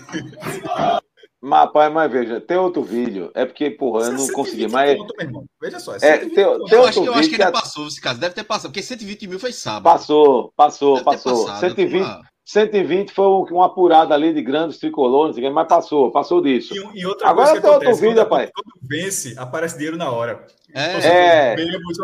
Mas, 1.41 1.59
rapaz, 1.59 1.93
mas 1.93 2.11
veja, 2.11 2.41
tem 2.41 2.57
outro 2.57 2.81
vídeo. 2.81 3.31
É 3.35 3.45
porque, 3.45 3.69
porra, 3.69 4.05
eu 4.05 4.11
não 4.13 4.19
120 4.19 4.35
consegui. 4.35 4.67
Meu 4.67 5.07
irmão. 5.21 5.45
Veja 5.61 5.79
só, 5.79 5.93
é 5.93 5.97
É, 5.97 5.99
120 5.99 6.21
tem- 6.21 6.33
tem 6.33 6.43
Eu 6.43 6.51
outro 6.59 6.77
acho, 6.87 7.01
que- 7.01 7.07
eu 7.07 7.11
acho 7.13 7.21
vídeo 7.21 7.29
que 7.29 7.35
que 7.35 7.43
ainda 7.43 7.57
a- 7.57 7.61
passou 7.61 7.87
esse 7.87 8.01
caso. 8.01 8.19
Deve 8.19 8.33
ter 8.35 8.43
passado, 8.43 8.71
porque 8.71 8.81
120 8.81 9.27
mil 9.27 9.39
foi 9.39 9.51
sábado. 9.53 9.83
passou, 9.83 10.51
passou, 10.55 10.93
Deve 10.95 11.05
passou. 11.05 11.45
passado, 11.45 11.59
120, 11.59 12.03
turma. 12.05 12.21
120 12.43 13.11
foi 13.11 13.25
um- 13.27 13.43
uma 13.51 13.65
apurada 13.67 14.15
ali 14.15 14.33
de 14.33 14.41
grandes 14.41 14.77
tricolores, 14.79 15.27
não 15.27 15.33
sei 15.35 15.43
o 15.43 15.47
quê, 15.47 15.53
mas 15.53 15.67
passou, 15.67 16.11
passou 16.11 16.41
disso. 16.41 16.73
E, 16.73 17.01
e 17.01 17.05
outra 17.05 17.27
Agora 17.29 17.47
coisa 17.47 17.53
que 17.55 17.61
tem 17.61 17.69
outro 17.71 17.87
acontece, 17.89 18.01
vídeo, 18.01 18.15
quando, 18.15 18.23
rapaz. 18.31 18.51
quando 18.55 18.87
vence, 18.89 19.35
aparece 19.37 19.75
dinheiro 19.75 19.97
na 19.97 20.09
hora. 20.09 20.45
É, 20.73 21.53
É. 21.53 21.55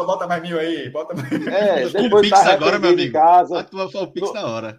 Bota 0.06 0.28
mais 0.28 0.42
mil 0.44 0.60
aí, 0.60 0.90
bota 0.90 1.16
mais 1.16 1.32
É, 1.48 1.90
Com 1.92 2.04
depois 2.04 2.30
Pix 2.30 2.40
tá 2.44 2.54
agora, 2.54 2.78
meu 2.80 2.92
amigo. 2.92 3.14
casa. 3.14 3.60
a 3.60 3.64
turma 3.64 3.90
faz 3.90 4.04
o 4.06 4.12
Pix 4.12 4.32
na 4.34 4.46
hora. 4.46 4.78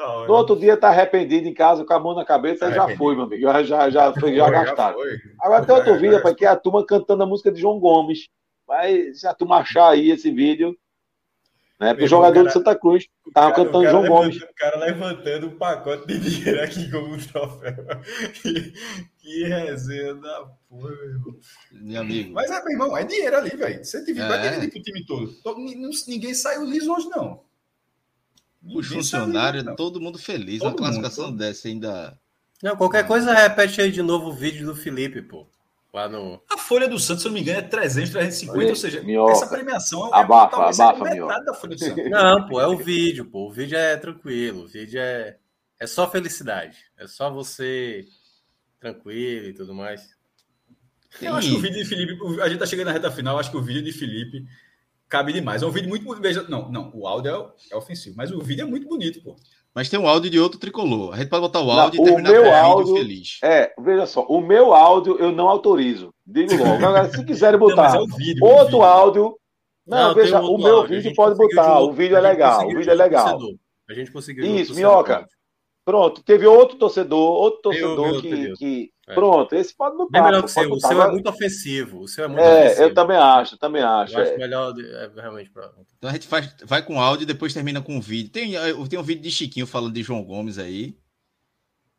Hora. 0.00 0.28
No 0.28 0.34
outro 0.34 0.56
dia 0.56 0.76
tá 0.76 0.88
arrependido 0.88 1.46
em 1.48 1.54
casa, 1.54 1.84
com 1.84 1.92
a 1.94 1.98
mão 2.00 2.14
na 2.14 2.24
cabeça, 2.24 2.70
já 2.72 2.88
foi, 2.96 3.14
meu 3.14 3.24
amigo. 3.24 3.42
Já, 3.42 3.62
já, 3.62 3.90
já, 3.90 4.12
foi, 4.18 4.34
já 4.36 4.50
gastaram. 4.50 4.94
foi. 4.94 5.16
Agora 5.40 5.64
tem 5.64 5.74
outro 5.74 5.92
Já- 5.94 5.98
vídeo, 6.00 6.16
rapaz, 6.16 6.34
que 6.36 6.44
é 6.44 6.48
a 6.48 6.56
turma 6.56 6.84
cantando 6.86 7.22
a 7.22 7.26
música 7.26 7.52
de 7.52 7.60
João 7.60 7.78
Gomes. 7.78 8.28
Mas 8.66 9.20
se 9.20 9.26
a 9.26 9.34
turma 9.34 9.58
achar 9.58 9.90
aí 9.90 10.10
esse 10.10 10.30
vídeo, 10.30 10.74
né? 11.78 11.90
Pro 11.92 11.98
Meu 12.00 12.08
jogador 12.08 12.36
irmão, 12.36 12.46
de 12.46 12.52
Santa 12.52 12.74
Cruz, 12.74 13.06
tava 13.34 13.50
cara- 13.52 13.64
cantando 13.66 13.78
o 13.78 13.82
cara 13.82 13.90
João 13.90 14.06
Gomes. 14.08 14.42
O 14.42 14.54
cara 14.56 14.76
levantando 14.78 15.46
um 15.48 15.58
pacote 15.58 16.06
de 16.06 16.18
dinheiro 16.18 16.62
aqui 16.62 16.90
como 16.90 17.14
um 17.14 17.18
troféu. 17.18 17.74
que, 18.42 18.72
que 19.18 19.44
resenha 19.44 20.14
da 20.14 20.44
porra, 20.68 20.88
meu 20.90 21.04
irmão. 21.10 21.36
Meu 21.72 22.00
amigo. 22.00 22.32
Mas, 22.32 22.50
é, 22.50 22.62
meu 22.62 22.72
irmão, 22.72 22.96
é 22.96 23.04
dinheiro 23.04 23.36
ali, 23.36 23.50
velho. 23.50 23.84
120 23.84 24.22
É. 24.24 24.28
vai 24.28 24.40
dividir 24.42 24.70
pro 24.70 24.82
time 24.82 25.04
todo. 25.04 25.32
Todo- 25.42 25.58
ni- 25.60 25.74
Ninguém 26.08 26.32
saiu 26.32 26.64
liso 26.64 26.90
hoje, 26.92 27.08
não. 27.10 27.42
Os 28.66 28.86
funcionários, 28.86 29.64
todo 29.76 30.00
mundo 30.00 30.18
feliz. 30.18 30.60
Todo 30.60 30.70
Uma 30.70 30.76
classificação 30.76 31.26
mundo. 31.26 31.38
dessa 31.38 31.68
ainda. 31.68 32.18
Não, 32.62 32.76
qualquer 32.76 33.06
coisa 33.06 33.32
repete 33.34 33.80
aí 33.80 33.90
de 33.90 34.00
novo 34.02 34.28
o 34.28 34.32
vídeo 34.32 34.64
do 34.66 34.74
Felipe, 34.74 35.20
pô. 35.20 35.46
Lá 35.92 36.08
no. 36.08 36.40
A 36.50 36.56
folha 36.58 36.88
do 36.88 36.98
Santos, 36.98 37.22
se 37.22 37.28
eu 37.28 37.30
não 37.30 37.34
me 37.36 37.42
engano, 37.42 37.58
é 37.58 37.62
300, 37.62 38.10
350, 38.10 38.58
Olha, 38.58 38.68
ou 38.70 38.76
seja, 38.76 39.02
minhoca. 39.02 39.32
essa 39.32 39.46
premiação 39.46 40.06
é 40.06 40.18
Abafa, 40.18 40.56
talvez 40.56 40.80
abafa, 40.80 40.98
seja 40.98 41.14
minhoca. 41.14 41.28
metade 41.32 41.46
da 41.46 41.54
folha 41.54 41.76
do 41.76 41.78
Santos. 41.78 42.04
Não, 42.10 42.48
pô, 42.48 42.60
é 42.60 42.66
o 42.66 42.76
vídeo, 42.76 43.24
pô. 43.26 43.46
O 43.48 43.52
vídeo 43.52 43.76
é 43.76 43.96
tranquilo. 43.96 44.64
O 44.64 44.66
vídeo 44.66 44.98
é. 45.00 45.36
É 45.78 45.86
só 45.86 46.10
felicidade. 46.10 46.78
É 46.98 47.06
só 47.06 47.30
você 47.30 48.06
tranquilo 48.80 49.46
e 49.48 49.52
tudo 49.54 49.74
mais. 49.74 50.14
Eu 51.20 51.36
acho 51.36 51.48
que 51.50 51.56
o 51.56 51.60
vídeo 51.60 51.78
de 51.78 51.84
Felipe, 51.84 52.40
a 52.40 52.48
gente 52.48 52.58
tá 52.58 52.66
chegando 52.66 52.86
na 52.86 52.92
reta 52.92 53.10
final, 53.10 53.38
acho 53.38 53.50
que 53.50 53.56
o 53.56 53.62
vídeo 53.62 53.82
de 53.82 53.92
Felipe 53.92 54.44
cabe 55.08 55.32
demais. 55.32 55.62
É 55.62 55.66
um 55.66 55.70
vídeo 55.70 55.88
muito 55.88 56.04
bonito. 56.04 56.50
Não, 56.50 56.70
não, 56.70 56.90
o 56.94 57.06
áudio 57.06 57.30
é, 57.70 57.74
é 57.74 57.76
ofensivo, 57.76 58.16
mas 58.16 58.30
o 58.30 58.40
vídeo 58.40 58.62
é 58.62 58.66
muito 58.68 58.86
bonito, 58.88 59.22
pô. 59.22 59.36
Mas 59.74 59.88
tem 59.88 59.98
um 59.98 60.06
áudio 60.08 60.30
de 60.30 60.38
outro 60.38 60.58
tricolor. 60.58 61.12
A 61.12 61.16
gente 61.16 61.28
pode 61.28 61.40
botar 61.42 61.60
o 61.60 61.66
Não, 61.66 61.80
áudio 61.80 62.00
o 62.00 62.02
e 62.02 62.06
terminar 62.06 62.30
meu 62.30 62.42
com 62.42 62.48
o 62.48 62.52
vídeo 62.52 62.64
áudio- 62.64 62.94
feliz. 62.96 63.38
É, 63.42 63.72
veja 63.80 64.06
só, 64.06 64.22
o 64.26 64.40
meu 64.40 64.72
áudio 64.72 65.16
eu 65.18 65.32
não 65.32 65.48
autorizo. 65.48 66.14
Digo 66.24 66.54
logo. 66.56 66.64
Agora, 66.86 67.10
se 67.10 67.24
quiserem 67.24 67.58
Não, 67.58 67.66
botar 67.66 67.96
é 67.96 68.00
o 68.00 68.06
vídeo. 68.06 68.44
outro 68.44 68.64
vídeo. 68.66 68.82
áudio. 68.84 69.38
Não, 69.86 70.08
Não, 70.08 70.14
veja, 70.14 70.40
um 70.40 70.54
o 70.54 70.58
meu 70.58 70.76
áudio. 70.76 70.96
Vídeo 70.96 71.14
pode 71.14 71.36
botar. 71.36 71.78
outro- 71.80 71.90
O 71.90 71.92
vídeo 71.96 72.16
é 72.16 72.20
legal. 72.20 72.64
O 72.64 72.68
de 72.68 72.76
vídeo 72.76 72.90
é 72.90 72.94
legal. 72.94 73.30
torcedor. 73.32 73.56
A 73.90 73.94
gente 73.94 74.12
conseguiu. 74.12 74.44
Isso, 74.46 74.74
minhoca. 74.74 75.26
Pronto, 75.84 76.22
teve 76.22 76.46
outro 76.46 76.78
torcedor, 76.78 77.18
outro 77.32 77.60
torcedor 77.62 78.12
meu, 78.12 78.20
que, 78.22 78.52
que- 78.54 78.90
É. 79.06 79.14
Pronto, 79.14 79.54
esse 79.54 79.76
pode 79.76 79.96
botar. 79.96 80.10
Bem 80.12 80.22
melhor 80.22 80.40
que 80.42 80.46
o 80.46 80.48
seu. 80.48 80.70
O 80.72 80.80
seu 80.80 81.02
é 81.02 81.10
muito 81.10 81.28
ofensivo. 81.28 82.00
O 82.00 82.08
seu 82.08 82.24
é 82.24 82.28
muito 82.28 82.40
É, 82.40 82.64
ofensivo. 82.66 82.82
eu 82.82 82.94
também 82.94 83.16
acho, 83.18 83.58
também 83.58 83.82
acho. 83.82 84.14
Eu 84.16 84.22
acho 84.22 84.32
é. 84.32 84.38
melhor 84.38 84.72
de- 84.72 84.86
é, 84.86 85.10
realmente 85.16 85.50
pra. 85.50 85.70
Então 85.98 86.08
a 86.08 86.12
gente 86.14 86.26
faz, 86.26 86.54
vai 86.64 86.82
com 86.82 87.00
áudio 87.00 87.24
e 87.24 87.26
depois 87.26 87.52
termina 87.52 87.82
com 87.82 88.00
vídeo. 88.00 88.30
Tem, 88.30 88.52
tem 88.88 88.98
um 88.98 89.02
vídeo 89.02 89.22
de 89.22 89.30
Chiquinho 89.30 89.66
falando 89.66 89.92
de 89.92 90.02
João 90.02 90.24
Gomes 90.24 90.58
aí. 90.58 90.96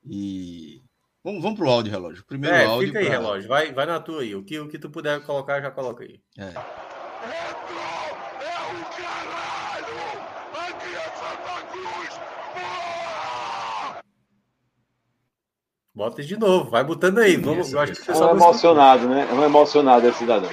E. 0.04 0.82
Vamos, 1.24 1.42
vamos 1.42 1.58
pro 1.58 1.70
áudio, 1.70 1.92
relógio. 1.92 2.24
Primeiro 2.26 2.56
É, 2.56 2.66
áudio. 2.66 2.88
fica 2.88 3.00
aí, 3.00 3.06
pra- 3.06 3.16
relógio. 3.18 3.50
Vai, 3.50 3.72
vai 3.72 3.86
na 3.86 4.00
tua 4.00 4.22
aí. 4.22 4.36
O 4.36 4.44
que, 4.44 4.60
o 4.60 4.68
que 4.68 4.78
tu 4.80 4.90
puder 4.90 5.22
colocar, 5.22 5.62
já 5.62 5.72
coloca 5.72 6.04
aí. 6.04 6.20
É. 6.38 6.54
Bota 15.96 16.22
de 16.22 16.38
novo, 16.38 16.70
vai 16.70 16.84
botando 16.84 17.20
aí. 17.20 17.38
Vamos, 17.38 17.72
eu 17.72 17.80
acho 17.80 17.94
que 17.94 18.12
É 18.12 18.14
um 18.14 18.18
gostou. 18.18 18.36
emocionado, 18.36 19.08
né? 19.08 19.28
É 19.32 19.34
um 19.34 19.44
emocionado 19.44 20.06
esse 20.08 20.20
cidadão. 20.20 20.50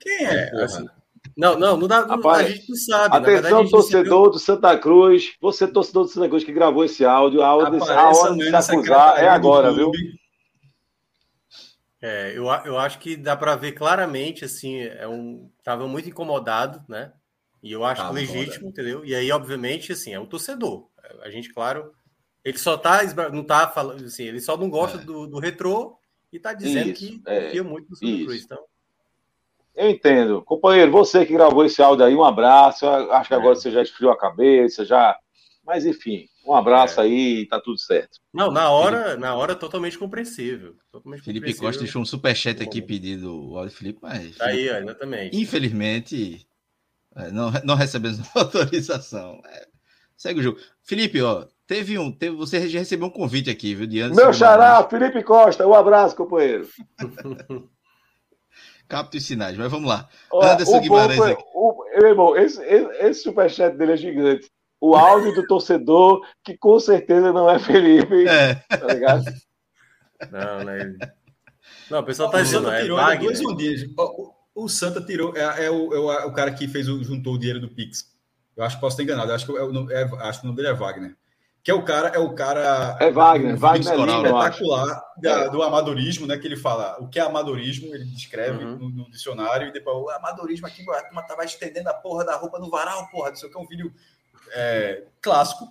Quem 0.00 0.26
é, 0.26 0.50
assim, 0.62 0.86
Não, 1.36 1.58
não, 1.58 1.76
não 1.76 1.88
dá. 1.88 2.00
Rapaz, 2.04 2.46
a 2.46 2.50
gente 2.50 2.68
não 2.68 2.76
sabe. 2.76 3.20
verdade, 3.26 3.54
Atenção, 3.54 3.62
recebeu- 3.62 3.70
torcedor 3.80 4.30
do 4.30 4.38
Santa 4.38 4.78
Cruz. 4.78 5.32
Você, 5.40 5.66
torcedor 5.66 6.04
do 6.04 6.10
Santa 6.10 6.28
Cruz, 6.28 6.44
que 6.44 6.52
gravou 6.52 6.84
esse 6.84 7.04
áudio. 7.04 7.42
A 7.42 7.54
hora, 7.54 7.70
de, 7.70 7.76
a 7.78 7.82
Apareça 7.84 8.20
hora 8.20 8.34
de 8.34 8.42
amanhã 8.42 8.60
se 8.62 8.72
acusar 8.72 9.18
é 9.18 9.22
do 9.24 9.30
agora, 9.30 9.72
viu? 9.72 9.90
É, 12.08 12.30
eu, 12.36 12.44
eu 12.64 12.78
acho 12.78 13.00
que 13.00 13.16
dá 13.16 13.36
para 13.36 13.56
ver 13.56 13.72
claramente, 13.72 14.44
assim, 14.44 14.78
é 14.80 15.08
um, 15.08 15.50
tava 15.64 15.88
muito 15.88 16.08
incomodado, 16.08 16.80
né? 16.88 17.12
E 17.60 17.72
eu 17.72 17.84
acho 17.84 18.00
Tava 18.02 18.14
legítimo, 18.14 18.68
entendeu? 18.68 19.04
E 19.04 19.12
aí, 19.12 19.32
obviamente, 19.32 19.90
assim, 19.90 20.14
é 20.14 20.20
o 20.20 20.26
torcedor. 20.26 20.86
A 21.22 21.30
gente, 21.30 21.52
claro, 21.52 21.92
ele 22.44 22.58
só 22.58 22.76
tá, 22.76 23.02
não 23.32 23.42
tá 23.42 23.66
falando, 23.66 24.04
assim, 24.04 24.22
ele 24.22 24.40
só 24.40 24.56
não 24.56 24.70
gosta 24.70 24.98
É. 24.98 25.00
do, 25.00 25.26
do 25.26 25.40
retrô 25.40 25.98
e 26.32 26.38
tá 26.38 26.52
dizendo 26.52 26.90
Isso, 26.90 27.00
que 27.00 27.22
é, 27.26 27.46
confia 27.46 27.64
muito 27.64 27.90
no 27.90 27.96
Santa. 27.96 28.24
Cruz. 28.24 28.44
Então, 28.44 28.64
Eu 29.74 29.90
entendo. 29.90 30.42
Companheiro, 30.42 30.92
você 30.92 31.26
que 31.26 31.32
gravou 31.32 31.64
esse 31.64 31.82
áudio 31.82 32.04
aí, 32.04 32.14
um 32.14 32.22
abraço. 32.24 32.86
Eu 32.86 33.12
Acho 33.12 33.28
que 33.28 33.34
É. 33.34 33.36
agora 33.36 33.56
você 33.56 33.70
já 33.72 33.82
esfriou 33.82 34.12
a 34.12 34.16
cabeça, 34.16 34.84
já. 34.84 35.18
Mas 35.66 35.84
enfim, 35.84 36.26
um 36.46 36.54
abraço 36.54 37.00
É. 37.00 37.04
aí 37.04 37.40
e 37.40 37.46
tá 37.46 37.60
tudo 37.60 37.78
certo. 37.78 38.18
não, 38.32 38.52
na 38.52 38.70
hora, 38.70 39.16
na 39.16 39.34
hora 39.34 39.54
totalmente 39.54 39.98
compreensível. 39.98 40.76
Totalmente 40.92 41.22
Felipe 41.22 41.40
compreensível. 41.40 41.68
Costa 41.68 41.82
deixou 41.82 42.02
um 42.02 42.06
superchat 42.06 42.62
aqui 42.62 42.80
Bom. 42.80 42.86
pedindo 42.86 43.50
o 43.50 43.58
áudio 43.58 43.76
Felipe, 43.76 43.98
mas. 44.00 44.36
Tá 44.36 44.46
aí, 44.46 44.70
ó, 44.70 44.76
exatamente. 44.76 45.36
Infelizmente, 45.36 46.46
é, 47.16 47.30
não, 47.30 47.50
não 47.64 47.74
recebemos 47.74 48.20
autorização. 48.36 49.40
É, 49.44 49.66
segue 50.16 50.40
o 50.40 50.42
jogo. 50.42 50.58
Felipe, 50.82 51.20
ó, 51.20 51.46
Teve 51.66 51.98
um, 51.98 52.12
teve, 52.12 52.36
você 52.36 52.68
já 52.68 52.78
recebeu 52.78 53.08
um 53.08 53.10
convite 53.10 53.50
aqui, 53.50 53.74
viu, 53.74 53.88
de 53.88 54.08
Meu 54.14 54.32
xará, 54.32 54.84
Felipe 54.88 55.20
Costa, 55.24 55.66
um 55.66 55.74
abraço, 55.74 56.14
companheiro. 56.14 56.68
Capta 58.88 59.16
os 59.16 59.26
sinais, 59.26 59.58
mas 59.58 59.68
vamos 59.68 59.88
lá. 59.88 60.08
Olha, 60.30 60.52
Anderson 60.52 60.80
Guimarães. 60.80 61.18
Foi, 61.18 61.36
o, 61.54 61.84
meu 61.98 62.06
irmão, 62.08 62.36
esse, 62.36 62.62
esse, 62.62 62.88
esse 63.04 63.22
superchat 63.22 63.76
dele 63.76 63.92
é 63.92 63.96
gigante. 63.96 64.48
O 64.86 64.94
áudio 64.94 65.34
do 65.34 65.46
torcedor, 65.46 66.20
que 66.44 66.56
com 66.56 66.78
certeza 66.78 67.32
não 67.32 67.50
é 67.50 67.58
Felipe. 67.58 68.26
É. 68.28 68.54
Tá 68.54 68.86
ligado? 68.86 69.24
Não, 70.30 70.64
né? 70.64 70.96
Não, 71.90 72.00
o 72.00 72.04
pessoal 72.04 72.30
tá 72.30 72.40
dizendo, 72.40 72.70
é 72.70 72.86
Wagner. 72.86 73.32
Dois 73.32 73.82
o, 73.96 74.32
o 74.54 74.68
Santa 74.68 75.00
tirou, 75.00 75.36
é, 75.36 75.66
é, 75.66 75.70
o, 75.70 75.94
é, 75.94 75.98
o, 75.98 76.12
é, 76.12 76.24
o, 76.26 76.32
cara 76.32 76.52
que 76.52 76.66
fez 76.68 76.88
o, 76.88 77.02
juntou 77.02 77.34
o 77.34 77.38
dinheiro 77.38 77.60
do 77.60 77.68
Pix. 77.68 78.14
Eu 78.56 78.64
acho 78.64 78.76
que 78.76 78.80
posso 78.80 78.94
estar 78.94 79.02
enganado. 79.02 79.30
Eu 79.30 79.34
acho 79.34 79.46
que, 79.46 79.92
é, 79.92 80.02
acho 80.02 80.40
que 80.40 80.46
o 80.46 80.48
nome 80.48 80.56
dele 80.56 80.68
é 80.68 80.74
Wagner 80.74 81.16
que 81.66 81.70
é 81.72 81.74
o 81.74 81.82
cara, 81.82 82.10
é 82.10 82.18
o 82.20 82.32
cara. 82.32 82.96
É 83.00 83.10
Wagner, 83.10 83.56
Wagner 83.56 83.92
é 83.92 84.16
espetacular 84.18 85.02
da, 85.20 85.48
do 85.48 85.64
amadorismo, 85.64 86.24
né? 86.24 86.38
Que 86.38 86.46
ele 86.46 86.56
fala 86.56 86.96
o 87.00 87.08
que 87.08 87.18
é 87.18 87.22
amadorismo, 87.22 87.92
ele 87.92 88.04
descreve 88.04 88.64
uhum. 88.64 88.76
no, 88.76 88.88
no, 88.88 89.10
dicionário, 89.10 89.66
e 89.66 89.72
depois 89.72 89.96
o 89.96 90.08
amadorismo 90.10 90.68
aqui, 90.68 90.88
a 90.88 91.02
turma 91.02 91.26
tava 91.26 91.44
estendendo 91.44 91.88
a 91.88 91.94
porra 91.94 92.24
da 92.24 92.36
roupa 92.36 92.60
no 92.60 92.70
varal, 92.70 93.08
porra, 93.08 93.32
isso 93.32 93.46
aqui 93.46 93.56
é 93.56 93.60
um 93.60 93.66
vídeo 93.66 93.92
é, 94.52 95.04
clássico. 95.20 95.68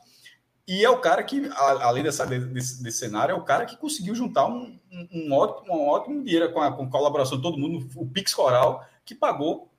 E 0.67 0.83
é 0.83 0.89
o 0.89 0.99
cara 0.99 1.23
que, 1.23 1.47
além 1.55 2.03
dessa, 2.03 2.25
desse, 2.25 2.81
desse, 2.81 2.97
cenário, 2.97 3.33
é 3.33 3.35
o 3.35 3.43
cara 3.43 3.65
que 3.65 3.77
conseguiu 3.77 4.15
juntar 4.15 4.47
um, 4.47 4.79
um, 5.13 5.31
ótimo, 5.31 5.75
um 5.75 5.87
ótimo 5.87 6.23
dinheiro 6.23 6.51
com 6.51 6.59
a, 6.59 6.71
com 6.71 6.83
a 6.83 6.89
colaboração 6.89 7.37
de 7.37 7.43
todo 7.43 7.57
mundo, 7.57 7.87
o 7.95 8.07
Pix 8.07 8.33
Coral, 8.33 8.83
que 9.05 9.13
pagou 9.13 9.71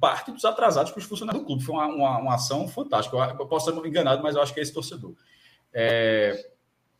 parte 0.00 0.30
dos 0.30 0.44
atrasados 0.44 0.92
para 0.92 1.00
os 1.00 1.04
funcionários 1.04 1.42
do 1.42 1.46
clube. 1.46 1.64
Foi 1.64 1.74
uma, 1.74 1.86
uma, 1.86 2.18
uma, 2.18 2.34
ação 2.34 2.68
fantástica. 2.68 3.16
Eu 3.16 3.46
posso 3.46 3.70
estar 3.70 3.86
enganado, 3.86 4.22
mas 4.22 4.36
eu 4.36 4.42
acho 4.42 4.54
que 4.54 4.60
é 4.60 4.62
esse 4.62 4.72
torcedor. 4.72 5.14
É, 5.72 6.48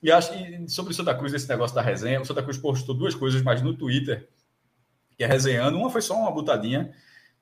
e 0.02 0.10
acho 0.10 0.32
que 0.32 0.68
sobre 0.68 0.92
o 0.92 0.94
Santa 0.94 1.14
Cruz, 1.14 1.32
esse 1.32 1.48
negócio 1.48 1.74
da 1.74 1.82
resenha, 1.82 2.20
o 2.20 2.24
Santa 2.24 2.42
Cruz 2.42 2.58
postou 2.58 2.94
duas 2.94 3.14
coisas, 3.14 3.42
mas 3.42 3.62
no 3.62 3.76
Twitter, 3.76 4.28
que 5.16 5.24
é 5.24 5.26
resenhando. 5.26 5.78
Uma 5.78 5.90
foi 5.90 6.02
só 6.02 6.14
uma 6.14 6.30
botadinha. 6.30 6.92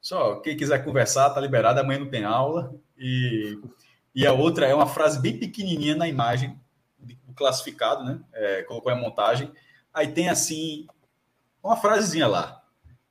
Só 0.00 0.36
quem 0.40 0.56
quiser 0.56 0.84
conversar, 0.84 1.30
tá 1.30 1.40
liberado. 1.40 1.80
Amanhã 1.80 2.00
não 2.00 2.10
tem 2.10 2.24
aula. 2.24 2.74
E, 2.98 3.58
e 4.14 4.26
a 4.26 4.32
outra 4.32 4.66
é 4.66 4.74
uma 4.74 4.86
frase 4.86 5.20
bem 5.20 5.38
pequenininha 5.38 5.96
na 5.96 6.08
imagem, 6.08 6.58
do 6.98 7.34
classificado, 7.34 8.04
né? 8.04 8.20
É, 8.32 8.62
colocou 8.62 8.92
a 8.92 8.96
montagem. 8.96 9.52
Aí 9.92 10.08
tem 10.08 10.28
assim, 10.28 10.86
uma 11.62 11.76
frasezinha 11.76 12.26
lá. 12.26 12.62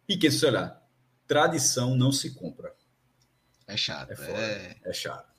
Pique 0.06 0.28
esse 0.28 0.46
olhar 0.46 0.84
tradição 1.28 1.96
não 1.96 2.12
se 2.12 2.32
compra. 2.36 2.74
É 3.68 3.78
chato. 3.78 4.12
É, 4.12 4.32
é... 4.32 4.78
é 4.86 4.94
chato. 4.94 5.32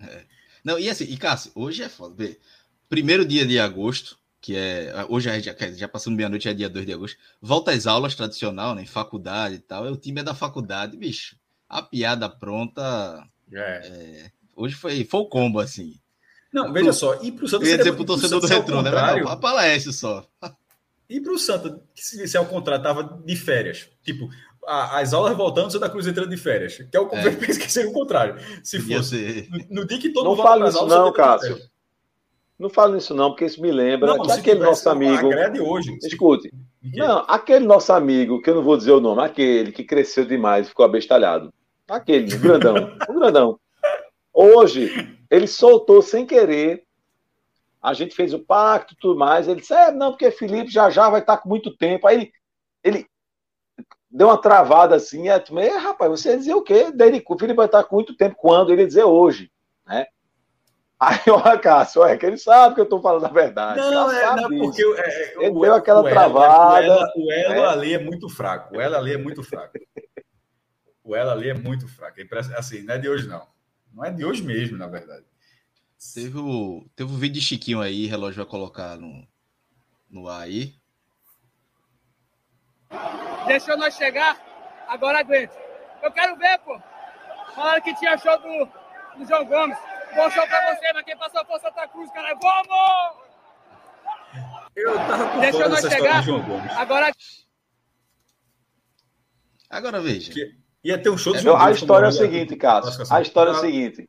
É. 0.00 0.24
Não, 0.64 0.78
e 0.78 0.88
assim, 0.88 1.04
e 1.04 1.16
Cássio, 1.16 1.52
hoje 1.54 1.82
é 1.82 1.88
foda. 1.88 2.14
Vê, 2.14 2.40
primeiro 2.88 3.24
dia 3.24 3.46
de 3.46 3.58
agosto, 3.58 4.18
que 4.40 4.56
é. 4.56 4.92
Hoje 5.08 5.28
é, 5.28 5.40
já, 5.40 5.54
já 5.72 5.88
passando 5.88 6.16
meia-noite, 6.16 6.48
é 6.48 6.54
dia 6.54 6.68
2 6.68 6.86
de 6.86 6.92
agosto. 6.92 7.18
Volta 7.40 7.72
às 7.72 7.86
aulas 7.86 8.14
tradicional, 8.14 8.74
né? 8.74 8.86
Faculdade 8.86 9.56
e 9.56 9.58
tal. 9.58 9.86
É 9.86 9.90
o 9.90 9.96
time 9.96 10.20
é 10.20 10.24
da 10.24 10.34
faculdade, 10.34 10.96
bicho. 10.96 11.36
A 11.68 11.82
piada 11.82 12.28
pronta. 12.28 13.28
É. 13.52 13.82
é 13.86 14.30
hoje 14.56 14.74
foi, 14.74 15.04
foi 15.04 15.20
o 15.20 15.26
combo, 15.26 15.60
assim. 15.60 15.94
Não, 16.52 16.72
veja 16.72 16.92
só, 16.92 17.18
e 17.22 17.32
pro 17.32 17.48
Santos. 17.48 17.66
Eu 17.66 17.72
ia 17.72 17.78
dizer 17.78 17.94
pro 17.94 18.04
torcedor 18.04 18.40
do 18.40 18.46
retrô, 18.46 18.82
né? 18.82 18.90
Não, 18.90 19.28
a 19.28 19.36
palestra 19.36 19.92
só. 19.92 20.26
E 21.08 21.20
pro 21.20 21.38
Santos, 21.38 21.78
que 21.94 22.02
se, 22.02 22.28
se 22.28 22.36
ao 22.36 22.46
contrário, 22.46 22.82
tava 22.82 23.20
de 23.24 23.36
férias. 23.36 23.88
Tipo, 24.02 24.28
as 24.66 25.12
aulas 25.12 25.36
voltando, 25.36 25.70
Santa 25.70 25.88
Cruz 25.88 26.06
entrando 26.06 26.30
de 26.30 26.36
férias. 26.36 26.76
Que 26.76 26.96
é 26.96 27.00
o 27.00 27.08
é. 27.12 27.30
penso 27.30 27.58
que 27.58 27.72
seria 27.72 27.90
o 27.90 27.94
contrário. 27.94 28.36
Se 28.62 28.78
fosse 28.80 29.48
no, 29.50 29.80
no, 29.80 29.86
dia 29.86 29.98
que 29.98 30.10
todo 30.10 30.24
não 30.24 30.32
mundo 30.32 30.42
fala 30.42 30.68
isso 30.68 30.86
não, 30.86 31.12
Cássio. 31.12 31.58
Não 32.58 32.70
falo 32.70 32.96
isso 32.96 33.14
não, 33.14 33.30
porque 33.30 33.46
isso 33.46 33.60
me 33.60 33.72
lembra 33.72 34.14
não, 34.14 34.22
que 34.22 34.30
aquele 34.30 34.60
nosso 34.60 34.88
amigo. 34.88 35.30
hoje. 35.62 35.98
Escute. 36.02 36.52
Não, 36.94 37.24
aquele 37.28 37.66
nosso 37.66 37.92
amigo, 37.92 38.40
que 38.40 38.50
eu 38.50 38.54
não 38.54 38.62
vou 38.62 38.76
dizer 38.76 38.92
o 38.92 39.00
nome, 39.00 39.22
aquele 39.22 39.72
que 39.72 39.84
cresceu 39.84 40.24
demais, 40.24 40.68
ficou 40.68 40.84
abestalhado. 40.84 41.52
Aquele, 41.88 42.34
o 42.34 42.38
grandão, 42.38 42.96
o 43.08 43.12
grandão. 43.14 43.60
Hoje, 44.32 45.18
ele 45.30 45.46
soltou 45.46 46.00
sem 46.00 46.24
querer. 46.24 46.84
A 47.80 47.92
gente 47.92 48.14
fez 48.14 48.32
o 48.32 48.38
pacto 48.38 48.94
e 48.94 48.96
tudo 48.96 49.18
mais. 49.18 49.48
Ele 49.48 49.60
disse: 49.60 49.74
É, 49.74 49.90
não, 49.90 50.12
porque 50.12 50.30
Felipe 50.30 50.70
já 50.70 50.88
já 50.88 51.10
vai 51.10 51.20
estar 51.20 51.38
com 51.38 51.48
muito 51.48 51.76
tempo. 51.76 52.06
Aí 52.06 52.16
ele, 52.16 52.32
ele 52.82 53.06
deu 54.10 54.28
uma 54.28 54.40
travada 54.40 54.96
assim, 54.96 55.28
é, 55.28 55.76
rapaz, 55.78 56.10
você 56.10 56.30
ia 56.30 56.38
dizer 56.38 56.54
o 56.54 56.62
quê? 56.62 56.86
O 57.28 57.38
Felipe 57.38 57.56
vai 57.56 57.66
estar 57.66 57.82
com 57.84 57.96
muito 57.96 58.16
tempo 58.16 58.36
quando 58.36 58.70
ele 58.70 58.82
ia 58.82 58.86
dizer 58.86 59.04
hoje, 59.04 59.50
né? 59.86 60.06
Aí, 61.00 61.18
olha, 61.26 61.58
Cássio, 61.58 62.04
é 62.04 62.16
que 62.16 62.24
ele 62.24 62.36
sabe 62.36 62.76
que 62.76 62.80
eu 62.80 62.84
estou 62.84 63.00
falando 63.00 63.24
a 63.24 63.28
verdade. 63.28 63.80
Não, 63.80 64.12
é, 64.12 64.36
não 64.36 64.48
porque 64.48 64.82
é, 64.82 65.00
é, 65.00 65.46
ele 65.46 65.60
deu 65.60 65.74
aquela 65.74 66.00
o 66.00 66.04
travada. 66.04 66.84
Ela, 66.84 67.12
o 67.16 67.32
elo, 67.32 67.54
né? 67.54 67.66
ali 67.66 67.94
é 67.94 67.98
muito 67.98 68.28
fraco. 68.28 68.76
O 68.76 68.80
elo 68.80 68.94
ali 68.94 69.14
é 69.14 69.18
muito 69.18 69.42
fraco. 69.42 69.76
O 71.04 71.16
elo 71.16 71.30
ali 71.30 71.48
é 71.48 71.54
muito 71.54 71.88
fraco. 71.88 72.20
É 72.20 72.26
assim, 72.56 72.82
não 72.82 72.94
é 72.94 72.98
de 72.98 73.08
hoje, 73.08 73.26
não. 73.26 73.46
Não 73.92 74.04
é 74.04 74.10
de 74.10 74.24
hoje 74.24 74.42
mesmo, 74.42 74.76
na 74.76 74.86
verdade. 74.86 75.26
Teve 76.14 76.38
o, 76.38 76.88
teve 76.96 77.12
o 77.12 77.16
vídeo 77.16 77.40
de 77.40 77.46
Chiquinho 77.46 77.80
aí, 77.80 78.06
relógio 78.06 78.42
vai 78.42 78.50
colocar 78.50 78.96
no, 78.96 79.26
no 80.10 80.28
ar 80.28 80.42
aí. 80.42 80.74
Deixou 83.46 83.76
nós 83.76 83.94
chegar, 83.94 84.40
agora 84.88 85.20
aguenta. 85.20 85.54
Eu 86.02 86.10
quero 86.10 86.36
ver, 86.36 86.58
pô. 86.60 86.80
Falaram 87.54 87.82
que 87.82 87.94
tinha 87.96 88.18
show 88.18 88.36
do, 88.38 88.64
do 89.18 89.26
João 89.26 89.44
Gomes. 89.44 89.78
Bom 90.14 90.30
show 90.30 90.46
pra 90.46 90.74
você, 90.74 90.92
mas 90.92 91.04
quem 91.04 91.16
passou 91.16 91.44
foi 91.46 91.60
Santa 91.60 91.86
Cruz, 91.88 92.10
cara. 92.12 92.34
Vamos! 92.34 93.32
Eu 94.74 94.94
tava 94.94 95.30
com 95.30 95.40
Deixou 95.40 95.68
nós 95.68 95.80
chegar, 95.80 96.24
agora... 96.76 97.12
Agora 99.70 100.00
veja. 100.00 100.32
Que 100.32 100.61
ia 100.84 100.98
ter 100.98 101.10
um 101.10 101.18
show 101.18 101.32
do 101.32 101.38
João 101.38 101.56
A 101.56 101.70
história 101.70 102.06
é 102.06 102.08
o 102.08 102.12
seguinte, 102.12 102.56
Cássio. 102.56 103.04
A 103.10 103.20
história 103.20 103.50
é 103.50 103.54
o 103.54 103.60
seguinte. 103.60 104.08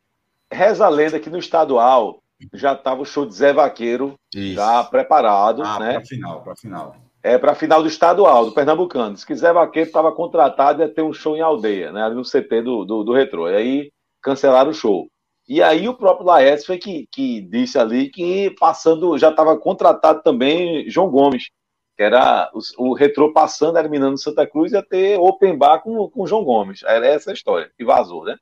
Reza 0.52 0.86
a 0.86 0.90
lenda 0.90 1.20
que 1.20 1.30
no 1.30 1.38
estadual 1.38 2.22
já 2.54 2.74
estava 2.74 3.02
o 3.02 3.06
show 3.06 3.26
de 3.26 3.34
Zé 3.34 3.54
Vaqueiro 3.54 4.16
Isso. 4.36 4.56
já 4.56 4.84
preparado, 4.84 5.64
ah, 5.64 5.80
né? 5.80 5.94
Para 5.94 6.06
final, 6.06 6.44
para 6.44 6.56
final 6.56 6.96
é, 7.24 7.38
para 7.38 7.54
a 7.54 7.56
final 7.56 7.82
do 7.82 7.88
estadual, 7.88 8.46
do 8.46 8.52
Pernambucano. 8.52 9.16
Se 9.16 9.26
quiser, 9.26 9.54
Vaqueiro 9.54 9.88
estava 9.88 10.12
contratado 10.12 10.82
ia 10.82 10.90
ter 10.90 11.02
um 11.02 11.14
show 11.14 11.38
em 11.38 11.42
aldeia, 11.42 11.92
né, 11.92 12.04
ali 12.04 12.16
no 12.16 12.24
CT 12.24 12.62
do, 12.62 12.84
do, 12.84 13.04
do 13.04 13.14
Retrô. 13.14 13.50
E 13.50 13.56
aí 13.56 13.92
cancelaram 14.22 14.72
o 14.72 14.74
show. 14.74 15.08
E 15.48 15.62
aí 15.64 15.88
o 15.88 15.94
próprio 15.94 16.28
Laércio 16.28 16.68
foi 16.68 16.78
que, 16.78 17.08
que 17.12 17.42
disse 17.42 17.80
ali 17.80 18.10
que 18.10 18.54
passando, 18.60 19.18
já 19.18 19.30
estava 19.30 19.58
contratado 19.58 20.22
também 20.22 20.90
João 20.90 21.10
Gomes, 21.10 21.50
que 21.96 22.04
era 22.04 22.52
o, 22.54 22.90
o 22.90 22.94
Retrô 22.94 23.32
passando, 23.32 23.78
eliminando 23.78 24.18
Santa 24.18 24.48
Cruz, 24.48 24.72
ia 24.72 24.84
ter 24.84 25.18
open 25.20 25.58
bar 25.58 25.80
com, 25.80 26.10
com 26.10 26.28
João 26.28 26.44
Gomes. 26.44 26.84
Era 26.84 27.06
essa 27.08 27.32
a 27.32 27.34
história, 27.34 27.72
que 27.78 27.86
vazou, 27.86 28.26
né? 28.26 28.38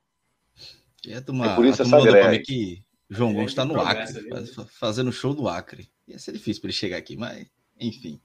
E 1.05 1.13
é, 1.13 1.21
tomar, 1.21 1.53
é 1.53 1.55
por 1.55 1.65
isso 1.65 1.81
essa 1.81 2.01
greve. 2.01 2.39
que 2.39 2.83
João 3.09 3.33
Gomes 3.33 3.51
está 3.51 3.65
no 3.65 3.79
Acre, 3.79 4.29
fazendo 4.67 5.11
show 5.11 5.33
do 5.33 5.49
Acre. 5.49 5.89
Ia 6.07 6.19
ser 6.19 6.31
difícil 6.31 6.61
para 6.61 6.69
ele 6.69 6.77
chegar 6.77 6.97
aqui, 6.97 7.17
mas 7.17 7.47
enfim. 7.79 8.21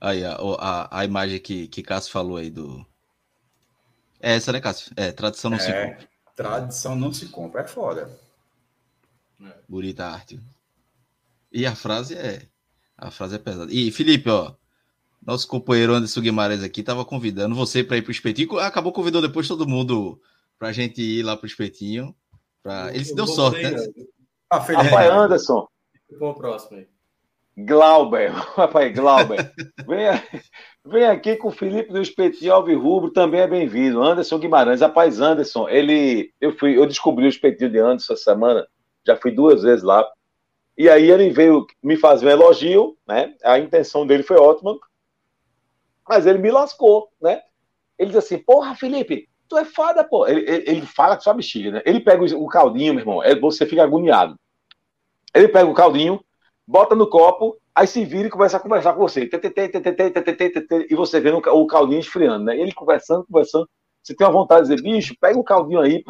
Aí, 0.00 0.24
a, 0.24 0.36
a, 0.36 1.00
a 1.00 1.04
imagem 1.04 1.40
que, 1.40 1.68
que 1.68 1.82
Cássio 1.82 2.12
falou 2.12 2.36
aí 2.36 2.50
do. 2.50 2.86
É 4.20 4.34
essa, 4.34 4.52
né, 4.52 4.60
Cássio? 4.60 4.92
É, 4.96 5.10
tradição 5.10 5.50
não 5.50 5.58
é, 5.58 5.60
se 5.60 5.72
compra. 5.72 6.08
Tradição 6.34 6.96
não 6.96 7.12
se 7.12 7.28
compra, 7.28 7.60
é 7.62 7.66
foda. 7.66 8.26
Bonita 9.68 10.06
arte. 10.06 10.40
E 11.52 11.66
a 11.66 11.74
frase 11.74 12.14
é. 12.14 12.46
A 12.96 13.10
frase 13.10 13.36
é 13.36 13.38
pesada. 13.38 13.72
E, 13.72 13.90
Felipe, 13.90 14.30
ó. 14.30 14.54
Nosso 15.24 15.48
companheiro 15.48 15.92
Anderson 15.92 16.20
Guimarães 16.20 16.62
aqui 16.62 16.80
estava 16.80 17.04
convidando 17.04 17.54
você 17.54 17.82
para 17.82 17.96
ir 17.96 18.02
para 18.02 18.10
o 18.10 18.12
espetinho. 18.12 18.58
Acabou 18.58 18.92
convidando 18.92 19.26
depois 19.26 19.48
todo 19.48 19.66
mundo 19.66 20.20
para 20.58 20.68
a 20.68 20.72
gente 20.72 21.02
ir 21.02 21.22
lá 21.22 21.36
para 21.36 21.44
o 21.44 21.48
espetinho. 21.48 22.14
Pra... 22.62 22.94
Ele 22.94 23.04
se 23.04 23.14
deu 23.14 23.26
sorte, 23.26 23.62
né? 23.62 23.76
Ah, 24.48 24.58
Rapaz, 24.58 25.10
Anderson. 25.10 25.66
Vou 26.18 26.34
próximo 26.34 26.78
aí. 26.78 26.86
Glauber, 27.58 28.30
rapaz, 28.54 28.94
Glauber, 28.94 29.50
vem, 29.86 30.42
vem 30.84 31.06
aqui 31.06 31.36
com 31.36 31.48
o 31.48 31.52
Felipe 31.52 31.90
do 31.90 32.02
Espetinho 32.02 32.78
Rubro, 32.78 33.10
também 33.10 33.40
é 33.40 33.46
bem-vindo. 33.46 34.02
Anderson 34.02 34.38
Guimarães, 34.38 34.82
rapaz, 34.82 35.22
Anderson, 35.22 35.66
ele, 35.66 36.34
eu 36.38 36.54
fui, 36.54 36.76
eu 36.76 36.86
descobri 36.86 37.24
o 37.24 37.28
Espetinho 37.28 37.70
de 37.70 37.78
Anderson 37.78 38.12
essa 38.12 38.22
semana, 38.22 38.66
já 39.06 39.16
fui 39.16 39.30
duas 39.30 39.62
vezes 39.62 39.82
lá, 39.82 40.06
e 40.76 40.88
aí 40.88 41.10
ele 41.10 41.30
veio 41.30 41.66
me 41.82 41.96
fazer 41.96 42.26
um 42.26 42.30
elogio, 42.30 42.96
né? 43.06 43.34
A 43.42 43.58
intenção 43.58 44.06
dele 44.06 44.22
foi 44.22 44.36
ótima, 44.36 44.78
mas 46.08 46.26
ele 46.26 46.38
me 46.38 46.50
lascou, 46.50 47.08
né? 47.20 47.40
Ele 47.98 48.10
diz 48.10 48.18
assim, 48.18 48.38
porra, 48.38 48.74
Felipe, 48.74 49.28
tu 49.48 49.56
é 49.56 49.64
foda, 49.64 50.04
pô. 50.04 50.26
Ele, 50.26 50.40
ele, 50.40 50.64
ele 50.70 50.82
fala 50.82 51.16
que 51.16 51.24
só 51.24 51.32
bexiga, 51.32 51.70
né? 51.70 51.82
Ele 51.84 52.00
pega 52.00 52.22
o, 52.22 52.46
caldinho, 52.46 52.94
meu 52.94 53.02
irmão, 53.02 53.20
você 53.40 53.64
fica 53.64 53.82
agoniado. 53.82 54.38
Ele 55.34 55.48
pega 55.48 55.68
o 55.68 55.74
caldinho, 55.74 56.22
bota 56.66 56.94
no 56.94 57.08
copo, 57.08 57.56
aí 57.74 57.86
se 57.86 58.04
vira 58.04 58.28
e 58.28 58.30
começa 58.30 58.56
a 58.56 58.60
conversar 58.60 58.92
com 58.92 59.00
você. 59.00 59.28
E 60.88 60.94
você 60.94 61.20
vendo 61.20 61.38
o 61.38 61.66
caldinho 61.66 62.00
esfriando, 62.00 62.44
né? 62.44 62.58
Ele 62.58 62.72
conversando, 62.72 63.24
conversando. 63.24 63.68
Você 64.02 64.14
tem 64.14 64.26
uma 64.26 64.32
vontade 64.32 64.68
de 64.68 64.74
dizer, 64.74 64.82
bicho, 64.82 65.16
pega 65.20 65.38
o 65.38 65.44
caldinho 65.44 65.80
aí. 65.80 66.04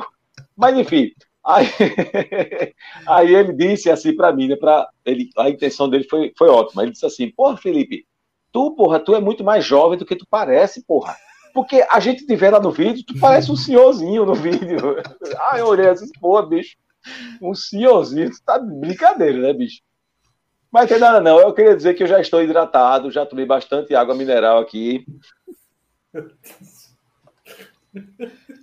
Mas 0.56 0.76
enfim, 0.76 1.12
Aí, 1.47 1.66
aí 3.06 3.32
ele 3.32 3.52
disse 3.52 3.89
assim 3.89 4.14
para 4.16 4.32
mim, 4.32 4.48
né, 4.48 4.56
pra, 4.56 4.89
ele, 5.05 5.31
a 5.39 5.48
intenção 5.48 5.89
dele 5.89 6.05
foi, 6.10 6.32
foi 6.36 6.48
ótima. 6.48 6.82
Ele 6.82 6.90
disse 6.90 7.06
assim: 7.06 7.31
Porra, 7.31 7.56
Felipe, 7.56 8.05
tu, 8.52 8.74
porra, 8.74 8.98
tu 8.98 9.14
é 9.14 9.20
muito 9.20 9.44
mais 9.44 9.64
jovem 9.64 9.97
do 9.97 10.05
que 10.05 10.16
tu 10.16 10.27
parece, 10.28 10.85
porra. 10.85 11.16
Porque 11.55 11.86
a 11.90 12.01
gente 12.01 12.27
te 12.27 12.36
vê 12.36 12.51
lá 12.51 12.60
no 12.60 12.70
vídeo, 12.70 13.05
tu 13.06 13.18
parece 13.18 13.51
um 13.51 13.56
senhorzinho 13.56 14.27
no 14.27 14.35
vídeo. 14.35 14.97
Ah, 15.39 15.59
eu 15.59 15.66
olhei 15.66 15.89
assim, 15.89 16.10
porra, 16.20 16.44
bicho, 16.44 16.77
um 17.40 17.55
senhorzinho, 17.55 18.31
tu 18.31 18.43
tá 18.44 18.59
de 18.59 18.73
brincadeira, 18.74 19.39
né, 19.39 19.52
bicho? 19.52 19.81
Mas 20.70 20.89
tem 20.89 20.98
nada 20.98 21.20
não, 21.20 21.39
eu 21.39 21.55
queria 21.55 21.77
dizer 21.77 21.94
que 21.94 22.02
eu 22.02 22.06
já 22.06 22.20
estou 22.20 22.43
hidratado, 22.43 23.10
já 23.10 23.24
tomei 23.24 23.47
bastante 23.47 23.94
água 23.94 24.14
mineral 24.14 24.59
aqui. 24.59 25.06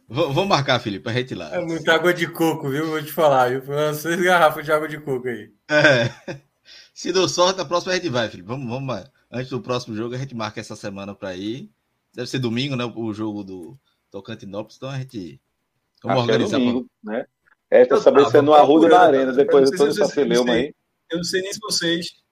Vamos 0.07 0.47
marcar, 0.47 0.80
Felipe, 0.80 1.10
a 1.10 1.14
gente 1.14 1.31
ir 1.31 1.35
lá. 1.35 1.53
É 1.55 1.61
muita 1.61 1.93
água 1.93 2.14
de 2.14 2.27
coco, 2.27 2.69
viu? 2.69 2.88
Vou 2.88 3.03
te 3.03 3.11
falar, 3.11 3.49
viu? 3.49 3.93
Seis 3.93 4.22
garrafas 4.22 4.64
de 4.64 4.72
água 4.72 4.88
de 4.88 4.99
coco 4.99 5.27
aí. 5.27 5.51
É. 5.69 6.10
Se 6.93 7.11
deu 7.11 7.27
sorte, 7.27 7.57
na 7.57 7.65
próxima 7.65 7.93
a 7.93 7.95
gente 7.95 8.10
vai, 8.10 8.30
Felipe. 8.30 8.47
Vamos, 8.47 8.69
vamos, 8.69 9.03
antes 9.31 9.49
do 9.49 9.60
próximo 9.60 9.95
jogo, 9.95 10.14
a 10.14 10.18
gente 10.18 10.35
marca 10.35 10.60
essa 10.60 10.76
semana 10.76 11.15
para 11.15 11.35
ir. 11.35 11.69
Deve 12.14 12.30
ser 12.30 12.39
domingo, 12.39 12.76
né? 12.76 12.85
O 12.95 13.14
jogo 13.14 13.43
do 13.43 13.77
Tocantinópolis, 14.11 14.77
então 14.77 14.89
a 14.89 14.97
gente. 14.99 15.41
Vamos 16.03 16.19
Acho 16.19 16.26
que 16.26 16.31
é 16.31 16.35
organizar. 16.35 16.60
domingo, 16.60 16.88
né? 17.03 17.26
É, 17.72 17.85
pra 17.85 17.97
saber 17.97 18.26
se 18.27 18.38
é 18.38 18.41
no 18.41 18.53
Arruda 18.53 18.88
na 18.88 18.99
Arena, 18.99 19.34
depois 19.34 19.72
de 19.72 19.76
todo 19.76 19.89
essa 19.89 20.05
celeuma 20.05 20.53
aí. 20.53 20.76
Eu 21.10 21.18
não 21.18 21.23
sei 21.23 21.41
nem 21.41 21.51
se 21.51 21.60
vocês 21.60 22.23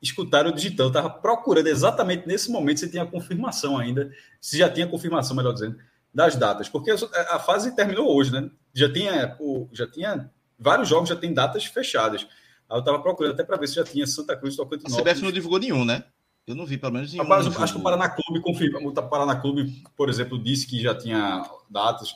escutaram 0.00 0.50
o 0.50 0.54
digital. 0.54 0.88
Eu 0.88 0.92
tava 0.92 1.10
procurando 1.10 1.68
exatamente 1.68 2.26
nesse 2.26 2.50
momento 2.50 2.80
se 2.80 2.90
tinha 2.90 3.06
confirmação 3.06 3.78
ainda, 3.78 4.10
se 4.40 4.58
já 4.58 4.68
tinha 4.68 4.86
confirmação, 4.86 5.36
melhor 5.36 5.52
dizendo, 5.52 5.78
das 6.14 6.36
datas, 6.36 6.68
porque 6.68 6.90
a 6.90 7.38
fase 7.38 7.74
terminou 7.74 8.14
hoje, 8.14 8.32
né? 8.32 8.50
Já 8.74 8.92
tinha, 8.92 9.36
já 9.72 9.86
tinha 9.86 10.30
vários 10.58 10.88
jogos, 10.88 11.08
já 11.08 11.16
tem 11.16 11.32
datas 11.32 11.64
fechadas. 11.64 12.26
Aí 12.68 12.76
eu 12.76 12.80
estava 12.80 13.00
procurando 13.00 13.32
até 13.32 13.44
para 13.44 13.56
ver 13.56 13.66
se 13.66 13.74
já 13.74 13.84
tinha 13.84 14.06
Santa 14.06 14.36
Cruz 14.36 14.56
Tocantinópolis. 14.56 14.98
A 14.98 15.02
CBF 15.02 15.22
não 15.22 15.32
divulgou 15.32 15.58
nenhum, 15.58 15.84
né? 15.84 16.04
Eu 16.46 16.54
não 16.54 16.66
vi, 16.66 16.76
pelo 16.76 16.92
menos 16.92 17.12
nenhum. 17.12 17.22
Rapaz, 17.22 17.46
acho 17.46 17.74
que 17.74 17.80
o 17.80 17.82
Paraná 17.82 18.08
Clube 18.08 18.42
confirma. 18.42 18.80
O 18.80 18.92
Paraná 18.92 19.36
Clube, 19.36 19.82
por 19.96 20.08
exemplo, 20.08 20.42
disse 20.42 20.66
que 20.66 20.82
já 20.82 20.94
tinha 20.94 21.48
datas. 21.70 22.14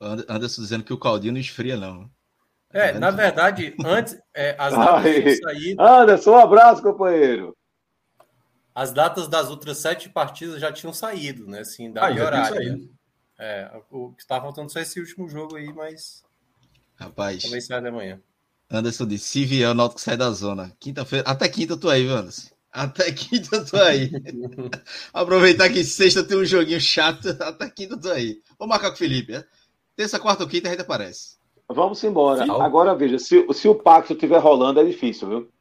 Anderson 0.00 0.62
dizendo 0.62 0.84
que 0.84 0.92
o 0.92 0.98
Caldinho 0.98 1.32
não 1.34 1.40
esfria, 1.40 1.76
não. 1.76 2.10
É, 2.72 2.98
na 2.98 3.10
verdade, 3.10 3.74
antes, 3.84 4.18
é, 4.34 4.56
as 4.58 4.72
datas. 4.74 5.40
Anderson, 5.78 6.30
um 6.32 6.38
abraço, 6.38 6.82
companheiro. 6.82 7.56
As 8.74 8.92
datas 8.92 9.28
das 9.28 9.48
outras 9.50 9.78
sete 9.78 10.08
partidas 10.08 10.60
já 10.60 10.72
tinham 10.72 10.92
saído, 10.92 11.46
né? 11.46 11.60
Assim, 11.60 11.92
da 11.92 12.06
Ah, 12.06 12.10
horário. 12.10 12.76
né? 12.78 12.88
É, 13.38 13.70
o 13.90 14.12
que 14.12 14.22
está 14.22 14.40
faltando 14.40 14.70
só 14.70 14.80
esse 14.80 14.98
último 15.00 15.28
jogo 15.28 15.56
aí, 15.56 15.72
mas 15.72 16.22
Rapaz, 16.96 17.42
talvez 17.42 17.66
saia 17.66 17.80
de 17.82 17.90
manhã. 17.90 18.20
Anderson 18.70 19.06
disse: 19.06 19.26
se 19.26 19.44
vier, 19.44 19.70
o 19.70 19.74
Náutico 19.74 20.00
sai 20.00 20.16
da 20.16 20.30
zona. 20.30 20.72
Quinta-feira, 20.80 21.28
até 21.28 21.48
quinta 21.48 21.74
eu 21.74 21.80
tô 21.80 21.88
aí, 21.88 22.04
viu, 22.04 22.16
Anderson? 22.16 22.48
Até 22.72 23.10
quinta 23.12 23.56
eu 23.56 23.66
tô 23.66 23.76
aí. 23.76 24.10
Aproveitar 25.12 25.68
que 25.68 25.84
sexta 25.84 26.24
tem 26.24 26.36
um 26.36 26.44
joguinho 26.44 26.80
chato, 26.80 27.28
até 27.42 27.68
quinta 27.70 27.94
eu 27.94 28.00
tô 28.00 28.10
aí. 28.10 28.40
Vou 28.58 28.66
marcar 28.68 28.88
com 28.90 28.94
o 28.94 28.98
Felipe, 28.98 29.32
né? 29.32 29.44
Terça, 29.96 30.18
quarta 30.18 30.42
ou 30.42 30.48
quinta 30.48 30.68
a 30.68 30.70
gente 30.72 30.80
aparece. 30.80 31.36
Vamos 31.68 32.02
embora. 32.02 32.44
Sim. 32.44 32.50
Agora 32.50 32.94
veja, 32.94 33.18
se, 33.18 33.46
se 33.52 33.68
o 33.68 33.74
pacto 33.74 34.12
estiver 34.12 34.38
rolando, 34.38 34.80
é 34.80 34.84
difícil, 34.84 35.28
viu? 35.28 35.52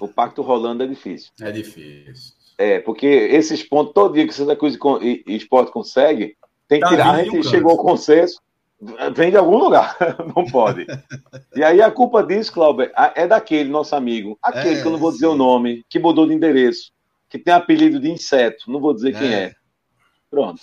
O 0.00 0.08
pacto 0.08 0.42
rolando 0.42 0.82
é 0.82 0.86
difícil. 0.86 1.30
É 1.40 1.50
difícil. 1.50 2.34
É, 2.58 2.80
porque 2.80 3.06
esses 3.06 3.62
pontos, 3.62 3.92
todo 3.92 4.14
dia 4.14 4.26
que 4.26 4.32
Santa 4.34 4.56
Cruz 4.56 4.78
e, 5.02 5.22
e 5.26 5.36
Esporte 5.36 5.70
consegue, 5.72 6.36
tem 6.66 6.80
que 6.80 6.84
Tá 6.86 6.88
tirar. 6.90 7.10
A 7.14 7.22
gente 7.24 7.46
chegou 7.48 7.72
ao 7.72 7.76
consenso, 7.78 8.40
vem 9.14 9.30
de 9.30 9.36
algum 9.36 9.58
lugar, 9.58 9.96
não 10.34 10.44
pode. 10.46 10.86
E 11.54 11.62
aí 11.62 11.82
a 11.82 11.90
culpa 11.90 12.22
disso, 12.22 12.52
Cláudio, 12.52 12.90
é 13.14 13.26
daquele 13.26 13.68
nosso 13.68 13.94
amigo, 13.94 14.38
aquele 14.42 14.78
É, 14.78 14.80
que 14.82 14.86
eu 14.86 14.92
não 14.92 14.98
vou 14.98 15.10
dizer 15.12 15.26
sim. 15.26 15.32
o 15.32 15.36
nome, 15.36 15.84
que 15.88 15.98
mudou 15.98 16.26
de 16.26 16.32
endereço, 16.34 16.92
que 17.28 17.38
tem 17.38 17.52
apelido 17.52 18.00
de 18.00 18.10
inseto, 18.10 18.70
não 18.70 18.80
vou 18.80 18.94
dizer 18.94 19.12
quem 19.18 19.34
É. 19.34 19.42
é. 19.44 19.54
Pronto. 20.30 20.60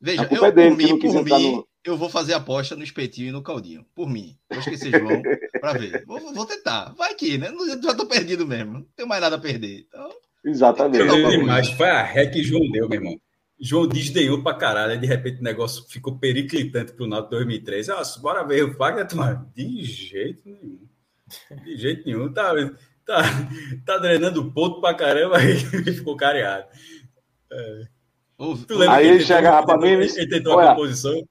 Veja, 0.00 0.22
A 0.22 0.26
culpa 0.26 0.44
eu, 0.44 0.48
é 0.48 0.52
dele 0.52 0.70
por 0.70 0.76
mim, 0.76 0.98
por 0.98 1.24
mim 1.24 1.52
no- 1.56 1.68
eu 1.84 1.96
vou 1.96 2.08
fazer 2.10 2.34
aposta 2.34 2.76
no 2.76 2.82
espetinho 2.84 3.28
e 3.28 3.32
no 3.32 3.42
caldinho. 3.42 3.84
Por 3.94 4.08
mim. 4.08 4.36
Vou 4.50 4.58
esquecer 4.60 4.90
João 4.98 5.22
pra 5.60 5.72
ver. 5.72 6.04
Vou, 6.06 6.20
vou 6.34 6.46
tentar. 6.46 6.94
Vai 6.96 7.14
que, 7.14 7.36
né? 7.38 7.50
Já 7.82 7.94
tô 7.94 8.06
perdido 8.06 8.46
mesmo. 8.46 8.72
Não 8.74 8.86
tenho 8.94 9.08
mais 9.08 9.20
nada 9.22 9.36
a 9.36 9.40
perder. 9.40 9.86
Então, 9.88 10.10
Exatamente. 10.44 10.98
Eu 10.98 11.06
não- 11.06 11.28
demais. 11.28 11.70
Foi 11.70 11.88
a 11.88 12.02
ré 12.02 12.26
que 12.26 12.42
João 12.42 12.70
deu, 12.70 12.88
meu 12.88 12.98
irmão. 13.00 13.20
João 13.60 13.86
desdenhou 13.86 14.42
pra 14.42 14.54
caralho. 14.54 14.92
Aí, 14.92 14.98
de 14.98 15.06
repente, 15.06 15.40
o 15.40 15.44
negócio 15.44 15.84
ficou 15.88 16.18
periclitante 16.18 16.92
pro 16.92 17.06
Náutico 17.06 17.32
2003. 17.36 17.90
Ah, 17.90 18.02
bora 18.20 18.42
ver 18.42 18.64
o 18.64 18.74
Fagner 18.74 19.06
tomar. 19.06 19.44
De 19.54 19.84
jeito 19.84 20.40
nenhum. 20.46 20.78
De 21.64 21.76
jeito 21.76 22.06
nenhum. 22.06 22.32
Tá, 22.32 22.52
tá, 23.04 23.22
tá 23.84 23.98
drenando 23.98 24.50
ponto 24.50 24.80
pra 24.80 24.94
caramba 24.94 25.36
aí 25.38 25.56
ficou 25.94 26.16
careado. 26.16 26.66
lembra 28.78 28.96
Aí 28.96 29.06
que 29.06 29.10
ele 29.14 29.24
chegava 29.24 29.66
pra 29.66 29.76
mim, 29.76 29.88
Ele 29.88 30.26
tentou 30.28 30.54
olha, 30.54 30.70
a 30.70 30.74
composição. 30.74 31.22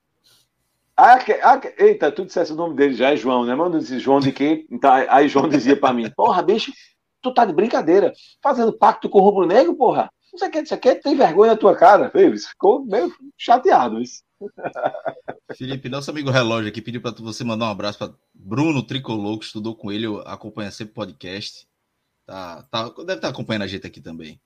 Ah, 0.95 1.17
que- 1.17 1.31
ah, 1.41 1.57
que- 1.57 1.73
eita, 1.83 2.11
tu 2.11 2.25
dissesse 2.25 2.51
o 2.51 2.55
nome 2.55 2.75
dele 2.75 2.93
já 2.93 3.11
é 3.11 3.15
João, 3.15 3.45
né? 3.45 3.55
Mano, 3.55 3.79
disse 3.79 3.97
João 3.99 4.19
de 4.19 4.31
quê? 4.31 4.67
Então, 4.69 4.91
aí 4.91 5.27
João 5.27 5.47
dizia 5.49 5.75
pra 5.75 5.93
mim, 5.93 6.09
porra, 6.11 6.43
bicho, 6.43 6.71
tu 7.21 7.33
tá 7.33 7.45
de 7.45 7.53
brincadeira, 7.53 8.13
fazendo 8.41 8.73
pacto 8.73 9.09
com 9.09 9.19
o 9.19 9.21
rubro 9.21 9.45
negro, 9.45 9.75
porra. 9.75 10.09
Não 10.31 10.37
sei 10.37 10.47
o 10.47 10.51
que, 10.51 10.59
não 10.59 10.65
sei 10.65 10.77
o 10.77 10.79
que, 10.79 10.95
tem 10.95 11.15
vergonha 11.15 11.51
na 11.51 11.57
tua 11.57 11.75
cara. 11.75 12.11
Isso 12.33 12.49
ficou 12.49 12.85
meio 12.85 13.11
chateado. 13.37 13.99
Isso. 13.99 14.23
Felipe, 15.57 15.89
nosso 15.89 16.11
amigo 16.11 16.29
Relógio 16.29 16.69
aqui 16.69 16.81
pediu 16.81 17.01
para 17.01 17.11
você 17.11 17.43
mandar 17.43 17.65
um 17.65 17.71
abraço 17.71 17.97
para 17.97 18.13
Bruno 18.33 18.83
Tricolor, 18.83 19.39
que 19.39 19.45
estudou 19.45 19.75
com 19.75 19.91
ele, 19.91 20.05
acompanha 20.25 20.71
sempre 20.71 20.91
o 20.91 20.95
podcast. 20.95 21.67
Tá, 22.25 22.63
tá, 22.69 22.89
deve 22.89 23.15
estar 23.15 23.29
acompanhando 23.29 23.63
a 23.63 23.67
gente 23.67 23.87
aqui 23.87 23.99
também. 23.99 24.39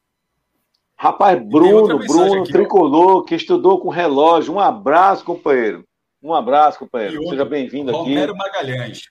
Rapaz, 0.95 1.37
Bruno, 1.45 1.99
Bruno, 1.99 2.41
aqui, 2.41 2.51
ó. 2.51 2.53
tricolor, 2.53 3.23
que 3.25 3.35
estudou 3.35 3.79
com 3.81 3.89
relógio. 3.89 4.53
Um 4.53 4.59
abraço, 4.59 5.25
companheiro. 5.25 5.83
Um 6.21 6.33
abraço, 6.33 6.79
companheiro. 6.79 7.15
outro, 7.17 7.31
Seja 7.31 7.43
bem-vindo 7.43 7.91
aqui. 7.91 7.99
Romero 7.99 8.35
Magalhães. 8.35 9.01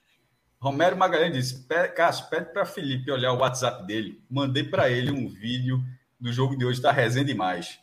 Romero 0.63 0.95
Magalhães 0.95 1.33
disse: 1.33 1.67
"Pe- 1.67 1.89
Cássio, 1.89 2.29
pede 2.29 2.53
para 2.53 2.65
Felipe 2.65 3.11
olhar 3.11 3.33
o 3.33 3.39
WhatsApp 3.39 3.85
dele. 3.85 4.21
Mandei 4.29 4.63
para 4.63 4.89
ele 4.89 5.11
um 5.11 5.27
vídeo 5.27 5.81
do 6.17 6.31
jogo 6.31 6.55
de 6.57 6.65
hoje, 6.65 6.81
tá 6.81 6.89
resenha 6.89 7.25
demais. 7.25 7.79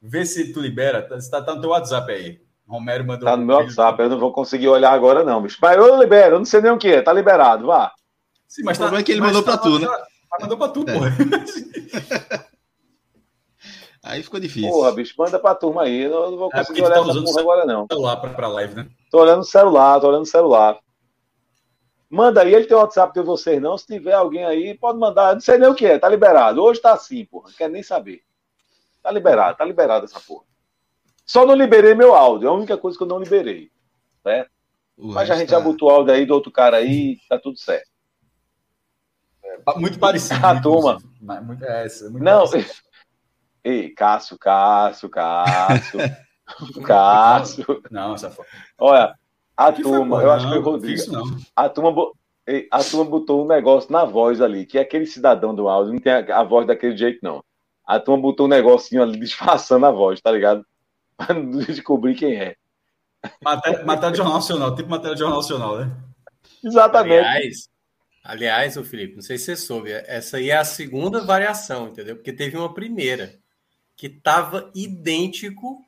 Vê 0.00 0.24
se 0.24 0.50
tu 0.50 0.58
libera. 0.60 1.02
Tá, 1.02 1.18
tá, 1.30 1.42
tá 1.42 1.54
no 1.54 1.60
teu 1.60 1.70
WhatsApp 1.70 2.10
aí. 2.10 2.40
Romero 2.66 3.04
mandou 3.04 3.28
Tá 3.28 3.36
no 3.36 3.42
um 3.42 3.46
meu 3.46 3.58
vídeo. 3.58 3.68
WhatsApp, 3.70 4.02
eu 4.02 4.08
não 4.08 4.18
vou 4.18 4.32
conseguir 4.32 4.68
olhar 4.68 4.92
agora, 4.92 5.22
não, 5.22 5.42
bicho. 5.42 5.58
Mas 5.60 5.76
eu 5.76 6.00
libero, 6.00 6.36
eu 6.36 6.38
não 6.38 6.46
sei 6.46 6.62
nem 6.62 6.70
o 6.72 6.78
que 6.78 6.88
é, 6.88 7.02
tá 7.02 7.12
liberado, 7.12 7.66
vá. 7.66 7.92
Sim, 8.48 8.62
mas 8.64 8.78
O 8.78 8.80
problema 8.80 9.02
é 9.02 9.04
que 9.04 9.12
ele 9.12 9.20
mandou 9.20 9.42
pra 9.42 9.58
tu, 9.58 9.78
né? 9.78 9.86
tá- 9.86 10.06
mandou 10.40 10.56
pra 10.56 10.68
tu, 10.68 10.84
É. 10.88 10.92
porra. 10.94 11.10
Aí 14.02 14.22
ficou 14.22 14.40
difícil. 14.40 14.68
Porra, 14.68 14.90
bicho, 14.92 15.14
manda 15.16 15.38
pra 15.38 15.54
turma 15.54 15.82
aí. 15.82 16.02
Eu 16.02 16.30
não 16.32 16.36
vou 16.36 16.48
É 16.52 16.58
conseguir 16.58 16.80
tu 16.80 16.86
olhar 16.86 17.04
tá 17.04 17.10
essa 17.10 17.22
porra 17.22 17.40
agora, 17.40 17.64
não. 17.64 17.86
lá 17.92 18.16
pra, 18.16 18.30
pra 18.30 18.48
live, 18.48 18.74
né? 18.74 18.88
Tô 19.10 19.20
olhando 19.20 19.38
no 19.38 19.44
celular, 19.44 20.00
tô 20.00 20.08
olhando 20.08 20.20
no 20.20 20.26
celular. 20.26 20.76
Manda 22.14 22.42
aí, 22.42 22.54
ele 22.54 22.66
tem 22.66 22.76
o 22.76 22.80
WhatsApp 22.80 23.14
de 23.14 23.22
vocês, 23.24 23.58
não. 23.58 23.78
Se 23.78 23.86
tiver 23.86 24.12
alguém 24.12 24.44
aí, 24.44 24.76
pode 24.76 24.98
mandar. 24.98 25.32
Não 25.32 25.40
sei 25.40 25.56
nem 25.56 25.70
o 25.70 25.74
que 25.74 25.86
é, 25.86 25.98
tá 25.98 26.10
liberado. 26.10 26.62
Hoje 26.62 26.78
tá 26.78 26.92
assim, 26.92 27.24
porra. 27.24 27.48
Não 27.48 27.56
quero 27.56 27.72
nem 27.72 27.82
saber. 27.82 28.20
Tá 29.02 29.10
liberado, 29.10 29.56
tá 29.56 29.64
liberado 29.64 30.04
essa 30.04 30.20
porra. 30.20 30.44
Só 31.24 31.46
não 31.46 31.54
liberei 31.54 31.94
meu 31.94 32.14
áudio, 32.14 32.46
é 32.46 32.50
a 32.50 32.54
única 32.54 32.76
coisa 32.76 32.98
que 32.98 33.02
eu 33.02 33.08
não 33.08 33.18
liberei. 33.18 33.70
O 34.94 35.08
Mas 35.14 35.30
a 35.30 35.36
gente 35.36 35.50
já 35.50 35.56
tá- 35.56 35.64
botou 35.64 35.88
o 35.88 35.90
áudio 35.90 36.12
aí 36.12 36.26
do 36.26 36.34
outro 36.34 36.52
cara 36.52 36.76
aí, 36.76 37.16
tá 37.30 37.38
tudo 37.38 37.56
certo. 37.58 37.88
Muito 39.76 39.98
parecido. 39.98 40.44
A 40.46 40.60
turma. 40.60 40.98
Mas 41.20 41.44
muito- 41.44 41.64
é, 41.64 41.86
essa, 41.86 42.10
muito 42.10 42.22
Não. 42.22 42.46
parecido. 42.48 42.74
Ei, 43.64 43.90
Cássio, 43.90 44.38
Cássio, 44.38 45.08
Cássio, 45.08 45.98
Cássio. 46.84 47.82
Não, 47.90 48.14
essa 48.14 48.30
foto. 48.30 48.48
Olha, 48.76 49.14
a 49.56 49.72
Que 49.72 49.82
turma, 49.82 50.22
eu 50.22 50.30
acho 50.30 50.46
que 50.46 50.52
foi 50.52 50.60
o 50.60 50.64
Rodrigo. 50.64 50.94
Isso 50.94 51.12
não. 51.12 51.24
A 51.54 51.68
turma, 51.68 52.12
a 52.70 52.84
turma 52.84 53.04
botou 53.04 53.44
um 53.44 53.48
negócio 53.48 53.92
na 53.92 54.04
voz 54.04 54.40
ali, 54.40 54.66
que 54.66 54.78
é 54.78 54.82
aquele 54.82 55.06
cidadão 55.06 55.54
do 55.54 55.68
áudio, 55.68 55.92
não 55.92 56.00
tem 56.00 56.12
a, 56.12 56.40
a 56.40 56.42
voz 56.42 56.66
daquele 56.66 56.96
jeito, 56.96 57.18
não. 57.22 57.44
A 57.84 58.00
turma 58.00 58.22
botou 58.22 58.46
um 58.46 58.48
negocinho 58.48 59.02
ali 59.02 59.18
disfarçando 59.20 59.86
a 59.86 59.90
voz, 59.90 60.20
tá 60.20 60.30
ligado? 60.30 60.64
Pra 61.16 61.34
não 61.34 61.50
descobrir 61.50 62.14
quem 62.14 62.34
é. 62.34 62.56
Matéria, 63.42 63.84
matéria 63.84 64.10
de 64.10 64.16
Jornal 64.16 64.36
Nacional, 64.36 64.74
tipo 64.74 64.90
matéria 64.90 65.14
de 65.14 65.20
Jornal 65.20 65.38
Nacional, 65.38 65.78
né? 65.78 65.96
Exatamente. 66.64 67.24
Aliás, 67.24 67.68
aliás, 68.24 68.76
ô 68.76 68.82
Felipe, 68.82 69.14
não 69.14 69.22
sei 69.22 69.38
se 69.38 69.44
você 69.44 69.56
soube, 69.56 69.92
essa 69.92 70.38
aí 70.38 70.50
é 70.50 70.56
a 70.56 70.64
segunda 70.64 71.20
variação, 71.24 71.88
entendeu? 71.88 72.16
Porque 72.16 72.32
teve 72.32 72.56
uma 72.56 72.72
primeira 72.74 73.38
que 73.96 74.08
estava 74.08 74.70
idêntico 74.74 75.84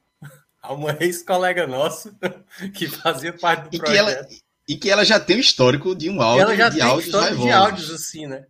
a 0.64 0.72
uma 0.72 0.96
ex-colega 1.00 1.66
nossa 1.66 2.14
que 2.74 2.86
fazia 2.88 3.32
parte 3.32 3.70
do 3.70 3.76
E 3.76 3.80
que, 3.80 3.96
ela, 3.96 4.12
projeto. 4.12 4.36
e 4.68 4.76
que 4.76 4.90
ela 4.90 5.04
já 5.04 5.20
tem 5.20 5.36
um 5.36 5.40
histórico 5.40 5.94
de 5.94 6.08
um 6.08 6.20
áudio, 6.22 6.42
ela 6.42 6.56
já 6.56 6.68
de 6.70 6.76
tem 6.78 6.84
áudios 6.84 7.06
história 7.06 7.36
de 7.36 7.50
áudios 7.50 7.90
assim, 7.90 8.26
né? 8.26 8.46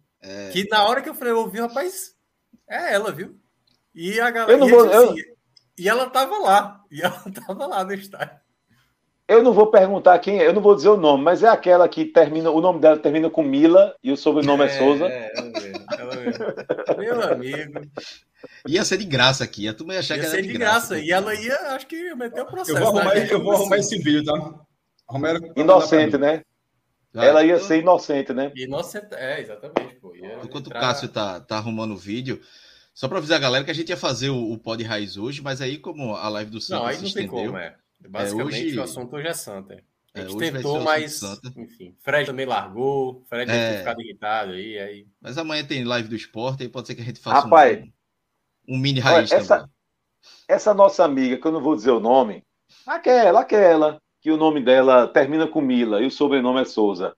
Que 0.53 0.67
na 0.69 0.85
hora 0.85 1.03
que 1.03 1.09
eu 1.09 1.15
falei, 1.15 1.33
eu 1.33 1.39
ouvi, 1.39 1.61
rapaz, 1.61 2.15
é 2.69 2.95
ela, 2.95 3.13
viu? 3.13 3.37
E 3.95 4.19
a 4.21 4.31
galera. 4.31 4.53
Eu 4.53 4.59
não 4.59 4.69
e, 4.69 4.71
vou- 4.71 4.91
assim, 4.91 5.17
e 5.77 5.89
ela 5.89 6.09
tava 6.09 6.39
lá. 6.39 6.81
E 6.91 7.03
ela 7.03 7.23
tava 7.47 7.67
lá 7.67 7.85
no 7.85 7.93
estádio. 7.93 8.39
eu 9.29 9.43
não 9.43 9.53
vou 9.53 9.67
perguntar 9.71 10.19
quem 10.21 10.39
é, 10.41 10.47
eu 10.47 10.53
não 10.53 10.63
vou 10.63 10.75
dizer 10.77 10.89
o 10.89 10.97
nome, 10.97 11.23
mas 11.25 11.43
é 11.43 11.49
aquela 11.49 11.89
que 11.89 12.05
termina, 12.05 12.51
o 12.51 12.61
nome 12.61 12.81
dela 12.81 12.97
termina 12.97 13.29
com 13.29 13.43
Mila 13.43 13.95
e 14.03 14.13
o 14.13 14.17
sobrenome 14.17 14.63
é, 14.63 14.67
é 14.67 14.79
Souza. 14.79 15.07
É, 15.07 15.33
ela 15.37 15.51
mesmo, 15.51 15.85
ela 15.99 16.17
mesmo. 16.17 16.45
Meu 16.99 17.23
amigo. 17.23 17.81
Ia 18.67 18.85
ser 18.85 18.99
de 18.99 19.05
graça 19.05 19.45
aqui, 19.45 19.69
a 19.69 19.75
turma 19.75 19.95
ia 19.95 20.01
achar 20.01 20.17
ia 20.17 20.21
que 20.21 20.27
era 20.27 20.37
ser 20.37 20.43
de, 20.43 20.49
de 20.49 20.59
graça. 20.59 20.95
graça. 20.95 20.99
E 20.99 21.11
ela 21.11 21.35
ia, 21.35 21.55
acho 21.75 21.87
que 21.87 21.97
ia 21.97 22.17
meter 22.17 22.43
o 22.43 22.47
processo. 22.47 22.79
Eu 22.79 22.81
vou 22.81 22.99
arrumar, 22.99 23.15
né? 23.15 23.29
eu 23.31 23.43
vou 23.43 23.53
arrumar 23.53 23.79
esse 23.79 23.99
vídeo, 23.99 24.25
tá? 24.25 24.61
Romero, 25.09 25.53
inocente, 25.57 26.17
né? 26.17 26.43
Ela 27.15 27.45
ia 27.45 27.61
ser 27.61 27.79
inocente, 27.79 28.33
né? 28.33 28.51
Inocente, 28.57 29.15
é, 29.15 29.41
exatamente. 29.41 29.95
Pô. 29.97 30.15
Enquanto 30.17 30.67
entrar... 30.67 30.79
o 30.79 30.81
Cássio 30.81 31.09
tá, 31.09 31.41
tá 31.41 31.57
arrumando 31.57 31.93
o 31.93 31.97
vídeo, 31.97 32.41
só 32.93 33.07
para 33.07 33.19
avisar 33.19 33.39
a 33.39 33.41
galera 33.41 33.65
que 33.65 33.71
a 33.71 33.75
gente 33.75 33.91
ia 33.91 33.97
fazer 33.97 34.31
o, 34.31 34.53
o 34.53 34.59
Pod 34.59 34.83
Raiz 34.83 35.17
hoje, 35.17 35.41
mas 35.41 35.61
aí, 35.61 35.79
como 35.79 36.17
a 36.17 36.29
live 36.29 36.51
do 36.51 36.61
Santos 36.61 36.83
não, 36.83 36.89
aí 36.89 36.97
não 36.97 37.05
estendeu, 37.05 37.31
tem 37.31 37.47
como, 37.47 37.59
é. 37.59 37.77
Basicamente, 38.09 38.57
é, 38.57 38.67
hoje... 38.67 38.79
o 38.79 38.83
assunto 38.83 39.17
hoje 39.17 39.29
é 39.29 39.35
Santa. 39.35 39.83
A 40.15 40.21
gente 40.21 40.45
é, 40.45 40.53
tentou, 40.53 40.81
mas 40.81 41.21
enfim, 41.57 41.97
Fred 42.01 42.27
também 42.27 42.47
largou, 42.47 43.25
Fred 43.29 43.51
é... 43.51 43.79
ficado 43.79 44.01
irritado 44.01 44.53
aí, 44.53 44.79
aí. 44.79 45.07
Mas 45.21 45.37
amanhã 45.37 45.65
tem 45.65 45.83
live 45.83 46.09
do 46.09 46.15
esporte, 46.15 46.63
aí 46.63 46.69
pode 46.69 46.87
ser 46.87 46.95
que 46.95 47.03
a 47.03 47.05
gente 47.05 47.19
faça 47.19 47.41
Rapaz, 47.41 47.83
um, 47.83 47.93
um 48.69 48.79
mini 48.79 49.01
raiz 49.01 49.31
olha, 49.31 49.41
essa, 49.41 49.71
essa 50.49 50.75
nossa 50.75 51.05
amiga, 51.05 51.37
que 51.37 51.47
eu 51.47 51.53
não 51.53 51.61
vou 51.61 51.75
dizer 51.75 51.91
o 51.91 52.01
nome, 52.01 52.43
aquela, 52.87 53.41
aquela, 53.41 54.01
que 54.21 54.31
o 54.31 54.37
nome 54.37 54.63
dela 54.63 55.07
termina 55.09 55.47
com 55.47 55.61
Mila 55.61 56.01
e 56.01 56.07
o 56.07 56.11
sobrenome 56.11 56.63
é 56.63 56.65
Souza. 56.65 57.15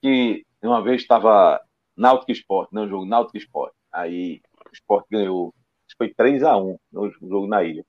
Que 0.00 0.44
uma 0.62 0.82
vez 0.82 1.02
estava 1.02 1.60
Náutico 1.96 2.30
Esporte, 2.30 2.72
não, 2.72 2.88
jogo 2.88 3.04
Náutico 3.04 3.36
Esporte. 3.36 3.74
Aí 3.92 4.40
o 4.64 4.72
Esporte 4.72 5.08
ganhou, 5.10 5.52
acho 5.86 5.96
que 5.96 6.04
foi 6.04 6.14
3 6.14 6.42
a 6.44 6.56
1 6.56 6.78
no 6.92 7.10
jogo 7.10 7.46
na 7.46 7.64
ilha. 7.64 7.84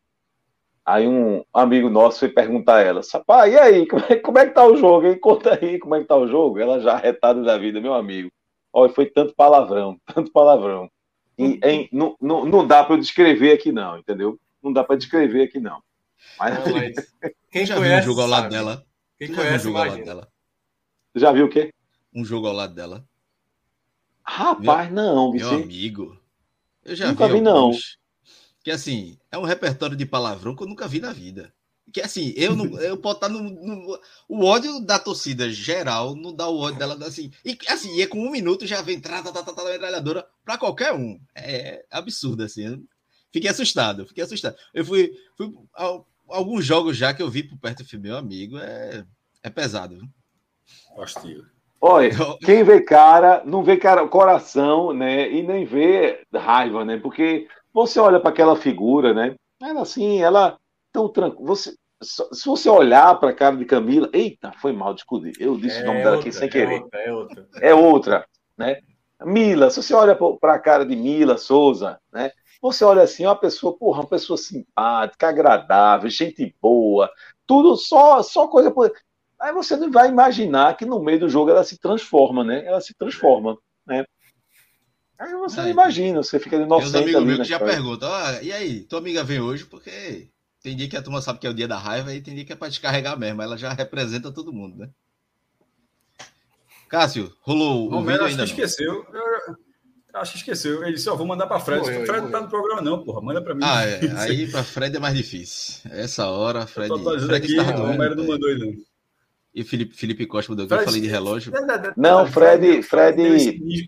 Aí 0.84 1.08
um 1.08 1.44
amigo 1.54 1.88
nosso 1.88 2.20
foi 2.20 2.30
perguntar 2.30 2.78
a 2.78 2.82
ela, 2.82 3.02
pai, 3.28 3.54
e 3.54 3.60
aí, 3.60 3.86
como 3.88 4.04
é, 4.10 4.16
como 4.16 4.40
é 4.40 4.48
que 4.48 4.54
tá 4.54 4.66
o 4.66 4.76
jogo? 4.76 5.06
Hein? 5.06 5.20
Conta 5.20 5.54
aí 5.54 5.78
como 5.78 5.94
é 5.94 6.00
que 6.00 6.08
tá 6.08 6.16
o 6.16 6.28
jogo. 6.28 6.58
Ela 6.58 6.80
já 6.80 6.96
retada 6.98 7.44
da 7.44 7.60
vida, 7.60 7.80
meu 7.80 7.94
amigo. 7.94 8.32
Olha, 8.74 8.92
foi 8.92 9.06
tanto 9.06 9.36
palavrão, 9.36 10.00
tanto 10.12 10.32
palavrão. 10.32 10.90
E, 11.40 11.60
em, 11.64 11.90
não, 11.92 12.16
não, 12.20 12.46
não 12.46 12.68
dá 12.68 12.84
para 12.84 12.96
eu 12.96 13.00
descrever 13.00 13.54
aqui 13.54 13.72
não, 13.72 13.98
entendeu? 13.98 14.40
Não 14.62 14.74
dá 14.74 14.84
para 14.84 14.98
descrever 14.98 15.44
aqui 15.44 15.60
não. 15.60 15.82
Mas, 16.38 16.60
não, 16.60 16.74
mas... 16.74 17.14
Quem 17.50 17.66
já 17.66 17.76
conhece, 17.76 18.04
viu 18.06 18.12
um 18.12 18.16
jogo 18.16 18.22
ao 18.22 18.28
lado 18.28 18.44
sabe. 18.44 18.56
dela? 18.56 18.86
Quem 19.18 19.28
já 19.30 19.36
conhece, 19.36 19.50
viu 19.50 19.56
um 19.56 19.64
jogo 19.64 19.78
imagina. 19.78 19.92
ao 19.92 19.98
lado 19.98 20.06
dela? 20.06 20.32
Já 21.16 21.32
viu 21.32 21.46
o 21.46 21.50
quê? 21.50 21.74
Um 22.14 22.26
jogo 22.26 22.48
ao 22.48 22.54
lado 22.54 22.76
dela. 22.76 23.08
Rapaz, 24.24 24.92
meu, 24.92 25.04
não, 25.04 25.32
Vicente. 25.32 25.52
Meu 25.52 25.64
amigo. 25.64 26.22
Eu 26.86 26.96
já 26.96 27.08
Nunca 27.08 27.28
vi, 27.28 27.34
vi 27.34 27.42
não 27.42 27.72
que 28.64 28.72
assim, 28.72 29.18
é 29.32 29.38
um 29.38 29.44
repertório 29.44 29.96
de 29.96 30.06
palavrão 30.06 30.56
que 30.56 30.64
eu 30.64 30.68
nunca 30.68 30.88
vi 30.88 31.00
na 31.00 31.12
vida. 31.12 31.54
Que 31.92 32.02
assim, 32.02 32.34
eu 32.36 32.56
não, 32.56 32.80
eu 32.80 32.98
posso 32.98 33.16
estar 33.16 33.30
no, 33.30 33.42
no, 33.42 34.00
o 34.28 34.44
ódio 34.46 34.80
da 34.80 35.00
torcida 35.00 35.50
geral 35.50 36.16
não 36.16 36.34
dá 36.34 36.48
o 36.48 36.60
ódio 36.60 36.80
dela 36.80 36.98
assim. 37.06 37.32
E 37.44 37.58
assim, 37.68 37.96
e 37.96 38.02
é 38.02 38.08
com 38.08 38.20
um 38.20 38.32
minuto 38.32 38.66
já 38.66 38.82
vem 38.82 39.00
tra, 39.00 39.22
tra, 39.22 39.32
tra, 39.32 39.44
tra, 39.44 39.64
metralhadora 39.66 40.26
para 40.46 40.58
qualquer 40.58 40.94
um. 40.94 41.20
É 41.36 41.86
absurdo 41.92 42.44
assim. 42.44 42.86
Fiquei 43.32 43.50
assustado, 43.50 44.08
fiquei 44.08 44.24
assustado. 44.24 44.56
Eu 44.74 44.86
fui, 44.86 45.12
fui 45.36 45.54
alguns 46.28 46.66
jogos 46.66 46.98
já 46.98 47.14
que 47.14 47.22
eu 47.22 47.30
vi 47.30 47.44
por 47.44 47.58
perto 47.58 47.84
do 47.84 48.00
meu 48.00 48.18
amigo, 48.18 48.58
é, 48.58 49.06
é 49.44 49.50
pesado. 49.50 50.00
Hostil. 50.96 51.44
Olha, 51.82 52.10
quem 52.44 52.64
vê 52.64 52.82
cara, 52.82 53.42
não 53.46 53.64
vê 53.64 53.78
cara, 53.78 54.08
coração, 54.08 54.94
né? 54.94 55.32
E 55.32 55.42
nem 55.42 55.66
vê 55.66 56.22
raiva, 56.34 56.84
né? 56.84 56.98
Porque 56.98 57.48
você 57.74 58.00
olha 58.00 58.20
para 58.20 58.30
aquela 58.30 58.56
figura, 58.56 59.14
né? 59.14 59.36
Ela 59.62 59.82
assim, 59.82 60.22
ela 60.22 60.58
tão 60.92 61.10
tranquila. 61.10 61.48
Você, 61.48 61.76
se 62.02 62.46
você 62.46 62.70
olhar 62.70 63.20
para 63.20 63.30
a 63.30 63.34
cara 63.34 63.56
de 63.56 63.66
Camila, 63.66 64.10
eita, 64.14 64.52
foi 64.54 64.72
mal, 64.72 64.94
desculpe. 64.94 65.34
Eu 65.40 65.58
disse 65.58 65.80
é 65.80 65.84
o 65.84 65.88
nome 65.88 66.04
dela 66.04 66.20
aqui 66.20 66.32
sem 66.32 66.48
é 66.48 66.52
querer. 66.52 66.82
Outra, 66.82 67.00
é 67.00 67.12
outra. 67.12 67.48
É 67.62 67.74
outra, 67.74 68.26
né? 68.58 68.80
Mila, 69.26 69.70
se 69.70 69.82
você 69.82 69.94
olha 69.94 70.16
para 70.16 70.54
a 70.54 70.60
cara 70.60 70.86
de 70.86 70.96
Mila 70.96 71.38
Souza, 71.38 72.00
né? 72.12 72.32
Você 72.62 72.84
olha 72.84 73.04
assim, 73.04 73.26
uma 73.26 73.36
pessoa, 73.36 73.78
porra, 73.78 74.02
uma 74.02 74.08
pessoa 74.08 74.38
simpática, 74.38 75.30
agradável, 75.30 76.10
gente 76.10 76.56
boa, 76.62 77.10
tudo 77.48 77.76
só, 77.78 78.22
só 78.22 78.48
coisa. 78.48 78.74
Aí 79.40 79.54
você 79.54 79.78
não 79.78 79.90
vai 79.90 80.10
imaginar 80.10 80.76
que 80.76 80.86
no 80.86 81.02
meio 81.02 81.22
do 81.22 81.30
jogo 81.30 81.50
ela 81.50 81.64
se 81.64 81.78
transforma, 81.78 82.44
né? 82.44 82.66
Ela 82.66 82.82
se 82.82 82.94
transforma, 82.94 83.58
né? 83.86 84.06
Aí 85.18 85.34
você 85.34 85.62
não 85.62 85.70
imagina, 85.70 86.24
você 86.24 86.40
fica 86.40 86.56
inocente 86.56 86.92
Tem 86.92 87.02
uns 87.02 87.04
amigos 87.04 87.24
meus 87.24 87.40
que 87.40 87.46
já 87.46 87.60
perguntam, 87.60 88.10
ah, 88.12 88.42
e 88.42 88.54
aí, 88.54 88.82
tua 88.84 89.00
amiga 89.00 89.22
vem 89.22 89.42
hoje 89.42 89.66
porque 89.66 90.30
tem 90.62 90.76
dia 90.76 90.90
que 90.90 90.98
a 90.98 91.02
turma 91.02 91.22
sabe 91.22 91.40
que 91.40 91.48
é 91.48 91.50
o 91.50 91.54
dia 91.54 91.68
da 91.68 91.78
raiva 91.78 92.14
e 92.14 92.22
tem 92.22 92.36
dia 92.36 92.46
que 92.46 92.54
é 92.54 92.56
para 92.56 92.70
descarregar 92.70 93.18
mesmo, 93.18 93.42
ela 93.42 93.58
já 93.58 93.72
representa 93.74 94.32
todo 94.32 94.54
mundo, 94.54 94.78
né? 94.78 94.90
Cássio, 96.90 97.32
rolou 97.42 97.94
o 97.94 98.02
vídeo 98.02 98.16
acho 98.16 98.26
ainda 98.26 98.44
que 98.46 98.50
esqueceu. 98.50 99.06
Eu, 99.14 99.56
acho 100.16 100.32
que 100.32 100.38
esqueceu. 100.40 100.84
Ele 100.84 100.94
disse, 100.94 101.08
ó, 101.08 101.16
vou 101.16 101.28
mandar 101.28 101.46
para 101.46 101.60
Fred. 101.60 101.84
Foi, 101.84 102.06
Fred 102.06 102.24
não 102.24 102.32
tá 102.32 102.42
no 102.42 102.50
programa 102.50 102.82
não, 102.82 103.04
porra, 103.04 103.22
manda 103.22 103.42
para 103.44 103.54
mim. 103.54 103.62
Ah, 103.64 103.86
é. 103.86 104.00
aí 104.18 104.50
para 104.50 104.64
Fred 104.64 104.98
é 104.98 105.00
mais 105.00 105.16
difícil. 105.16 105.90
Essa 105.92 106.28
hora, 106.28 106.66
Fred... 106.66 106.90
Fred 106.90 107.36
aqui, 107.36 107.60
o 107.60 107.64
Romero 107.64 108.16
não 108.16 108.26
mandou 108.26 108.50
ele 108.50 108.66
não. 108.66 108.74
E 109.54 109.64
Felipe, 109.64 109.96
Felipe 109.96 110.26
Costa 110.26 110.52
mandou, 110.52 110.66
eu 110.66 110.84
falei 110.84 111.02
de 111.02 111.08
relógio. 111.08 111.54
Não, 111.96 112.26
Fred, 112.26 112.82
Fred... 112.82 113.22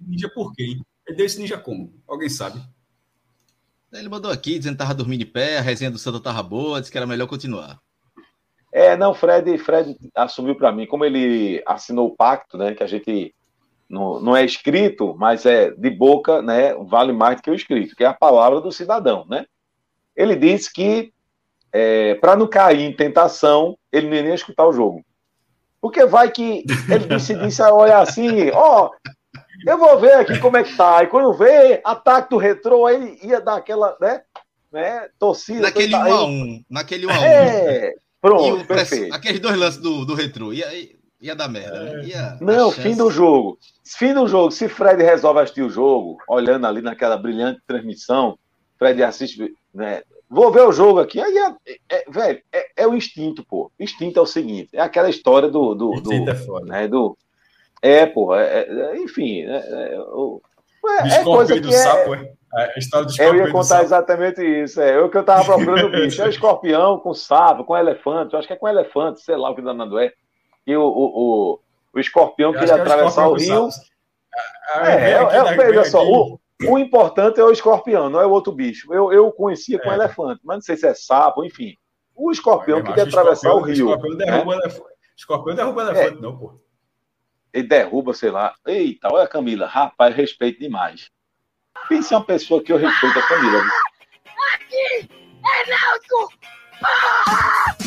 Ninja 0.07 0.29
por 0.29 0.53
quem? 0.53 0.79
Ele 1.07 1.17
deu 1.17 1.25
esse 1.25 1.39
ninja 1.39 1.57
como? 1.57 1.93
Alguém 2.07 2.29
sabe? 2.29 2.61
Ele 3.93 4.09
mandou 4.09 4.31
aqui 4.31 4.57
dizendo 4.57 4.73
que 4.73 4.79
tava 4.79 4.93
dormindo 4.93 5.19
de 5.19 5.25
pé, 5.25 5.57
a 5.57 5.61
resenha 5.61 5.91
do 5.91 5.97
Santa 5.97 6.19
tava 6.19 6.41
boa, 6.41 6.79
disse 6.79 6.91
que 6.91 6.97
era 6.97 7.07
melhor 7.07 7.27
continuar. 7.27 7.79
É, 8.71 8.95
não, 8.95 9.13
Fred, 9.13 9.57
Fred 9.57 9.97
assumiu 10.15 10.55
para 10.55 10.71
mim, 10.71 10.87
como 10.87 11.03
ele 11.03 11.61
assinou 11.65 12.07
o 12.07 12.15
pacto, 12.15 12.57
né, 12.57 12.73
que 12.73 12.83
a 12.83 12.87
gente 12.87 13.35
não, 13.89 14.21
não 14.21 14.35
é 14.35 14.45
escrito, 14.45 15.13
mas 15.17 15.45
é 15.45 15.71
de 15.71 15.89
boca, 15.89 16.41
né, 16.41 16.73
vale 16.75 17.11
mais 17.11 17.35
do 17.35 17.43
que 17.43 17.51
o 17.51 17.55
escrito, 17.55 17.95
que 17.95 18.03
é 18.03 18.07
a 18.07 18.13
palavra 18.13 18.61
do 18.61 18.71
cidadão, 18.71 19.25
né? 19.29 19.45
Ele 20.15 20.37
disse 20.37 20.71
que 20.71 21.13
é, 21.73 22.15
para 22.15 22.35
não 22.35 22.47
cair 22.47 22.81
em 22.81 22.95
tentação, 22.95 23.77
ele 23.91 24.07
nem 24.09 24.25
ia 24.25 24.35
escutar 24.35 24.65
o 24.65 24.73
jogo. 24.73 25.03
Porque 25.81 26.05
vai 26.05 26.31
que 26.31 26.63
ele 26.89 27.07
disse, 27.07 27.35
disse 27.35 27.61
olha 27.63 27.97
assim, 27.97 28.51
ó, 28.51 28.85
oh, 28.85 29.11
eu 29.65 29.77
vou 29.77 29.99
ver 29.99 30.13
aqui 30.13 30.39
como 30.39 30.57
é 30.57 30.63
que 30.63 30.75
tá. 30.75 31.03
E 31.03 31.07
quando 31.07 31.33
vê, 31.33 31.81
ataque 31.83 32.29
do 32.29 32.37
retrô, 32.37 32.85
aí 32.85 33.19
ia 33.23 33.39
dar 33.39 33.57
aquela, 33.57 33.95
né? 33.99 34.21
né 34.71 35.07
torcida. 35.19 35.61
Naquele 35.61 35.93
1x1. 35.93 36.25
Um 36.25 36.63
naquele 36.69 37.07
1x1. 37.07 37.19
Um 37.19 37.23
é, 37.23 37.93
pronto, 38.21 38.65
perfeito. 38.65 39.13
Aqueles 39.13 39.39
dois 39.39 39.57
lances 39.57 39.81
do, 39.81 40.05
do 40.05 40.13
retrô. 40.13 40.53
Ia, 40.53 40.67
ia 41.21 41.35
dar 41.35 41.47
merda, 41.47 41.83
né? 41.83 42.03
Ia, 42.05 42.37
Não, 42.41 42.71
fim 42.71 42.95
do 42.95 43.11
jogo. 43.11 43.57
Fim 43.85 44.13
do 44.13 44.27
jogo. 44.27 44.51
Se 44.51 44.67
Fred 44.67 45.01
resolve 45.03 45.39
assistir 45.39 45.61
o 45.61 45.69
jogo, 45.69 46.17
olhando 46.27 46.65
ali 46.65 46.81
naquela 46.81 47.17
brilhante 47.17 47.61
transmissão, 47.67 48.37
Fred 48.77 49.03
assiste, 49.03 49.53
né? 49.73 50.01
Vou 50.27 50.49
ver 50.49 50.61
o 50.61 50.71
jogo 50.71 50.99
aqui. 50.99 51.19
Aí, 51.19 51.37
é, 51.37 51.77
é, 51.89 52.05
velho, 52.09 52.41
é, 52.53 52.67
é, 52.77 52.87
o 52.87 52.95
instinto, 52.95 53.45
pô. 53.45 53.69
Instinto 53.77 54.17
é 54.17 54.21
o 54.21 54.25
seguinte: 54.25 54.69
é 54.73 54.81
aquela 54.81 55.09
história 55.09 55.49
do. 55.49 55.75
do, 55.75 55.91
do, 55.91 56.13
instinto 56.13 56.31
é 56.31 56.35
foda. 56.35 56.65
Né, 56.65 56.87
do 56.87 57.17
é, 57.81 58.05
porra, 58.05 58.41
é, 58.41 58.67
é, 58.69 58.97
enfim, 58.97 59.41
é, 59.41 59.57
é, 59.57 61.19
é 61.19 61.23
coisa 61.23 61.55
que 61.55 61.61
do 61.61 61.71
sapo, 61.71 62.13
é. 62.13 62.33
A 62.53 62.77
história 62.77 63.07
do 63.07 63.21
eu 63.21 63.35
ia 63.35 63.51
contar 63.51 63.81
exatamente 63.81 64.43
isso. 64.43 64.81
É 64.81 64.99
o 64.99 65.09
que 65.09 65.17
eu 65.17 65.23
tava 65.23 65.45
procurando 65.45 65.87
o 65.87 65.91
bicho. 65.91 66.21
É 66.21 66.25
o 66.25 66.29
escorpião 66.29 66.99
com 66.99 67.13
sapo, 67.13 67.63
com 67.63 67.77
elefante. 67.77 68.33
Eu 68.33 68.39
acho 68.39 68.47
que 68.47 68.53
é 68.53 68.57
com 68.57 68.67
elefante, 68.67 69.21
sei 69.21 69.37
lá 69.37 69.49
o 69.49 69.55
que 69.55 69.61
danado 69.61 69.97
é. 69.97 70.11
E 70.67 70.75
o, 70.75 70.83
o, 70.83 70.83
o, 70.83 71.59
o 71.93 71.99
escorpião 71.99 72.51
queria 72.51 72.75
atravessar 72.75 73.27
o 73.29 73.35
rio. 73.35 73.69
É, 74.75 75.11
é, 75.13 75.55
veja 75.55 75.85
só, 75.85 76.05
o, 76.05 76.37
o 76.67 76.77
importante 76.77 77.39
é 77.39 77.43
o 77.43 77.51
escorpião, 77.51 78.09
não 78.09 78.19
é 78.19 78.25
o 78.25 78.31
outro 78.31 78.51
bicho. 78.51 78.93
Eu, 78.93 79.13
eu 79.13 79.31
conhecia 79.31 79.79
com 79.79 79.91
elefante, 79.91 80.41
mas 80.43 80.57
não 80.57 80.61
sei 80.61 80.75
se 80.75 80.87
é 80.87 80.93
sapo, 80.93 81.45
enfim. 81.45 81.75
O 82.13 82.31
escorpião 82.31 82.83
queria 82.83 83.03
atravessar 83.03 83.53
o 83.53 83.61
rio. 83.61 83.87
O 83.87 83.89
escorpião 83.91 84.17
derruba 84.17 84.55
né? 84.55 84.61
elefante. 84.63 84.95
Escorpião 85.17 85.55
derruba 85.55 85.81
elefante, 85.83 86.21
não, 86.21 86.37
pô 86.37 86.59
ele 87.53 87.67
derruba, 87.67 88.13
sei 88.13 88.31
lá. 88.31 88.55
Eita, 88.65 89.09
olha 89.11 89.23
a 89.23 89.27
Camila, 89.27 89.67
rapaz, 89.67 90.15
respeito 90.15 90.59
demais. 90.59 91.09
Pense 91.87 92.13
uma 92.13 92.23
pessoa 92.23 92.63
que 92.63 92.71
eu 92.71 92.77
respeito 92.77 93.19
a 93.19 93.27
Camila. 93.27 93.63
Aqui 94.53 95.09
é 95.43 95.69
Náutico! 95.69 96.33
Porra! 96.79 97.77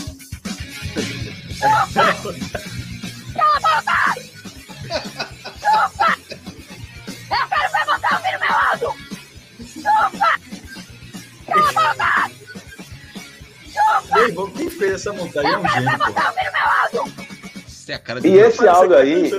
Cala 3.35 3.57
a 3.57 3.61
boca! 3.61 3.99
Chupa! 5.59 6.09
Eu 7.31 7.45
quero 7.49 7.69
ver 7.73 7.85
você 7.87 8.09
ouvir 8.15 8.37
meu 8.41 8.55
áudio! 8.55 8.93
Chupa! 9.67 10.31
Cala 11.47 11.69
a 11.69 11.95
boca! 11.95 12.11
Chupa! 13.73 14.51
Quem 14.57 14.71
fez 14.71 14.93
essa 14.93 15.13
montagem 15.13 15.53
é 15.53 15.59
um 15.59 15.69
gênio, 15.69 15.99
é 17.93 17.95
a 17.95 17.99
cara 17.99 18.21
de 18.21 18.29
E 18.29 18.37
esse 18.37 18.67
áudio 18.67 18.97
aí, 18.97 19.31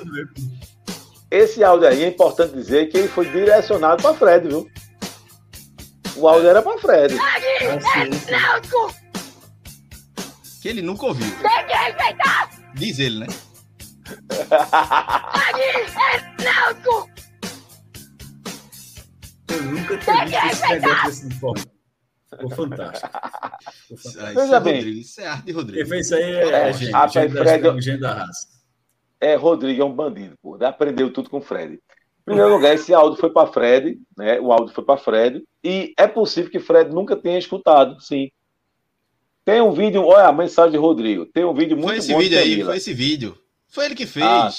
esse 1.31 1.63
áudio 1.63 1.87
aí 1.87 2.03
é 2.03 2.07
importante 2.07 2.53
dizer 2.53 2.87
que 2.87 2.97
ele 2.97 3.07
foi 3.07 3.29
direcionado 3.29 4.01
para 4.01 4.13
Fred, 4.13 4.47
viu? 4.47 4.69
O 6.15 6.27
áudio 6.27 6.49
era 6.49 6.61
para 6.61 6.77
Fred. 6.77 7.15
que 10.61 10.69
ele 10.69 10.81
nunca 10.81 11.05
ouviu. 11.05 11.27
Tem 11.41 11.65
que 11.67 11.73
respeitar! 11.73 12.49
Diz 12.73 12.99
ele, 12.99 13.19
né? 13.19 13.27
É! 14.31 14.75
Eu 19.53 19.61
nunca 19.63 19.97
tinha 19.97 20.25
visto 20.25 20.45
esse 20.47 20.67
negócio 20.69 21.09
desse 21.09 21.39
forma. 21.39 21.74
Ficou 22.37 22.49
fantástico. 22.51 23.09
Veja 24.35 24.55
é 24.55 24.59
bem. 24.59 24.75
Rodrigo, 24.75 24.99
isso 24.99 25.21
é 25.21 25.27
arte 25.27 25.51
Rodrigo. 25.51 25.89
fez 25.89 26.05
isso 26.05 26.15
aí 26.15 26.23
é, 26.23 26.43
É, 26.49 26.69
é 26.69 26.73
gênio. 26.73 26.93
rapaz, 26.93 27.13
Gênio 27.13 27.33
da, 27.33 27.43
Fred- 27.43 27.81
gênio 27.81 27.99
da 28.01 28.13
raça. 28.13 28.47
É, 29.19 29.35
Rodrigo 29.35 29.81
é 29.81 29.85
um 29.85 29.93
bandido, 29.95 30.35
pô. 30.41 30.57
Aprendeu 30.63 31.11
tudo 31.11 31.29
com 31.29 31.37
o 31.37 31.41
Fred. 31.41 31.73
Em 31.75 31.79
primeiro 32.25 32.51
lugar, 32.51 32.73
esse 32.73 32.93
áudio 32.93 33.19
foi 33.19 33.29
para 33.31 33.47
Fred, 33.47 33.99
né? 34.17 34.39
O 34.39 34.51
áudio 34.51 34.73
foi 34.73 34.83
para 34.83 34.97
Fred. 34.97 35.43
E 35.63 35.93
é 35.97 36.07
possível 36.07 36.49
que 36.51 36.59
Fred 36.59 36.89
nunca 36.93 37.15
tenha 37.15 37.37
escutado, 37.37 37.99
sim. 38.01 38.29
Tem 39.43 39.61
um 39.61 39.71
vídeo, 39.71 40.03
olha 40.03 40.25
a 40.27 40.33
mensagem 40.33 40.71
de 40.71 40.77
Rodrigo. 40.77 41.25
Tem 41.27 41.45
um 41.45 41.53
vídeo 41.53 41.77
muito 41.77 41.89
Foi 41.89 41.97
esse 41.97 42.11
bom 42.11 42.17
de 42.17 42.23
vídeo 42.23 42.39
aí, 42.39 42.49
Camila. 42.49 42.65
foi 42.69 42.77
esse 42.77 42.93
vídeo. 42.93 43.37
Foi 43.67 43.85
ele 43.85 43.95
que 43.95 44.05
fez. 44.07 44.25
Ah. 44.25 44.49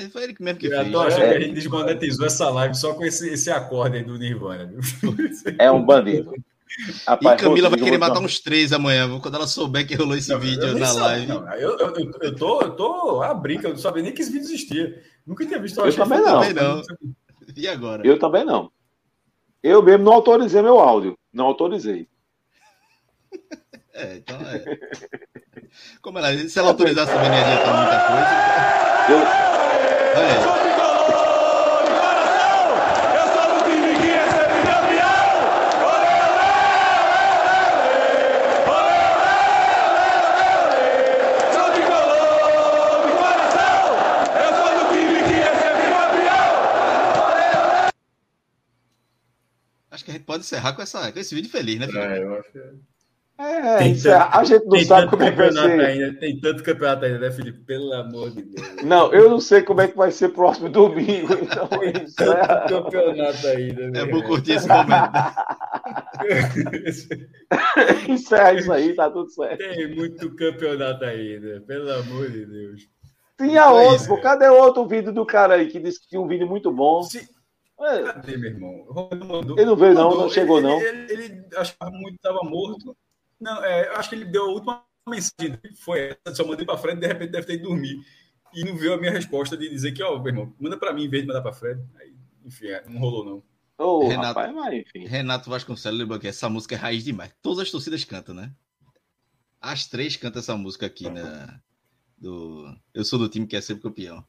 É, 0.00 0.08
foi 0.08 0.24
ele 0.24 0.34
que 0.34 0.42
mesmo 0.42 0.58
que 0.60 0.66
Eu 0.66 0.78
fez. 0.78 0.92
tô 0.92 1.00
achando 1.00 1.22
É. 1.24 1.28
que 1.30 1.36
a 1.36 1.40
gente 1.40 1.54
desmonetizou 1.54 2.26
essa 2.26 2.48
live 2.50 2.74
só 2.74 2.94
com 2.94 3.04
esse, 3.04 3.28
esse 3.28 3.50
acorde 3.50 3.98
aí 3.98 4.04
do 4.04 4.16
Nirvana. 4.18 4.66
Viu? 5.02 5.14
É 5.58 5.70
um 5.70 5.82
bandido. 5.84 6.32
E 7.04 7.06
Rapaz, 7.06 7.40
Camila 7.40 7.70
vai 7.70 7.78
querer 7.78 7.98
matar 7.98 8.20
uns 8.20 8.40
três 8.40 8.72
amanhã, 8.72 9.20
quando 9.20 9.34
ela 9.36 9.46
souber 9.46 9.86
que 9.86 9.94
rolou 9.94 10.16
esse 10.16 10.30
Não, 10.30 10.40
vídeo 10.40 10.64
eu 10.66 10.78
na 10.78 10.92
live. 10.92 11.26
não. 11.26 11.52
Eu, 11.54 11.78
eu, 11.78 11.94
eu, 11.94 12.10
eu 12.20 12.34
tô, 12.34 12.60
eu 12.62 12.70
tô 12.72 13.22
a 13.22 13.32
brinca, 13.32 13.68
eu 13.68 13.72
não 13.72 13.78
sabia 13.78 14.02
nem 14.02 14.12
que 14.12 14.22
esse 14.22 14.32
vídeo 14.32 14.46
existia. 14.46 15.00
Nunca 15.26 15.46
tinha 15.46 15.60
visto. 15.60 15.78
Eu 15.78 15.84
achei 15.84 16.02
também 16.02 16.20
não. 16.20 16.42
fantástico. 16.42 16.98
E 17.56 17.68
agora? 17.68 18.04
Eu 18.04 18.18
também 18.18 18.44
não. 18.44 18.72
Eu 19.62 19.82
mesmo 19.82 20.04
não 20.04 20.14
autorizei 20.14 20.60
meu 20.62 20.80
áudio. 20.80 21.16
Não 21.32 21.46
autorizei. 21.46 22.08
É, 23.96 24.16
então 24.16 24.36
é. 24.40 24.64
Como 26.02 26.18
ela, 26.18 26.36
se 26.48 26.58
ela 26.58 26.70
autorizasse 26.70 27.12
também 27.12 27.28
não 27.30 27.36
ia 27.36 27.42
adiantar 27.44 27.78
muita 27.78 28.00
coisa. 28.08 29.12
Eu, 29.12 29.18
Olha 30.18 30.26
aí. 30.26 30.83
Acho 50.04 50.10
que 50.10 50.10
a 50.10 50.14
gente 50.14 50.24
pode 50.26 50.40
encerrar 50.42 50.74
com, 50.74 50.82
essa, 50.82 51.10
com 51.10 51.18
esse 51.18 51.34
vídeo 51.34 51.50
feliz, 51.50 51.78
né, 51.80 51.86
Felipe? 51.86 52.04
É, 52.06 52.22
eu 52.22 52.34
acho 52.34 52.52
que- 52.52 52.58
é, 53.36 53.78
Tem 53.78 53.92
isso 53.92 54.08
é- 54.08 54.12
a 54.14 54.44
gente 54.44 54.64
não 54.66 54.78
sabe 54.84 55.00
tanto 55.02 55.10
como 55.10 55.22
é 55.24 55.30
que 55.30 55.36
vai 55.36 55.48
campeonato 55.48 55.76
ser. 55.76 55.84
ainda, 55.86 56.20
tem 56.20 56.40
tanto 56.40 56.62
campeonato 56.62 57.04
ainda, 57.06 57.18
né, 57.18 57.30
Felipe? 57.32 57.58
Pelo 57.64 57.92
amor 57.94 58.30
de 58.30 58.42
Deus. 58.42 58.82
Não, 58.84 59.12
eu 59.12 59.28
não 59.30 59.40
sei 59.40 59.62
como 59.62 59.80
é 59.80 59.88
que 59.88 59.96
vai 59.96 60.12
ser 60.12 60.28
próximo 60.28 60.68
domingo. 60.68 61.32
Então, 61.34 61.68
isso 62.06 62.22
é... 62.22 62.46
Tanto 62.68 62.84
campeonato 62.84 63.46
ainda. 63.48 63.82
É 63.82 63.90
meu 63.90 64.10
bom 64.10 64.22
curtir 64.28 64.52
esse 64.52 64.68
momento. 64.68 65.12
Encerra 68.08 68.52
isso 68.54 68.72
aí, 68.72 68.94
tá 68.94 69.10
tudo 69.10 69.28
certo. 69.30 69.58
Tem 69.58 69.94
muito 69.94 70.34
campeonato 70.36 71.04
ainda, 71.04 71.60
pelo 71.66 71.92
amor 71.92 72.30
de 72.30 72.46
Deus. 72.46 72.82
Tinha 73.36 73.50
Então 73.62 73.78
é 73.80 73.82
outro, 73.88 73.96
isso. 73.96 74.20
Cadê 74.20 74.48
outro 74.48 74.86
vídeo 74.86 75.12
do 75.12 75.26
cara 75.26 75.54
aí 75.54 75.66
que 75.66 75.80
disse 75.80 76.00
que 76.00 76.08
tinha 76.08 76.20
um 76.20 76.28
vídeo 76.28 76.46
muito 76.46 76.70
bom? 76.70 77.02
Se- 77.02 77.26
É, 77.80 78.02
Cadê, 78.04 78.36
meu 78.36 78.50
irmão? 78.50 78.86
Mandou. 79.26 79.58
Ele 79.58 79.66
não 79.66 79.76
veio, 79.76 79.94
não, 79.94 80.04
Mandou. 80.10 80.22
não 80.22 80.30
chegou, 80.30 80.58
Ele- 80.58 80.66
não. 80.68 80.80
Ele, 80.80 81.12
ele, 81.12 81.24
ele 81.24 81.46
achava 81.56 81.90
muito 81.90 82.10
que 82.18 82.26
estava 82.28 82.42
morto. 82.42 82.96
Não, 83.40 83.64
é, 83.64 83.88
eu 83.88 83.96
acho 83.96 84.08
que 84.08 84.14
ele 84.14 84.24
deu 84.26 84.44
a 84.44 84.48
última 84.48 84.84
mensagem. 85.08 85.56
dele, 85.56 85.76
Foi 85.76 86.16
essa, 86.26 86.34
só 86.36 86.46
mandei 86.46 86.64
para 86.64 86.78
frente, 86.78 87.00
de 87.00 87.06
repente 87.06 87.30
deve 87.32 87.46
ter 87.46 87.54
ido 87.54 87.64
dormir. 87.64 87.98
E 88.54 88.64
não 88.64 88.76
viu 88.76 88.94
a 88.94 88.96
minha 88.96 89.10
resposta 89.10 89.56
de 89.56 89.68
dizer 89.68 89.92
que, 89.92 90.02
ó, 90.02 90.16
meu 90.18 90.28
irmão, 90.28 90.54
manda 90.60 90.76
para 90.78 90.92
mim 90.92 91.04
em 91.04 91.08
vez 91.08 91.22
de 91.24 91.26
mandar 91.28 91.42
para 91.42 91.52
Fred. 91.52 91.82
Aí, 92.00 92.14
enfim, 92.44 92.68
é, 92.68 92.84
não 92.88 93.00
rolou, 93.00 93.24
não. 93.24 93.42
Ô, 93.76 94.06
Renato. 94.06 94.28
rapaz, 94.28 94.54
mas 94.54 94.74
enfim. 94.74 95.04
Renato 95.06 95.50
Vasconcelos 95.50 95.98
lembrou 95.98 96.20
que 96.20 96.28
essa 96.28 96.48
música 96.48 96.76
é 96.76 96.78
raiz 96.78 97.02
demais. 97.02 97.34
Todas 97.42 97.58
as 97.58 97.70
torcidas 97.72 98.04
cantam, 98.04 98.32
né? 98.34 98.52
As 99.60 99.86
três 99.88 100.16
cantam 100.16 100.38
essa 100.40 100.56
música 100.56 100.86
aqui, 100.86 101.10
né? 101.10 101.60
Do... 102.16 102.72
Eu 102.94 103.04
sou 103.04 103.18
do 103.18 103.28
time 103.28 103.46
que 103.48 103.56
é 103.56 103.60
sempre 103.60 103.82
campeão. 103.82 104.24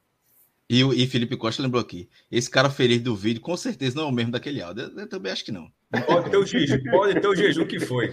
E, 0.69 0.83
o- 0.83 0.93
e 0.93 1.05
Felipe 1.05 1.37
Costa 1.37 1.61
lembrou 1.61 1.81
aqui. 1.81 2.09
Esse 2.31 2.49
cara 2.49 2.69
feliz 2.69 2.99
do 3.01 3.15
vídeo, 3.15 3.41
com 3.41 3.55
certeza 3.55 3.95
não 3.97 4.05
é 4.05 4.07
o 4.07 4.11
mesmo 4.11 4.31
daquele 4.31 4.61
áudio. 4.61 4.85
Eu, 4.95 4.99
eu 5.01 5.09
também 5.09 5.31
acho 5.31 5.45
que 5.45 5.51
não. 5.51 5.67
Pode 6.07 6.29
ter 6.31 6.37
o 6.37 6.45
jejum, 6.45 6.83
pode 6.91 7.19
ter 7.21 7.27
o 7.27 7.35
jejum 7.35 7.65
que 7.67 7.79
foi. 7.79 8.11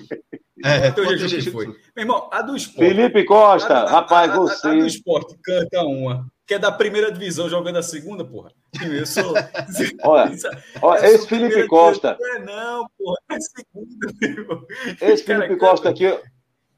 É, 0.65 0.91
Pode 0.91 0.95
ter 0.95 1.01
o 1.01 1.05
ter 1.09 1.19
jejum 1.19 1.29
que 1.29 1.41
jejum 1.41 1.51
foi. 1.53 1.67
Meu 1.67 1.77
irmão, 1.97 2.29
a 2.31 2.43
do 2.43 2.55
esporte. 2.55 2.89
Felipe 2.95 3.25
Costa, 3.25 3.75
a- 3.75 3.83
a- 3.85 3.91
rapaz, 3.91 4.31
a- 4.31 4.35
a- 4.35 4.37
A, 4.37 4.39
do 4.39 4.43
você. 4.49 4.77
esporte 4.87 5.35
canta 5.43 5.81
uma. 5.83 6.31
Que 6.47 6.55
é 6.55 6.59
da 6.59 6.71
primeira 6.71 7.11
divisão 7.11 7.49
jogando 7.49 7.77
a 7.79 7.83
segunda, 7.83 8.23
porra. 8.25 8.53
Eu 8.83 9.07
sou. 9.07 9.33
Olha, 10.05 10.31
olha, 10.83 11.01
eu 11.01 11.09
sou 11.09 11.15
esse 11.15 11.29
Felipe 11.29 11.29
primeira 11.29 11.69
Costa, 11.69 12.15
divisão. 12.21 12.35
Não 12.45 12.53
é 12.53 12.57
não, 12.57 12.87
porra. 12.99 13.17
É 13.31 13.39
segunda, 13.41 14.13
meu 14.21 14.31
irmão. 14.31 14.67
esse 15.01 15.25
Cara, 15.25 15.41
Felipe. 15.43 15.59
Costa 15.59 15.89
aqui, 15.89 16.05
eu- 16.05 16.21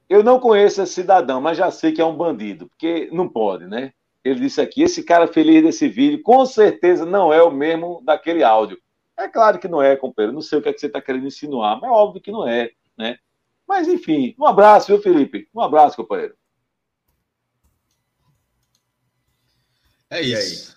eu 0.09 0.23
não 0.23 0.39
conheço 0.39 0.81
esse 0.83 0.93
cidadão, 0.93 1.41
mas 1.41 1.59
já 1.59 1.71
sei 1.73 1.91
que 1.93 2.01
é 2.01 2.05
um 2.05 2.17
bandido, 2.17 2.69
porque 2.69 3.09
não 3.13 3.29
pode, 3.29 3.67
né? 3.67 3.93
Ele 4.25 4.41
disse 4.41 4.61
aqui, 4.61 4.83
esse 4.83 5.03
cara 5.03 5.29
feliz 5.29 5.63
desse 5.63 5.87
vídeo, 5.87 6.23
com 6.23 6.47
certeza 6.47 7.05
não 7.05 7.33
é 7.33 7.43
o 7.43 7.51
mesmo 7.51 8.03
daquele 8.05 8.43
áudio. 8.43 8.81
É 9.17 9.29
claro 9.29 9.59
que 9.59 9.69
não 9.69 9.83
é, 9.83 9.95
companheiro. 9.97 10.33
Não 10.33 10.41
sei 10.41 10.59
o 10.59 10.63
que, 10.63 10.71
é 10.71 10.73
que 10.73 10.81
você 10.81 10.87
está 10.87 11.01
querendo 11.01 11.27
insinuar, 11.27 11.79
mas 11.81 11.91
é 11.91 11.93
óbvio 11.93 12.23
que 12.23 12.33
não 12.33 12.49
é, 12.49 12.71
né? 12.97 13.19
Mas 13.69 13.87
enfim, 13.87 14.35
um 14.39 14.47
abraço, 14.47 14.89
viu, 14.89 15.01
Felipe? 15.01 15.49
Um 15.55 15.61
abraço, 15.61 15.97
companheiro. 15.97 16.35
É 20.11 20.23
E 20.23 20.33
isso. 20.33 20.75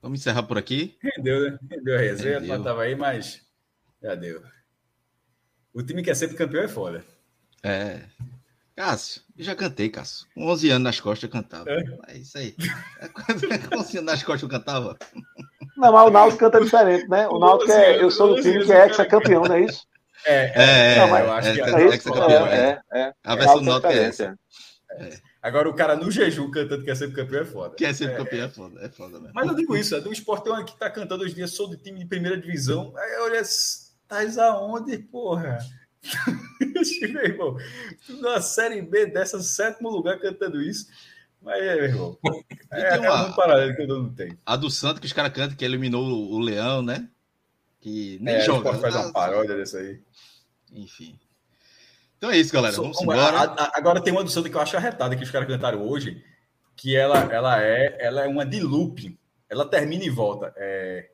Vamos 0.00 0.20
encerrar 0.20 0.42
por 0.44 0.58
aqui. 0.58 0.96
Rendeu, 1.02 1.50
né? 1.50 1.58
Rendeu 1.70 1.96
a 1.96 2.00
resenha, 2.00 2.40
não 2.40 2.62
tava 2.62 2.82
aí, 2.82 2.94
mas 2.94 3.46
já 4.02 4.14
deu. 4.14 4.42
O 5.72 5.82
time 5.82 6.02
que 6.02 6.10
é 6.10 6.14
sempre 6.14 6.36
campeão 6.36 6.62
é 6.62 6.68
foda. 6.68 7.04
É. 7.62 8.04
Cássio, 8.78 9.22
eu 9.36 9.44
já 9.44 9.56
cantei, 9.56 9.88
Cássio. 9.88 10.24
Com 10.36 10.46
11 10.46 10.70
anos 10.70 10.84
nas 10.84 11.00
costas 11.00 11.24
eu 11.24 11.30
cantava. 11.30 11.68
É? 11.68 11.82
É, 12.06 12.16
isso 12.16 12.38
aí. 12.38 12.54
É 13.00 13.08
Com 13.66 13.80
11 13.80 13.98
anos 13.98 14.12
nas 14.12 14.22
costas 14.22 14.42
eu 14.44 14.48
cantava. 14.48 14.96
Não, 15.76 15.90
mas 15.90 16.06
o 16.06 16.10
Náutico 16.10 16.38
canta 16.38 16.60
diferente, 16.60 17.08
né? 17.08 17.26
O 17.26 17.40
Náutico 17.40 17.72
é. 17.72 18.00
Eu 18.00 18.08
sou 18.08 18.36
do 18.36 18.40
time 18.40 18.64
que 18.64 18.72
é 18.72 18.86
ex-campeão, 18.86 19.42
não 19.42 19.56
é 19.56 19.62
isso? 19.62 19.84
É, 20.24 20.92
É, 20.94 20.96
Não, 20.96 21.08
mas 21.08 21.20
é, 21.20 21.26
eu 21.26 21.32
acho 21.32 21.48
é, 21.48 21.54
que 21.54 21.60
é, 21.60 21.64
é 21.64 21.66
é, 21.66 21.72
É 21.72 21.80
é, 21.80 21.88
é. 21.88 22.82
É, 22.92 23.00
é, 23.00 23.00
é. 23.00 23.12
A 23.24 23.34
versão 23.34 23.58
do 23.58 23.64
Náutico 23.64 23.92
é 23.92 23.98
essa. 23.98 24.38
Agora 25.42 25.68
o 25.68 25.74
cara 25.74 25.96
no 25.96 26.08
jejum 26.08 26.48
cantando 26.48 26.84
que 26.84 26.90
é 26.92 26.94
sempre 26.94 27.16
campeão 27.16 27.42
é 27.42 27.44
foda. 27.44 27.74
Que 27.74 27.84
é 27.84 27.92
sempre 27.92 28.14
campeão, 28.14 28.46
é 28.46 28.48
foda. 28.48 28.80
É 28.80 28.88
foda 28.88 29.18
mesmo. 29.18 29.32
Mas 29.34 29.48
eu 29.48 29.56
digo 29.56 29.76
isso, 29.76 29.96
é 29.96 30.00
do 30.00 30.12
esporte 30.12 30.44
tem 30.44 30.64
que 30.64 30.78
tá 30.78 30.88
cantando 30.88 31.24
hoje 31.24 31.32
em 31.32 31.36
dia, 31.36 31.48
sou 31.48 31.66
do 31.66 31.76
time 31.76 31.98
de 31.98 32.06
primeira 32.06 32.40
divisão. 32.40 32.94
Aí 32.96 33.18
olha, 33.22 33.42
tais 34.06 34.38
aonde, 34.38 34.98
porra? 34.98 35.58
meu 37.12 37.24
irmão, 37.24 37.56
na 38.20 38.40
série 38.40 38.80
B 38.82 39.06
dessa, 39.06 39.40
sétimo 39.42 39.90
lugar 39.90 40.18
cantando 40.18 40.60
isso. 40.62 40.86
Mas 41.42 41.62
é, 41.62 41.74
meu 41.76 41.84
irmão. 41.84 42.18
É, 42.70 42.96
é 42.96 42.98
uma- 43.00 43.28
um 43.28 43.32
paralelo 43.32 43.74
que 43.74 43.80
eu 43.82 43.88
não 43.88 44.12
tenho. 44.12 44.38
A 44.44 44.54
do 44.54 44.70
Santos, 44.70 45.00
que 45.00 45.06
os 45.06 45.12
caras 45.14 45.32
cantam, 45.32 45.56
que 45.56 45.64
eliminou 45.64 46.04
o 46.04 46.38
Leão, 46.38 46.82
né? 46.82 47.08
Que 47.80 48.18
nem 48.20 48.34
É, 48.34 48.40
joga. 48.40 48.58
esporte 48.58 48.80
faz 48.82 48.94
Ah, 48.94 49.00
uma 49.04 49.12
paródia 49.12 49.56
dessa 49.56 49.78
aí. 49.78 50.02
Enfim. 50.72 51.18
Então 52.18 52.30
é 52.30 52.36
isso, 52.36 52.52
galera. 52.52 52.76
Vamos 52.76 52.98
é? 52.98 53.02
embora. 53.02 53.22
A- 53.38 53.42
a- 53.64 53.72
Agora 53.74 54.02
tem 54.02 54.12
uma 54.12 54.22
do 54.22 54.28
Santa 54.30 54.50
que 54.50 54.54
eu 54.54 54.60
acho 54.60 54.76
arretada 54.76 55.16
que 55.16 55.22
os 55.24 55.30
caras 55.30 55.48
cantaram 55.48 55.80
hoje, 55.88 56.22
que 56.76 56.94
ela, 56.94 57.20
ela, 57.32 57.62
é, 57.62 57.96
ela 58.00 58.24
é 58.24 58.28
uma 58.28 58.44
de 58.44 58.60
looping. 58.60 59.16
Ela 59.48 59.64
termina 59.66 60.04
e 60.04 60.10
volta. 60.10 60.52
É, 60.56 61.08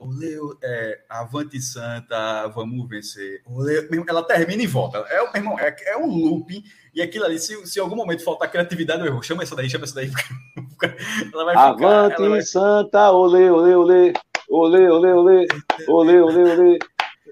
Olê, 0.00 0.34
é, 0.64 0.98
Avante 1.10 1.60
Santa, 1.60 2.46
vamos 2.48 2.88
vencer. 2.88 3.42
Olê, 3.44 3.86
ela 4.08 4.22
termina 4.22 4.62
e 4.62 4.66
volta. 4.66 4.96
É, 5.10 5.18
meu 5.20 5.30
irmão, 5.34 5.58
é, 5.58 5.76
é 5.88 5.96
um 5.98 6.06
looping. 6.06 6.64
E 6.94 7.02
aquilo 7.02 7.26
ali, 7.26 7.38
se, 7.38 7.54
se 7.66 7.78
em 7.78 7.82
algum 7.82 7.96
momento 7.96 8.24
faltar 8.24 8.50
criatividade, 8.50 9.00
meu 9.00 9.08
irmão, 9.08 9.22
chama 9.22 9.42
essa 9.42 9.54
daí, 9.54 9.68
chama 9.68 9.84
essa 9.84 9.96
daí. 9.96 10.10
ela 11.34 11.44
vai 11.44 11.54
ficar. 11.54 11.68
Avante, 11.68 12.14
ela 12.18 12.28
vai- 12.30 12.40
Santa, 12.42 13.12
olê, 13.12 13.50
olê, 13.50 13.74
olê. 13.74 14.12
Olê, 14.48 14.88
olê, 14.88 15.12
olê. 15.12 15.46
Olê, 15.86 16.20
olê, 16.20 16.42
olê. 16.42 16.78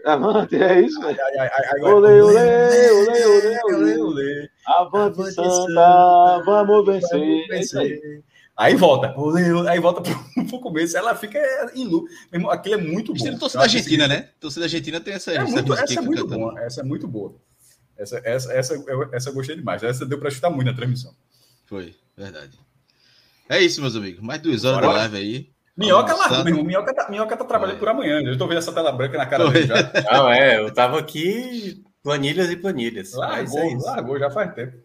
Avante, 0.04 0.56
é 0.56 0.80
isso, 0.80 1.00
ai, 1.06 1.16
ai, 1.18 1.48
ai, 1.48 1.80
Olê, 1.82 2.22
olê, 2.22 2.90
olê, 2.92 3.62
olê, 3.64 3.98
olê. 3.98 4.48
Avante, 4.66 5.20
Avante, 5.20 5.34
Santa, 5.34 5.50
Santa, 5.50 6.42
vamos 6.44 6.86
vencer. 6.86 7.18
Vamos 7.18 7.44
É 7.44 7.48
vencer. 7.48 8.24
Aí 8.58 8.74
volta, 8.74 9.14
aí 9.70 9.78
volta 9.78 10.00
pro, 10.00 10.44
pro 10.48 10.58
começo, 10.60 10.96
ela 10.98 11.14
fica 11.14 11.38
em 11.76 11.86
irmão, 12.32 12.50
Aquilo 12.50 12.74
é 12.74 12.78
muito 12.78 13.12
bom. 13.12 13.16
Estilo 13.16 13.38
torcida 13.38 13.62
acho 13.62 13.76
argentina, 13.76 14.08
que- 14.08 14.14
né? 14.14 14.28
Torcida 14.40 14.64
argentina 14.64 15.00
tem 15.00 15.14
essa. 15.14 15.30
É 15.30 15.36
essa 15.36 15.44
muito, 15.52 15.74
essa 15.74 15.94
é 15.94 16.00
muito 16.00 16.22
canta. 16.24 16.36
boa, 16.36 16.60
essa 16.60 16.80
é 16.80 16.84
muito 16.84 17.06
boa. 17.06 17.36
Essa, 17.96 18.20
essa, 18.24 18.52
essa, 18.52 18.74
eu- 18.74 19.14
essa 19.14 19.30
eu 19.30 19.34
gostei 19.34 19.54
demais. 19.54 19.82
Essa 19.84 20.04
deu 20.04 20.18
para 20.18 20.28
chutar 20.30 20.50
muito 20.50 20.66
na 20.66 20.74
transmissão. 20.74 21.14
Foi, 21.66 21.94
verdade. 22.16 22.58
É 23.48 23.60
isso, 23.62 23.80
meus 23.80 23.94
amigos. 23.94 24.20
Mais 24.22 24.40
duas 24.42 24.64
horas 24.64 24.80
Bora. 24.80 24.92
da 24.92 24.98
live 25.02 25.16
aí. 25.16 25.50
Minhoca 25.76 26.12
largou, 26.14 26.38
meu 26.38 26.48
irmão. 26.48 26.64
Minhoca 26.64 26.92
tá, 26.92 27.08
Minhoca 27.08 27.36
tá 27.36 27.44
trabalhando 27.44 27.78
Foi. 27.78 27.86
por 27.86 27.88
amanhã. 27.94 28.20
Eu 28.20 28.36
tô 28.36 28.48
vendo 28.48 28.58
essa 28.58 28.72
tela 28.72 28.90
branca 28.90 29.16
na 29.16 29.26
cara 29.26 29.44
Foi. 29.44 29.52
dele 29.54 29.66
já. 29.68 29.92
Não, 30.12 30.28
é, 30.28 30.58
eu 30.58 30.74
tava 30.74 30.98
aqui 30.98 31.80
planilhas 32.02 32.50
e 32.50 32.56
planilhas. 32.56 33.14
É 33.14 33.16
Largou, 33.18 33.66
isso. 33.76 33.86
largou 33.86 34.18
já 34.18 34.30
faz 34.32 34.52
tempo. 34.54 34.76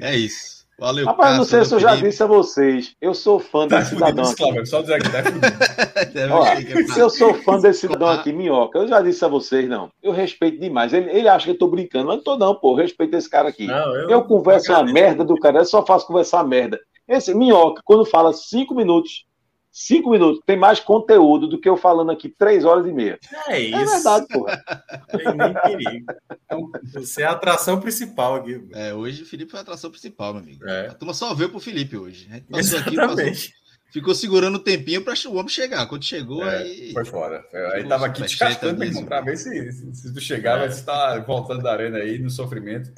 É 0.00 0.16
isso. 0.16 0.61
Valeu, 0.82 1.06
Rapaz, 1.06 1.38
não 1.38 1.44
sei 1.44 1.64
se 1.64 1.72
eu 1.72 1.78
já 1.78 1.94
disse 1.94 2.20
a 2.24 2.26
vocês. 2.26 2.96
Eu 3.00 3.14
sou 3.14 3.38
fã 3.38 3.68
Tá 3.68 3.78
desse 3.78 3.90
cidadão 3.90 4.24
fudido, 4.24 4.42
aqui. 4.42 4.52
Cláudio, 4.52 4.66
só 4.66 4.80
dizer 4.80 5.00
que 5.00 5.10
tá 5.12 5.22
fudido. 5.22 6.34
Ó, 6.98 6.98
eu 6.98 7.08
sou 7.08 7.34
fã 7.34 7.60
desse 7.60 7.82
cidadão 7.82 8.08
aqui, 8.08 8.32
Minhoca. 8.32 8.80
Eu 8.80 8.88
já 8.88 9.00
disse 9.00 9.24
a 9.24 9.28
vocês, 9.28 9.68
não. 9.68 9.90
Eu 10.02 10.10
respeito 10.10 10.58
demais. 10.58 10.92
Ele, 10.92 11.08
ele 11.10 11.28
acha 11.28 11.44
que 11.44 11.52
eu 11.52 11.58
tô 11.58 11.68
brincando, 11.68 12.08
mas 12.08 12.16
não 12.16 12.24
tô, 12.24 12.36
não, 12.36 12.56
pô. 12.56 12.72
Eu 12.72 12.82
respeito 12.82 13.14
esse 13.14 13.30
cara 13.30 13.48
aqui. 13.48 13.68
Não, 13.68 14.10
Eu 14.10 14.24
converso 14.24 14.72
uma 14.72 14.82
merda 14.82 15.24
do 15.24 15.36
cara, 15.36 15.60
eu 15.60 15.64
só 15.64 15.86
faço 15.86 16.04
conversar 16.04 16.42
merda. 16.42 16.80
Esse 17.08 17.32
Minhoca, 17.32 17.80
quando 17.84 18.04
fala 18.04 18.32
cinco 18.32 18.74
minutos, 18.74 19.24
cinco 19.72 20.10
minutos, 20.10 20.42
tem 20.44 20.56
mais 20.56 20.78
conteúdo 20.78 21.48
do 21.48 21.58
que 21.58 21.68
eu 21.68 21.76
falando 21.76 22.12
aqui 22.12 22.28
três 22.28 22.64
horas 22.64 22.86
e 22.86 22.92
meia. 22.92 23.18
É 23.48 23.58
isso. 23.58 23.76
É 23.76 23.84
verdade, 23.86 24.26
porra. 24.28 24.62
Tem 25.10 25.34
nem 25.34 25.54
perigo. 25.54 26.06
Então, 26.44 26.70
Você 26.94 27.22
é 27.22 27.24
a 27.24 27.30
atração 27.30 27.80
principal 27.80 28.34
aqui. 28.36 28.62
É, 28.74 28.92
hoje 28.92 29.22
o 29.22 29.26
Felipe 29.26 29.50
foi 29.50 29.60
a 29.60 29.62
atração 29.62 29.90
principal, 29.90 30.34
meu 30.34 30.42
amigo. 30.42 30.68
É. 30.68 30.88
A 30.88 30.94
turma 30.94 31.14
só 31.14 31.32
veio 31.34 31.48
pro 31.50 31.58
Felipe 31.58 31.96
hoje. 31.96 32.28
A 32.30 32.34
gente 32.34 32.46
passou 32.48 32.78
aqui, 32.78 32.94
passou, 32.96 33.12
Exatamente. 33.12 33.54
ficou 33.90 34.14
segurando 34.14 34.56
o 34.56 34.62
tempinho 34.62 35.02
para 35.02 35.14
o 35.26 35.32
homem 35.36 35.48
chegar. 35.48 35.86
Quando 35.86 36.04
chegou, 36.04 36.46
É, 36.46 36.58
aí. 36.58 36.92
Foi 36.92 37.04
fora. 37.04 37.42
Aí 37.72 37.78
Tipo, 37.78 37.88
tava 37.88 38.06
aqui 38.06 38.22
descascando, 38.22 39.04
pra 39.06 39.20
ver 39.22 39.36
se, 39.38 39.72
se, 39.72 39.94
se 39.94 40.12
tu 40.12 40.20
chegar, 40.20 40.58
vai 40.58 40.68
estar 40.68 41.18
voltando 41.24 41.62
da 41.62 41.72
arena 41.72 41.98
aí 41.98 42.18
no 42.18 42.28
sofrimento. 42.28 42.92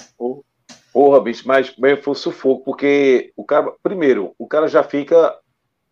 Porra, 0.93 1.21
bicho, 1.21 1.47
mas 1.47 1.75
mas 1.77 1.99
foi 2.05 2.13
um 2.13 2.15
sufoco, 2.15 2.65
porque 2.65 3.33
o 3.37 3.45
cara, 3.45 3.73
primeiro, 3.83 4.33
o 4.39 4.47
cara 4.47 4.69
já 4.69 4.83
fica 4.85 5.37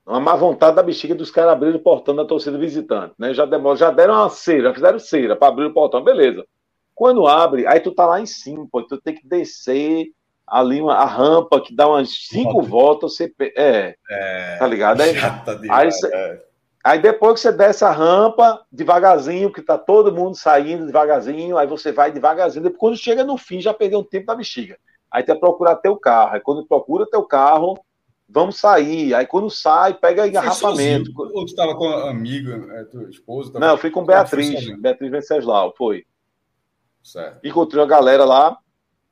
uma 0.06 0.20
má 0.20 0.34
vontade 0.34 0.76
da 0.76 0.82
bexiga 0.82 1.14
dos 1.14 1.30
caras 1.30 1.52
abrirem 1.52 1.76
o 1.76 1.82
portão 1.82 2.14
da 2.14 2.24
torcida 2.24 2.58
visitante, 2.58 3.14
né? 3.18 3.32
Já, 3.32 3.44
demora, 3.46 3.76
já 3.76 3.90
deram 3.90 4.14
uma 4.14 4.28
cera, 4.30 4.64
já 4.68 4.74
fizeram 4.74 4.98
cera 4.98 5.36
para 5.36 5.48
abrir 5.48 5.66
o 5.66 5.72
portão, 5.74 6.02
beleza. 6.02 6.44
Quando 6.94 7.26
abre, 7.26 7.66
aí 7.66 7.80
tu 7.80 7.92
tá 7.92 8.04
lá 8.06 8.20
em 8.20 8.26
cima, 8.26 8.66
pô, 8.70 8.82
tu 8.82 9.00
tem 9.00 9.14
que 9.14 9.26
descer 9.26 10.08
ali 10.46 10.80
uma, 10.80 10.94
a 10.94 11.04
rampa 11.04 11.60
que 11.60 11.74
dá 11.74 11.88
umas 11.88 12.10
cinco 12.28 12.54
Volta. 12.54 12.68
voltas, 12.68 13.16
você, 13.16 13.32
é, 13.56 13.94
É, 14.10 14.56
tá 14.58 14.66
ligado? 14.66 15.00
Aí, 15.00 15.12
demais. 15.60 15.98
cê- 15.98 16.10
é. 16.12 16.42
Aí 16.84 16.98
depois 17.00 17.34
que 17.34 17.40
você 17.40 17.52
desce 17.52 17.84
a 17.84 17.92
rampa, 17.92 18.60
devagarzinho, 18.70 19.52
que 19.52 19.62
tá 19.62 19.78
todo 19.78 20.12
mundo 20.12 20.34
saindo 20.36 20.84
devagarzinho, 20.84 21.56
aí 21.56 21.66
você 21.66 21.92
vai 21.92 22.10
devagarzinho. 22.10 22.64
Depois, 22.64 22.78
quando 22.78 22.96
chega 22.96 23.22
no 23.22 23.38
fim, 23.38 23.60
já 23.60 23.72
perdeu 23.72 24.00
um 24.00 24.04
tempo 24.04 24.26
da 24.26 24.34
bexiga. 24.34 24.76
Aí 25.10 25.22
tem 25.22 25.34
que 25.36 25.40
procurar 25.40 25.76
teu 25.76 25.96
carro. 25.96 26.34
Aí 26.34 26.40
quando 26.40 26.66
procura 26.66 27.06
teu 27.08 27.22
carro, 27.22 27.78
vamos 28.32 28.58
sair. 28.58 29.14
Aí 29.14 29.26
quando 29.26 29.50
sai, 29.50 29.94
pega 29.94 30.26
engarrafamento. 30.26 31.12
Foi 31.12 31.26
sozinho? 31.26 31.38
Ou 31.40 31.46
tu 31.46 31.54
tava 31.54 31.74
com 31.76 31.86
um 31.88 32.06
amigo, 32.06 32.50
é, 32.72 32.84
tua 32.84 33.08
esposa? 33.10 33.52
tava- 33.52 33.64
Não, 33.66 33.72
eu 33.74 33.78
fui 33.78 33.90
com 33.90 34.04
Beatriz. 34.04 34.64
Beatriz 34.80 35.10
Venceslau, 35.10 35.74
foi. 35.76 36.04
Certo. 37.02 37.44
Encontrei 37.46 37.82
a 37.82 37.86
galera 37.86 38.24
lá. 38.24 38.56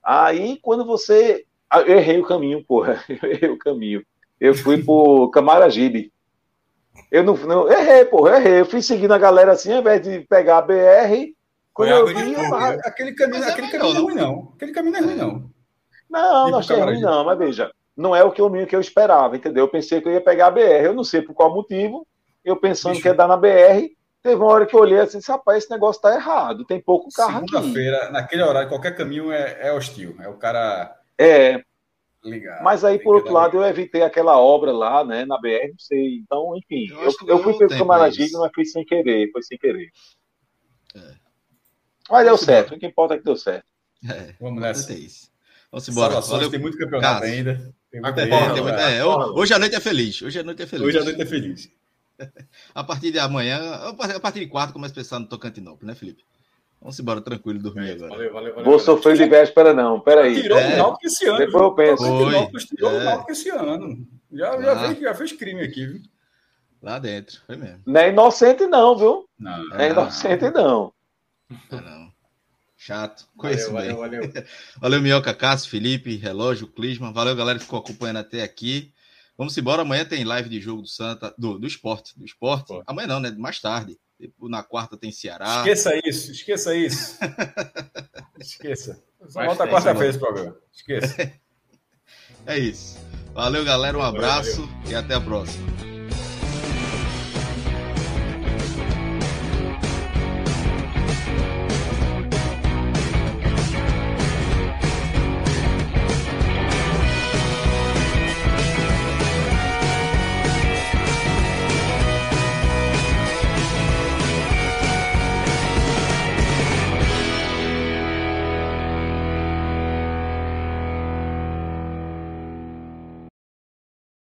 Aí 0.02 0.58
quando 0.62 0.84
você. 0.84 1.44
Ah, 1.68 1.80
Eu 1.82 1.98
errei 1.98 2.18
o 2.18 2.26
caminho, 2.26 2.64
porra. 2.64 3.02
Eu 3.08 3.30
errei 3.30 3.50
o 3.50 3.58
caminho. 3.58 4.04
Eu 4.40 4.54
fui 4.54 4.82
pro 4.82 5.30
Camaragibe. 5.34 6.12
Eu 7.10 7.22
não, 7.24 7.34
não 7.36 7.70
errei, 7.70 8.04
porra, 8.04 8.36
errei. 8.36 8.60
Eu 8.60 8.66
fui 8.66 8.80
seguindo 8.82 9.12
a 9.12 9.18
galera 9.18 9.52
assim, 9.52 9.72
ao 9.72 9.80
invés 9.80 10.02
de 10.02 10.20
pegar 10.20 10.58
a 10.58 10.62
BR. 10.62 11.34
Quando 11.72 11.90
eu 11.90 12.06
vi, 12.06 12.14
né? 12.14 12.78
Aquele 12.84 13.12
caminho, 13.14 13.42
é 13.44 13.50
aquele 13.50 13.68
caminho 13.70 13.94
não 13.94 14.00
é 14.00 14.02
ruim, 14.02 14.14
não. 14.14 14.52
Aquele 14.54 14.72
caminho 14.72 14.92
não 14.92 15.00
é 15.00 15.02
ruim, 15.04 15.14
não. 15.16 15.50
Não, 16.10 16.50
não 16.50 16.58
achei 16.58 16.76
ruim, 16.80 17.00
não, 17.00 17.24
mas 17.24 17.38
veja, 17.38 17.70
não 17.96 18.14
é 18.14 18.22
o 18.24 18.32
caminho 18.32 18.66
que 18.66 18.74
eu 18.76 18.80
esperava, 18.80 19.36
entendeu? 19.36 19.64
Eu 19.64 19.68
pensei 19.70 20.00
que 20.00 20.08
eu 20.08 20.12
ia 20.12 20.20
pegar 20.20 20.46
a 20.46 20.50
BR, 20.50 20.84
eu 20.84 20.94
não 20.94 21.04
sei 21.04 21.22
por 21.22 21.34
qual 21.34 21.54
motivo, 21.54 22.06
eu 22.44 22.56
pensando 22.56 22.92
Bicho. 22.92 23.02
que 23.02 23.08
ia 23.08 23.14
dar 23.14 23.28
na 23.28 23.36
BR, 23.36 23.88
teve 24.22 24.36
uma 24.36 24.46
hora 24.46 24.66
que 24.66 24.74
eu 24.74 24.80
olhei 24.80 24.98
assim, 25.00 25.18
rapaz, 25.26 25.58
esse 25.64 25.70
negócio 25.70 26.00
tá 26.00 26.14
errado, 26.14 26.64
tem 26.64 26.80
pouco 26.80 27.08
carro 27.14 27.38
aqui. 27.38 27.50
Segunda-feira, 27.50 28.10
naquele 28.10 28.42
horário, 28.42 28.68
qualquer 28.68 28.96
caminho 28.96 29.30
é, 29.32 29.58
é 29.68 29.72
hostil. 29.72 30.16
É 30.20 30.28
o 30.28 30.34
cara 30.38 30.94
É, 31.18 31.62
ligar. 32.24 32.62
mas 32.62 32.84
aí, 32.84 32.98
por 32.98 33.16
outro 33.16 33.32
lado, 33.32 33.56
eu 33.58 33.64
evitei 33.64 34.02
aquela 34.02 34.38
obra 34.38 34.72
lá, 34.72 35.04
né, 35.04 35.24
na 35.24 35.38
BR, 35.38 35.68
não 35.70 35.78
sei, 35.78 36.16
então, 36.18 36.56
enfim, 36.56 36.86
Eu 36.90 37.02
eu, 37.02 37.12
eu 37.26 37.38
fui 37.42 37.56
pelo 37.58 37.70
Camaragibe, 37.70 38.32
mas 38.32 38.50
fui 38.54 38.64
sem 38.64 38.84
querer, 38.84 39.30
foi 39.32 39.42
sem 39.42 39.58
querer. 39.58 39.88
É. 40.94 41.14
Mas 42.10 42.24
deu 42.26 42.36
certo, 42.36 42.74
o 42.74 42.78
que 42.78 42.86
importa 42.86 43.14
é 43.14 43.18
que 43.18 43.24
deu 43.24 43.36
certo. 43.36 43.64
É, 44.08 44.34
Vamos 44.40 44.60
nessa. 44.60 44.92
é 44.92 44.96
isso. 44.96 45.29
Vamos 45.70 45.88
embora. 45.88 46.12
Salvações, 46.12 46.32
Valeu. 46.38 46.50
tem 46.50 46.60
muito 46.60 46.76
campeonato 46.78 47.20
Cássio. 47.20 47.34
ainda. 47.34 47.74
Tem 47.90 48.00
muita 48.00 48.14
Tem, 48.22 48.62
muita- 48.62 48.80
é, 48.90 49.04
ho- 49.04 49.34
hoje 49.38 49.52
a 49.54 49.58
noite 49.58 49.74
é 49.76 49.80
feliz. 49.80 50.22
Hoje 50.22 50.38
a 50.38 50.42
noite 50.42 50.62
é 50.62 50.66
feliz. 50.66 50.86
Hoje 50.86 50.98
a 50.98 51.04
noite 51.04 51.20
é 51.22 51.26
feliz. 51.26 51.70
A 52.74 52.84
partir 52.84 53.10
de 53.12 53.18
amanhã, 53.18 53.58
a 53.58 54.20
partir- 54.20 54.40
de 54.40 54.46
quarta, 54.46 54.72
começa 54.74 54.92
a 54.92 54.96
pensar 54.96 55.18
no 55.18 55.26
Tocantinópolis, 55.26 55.86
né, 55.86 55.94
Felipe? 55.94 56.22
Vamos 56.80 56.98
embora 57.00 57.20
tranquilo 57.20 57.58
dormir 57.58 57.92
agora. 57.92 58.10
Valeu, 58.10 58.32
valeu, 58.32 58.54
valeu. 58.54 58.70
Vou 58.70 58.78
sofrer 58.78 59.16
de 59.16 59.24
véspera 59.26 59.72
não, 59.74 60.00
peraí. 60.00 60.40
Tirou 60.42 60.58
É. 60.58 60.74
o 60.74 60.76
Náutico 60.78 61.06
esse 61.06 61.26
ano. 61.26 61.38
Depois 61.38 61.62
eu 61.64 61.74
penso. 61.74 62.02
O 62.04 62.18
Foi. 62.24 62.32
Náutico 62.32 62.58
tirou 62.76 62.90
É. 62.90 62.94
o 62.96 63.04
Náutico 63.04 63.32
esse 63.32 63.48
ano. 63.50 64.06
Já, 64.32 64.60
já, 64.62 64.72
Ah. 64.72 64.78
fez, 64.88 65.00
já 65.00 65.14
fez 65.14 65.32
crime 65.32 65.62
aqui, 65.62 65.86
viu? 65.86 66.00
Lá 66.82 66.98
dentro, 66.98 67.40
foi 67.46 67.56
mesmo. 67.56 67.80
Não 67.86 68.00
é 68.00 68.08
inocente 68.10 68.66
não, 68.66 68.96
viu? 68.98 69.28
Não. 69.38 69.74
É 69.78 69.86
Ah. 69.86 69.88
inocente 69.88 70.50
não. 70.50 70.92
Ah, 71.70 71.80
não. 71.80 72.12
Chato. 72.80 73.28
Conheço 73.36 73.70
Valeu, 73.70 73.88
bem. 73.88 73.96
valeu, 73.96 74.20
valeu. 74.22 74.44
Valeu, 74.80 75.02
Minhoca, 75.02 75.34
Cássio, 75.34 75.68
Felipe, 75.68 76.16
Relógio, 76.16 76.66
Clisma. 76.66 77.12
Valeu, 77.12 77.36
galera 77.36 77.58
que 77.58 77.66
ficou 77.66 77.78
acompanhando 77.78 78.16
até 78.20 78.42
aqui. 78.42 78.90
Vamos 79.36 79.56
embora. 79.58 79.82
Amanhã 79.82 80.02
tem 80.02 80.24
live 80.24 80.48
de 80.48 80.62
jogo 80.62 80.80
do 80.80 80.88
Santa, 80.88 81.34
do, 81.36 81.58
do 81.58 81.66
esporte. 81.66 82.18
Do 82.18 82.24
esporte. 82.24 82.68
Pô. 82.68 82.82
Amanhã 82.86 83.06
não, 83.06 83.20
né? 83.20 83.30
Mais 83.32 83.60
tarde. 83.60 83.98
Na 84.40 84.62
quarta 84.62 84.96
tem 84.96 85.12
Ceará. 85.12 85.58
Esqueça 85.58 86.00
isso, 86.08 86.32
esqueça 86.32 86.74
isso. 86.74 87.18
esqueça. 88.40 89.02
Só 89.28 89.44
volta 89.44 89.68
quarta-feira 89.68 90.08
esse 90.08 90.18
programa. 90.18 90.56
Esqueça. 90.72 91.32
É 92.46 92.58
isso. 92.58 92.98
Valeu, 93.34 93.62
galera. 93.62 93.98
Um 93.98 94.00
Valeu, 94.00 94.18
abraço 94.18 94.66
e 94.88 94.94
até 94.94 95.12
a 95.12 95.20
próxima. 95.20 95.89